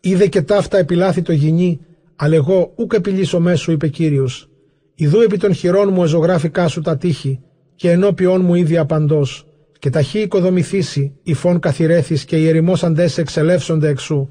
Είδε 0.00 0.26
και 0.26 0.42
ταύτα 0.42 0.78
επιλάθη 0.78 1.22
το 1.22 1.32
γυνή, 1.32 1.80
αλλά 2.16 2.34
εγώ 2.34 2.72
ούκ 2.76 2.92
επιλύσω 2.92 3.40
μέσου, 3.40 3.72
είπε 3.72 3.88
κύριος. 3.88 4.50
Ιδού 4.94 5.20
επί 5.20 5.36
των 5.36 5.54
χειρών 5.54 5.92
μου 5.92 6.02
εζωγράφικά 6.02 6.68
σου 6.68 6.80
τα 6.80 6.96
τείχη, 6.96 7.40
και 7.74 7.90
ενώπιον 7.90 8.44
μου 8.44 8.54
ήδη 8.54 8.76
απαντός. 8.76 9.47
Και 9.78 9.90
ταχύ 9.90 10.18
οικοδομηθήσει, 10.18 11.12
υφών 11.22 11.58
καθηρέθη 11.58 12.24
και 12.24 12.36
οι 12.36 12.48
ερημός 12.48 12.84
αντέσαι 12.84 13.20
εξελεύσονται 13.20 13.88
εξού. 13.88 14.28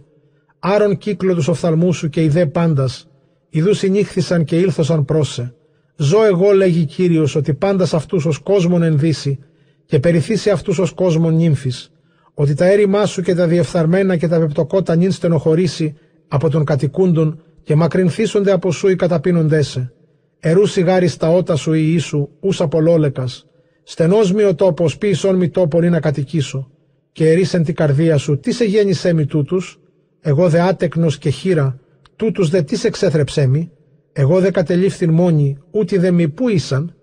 Άρον 0.59 0.97
κύκλο 0.97 1.33
τους 1.33 1.47
οφθαλμού 1.47 1.93
σου 1.93 2.09
και 2.09 2.23
ιδέ 2.23 2.45
πάντας. 2.45 3.07
Ιδού 3.49 3.73
συνήχθησαν 3.73 4.43
και 4.43 4.59
ήλθωσαν 4.59 5.05
πρόσε. 5.05 5.53
Ζω 5.95 6.25
εγώ, 6.25 6.51
λέγει 6.51 6.85
κύριος, 6.85 7.35
ότι 7.35 7.53
πάντας 7.53 7.93
αυτούς 7.93 8.25
ως 8.25 8.37
κόσμον 8.37 8.83
ενδύσει, 8.83 9.39
και 9.85 9.99
περιθύσει 9.99 10.49
αυτούς 10.49 10.79
ως 10.79 10.91
κόσμον 10.91 11.35
νύμφης 11.35 11.91
ότι 12.39 12.53
τα 12.53 12.65
έρημά 12.65 13.05
σου 13.05 13.21
και 13.21 13.35
τα 13.35 13.47
διεφθαρμένα 13.47 14.17
και 14.17 14.27
τα 14.27 14.39
πεπτοκότα 14.39 14.95
νυν 14.95 15.11
στενοχωρήσει 15.11 15.95
από 16.27 16.49
τον 16.49 16.63
κατοικούντον 16.63 17.41
και 17.63 17.75
μακρυνθίσονται 17.75 18.51
από 18.51 18.71
σου 18.71 18.87
οι 18.87 18.95
καταπίνοντέ 18.95 19.61
σε. 19.61 19.93
Ερού 20.39 20.65
σιγάρι 20.65 21.07
στα 21.07 21.29
ότα 21.29 21.55
σου 21.55 21.73
η 21.73 21.81
Ιησού, 21.91 22.29
ούς 22.39 22.61
απολόλεκας. 22.61 23.45
Στενός 23.89 24.33
μη 24.33 24.43
ο 24.43 24.55
τόπος, 24.55 24.97
πίσον 24.97 25.35
μη 25.35 25.49
τόπον 25.49 25.83
ή 25.83 25.89
να 25.89 25.99
κατοικήσω. 25.99 26.71
Και 27.11 27.29
ερίσεν 27.29 27.63
την 27.63 27.75
καρδία 27.75 28.17
σου, 28.17 28.39
τι 28.39 28.51
σε 28.51 28.65
γέννησέ 28.65 29.13
μη 29.13 29.25
τούτους. 29.25 29.79
Εγώ 30.21 30.49
δε 30.49 30.61
άτεκνος 30.61 31.17
και 31.17 31.29
χείρα, 31.29 31.79
τούτους 32.15 32.49
δε 32.49 32.61
τι 32.61 32.75
σε 32.75 32.89
ξέθρεψέ 32.89 33.47
μη. 33.47 33.71
Εγώ 34.13 34.39
δε 34.39 34.51
κατελήφθην 34.51 35.11
μόνη, 35.11 35.57
ούτε 35.71 35.97
δε 35.97 36.11
μη 36.11 36.29
πού 36.29 36.49
ήσαν. 36.49 36.95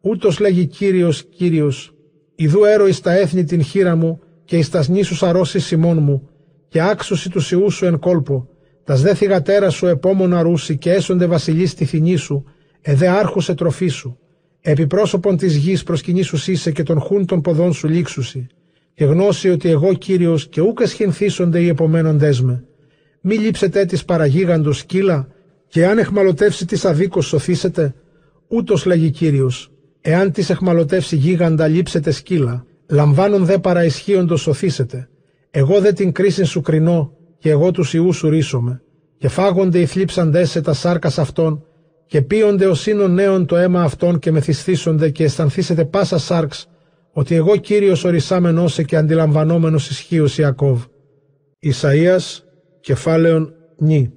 Ούτως 0.00 0.38
λέγει 0.38 0.66
Κύριος, 0.66 1.24
Κύριος. 1.24 1.94
Ιδού 2.34 2.64
έρωη 2.64 2.92
στα 2.92 3.12
έθνη 3.12 3.44
την 3.44 3.62
χείρα 3.62 3.96
μου, 3.96 4.20
και 4.44 4.56
εις 4.56 4.70
τας 4.70 4.88
νήσους 4.88 5.22
αρρώσεις 5.22 5.64
σημών 5.64 6.02
μου, 6.02 6.28
και 6.68 6.82
άξουσι 6.82 7.30
τους 7.30 7.50
ιούς 7.50 7.74
σου 7.74 7.86
εν 7.86 7.98
κόλπο, 7.98 8.48
τας 8.84 9.02
δε 9.02 9.14
θυγατέρας 9.14 9.74
σου 9.74 9.86
επόμονα 9.86 10.42
ρούσι 10.42 10.76
και 10.76 10.90
έσονται 10.92 11.26
βασιλείς 11.26 11.70
στη 11.70 11.84
θηνή 11.84 12.16
σου, 12.16 12.44
εδέ 12.80 13.08
άρχουσε 13.08 13.54
τροφή 13.54 13.88
σου. 13.88 14.16
Επιπρόσωπον 14.64 15.36
της 15.36 15.56
γης 15.56 15.82
προσκυνήσους 15.82 16.48
είσαι 16.48 16.70
και 16.70 16.82
των 16.82 17.00
χούν 17.00 17.26
των 17.26 17.40
ποδών 17.40 17.72
σου 17.72 17.88
λήξουσι, 17.88 18.46
και 18.94 19.04
γνώση 19.04 19.50
ότι 19.50 19.68
εγώ 19.68 19.94
Κύριος 19.94 20.48
και 20.48 20.60
ούκ 20.60 20.80
εσχυνθήσονται 20.80 21.60
οι 21.60 21.68
επομένοντές 21.68 22.40
με. 22.40 22.64
Μη 23.20 23.34
λείψετε 23.36 23.84
της 23.84 24.04
παραγίγαντος 24.04 24.78
σκύλα, 24.78 25.28
και 25.68 25.86
αν 25.86 25.98
εχμαλωτεύσει 25.98 26.66
της 26.66 26.84
αδίκως 26.84 27.26
σωθήσετε, 27.26 27.94
ούτως 28.48 28.84
λέγει 28.84 29.10
Κύριος, 29.10 29.72
εάν 30.00 30.32
της 30.32 30.50
εχμαλωτεύσει 30.50 31.16
γίγαντα 31.16 31.66
λείψετε 31.66 32.10
σκύλα, 32.10 32.64
λαμβάνουν 32.86 33.44
δε 33.44 33.58
παραισχύοντος 33.58 34.40
σωθήσετε. 34.40 35.08
Εγώ 35.50 35.80
δε 35.80 35.92
την 35.92 36.12
κρίση 36.12 36.44
σου 36.44 36.60
κρινώ, 36.60 37.12
και 37.38 37.50
εγώ 37.50 37.70
τους 37.70 37.94
ιούς 37.94 38.16
σου 38.16 38.28
ρίσομαι. 38.28 38.82
Και 39.18 39.28
φάγονται 39.28 39.78
οι 39.78 39.86
θλίψαντές 39.86 40.50
σε 40.50 40.60
τα 40.60 40.72
σάρκας 40.72 41.18
αυτών, 41.18 41.64
και 42.12 42.22
πίονται 42.22 42.66
ο 42.66 42.74
σύνον 42.74 43.14
νέων 43.14 43.46
το 43.46 43.56
αίμα 43.56 43.82
αυτών 43.82 44.18
και 44.18 44.30
μεθυσθήσονται 44.30 45.10
και 45.10 45.24
αισθανθήσετε 45.24 45.84
πάσα 45.84 46.18
σάρξ, 46.18 46.68
ότι 47.12 47.34
εγώ 47.34 47.56
Κύριος 47.56 48.04
ορισάμενος 48.04 48.82
και 48.84 48.96
αντιλαμβανόμενος 48.96 49.90
ισχύω 49.90 50.26
Ιακώβ. 50.36 50.84
Ισαΐας, 51.62 52.40
κεφάλαιον 52.80 53.54
νη. 53.78 54.12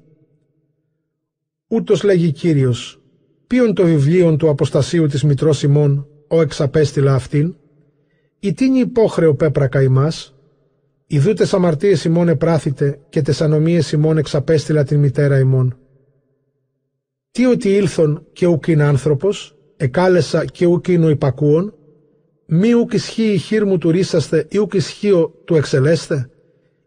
Ούτως 1.67 2.03
λέγει 2.03 2.31
Κύριος, 2.31 3.01
ποιον 3.47 3.73
το 3.73 3.83
βιβλίο 3.83 4.35
του 4.35 4.49
αποστασίου 4.49 5.07
της 5.07 5.23
Μητρός 5.23 5.63
ημών, 5.63 6.07
ο 6.27 6.41
εξαπέστειλα 6.41 7.13
αυτήν, 7.13 7.55
η 8.39 8.53
τίνη 8.53 8.79
υπόχρεο 8.79 9.35
πέπρακα 9.35 9.81
ημάς, 9.81 10.35
ιδού 11.07 11.33
τες 11.33 11.53
αμαρτίες 11.53 12.03
ημών 12.05 12.27
επράθητε 12.27 12.99
και 13.09 13.21
τες 13.21 13.41
ανομίες 13.41 13.91
ημών 13.91 14.17
εξαπέστειλα 14.17 14.83
την 14.83 14.99
μητέρα 14.99 15.39
ημών. 15.39 15.77
Τι 17.35 17.45
ότι 17.45 17.69
ήλθον 17.69 18.25
και 18.33 18.45
ουκ 18.47 18.67
είναι 18.67 18.83
άνθρωπος, 18.83 19.55
εκάλεσα 19.77 20.45
και 20.45 20.65
ουκ 20.65 20.87
είναι 20.87 21.05
ο 21.05 21.09
υπακούων, 21.09 21.73
μη 22.45 22.73
ουκ 22.73 22.93
ισχύει 22.93 23.31
η 23.33 23.37
χείρ 23.37 23.65
μου 23.65 23.77
του 23.77 23.91
ρίσαστε 23.91 24.45
ή 24.49 24.57
ουκ 24.57 24.73
ισχύω 24.73 25.33
του 25.45 25.55
εξελέστε, 25.55 26.29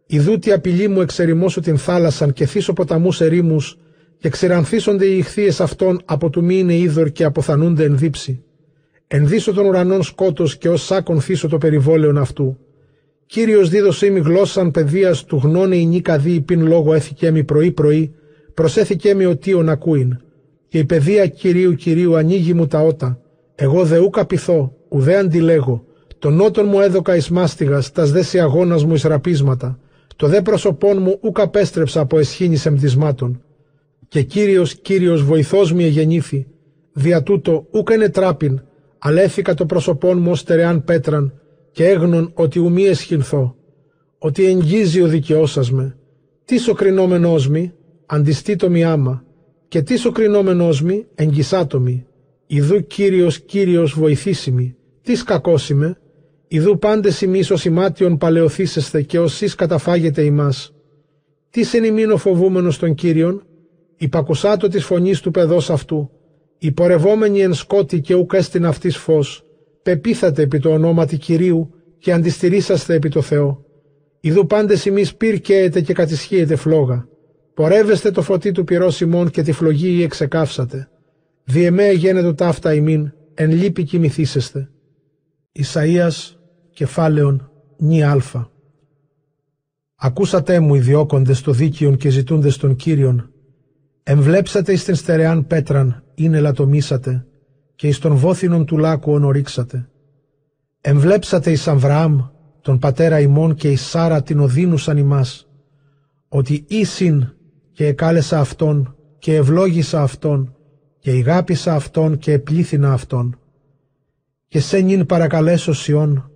ιδού 0.06 0.38
τι 0.38 0.52
απειλή 0.52 0.88
μου 0.88 1.00
εξερημώσω 1.00 1.60
την 1.60 1.78
θάλασσαν 1.78 2.32
και 2.32 2.46
θύσω 2.46 2.72
ποταμούς 2.72 3.20
ερήμους 3.20 3.78
και 4.18 4.28
ξηρανθίσονται 4.28 5.06
οι 5.06 5.18
ηχθείες 5.18 5.60
αυτών 5.60 6.00
από 6.04 6.30
του 6.30 6.44
μη 6.44 6.58
είναι 6.58 6.76
είδωρ 6.76 7.10
και 7.10 7.24
αποθανούνται 7.24 7.84
εν 7.84 7.98
δίψη. 7.98 8.42
Ενδύσω 9.06 9.52
τον 9.52 9.66
ουρανόν 9.66 10.02
σκότος 10.02 10.56
και 10.56 10.68
ως 10.68 10.84
σάκον 10.84 11.20
θύσω 11.20 11.48
το 11.48 11.58
περιβόλαιον 11.58 12.18
αυτού. 12.18 12.58
Κύριος 13.26 13.68
δίδωσή 13.68 14.10
μη 14.10 14.20
γλώσσαν 14.20 14.70
παιδείας 14.70 15.24
του 15.24 15.40
γνώνε 15.42 15.76
η 15.76 15.86
νίκα 15.86 16.18
δί 16.18 16.40
πιν 16.40 16.66
λόγο 16.66 16.94
έθηκε 16.94 17.30
μη 17.30 17.44
πρωί-πρωί, 17.44 18.14
προσέθηκε 18.54 19.14
μη 19.14 19.24
ο 19.54 19.62
να 19.62 19.72
ακούειν. 19.72 20.18
Και 20.68 20.78
η 20.78 20.84
παιδεία 20.84 21.26
κυρίου 21.26 21.74
κυρίου 21.74 22.16
ανοίγει 22.16 22.54
μου 22.54 22.66
τα 22.66 22.80
ότα. 22.80 23.20
Εγώ 23.54 23.84
δε 23.84 23.98
ούκα 23.98 24.26
πειθώ, 24.26 24.72
ουδέ 24.88 25.16
αντιλέγω. 25.16 25.84
Τον 26.18 26.34
νότον 26.34 26.66
μου 26.68 26.80
έδωκα 26.80 27.16
εις 27.16 27.28
μάστιγας, 27.28 27.92
τας 27.92 28.10
δε 28.10 28.40
αγώνας 28.40 28.84
μου 28.84 28.94
εις 28.94 29.02
ραπίσματα. 29.02 29.78
Το 30.16 30.26
δε 30.26 30.42
πρόσωπόν 30.42 31.02
μου 31.02 31.18
ούκα 31.20 31.48
πέστρεψα 31.48 32.00
από 32.00 32.18
εσχήνης 32.18 32.66
εμπτισμάτων. 32.66 33.42
Και 34.08 34.22
κύριος, 34.22 34.74
κύριος 34.74 35.24
βοηθός 35.24 35.72
μη 35.72 35.84
εγεννήθη. 35.84 36.46
Δια 36.92 37.22
τούτο 37.22 37.66
ούκα 37.70 37.94
είναι 37.94 38.08
τράπιν, 38.08 38.60
αλέθηκα 38.98 39.54
το 39.54 39.66
πρόσωπόν 39.66 40.18
μου 40.18 40.30
ως 40.30 40.38
στερεάν 40.38 40.84
πέτραν 40.84 41.32
και 41.70 41.86
έγνων 41.86 42.30
ότι 42.34 42.58
ουμή 42.58 42.84
εσχυνθώ. 42.84 43.56
ότι 44.18 44.44
εγγίζει 44.44 45.02
ο 45.02 45.06
δικαιώσας 45.06 45.70
με, 45.70 45.96
τι 46.44 46.70
ο 46.70 46.72
κρινόμενός 46.72 47.48
μη, 47.48 47.72
αντιστήτω 48.06 48.70
μη 48.70 48.84
άμα, 48.84 49.24
και 49.68 49.82
τι 49.82 50.06
ο 50.06 50.10
κρινόμενός 50.10 50.82
μη, 50.82 51.06
εγγισάτο 51.14 51.80
μη, 51.80 52.06
ιδού 52.46 52.86
Κύριος 52.86 53.40
Κύριος 53.40 53.92
βοηθήσιμη, 53.92 54.76
τις 55.02 55.22
κακόσιμε, 55.22 55.98
ιδού 56.48 56.78
πάντες 56.78 57.20
ημείς 57.20 57.50
ως 57.50 57.64
ημάτιον 57.64 58.18
παλαιοθήσεσθε 58.18 59.02
και 59.02 59.18
ως 59.18 59.54
καταφάγετε 59.54 60.22
ημάς. 60.22 60.72
Τις 61.50 61.74
εν 61.74 62.10
ο 62.10 62.16
φοβούμενος 62.16 62.78
των 62.78 62.94
Κύριων, 62.94 63.46
υπακουσάτο 63.96 64.68
της 64.68 64.84
φωνής 64.84 65.20
του 65.20 65.30
παιδός 65.30 65.70
αυτού, 65.70 66.10
υπορευόμενοι 66.58 67.40
εν 67.40 67.54
σκότη 67.54 68.00
και 68.00 68.14
ουκ 68.14 68.32
έστειν 68.32 68.66
αυτής 68.66 68.96
φως, 68.96 69.44
πεπίθατε 69.82 70.42
επί 70.42 70.58
το 70.58 70.70
ονόματι 70.70 71.16
Κυρίου 71.16 71.70
και 71.98 72.12
αντιστηρίσαστε 72.12 72.94
επί 72.94 73.08
το 73.08 73.22
Θεό. 73.22 73.64
Ιδού 74.20 74.46
πάντες 74.46 74.84
ημείς 74.84 75.14
πυρκαίετε 75.14 75.80
και 75.80 75.92
κατησχύετε 75.92 76.56
φλόγα. 76.56 77.08
Πορεύεστε 77.58 78.10
το 78.10 78.22
φωτί 78.22 78.52
του 78.52 78.64
πυρός 78.64 79.00
ημών 79.00 79.30
και 79.30 79.42
τη 79.42 79.52
φλογή 79.52 79.88
ή 79.88 80.02
εξεκάψατε. 80.02 80.88
Διεμέ 81.44 81.90
γένετο 81.90 82.34
ταύτα 82.34 82.74
ημίν, 82.74 83.12
εν 83.34 83.50
λύπη 83.50 83.82
κοιμηθήσεστε. 83.82 84.70
Ισαΐας, 85.52 86.36
κεφάλαιον, 86.70 87.50
νη 87.78 88.02
αλφα. 88.02 88.50
Ακούσατε 89.94 90.60
μου 90.60 90.74
οι 90.74 90.80
διώκοντες 90.80 91.40
το 91.40 91.52
δίκαιον 91.52 91.96
και 91.96 92.08
ζητούντες 92.08 92.56
τον 92.56 92.76
Κύριον. 92.76 93.30
Εμβλέψατε 94.02 94.72
εις 94.72 94.84
την 94.84 94.94
στερεάν 94.94 95.46
πέτραν, 95.46 96.04
είναι 96.14 96.40
λατομήσατε, 96.40 97.26
και 97.74 97.88
εις 97.88 97.98
τον 97.98 98.14
βόθινον 98.14 98.66
του 98.66 98.78
λάκου 98.78 99.12
ονορίξατε. 99.12 99.88
Εμβλέψατε 100.80 101.50
εις 101.50 101.68
Αμβραάμ, 101.68 102.20
τον 102.60 102.78
πατέρα 102.78 103.20
ημών 103.20 103.54
και 103.54 103.70
εις 103.70 103.82
Σάρα 103.82 104.22
την 104.22 104.40
οδύνουσαν 104.40 104.96
ημάς, 104.96 105.48
ότι 106.28 106.64
ήσυν 106.68 107.32
και 107.78 107.86
εκάλεσα 107.86 108.40
αυτόν 108.40 108.96
και 109.18 109.34
ευλόγησα 109.34 110.02
αυτόν 110.02 110.56
και 110.98 111.10
ηγάπησα 111.10 111.74
αυτόν 111.74 112.18
και 112.18 112.32
επλήθυνα 112.32 112.92
αυτόν. 112.92 113.38
Και 114.48 114.60
σε 114.60 114.78
νυν 114.78 115.06
παρακαλέσω 115.06 115.72
Σιών 115.72 116.30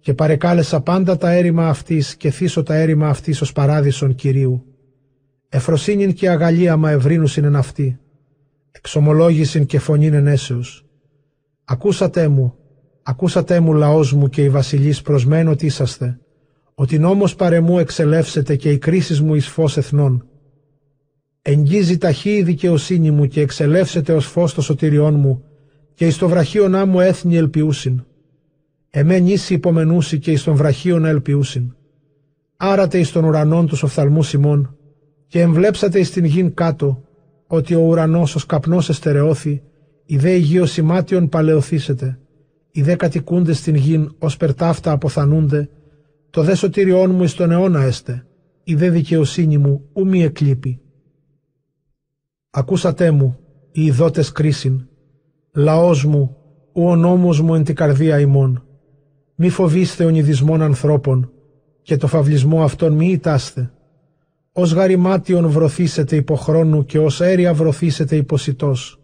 και 0.00 0.14
παρεκάλεσα 0.14 0.80
πάντα 0.80 1.16
τα 1.16 1.30
έρημα 1.30 1.68
αυτής 1.68 2.16
και 2.16 2.30
θύσω 2.30 2.62
τα 2.62 2.74
έρημα 2.74 3.08
αυτής 3.08 3.40
ως 3.40 3.52
παράδεισον 3.52 4.14
Κυρίου. 4.14 4.64
Εφροσύνην 5.48 6.12
και 6.12 6.30
αγαλία 6.30 6.76
μα 6.76 6.90
ευρύνουσιν 6.90 7.44
εν 7.44 7.56
αυτή, 7.56 7.98
εξομολόγησιν 8.70 9.66
και 9.66 9.78
φωνήν 9.78 10.14
ενέσεως. 10.14 10.86
Ακούσατε 11.64 12.28
μου, 12.28 12.54
ακούσατε 13.02 13.60
μου 13.60 13.72
λαός 13.72 14.12
μου 14.12 14.28
και 14.28 14.44
οι 14.44 14.50
βασιλείς 14.50 15.02
προσμένω 15.02 15.54
τι 15.54 15.66
είσαστε, 15.66 16.18
ότι 16.74 16.98
νόμος 16.98 17.34
παρεμού 17.34 17.78
εξελεύσετε 17.78 18.56
και 18.56 18.70
οι 18.70 18.78
κρίσεις 18.78 19.20
μου 19.20 19.34
εις 19.34 19.48
φως 19.48 19.76
εθνών. 19.76 20.26
Εγγίζει 21.42 21.98
ταχύ 21.98 22.30
η 22.30 22.42
δικαιοσύνη 22.42 23.10
μου 23.10 23.26
και 23.26 23.40
εξελεύσετε 23.40 24.12
ως 24.12 24.26
φως 24.26 24.54
το 24.54 24.60
σωτηριών 24.60 25.14
μου 25.14 25.44
και 25.94 26.06
εις 26.06 26.18
το 26.18 26.28
βραχίωνά 26.28 26.86
μου 26.86 27.00
έθνη 27.00 27.36
ελπιούσιν. 27.36 28.04
Εμέν 28.90 29.26
ίση 29.26 29.54
υπομενούσι 29.54 30.18
και 30.18 30.32
εις 30.32 30.42
τον 30.42 30.54
βραχίωνα 30.54 31.08
ελπιούσιν. 31.08 31.74
Άρατε 32.56 32.98
εις 32.98 33.12
τον 33.12 33.24
ουρανόν 33.24 33.66
τους 33.66 33.82
οφθαλμούς 33.82 34.32
ημών 34.32 34.76
και 35.26 35.40
εμβλέψατε 35.40 35.98
εις 35.98 36.10
την 36.10 36.24
γην 36.24 36.54
κάτω 36.54 37.04
ότι 37.46 37.74
ο 37.74 37.80
ουρανός 37.80 38.34
ως 38.34 38.46
καπνός 38.46 38.88
εστερεώθη 38.88 39.62
η 40.04 40.16
δε 40.16 40.30
υγείο 40.30 40.66
σημάτιον 40.66 41.28
παλαιοθήσετε 41.28 42.18
οι 42.70 42.82
δε 42.82 42.96
κατοικούνται 42.96 43.52
στην 43.52 43.74
γην 43.74 44.14
ως 44.18 44.36
περτάφτα 44.36 44.92
αποθανούνται 44.92 45.68
το 46.30 46.42
δε 46.42 46.54
σωτήριόν 46.54 47.10
μου 47.10 47.22
εις 47.22 47.34
τον 47.34 47.50
αιώνα 47.50 47.82
έστε 47.82 48.26
η 48.64 48.74
δε 48.74 48.90
δικαιοσύνη 48.90 49.58
μου 49.58 49.84
ου 49.92 50.06
μη 50.06 50.22
εκλείπει. 50.22 50.80
Ακούσατε 52.54 53.10
μου, 53.10 53.38
οι 53.72 53.84
ειδότες 53.84 54.32
κρίσιν, 54.32 54.86
λαός 55.52 56.04
μου, 56.04 56.36
ου 56.72 56.82
ο 56.82 56.96
νόμος 56.96 57.40
μου 57.40 57.54
εν 57.54 57.64
την 57.64 57.74
καρδία 57.74 58.20
ημών. 58.20 58.64
Μη 59.34 59.48
φοβήστε 59.48 60.04
ονειδισμών 60.04 60.62
ανθρώπων, 60.62 61.32
και 61.82 61.96
το 61.96 62.06
φαυλισμό 62.06 62.62
αυτών 62.62 62.92
μη 62.92 63.10
ητάστε. 63.10 63.72
Ως 64.52 64.72
γαριμάτιον 64.72 65.48
βρωθήσετε 65.48 66.16
υποχρόνου 66.16 66.84
και 66.84 66.98
ως 66.98 67.20
αέρια 67.20 67.54
βρωθήσετε 67.54 68.16
υποσιτός. 68.16 69.00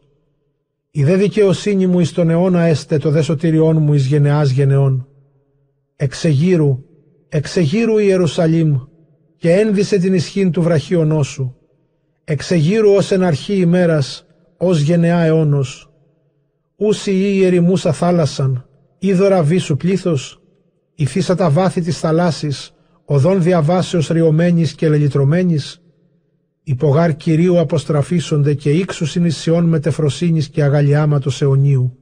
Η 0.91 1.05
δε 1.05 1.17
δικαιοσύνη 1.17 1.87
μου 1.87 2.01
εις 2.01 2.13
τον 2.13 2.31
αιώνα 2.31 2.63
έστε 2.63 2.99
το 2.99 3.11
δε 3.11 3.23
σωτηριών 3.23 3.83
μου 3.83 3.95
εις 3.95 4.07
γενεάς 4.07 4.51
γενεών. 4.51 5.09
Εξεγύρου, 5.97 6.85
εξεγύρου 7.29 7.99
Ιερουσαλήμ 7.99 8.81
και 9.37 9.53
ένδυσε 9.53 9.99
την 9.99 10.15
ισχύν 10.15 10.51
του 10.51 10.63
βραχίωνός 10.63 11.27
σου. 11.27 11.58
Εξεγύρου 12.31 12.95
ως 12.95 13.11
εν 13.11 13.23
αρχή 13.23 13.55
ημέρας, 13.55 14.27
ως 14.57 14.81
γενεά 14.81 15.21
αιώνος. 15.21 15.91
Ούσι 16.77 17.13
ή 17.13 17.45
ερημούσα 17.45 17.93
θάλασσαν, 17.93 18.69
είδωρα 18.99 19.43
βίσου 19.43 19.77
πλήθος, 19.77 20.43
υφίσα 20.95 21.35
τα 21.35 21.51
βάθη 21.51 21.81
της 21.81 21.99
θαλάσσης, 21.99 22.75
οδόν 23.05 23.43
διαβάσεως 23.43 24.09
ριωμένης 24.09 24.75
και 24.75 24.89
λελιτρωμένης, 24.89 25.83
υπογάρ 26.63 27.17
Κυρίου 27.17 27.59
αποστραφίσονται 27.59 28.55
και 28.55 28.71
ύξους 28.71 29.11
συνησιών 29.11 29.65
μετεφροσύνης 29.65 30.49
και 30.49 30.63
αγαλιάματος 30.63 31.43
αιωνίου. 31.43 31.99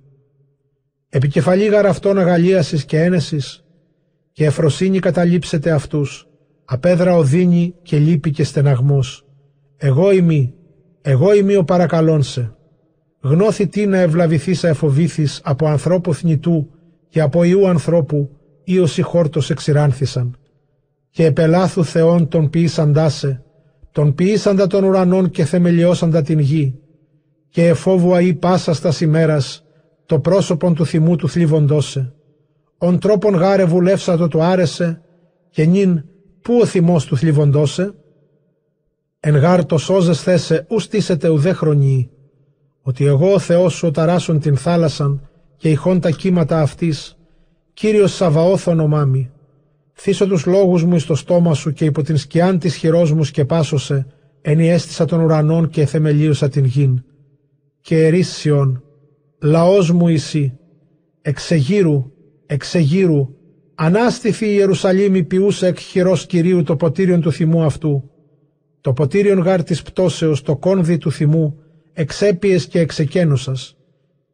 Επικεφαλή 1.09 1.77
αυτών 1.77 2.19
αγαλίασης 2.19 2.85
και 2.85 3.03
ένεσης, 3.03 3.65
και 4.33 4.45
εφροσύνη 4.45 4.99
καταλήψετε 4.99 5.71
αυτούς, 5.71 6.29
απέδρα 6.65 7.17
οδύνη 7.17 7.75
και 7.83 7.99
λύπη 7.99 8.31
και 8.31 8.45
στεναγμός. 8.45 9.26
Εγώ 9.77 10.13
είμαι, 10.13 10.53
εγώ 11.03 11.35
είμαι 11.35 11.57
ο 11.57 11.65
παρακαλών 11.65 12.23
σε. 12.23 12.57
Γνώθη 13.21 13.67
τι 13.69 13.87
να 13.87 13.99
ευλαβηθήσα 13.99 14.69
εφοβήθης 14.69 15.41
από 15.45 15.67
ανθρώπου 15.67 16.15
θνητού 16.15 16.71
και 17.09 17.21
από 17.21 17.45
ιού 17.45 17.69
ανθρώπου 17.69 18.31
ή 18.65 18.79
όσοι 18.79 19.03
χόρτος 19.03 19.51
εξηράνθησαν. 19.51 20.37
Και 21.11 21.25
επελάθου 21.25 21.85
Θεών 21.85 22.29
τον 22.29 22.51
ποιήσαντά 22.51 23.09
σε, 23.09 23.43
τον 23.93 24.15
ποιήσαντα 24.15 24.67
των 24.67 24.85
ουρανών 24.85 25.31
και 25.31 25.45
θεμελιώσαντα 25.45 26.23
την 26.23 26.39
γη. 26.39 26.79
Και 27.49 27.67
εφόβου 27.67 28.15
αή 28.15 28.35
πάσα 28.35 28.75
στα 28.75 28.93
ημέρας, 29.01 29.65
το 30.07 30.21
πρόσωπον 30.21 30.75
του 30.75 30.87
θυμού 30.87 31.17
του 31.17 31.29
θλίβοντόσε. 31.29 32.15
Ον 32.79 32.99
τρόπον 32.99 33.35
γάρε 33.35 33.65
βουλεύσατο 33.65 34.29
του 34.29 34.43
άρεσε, 34.43 35.03
και 35.51 35.65
νυν 35.65 36.05
πού 36.43 36.59
ο 36.61 36.67
θυμός 36.67 37.05
του 37.05 37.17
θλίβοντόσε; 37.17 37.95
Εν 39.29 39.37
γάρ 39.37 39.67
το 39.67 39.79
σώζες 39.79 40.23
θέσε 40.23 40.67
ους 40.69 40.83
στήσετε 40.83 41.29
ουδέ 41.29 41.53
χρονιή, 41.53 42.11
ότι 42.83 43.05
εγώ 43.07 43.33
ο 43.33 43.39
Θεός 43.39 43.75
σου 43.75 43.91
ταράσουν 43.91 44.41
την 44.41 44.57
θάλασσαν 44.57 45.29
και 45.57 45.71
ηχών 45.71 46.01
τα 46.01 46.11
κύματα 46.11 46.61
αυτής, 46.61 47.17
Κύριος 47.73 48.15
Σαβαώθ 48.15 48.67
όνομά 48.67 49.05
μη. 49.05 49.31
Θύσω 49.93 50.27
τους 50.27 50.47
λόγους 50.47 50.85
μου 50.85 50.95
εις 50.95 51.07
το 51.07 51.15
στόμα 51.15 51.55
σου 51.55 51.73
και 51.73 51.85
υπό 51.85 52.03
την 52.03 52.17
σκιάν 52.17 52.59
της 52.59 52.75
χειρός 52.75 53.13
μου 53.13 53.25
σκεπάσωσε, 53.25 54.07
ενιέστησα 54.43 55.05
των 55.05 55.21
ουρανών 55.21 55.69
και 55.69 55.87
θεμελίωσα 55.87 56.49
την 56.49 56.65
γην. 56.65 57.03
Και 57.81 58.07
ερήσιον, 58.07 58.83
λαός 59.43 59.91
μου 59.91 60.09
εσύ, 60.09 60.59
εξεγύρου, 61.23 62.13
εξεγύρου, 62.47 63.29
ανάστηθη 63.75 64.47
η 64.47 64.55
Ιερουσαλήμ 64.55 65.27
ποιούσα 65.27 65.67
εκ 65.67 65.79
χειρός 65.79 66.27
Κυρίου 66.27 66.63
το 66.63 66.77
ποτήριον 66.77 67.21
του 67.21 67.33
θυμού 67.33 67.63
αυτού. 67.63 68.11
Το 68.87 68.93
ποτήριον 68.93 69.39
γάρ 69.39 69.63
της 69.63 69.83
πτώσεως 69.83 70.43
το 70.43 70.57
κόνδυ 70.57 70.99
του 70.99 71.13
θυμού, 71.13 71.59
εξέπιες 71.93 72.67
και 72.67 72.81
εξεκένουσας. 72.81 73.77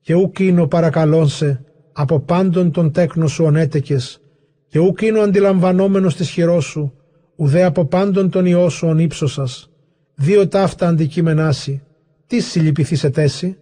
Και 0.01 0.15
ουκ 0.15 0.39
είναι 0.39 0.67
παρακαλών 0.67 1.29
σε, 1.29 1.65
από 1.93 2.21
πάντων 2.21 2.71
τον 2.71 2.93
τέκνο 2.93 3.27
σου 3.27 3.45
ονέτεκες, 3.45 4.21
και 4.69 4.79
ουκ 4.79 5.01
είναι 5.01 5.21
αντιλαμβανόμενος 5.21 6.17
της 6.17 6.31
χειρός 6.31 6.65
σου, 6.65 6.93
ουδέ 7.37 7.63
από 7.63 7.85
πάντων 7.85 8.31
τον 8.31 8.47
ιό 8.47 8.69
σου 8.69 8.87
ον 8.89 8.99
ύψωσας. 8.99 9.71
Δύο 10.15 10.49
ταύτα 10.49 10.89
αντικείμενάσι, 10.89 11.83
τι 12.27 12.41
συλληπιθείς 12.41 13.05
ετέσι, 13.05 13.57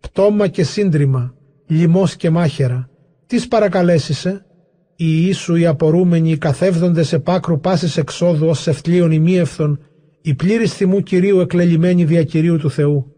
πτώμα 0.00 0.48
και 0.48 0.64
σύντριμα, 0.64 1.34
λιμός 1.66 2.16
και 2.16 2.30
μάχερα, 2.30 2.88
τις 3.26 3.48
παρακαλέσισε, 3.48 4.44
οι 4.96 5.06
Ιησού 5.06 5.54
οι 5.56 5.66
απορούμενοι 5.66 6.30
οι 6.30 6.38
καθεύδοντες 6.38 7.12
επάκρου 7.12 7.60
πάσης 7.60 7.96
εξόδου 7.96 8.46
ως 8.48 8.66
ευτλίων 8.66 9.10
ημίευθων, 9.10 9.78
η 10.26 10.34
πλήρης 10.34 10.74
θυμού 10.74 11.00
Κυρίου 11.00 11.40
εκλελειμμένη 11.40 12.04
δια 12.04 12.22
Κυρίου 12.22 12.56
του 12.56 12.70
Θεού. 12.70 13.14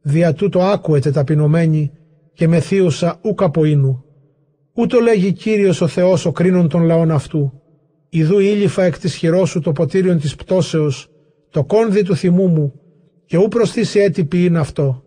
Δια 0.00 0.32
τούτο 0.32 0.60
άκουετε 0.62 1.10
ταπεινωμένη 1.10 1.92
και 2.32 2.48
μεθύουσα 2.48 3.18
ούκ 3.22 3.42
από 3.42 3.64
ίνου. 3.64 4.04
Ούτω 4.72 5.00
λέγει 5.00 5.32
Κύριος 5.32 5.80
ο 5.80 5.86
Θεός 5.86 6.26
ο 6.26 6.32
κρίνων 6.32 6.68
των 6.68 6.82
λαών 6.82 7.10
αυτού. 7.10 7.60
Ιδού 8.08 8.38
ήλιφα 8.38 8.82
εκ 8.82 8.98
της 8.98 9.14
χειρός 9.14 9.48
σου 9.48 9.60
το 9.60 9.72
ποτήριον 9.72 10.18
της 10.18 10.34
πτώσεως, 10.34 11.10
το 11.50 11.64
κόνδυ 11.64 12.02
του 12.02 12.16
θυμού 12.16 12.48
μου, 12.48 12.80
και 13.24 13.36
ού 13.36 13.48
προσθήσει 13.48 13.98
έτυπη 13.98 14.44
είναι 14.44 14.58
αυτό. 14.58 15.04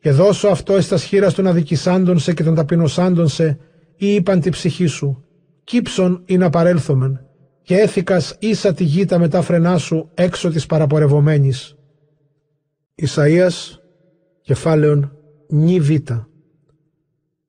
Και 0.00 0.10
δώσω 0.10 0.48
αυτό 0.48 0.76
εις 0.76 0.88
τα 0.88 0.96
σχήρας 0.96 1.34
των 1.34 1.46
αδικησάντων 1.46 2.18
σε 2.18 2.32
και 2.34 2.44
των 2.44 2.54
ταπεινωσάντων 2.54 3.28
σε, 3.28 3.58
ή 3.96 4.14
είπαν 4.14 4.40
τη 4.40 4.50
ψυχή 4.50 4.86
σου. 4.86 5.24
Κύψον 5.64 6.22
ή 6.24 6.36
να 6.36 6.50
παρέλθομεν, 6.50 7.25
και 7.66 7.76
έθικας 7.76 8.36
ίσα 8.38 8.72
τη 8.72 8.84
γη 8.84 9.04
τα 9.04 9.18
μετά 9.18 9.42
φρενά 9.42 9.78
σου 9.78 10.10
έξω 10.14 10.50
της 10.50 10.66
παραπορευομένης. 10.66 11.76
Ισαΐας, 12.94 13.78
κεφάλαιον 14.40 15.16
νη 15.48 15.80
β. 15.80 15.90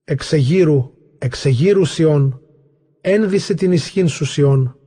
Εξεγύρου, 0.03 0.93
εξεγύρου 1.17 1.85
Σιών, 1.85 2.41
ένδυσε 3.01 3.53
την 3.53 3.71
ισχύν 3.71 4.07
σου 4.07 4.25
Σιών, 4.25 4.79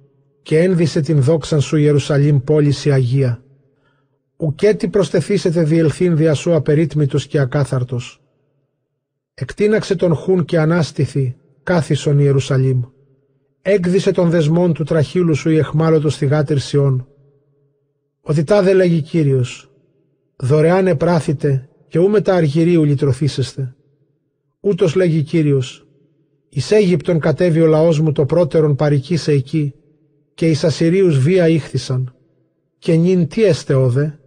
και 0.42 0.58
ένδυσε 0.58 1.00
την 1.00 1.22
δόξαν 1.22 1.60
σου 1.60 1.76
Ιερουσαλήμ 1.76 2.38
πόληση 2.38 2.92
Αγία. 2.92 3.44
Ουκέτι 4.36 4.88
προστεθήσετε 4.88 5.62
διελθύν 5.62 6.16
δια 6.16 6.34
σου 6.34 6.54
απερίτμητος 6.54 7.26
και 7.26 7.38
ακάθαρτος. 7.38 8.22
Εκτείναξε 9.34 9.94
τον 9.94 10.14
χούν 10.14 10.44
και 10.44 10.58
ανάστηθη, 10.58 11.36
κάθισον 11.62 12.18
Ιερουσαλήμ. 12.18 12.82
Έκδισε 13.62 14.10
τον 14.10 14.30
δεσμόν 14.30 14.72
του 14.72 14.84
τραχύλου 14.84 15.34
σου 15.34 15.50
η 15.50 15.56
εχμάλωτος 15.56 16.16
θυγάτηρ 16.16 16.58
Σιών. 16.58 17.08
Ότι 18.20 18.44
τάδε 18.44 18.72
λέγει 18.72 19.00
Κύριος, 19.00 19.70
δωρεάν 20.36 20.86
επράθητε 20.86 21.68
και 21.88 21.98
ού 21.98 22.22
τα 22.22 22.34
αργυρίου 22.34 22.84
λυτρωθήσεστε. 22.84 23.74
Ούτως 24.60 24.94
λέγει 24.94 25.22
Κύριος, 25.22 25.86
εις 26.48 26.70
Αίγυπτον 26.70 27.18
κατέβει 27.18 27.60
ο 27.60 27.66
λαός 27.66 28.00
μου 28.00 28.12
το 28.12 28.24
πρώτερον 28.24 28.76
παρικήσε 28.76 29.32
εκεί 29.32 29.74
και 30.34 30.48
εις 30.48 30.64
Ασσυρίους 30.64 31.18
βία 31.18 31.48
ήχθησαν. 31.48 32.14
Και 32.78 32.94
νυν 32.94 33.28
τι 33.28 33.44
έστε 33.44 33.74
όδε, 33.74 34.18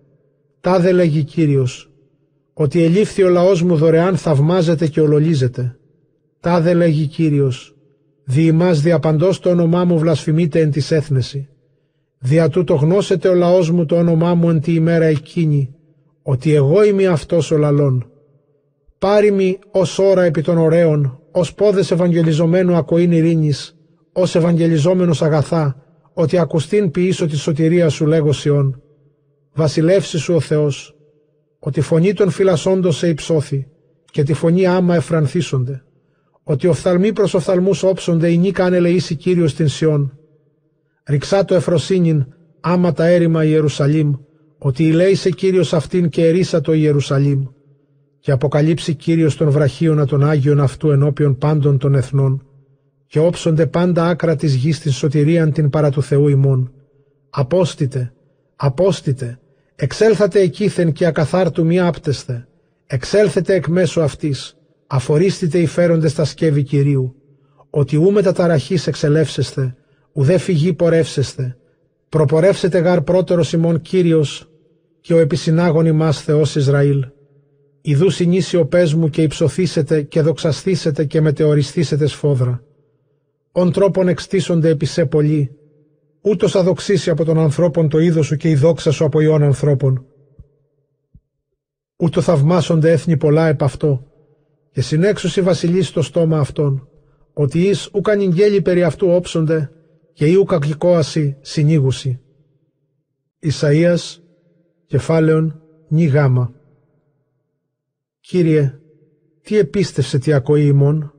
τάδε 0.61 0.91
λέγει 0.91 1.23
Κύριος, 1.23 1.91
ότι 2.53 2.83
ελήφθη 2.83 3.23
ο 3.23 3.29
λαός 3.29 3.61
μου 3.61 3.75
δωρεάν 3.75 4.17
θαυμάζεται 4.17 4.87
και 4.87 5.01
ολολίζεται. 5.01 5.77
Τάδε 6.39 6.73
λέγει 6.73 7.07
Κύριος, 7.07 7.72
δι' 8.25 8.45
ημάς 8.45 8.81
διαπαντός 8.81 9.39
το 9.39 9.49
όνομά 9.49 9.85
μου 9.85 9.99
βλασφημείται 9.99 10.59
εν 10.59 10.71
της 10.71 10.91
έθνεση. 10.91 11.47
Δια 12.19 12.49
τούτο 12.49 12.73
γνώσετε 12.73 13.27
ο 13.27 13.33
λαός 13.33 13.71
μου 13.71 13.85
το 13.85 13.95
όνομά 13.97 14.35
μου 14.35 14.49
εν 14.49 14.61
τη 14.61 14.73
ημέρα 14.73 15.05
εκείνη, 15.05 15.75
ότι 16.21 16.53
εγώ 16.53 16.83
είμαι 16.83 17.05
αυτός 17.05 17.51
ο 17.51 17.57
λαλών. 17.57 18.07
Πάρει 18.99 19.31
μη 19.31 19.59
ως 19.71 19.99
ώρα 19.99 20.23
επί 20.23 20.41
των 20.41 20.57
ωραίων, 20.57 21.19
ως 21.31 21.53
πόδες 21.53 21.91
ευαγγελιζομένου 21.91 22.75
ακοήν 22.75 23.11
ειρήνης, 23.11 23.77
ως 24.13 24.35
ευαγγελιζόμενος 24.35 25.21
αγαθά, 25.21 25.77
ότι 26.13 26.37
ακουστήν 26.37 26.91
ποιήσω 26.91 27.27
τη 27.27 27.35
σωτηρία 27.35 27.89
σου 27.89 28.05
λέγω 28.05 28.31
Σιών. 28.31 28.81
Βασιλεύσει 29.53 30.17
σου 30.17 30.33
ο 30.33 30.39
Θεός, 30.39 30.95
ότι 31.59 31.81
φωνή 31.81 32.13
των 32.13 32.29
φυλασσόντων 32.29 32.91
σε 32.91 33.07
υψώθη 33.07 33.67
και 34.11 34.23
τη 34.23 34.33
φωνή 34.33 34.65
άμα 34.65 34.95
εφρανθίσονται, 34.95 35.83
ότι 36.43 36.67
οφθαλμοί 36.67 37.13
προς 37.13 37.33
οφθαλμούς 37.33 37.83
όψονται 37.83 38.31
η 38.31 38.37
νίκα 38.37 38.65
ανελεήσει 38.65 39.15
Κύριος 39.15 39.51
στην 39.51 39.67
Σιών. 39.67 40.17
Ριξά 41.07 41.45
το 41.45 41.55
εφροσύνην 41.55 42.25
άμα 42.59 42.93
τα 42.93 43.05
έρημα 43.05 43.43
Ιερουσαλήμ, 43.43 44.13
ότι 44.57 44.83
ηλέησε 44.83 45.29
Κύριος 45.29 45.73
αυτήν 45.73 46.09
και 46.09 46.25
ερίσα 46.27 46.61
το 46.61 46.73
Ιερουσαλήμ 46.73 47.45
και 48.19 48.31
αποκαλύψει 48.31 48.93
Κύριος 48.95 49.37
των 49.37 49.49
βραχίων 49.49 50.07
των 50.07 50.23
Άγιων 50.23 50.59
αυτού 50.59 50.91
ενώπιον 50.91 51.37
πάντων 51.37 51.77
των 51.77 51.95
εθνών 51.95 52.47
και 53.07 53.19
όψονται 53.19 53.65
πάντα 53.65 54.07
άκρα 54.07 54.35
της 54.35 54.55
γης 54.55 54.79
την 54.79 54.91
σωτηρίαν 54.91 55.51
την 55.51 55.69
παρά 55.69 55.89
του 55.91 56.03
Θεού 56.03 56.27
ημών. 56.27 56.71
Απόστητε, 57.29 58.13
απόστητε, 58.55 59.39
εξέλθατε 59.75 60.39
εκείθεν 60.39 60.91
και 60.91 61.05
ακαθάρτου 61.05 61.65
μη 61.65 61.79
άπτεσθε, 61.79 62.47
εξέλθετε 62.85 63.53
εκ 63.53 63.67
μέσω 63.67 64.01
αυτής, 64.01 64.57
αφορίστητε 64.93 65.59
οι 65.59 65.65
φέροντες 65.65 66.13
τα 66.13 66.25
σκεύη 66.25 66.63
Κυρίου, 66.63 67.15
ότι 67.69 67.95
ού 67.97 68.13
ταραχής 68.33 68.87
εξελεύσεστε, 68.87 69.75
ουδέ 70.13 70.37
φυγή 70.37 70.73
πορεύσεστε, 70.73 71.57
προπορεύσετε 72.09 72.79
γάρ 72.79 73.01
πρώτερος 73.01 73.53
ημών 73.53 73.81
Κύριος 73.81 74.49
και 75.01 75.13
ο 75.13 75.17
επισυνάγων 75.17 75.85
ημάς 75.85 76.21
Θεός 76.21 76.55
Ισραήλ. 76.55 77.05
Ιδού 77.81 78.09
συνήσει 78.09 78.57
ο 78.57 78.65
πες 78.65 78.93
μου 78.93 79.09
και 79.09 79.21
υψωθήσετε 79.21 80.01
και 80.01 80.21
δοξαστήσετε 80.21 81.05
και 81.05 81.21
μετεωριστήσετε 81.21 82.07
σφόδρα. 82.07 82.63
Ον 83.51 83.71
τρόπον 83.71 84.07
εξτίσονται 84.07 84.69
επί 84.69 84.85
σε 84.85 85.05
πολλοί, 85.05 85.55
ούτως 86.21 86.55
αδοξήσει 86.55 87.09
από 87.09 87.25
τον 87.25 87.39
ανθρώπων 87.39 87.89
το 87.89 87.99
είδος 87.99 88.25
σου 88.25 88.35
και 88.35 88.49
η 88.49 88.55
δόξα 88.55 88.91
σου 88.91 89.05
από 89.05 89.19
ιών 89.21 89.43
ανθρώπων. 89.43 90.05
Ούτω 91.95 92.21
θαυμάσονται 92.21 92.91
έθνη 92.91 93.17
πολλά 93.17 93.47
επ' 93.47 93.63
αυτό, 93.63 94.07
και 94.73 94.81
συνέξωση 94.81 95.41
βασιλείς 95.41 95.87
στο 95.87 96.01
στόμα 96.01 96.39
αυτών, 96.39 96.87
ότι 97.33 97.61
εις 97.61 97.89
ουκαν 97.93 98.21
γέλοι 98.21 98.61
περί 98.61 98.83
αυτού 98.83 99.07
όψονται, 99.09 99.71
και 100.13 100.25
ή 100.25 100.43
κακικόαση 100.47 101.37
συνήγουσι. 101.41 102.19
Ισαΐας, 103.39 104.17
κεφάλαιον, 104.85 105.61
νη 105.87 106.05
γάμα. 106.05 106.53
Κύριε, 108.19 108.79
τι 109.41 109.57
επίστευσε 109.57 110.17
τι 110.17 110.33
ακοή 110.33 110.65
ημών, 110.65 111.13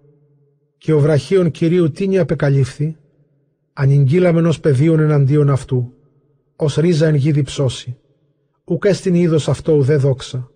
και 0.78 0.92
ο 0.92 0.98
βραχίων 0.98 1.50
Κυρίου 1.50 1.90
τίνη 1.90 2.18
απεκαλύφθη, 2.18 2.96
ανηγγύλαμεν 3.72 4.46
ως 4.46 4.60
πεδίων 4.60 5.00
εναντίον 5.00 5.50
αυτού, 5.50 5.92
ως 6.56 6.76
ρίζα 6.76 7.06
εν 7.06 7.14
γη 7.14 7.32
διψώσει. 7.32 7.96
Ουκ 8.64 8.84
έστειν 8.84 9.14
είδος 9.14 9.48
αυτό 9.48 9.72
ουδέ 9.72 9.96
δόξα, 9.96 10.50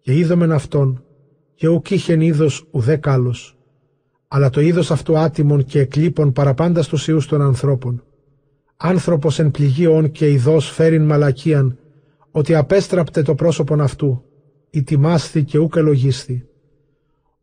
και 0.00 0.18
είδομεν 0.18 0.52
αυτόν, 0.52 1.04
και 1.62 1.68
ουκ 1.68 1.90
είχεν 1.90 2.20
είδος 2.20 2.66
ουδέ 2.70 2.96
κάλος, 2.96 3.56
αλλά 4.28 4.50
το 4.50 4.60
είδος 4.60 4.90
αυτού 4.90 5.18
άτιμων 5.18 5.64
και 5.64 5.80
εκλείπων 5.80 6.32
παραπάντα 6.32 6.82
στους 6.82 7.08
ιούς 7.08 7.26
των 7.26 7.42
ανθρώπων. 7.42 8.04
Άνθρωπος 8.76 9.38
εν 9.38 9.50
πληγή 9.50 10.10
και 10.10 10.30
ειδός 10.30 10.70
φέρειν 10.70 11.04
μαλακίαν, 11.04 11.78
ότι 12.30 12.54
απέστραπτε 12.54 13.22
το 13.22 13.34
πρόσωπον 13.34 13.80
αυτού, 13.80 14.24
η 14.70 14.82
τιμάσθη 14.82 15.44
και 15.44 15.58
ούκ 15.58 15.76
ελογίσθη. 15.76 16.46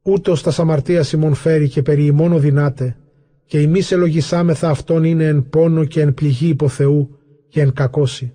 Ούτως 0.01 0.43
τα 0.43 0.51
σαμαρτία 0.51 1.05
ημών 1.13 1.33
φέρει 1.33 1.69
και 1.69 1.81
περί 1.81 2.05
ημών 2.05 2.33
οδυνάτε, 2.33 2.97
και 3.45 3.59
εμείς 3.59 3.91
ελογισάμεθα 3.91 4.69
αυτόν 4.69 5.03
είναι 5.03 5.25
εν 5.25 5.49
πόνο 5.49 5.85
και 5.85 6.01
εν 6.01 6.13
πληγή 6.13 6.47
υπό 6.47 6.67
Θεού 6.67 7.17
και 7.47 7.61
εν 7.61 7.73
κακόση. 7.73 8.33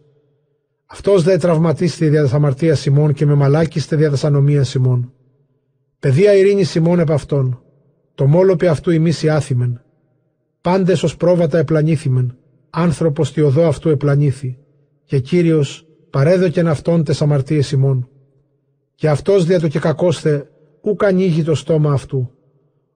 Αυτός 0.87 1.23
δε 1.23 1.37
τραυματίστη 1.37 2.09
δια 2.09 2.29
τα 2.29 2.37
αμαρτία 2.37 2.77
ημών 2.87 3.13
και 3.13 3.27
με 3.27 3.35
μαλάκιστε 3.35 3.97
δια 3.97 4.11
τα 4.11 4.27
ανομία 4.27 4.65
ημών. 4.77 5.14
Παιδεία 6.05 6.35
ειρήνης 6.35 6.75
ημών 6.75 6.99
επ' 6.99 7.11
αυτόν, 7.11 7.63
το 8.15 8.27
μόλοπι 8.27 8.67
αυτού 8.67 8.91
ημείς 8.91 9.23
οι 9.23 9.29
άθημεν. 9.29 9.83
Πάντες 10.61 11.03
ως 11.03 11.17
πρόβατα 11.17 11.59
επλανήθημεν, 11.59 12.37
άνθρωπος 12.71 13.33
τη 13.33 13.41
οδό 13.41 13.67
αυτού 13.67 13.89
επλανήθη, 13.89 14.59
και 15.05 15.19
Κύριος 15.19 15.87
παρέδοκεν 16.11 16.67
αυτόν 16.67 17.05
τες 17.05 17.23
αμαρτίες 17.23 17.73
ημών. 17.73 18.09
Και 18.95 19.09
αυτός 19.09 19.45
δια 19.45 19.61
το 19.61 19.69
και 19.69 19.79
κακόστε 19.79 20.51
ούκ 20.81 21.05
ανοίγει 21.05 21.43
το 21.43 21.55
στόμα 21.55 21.93
αυτού. 21.93 22.31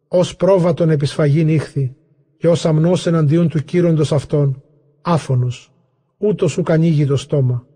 Ως 0.09 0.37
πρόβατον 0.37 0.91
επισφαγήν 0.91 1.49
ήχθη, 1.49 1.95
και 2.37 2.49
ως 2.49 2.67
αμνός 2.67 3.07
εναντίον 3.07 3.49
του 3.49 3.65
κύροντος 3.65 4.13
αυτών, 4.13 4.63
άφωνος, 5.01 5.73
ούτως 6.19 6.59
ουκ 6.59 6.71
ανοίγει 6.71 7.07
το 7.07 7.17
στόμα. 7.17 7.67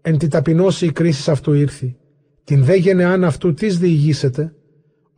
Εν 0.00 0.18
τη 0.18 0.28
ταπεινώση 0.28 0.86
η 0.86 0.92
κρίση 0.92 1.30
αυτού 1.30 1.52
ήρθη. 1.52 1.96
Την 2.44 2.64
δε 2.64 2.74
γενεάν 2.74 3.24
αυτού 3.24 3.54
τις 3.54 3.78
διηγήσετε, 3.78 4.54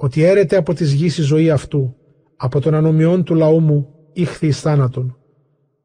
ότι 0.01 0.23
έρεται 0.23 0.57
από 0.57 0.75
της 0.75 0.93
γης 0.93 1.19
η 1.19 1.23
ζωή 1.23 1.51
αυτού, 1.51 1.97
από 2.37 2.61
τον 2.61 2.75
ανομιών 2.75 3.25
του 3.25 3.35
λαού 3.35 3.61
μου 3.61 3.89
ήχθη 4.13 4.47
εις 4.47 4.61
θάνατον. 4.61 5.17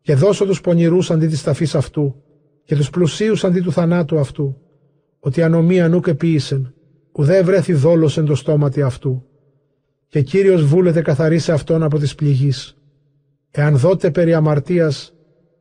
Και 0.01 0.15
δώσω 0.15 0.45
τους 0.45 0.61
πονηρούς 0.61 1.11
αντί 1.11 1.27
της 1.27 1.43
ταφής 1.43 1.75
αυτού, 1.75 2.15
και 2.63 2.75
τους 2.75 2.89
πλουσίους 2.89 3.43
αντί 3.43 3.61
του 3.61 3.71
θανάτου 3.71 4.19
αυτού, 4.19 4.57
ότι 5.19 5.41
ανομία 5.41 5.89
νουκ 5.89 6.07
επίησεν, 6.07 6.73
ουδέ 7.11 7.41
βρέθη 7.41 7.73
δόλος 7.73 8.17
εν 8.17 8.25
το 8.25 8.35
στόματι 8.35 8.81
αυτού. 8.81 9.23
Και 10.07 10.21
Κύριος 10.21 10.65
βούλεται 10.65 11.01
καθαρίσε 11.01 11.51
αυτόν 11.51 11.83
από 11.83 11.97
της 11.97 12.15
πληγής. 12.15 12.77
Εάν 13.51 13.77
δότε 13.77 14.11
περί 14.11 14.33
αμαρτίας, 14.33 15.13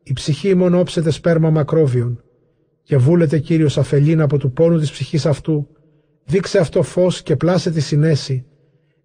η 0.03 0.13
ψυχή 0.13 0.55
μόνο 0.55 0.81
όψεται 0.81 1.11
σπέρμα 1.11 1.51
μακρόβιον, 1.51 2.23
και 2.83 2.97
βούλεται 2.97 3.39
Κύριος 3.39 3.79
αφελήν 3.79 4.21
από 4.21 4.39
του 4.39 4.53
πόνου 4.53 4.79
της 4.79 4.91
ψυχής 4.91 5.27
αυτού, 5.27 5.69
δείξε 6.33 6.59
αυτό 6.59 6.83
φως 6.83 7.23
και 7.23 7.37
πλάσε 7.37 7.71
τη 7.71 7.81
συνέση, 7.81 8.45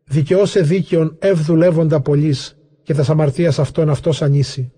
δικαιώσε 0.03 0.61
δίκαιον 0.61 1.15
ευδουλεύοντα 1.19 2.01
πολλής 2.01 2.57
και 2.83 2.93
τα 2.93 3.05
αμαρτίας 3.07 3.59
αυτών 3.59 3.89
αυτός 3.89 4.21
ανήσει. 4.21 4.71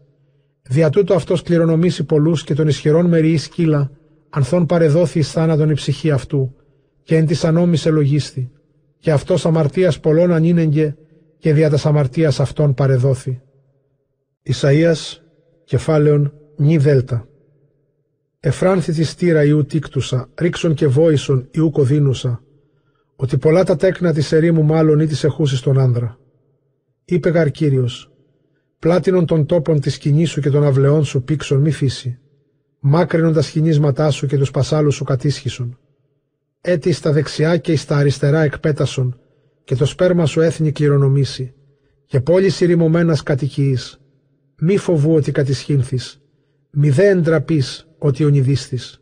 Δια 0.61 0.89
τούτο 0.89 1.13
αυτός 1.13 1.41
κληρονομήσει 1.41 2.03
πολλούς 2.03 2.43
και 2.43 2.53
των 2.53 2.67
ισχυρών 2.67 3.05
μεριή 3.05 3.37
σκύλα, 3.37 3.91
ανθών 4.29 4.65
παρεδόθη 4.65 5.19
εις 5.19 5.31
θάνατον 5.31 5.69
η 5.69 5.73
ψυχή 5.73 6.11
αυτού, 6.11 6.55
και 7.03 7.15
εν 7.15 7.25
της 7.25 7.43
ανόμησε 7.43 7.89
λογίστη, 7.89 8.51
και 8.99 9.11
αυτός 9.11 9.45
αμαρτίας 9.45 9.99
πολλών 9.99 10.33
ανήνεγγε 10.33 10.95
και 11.37 11.53
δια 11.53 11.69
τας 11.69 11.85
αμαρτίας 11.85 12.39
αυτών 12.39 12.73
παρεδόθη. 12.73 13.41
Ισαΐας, 14.43 15.21
κεφάλαιον, 15.63 16.33
νη 16.57 16.77
δέλτα. 16.77 17.27
Εφράνθη 18.39 18.93
της 18.93 19.09
στήρα 19.09 19.43
Ιού 19.43 19.65
τίκτουσα, 19.65 20.29
ρίξον 20.35 20.73
και 20.73 20.87
βόησον 20.87 21.47
Ιού 21.51 21.71
κοδίνουσα, 21.71 22.43
ότι 23.15 23.37
πολλά 23.37 23.63
τα 23.63 23.75
τέκνα 23.75 24.13
της 24.13 24.31
ερήμου 24.31 24.63
μάλλον 24.63 24.99
ή 24.99 25.07
της 25.07 25.23
εχούσης 25.23 25.61
τον 25.61 25.79
άνδρα. 25.79 26.19
Είπε 27.05 27.29
γαρ 27.29 27.51
Κύριος, 27.51 28.11
Πλάτινον 28.79 29.25
των 29.25 29.45
τόπων 29.45 29.79
της 29.79 29.93
σκηνής 29.93 30.29
σου 30.29 30.41
και 30.41 30.49
των 30.49 30.63
αυλεών 30.63 31.05
σου 31.05 31.23
πήξον 31.23 31.59
μη 31.61 31.71
φύση. 31.71 32.19
Μάκρυνον 32.79 33.33
τα 33.33 33.41
σχηνίσματά 33.41 34.11
σου 34.11 34.27
και 34.27 34.37
τους 34.37 34.51
πασάλους 34.51 34.95
σου 34.95 35.03
κατήσχισον. 35.03 35.77
Έτι 36.61 36.91
στα 36.91 37.11
δεξιά 37.11 37.57
και 37.57 37.77
στα 37.77 37.97
αριστερά 37.97 38.41
εκπέτασον 38.41 39.19
και 39.63 39.75
το 39.75 39.85
σπέρμα 39.85 40.25
σου 40.25 40.41
έθνη 40.41 40.71
κληρονομήσει 40.71 41.53
και 42.05 42.21
πόλη 42.21 42.49
σειρημωμένα 42.49 43.17
κατοικείς. 43.23 43.99
Μη 44.59 44.77
φοβού 44.77 45.13
ότι 45.13 45.31
κατησχύνθης, 45.31 46.21
μη 46.71 46.89
δε 46.89 47.09
εντραπείς 47.09 47.88
ότι 47.99 48.25
ονειδίστης, 48.25 49.01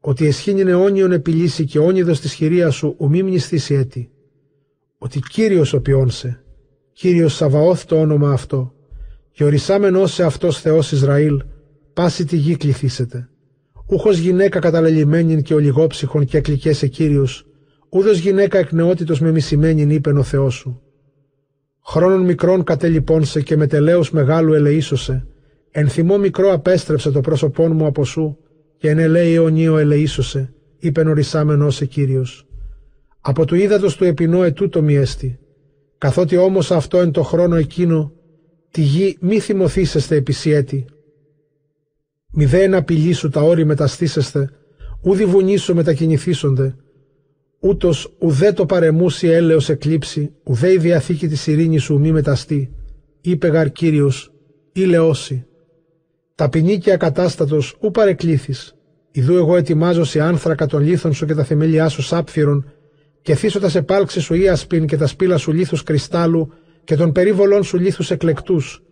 ότι 0.00 0.26
εσχήνιν 0.26 0.68
αιώνιον 0.68 1.12
επιλύσει 1.12 1.64
και 1.64 1.78
όνειδος 1.78 2.20
της 2.20 2.32
χειρίας 2.32 2.74
σου 2.74 2.94
ουμή 2.98 3.22
μνηστήσει 3.22 3.74
έτη, 3.74 4.10
ότι 4.98 5.20
Κύριος 5.30 5.72
ο 5.72 5.80
ποιόνσε, 5.80 6.42
Κύριος 6.92 7.34
Σαβαώθ 7.34 7.84
το 7.84 8.00
όνομα 8.00 8.30
αυτό, 8.30 8.74
και 9.30 9.44
ορισάμενος 9.44 10.12
σε 10.12 10.24
αυτός 10.24 10.60
Θεός 10.60 10.92
Ισραήλ, 10.92 11.42
πάση 11.92 12.24
τη 12.24 12.36
γη 12.36 12.56
κληθήσετε. 12.56 13.28
Ούχος 13.86 14.18
γυναίκα 14.18 14.58
καταλελειμμένην 14.58 15.42
και 15.42 15.54
ολιγόψυχον 15.54 16.24
και 16.24 16.36
εκλικέσαι 16.36 16.86
Κύριος, 16.86 17.46
ούδος 17.88 18.18
γυναίκα 18.18 18.58
εκ 18.58 18.72
νεότητος 18.72 19.20
με 19.20 19.30
μισημένην 19.30 19.90
είπεν 19.90 20.16
ο 20.16 20.22
Θεός 20.22 20.54
σου. 20.54 20.80
Χρόνων 21.84 22.20
μικρών 22.20 22.64
κατελειπώνσε 22.64 23.42
και 23.42 23.56
με 23.56 23.66
τελέους 23.66 24.10
μεγάλου 24.10 24.52
ελεήσωσε, 24.52 25.26
εν 25.78 25.88
θυμό 25.88 26.18
μικρό 26.18 26.52
απέστρεψε 26.52 27.10
το 27.10 27.20
πρόσωπόν 27.20 27.76
μου 27.76 27.86
από 27.86 28.04
σου, 28.04 28.38
και 28.76 28.88
εν 28.90 28.98
ελέη 28.98 29.34
αιωνίο 29.34 29.78
ελεήσωσε, 29.78 30.54
είπεν 30.78 31.08
ορισάμενος 31.08 31.74
σε 31.74 31.86
Κύριος. 31.86 32.46
Από 33.20 33.44
του 33.44 33.54
ύδατος 33.54 33.96
του 33.96 34.04
επινό 34.04 34.42
ετούτο 34.42 34.82
μη 34.82 34.94
έστι, 34.94 35.38
καθότι 35.98 36.36
όμως 36.36 36.70
αυτό 36.70 36.98
εν 36.98 37.10
το 37.10 37.22
χρόνο 37.22 37.56
εκείνο, 37.56 38.12
τη 38.70 38.80
γη 38.80 39.16
μη 39.20 39.38
θυμωθήσεστε 39.38 40.16
επισιέτη. 40.16 40.84
Μη 42.32 42.44
δε 42.44 42.62
εν 42.62 42.74
απειλήσου 42.74 43.28
τα 43.28 43.40
όρη 43.40 43.64
μεταστήσεστε, 43.64 44.50
ούδη 45.02 45.24
βουνήσου 45.24 45.74
μετακινηθήσονται, 45.74 46.76
ούτως 47.60 48.16
ουδέ 48.18 48.52
το 48.52 48.66
παρεμούσι 48.66 49.28
έλεος 49.28 49.68
εκλείψει, 49.68 50.32
ουδέ 50.44 50.72
η 50.72 50.78
διαθήκη 50.78 51.28
της 51.28 51.46
ειρήνης 51.46 51.82
σου 51.82 51.98
μη 51.98 52.12
μεταστεί, 52.12 52.70
είπε 53.20 53.48
γαρ 53.48 53.72
Κύριος, 53.72 54.32
ή 54.72 54.84
λεώσει. 54.84 55.45
Ταπεινή 56.36 56.78
και 56.78 56.92
ακατάστατος 56.92 57.76
ου 57.80 57.90
παρεκλήθης, 57.90 58.74
ιδού 59.10 59.36
εγώ 59.36 59.56
ετοιμάζω 59.56 60.04
σε 60.04 60.20
άνθρακα 60.20 60.66
των 60.66 60.82
λίθων 60.82 61.12
σου 61.12 61.26
και 61.26 61.34
τα 61.34 61.44
θεμέλια 61.44 61.88
σου 61.88 62.02
σάπφυρον, 62.02 62.72
και 63.22 63.34
θύσω 63.34 63.60
τα 63.60 63.68
σεπάλξης 63.68 64.24
σου 64.24 64.34
ίασπιν 64.34 64.86
και 64.86 64.96
τα 64.96 65.06
σπήλα 65.06 65.36
σου 65.36 65.52
λίθους 65.52 65.82
κρυστάλλου 65.82 66.52
και 66.84 66.96
των 66.96 67.12
περίβολών 67.12 67.62
σου 67.64 67.78
λίθους 67.78 68.10
εκλεκτούς, 68.10 68.82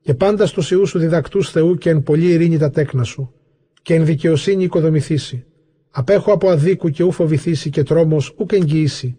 και 0.00 0.14
πάντα 0.14 0.46
στους 0.46 0.70
ιούς 0.70 0.88
σου 0.88 0.98
διδακτούς 0.98 1.50
Θεού 1.50 1.74
και 1.74 1.90
εν 1.90 2.02
πολύ 2.02 2.26
ειρήνη 2.30 2.58
τα 2.58 2.70
τέκνα 2.70 3.04
σου, 3.04 3.34
και 3.82 3.94
εν 3.94 4.04
δικαιοσύνη 4.04 4.64
οικοδομηθήσει. 4.64 5.44
Απέχω 5.90 6.32
από 6.32 6.50
αδίκου 6.50 6.88
και 6.88 7.02
ου 7.02 7.12
φοβηθήσει 7.12 7.70
και 7.70 7.82
τρόμος 7.82 8.34
ουκ 8.38 8.52
εγγυήσει. 8.52 9.16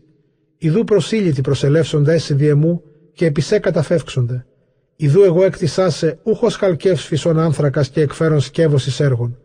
Ιδού 0.58 0.84
προσήλυτοι 0.84 1.42
προσελεύσονται 1.42 2.14
έσυ 2.14 2.34
διεμού 2.34 2.84
και 3.14 3.26
επισέ 3.26 3.60
καταφεύξονται. 3.60 4.46
Ιδού 5.04 5.24
εγώ 5.24 5.44
εκτισάσε 5.44 6.20
ούχος 6.24 6.56
χαλκεύς 6.56 7.06
φυσών 7.06 7.40
άνθρακας 7.40 7.90
και 7.90 8.02
εκφέρον 8.02 8.40
σκεύος 8.40 8.86
εις 8.86 9.00
έργων. 9.00 9.40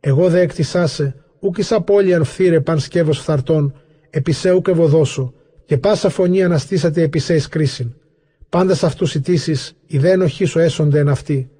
Εγώ 0.00 0.28
δε 0.28 0.40
εκτισάσε 0.40 1.14
ούκ 1.40 1.58
ει 1.58 1.64
απόλυαν 1.70 2.24
φθήρε 2.24 2.60
παν 2.60 2.80
σκεύος 2.80 3.18
φθαρτών, 3.18 3.74
επισέ 4.10 4.52
ουκ 4.52 4.68
ευωδώσω, 4.68 5.34
και 5.64 5.78
πάσα 5.78 6.08
φωνή 6.08 6.42
αναστήσατε 6.42 7.02
επισέ 7.02 7.34
εις 7.34 7.48
κρίσιν. 7.48 7.94
Πάντα 8.48 8.74
σε 8.74 8.86
αυτούς 8.86 9.14
ητήσει, 9.14 9.56
οι 9.86 9.98
δε 9.98 10.10
ενοχήσω 10.10 10.60
έσονται 10.60 10.98
εν 10.98 11.08
αυτή. 11.08 11.50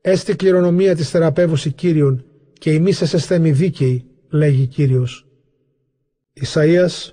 Έστι 0.00 0.36
κληρονομία 0.36 0.96
της 0.96 1.10
θεραπεύουση 1.10 1.72
κύριων, 1.72 2.24
και 2.52 2.72
ημίσεσαι 2.72 3.18
θέμη 3.18 3.50
δίκαιοι, 3.50 4.04
λέγει 4.28 4.66
Κύριος. 4.66 5.26
Ισαΐας, 6.32 7.12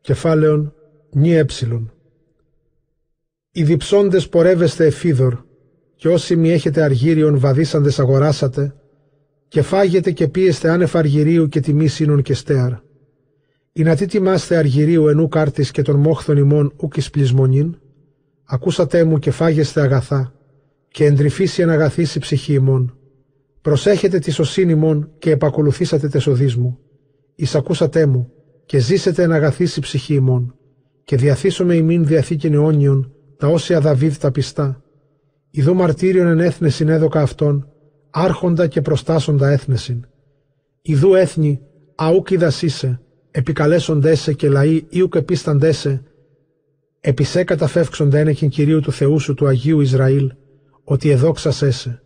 κεφάλαιον, 0.00 0.74
νη 1.10 1.34
έψιλον. 1.34 1.92
Οι 3.52 3.62
διψώντες 3.62 4.28
πορεύεστε 4.28 4.86
εφίδωρ, 4.86 5.36
και 5.96 6.08
όσοι 6.08 6.36
μη 6.36 6.50
έχετε 6.50 6.82
αργύριον 6.82 7.38
βαδίσαντες 7.38 7.98
αγοράσατε, 7.98 8.74
και 9.48 9.62
φάγετε 9.62 10.10
και 10.10 10.28
πίεστε 10.28 10.70
άνευ 10.70 10.96
αργυρίου 10.96 11.48
και 11.48 11.60
τιμή 11.60 11.86
σύνων 11.88 12.22
και 12.22 12.34
στέαρ. 12.34 12.72
Ή 13.72 13.82
να 13.82 13.96
τι 13.96 14.06
τιμάστε 14.06 14.56
αργυρίου 14.56 15.08
ενού 15.08 15.28
κάρτης 15.28 15.70
και 15.70 15.82
των 15.82 15.96
μόχθων 15.96 16.36
ημών 16.36 16.72
ούκ 16.76 16.96
εις 16.96 17.10
πλεισμονήν, 17.10 17.76
ακούσατε 18.44 19.04
μου 19.04 19.18
και 19.18 19.30
φάγεστε 19.30 19.80
αγαθά, 19.80 20.34
και 20.88 21.04
εντρυφήσει 21.04 21.62
εν 21.62 21.70
αγαθήσει 21.70 22.18
ψυχή 22.18 22.52
ημών. 22.52 22.98
Προσέχετε 23.60 24.18
τη 24.18 24.30
σωσύνη 24.30 24.74
μον 24.74 25.10
και 25.18 25.30
επακολουθήσατε 25.30 26.08
τεσοδείς 26.08 26.56
μου. 26.56 26.78
Εισακούσατε 27.34 28.06
μου 28.06 28.32
και 28.66 28.78
ζήσετε 28.78 29.22
εν 29.22 29.32
αγαθήσει 29.32 29.80
ψυχή 29.80 30.14
ημών 30.14 30.54
και 31.04 31.16
διαθήσομαι 31.16 31.74
ημίν 31.74 32.06
διαθήκην 32.06 32.54
αιώνιον 32.54 33.14
τα 33.40 33.48
όσια 33.48 33.80
Δαβίδ 33.80 34.16
τα 34.16 34.30
πιστά. 34.30 34.82
Ιδού 35.50 35.74
μαρτύριον 35.74 36.26
εν 36.26 36.40
έθνες 36.40 36.74
συνέδοκα 36.74 37.20
αυτών, 37.20 37.68
άρχοντα 38.10 38.66
και 38.66 38.80
προστάσοντα 38.80 39.48
έθνεσιν. 39.48 40.06
Ιδού 40.82 41.14
έθνη, 41.14 41.60
αούκ 41.94 42.30
είδασίσε, 42.30 43.00
επικαλέσοντέσε 43.30 44.32
και 44.32 44.48
λαοί 44.48 44.84
ήουκ 44.88 45.14
επίσταντέσε, 45.14 46.02
επισέ 47.00 47.44
καταφεύξοντα 47.44 48.18
ένεκιν 48.18 48.48
Κυρίου 48.48 48.80
του 48.80 48.92
Θεού 48.92 49.18
σου 49.18 49.34
του 49.34 49.46
Αγίου 49.46 49.80
Ισραήλ, 49.80 50.32
ότι 50.84 51.10
εδόξασέσε. 51.10 52.02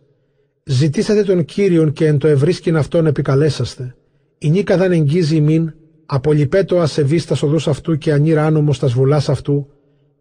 Ζητήσατε 0.63 1.23
τον 1.23 1.45
Κύριον 1.45 1.91
και 1.91 2.05
εν 2.05 2.17
το 2.17 2.27
ευρίσκην 2.27 2.77
αυτόν 2.77 3.05
επικαλέσαστε. 3.05 3.95
Η 4.37 4.49
νίκα 4.49 4.77
δεν 4.77 4.91
εγγίζει 4.91 5.41
μην, 5.41 5.73
απολυπέ 6.05 6.63
το 6.63 6.79
ασεβή 6.79 7.17
στα 7.17 7.37
οδούς 7.41 7.67
αυτού 7.67 7.97
και 7.97 8.13
ανήρα 8.13 8.45
άνομος 8.45 8.75
στα 8.75 8.87
βουλάς 8.87 9.29
αυτού, 9.29 9.69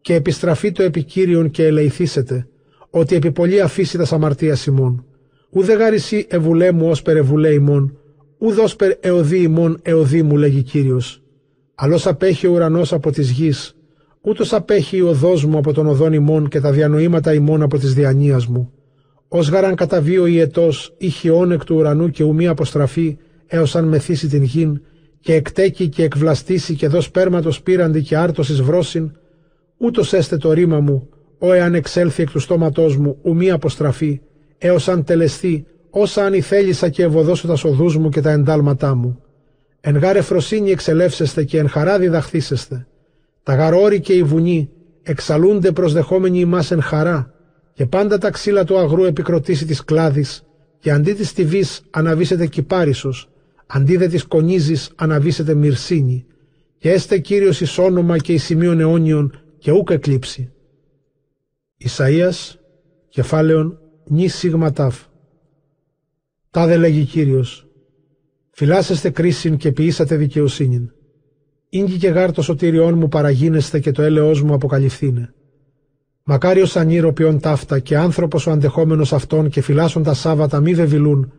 και 0.05 0.15
επιστραφεί 0.15 0.73
το 0.73 0.83
επικύριον 0.83 1.51
και 1.51 1.65
ελεηθήσετε, 1.65 2.47
ότι 2.91 3.15
επί 3.15 3.33
πολύ 3.33 3.61
αφήσει 3.61 3.99
τα 3.99 4.05
σαμαρτία 4.05 4.57
ημών. 4.69 5.05
Ουδε 5.51 5.75
γαρισί 5.75 6.27
ευουλέ 6.29 6.73
μου 6.73 6.91
ω 6.91 7.03
περεβουλέ 7.03 7.53
ημών, 7.53 7.99
ουδ 8.39 8.59
ως 8.59 8.77
περ 8.77 8.97
εωδή 9.01 9.43
ημών 9.43 9.79
εωδή 9.83 10.23
μου 10.23 10.37
λέγει 10.37 10.63
Κύριος. 10.63 11.23
Αλλός 11.75 12.07
απέχει 12.07 12.47
ο 12.47 12.53
ουρανός 12.53 12.93
από 12.93 13.11
της 13.11 13.31
γης, 13.31 13.77
ούτως 14.21 14.53
απέχει 14.53 14.97
η 14.97 15.01
οδός 15.01 15.45
μου 15.45 15.59
από 15.59 15.73
τον 15.73 15.87
οδόν 15.87 16.13
ημών 16.13 16.49
και 16.49 16.61
τα 16.61 16.71
διανοήματα 16.73 17.35
ημών 17.35 17.63
από 17.63 17.79
της 17.79 17.95
διανοίας 17.95 18.47
μου 18.47 18.73
Ω 19.29 19.39
γαραν 19.39 19.75
καταβίω 19.75 20.27
η 20.27 20.41
ετό, 20.41 20.69
ή 20.99 21.09
χιόν 21.09 21.53
εκ 21.53 21.65
του 21.65 21.77
ουρανού 21.77 22.11
και 22.11 22.25
ουμή 22.25 22.47
αποστραφεί, 22.47 23.17
έως 23.47 23.77
αν 23.77 23.85
μεθύσει 23.85 24.29
την 24.29 24.43
γην, 24.43 24.81
και 25.21 25.35
εκτέκει 25.35 25.89
και 25.89 26.03
εκβλαστήσει 26.03 26.75
και 26.75 26.89
δως 26.89 27.05
σπέρματο 27.05 27.51
πήραντι 27.63 28.03
και 28.03 28.17
άρτωσης 28.17 28.63
βρόσιν, 28.63 29.13
ούτως 29.77 30.13
έστε 30.13 30.37
το 30.37 30.53
ρήμα 30.53 30.81
μου, 30.81 31.09
ω 31.39 31.53
εάν 31.53 31.75
εξέλθει 31.75 32.23
εκ 32.23 32.31
του 32.31 32.39
στόματός 32.39 32.97
μου, 32.97 33.17
ουμή 33.23 33.51
αποστραφεί, 33.51 34.21
έως 34.59 34.89
αν 34.89 35.05
τελεστεί, 35.05 35.67
όσα 35.91 36.25
αν 36.25 36.35
ηθέλησα 36.35 36.89
και 36.89 37.03
ευωδώσω 37.03 37.47
τα 37.47 37.57
σοδούς 37.57 37.97
μου 37.97 38.09
και 38.09 38.21
τα 38.21 38.31
εντάλματά 38.31 38.95
μου. 38.95 39.23
Εν 39.81 39.97
γάρε 39.97 40.21
φροσύνη 40.21 40.71
εξελεύσεστε 40.71 41.45
και 41.45 41.59
εν 41.59 41.69
χαρά 41.69 41.99
διδαχθήσεστε. 41.99 42.87
Τα 43.43 43.55
γαρόρι 43.55 44.01
και 44.01 44.13
οι 44.13 44.23
βουνοί 44.23 44.71
εξαλούνται 45.03 45.73
προσδεχόμενοι 45.73 46.39
ημάς 46.39 46.71
εν 46.71 46.81
χαρά, 46.81 47.35
και 47.73 47.87
πάντα 47.87 48.19
τα 48.19 48.31
ξύλα 48.31 48.65
του 48.65 48.79
αγρού 48.79 49.05
επικροτήσει 49.05 49.67
της 49.67 49.85
κλάδης 49.85 50.45
και 50.79 50.91
αντί 50.91 51.13
της 51.13 51.33
τυβής 51.33 51.83
αναβήσετε 51.91 52.47
κυπάρισος, 52.47 53.29
αντί 53.67 53.97
δε 53.97 54.07
της 54.07 54.25
κονίζης 54.25 54.91
αναβήσετε 54.95 55.55
μυρσίνη 55.55 56.27
και 56.79 56.91
έστε 56.91 57.19
Κύριος 57.19 57.61
εις 57.61 57.79
όνομα 57.79 58.19
και 58.19 58.33
εις 58.33 58.45
σημείων 58.45 58.81
αιώνιων 58.81 59.44
και 59.65 59.73
ούκ 59.73 59.91
εκλείψει. 59.91 60.53
Ισαΐας, 61.85 62.55
κεφάλαιον 63.09 63.79
νη 64.07 64.29
σίγμα 64.29 64.73
τάφ. 64.73 65.05
Τάδε 66.51 66.77
λέγει 66.77 67.05
Κύριος, 67.05 67.67
φυλάσσεστε 68.51 69.11
κρίσιν 69.11 69.57
και 69.57 69.73
ποιήσατε 69.73 70.17
δικαιοσύνην. 70.17 70.93
Ήγγι 71.69 71.97
και 71.97 72.09
γάρ 72.09 72.33
το 72.33 72.43
σωτήριόν 72.43 72.99
μου 72.99 73.09
παραγίνεστε 73.09 73.81
και 73.81 73.91
το 73.91 74.03
έλεος 74.03 74.43
μου 74.43 74.55
αποκαλυφθήνε. 74.55 75.35
Μακάριος 76.23 76.77
ποιον 77.15 77.41
ταύτα 77.41 77.79
και 77.79 77.97
άνθρωπος 77.97 78.47
ο 78.47 78.51
αντεχόμενος 78.51 79.13
αυτών 79.13 79.49
και 79.49 79.61
φυλάσσον 79.61 80.03
τα 80.03 80.15
Σάββατα 80.15 80.61
μη 80.61 80.75
βεβηλούν 80.75 81.33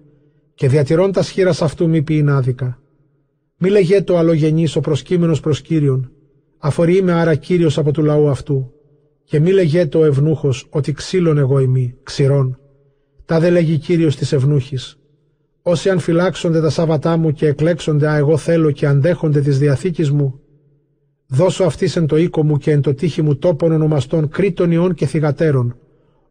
και 0.53 0.69
διατηρών 0.69 1.11
τα 1.11 1.21
σχήρας 1.21 1.61
αυτού 1.61 1.89
μη 1.89 2.01
ποιήν 2.01 2.29
άδικα. 2.29 2.79
Μη 3.57 3.69
λεγέτο 3.69 4.17
αλλογενής 4.17 4.75
ο 4.75 4.79
προσκύμενος 4.79 5.39
προς 5.39 5.61
Κύριον, 5.61 6.14
αφορεί 6.65 7.01
με 7.01 7.11
άρα 7.11 7.35
Κύριος 7.35 7.77
από 7.77 7.91
του 7.91 8.03
λαού 8.03 8.29
αυτού 8.29 8.71
και 9.23 9.39
μη 9.39 9.51
λεγέτο 9.51 9.99
ο 9.99 10.05
ευνούχος 10.05 10.67
ότι 10.69 10.91
ξύλων 10.91 11.37
εγώ 11.37 11.59
ημί, 11.59 11.95
ξηρών. 12.03 12.59
Τα 13.25 13.39
δε 13.39 13.49
λέγει 13.49 13.77
Κύριος 13.77 14.15
της 14.15 14.31
ευνούχης. 14.31 14.97
Όσοι 15.61 15.89
αν 15.89 15.99
φυλάξονται 15.99 16.61
τα 16.61 16.69
Σάββατά 16.69 17.17
μου 17.17 17.31
και 17.31 17.47
εκλέξονται 17.47 18.09
α 18.09 18.15
εγώ 18.15 18.37
θέλω 18.37 18.71
και 18.71 18.85
αντέχονται 18.85 19.41
της 19.41 19.59
διαθήκης 19.59 20.11
μου, 20.11 20.39
Δώσω 21.27 21.63
αυτής 21.63 21.95
εν 21.95 22.05
το 22.05 22.17
οίκο 22.17 22.43
μου 22.43 22.57
και 22.57 22.71
εν 22.71 22.81
το 22.81 22.93
τύχη 22.93 23.21
μου 23.21 23.35
τόπων 23.35 23.71
ονομαστών 23.71 24.29
κρήτων 24.29 24.71
ιών 24.71 24.93
και 24.93 25.05
θυγατέρων, 25.05 25.77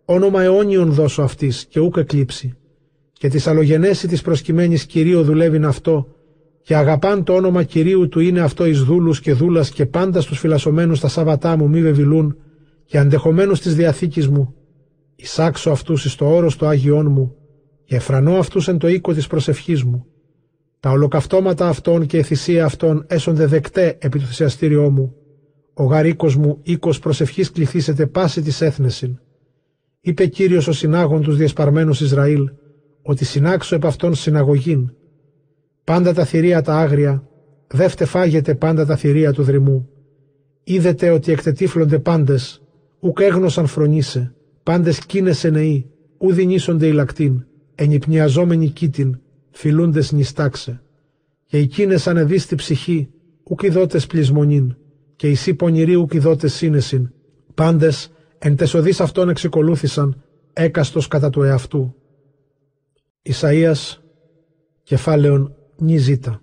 όνομα 0.05 0.43
αιώνιον 0.43 0.93
δώσω 0.93 1.23
αυτής 1.23 1.65
και 1.69 1.81
ούκ 1.81 1.97
εκλείψει. 1.97 2.55
Και 3.13 3.29
της 3.29 3.47
αλλογενέση 3.47 4.09
της 4.09 4.23
προσκυμένης 4.23 4.85
Κυρίου 4.85 5.23
δουλεύει 5.23 5.65
αυτό 5.65 6.15
και 6.65 6.77
αγαπάν 6.77 7.25
το 7.25 7.35
όνομα 7.35 7.63
Κυρίου 7.63 8.09
του 8.09 8.21
είναι 8.21 8.41
αυτό 8.41 8.67
εις 8.67 8.83
δούλους 8.83 9.21
και 9.21 9.33
δούλας 9.33 9.71
και 9.71 9.87
πάντα 9.87 10.21
στους 10.21 10.39
φυλασσομένους 10.39 11.01
τα 11.01 11.09
Σάββατά 11.09 11.57
μου 11.57 11.69
μη 11.69 11.83
βεβηλούν 11.83 12.37
και 12.85 12.99
αντεχομένους 12.99 13.61
της 13.61 13.75
Διαθήκης 13.75 14.29
μου. 14.29 14.55
Εισάξω 15.17 15.71
αυτούς 15.71 16.05
εις 16.05 16.15
το 16.15 16.35
όρος 16.35 16.57
του 16.57 16.67
Άγιόν 16.67 17.11
μου 17.11 17.35
και 17.85 17.97
εφρανώ 17.97 18.37
αυτούς 18.39 18.69
εν 18.69 18.79
το 18.79 18.89
οίκο 18.89 19.13
της 19.13 19.27
προσευχής 19.27 19.85
μου. 19.85 20.07
Τα 20.81 20.91
ολοκαυτώματα 20.91 21.69
αυτών 21.69 22.07
και 22.07 22.17
η 22.17 22.23
θυσία 22.23 22.65
αυτών 22.65 23.05
έσονται 23.09 23.47
δεκτέ 23.47 23.99
επί 24.01 24.19
του 24.19 24.25
θυσιαστήριό 24.25 24.91
μου. 24.91 25.15
Ο 25.75 25.85
γαρίκος 25.85 26.37
μου 26.37 26.59
οίκος 26.63 26.99
προσευχής 26.99 27.51
κληθήσετε 27.51 28.07
πάση 28.07 28.43
της 28.43 28.61
έθνεσιν. 28.61 29.19
Είπε 30.01 30.27
Κύριος 30.27 30.69
ο 30.69 30.73
συνάγων 30.73 31.23
τους 31.23 31.37
διασπαρμένους 31.37 32.01
Ισραήλ, 32.01 32.51
ότι 33.03 33.25
συνάξω 33.25 33.75
επ' 33.75 33.87
αυτών 33.87 34.15
συναγωγήν. 34.15 34.93
Πάντα 35.85 36.13
τα 36.15 36.25
θηρία 36.25 36.63
τα 36.63 36.77
άγρια, 36.77 37.29
δεύτε 37.67 38.05
φάγετε 38.05 38.55
πάντα 38.55 38.87
τα 38.87 38.97
θηρία 38.97 39.33
του 39.33 39.43
δρυμού. 39.43 39.89
Είδετε 40.65 41.11
ότι 41.11 41.33
εκτετύφλονται 41.33 41.99
πάντες, 41.99 42.63
ουκ 43.01 43.21
έγνωσαν 43.21 43.67
φρονήσε, 43.67 44.35
πάντες 44.63 44.99
κίνεσαι 44.99 45.51
νεοί, 45.51 45.91
ου 46.19 46.33
δινήσονται 46.33 46.87
ηλακτήν, 46.87 47.45
ενυπνιαζόμενοι 47.75 48.69
κήτην, 48.69 49.21
φιλούντες 49.51 50.13
νηστάξε. 50.13 50.83
Και 51.47 51.57
εκείνες 51.57 52.07
ανεδίστη 52.07 52.55
ψυχή, 52.55 53.09
ουκ 53.45 53.63
ειδότες 53.63 54.07
πλεισμονήν, 54.07 54.77
και 55.17 55.31
οι 55.31 55.55
πονηροί 55.55 55.95
ουκ 55.95 56.15
ειδότες 56.15 56.55
σύνεσιν, 56.55 57.11
πάντες 57.55 58.13
εν 58.39 58.57
τεσοδείς 58.57 59.01
αυτών 59.01 59.29
εξεκολούθησαν, 59.29 60.23
έκαστος 60.53 61.09
κατά 61.09 61.31
του 61.31 61.43
εαυτού. 61.43 61.95
Ισαΐας, 63.23 63.99
κεφάλαιον 64.83 65.57
νη 65.85 65.97
ζήτα. 65.97 66.43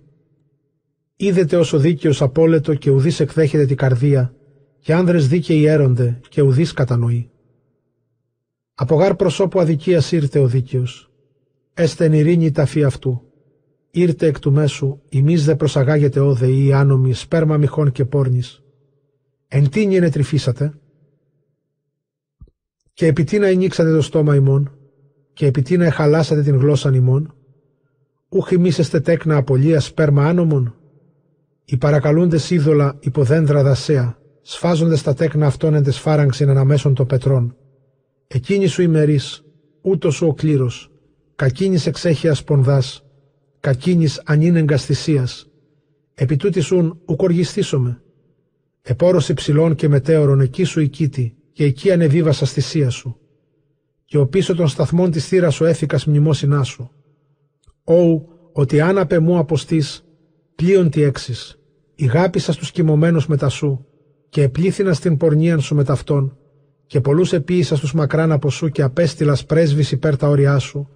Είδετε 1.16 1.56
ως 1.56 1.72
ο 1.72 1.78
δίκαιος 1.78 2.22
απόλετο 2.22 2.74
και 2.74 2.90
ουδής 2.90 3.20
εκδέχεται 3.20 3.66
την 3.66 3.76
καρδία, 3.76 4.34
και 4.78 4.92
άνδρες 4.92 5.28
δίκαιοι 5.28 5.64
έρονται 5.64 6.20
και 6.28 6.42
ουδής 6.42 6.72
κατανοεί. 6.72 7.30
Από 8.74 8.94
γάρ 8.94 9.14
προσώπου 9.14 9.60
αδικίας 9.60 10.12
ήρθε 10.12 10.38
ο 10.38 10.46
δίκαιος, 10.46 11.10
έστε 11.74 12.04
εν 12.04 12.12
ειρήνη 12.12 12.50
ταφή 12.50 12.84
αυτού. 12.84 13.22
Ήρθε 13.90 14.26
εκ 14.26 14.38
του 14.38 14.52
μέσου, 14.52 15.00
ημείς 15.08 15.44
δε 15.44 15.54
προσαγάγεται 15.54 16.20
όδε 16.20 16.46
ή 16.46 16.72
άνομοι, 16.72 17.12
σπέρμα 17.12 17.56
μυχών 17.56 17.92
και 17.92 18.04
πόρνης. 18.04 18.62
Εν 19.48 19.70
τίνη 19.70 19.96
ενετρυφήσατε, 19.96 20.72
και 22.92 23.06
επί 23.06 23.24
τι 23.24 23.38
να 23.38 23.46
ανοίξατε 23.46 23.90
το 23.90 24.02
στόμα 24.02 24.34
ημών, 24.34 24.76
και 25.32 25.46
επί 25.46 25.62
τι 25.62 25.76
να 25.76 25.84
εχαλάσατε 25.84 26.42
την 26.42 26.56
γλώσσα 26.56 26.94
ημών, 26.94 27.34
ου 28.32 28.42
χυμίσεστε 28.46 29.00
τέκνα 29.00 29.36
απολία 29.36 29.80
σπέρμα 29.80 30.26
άνομων, 30.26 30.74
οι 31.64 31.76
παρακαλούντες 31.76 32.50
είδωλα 32.50 32.96
υποδέντρα 33.00 33.62
δασέα, 33.62 34.18
σφάζονται 34.42 34.96
στα 34.96 35.14
τέκνα 35.14 35.46
αυτών 35.46 35.74
εν 35.74 35.82
τεσφάραγξιν 35.82 36.48
αναμέσων 36.48 36.94
των 36.94 37.06
πετρών. 37.06 37.56
Εκείνη 38.26 38.66
σου 38.66 38.82
ημερής, 38.82 39.44
ούτως 39.80 40.14
σου 40.14 40.26
ο 40.26 40.34
κλήρος, 40.34 40.90
κακίνης 41.34 41.86
εξέχειας 41.86 42.44
πονδάς, 42.44 43.04
κακίνης 43.60 44.22
ανήνεγκας 44.24 44.84
θυσίας. 44.84 45.50
Επί 46.14 46.36
τούτη 46.36 46.60
σουν 46.60 47.00
ουκοργιστήσομαι. 47.06 48.02
Επόρος 48.82 49.28
υψηλών 49.28 49.74
και 49.74 49.88
μετέωρων 49.88 50.40
εκεί 50.40 50.64
σου 50.64 50.80
η 50.80 50.88
κήτη, 50.88 51.36
και 51.52 51.64
εκεί 51.64 51.92
ανεβίβασα 51.92 52.46
θυσία 52.46 52.90
σου. 52.90 53.16
Και 54.04 54.18
ο 54.18 54.26
πίσω 54.26 54.54
των 54.54 54.68
σταθμών 54.68 55.10
της 55.10 55.26
θύρας 55.26 55.54
σου 55.54 55.64
έθικας 55.64 56.06
μνημόσυνάς 56.06 56.68
σου. 56.68 56.90
Όου, 57.92 58.28
ότι 58.52 58.80
αν 58.80 58.98
απε 58.98 59.18
μου 59.18 59.38
αποστείς, 59.38 60.04
πλοίον 60.54 60.90
τι 60.90 61.02
έξις, 61.02 61.58
ηγάπησα 61.94 62.52
στους 62.52 62.70
κοιμωμένους 62.70 63.26
μετά 63.26 63.48
σου, 63.48 63.86
και 64.28 64.42
επλήθυνα 64.42 64.92
στην 64.92 65.16
πορνίαν 65.16 65.60
σου 65.60 65.74
με 65.74 65.84
ταυτόν, 65.84 66.36
και 66.86 67.00
πολλούς 67.00 67.32
επίησας 67.32 67.78
στους 67.78 67.94
μακράν 67.94 68.32
από 68.32 68.50
σου 68.50 68.68
και 68.68 68.82
απέστειλας 68.82 69.44
πρέσβης 69.46 69.92
υπέρ 69.92 70.16
τα 70.16 70.28
όρια 70.28 70.58
σου, 70.58 70.88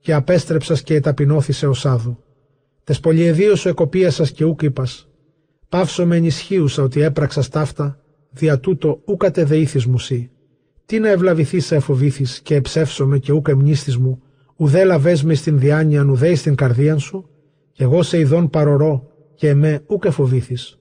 και 0.00 0.14
απέστρεψας 0.14 0.82
και 0.82 0.94
εταπεινώθησε 0.94 1.66
ο 1.66 1.72
σάδου. 1.72 2.18
Τες 2.84 3.00
πολυεδίως 3.00 3.60
σου 3.60 3.68
εκοπίασας 3.68 4.30
και 4.30 4.44
ούκ 4.44 4.62
είπας, 4.62 5.08
πάυσω 5.68 6.06
με 6.06 6.16
ενισχύουσα 6.16 6.82
ότι 6.82 7.00
έπραξας 7.00 7.44
στάφτα, 7.44 7.98
δια 8.30 8.60
τούτο 8.60 9.00
ούκ 9.04 9.20
κατεδεήθης 9.20 9.86
μου 9.86 9.98
σύ. 9.98 10.30
Τι 10.86 10.98
να 10.98 11.08
ευλαβηθείς 11.08 11.66
σε 11.66 11.74
εφοβήθης 11.74 12.40
και 12.40 12.54
εψεύσομαι 12.54 13.18
και 13.18 13.32
ούκ 13.32 13.48
εμνίστης 13.48 13.96
μου, 13.96 14.22
ουδέ 14.56 14.84
λαβές 14.84 15.22
μες 15.22 15.38
στην 15.38 15.58
διάνοια 15.58 16.02
ουδέ 16.02 16.34
στην 16.34 16.54
καρδίαν 16.54 16.98
σου, 16.98 17.28
και 17.72 17.84
εγώ 17.84 18.02
σε 18.02 18.18
ειδών 18.18 18.50
παρορώ 18.50 19.10
και 19.34 19.48
εμέ 19.48 19.82
ούκ 19.86 20.04
εφοβήθης. 20.04 20.78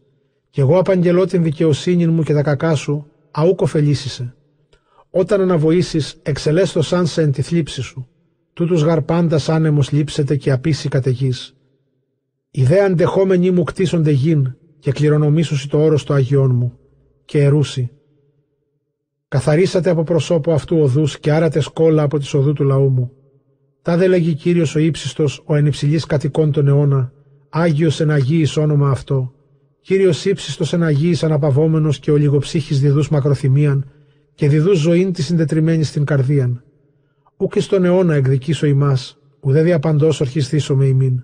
Κι 0.49 0.59
εγώ 0.59 0.77
απαγγελώ 0.77 1.25
την 1.25 1.43
δικαιοσύνη 1.43 2.07
μου 2.07 2.23
και 2.23 2.33
τα 2.33 2.41
κακά 2.41 2.75
σου, 2.75 3.05
αούκ 3.31 3.61
ωφελήσισε. 3.61 4.35
Όταν 5.09 5.41
αναβοήσεις, 5.41 6.19
εξελέστο 6.23 6.81
σαν 6.81 7.05
σε 7.05 7.21
εν 7.21 7.31
τη 7.31 7.41
θλίψη 7.41 7.81
σου. 7.81 8.07
Τούτους 8.53 8.81
γαρπάντας 8.81 9.49
άνεμος 9.49 9.91
λείψετε 9.91 10.35
και 10.35 10.51
απίσει 10.51 10.89
καταιγής. 10.89 11.55
Οι 12.51 12.63
δε 12.63 12.83
αντεχόμενοι 12.83 13.51
μου 13.51 13.63
κτίσονται 13.63 14.11
γην 14.11 14.55
και 14.79 14.91
κληρονομήσουσι 14.91 15.69
το 15.69 15.83
όρος 15.83 16.03
το 16.03 16.13
Αγιών 16.13 16.55
μου 16.55 16.77
και 17.25 17.43
ερούσι. 17.43 17.91
Καθαρίσατε 19.27 19.89
από 19.89 20.03
προσώπου 20.03 20.51
αυτού 20.51 20.79
οδούς 20.79 21.19
και 21.19 21.31
άρατε 21.31 21.59
σκόλα 21.59 22.03
από 22.03 22.19
τη 22.19 22.37
οδού 22.37 22.53
του 22.53 22.63
λαού 22.63 22.89
μου. 22.89 23.11
Τα 23.83 23.97
δε 23.97 24.07
λέγει 24.07 24.33
Κύριος 24.33 24.75
ο 24.75 24.79
ύψιστος, 24.79 25.43
ο 25.45 25.55
ενυψηλής 25.55 26.05
κατοικών 26.05 26.51
τον 26.51 26.67
αιώνα, 26.67 27.11
Άγιος 27.49 27.99
εν 27.99 28.11
Αγίης 28.11 28.57
όνομα 28.57 28.89
αυτό, 28.89 29.33
Κύριος 29.81 30.25
ύψιστος 30.25 30.73
εν 30.73 30.83
Αγίης 30.83 31.23
αναπαυόμενος 31.23 31.99
και 31.99 32.11
ο 32.11 32.15
λιγοψύχης 32.15 32.79
διδούς 32.79 33.09
μακροθυμίαν 33.09 33.89
και 34.33 34.49
διδούς 34.49 34.79
ζωήν 34.79 35.13
της 35.13 35.25
συντετριμένης 35.25 35.87
στην 35.87 36.05
καρδίαν. 36.05 36.63
Ούκ 37.37 37.53
στον 37.57 37.85
αιώνα 37.85 38.13
εκδικήσω 38.13 38.65
ημάς, 38.65 39.17
ουδέ 39.39 39.61
διαπαντός 39.61 40.21
ορχιστήσω 40.21 40.75
με 40.75 40.85
ημίν. 40.85 41.23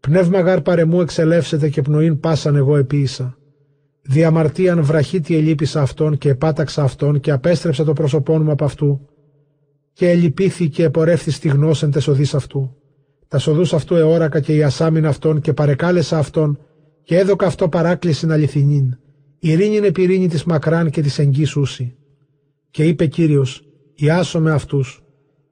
Πνεύμα 0.00 0.40
γάρ 0.40 0.60
παρεμού 0.60 1.00
εξελεύσετε 1.00 1.68
και 1.68 1.82
πνοήν 1.82 2.20
πάσαν 2.20 2.56
εγώ 2.56 2.76
επίησα. 2.76 3.38
Διαμαρτίαν 4.02 4.82
βραχίτη 4.82 5.36
ελείπησα 5.36 5.82
αυτόν 5.82 6.18
και 6.18 6.28
επάταξα 6.28 6.82
αυτόν 6.82 7.20
και 7.20 7.30
απέστρεψα 7.30 7.84
το 7.84 7.92
πρόσωπό 7.92 8.38
μου 8.38 8.50
από 8.50 8.64
αυτού 8.64 9.00
και 10.00 10.10
ελυπήθη 10.10 10.68
και 10.68 10.84
επορεύθη 10.84 11.30
στη 11.30 11.48
γνώσεν 11.48 11.90
τες 11.90 12.34
αυτού. 12.34 12.76
Τα 13.28 13.38
σοδούς 13.38 13.72
αυτού 13.74 13.94
εόρακα 13.94 14.40
και 14.40 14.54
η 14.54 14.62
ασάμιν 14.62 15.06
αυτών 15.06 15.40
και 15.40 15.52
παρεκάλεσα 15.52 16.18
αυτόν 16.18 16.58
και 17.02 17.16
έδωκα 17.16 17.46
αυτό 17.46 17.68
παράκληση 17.68 18.26
αληθινήν. 18.30 18.98
Ειρήνην 19.38 19.84
επιρήνη 19.84 20.28
της 20.28 20.44
μακράν 20.44 20.90
και 20.90 21.02
της 21.02 21.18
εγγύς 21.18 21.56
ούση. 21.56 21.96
Και 22.70 22.84
είπε 22.84 23.06
Κύριος, 23.06 23.64
Ιάσω 23.94 24.38
αυτούς. 24.38 25.02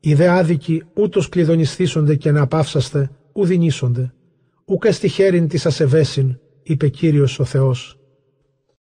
Οι 0.01 0.15
δε 0.15 0.29
άδικοι 0.29 0.85
ούτως 0.95 1.29
κλειδονισθήσονται 1.29 2.15
και 2.15 2.31
να 2.31 2.43
απαύσαστε, 2.43 3.11
ου 3.33 3.45
δινήσονται. 3.45 4.13
Ούκ 4.65 4.85
στη 4.91 5.09
χέριν 5.09 5.49
της 5.49 5.67
ασεβέσιν, 5.67 6.39
είπε 6.63 6.89
Κύριος 6.89 7.39
ο 7.39 7.45
Θεός. 7.45 7.99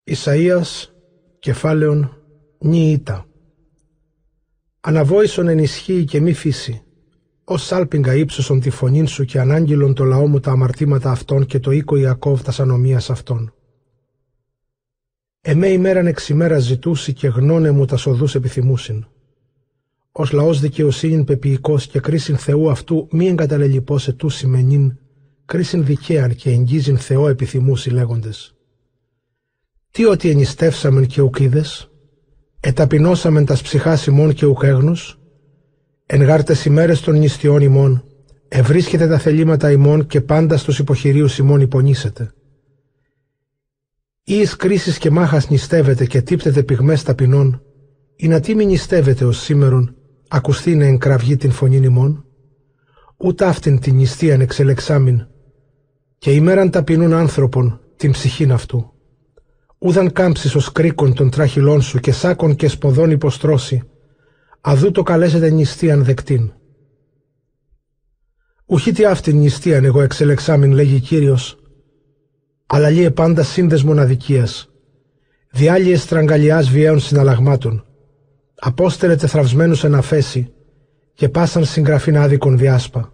Ισαΐας, 0.04 0.92
κεφάλαιον, 1.38 2.16
νιήτα. 2.58 3.27
Αναβόησον 4.80 5.48
ενισχύει 5.48 6.04
και 6.04 6.20
μη 6.20 6.32
φύση. 6.32 6.82
Ω 7.44 7.56
σάλπιγγα 7.56 8.14
ύψωσον 8.14 8.60
τη 8.60 8.70
φωνήν 8.70 9.06
σου 9.06 9.24
και 9.24 9.40
ανάγγειλον 9.40 9.94
το 9.94 10.04
λαό 10.04 10.26
μου 10.26 10.40
τα 10.40 10.50
αμαρτήματα 10.50 11.10
αυτών 11.10 11.46
και 11.46 11.58
το 11.58 11.70
οίκο 11.70 11.96
Ιακώβ 11.96 12.42
τας 12.42 12.60
ανομίας 12.60 13.10
αυτών. 13.10 13.54
Εμέ 15.40 15.68
ημέραν 15.68 16.06
εξημέρα 16.06 16.58
ζητούσι 16.58 17.12
και 17.12 17.28
γνώνε 17.28 17.70
μου 17.70 17.84
τας 17.84 18.00
σοδούς 18.00 18.34
επιθυμούσιν. 18.34 19.06
Ω 20.12 20.24
λαός 20.32 20.60
δικαιοσύνην 20.60 21.24
πεποιητικό 21.24 21.78
και 21.78 22.00
κρίσιν 22.00 22.36
Θεού 22.36 22.70
αυτού 22.70 23.08
μη 23.10 23.28
εγκαταλελειπώ 23.28 23.98
τού 24.16 24.28
σημενήν, 24.28 24.96
κρίσιν 25.44 25.84
δικαίαν 25.84 26.34
και 26.34 26.50
εγγίζειν 26.50 26.98
Θεό 26.98 27.28
επιθυμούσι 27.28 27.90
λέγοντες. 27.90 28.54
Τι 29.90 30.04
ότι 30.04 30.30
ενιστεύσαμεν 30.30 31.06
και 31.06 31.20
ουκίδες, 31.20 31.87
εταπεινώσαμεν 32.60 33.44
τας 33.44 33.62
ψυχάς 33.62 34.06
ημών 34.06 34.32
και 34.32 34.46
ουχέγνους, 34.46 35.18
εν 36.06 36.22
γάρτες 36.22 36.64
ημέρες 36.64 37.00
των 37.00 37.18
νηστιών 37.18 37.60
ημών, 37.60 38.04
ευρίσκετε 38.48 39.06
τα 39.06 39.18
θελήματα 39.18 39.70
ημών 39.70 40.06
και 40.06 40.20
πάντα 40.20 40.56
στους 40.56 40.78
υποχειρίους 40.78 41.38
ημών 41.38 41.60
υπονήσετε. 41.60 42.32
Ή 44.24 44.34
εις 44.34 44.56
κρίσεις 44.56 44.98
και 44.98 45.10
μάχας 45.10 45.50
νηστεύετε 45.50 46.06
και 46.06 46.22
τύπτετε 46.22 46.62
πυγμές 46.62 47.02
ταπεινών, 47.02 47.62
ή 48.16 48.28
να 48.28 48.40
τι 48.40 48.54
μη 48.54 48.66
νηστεύετε 48.66 49.24
ως 49.24 49.38
σήμερον, 49.40 49.96
ακουστήνε 50.28 50.86
εν 50.86 50.98
κραυγή 50.98 51.36
την 51.36 51.50
φωνή 51.50 51.76
ημών, 51.76 52.24
ούτε 53.16 53.44
αυτήν 53.44 53.80
την 53.80 53.94
νηστείαν 53.94 54.40
εξελεξάμιν, 54.40 55.26
και 56.18 56.30
ημέραν 56.30 56.70
ταπεινούν 56.70 57.12
άνθρωπον 57.12 57.80
την 57.96 58.10
ψυχήν 58.10 58.52
αυτού. 58.52 58.92
Ούδαν 59.78 60.12
κάμψεις 60.12 60.54
ως 60.54 60.72
κρίκον 60.72 61.14
των 61.14 61.30
τράχυλών 61.30 61.82
σου 61.82 61.98
και 61.98 62.12
σάκων 62.12 62.54
και 62.54 62.68
σποδών 62.68 63.10
υποστρώσει, 63.10 63.82
αδού 64.60 64.90
το 64.90 65.02
καλέσετε 65.02 65.50
νηστείαν 65.50 66.04
δεκτήν. 66.04 66.52
Ουχή 68.66 68.92
τι 68.92 69.04
αυτήν 69.04 69.36
νηστείαν 69.36 69.84
εγώ 69.84 70.00
εξελεξάμιν 70.00 70.72
λέγει 70.72 71.00
Κύριος, 71.00 71.58
αλλά 72.66 72.88
λύε 72.88 73.10
πάντα 73.10 73.42
σύνδεσμον 73.42 73.98
αδικίας, 73.98 74.70
διάλυε 75.50 75.96
στραγγαλιάς 75.96 76.68
βιαίων 76.68 77.00
συναλλαγμάτων, 77.00 77.84
απόστελε 78.54 79.16
τεθραυσμένους 79.16 79.84
εν 79.84 79.94
αφέση 79.94 80.52
και 81.14 81.28
πάσαν 81.28 81.64
συγγραφήν 81.64 82.18
άδικον 82.18 82.58
διάσπα. 82.58 83.12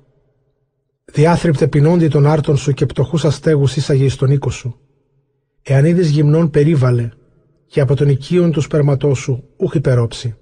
Διάθρυπτε 1.04 1.66
πεινόντι 1.66 2.08
των 2.08 2.26
άρτων 2.26 2.56
σου 2.56 2.72
και 2.72 2.86
πτωχούς 2.86 3.24
αστέγους 3.24 3.76
ίσαγε 3.76 4.04
εις 4.04 4.16
τον 4.16 4.30
οίκο 4.30 4.50
σου. 4.50 4.78
Εάν 5.66 5.84
είδες 5.84 6.08
γυμνών 6.08 6.50
περίβαλε 6.50 7.08
και 7.66 7.80
από 7.80 7.96
τον 7.96 8.08
οικείον 8.08 8.52
του 8.52 8.60
σπερματό 8.60 9.14
σου 9.14 9.48
ούχ 9.56 9.74
υπερόψει. 9.74 10.36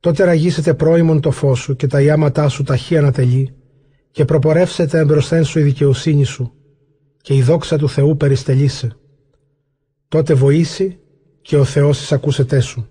Τότε 0.00 0.24
ραγίσετε 0.24 0.74
πρώιμον 0.74 1.20
το 1.20 1.30
φως 1.30 1.58
σου 1.58 1.76
και 1.76 1.86
τα 1.86 2.02
ιάματά 2.02 2.48
σου 2.48 2.62
ταχύ 2.62 2.96
ανατελεί 2.96 3.54
και 4.10 4.24
προπορεύσετε 4.24 4.98
εμπροσθέν 4.98 5.44
σου 5.44 5.58
η 5.58 5.62
δικαιοσύνη 5.62 6.24
σου 6.24 6.52
και 7.20 7.34
η 7.34 7.42
δόξα 7.42 7.78
του 7.78 7.88
Θεού 7.88 8.16
περιστελίσε. 8.16 8.96
Τότε 10.08 10.34
βοήσει 10.34 10.98
και 11.42 11.56
ο 11.56 11.64
Θεός 11.64 12.00
εισακούσετέ 12.00 12.60
σου. 12.60 12.88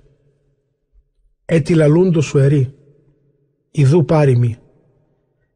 Έτι 1.45 1.73
λαλούντος 1.73 2.25
σου 2.25 2.37
ερεί, 2.37 2.73
ιδού 3.71 4.05
πάρημι, 4.05 4.57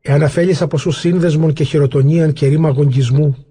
εάν 0.01 0.23
αφέλεις 0.23 0.61
από 0.61 0.77
σου 0.77 0.91
σύνδεσμον 0.91 1.53
και 1.53 1.63
χειροτονίαν 1.63 2.33
και 2.33 2.47
ρήμα 2.47 2.69
γονγκισμού, 2.69 3.44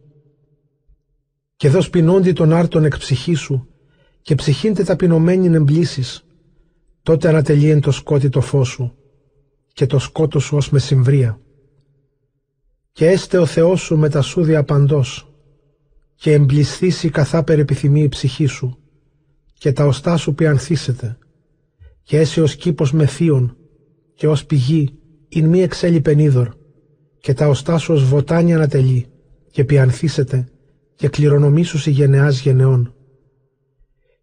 και 1.56 1.68
δώσ' 1.68 1.90
πεινόντι 1.90 2.32
τον 2.32 2.52
άρτον 2.52 2.84
εκ 2.84 2.98
ψυχής 2.98 3.40
σου, 3.40 3.68
και 4.22 4.34
ψυχήντε 4.34 4.82
ταπεινωμένην 4.82 5.54
εμπλήσεις, 5.54 6.24
τότε 7.02 7.28
ανατελείεν 7.28 7.80
το 7.80 7.90
σκότι 7.90 8.28
το 8.28 8.40
φως 8.40 8.68
σου, 8.68 8.94
και 9.72 9.86
το 9.86 9.98
σκότο 9.98 10.38
σου 10.38 10.56
ως 10.56 10.70
μεσημβρία. 10.70 11.40
Και 12.92 13.06
έστε 13.06 13.38
ο 13.38 13.46
Θεός 13.46 13.80
σου 13.80 13.96
με 13.96 14.08
τα 14.08 14.22
σου 14.22 14.42
διαπαντός, 14.42 15.28
και 16.14 16.32
εμπλησθήσει 16.32 17.10
καθά 17.10 17.42
περιπιθυμεί 17.44 18.02
η 18.02 18.08
ψυχή 18.08 18.46
σου, 18.46 18.78
και 19.58 19.72
τα 19.72 19.86
οστά 19.86 20.16
σου 20.16 20.34
πιανθήσετε, 20.34 21.18
και 22.02 22.18
έσαι 22.18 22.40
ως 22.40 22.56
κήπος 22.56 22.92
με 22.92 23.06
θείον, 23.06 23.56
και 24.14 24.28
ως 24.28 24.46
πηγή, 24.46 24.98
ειν 25.28 25.48
μη 25.48 25.60
εξέλι 25.60 26.00
πενίδωρ, 26.00 26.54
και 27.18 27.34
τα 27.34 27.48
οστά 27.48 27.78
σου 27.78 27.92
ως 27.94 28.04
βοτάνια 28.04 28.56
ανατελεί, 28.56 29.06
και 29.50 29.64
πιανθήσετε, 29.64 30.48
και 30.94 31.08
κληρονομήσουσι 31.08 31.90
γενεάς 31.90 32.40
γενεών. 32.40 32.94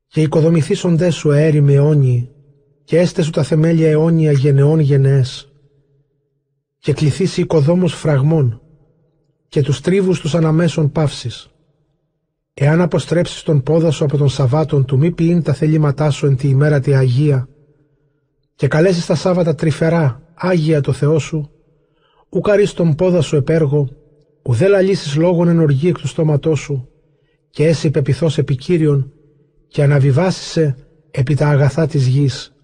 Και 0.07 0.21
οικοδομηθήσοντέ 0.21 1.09
σου 1.09 1.31
αέριμοι 1.31 1.73
αιώνιοι, 1.73 2.29
και 2.83 2.99
έστε 2.99 3.21
σου 3.21 3.29
τα 3.29 3.43
θεμέλια 3.43 3.89
αιώνια 3.89 4.31
γενεών 4.31 4.79
γενναίες. 4.79 5.51
Και 6.79 6.93
κληθήσει 6.93 7.41
οικοδόμος 7.41 7.93
φραγμών, 7.93 8.61
και 9.47 9.61
τους 9.61 9.81
τρίβους 9.81 10.19
τους 10.19 10.35
αναμέσων 10.35 10.91
παύσης. 10.91 11.51
Εάν 12.53 12.81
αποστρέψεις 12.81 13.43
τον 13.43 13.63
πόδα 13.63 13.91
σου 13.91 14.03
από 14.03 14.17
τον 14.17 14.29
Σαββάτων 14.29 14.85
του 14.85 14.97
μη 14.97 15.11
ποιήν 15.11 15.43
τα 15.43 15.53
θελήματά 15.53 16.09
σου 16.09 16.25
εν 16.25 16.35
τη 16.35 16.47
ημέρα 16.47 16.79
τη 16.79 16.93
Αγία, 16.93 17.47
και 18.55 18.67
καλέσεις 18.67 19.05
τα 19.05 19.15
Σάββατα 19.15 19.55
τρυφερά, 19.55 20.21
Άγια 20.33 20.81
το 20.81 20.93
Θεό 20.93 21.19
σου, 21.19 21.49
ουκαρείς 22.29 22.73
τον 22.73 22.95
πόδα 22.95 23.21
σου 23.21 23.35
επέργο, 23.35 23.89
ουδέ 24.41 24.67
λαλήσεις 24.67 25.15
λόγων 25.15 25.47
εν 25.47 25.59
οργή 25.59 25.87
εκ 25.87 25.97
του 25.97 26.07
στόματός 26.07 26.59
σου, 26.59 26.89
και 27.49 27.65
έσυ 27.65 27.91
πεπιθώς 27.91 28.37
επικύριον, 28.37 29.11
και 29.67 29.83
αναβιβάσισε 29.83 30.75
επί 31.11 31.35
τα 31.35 31.47
αγαθά 31.47 31.87
της 31.87 32.07
γης, 32.07 32.55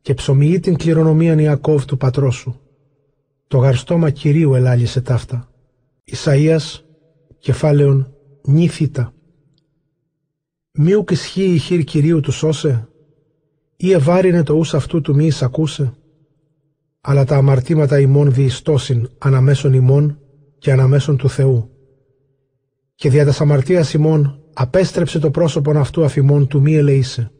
και 0.00 0.14
ψωμιεί 0.14 0.60
την 0.60 0.76
κληρονομίαν 0.76 1.38
Ιακώβ 1.38 1.84
του 1.84 1.96
πατρός 1.96 2.34
σου. 2.34 2.60
Το 3.46 3.58
γαρστόμα 3.58 4.10
Κυρίου 4.10 4.54
ελάλησε 4.54 5.00
ταύτα. 5.00 5.52
Ισαΐας, 6.04 6.80
κεφάλαιον 7.38 8.14
νύθητα. 8.42 9.12
Μη 10.72 10.94
ουκ 10.94 11.10
ισχύει 11.10 11.54
η 11.54 11.58
χείρ 11.58 11.84
Κυρίου 11.84 12.20
του 12.20 12.32
σώσε, 12.32 12.88
ή 13.76 13.92
ευάρινε 13.92 14.42
το 14.42 14.54
ους 14.54 14.74
αυτού 14.74 15.00
του 15.00 15.14
μη 15.14 15.26
εισακούσε, 15.26 15.92
αλλά 17.00 17.24
τα 17.24 17.36
αμαρτήματα 17.36 18.00
ημών 18.00 18.32
διειστώσιν 18.32 19.08
αναμέσων 19.18 19.72
ημών 19.72 20.18
και 20.60 20.72
αναμέσων 20.72 21.16
του 21.16 21.28
Θεού. 21.28 21.70
Και 22.94 23.10
δια 23.10 23.24
τα 23.24 23.34
αμαρτίας 23.38 23.92
ημών 23.92 24.44
απέστρεψε 24.52 25.18
το 25.18 25.30
πρόσωπον 25.30 25.76
αυτού 25.76 26.04
αφημών 26.04 26.46
του 26.46 26.60
μη 26.60 26.76
ελεήσε. 26.76 27.30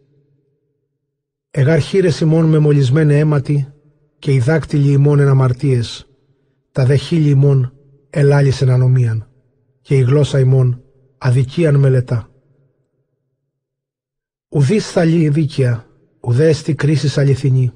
Εγαρχήρες 1.50 2.20
ημών 2.20 2.44
με 2.44 2.58
μολυσμένε 2.58 3.18
αίματι 3.18 3.72
και 4.18 4.32
οι 4.32 4.38
δάκτυλοι 4.38 4.92
ημών 4.92 5.18
εν 5.18 5.28
αμαρτίες, 5.28 6.08
τα 6.72 6.84
δεχίλοι 6.84 7.28
ημών 7.28 7.72
ελάλησεν 8.10 8.70
ανομίαν 8.70 9.28
και 9.80 9.96
η 9.96 10.00
γλώσσα 10.00 10.38
ημών 10.38 10.82
αδικίαν 11.18 11.76
μελετά. 11.76 12.28
Ουδείς 14.48 14.90
θαλή 14.90 15.28
δίκαια, 15.28 15.86
ουδέστη 16.20 16.74
κρίσης 16.74 17.18
αληθινή. 17.18 17.72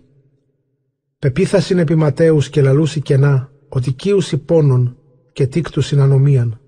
Πεπίθασιν 1.19 1.79
επί 1.79 1.95
Ματέους 1.95 2.49
και 2.49 2.63
λαλούσι 2.63 3.01
κενά, 3.01 3.53
ότι 3.69 3.93
κίουσι 3.93 4.39
πόνον 4.39 4.99
και 5.35 5.47
τίκτουσιν 5.47 6.01
ανομίαν. 6.01 6.61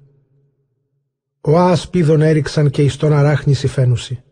Ο 1.40 1.58
άσπίδων 1.58 2.22
έριξαν 2.22 2.70
και 2.70 2.82
εις 2.82 2.96
τον 2.96 3.12
αράχνηση 3.12 3.66
φαίνουσι. 3.66 4.22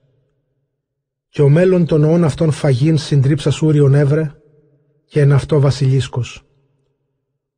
Και 1.28 1.42
ο 1.42 1.48
μέλλον 1.48 1.86
των 1.86 2.04
όν 2.04 2.24
αυτών 2.24 2.50
φαγήν 2.50 2.98
συντρίψας 2.98 3.54
σούριον 3.54 3.94
έβρε, 3.94 4.34
και 5.04 5.20
εν 5.20 5.32
αυτό 5.32 5.60
βασιλίσκος. 5.60 6.46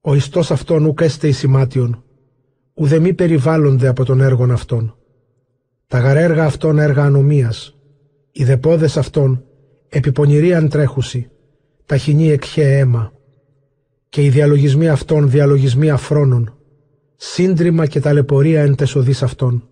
Ο 0.01 0.15
ιστός 0.15 0.51
αυτόν 0.51 0.85
ουκ 0.85 1.01
έστε 1.01 1.29
εις 1.29 1.43
ημάτιον, 1.43 2.05
ουδε 2.75 2.99
μη 2.99 3.15
περιβάλλονται 3.15 3.89
από 3.89 4.05
τον 4.05 4.21
έργον 4.21 4.51
αυτών. 4.51 4.97
Τα 5.87 5.99
γαρέργα 5.99 6.45
αυτών 6.45 6.79
έργα 6.79 7.05
ανομίας, 7.05 7.77
οι 8.31 8.45
δεπόδες 8.45 8.97
αυτών 8.97 9.45
επιπονηρίαν 9.89 10.69
τρέχουσι, 10.69 11.31
τα 11.87 11.97
χινή 11.97 12.31
εκχέ 12.31 12.79
αίμα, 12.79 13.13
και 14.09 14.25
οι 14.25 14.29
διαλογισμοί 14.29 14.89
αυτών 14.89 15.31
διαλογισμοί 15.31 15.91
αφρόνων, 15.91 16.56
σύντριμα 17.17 17.87
και 17.87 18.01
ταλαιπωρία 18.01 18.63
εν 18.63 18.75
τεσοδείς 18.75 19.23
αυτών. 19.23 19.69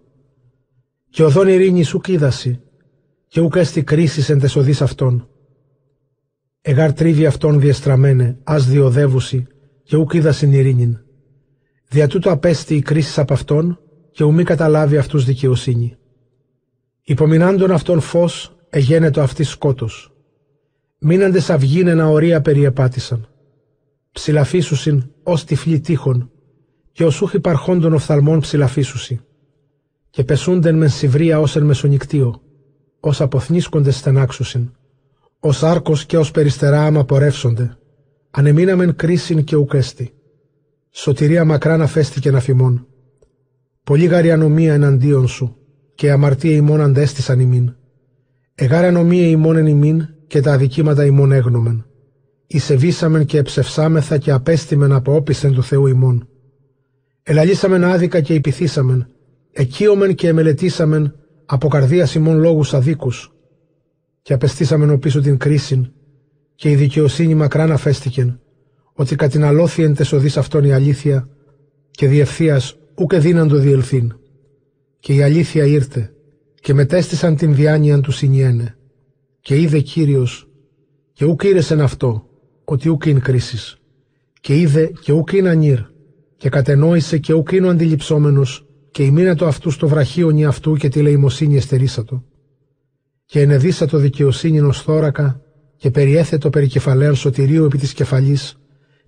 Και 1.11 1.23
οδόν 1.23 1.49
ειρήνη 1.49 1.83
σου 1.83 2.01
κίδαση, 2.01 2.61
και 3.27 3.41
ούκ 3.41 3.57
έστι 3.57 3.83
κρίσης 3.83 4.29
εν 4.29 4.39
τεσοδείς 4.39 4.83
αυτών. 4.83 5.29
Εγάρ 6.61 6.93
τρίβει 6.93 7.27
αυτών 7.27 7.61
διεστραμμένε, 7.61 8.39
ας 8.45 8.67
διοδεύουσι, 8.67 9.47
και 9.83 9.97
ούκ 9.97 10.13
είδασιν 10.13 10.53
ειρήνην. 10.53 10.99
Δια 11.89 12.09
τούτο 12.09 12.31
απέστη 12.31 12.75
η 12.75 12.83
κρίση 12.83 13.21
από 13.21 13.33
αυτόν, 13.33 13.79
και 14.11 14.25
ουμή 14.25 14.45
καταλάβει 14.45 14.97
αυτούς 14.97 15.25
δικαιοσύνη. 15.25 15.97
Υπομεινάντων 17.03 17.71
αυτών 17.71 18.01
φως, 18.01 18.57
εγένετο 18.71 19.21
αυτή 19.21 19.43
σκότος. 19.43 20.13
Μείναντες 20.99 21.51
αυγήν 21.51 21.87
ένα 21.87 22.09
ορία 22.09 22.41
περιεπάτησαν. 22.41 23.29
Ψηλαφίσουσιν 24.13 25.11
ως 25.23 25.45
τυφλή 25.45 25.81
τείχων, 25.81 26.31
και 26.95 27.05
οσούχ 27.05 27.35
υπαρχόντων 27.35 27.93
οφθαλμών 27.93 28.41
ψηλαφίσουσι. 28.41 29.21
Και 30.11 30.25
πεσούντεν 30.25 30.77
μεν 30.77 30.89
σιβρία 30.89 31.41
ως 31.41 31.57
εν 31.57 31.63
μεσονικτίο, 31.63 32.41
ως 33.01 33.21
αποθνίσκονται 33.21 33.91
στενάξουσιν, 33.91 34.71
ως 35.41 35.63
άρκος 35.63 36.07
και 36.07 36.19
ως 36.19 36.31
περιστερά 36.31 36.85
άμα 36.87 37.05
πορεύσονται, 37.05 37.77
ανεμείναμεν 38.31 38.97
κρίσιν 38.97 39.45
και 39.45 39.57
ουκέστη. 39.57 40.15
Σωτηρία 40.91 41.45
μακράν 41.45 41.83
αφέστηκε 41.83 42.31
να 42.31 42.41
φημών. 42.41 42.87
Πολύ 43.85 44.05
γαρή 44.05 44.31
ανομία 44.31 44.75
εναντίον 44.75 45.29
σου, 45.29 45.57
και 45.95 46.11
αμαρτία 46.11 46.55
ημών 46.55 46.81
αντέστησαν 46.81 47.41
ημίν. 47.41 47.75
Εγάρα 48.55 48.91
νομία 48.91 49.27
ημών 49.27 49.57
εν 49.57 49.67
ημίν 49.67 50.09
και 50.27 50.41
τα 50.41 50.53
αδικήματα 50.53 51.05
ημών 51.05 51.33
έγνομεν. 51.33 51.87
Ισεβήσαμεν 52.47 53.25
και 53.25 53.39
εψευσάμεθα 53.39 54.19
και 54.19 54.31
απέστημεν 54.31 54.93
από 54.93 55.15
όπισθεν 55.15 55.53
του 55.53 55.63
Θεού 55.63 55.87
ημών. 55.87 56.29
Ελαλήσαμεν 57.27 57.85
άδικα 57.85 58.21
και 58.21 58.35
υπηθήσαμεν, 58.35 59.07
εκείωμεν 59.53 60.15
και 60.15 60.29
εμελετήσαμεν 60.29 61.15
από 61.47 61.69
καρδίας 61.69 62.15
ημών 62.15 62.39
λόγους 62.39 62.75
αδίκους. 62.75 63.33
Και 64.23 64.33
απεστήσαμεν 64.33 64.91
οπίσω 64.91 65.21
την 65.21 65.39
κρίσιν 65.39 65.91
και 66.55 66.71
η 66.71 66.75
δικαιοσύνη 66.75 67.35
μακράν 67.35 67.73
αφέστηκεν, 67.73 68.41
ότι 68.93 69.17
κατηναλώθη 69.17 69.83
εν 69.83 69.95
τεσοδείς 69.95 70.37
αυτόν 70.37 70.65
η 70.65 70.73
αλήθεια 70.73 71.29
και 71.91 72.09
διευθείας 72.09 72.77
ούκε 72.95 73.19
δύναντο 73.19 73.57
διελθύν. 73.57 74.17
Και 74.99 75.15
η 75.15 75.23
αλήθεια 75.23 75.65
ήρθε 75.65 76.13
και 76.55 76.75
μετέστησαν 76.75 77.37
την 77.37 77.55
διάνοιαν 77.55 78.03
τους 78.03 78.17
συνιένε. 78.17 78.77
Και 79.41 79.61
είδε 79.61 79.81
Κύριος 79.81 80.49
και 81.13 81.25
ούκ 81.25 81.43
ήρεσεν 81.43 81.81
αυτό, 81.81 82.29
ότι 82.65 82.89
ούκ 82.89 83.07
είναι 83.07 83.21
κρίσης. 83.21 83.79
Και 84.41 84.57
είδε 84.57 84.93
και 85.01 85.13
ούκ 85.13 85.33
είναι 85.33 85.51
ανήρ 85.51 85.93
και 86.45 86.51
κατενόησε 86.51 87.19
και 87.19 87.33
ούκ 87.33 87.53
είναι 87.53 87.67
ο 87.67 87.71
αντιληψόμενος 87.71 88.67
και 88.91 89.03
ημίνατο 89.03 89.47
αυτού 89.47 89.71
στο 89.71 89.89
βραχίονι 89.89 90.45
αυτού 90.45 90.77
και 90.77 90.89
τη 90.89 91.03
λαιμοσύνη 91.03 91.57
εστερίσατο. 91.57 92.25
Και 93.25 93.41
ενεδίσατο 93.41 93.99
δικαιοσύνη 93.99 94.61
ως 94.61 94.83
θώρακα 94.83 95.41
και 95.77 95.91
περιέθε 95.91 96.39
το 96.39 96.51
περικεφαλαίον 96.51 97.15
σωτηρίου 97.15 97.65
επί 97.65 97.79
της 97.79 97.93
κεφαλής 97.93 98.59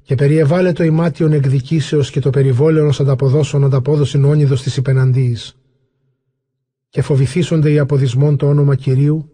και 0.02 0.15
περιεβάλλε 0.15 0.73
το 0.73 0.84
ημάτιον 0.84 1.32
εκδικήσεως 1.32 2.10
και 2.10 2.20
το 2.20 2.31
περιβόλαιον 2.31 2.86
ως 2.86 3.00
ανταποδόσον 3.00 3.65
ανταπόδοσιν 3.65 4.24
όνειδος 4.24 4.62
της 4.62 4.76
υπεναντίης. 4.76 5.56
Και 6.89 7.02
φοβηθήσονται 7.02 7.70
οι 7.70 7.78
αποδισμών 7.78 8.36
το 8.36 8.48
όνομα 8.48 8.74
Κυρίου 8.74 9.31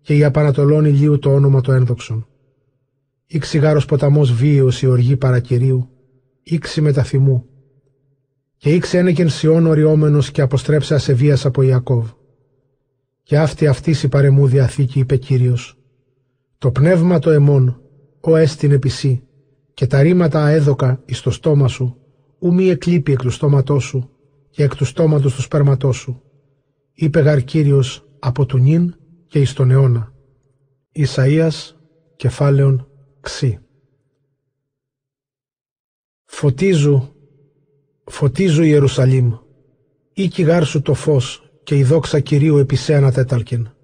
και 0.00 0.16
οι 0.16 0.24
απανατολών 0.24 0.84
ηλίου 0.84 1.18
το 1.18 1.34
όνομα 1.34 1.60
το 1.60 1.72
ένδοξον. 1.72 2.26
Ή 3.26 3.38
ξηγάρος 3.38 3.84
ποταμός 3.84 4.32
βίαιος 4.32 4.82
η 4.82 4.86
οργή 4.86 5.16
παρακυρίου, 5.16 5.88
ήξι 6.48 6.80
μεταθυμού. 6.80 7.44
Και 8.56 8.74
ήξε 8.74 8.98
ένεκεν 8.98 9.28
Σιών 9.28 9.66
οριόμενος 9.66 10.30
και 10.30 10.40
αποστρέψε 10.40 10.94
ασεβίας 10.94 11.44
από 11.44 11.62
Ιακώβ. 11.62 12.10
Και 13.22 13.38
αυτή 13.38 13.66
αυτής 13.66 14.02
η 14.02 14.08
παρεμού 14.08 14.46
διαθήκη 14.46 14.98
είπε 14.98 15.16
Κύριος. 15.16 15.78
Το 16.58 16.70
πνεύμα 16.70 17.18
το 17.18 17.30
εμών, 17.30 17.80
ο 18.20 18.36
έστιν 18.36 18.72
επισή, 18.72 19.22
και 19.74 19.86
τα 19.86 20.02
ρήματα 20.02 20.44
αέδοκα 20.44 21.02
εις 21.04 21.20
το 21.20 21.30
στόμα 21.30 21.68
σου, 21.68 21.96
ου 22.38 22.54
μη 22.54 22.68
εκλείπει 22.68 23.12
εκ 23.12 23.20
του 23.20 23.30
στόματός 23.30 23.84
σου 23.84 24.10
και 24.50 24.62
εκ 24.62 24.76
του 24.76 24.84
στόματος 24.84 25.34
του 25.34 25.42
σπέρματός 25.42 25.96
σου. 25.96 26.22
Είπε 26.92 27.20
γαρ 27.20 27.44
Κύριος 27.44 28.08
από 28.18 28.46
του 28.46 28.58
νυν 28.58 28.94
και 29.26 29.38
εις 29.38 29.52
τον 29.52 29.70
αιώνα. 29.70 30.12
Ισαΐας 30.92 31.74
κεφάλαιον 32.16 32.88
ξύ. 33.20 33.58
Φωτίζου, 36.30 37.14
φωτίζου 38.04 38.62
Ιερουσαλήμ, 38.62 39.32
ή 40.12 40.28
κυγάρ 40.28 40.64
σου 40.64 40.82
το 40.82 40.94
φως 40.94 41.50
και 41.62 41.76
η 41.76 41.84
δόξα 41.84 42.20
Κυρίου 42.20 42.58
επισένα 42.58 43.12
τέταλκεν. 43.12 43.74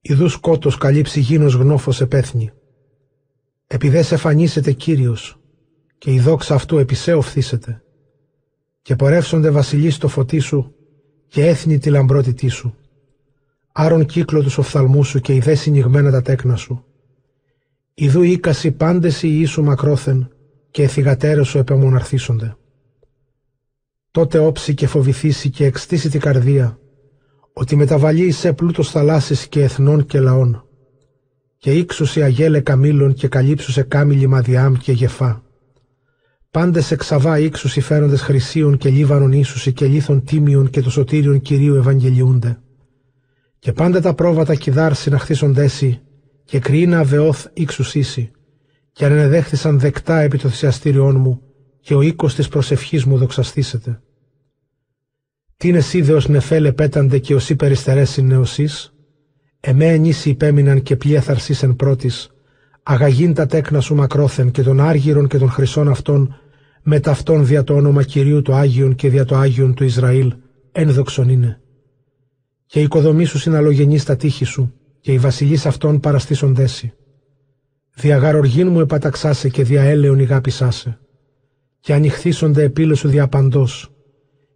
Ιδούς 0.00 0.32
σκότος 0.32 0.76
καλύψει 0.76 1.20
γίνος 1.20 1.54
γνώφος 1.54 2.00
επέθνη. 2.00 2.50
Επιδέ 3.66 4.02
σε 4.02 4.16
φανίσετε 4.16 4.72
Κύριος 4.72 5.40
και 5.98 6.12
η 6.12 6.20
δόξα 6.20 6.54
αυτού 6.54 6.78
επισέ 6.78 7.14
οφθήσετε. 7.14 7.82
Και 8.82 8.96
πορεύσονται 8.96 9.50
βασιλείς 9.50 9.94
στο 9.94 10.08
φωτί 10.08 10.38
σου 10.38 10.74
και 11.28 11.46
έθνη 11.46 11.78
τη 11.78 11.90
λαμπρότητή 11.90 12.48
σου. 12.48 12.74
Άρον 13.72 14.06
κύκλο 14.06 14.42
τους 14.42 14.58
οφθαλμού 14.58 15.04
σου 15.04 15.20
και 15.20 15.34
ιδέ 15.34 15.54
συνηγμένα 15.54 16.10
τα 16.10 16.22
τέκνα 16.22 16.56
σου. 16.56 16.84
Ιδού 17.94 18.22
ήκαση 18.22 18.70
πάντες 18.70 19.22
οι 19.22 19.28
Ιησού 19.30 19.62
μακρόθεν 19.62 20.32
και 20.78 20.84
εθιγατέρες 20.84 21.48
σου 21.48 21.58
επεμοναρθίσονται. 21.58 22.56
Τότε 24.10 24.38
όψει 24.38 24.74
και 24.74 24.86
φοβηθήσει 24.86 25.50
και 25.50 25.64
εξτήσει 25.64 26.08
την 26.10 26.20
καρδία 26.20 26.78
ότι 27.52 27.76
μεταβαλεί 27.76 28.30
σε 28.30 28.52
πλούτος 28.52 28.90
θαλάσσης 28.90 29.46
και 29.48 29.62
εθνών 29.62 30.06
και 30.06 30.20
λαών 30.20 30.64
και 31.58 31.72
ύξουσι 31.72 32.22
αγέλε 32.22 32.60
καμήλων 32.60 33.14
και 33.14 33.28
καλύψουσε 33.28 33.82
κάμιλι 33.82 34.26
μαδιάμ 34.26 34.74
και 34.74 34.92
γεφά. 34.92 35.42
Πάντες 36.50 36.90
εξαβά 36.90 37.38
ύξουσι 37.38 37.80
φέροντες 37.80 38.20
χρυσίων 38.20 38.76
και 38.76 38.88
λίβανον 38.88 39.32
ίσουσι 39.32 39.72
και 39.72 39.86
λίθων 39.86 40.24
τίμιων 40.24 40.70
και 40.70 40.80
το 40.80 40.90
σωτήριον 40.90 41.40
Κυρίου 41.40 41.74
Ευαγγελιούνται. 41.74 42.58
Και 43.58 43.72
πάντα 43.72 44.00
τα 44.00 44.14
πρόβατα 44.14 44.54
κιδάρ 44.54 44.94
συναχθήσοντέσι 44.94 46.00
και 46.44 46.58
κρυίνα 46.58 47.04
βεώθ 47.04 47.46
ύξουσίσι 47.52 48.30
και 48.98 49.04
ανεδέχθησαν 49.04 49.78
δεκτά 49.78 50.20
επί 50.20 50.38
το 50.38 50.48
θυσιαστήριόν 50.48 51.16
μου 51.16 51.40
και 51.80 51.94
ο 51.94 52.00
οίκος 52.02 52.34
της 52.34 52.48
προσευχής 52.48 53.04
μου 53.04 53.18
δοξαστήσεται. 53.18 54.00
Τι 55.56 55.68
είναι 55.68 55.82
είδεος 55.92 56.28
νεφέλε 56.28 56.72
πέταντε 56.72 57.18
και 57.18 57.34
οσί 57.34 57.56
περιστερέσει 57.56 58.22
νεοσείς, 58.22 58.94
εμέ 59.60 59.86
ενίσι 59.86 60.30
υπέμειναν 60.30 60.82
και 60.82 60.96
πλιέθαρσις 60.96 61.62
εν 61.62 61.76
πρώτης, 61.76 62.30
αγαγήν 62.82 63.34
τα 63.34 63.46
τέκνα 63.46 63.80
σου 63.80 63.94
μακρόθεν 63.94 64.50
και 64.50 64.62
των 64.62 64.80
άργυρων 64.80 65.28
και 65.28 65.38
των 65.38 65.50
χρυσών 65.50 65.88
αυτών, 65.88 66.40
με 66.82 67.00
ταυτόν 67.00 67.46
δια 67.46 67.64
το 67.64 67.74
όνομα 67.74 68.02
Κυρίου 68.02 68.42
το 68.42 68.54
Άγιον 68.54 68.94
και 68.94 69.08
δια 69.08 69.24
το 69.24 69.36
Άγιον 69.36 69.74
του 69.74 69.84
Ισραήλ, 69.84 70.34
ένδοξον 70.72 71.28
είναι. 71.28 71.60
Και 72.66 72.80
η 72.80 72.82
οικοδομή 72.82 73.24
σου 73.24 73.38
συναλογενείς 73.38 74.02
στα 74.02 74.16
τείχη 74.16 74.44
σου, 74.44 74.74
και 75.00 75.12
οι 75.12 75.18
βασιλείς 75.18 75.66
αυτών 75.66 76.00
παραστήσοντέσι. 76.00 76.92
Διαγαροργήν 78.00 78.68
μου 78.68 78.80
επαταξάσε 78.80 79.48
και 79.48 79.62
δια 79.62 79.82
έλεον 79.82 80.18
ηγάπησάσε. 80.18 80.98
Και 81.80 81.94
ανοιχθήσονται 81.94 82.62
επίλε 82.62 82.94
σου 82.94 83.08
διαπαντός, 83.08 83.92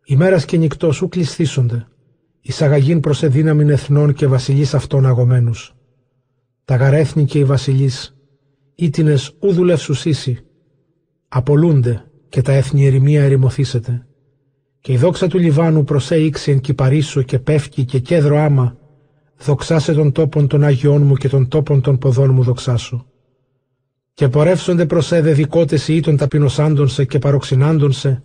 ημέρας 0.05 0.45
και 0.45 0.57
νυχτός 0.57 0.97
σου 0.97 1.09
κλεισθήσονται, 1.09 1.87
εισαγαγήν 2.41 3.01
προς 3.01 3.23
εδύναμην 3.23 3.71
εθνών 3.71 4.13
και 4.13 4.27
βασιλείς 4.27 4.75
αυτών 4.75 5.07
αγωμένους. 5.07 5.75
Τα 6.65 6.77
γαρέθνη 6.77 7.25
και 7.25 7.39
οι 7.39 7.45
βασιλείς, 7.45 8.17
ήτινες 8.75 9.37
ου 9.41 9.53
δουλευσουσίσι, 9.53 10.39
απολούνται 11.29 12.05
και 12.29 12.43
τα 12.43 12.53
έθνη 12.53 12.87
ερημία 12.87 13.23
ερημοθήσετε. 13.23 14.07
Και 14.81 14.93
η 14.93 14.97
δόξα 14.97 15.27
του 15.27 15.39
Λιβάνου 15.39 15.85
προσέ 15.85 16.31
εν 16.47 16.61
κυπαρίσου 16.61 17.23
και 17.23 17.39
πεύκει 17.39 17.85
και 17.85 17.99
κέντρο 17.99 18.39
άμα, 18.39 18.77
δοξάσε 19.39 19.93
των 19.93 20.13
τόπων 20.13 20.47
των 20.47 20.65
Αγιών 20.65 21.03
μου 21.03 21.15
και 21.15 21.29
των 21.29 21.49
τόπων 21.49 21.81
των 21.81 21.99
ποδών 21.99 22.31
μου 22.31 22.43
δοξάσου. 22.43 23.07
Και 24.15 24.29
πορεύσονται 24.29 24.87
προς 24.87 25.13
έδε 25.13 25.33
δικότες 25.33 25.89
ή 25.89 26.01
των 26.01 26.17
ταπεινωσάντων 26.17 26.89
σε 26.89 27.05
και 27.05 27.19
παροξυνάντων 27.19 27.93
σε, 27.93 28.23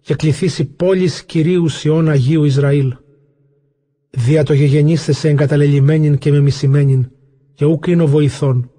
και 0.00 0.14
κληθήσει 0.14 0.64
πόλης 0.64 1.24
Κυρίου 1.24 1.68
Σιών 1.68 2.08
Αγίου 2.08 2.44
Ισραήλ. 2.44 2.94
Δια 4.10 4.44
το 4.44 4.54
σε 5.12 5.28
εγκαταλελειμμένην 5.28 6.18
και 6.18 6.30
με 6.30 6.40
μισημένην, 6.40 7.10
και 7.54 7.64
ούκ 7.64 7.86
είναι 7.86 8.04
βοηθών, 8.04 8.70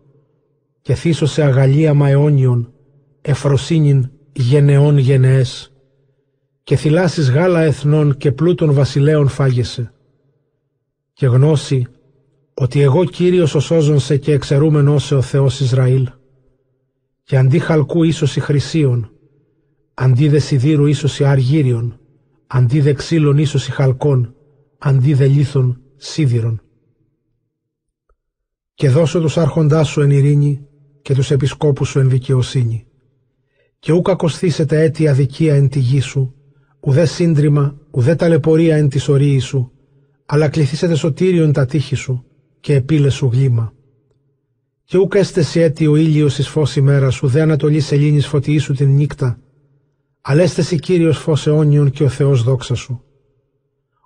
και 0.82 0.94
θύσω 0.94 1.26
σε 1.26 1.42
αγαλία 1.42 1.94
μαεώνιον, 1.94 2.74
εφροσύνην 3.22 4.12
γενεών 4.34 4.98
γενεές, 4.98 5.72
και 6.64 6.76
θυλάσεις 6.76 7.32
γάλα 7.32 7.62
εθνών 7.62 8.18
και 8.18 8.32
πλούτων 8.32 8.74
βασιλέων 8.74 9.28
φάγεσαι. 9.28 9.92
Και 11.14 11.26
γνώση 11.26 11.88
ότι 12.54 12.82
εγώ 12.82 13.06
Κύριος 13.06 13.56
ο 13.56 13.60
σώζων 13.60 14.00
και 14.20 14.32
εξαιρούμενος 14.32 15.06
σε 15.06 15.16
ο 15.16 15.22
Θεός 15.22 15.60
Ισραήλ, 15.60 16.10
και 17.28 17.38
αντί 17.38 17.60
χαλκού 17.60 18.04
ίσως 18.04 18.36
η 18.36 18.40
χρυσίων, 18.40 19.12
αντί 19.94 20.30
δε 20.30 20.40
σιδήρου 20.40 20.86
ίσως 20.86 21.20
η 21.20 21.24
αργύριον, 21.24 22.00
αντί 22.48 22.80
δε 22.82 22.94
ξύλων 22.94 23.38
ίσως 23.38 23.68
η 23.68 23.72
χαλκών, 23.72 24.36
αντί 24.78 25.14
δε 25.14 25.28
λίθων 25.28 25.82
σίδηρον. 25.96 26.62
Και 28.74 28.90
δώσω 28.90 29.22
τους 29.22 29.38
άρχοντάς 29.38 29.88
σου 29.88 30.02
εν 30.02 30.12
ειρήνη 30.12 30.68
και 31.02 31.14
τους 31.14 31.32
επισκόπους 31.32 31.90
σου 31.90 32.00
εν 32.00 32.10
δικαιοσύνη. 32.10 32.86
Και 33.80 33.92
ου 33.92 34.02
κακοσθήσετε 34.02 34.82
έτη 34.82 35.08
αδικία 35.08 35.56
εν 35.56 35.70
τη 35.70 35.80
γη 35.80 36.00
σου, 36.00 36.36
ουδέ 36.80 37.06
σύντριμα, 37.06 37.78
ουδέ 37.92 38.16
ταλαιπωρία 38.16 38.78
εν 38.78 38.90
τη 38.90 39.12
ορίη 39.12 39.40
σου, 39.40 39.72
αλλά 40.26 40.50
κληθήσετε 40.50 40.96
σωτήριον 40.96 41.52
τα 41.52 41.66
τείχη 41.66 41.96
σου 41.96 42.26
και 42.60 42.74
επίλες 42.74 43.14
σου 43.14 43.30
γλύμα. 43.34 43.77
Και 44.90 44.98
ούκ 44.98 45.14
έστεση 45.16 45.60
έτη 45.60 45.88
ο 45.88 45.96
ήλιος 45.96 46.38
εις 46.38 46.48
φως 46.48 46.76
ημέρας, 46.76 47.22
ουδέ 47.22 47.42
ανατολή 47.42 47.80
σελήνης 47.80 48.28
φωτιής 48.28 48.64
σου 48.64 48.74
την 48.74 48.90
νύκτα, 48.90 49.40
αλλά 50.22 50.42
έστεση 50.42 50.80
Κύριος 50.80 51.18
φως 51.18 51.48
αιώνιον 51.48 51.90
και 51.90 52.04
ο 52.04 52.10
Θεός 52.10 52.44
δόξα 52.44 52.76
σου. 52.76 53.04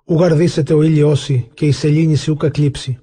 Ου 0.04 0.14
γαρδίσετε 0.14 0.74
ο 0.74 0.82
ήλιosι 0.82 1.48
και 1.54 1.66
η 1.66 1.72
σελήνη 1.72 2.16
ούκα 2.28 2.48
κλείψει. 2.48 2.98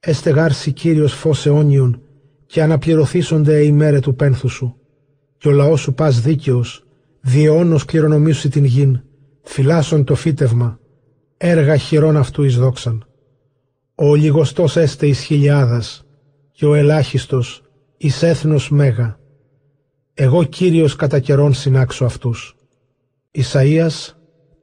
Έστε 0.00 0.30
γάρσι 0.30 0.72
Κύριος 0.72 1.12
φως 1.12 1.46
αιώνιον 1.46 2.02
και 2.46 2.62
αναπληρωθήσονται 2.62 3.64
οι 3.64 3.72
μέρε 3.72 4.00
του 4.00 4.14
πένθου 4.14 4.48
σου. 4.48 4.76
Και 5.38 5.48
ο 5.48 5.50
λαός 5.50 5.80
σου 5.80 5.94
πας 5.94 6.20
δίκαιος, 6.20 6.86
διαιώνος 7.20 7.84
κληρονομήσου 7.84 8.48
την 8.48 8.64
γην, 8.64 9.00
φυλάσσον 9.42 10.04
το 10.04 10.14
φύτευμα, 10.14 10.80
έργα 11.36 11.76
χειρών 11.76 12.16
αυτού 12.16 12.42
εις 12.42 12.56
δόξαν. 12.56 13.06
Ο 13.94 14.14
λιγοστός 14.14 14.76
έστε 14.76 15.06
εις 15.06 15.20
χιλιάδας 15.20 16.02
και 16.58 16.66
ο 16.66 16.74
ελάχιστος 16.74 17.62
εις 17.96 18.22
έθνος 18.22 18.70
μέγα. 18.70 19.18
Εγώ 20.14 20.44
Κύριος 20.44 20.96
κατά 20.96 21.18
καιρόν 21.18 21.54
συνάξω 21.54 22.04
αυτούς. 22.04 22.56
Ισαΐας, 23.30 24.16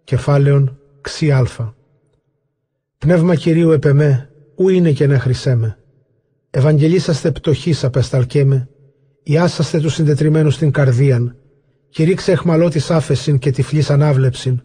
κεφάλαιον 0.03 0.79
αλφα. 1.33 1.75
Πνεύμα 2.97 3.35
Κυρίου 3.35 3.71
επεμέ, 3.71 4.29
ου 4.55 4.69
είναι 4.69 4.91
και 4.91 5.07
να 5.07 5.19
χρυσέμε. 5.19 5.77
Ευαγγελίσαστε 6.49 7.31
πτωχής 7.31 7.83
απεσταλκέμε, 7.83 8.69
ιάσαστε 9.23 9.79
τους 9.79 9.93
συντετριμένους 9.93 10.53
στην 10.53 10.71
καρδίαν, 10.71 11.35
κηρύξε 11.89 12.31
εχμαλώ 12.31 12.69
τη 12.69 12.85
άφεσιν 12.89 13.37
και 13.37 13.51
τυφλής 13.51 13.89
ανάβλεψιν, 13.89 14.61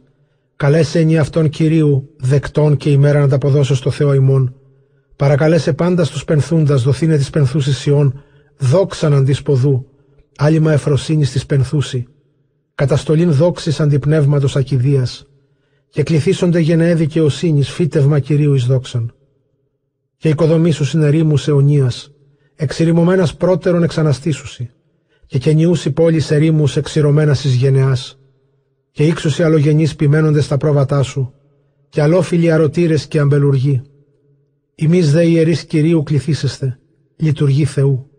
καλέσε 0.57 0.99
ενι 0.99 1.19
αυτόν 1.19 1.49
Κυρίου 1.49 2.15
δεκτών 2.17 2.77
και 2.77 2.91
ημέρα 2.91 3.21
να 3.21 3.29
τα 3.29 3.35
αποδώσω 3.35 3.75
στο 3.75 3.91
Θεό 3.91 4.15
ημών, 4.15 4.55
παρακαλέσε 5.21 5.73
πάντα 5.73 6.05
στους 6.05 6.25
πενθούντας 6.25 6.83
δοθήνε 6.83 7.17
της 7.17 7.31
πενθούσης 7.31 7.87
Ιών, 7.87 8.23
δόξαν 8.59 9.15
αντί 9.15 9.33
σποδού, 9.33 9.87
άλυμα 10.37 10.73
εφροσύνης 10.73 11.31
της 11.31 11.47
πενθούση, 11.47 12.07
καταστολήν 12.75 13.33
δόξης 13.33 13.81
αντιπνεύματος 13.81 14.57
ακιδείας, 14.57 15.27
και 15.89 16.03
κληθήσονται 16.03 16.59
γενναίε 16.59 16.95
δικαιοσύνης, 16.95 17.71
φύτευμα 17.71 18.19
κυρίου 18.19 18.55
εις 18.55 18.65
δόξαν. 18.65 19.15
Και 20.17 20.29
οικοδομή 20.29 20.71
σου 20.71 20.85
συνερήμου 20.85 21.35
αιωνίας, 21.47 22.13
εξηρημωμένας 22.55 23.35
πρώτερον 23.37 23.83
εξαναστήσουσι, 23.83 24.71
και 25.27 25.39
καινιούσι 25.39 25.91
πόλεις 25.91 26.31
ερήμους 26.31 26.77
εξηρωμένας 26.77 27.45
εις 27.45 27.55
γενεάς, 27.55 28.19
και 28.91 29.07
ήξουσι 29.07 29.43
αλλογενείς 29.43 29.97
ποιμένοντες 29.97 30.49
τα 30.49 30.57
πρόβατά 30.57 31.03
σου, 31.03 31.35
και 31.89 32.03
αλόφιλοι 32.03 32.51
αρωτήρες 32.51 33.07
και 33.07 33.19
αμπελουργοί. 33.19 33.83
Εμείς 34.83 35.13
δε 35.13 35.27
ιερείς 35.27 35.65
Κυρίου 35.65 36.03
κληθήσεστε, 36.03 36.79
λειτουργοί 37.17 37.65
Θεού. 37.65 38.11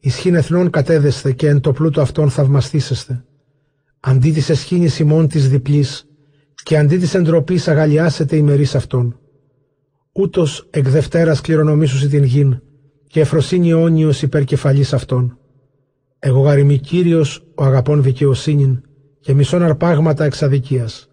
Ισχύν 0.00 0.34
εθνών 0.34 0.70
κατέδεσθε 0.70 1.32
και 1.32 1.48
εν 1.48 1.60
το 1.60 1.72
πλούτο 1.72 2.00
αυτών 2.00 2.30
θαυμαστήσεστε. 2.30 3.24
Αντί 4.00 4.32
της 4.32 4.48
εσχήνης 4.48 4.98
ημών 4.98 5.28
της 5.28 5.48
διπλής 5.48 6.06
και 6.62 6.78
αντί 6.78 6.98
της 6.98 7.14
εντροπής 7.14 7.68
αγαλιάσετε 7.68 8.36
ημερείς 8.36 8.74
αυτών. 8.74 9.18
Ούτως 10.12 10.66
εκ 10.70 10.88
Δευτέρας 10.88 11.40
κληρονομήσουσι 11.40 12.08
την 12.08 12.24
γην 12.24 12.60
και 13.06 13.20
εφροσύνη 13.20 13.70
αιώνιος 13.70 14.22
υπερκεφαλής 14.22 14.92
αυτών. 14.92 15.38
Εγώ 16.18 16.40
γαριμί 16.40 16.78
Κύριος 16.78 17.44
ο 17.54 17.64
αγαπών 17.64 18.02
δικαιοσύνην 18.02 18.82
και 19.20 19.34
μισών 19.34 19.62
αρπάγματα 19.62 20.24
εξαδικίας. 20.24 21.08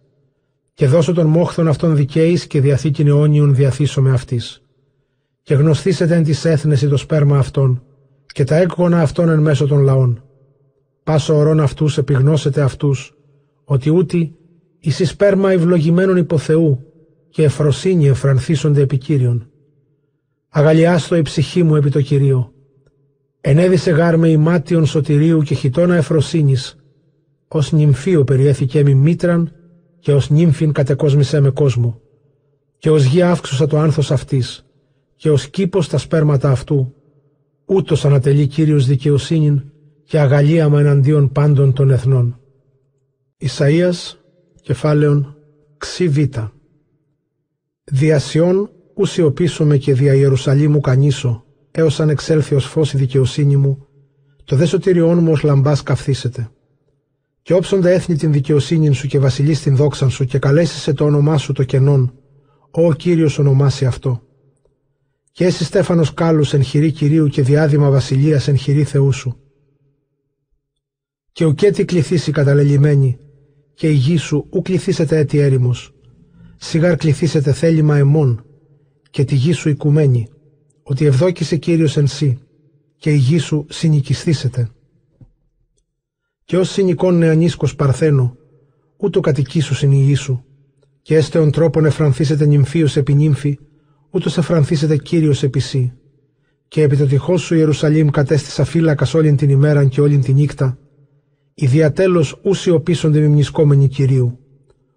Και 0.74 0.88
δώσω 0.88 1.14
τον 1.14 1.28
μόχθον 1.28 1.68
αυτών 1.68 1.96
δικαίης 1.96 2.48
και 2.48 2.62
διαθήκην 2.62 3.08
αιώνιον 3.08 3.56
διαθήσω 3.56 4.02
με 4.02 4.12
αυτής. 4.12 4.60
Και 5.46 5.54
γνωστήσετε 5.56 6.16
εν 6.16 6.24
της 6.24 6.46
έθνεσης 6.46 6.90
το 6.90 6.98
σπέρμα 6.98 7.38
αυτών 7.38 7.84
και 8.26 8.44
τα 8.44 8.56
έκγωνα 8.56 9.02
αυτών 9.02 9.30
εν 9.30 9.40
μέσω 9.40 9.68
των 9.68 9.80
λαών. 9.80 10.24
Πάσο 11.04 11.36
ορών 11.36 11.60
αυτούς 11.60 11.98
επιγνώσετε 11.98 12.62
αυτούς, 12.62 13.18
ότι 13.64 13.90
ούτι 13.90 14.36
εις 14.80 15.00
εις 15.00 15.10
σπέρμα 15.10 15.52
ευλογημένων 15.52 16.18
υποθεού 16.18 16.80
και 17.30 17.44
εφροσύνη 17.44 18.08
εφρανθίσονται 18.08 18.82
επί 18.82 18.98
Κύριον. 18.98 19.50
Αγαλιάστο 20.50 21.16
η 21.16 21.22
ψυχή 21.22 21.64
μου 21.64 21.76
επί 21.76 21.90
το 21.90 22.02
Κυρίο. 22.02 22.54
Ενέδισε 23.42 23.92
γάρ 23.92 24.18
με 24.18 24.30
ημάτιον 24.30 24.86
σωτηρίου 24.86 25.42
και 25.42 25.56
χιτώνα 25.56 25.96
εφροσύνης, 25.96 26.76
ως 27.48 27.72
νυμφίο 27.72 28.24
περιέθηκε 28.24 28.84
μη 28.84 28.96
μήτραν 28.96 29.52
και 30.00 30.14
ως 30.14 30.30
νύμφιν 30.30 30.72
κατεκόσμησε 30.72 31.40
με 31.40 31.50
κόσμο. 31.50 32.02
Και 32.78 32.90
ως 32.90 33.04
γη 33.04 33.22
αύξουσα 33.22 33.68
το 33.68 33.78
άνθος 33.78 34.12
αυτής 34.12 34.65
και 35.16 35.30
ως 35.30 35.50
κήπος 35.50 35.90
τα 35.90 35.98
σπέρματα 35.98 36.52
αυτού, 36.52 36.94
ούτως 37.66 38.06
ανατελεί 38.06 38.48
Κύριος 38.48 38.86
δικαιοσύνην 38.86 39.64
και 40.04 40.20
αγαλίαμα 40.20 40.80
εναντίον 40.80 41.32
πάντων 41.32 41.74
των 41.74 41.92
εθνών. 41.92 42.40
Ισαΐας, 43.38 44.18
κεφάλαιον, 44.62 45.36
ξι 45.78 46.08
β. 46.08 46.18
Διασιών 47.84 48.70
ουσιοπίσομαι 48.94 49.78
και 49.78 49.94
δια 49.94 50.14
Ιερουσαλήμου 50.14 50.80
κανίσω, 50.80 51.44
έως 51.72 52.00
αν 52.00 52.10
εξέλθει 52.10 52.56
ως 52.56 52.66
φως 52.66 52.94
η 52.94 52.98
δικαιοσύνη 52.98 53.56
μου, 53.56 53.88
το 54.44 54.56
δε 54.56 54.66
σωτήριόν 54.66 55.18
μου 55.18 55.32
ως 55.32 55.44
λαμπάς 55.44 55.84
καυθήσεται. 55.84 56.50
Και 57.42 57.54
όψοντα 57.54 57.90
έθνη 57.90 58.16
την 58.16 58.32
δικαιοσύνη 58.32 58.94
σου 58.94 59.08
και 59.08 59.20
βασιλείς 59.20 59.62
την 59.62 59.76
δόξαν 59.76 60.10
σου 60.10 60.26
και 60.26 60.40
καλέσεις 60.40 60.94
το 60.96 61.06
όνομά 61.06 61.38
σου 61.38 61.54
το 61.54 61.64
κενόν, 61.64 62.14
ο 62.72 62.94
Κύριος 62.94 63.40
ονομάσει 63.40 63.86
αυτό. 63.86 64.22
Και 65.36 65.46
εσύ 65.46 65.64
Στέφανος 65.64 66.14
κάλους 66.14 66.54
εν 66.54 66.64
χειρή 66.64 66.92
Κυρίου 66.92 67.28
και 67.28 67.42
διάδημα 67.42 67.90
βασιλείας 67.90 68.48
εν 68.48 68.58
χειρή 68.58 68.84
Θεού 68.84 69.12
σου. 69.12 69.38
Και 71.32 71.46
ουκέτι 71.46 71.86
κληθήσει 71.86 72.32
καταλελειμμένη, 72.32 73.18
και 73.74 73.90
η 73.90 73.94
γη 73.94 74.18
σου 74.18 74.48
ου 74.52 74.62
κληθήσετε 74.62 75.18
έτη 75.18 75.38
έρημος. 75.38 75.94
Σιγάρ 76.56 76.96
κληθήσετε 76.96 77.54
θέλημα 77.54 77.98
εμών, 77.98 78.46
και 79.10 79.24
τη 79.24 79.36
γη 79.36 79.52
σου 79.52 79.70
οικουμένη, 79.70 80.28
ότι 80.84 81.06
ευδόκησε 81.06 81.56
Κύριος 81.58 81.98
εν 81.98 82.08
σύ, 82.08 82.38
και 82.98 83.12
η 83.12 83.18
γη 83.18 83.38
σου 83.38 83.66
συνοικιστήσετε. 83.70 84.70
Και 86.44 86.58
ως 86.58 86.70
συνοικών 86.70 87.18
νεανίσκος 87.18 87.76
παρθένο, 87.76 88.38
ούτω 88.98 89.20
κατοικήσου 89.20 89.74
συν 89.74 89.92
η 89.92 90.04
γη 90.04 90.16
σου, 90.16 90.46
και 91.02 91.16
έστεον 91.16 91.52
τρόπον 91.52 91.86
εφρανθήσετε 91.86 92.46
νυμφίους 92.46 92.96
επί 92.96 93.14
νύμφη, 93.14 93.60
ούτως 94.16 94.38
εφρανθήσετε 94.38 94.98
Κύριος 94.98 95.44
επί 95.44 95.60
σύ. 95.60 95.94
Και 96.68 96.82
επί 96.82 96.98
το 96.98 97.06
τυχό 97.06 97.38
σου 97.38 97.56
Ιερουσαλήμ 97.56 98.10
κατέστησα 98.10 98.64
φύλακας 98.64 99.14
όλην 99.14 99.36
την 99.36 99.50
ημέραν 99.50 99.90
και 99.90 100.02
όλην 100.02 100.22
την 100.22 100.36
νύχτα, 100.36 100.78
ιδιατέλος 101.54 102.40
ούσι 102.44 102.70
οπίσονται 102.70 103.20
μιμνισκόμενοι 103.20 103.88
Κυρίου. 103.88 104.40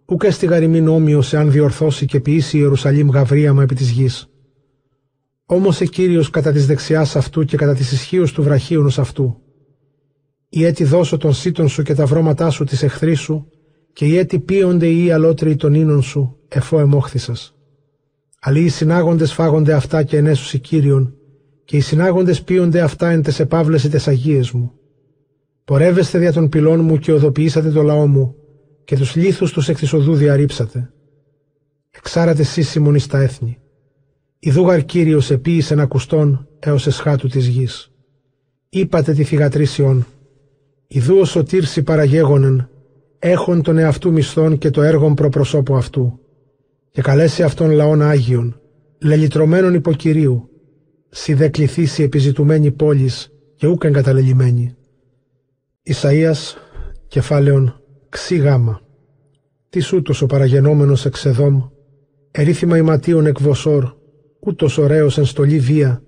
Ούκ 0.05 0.23
έστι 0.25 0.47
γαριμήν 0.47 0.89
όμοιος 0.89 1.33
εάν 1.33 1.51
διορθώσει 1.51 2.07
και 2.07 2.21
ποιήσει 2.21 2.57
η 2.57 2.61
Ιερουσαλήμ 2.63 3.09
γαβρίαμα 3.09 3.63
επί 3.63 3.75
της 3.75 3.91
γης. 3.91 4.29
Όμως 5.47 5.81
ο 5.81 5.85
Κύριος 5.85 6.31
κατά 6.31 6.53
της 6.53 6.67
δεξιάς 6.67 7.17
αυτού 7.17 7.45
και 7.45 7.57
κατά 7.57 7.75
της 7.75 7.93
ισχύως 7.93 8.33
του 8.33 8.43
βραχίωνος 8.43 8.99
αυτού. 8.99 9.41
Η 10.49 10.65
έτη 10.65 10.85
δώσω 10.85 11.17
των 11.17 11.35
σύτων 11.35 11.69
σου 11.69 11.83
και 11.83 11.95
τα 11.95 12.07
βρώματά 12.07 12.51
σου 12.51 12.65
της 12.65 12.83
εχθρής 12.83 13.21
σου 13.21 13.49
και 13.93 14.05
η 14.05 14.17
έτη 14.17 14.41
πίονται 14.41 14.89
οι 14.89 15.11
αλότριοι 15.11 15.57
των 15.57 15.75
ίνων 15.75 16.03
σου 16.03 16.37
εφό 16.49 16.79
εμόχθησας. 16.81 17.58
Αλλοί 18.41 18.61
οι 18.61 18.69
συνάγοντες 18.69 19.33
φάγονται 19.33 19.73
αυτά 19.73 20.03
και 20.03 20.17
ενέσουσι 20.17 20.59
Κύριον 20.59 21.15
και 21.65 21.77
οι 21.77 21.81
συνάγοντες 21.81 22.43
πίονται 22.43 22.81
αυτά 22.81 23.09
εν 23.09 23.23
τες 23.23 23.41
επάβλες 23.41 23.89
τες 23.89 24.09
αγίες 24.09 24.51
μου. 24.51 24.73
Πορεύεστε 25.65 26.19
δια 26.19 26.33
των 26.33 26.49
πυλών 26.49 26.81
μου 26.81 26.99
και 26.99 27.13
οδοποιήσατε 27.13 27.71
το 27.71 27.83
λαό 27.83 28.07
μου 28.07 28.35
και 28.85 28.97
τους 28.97 29.15
λίθους 29.17 29.53
τους 29.53 29.69
εκ 29.69 29.79
της 29.79 29.93
οδού 29.93 30.15
διαρρήψατε. 30.15 30.93
Εξάρατε 31.91 32.43
σύσιμον 32.43 32.95
εις 32.95 33.07
τα 33.07 33.19
έθνη. 33.19 33.59
Ιδούγαρ 34.39 34.85
Κύριος 34.85 35.31
επίησεν 35.31 35.81
ακουστών 35.81 36.49
έως 36.59 36.87
εσχάτου 36.87 37.29
της 37.29 37.47
γης. 37.47 37.91
Είπατε 38.69 39.13
τη 39.13 39.25
θυγατρήσιον, 39.25 40.07
Ιδού 40.87 41.19
ο 41.19 41.25
σωτήρση 41.25 41.83
παραγέγονεν, 41.83 42.69
έχον 43.19 43.63
τον 43.63 43.79
εαυτού 43.79 44.13
μισθών 44.13 44.59
και 44.59 44.71
το 44.71 44.83
έργον 44.83 45.15
προπροσώπου 45.15 45.77
αυτού. 45.77 46.19
Και 46.91 47.03
καλέσει 47.03 47.43
αυτόν 47.43 47.71
λαόν 47.71 48.03
Άγιον, 48.03 48.61
λελιτρωμένων 48.99 49.75
υποκυρίου, 49.75 50.49
σι 51.09 51.35
δε 51.35 51.49
κληθήσει 51.49 52.03
επιζητουμένη 52.03 52.71
πόλης 52.71 53.33
και 53.55 53.67
ούκ 53.67 53.85
εγκαταλελειμμένη. 53.85 54.77
Ισαΐας, 55.83 56.55
κεφάλαιον 57.09 57.83
ξι 58.09 58.37
γάμα. 58.37 58.81
Τι 59.69 59.97
ούτως 59.97 60.23
ο 60.23 60.27
παραγενόμενος 60.27 61.05
εξεδόμ, 61.05 61.63
ερήθημα 62.31 62.77
ηματίων 62.77 63.27
εκ 63.27 63.41
βοσόρ, 63.41 63.93
ούτως 64.41 64.79
ωραίος 64.79 65.19
εν 65.19 65.25
στολή 65.25 65.59
βία, 65.59 66.03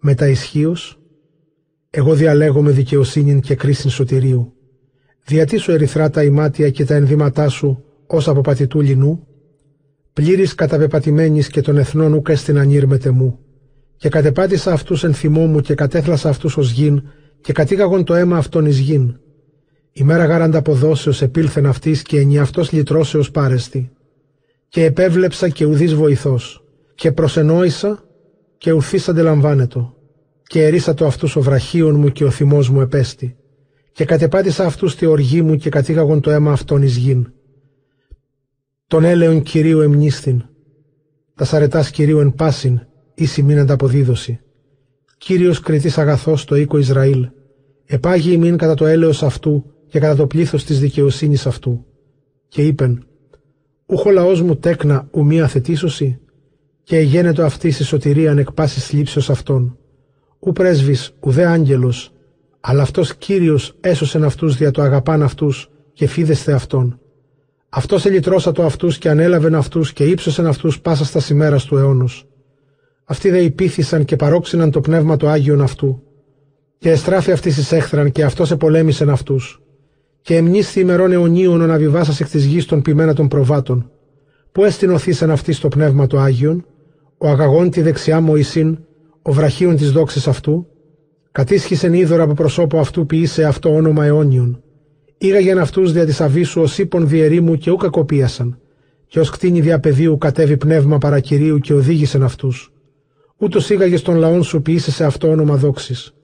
μετα 0.00 0.28
ισχύος, 0.28 1.00
εγώ 1.90 2.14
διαλέγω 2.14 2.62
δικαιοσύνη 2.62 3.40
και 3.40 3.54
κρίσιν 3.54 3.90
σωτηρίου. 3.90 4.52
Διατί 5.24 5.56
σου 5.56 5.72
ερυθρά 5.72 6.10
τα 6.10 6.24
ημάτια 6.24 6.70
και 6.70 6.84
τα 6.84 6.94
ενδύματά 6.94 7.48
σου 7.48 7.84
ως 8.06 8.28
από 8.28 8.40
πατητού 8.40 8.80
λινού, 8.80 9.26
πλήρης 10.12 10.54
καταπεπατημένης 10.54 11.48
και 11.48 11.60
των 11.60 11.76
εθνών 11.76 12.12
ούκα 12.12 12.36
στην 12.36 12.58
ανήρμετε 12.58 13.10
μου, 13.10 13.38
και 13.96 14.08
κατεπάτησα 14.08 14.72
αυτούς 14.72 15.04
εν 15.04 15.14
θυμό 15.14 15.46
μου 15.46 15.60
και 15.60 15.74
κατέθλασα 15.74 16.28
αυτούς 16.28 16.56
ως 16.56 16.70
γην 16.70 17.02
και 17.40 17.52
κατήγαγον 17.52 18.04
το 18.04 18.14
αίμα 18.14 18.36
αυτών 18.36 18.66
εις 18.66 18.78
γην. 18.78 19.16
Η 19.92 20.02
μέρα 20.02 20.24
γάρ 20.24 20.42
ανταποδόσεως 20.42 21.22
επήλθεν 21.22 21.66
αυτής 21.66 22.02
και 22.02 22.18
ενι 22.18 22.38
αυτός 22.38 22.72
λυτρώσεως 22.72 23.30
πάρεστη. 23.30 23.90
Και 24.68 24.84
επέβλεψα 24.84 25.48
και 25.48 25.64
ουδής 25.64 25.94
βοηθός, 25.94 26.64
και 26.94 27.12
προσενόησα 27.12 28.04
και 28.58 28.72
ουθής 28.72 29.08
αντιλαμβάνετο 29.08 29.94
και 30.42 30.64
ερίσατο 30.64 31.06
αυτούς 31.06 31.36
ο 31.36 31.40
βραχίων 31.40 31.94
μου 31.94 32.08
και 32.08 32.24
ο 32.24 32.30
θυμός 32.30 32.68
μου 32.70 32.80
επέστη, 32.80 33.36
και 33.92 34.04
κατεπάτησα 34.04 34.64
αυτούς 34.64 34.96
τη 34.96 35.06
οργή 35.06 35.42
μου 35.42 35.56
και 35.56 35.70
κατήγαγον 35.70 36.20
το 36.20 36.30
αίμα 36.30 36.52
αυτών 36.52 36.82
εις 36.82 36.96
γην. 36.96 37.32
Τον 38.90 39.04
έλεον 39.04 39.42
Κυρίου 39.42 39.80
εμνίστην, 39.80 40.42
τα 41.34 41.44
σαρετάς 41.44 41.90
Κυρίου 41.90 42.18
εν 42.18 42.34
πάσιν, 42.34 42.80
ίση 43.14 43.42
μην 43.42 43.58
ανταποδίδωση. 43.58 44.40
Κύριος 45.18 45.60
κριτής 45.60 45.98
αγαθός 45.98 46.44
το 46.44 46.56
οίκο 46.56 46.78
Ισραήλ, 46.78 47.28
επάγει 47.86 48.32
ημίν 48.32 48.56
κατά 48.56 48.74
το 48.74 48.86
έλεος 48.86 49.22
αυτού 49.22 49.64
και 49.86 49.98
κατά 49.98 50.16
το 50.16 50.26
πλήθος 50.26 50.64
της 50.64 50.80
δικαιοσύνης 50.80 51.46
αυτού. 51.46 51.84
Και 52.48 52.62
είπεν, 52.62 53.06
ούχο 53.86 54.10
λαός 54.10 54.42
μου 54.42 54.56
τέκνα 54.56 55.08
ου 55.10 55.24
μία 55.24 55.46
θετήσωση, 55.46 56.18
και 56.82 56.96
εγένετο 56.96 57.44
αυτή 57.44 57.68
η 57.68 57.72
σωτηρίαν 57.72 58.38
εκ 58.38 58.52
πάσης 58.52 58.92
λήψεως 58.92 59.30
αυτών 59.30 59.78
ου 60.38 60.52
πρέσβης, 60.52 61.14
ουδέ 61.20 61.46
άγγελος, 61.46 62.12
αλλά 62.60 62.82
αυτός 62.82 63.16
Κύριος 63.16 63.76
έσωσεν 63.80 64.24
αυτούς 64.24 64.56
δια 64.56 64.70
το 64.70 64.82
αγαπάν 64.82 65.22
αυτούς 65.22 65.70
και 65.92 66.06
φίδεσθε 66.06 66.52
αυτόν. 66.52 67.00
Αυτός 67.72 68.04
ελυτρώσατο 68.06 68.62
αυτούς 68.62 68.98
και 68.98 69.08
ανέλαβεν 69.08 69.54
αυτούς 69.54 69.92
και 69.92 70.04
ύψωσεν 70.04 70.46
αυτούς 70.46 70.80
πάσα 70.80 71.04
στα 71.04 71.20
σημέρας 71.20 71.64
του 71.64 71.76
αιώνος. 71.76 72.26
Αυτοί 73.04 73.30
δε 73.30 73.40
υπήθησαν 73.40 74.04
και 74.04 74.16
παρόξυναν 74.16 74.70
το 74.70 74.80
πνεύμα 74.80 75.16
του 75.16 75.28
Άγιον 75.28 75.60
αυτού. 75.60 76.02
Και 76.78 76.90
εστράφη 76.90 77.32
αυτής 77.32 77.56
εις 77.56 77.72
έχθραν 77.72 78.12
και 78.12 78.24
αυτός 78.24 78.50
επολέμησεν 78.50 79.10
αυτούς. 79.10 79.62
Και 80.22 80.36
εμνίσθη 80.36 80.80
ημερών 80.80 81.12
αιωνίων 81.12 81.60
ο 81.60 81.66
ναβιβάσας 81.66 82.20
εκ 82.20 82.28
της 82.28 82.44
γης 82.44 82.64
των 82.64 82.82
ποιμένα 82.82 83.14
των 83.14 83.28
προβάτων. 83.28 83.90
Που 84.52 84.64
έστεινωθήσαν 84.64 85.30
αυτοί 85.30 85.52
στο 85.52 85.68
πνεύμα 85.68 86.06
του 86.06 86.18
Άγιον, 86.18 86.66
ο 87.18 87.28
αγαγόν 87.28 87.70
τη 87.70 87.80
δεξιά 87.82 88.20
Μωυσήν, 88.20 88.78
ο 89.22 89.32
βραχίων 89.32 89.76
της 89.76 89.92
δόξης 89.92 90.28
αυτού, 90.28 90.66
Κατήσχησεν 91.32 91.94
είδωρα 91.94 92.22
από 92.22 92.34
προσώπου 92.34 92.78
αυτού 92.78 93.06
ποιήσε 93.06 93.44
αυτό 93.44 93.74
όνομα 93.74 94.04
αιώνιον.Ήγαγεν 95.20 95.58
αυτού 95.58 95.90
δια 95.90 96.06
της 96.06 96.20
αβίσου 96.20 96.60
ω 96.60 96.66
ύπων 96.76 97.08
διερήμου 97.08 97.56
και 97.56 97.70
ου 97.70 97.76
κακοποίασαν. 97.76 98.58
Και 99.06 99.20
ως 99.20 99.30
κτίνη 99.30 99.60
δια 99.60 99.80
πεδίου 99.80 100.18
κατέβει 100.18 100.56
πνεύμα 100.56 100.98
παρακυρίου 100.98 101.58
και 101.58 101.74
οδήγησεν 101.74 102.22
αυτού. 102.22 102.52
Ούτωήγαγε 103.36 103.96
στον 103.96 104.16
λαόν 104.16 104.42
σου 104.42 104.62
ποιήσε 104.62 104.90
σε 104.90 105.04
αυτό 105.04 105.28
όνομα 105.28 105.56
δόξης. 105.56 106.14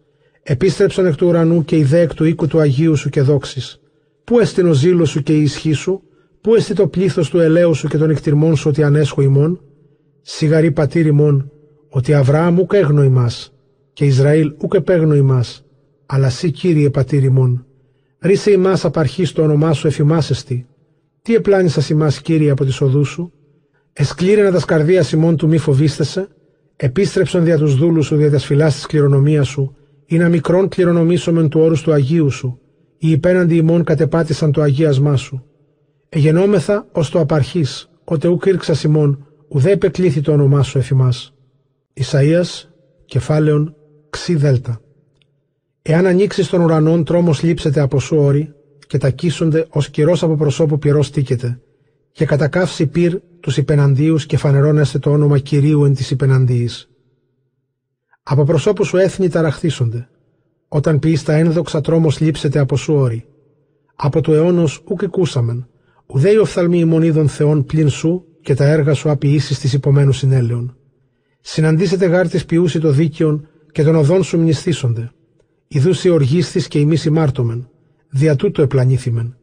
Επίστρεψαν 0.43 1.07
εκ 1.07 1.15
του 1.15 1.27
ουρανού 1.27 1.65
και 1.65 1.77
ιδέ 1.77 2.01
εκ 2.01 2.15
του 2.15 2.25
οίκου 2.25 2.47
του 2.47 2.59
Αγίου 2.59 2.97
σου 2.97 3.09
και 3.09 3.21
δόξης. 3.21 3.81
Πού 4.25 4.39
έστειν 4.39 4.67
ο 4.67 4.73
ζήλος 4.73 5.11
σου 5.11 5.23
και 5.23 5.37
η 5.37 5.43
ισχύ 5.43 5.73
σου, 5.73 6.03
πού 6.41 6.55
εστί 6.55 6.75
το 6.75 6.87
πλήθος 6.87 7.31
του 7.31 7.39
ελαίου 7.39 7.75
σου 7.75 7.89
και 7.89 7.99
των 7.99 8.11
εκτιρμών 8.11 8.57
σου 8.57 8.69
ότι 8.69 8.83
ανέσχω 8.83 9.23
ημών; 9.23 9.61
Σιγαρή 10.23 10.71
πατήρ 10.71 11.07
ημών, 11.07 11.51
ότι 11.89 12.15
Αβραάμ 12.15 12.59
ουκ 12.59 12.73
έγνω 12.73 13.03
ημάς, 13.03 13.53
και 13.93 14.05
Ισραήλ 14.05 14.55
ουκ 14.63 14.75
επέγνω 14.75 15.15
ημάς, 15.15 15.65
αλλά 16.07 16.31
σύ 16.31 16.51
Κύριε 16.51 16.91
πατήρ 16.91 17.25
ημών. 17.25 17.67
Ρίσε 18.21 18.51
ημάς 18.51 18.85
απαρχή 18.85 19.33
το 19.33 19.43
όνομά 19.43 19.73
σου 19.73 19.87
εφημάσεστη. 19.87 20.67
Τι 21.23 21.35
επλάνησα 21.35 21.83
ημάς 21.91 22.21
Κύριε 22.21 22.51
από 22.51 22.65
τη 22.65 22.79
οδούς 22.81 23.09
σου; 23.09 23.33
Εσκλήρενα 23.93 24.51
τα 24.51 24.59
σκαρδία 24.59 25.05
ημών 25.15 25.37
του 25.37 25.49
μη 25.49 25.59
φοβίστεσαι; 25.59 26.29
Επίστρεψαν 26.77 27.45
δια 27.45 27.59
τους 27.59 27.77
δούλους 27.77 28.07
σου 28.07 28.17
δια 28.17 28.31
τα 28.31 28.39
σφυλάς 28.39 28.75
της 28.75 28.87
κληρονομίας 28.87 29.49
σου, 29.49 29.77
ή 30.07 30.17
να 30.17 30.29
μικρόν 30.29 30.69
κληρονομήσομεν 30.69 31.49
του 31.49 31.61
όρους 31.61 31.83
του 31.83 31.93
Αγίου 31.93 32.31
σου, 32.31 32.61
οι 32.99 33.11
υπέναντι 33.11 33.57
ημών 33.57 33.85
κατεπάτησαν 33.85 34.53
το 34.53 34.61
αγίασμά 34.61 35.17
σου. 35.17 35.45
Εγενόμεθα 36.09 36.87
ως 36.93 37.11
το 37.11 37.21
απαρχής, 37.21 37.91
ότε 38.05 38.29
ουκ 38.29 38.45
ήρξας 38.47 38.83
ημών, 38.83 39.27
ουδέ 39.49 39.71
επεκλήθη 39.71 40.21
το 40.21 40.33
όνομά 40.33 40.63
σου 40.63 40.79
εφημάς. 40.79 41.35
Ισαΐας, 41.95 42.69
κεφάλαιον, 43.05 43.75
ξι 44.11 44.35
δέλτα. 44.35 44.81
Εάν 45.89 46.07
ανοίξει 46.07 46.51
των 46.51 46.61
ουρανών, 46.61 47.05
τρόμο 47.05 47.35
λείψεται 47.43 47.81
από 47.81 48.01
σου 48.01 48.17
όρη, 48.17 48.55
και 48.87 48.99
τα 48.99 49.11
κίσονται 49.11 49.67
ως 49.69 49.91
κυρός 49.91 50.23
από 50.23 50.37
προσώπου 50.37 50.79
πυρός 50.79 51.11
τίκεται, 51.11 51.61
και 52.13 52.25
κατακάυσει 52.25 52.87
πυρ 52.87 53.19
τους 53.41 53.57
υπεναντίους 53.57 54.27
και 54.27 54.37
φανερώνεστε 54.37 54.99
το 54.99 55.11
όνομα 55.11 55.39
κυρίου 55.39 55.85
εν 55.85 55.95
της 55.95 56.11
υπεναντίης. 56.11 56.91
Από 58.23 58.45
προσώπου 58.45 58.85
σου 58.85 58.97
έθνη 58.97 59.29
ταραχθήσονται. 59.29 60.09
Όταν 60.69 60.99
πεις 60.99 61.23
τα 61.23 61.33
ένδοξα 61.33 61.81
τρόμος 61.81 62.21
λείψεται 62.21 62.59
από 62.59 62.77
σου 62.77 62.95
όρη. 62.95 63.27
Από 63.97 64.21
το 64.21 64.35
αιώνος 64.35 64.83
ουκ 64.89 65.03
εκούσαμεν, 65.03 65.69
ουδέ 66.07 66.31
οι 66.31 66.37
οφθαλμοί 66.37 66.79
ημών 66.79 67.29
θεών 67.29 67.65
πλην 67.65 67.89
σου 67.89 68.25
και 68.41 68.55
τα 68.55 68.65
έργα 68.65 68.95
σου 68.95 69.11
απειήσει 69.11 69.61
της 69.61 69.73
υπομένου 69.73 70.13
συνέλεων. 70.13 70.77
Συναντήσετε 71.41 72.07
γάρτη 72.07 72.45
ποιούσι 72.45 72.81
το 72.81 72.91
δίκαιον 72.91 73.49
και 73.73 73.83
των 73.83 73.95
οδών 73.95 74.23
σου 74.23 74.39
μνηστήσονται. 74.39 75.11
Ιδούσι 75.69 76.09
οργίστης 76.09 76.69
και 76.69 76.79
ημί 76.79 76.97
ημάρτωμεν, 77.07 77.69
δια 78.09 78.37
τούτο 78.37 78.63
επλανήθημεν. 78.63 79.37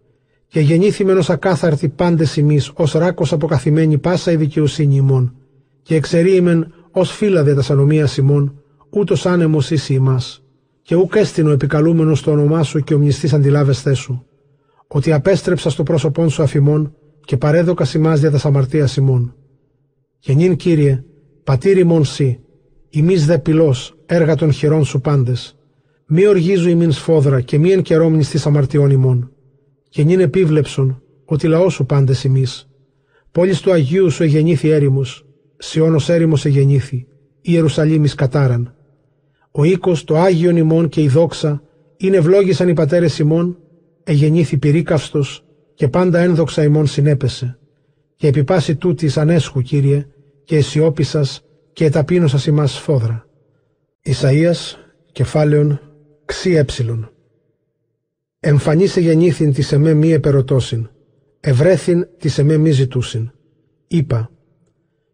Και 0.47 0.59
γεννήθημεν 0.59 1.17
ως 1.17 1.29
ακάθαρτη 1.29 1.89
πάντες 1.89 2.37
ημί, 2.37 2.59
ως 2.73 2.91
ράκος 2.91 3.31
αποκαθημένη 3.33 3.97
πάσα 3.97 4.31
η 4.31 4.35
δικαιοσύνη 4.35 4.95
ημών, 4.95 5.35
και 5.81 5.95
εξαιρείμεν 5.95 6.73
ως 6.91 7.11
φύλλα 7.11 7.43
δια 7.43 7.55
τα 7.55 7.61
σανομία 7.61 8.07
ημών, 8.17 8.61
ούτως 8.89 9.25
άνεμος 9.25 9.71
isi 9.71 9.93
ημάς. 9.93 10.43
Και 10.81 10.95
ούκ 10.95 11.15
έστεινο 11.15 11.51
επικαλούμενος 11.51 12.21
το 12.21 12.31
όνομά 12.31 12.63
σου 12.63 12.79
και 12.79 12.93
ομνηστή 12.93 13.35
αντιλάβεσθέ 13.35 13.93
σου, 13.93 14.25
ότι 14.87 15.11
απέστρεψα 15.11 15.69
στο 15.69 15.83
πρόσωπόν 15.83 16.29
σου 16.29 16.43
αφημών 16.43 16.95
και 17.25 17.37
παρέδοκα 17.37 17.85
σημά 17.85 18.15
δια 18.15 18.31
τα 18.31 18.39
αμαρτία 18.43 18.89
ημών. 18.97 19.35
Και 20.19 20.33
νυν 20.33 20.55
κύριε, 20.55 21.03
πατήρ 21.43 21.77
ημών 21.77 22.05
σύ, 22.05 22.39
ημείς 22.89 23.25
δε 23.25 23.37
πυλός, 23.37 23.95
έργα 24.05 24.35
των 24.35 24.51
χειρών 24.51 24.85
σου 24.85 25.01
πάντες. 25.01 25.57
Μη 26.05 26.27
οργίζου 26.27 26.69
ημίν 26.69 26.91
σφόδρα 26.91 27.41
και 27.41 27.57
μη 27.57 27.71
εν 27.71 27.81
καιρόμνης 27.81 28.29
της 28.29 28.45
αμαρτιών 28.45 28.89
ημών. 28.89 29.31
Και 29.89 30.03
νυν 30.03 30.19
επίβλεψον, 30.19 31.01
ότι 31.25 31.47
λαός 31.47 31.73
σου 31.73 31.85
πάντες 31.85 32.23
ημείς. 32.23 32.69
Πόλης 33.31 33.61
του 33.61 33.71
Αγίου 33.71 34.09
σου 34.09 34.23
εγεννήθη 34.23 34.69
έρημος, 34.69 35.25
Σιώνος 35.57 36.09
έρημος 36.09 36.45
εγεννήθη, 36.45 37.07
Ιερουσαλήμις 37.41 38.15
κατάραν. 38.15 38.75
Ο 39.51 39.63
οίκος, 39.63 40.03
το 40.03 40.17
Άγιον 40.17 40.57
ημών 40.57 40.89
και 40.89 41.01
η 41.01 41.07
δόξα, 41.07 41.63
είναι 41.97 42.17
ευλόγησαν 42.17 42.67
οι 42.67 42.73
πατέρες 42.73 43.19
ημών, 43.19 43.57
εγεννήθη 44.03 44.57
πυρίκαυστος 44.57 45.45
και 45.73 45.87
πάντα 45.87 46.19
ένδοξα 46.19 46.63
ημών 46.63 46.87
συνέπεσε. 46.87 47.57
Και 48.15 48.27
επί 48.27 48.43
πάση 48.43 48.75
τούτης 48.75 49.17
ανέσχου, 49.17 49.61
Κύριε, 49.61 50.07
και 50.43 50.55
αισιόπισας 50.55 51.43
και 51.73 51.85
εταπείνωσας 51.85 52.45
ημάς 52.45 52.71
σφόδρα. 52.71 53.27
Ισαΐας, 54.05 54.77
κεφάλαιον, 55.11 55.79
ξι 56.25 56.51
έψιλον. 56.51 57.11
Εμφανίσε 58.39 58.99
γεννήθην 58.99 59.53
της 59.53 59.71
εμέ 59.71 59.93
μη 59.93 60.11
επερωτώσιν, 60.11 60.89
ευρέθην 61.39 62.07
της 62.17 62.37
εμέ 62.37 62.57
μη 62.57 62.71
ζητούσιν. 62.71 63.31
Είπα, 63.87 64.31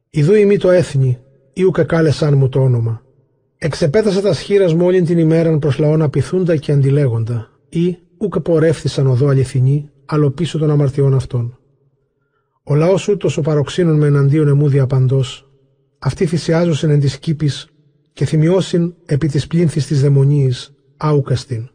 Ιδού 0.09 0.33
ημί 0.33 0.57
το 0.57 0.69
έθνη, 0.69 1.17
ή 1.53 1.63
ουκ 1.63 1.81
κάλεσάν 1.81 2.37
μου 2.37 2.49
το 2.49 2.61
όνομα. 2.61 3.03
Εξεπέθασα 3.57 4.21
τα 4.21 4.33
σχήρας 4.33 4.73
μου 4.73 4.85
όλην 4.85 5.05
την 5.05 5.17
ημέραν 5.17 5.59
προς 5.59 5.77
λαόν 5.77 6.01
απειθούντα 6.01 6.55
και 6.55 6.71
αντιλέγοντα, 6.71 7.49
ή 7.69 7.97
ουκ 8.17 8.39
πορεύθησαν 8.39 9.07
οδό 9.07 9.27
αληθινή, 9.27 9.89
αλλο 10.05 10.31
πίσω 10.31 10.57
των 10.57 10.69
αμαρτιών 10.69 11.13
αυτών. 11.13 11.59
Ο 12.63 12.75
λαός 12.75 13.07
ούτως 13.07 13.37
ο 13.37 13.41
παροξύνων 13.41 13.97
με 13.97 14.07
εναντίον 14.07 14.47
εμού 14.47 14.69
διαπαντός, 14.69 15.49
αυτοί 15.99 16.25
θυσιάζωσιν 16.25 16.89
εν 16.89 16.99
της 16.99 17.19
κήπης 17.19 17.69
και 18.13 18.25
θυμιώσιν 18.25 18.93
επί 19.05 19.27
της 19.27 19.47
πλήνθης 19.47 19.87
της 19.87 20.01
δαιμονίης, 20.01 20.73
άουκαστην. 20.99 21.69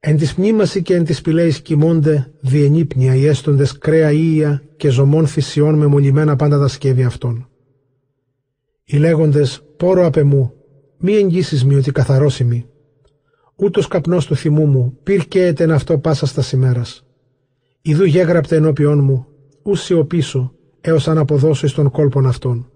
Εν 0.00 0.16
της 0.16 0.34
μνήμαση 0.34 0.82
και 0.82 0.94
εν 0.94 1.04
της 1.04 1.20
πηλέης 1.20 1.60
κοιμώνται 1.60 2.32
διενύπνια 2.40 3.14
οι 3.14 3.26
έστοντες 3.26 3.78
κρέα 3.78 4.10
ήλια 4.10 4.62
και 4.76 4.88
ζωμών 4.88 5.26
θυσιών 5.26 5.74
με 5.74 5.86
μολυμένα 5.86 6.36
πάντα 6.36 6.58
τα 6.58 6.68
σκεύη 6.68 7.04
αυτών. 7.04 7.48
Οι 8.84 8.96
λέγοντες 8.96 9.62
πόρο 9.76 10.06
απ' 10.06 10.16
μη 10.98 11.14
εγγύσεις 11.14 11.64
μη 11.64 11.74
ότι 11.74 11.92
καθαρόσιμη. 11.92 12.66
Ούτως 13.56 13.88
καπνός 13.88 14.26
του 14.26 14.36
θυμού 14.36 14.66
μου, 14.66 14.98
πυρ 15.02 15.28
και 15.28 15.46
ετεν 15.46 15.70
αυτό 15.70 15.98
πάσα 15.98 16.26
στα 16.26 16.44
ημέρα. 16.52 16.82
Ιδού 17.82 18.04
γέγραπτε 18.04 18.56
ενώπιον 18.56 19.04
μου, 19.04 19.26
ούσιο 19.62 20.04
πίσω, 20.04 20.52
έως 20.80 21.08
αν 21.08 21.18
αποδώσω 21.18 21.66
εις 21.66 21.72
των 21.72 21.90
κόλπων 21.90 22.26
αυτών. 22.26 22.70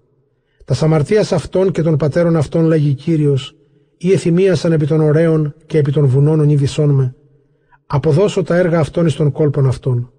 Τα 0.65 0.73
σαμαρτίας 0.73 1.31
αυτών 1.31 1.71
και 1.71 1.81
των 1.81 1.97
πατέρων 1.97 2.35
αυτών 2.35 2.65
λέγει 2.65 2.93
Κύριος, 2.93 3.55
ή 4.03 4.11
εθυμίασαν 4.11 4.71
επί 4.71 4.85
των 4.85 5.01
ωραίων 5.01 5.55
και 5.65 5.77
επί 5.77 5.91
των 5.91 6.05
βουνών 6.05 6.39
ονίδισόν 6.39 6.89
με, 6.89 7.15
αποδώσω 7.85 8.43
τα 8.43 8.55
έργα 8.55 8.79
αυτών 8.79 9.05
εις 9.05 9.15
των 9.15 9.31
κόλπων 9.31 9.67
αυτών. 9.67 10.11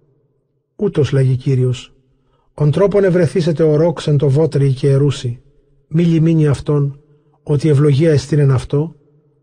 Ούτως 0.77 1.13
λέγει 1.13 1.37
Κύριος, 1.37 1.95
ον 2.55 2.71
τρόπον 2.71 3.05
ευρεθήσετε 3.05 3.63
ο 3.63 3.77
ρόξ 3.77 4.07
εν 4.07 4.17
το 4.17 4.29
βότρι 4.29 4.73
και 4.73 4.91
ερούσι, 4.91 5.43
μη 5.89 6.03
λιμίνει 6.03 6.47
αυτόν, 6.47 7.01
ότι 7.43 7.69
ευλογία 7.69 8.11
εστίνεν 8.11 8.51
αυτό, 8.51 8.95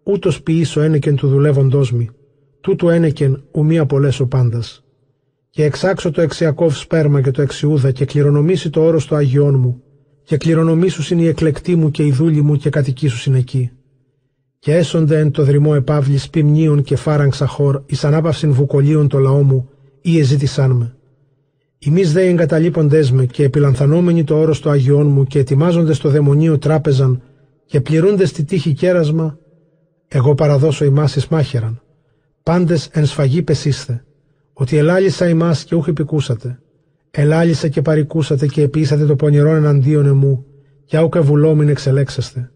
ούτως 0.03 0.41
ποιήσω 0.41 0.81
ένεκεν 0.81 1.15
του 1.15 1.27
δουλεύοντός 1.27 1.91
μη, 1.91 2.09
τούτου 2.61 2.89
ένεκεν 2.89 3.43
ουμή 3.51 3.77
απολέσω 3.77 4.25
πάντας. 4.25 4.83
Και 5.49 5.63
εξάξω 5.63 6.11
το 6.11 6.21
εξιακόβ 6.21 6.75
σπέρμα 6.75 7.21
και 7.21 7.31
το 7.31 7.41
εξιούδα 7.41 7.91
και 7.91 8.05
κληρονομήσει 8.05 8.69
το 8.69 8.81
όρος 8.81 9.05
του 9.05 9.15
Αγιών 9.15 9.59
μου. 9.59 9.81
Και 10.23 10.37
κληρονομήσου 10.37 11.13
είναι 11.13 11.23
η 11.23 11.27
εκλεκτή 11.27 11.75
μου 11.75 11.91
και 11.91 12.03
η 12.03 12.11
δούλη 12.11 12.41
μου 12.41 12.55
και 12.55 12.69
κατοικήσου 12.69 13.29
είναι 13.29 13.39
εκεί. 13.39 13.71
Και 14.59 14.75
έσονται 14.75 15.19
εν 15.19 15.31
το 15.31 15.43
δρυμό 15.43 15.73
επαύλης 15.75 16.29
ποιμνίων 16.29 16.83
και 16.83 16.95
φάραν 16.95 17.29
ξαχώρ 17.29 17.81
εις 17.85 18.03
ανάπαυσιν 18.03 18.51
βουκολίων 18.51 19.07
το 19.07 19.17
λαό 19.17 19.43
μου 19.43 19.69
ή 20.01 20.19
εζήτησάν 20.19 20.71
με. 20.71 20.93
Εμεί 21.85 22.03
δε 22.03 22.27
εγκαταλείποντες 22.27 23.11
με 23.11 23.25
και 23.25 23.43
επιλανθανόμενοι 23.43 24.23
το 24.23 24.39
όρος 24.39 24.59
του 24.59 24.69
Αγιών 24.69 25.07
μου 25.07 25.23
και 25.23 25.39
ετοιμάζονται 25.39 25.93
στο 25.93 26.09
δαιμονίο 26.09 26.57
τράπεζαν 26.57 27.21
και 27.65 27.81
πληρούνται 27.81 28.25
στη 28.25 28.43
τύχη 28.43 28.73
κέρασμα, 28.73 29.37
εγώ 30.07 30.35
παραδώσω 30.35 30.85
ημάς 30.85 31.15
εις 31.15 31.27
μάχεραν. 31.27 31.81
Πάντες 32.43 32.89
εν 32.91 33.05
σφαγή 33.05 33.41
πεσίστε 33.41 34.03
ότι 34.53 34.77
ελάλησα 34.77 35.29
ημάς 35.29 35.63
και 35.63 35.75
ούχ 35.75 35.87
επικούσατε. 35.87 36.59
Ελάλησα 37.11 37.67
και 37.67 37.81
παρικούσατε 37.81 38.47
και 38.47 38.61
επίσατε 38.61 39.05
το 39.05 39.15
πονηρόν 39.15 39.55
εναντίον 39.55 40.05
εμού, 40.05 40.45
και 40.85 40.97
άουκ 40.97 41.15
ευουλόμην 41.15 41.69
εξελέξαστε. 41.69 42.51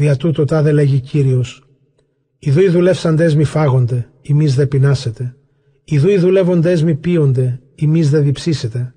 Δια 0.00 0.16
τούτο 0.16 0.44
τάδε 0.44 0.72
λέγει 0.72 1.00
Κύριος, 1.00 1.62
Ιδού 2.38 2.60
οι 2.60 2.68
δουλεύσαντές 2.68 3.34
μη 3.34 3.44
φάγονται, 3.44 4.10
ημείς 4.22 4.54
δε 4.54 4.66
πεινάσετε. 4.66 5.36
Ιδού 5.84 6.08
οι 6.08 6.18
δουλεύοντές 6.18 6.82
μη 6.82 6.94
πίονται, 6.94 7.60
ημείς 7.74 8.10
δε 8.10 8.20
διψήσετε. 8.20 8.94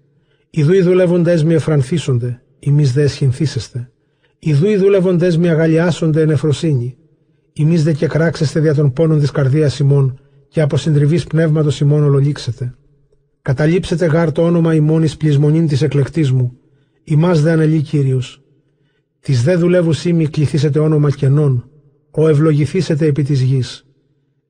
Ιδού 0.50 0.74
οι 0.74 0.82
δουλεύοντές 0.82 1.44
μη 1.44 1.54
εφρανθίσονται, 1.54 2.42
ημείς 2.60 2.94
δε 2.94 3.02
εσχυνθήσεστε. 3.02 3.92
Ιδού 4.40 4.68
οι 4.68 4.76
δουλεύοντές 4.76 5.38
μη 5.38 5.50
αγαλιάσονται 5.50 6.22
εν 6.22 6.30
εφροσύνη. 6.30 6.98
Ημείς 7.54 7.84
δε 7.84 7.94
και 7.94 8.08
κράξεστε 8.08 8.60
δια 8.60 8.74
των 8.74 8.94
πόνων 8.94 9.20
της 9.20 9.32
καρδίας 9.32 9.80
ημών, 9.80 10.20
και 10.48 10.62
από 10.62 10.78
συντριβής 10.78 11.24
πνεύματος 11.24 11.80
ημών 11.80 12.04
ολολήξετε. 12.04 12.76
Καταλήψετε 13.42 14.06
γάρ 14.06 14.32
το 14.32 14.44
όνομα 14.44 14.76
ημών 14.76 15.04
εις 15.04 15.18
πλεισμονήν 15.18 15.68
της 15.68 15.82
εκλεκτής 15.82 16.32
μου, 16.32 16.58
ημάς 17.04 17.42
δε 17.42 17.52
ανελεί 17.52 17.82
Κύριος. 17.82 18.43
Της 19.24 19.44
δε 19.44 19.56
δουλεύου 19.56 19.94
σήμη 19.94 20.28
κληθήσετε 20.28 20.80
όνομα 20.80 21.12
κενών, 21.12 21.70
ο 22.12 22.28
ευλογηθήσετε 22.28 23.06
επί 23.06 23.24
της 23.24 23.42
γης. 23.42 23.86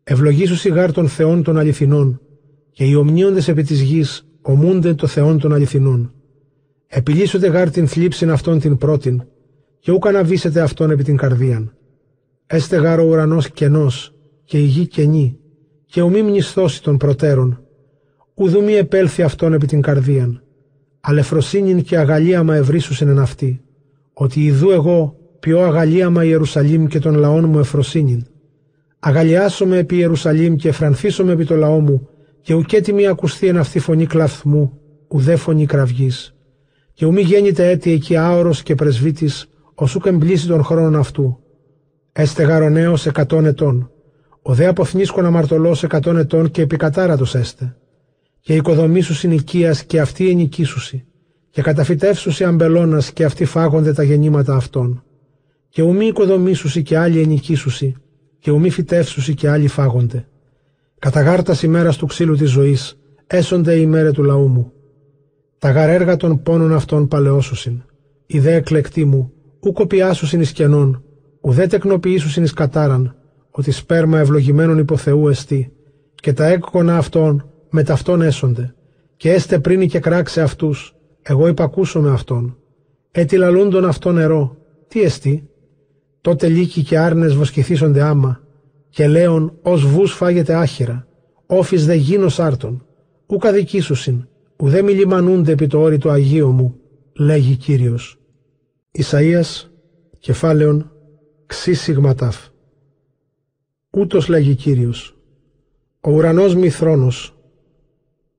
Ευλογήσου 0.04 0.56
σιγάρ 0.56 0.92
των 0.92 1.08
θεών 1.08 1.44
των 1.44 1.58
αληθινών, 1.58 2.22
και 2.72 2.84
οι 2.84 2.96
ομνίοντες 2.96 3.48
επί 3.48 3.64
της 3.64 3.82
γης 3.82 4.28
ομούνται 4.42 4.94
το 4.94 5.08
θεών 5.08 5.40
των 5.40 5.54
αληθινών. 5.54 6.14
Επιλύσονται 6.88 7.48
γάρ 7.48 7.70
την 7.70 7.88
θλίψην 7.88 8.32
αυτών 8.32 8.60
την 8.60 8.78
πρώτην, 8.78 9.24
και 9.80 9.92
ούκα 9.92 10.12
να 10.12 10.24
βήσετε 10.24 10.62
αυτόν 10.62 10.92
επί 10.92 11.04
την 11.04 11.18
καρδίαν. 11.18 11.74
Έστε 12.46 12.78
γάρ 12.78 13.00
ο 13.00 13.04
ουρανός 13.04 13.50
κενός, 13.50 14.16
και 14.44 14.60
η 14.60 14.66
γη 14.66 14.88
κενή, 14.88 15.38
και 15.86 16.02
ουμή 16.02 16.22
μνηστώσει 16.22 16.84
των 16.84 16.98
προτέρων, 16.98 17.64
ουδού 18.34 18.64
μη 18.64 18.74
επέλθει 18.74 19.22
αυτόν 19.22 19.54
επί 19.54 19.66
την 19.66 19.82
καρδίαν. 19.82 20.44
Αλεφροσύνην 21.00 21.84
και 21.84 21.98
αγαλίαμα 21.98 22.56
ευρύσουσιν 22.56 23.08
εν 23.08 23.20
αυτή, 23.20 23.64
ότι 24.24 24.44
ιδού 24.44 24.72
εγώ 24.72 25.16
ποιό 25.40 25.60
αγαλίαμα 25.60 26.24
Ιερουσαλήμ 26.24 26.86
και 26.86 27.00
των 27.00 27.16
λαών 27.16 27.46
μου 27.50 27.60
εφροσύνην. 27.60 28.26
Αγαλιάσομαι 29.00 29.78
επί 29.78 29.96
Ιερουσαλήμ 29.96 30.56
και 30.56 30.68
εφρανθίσομαι 30.68 31.32
επί 31.32 31.46
το 31.46 31.56
λαό 31.56 31.80
μου, 31.80 32.08
και 32.42 32.54
ουκέτι 32.54 32.94
μη 32.94 33.08
ακουστεί 33.08 33.48
εν 33.48 33.58
αυτή 33.58 33.80
φωνή 33.80 34.06
κλαθμού, 34.06 34.80
ουδέ 35.08 35.36
φωνή 35.36 35.66
κραυγής. 35.66 36.36
Και 36.94 37.06
ουμή 37.06 37.22
γέννηται 37.22 37.70
έτη 37.70 37.92
εκεί 37.92 38.16
άωρος 38.16 38.64
και 38.64 38.76
πρεσβύτης, 38.76 39.50
ως 39.76 39.96
ούκ 39.96 40.06
εμπλήσει 40.06 40.48
των 40.48 40.64
χρόνων 40.64 40.96
αυτού. 40.96 41.40
Έστε 42.12 42.44
γαρονέος 42.44 43.06
εκατόν 43.06 43.46
ετών, 43.46 43.92
ο 44.42 44.54
δε 44.54 44.66
αποθνίσκον 44.68 45.26
αμαρτωλός 45.26 45.84
εκατόν 45.84 46.18
ετών 46.18 46.52
και 46.52 46.62
επικατάρατος 46.62 47.36
έστε. 47.36 47.76
Και 48.40 48.56
οικοδομήσου 48.56 49.14
συνοικίας 49.14 49.84
και 49.84 50.00
αυτή 50.00 50.30
ενοικήσουσι, 50.30 51.06
και 51.54 51.62
καταφυτεύσουσι 51.62 52.44
αμπελώνας 52.44 53.12
και 53.12 53.24
αυτοί 53.24 53.46
φάγονται 53.46 53.94
τα 53.94 54.04
γεννήματα 54.04 54.56
αυτών. 54.56 55.04
Και 55.70 55.82
ουμή 55.82 56.06
οικοδομήσουσι 56.06 56.82
και 56.82 56.98
άλλοι 56.98 57.22
ενοικήσουσι, 57.22 57.96
και 58.40 58.52
ουμή 58.52 58.70
φυτεύσουσι 58.70 59.34
και 59.34 59.50
άλλοι 59.50 59.68
φάγονται. 59.68 60.28
Κατά 61.00 61.22
γάρτας 61.22 61.64
ημέρας 61.64 61.98
του 61.98 62.06
ξύλου 62.06 62.36
της 62.36 62.50
ζωής, 62.50 63.00
έσονται 63.28 63.76
η 63.76 63.86
μέρα 63.86 64.12
του 64.12 64.24
λαού 64.24 64.48
μου. 64.48 64.72
Τα 65.58 65.72
γαρέργα 65.72 66.16
των 66.16 66.42
πόνων 66.42 66.74
αυτών 66.74 67.08
παλαιώσουσιν. 67.08 67.82
Η 68.26 68.40
δε 68.40 68.56
εκλεκτή 68.56 69.06
μου, 69.06 69.32
ου 69.60 69.72
κοπιάσουσιν 69.72 70.42
εις 70.42 70.52
κενών, 70.52 71.04
ουδέ 71.42 71.68
τεκνοποιήσουσιν 71.68 72.44
εις 72.44 72.54
κατάραν, 72.54 73.16
ότι 73.52 73.72
σπέρμα 73.72 74.20
ευλογημένων 74.20 74.78
υποθεού 74.78 75.28
εστί, 75.28 75.72
και 76.16 76.34
τα 76.34 76.46
έκονα 76.46 76.98
αυτών 76.98 77.50
με 77.70 77.84
ταυτόν 77.84 78.22
έσονται, 78.22 78.76
και 79.18 79.32
έστε 79.32 79.60
πριν 79.60 79.88
και 79.88 80.00
κράξε 80.00 80.42
αυτούς, 80.42 80.93
εγώ 81.24 81.48
υπακούσω 81.48 82.02
με 82.02 82.12
αυτόν. 82.12 82.58
Έτι 83.12 83.38
λαλούντον 83.38 83.86
αυτό 83.86 84.12
νερό, 84.12 84.58
τι 84.88 85.02
εστί, 85.02 85.50
τότε 86.22 86.48
λύκοι 86.48 86.84
και 86.84 87.00
άρνες 87.00 87.36
βοσκηθήσονται 87.36 88.02
άμα, 88.02 88.42
και 88.90 89.08
λέον 89.08 89.58
ως 89.62 89.86
βούς 89.86 90.14
φάγεται 90.14 90.54
άχυρα, 90.54 91.08
όφης 91.46 91.86
δε 91.86 91.94
γίνος 91.94 92.40
άρτων, 92.40 92.86
ου 93.26 93.38
καδικήσουσιν, 93.38 94.28
ουδέ 94.58 94.82
μη 94.82 94.92
λιμανούνται 94.92 95.52
επί 95.52 95.68
το 95.68 95.82
όρι 95.82 95.98
του 95.98 96.10
Αγίου 96.10 96.52
μου, 96.52 96.76
λέγει 97.14 97.56
Κύριος. 97.56 98.20
Ισαΐας, 98.92 99.70
κεφάλαιον, 100.20 100.92
ξύ 101.46 101.74
σιγματάφ. 101.74 102.48
Ούτως 103.90 104.28
λέγει 104.28 104.56
Κύριος. 104.56 105.18
Ο 106.02 106.12
ουρανός 106.12 106.56
μη 106.56 106.70
θρόνος, 106.70 107.38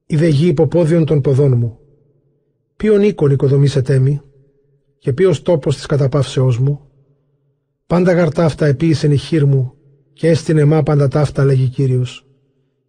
η 0.06 0.16
δε 0.16 0.26
γη 0.26 0.46
υποπόδιον 0.46 1.04
των 1.04 1.20
ποδών 1.20 1.56
μου. 1.56 1.78
Ποιον 2.84 3.02
οίκον 3.02 3.30
οικοδομήσετε 3.30 3.98
μη, 3.98 4.20
και 4.98 5.12
ποιος 5.12 5.42
τόπος 5.42 5.74
της 5.74 5.86
καταπαύσεώς 5.86 6.58
μου. 6.58 6.80
Πάντα 7.86 8.12
γαρτάφτα 8.12 8.66
επίησεν 8.66 9.12
η 9.12 9.16
χείρ 9.16 9.44
μου, 9.44 9.74
και 10.12 10.28
έστεινε 10.28 10.64
μα 10.64 10.82
πάντα 10.82 11.08
ταύτα, 11.08 11.44
λέγει 11.44 11.68
Κύριος. 11.68 12.26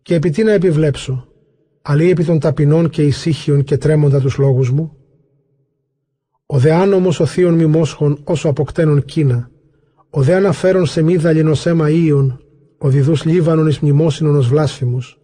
Και 0.01 0.15
επί 0.15 0.29
τι 0.29 0.43
να 0.43 0.51
επιβλέψω, 0.51 1.27
αλλή 1.81 2.09
επί 2.09 2.23
των 2.23 2.39
ταπεινών 2.39 2.89
και 2.89 3.03
ησύχιων 3.03 3.63
και 3.63 3.77
τρέμοντα 3.77 4.19
τους 4.19 4.37
λόγους 4.37 4.71
μου. 4.71 4.97
Ο 6.45 6.57
δε 6.57 6.71
άνομος 6.71 7.19
ο 7.19 7.25
θείων 7.25 7.53
μιμόσχων 7.53 8.19
όσο 8.23 8.49
αποκτένων 8.49 9.05
κίνα, 9.05 9.49
ο 10.09 10.21
δε 10.21 10.35
αναφέρον 10.35 10.85
σε 10.85 11.01
μη 11.01 11.15
δαλινος 11.15 11.65
αίμα 11.65 11.89
ίων, 11.89 12.39
ο 12.77 12.89
διδούς 12.89 13.25
λίβανον 13.25 13.67
εις 13.67 13.79
μνημόσυνον 13.79 14.35
ως 14.35 14.47
βλάσφημους. 14.47 15.19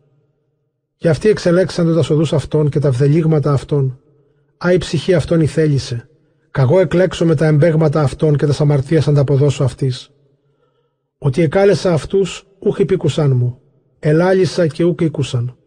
Και 0.96 1.10
αυτοί 1.10 1.30
εξελέξαντο 1.30 1.94
τα 1.94 2.02
σοδούς 2.02 2.34
αυτών 2.34 2.70
και 2.70 2.80
τα 2.80 2.92
βδελίγματα 2.92 3.54
αυτών. 3.54 3.96
Α 4.66 4.74
η 4.74 4.78
ψυχή 4.78 5.14
αυτών 5.14 5.42
η 5.42 5.46
θέλησε. 5.46 6.10
Καγώ 6.52 6.80
εκλέξω 6.80 7.26
με 7.26 7.36
τα 7.36 7.46
εμπέγματα 7.46 8.02
αυτών 8.02 8.38
και 8.38 8.46
τα 8.46 8.54
σαμαρτίας 8.54 9.08
ανταποδώσω 9.08 9.64
αυτής. 9.64 10.12
Ότι 11.18 11.42
εκάλεσα 11.42 11.94
αυτούς 11.94 12.48
ούχ 12.60 12.80
υπήκουσαν 12.80 13.36
μου. 13.36 13.60
Ελάλησα 14.00 14.68
και 14.68 14.84
ούκ 14.84 15.02
ήκουσαν. 15.02 15.58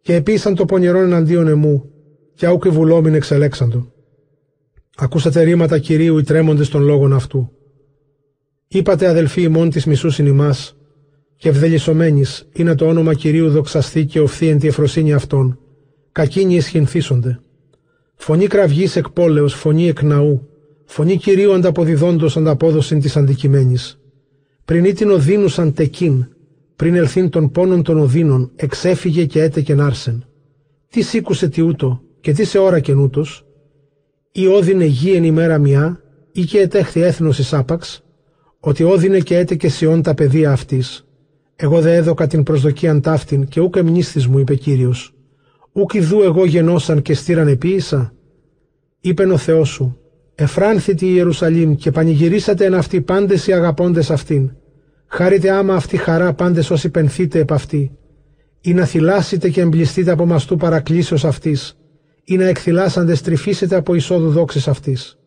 Και 0.00 0.14
επίσαν 0.14 0.54
το 0.54 0.64
πονηρόν 0.64 1.02
εναντίον 1.02 1.48
εμού, 1.48 1.90
και 2.34 2.46
άουκ 2.46 2.68
βουλόμην 2.68 3.14
εξελέξαντο. 3.14 3.92
Ακούσατε 4.96 5.42
ρήματα 5.42 5.78
Κυρίου 5.78 6.18
οι 6.18 6.22
τρέμοντες 6.22 6.68
των 6.68 6.82
λόγων 6.82 7.12
αυτού. 7.12 7.50
Είπατε 8.68 9.06
αδελφοί 9.08 9.42
ημών 9.42 9.70
της 9.70 9.86
μισούσιν 9.86 10.26
ημάς, 10.26 10.76
και 11.36 11.48
ευδελισομένης 11.48 12.48
είναι 12.52 12.74
το 12.74 12.86
όνομα 12.86 13.14
Κυρίου 13.14 13.50
δοξαστεί 13.50 14.04
και 14.04 14.20
οφθεί 14.20 14.48
εν 14.48 14.58
τη 14.58 14.66
εφροσύνη 14.66 15.12
αυτών, 15.12 15.58
κακίνοι 16.12 16.56
εσχυνθήσονται. 16.56 17.38
Φωνή 18.14 18.46
κραυγής 18.46 18.96
εκ 18.96 19.10
πόλεως, 19.10 19.54
φωνή 19.54 19.88
εκ 19.88 20.02
ναού, 20.02 20.48
φωνή 20.84 21.16
Κυρίου 21.16 21.52
ανταποδιδόντος 21.52 22.36
ανταπόδοσιν 22.36 23.00
της 23.00 23.16
αντικειμένης. 23.16 24.00
Πριν 24.64 24.84
ήτην 24.84 25.10
οδύνουσαν 25.10 25.72
τεκίν, 25.72 26.26
πριν 26.76 26.94
ελθύν 26.94 27.30
των 27.30 27.50
πόνων 27.50 27.82
των 27.82 27.98
οδύνων, 27.98 28.50
εξέφυγε 28.56 29.24
και 29.24 29.42
έτεκεν 29.42 29.80
άρσεν. 29.80 30.24
Τι 30.88 31.02
σήκουσε 31.02 31.48
τι 31.48 31.62
ούτω, 31.62 32.02
και 32.20 32.32
τι 32.32 32.44
σε 32.44 32.58
ώρα 32.58 32.80
καινούτος, 32.80 33.46
ή 34.32 34.46
όδινε 34.46 34.84
γη 34.84 35.12
εν 35.12 35.24
ημέρα 35.24 35.58
μια, 35.58 36.00
ή 36.32 36.44
και 36.44 36.58
ετέχθη 36.58 37.00
έθνος 37.00 37.38
εις 37.38 37.52
άπαξ, 37.52 38.04
ότι 38.60 38.82
όδινε 38.82 39.18
και 39.18 39.38
έτεκε 39.38 39.68
σιών 39.68 40.02
τα 40.02 40.14
παιδεία 40.14 40.52
αυτής, 40.52 41.06
εγώ 41.56 41.80
δε 41.80 41.94
έδωκα 41.94 42.26
την 42.26 42.42
προσδοκίαν 42.42 43.00
ταύτην 43.00 43.46
και 43.46 43.60
ούκ 43.60 43.76
εμνίσθης 43.76 44.26
μου, 44.26 44.38
είπε 44.38 44.54
Κύριος. 44.54 45.13
Ούκ 45.76 45.94
ιδού 45.94 46.22
εγώ 46.22 46.44
γενώσαν 46.44 47.02
και 47.02 47.14
στήραν 47.14 47.48
επίησα. 47.48 48.14
Είπεν 49.00 49.30
ο 49.30 49.36
Θεός 49.36 49.68
σου, 49.68 49.98
εφράνθητη 50.34 51.06
η 51.06 51.12
Ιερουσαλήμ 51.14 51.74
και 51.74 51.90
πανηγυρίσατε 51.90 52.64
εν 52.64 52.74
αυτή 52.74 53.00
πάντες 53.00 53.46
οι 53.46 53.52
αγαπώντες 53.52 54.10
αυτήν. 54.10 54.50
Χάρητε 55.06 55.50
άμα 55.50 55.74
αυτή 55.74 55.96
χαρά 55.96 56.32
πάντες 56.32 56.70
όσοι 56.70 56.88
πενθείτε 56.88 57.38
επ' 57.38 57.52
αυτή. 57.52 57.98
Ή 58.60 58.74
να 58.74 58.84
θυλάσετε 58.84 59.48
και 59.48 59.60
εμπλιστείτε 59.60 60.10
από 60.10 60.26
μαστού 60.26 60.56
παρακλήσεως 60.56 61.24
αυτής, 61.24 61.78
ή 62.24 62.36
να 62.36 62.44
εκθυλάσαντες 62.44 63.18
στριφίσετε 63.18 63.76
από 63.76 63.94
εισόδου 63.94 64.30
δόξης 64.30 64.68
αυτής. 64.68 65.18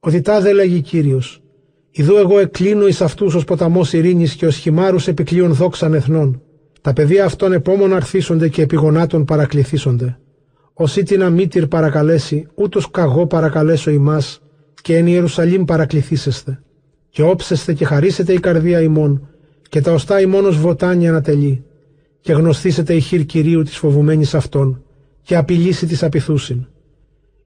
Ότι 0.00 0.20
τάδε 0.20 0.52
λέγει 0.52 0.80
Κύριος, 0.80 1.42
Ιδού 1.90 2.16
εγώ 2.16 2.38
εκλίνω 2.38 2.86
εις 2.86 3.00
αυτούς 3.00 3.34
ως 3.34 3.44
ποταμός 3.44 3.92
ειρήνης 3.92 4.34
και 4.34 4.46
ως 4.46 4.56
χυμάρους 4.56 5.08
επικλείων 5.08 5.52
δόξαν 5.52 5.94
εθνών. 5.94 6.42
Τα 6.84 6.92
παιδεία 6.92 7.24
αυτών 7.24 7.52
επόμων 7.52 7.94
αρθίσονται 7.94 8.48
και 8.48 8.62
επιγονάτων 8.62 9.24
παρακληθήσονται. 9.24 10.18
Ως 10.74 10.96
ήτινα 10.96 11.30
μήτυρ 11.30 11.66
παρακαλέσει, 11.66 12.46
ούτως 12.54 12.90
καγώ 12.90 13.26
παρακαλέσω 13.26 13.90
ημάς 13.90 14.42
και 14.82 14.96
εν 14.96 15.06
Ιερουσαλήμ 15.06 15.64
παρακληθήσεστε. 15.64 16.62
Και 17.08 17.22
όψεστε 17.22 17.72
και 17.72 17.84
χαρίσετε 17.84 18.32
η 18.32 18.40
καρδία 18.40 18.80
ημών 18.80 19.28
και 19.68 19.80
τα 19.80 19.92
οστά 19.92 20.20
ημών 20.20 20.44
ως 20.44 20.58
βοτάνια 20.58 21.10
ανατελεί. 21.10 21.64
Και 22.20 22.32
γνωστήσετε 22.32 22.94
η 22.94 23.00
χείρ 23.00 23.24
Κυρίου 23.26 23.62
της 23.62 23.76
φοβουμένης 23.76 24.34
αυτών 24.34 24.82
και 25.22 25.36
απειλήσει 25.36 25.86
της 25.86 26.02
απειθούσιν. 26.02 26.66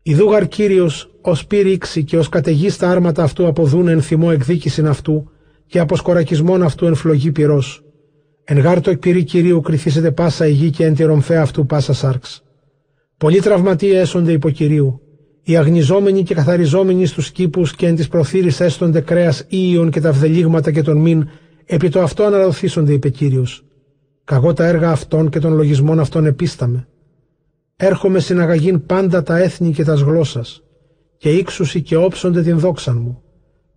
Ιδούγαρ 0.03 0.49
Κύριος 0.49 1.11
ως 1.21 1.47
πήριξη 1.47 2.05
και 2.05 2.19
ως 2.19 2.29
καταιγή 2.29 2.71
στα 2.71 2.91
άρματα 2.91 3.23
αυτού 3.23 3.47
αποδούν 3.47 3.89
εν 3.89 4.03
θυμό 4.03 4.29
εκδίκησιν 4.33 4.87
αυτού 4.87 5.31
και 5.67 5.79
από 5.79 5.97
σκορακισμόν 5.97 6.63
αυτού 6.63 6.87
εν 6.87 6.95
φλογή 6.95 7.33
πυρός. 7.33 7.83
Εν 8.51 8.59
γάρτο 8.59 8.91
εκπυρή 8.91 9.25
κυρίου 9.25 9.61
κρυθίσετε 9.61 10.11
πάσα 10.11 10.47
η 10.47 10.53
γη 10.53 10.71
και 10.71 10.85
εν 10.85 10.95
τη 10.95 11.05
ρομφέ 11.05 11.37
αυτού 11.37 11.67
πάσα 11.67 11.93
σάρξ. 11.93 12.43
Πολλοί 13.17 13.41
τραυματίες 13.41 14.01
έσονται 14.01 14.33
υπό 14.33 14.51
κυρίου. 14.51 15.01
Οι 15.43 15.57
αγνιζόμενοι 15.57 16.23
και 16.23 16.35
καθαριζόμενοι 16.35 17.07
στους 17.07 17.31
κήπους 17.31 17.75
και 17.75 17.87
εν 17.87 17.95
τη 17.95 18.07
προθύρη 18.07 18.53
έστονται 18.59 19.01
κρέας 19.01 19.45
ίων 19.49 19.91
και 19.91 20.01
τα 20.01 20.13
βδελίγματα 20.13 20.71
και 20.71 20.83
τον 20.83 20.97
μην, 20.97 21.29
επί 21.65 21.89
το 21.89 22.01
αυτό 22.01 22.25
αναρωθήσονται, 22.25 22.93
είπε 22.93 23.09
κύριος. 23.09 23.65
Καγώ 24.25 24.53
τα 24.53 24.67
έργα 24.67 24.91
αυτών 24.91 25.29
και 25.29 25.39
των 25.39 25.53
λογισμών 25.53 26.01
αυτών 26.01 26.27
επίσταμε. 26.27 26.89
Έρχομαι 27.77 28.21
συναγαγήν 28.21 28.87
πάντα 28.87 29.23
τα 29.23 29.39
έθνη 29.39 29.73
και 29.73 29.85
τα 29.85 29.95
γλώσσας 29.95 30.63
και 31.17 31.31
ήξουσι 31.31 31.83
και 31.83 31.97
όψονται 31.97 32.43
την 32.43 32.59
δόξαν 32.59 32.97
μου. 32.97 33.23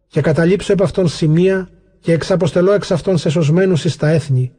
Και 0.07 0.21
καταλήψω 0.21 0.73
επ' 0.73 0.81
αυτόν 0.81 1.07
σημεία 1.07 1.69
και 1.99 2.13
εξαποστελώ 2.13 2.71
εξ 2.71 2.91
αυτών 2.91 3.17
σε 3.17 3.29
σωσμένους 3.29 3.85
εις 3.85 3.95
τα 3.95 4.09
έθνη, 4.09 4.51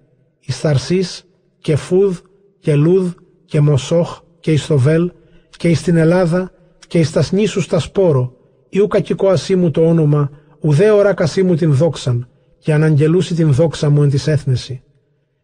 εις 0.47 0.59
Θαρσής 0.59 1.25
και 1.59 1.77
Φούδ 1.77 2.19
και 2.59 2.75
Λούδ 2.75 3.11
και 3.45 3.61
Μοσόχ 3.61 4.21
και 4.41 4.53
εις 4.53 4.65
Θοβέλ 4.65 5.13
και 5.57 5.69
εις 5.69 5.83
την 5.83 5.97
Ελλάδα 5.97 6.53
και 6.87 6.99
εις 6.99 7.11
τα 7.13 7.25
νήσους 7.31 7.67
τα 7.67 7.79
σπόρο, 7.79 8.37
ή 8.69 8.79
ου 8.79 8.87
κακικό 8.87 9.29
ασίμου 9.29 9.71
το 9.71 9.81
όνομα, 9.81 10.31
ουδέ 10.61 10.91
ωρα 10.91 11.15
κασίμου 11.15 11.55
την 11.55 11.75
δόξαν, 11.75 12.29
και 12.59 12.73
αναγγελούσει 12.73 13.35
την 13.35 13.53
δόξα 13.53 13.91
μου 13.91 14.03
εν 14.03 14.09
της 14.11 14.27
έθνεση. 14.27 14.83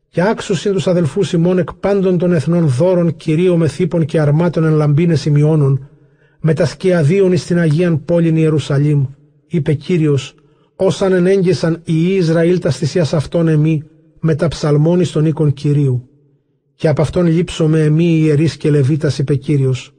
Και 0.08 0.22
άξουσιν 0.22 0.72
τους 0.72 0.86
αδελφούς 0.86 1.32
ημών 1.32 1.58
εκ 1.58 1.72
πάντων 1.74 2.18
των 2.18 2.32
εθνών 2.32 2.66
δώρων 2.66 3.16
κυρίω 3.16 3.56
με 3.56 3.68
θύπων 3.68 4.04
και 4.04 4.20
αρμάτων 4.20 4.64
εν 4.64 4.72
λαμπίνες 4.72 5.24
ημιώνων, 5.24 5.88
με 6.40 6.54
τα 6.54 6.64
σκιαδίων 6.66 7.32
εις 7.32 7.46
την 7.46 7.58
Αγίαν 7.58 8.04
πόλην 8.04 8.36
Ιερουσαλήμ, 8.36 9.06
είπε 9.46 9.72
Κύριος, 9.72 10.34
όσαν 10.76 11.12
ενέγγισαν 11.12 11.80
οι 11.84 12.14
Ισραήλ 12.14 12.58
τα 12.58 12.70
θυσίας 12.70 13.14
αυτών 13.14 13.48
εμεί, 13.48 13.82
με 14.20 14.34
τα 14.34 14.48
ψαλμόνι 14.48 15.04
στον 15.04 15.26
οίκον 15.26 15.52
Κυρίου. 15.52 16.08
Και 16.74 16.88
από 16.88 17.02
αυτόν 17.02 17.26
λείψω 17.26 17.76
εμεί 17.76 18.04
οι 18.04 18.20
ιερείς 18.24 18.56
και 18.56 18.70
λεβίτας, 18.70 19.18
είπε 19.18 19.34
Κύριος. 19.34 19.92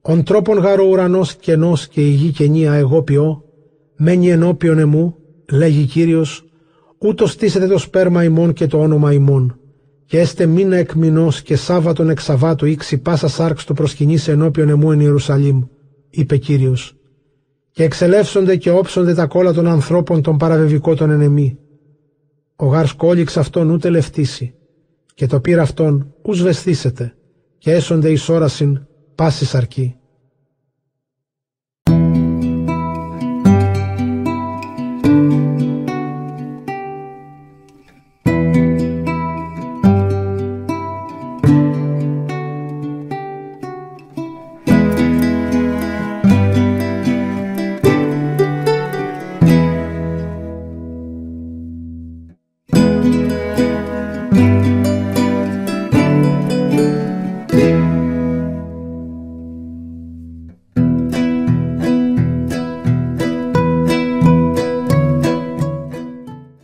Ον 0.00 0.22
τρόπον 0.22 0.58
γάρο 0.58 0.84
ουρανός 0.84 1.34
κενός 1.34 1.88
και 1.88 2.00
η 2.00 2.10
γη 2.10 2.30
κενία 2.30 2.72
εγώ 2.72 3.02
ποιώ, 3.02 3.44
μένει 3.96 4.30
ενώπιον 4.30 4.78
εμού, 4.78 5.16
λέγει 5.52 5.84
Κύριος, 5.84 6.44
ούτως 6.98 7.30
στήσετε 7.30 7.66
το 7.66 7.78
σπέρμα 7.78 8.24
ημών 8.24 8.52
και 8.52 8.66
το 8.66 8.80
όνομα 8.80 9.12
ημών. 9.12 9.58
Και 10.04 10.18
έστε 10.18 10.46
μήνα 10.46 10.76
εκ 10.76 10.92
μηνός 10.92 11.42
και 11.42 11.56
Σάββατον 11.56 12.10
εξ 12.10 12.24
Σαββάτου 12.24 12.66
ήξη 12.66 12.98
πάσα 12.98 13.28
σάρξ 13.28 13.64
του 13.64 13.74
προσκυνήσει 13.74 14.30
ενώπιον 14.30 14.68
εμού 14.68 14.92
εν 14.92 15.00
Ιερουσαλήμ, 15.00 15.62
είπε 16.10 16.36
Κύριος. 16.36 16.94
Και 17.70 17.84
εξελεύσονται 17.84 18.56
και 18.56 18.70
όψονται 18.70 19.14
τα 19.14 19.26
κόλλα 19.26 19.52
των 19.52 19.66
ανθρώπων 19.66 20.22
των 20.22 20.36
παραβεβικών 20.36 20.96
των 20.96 21.10
ενεμή. 21.10 21.58
Ο 22.62 22.66
γάρ 22.66 22.96
κόλιξ 22.96 23.36
αυτόν 23.36 23.70
ούτε 23.70 23.90
λευτήσει, 23.90 24.54
και 25.14 25.26
το 25.26 25.40
πήρα 25.40 25.62
αυτόν 25.62 26.14
ους 26.22 26.42
βεσθήσετε, 26.42 27.14
και 27.58 27.72
έσονται 27.72 28.10
εις 28.10 28.28
όρασιν 28.28 28.86
πάσης 29.14 29.48
σαρκή. 29.48 29.99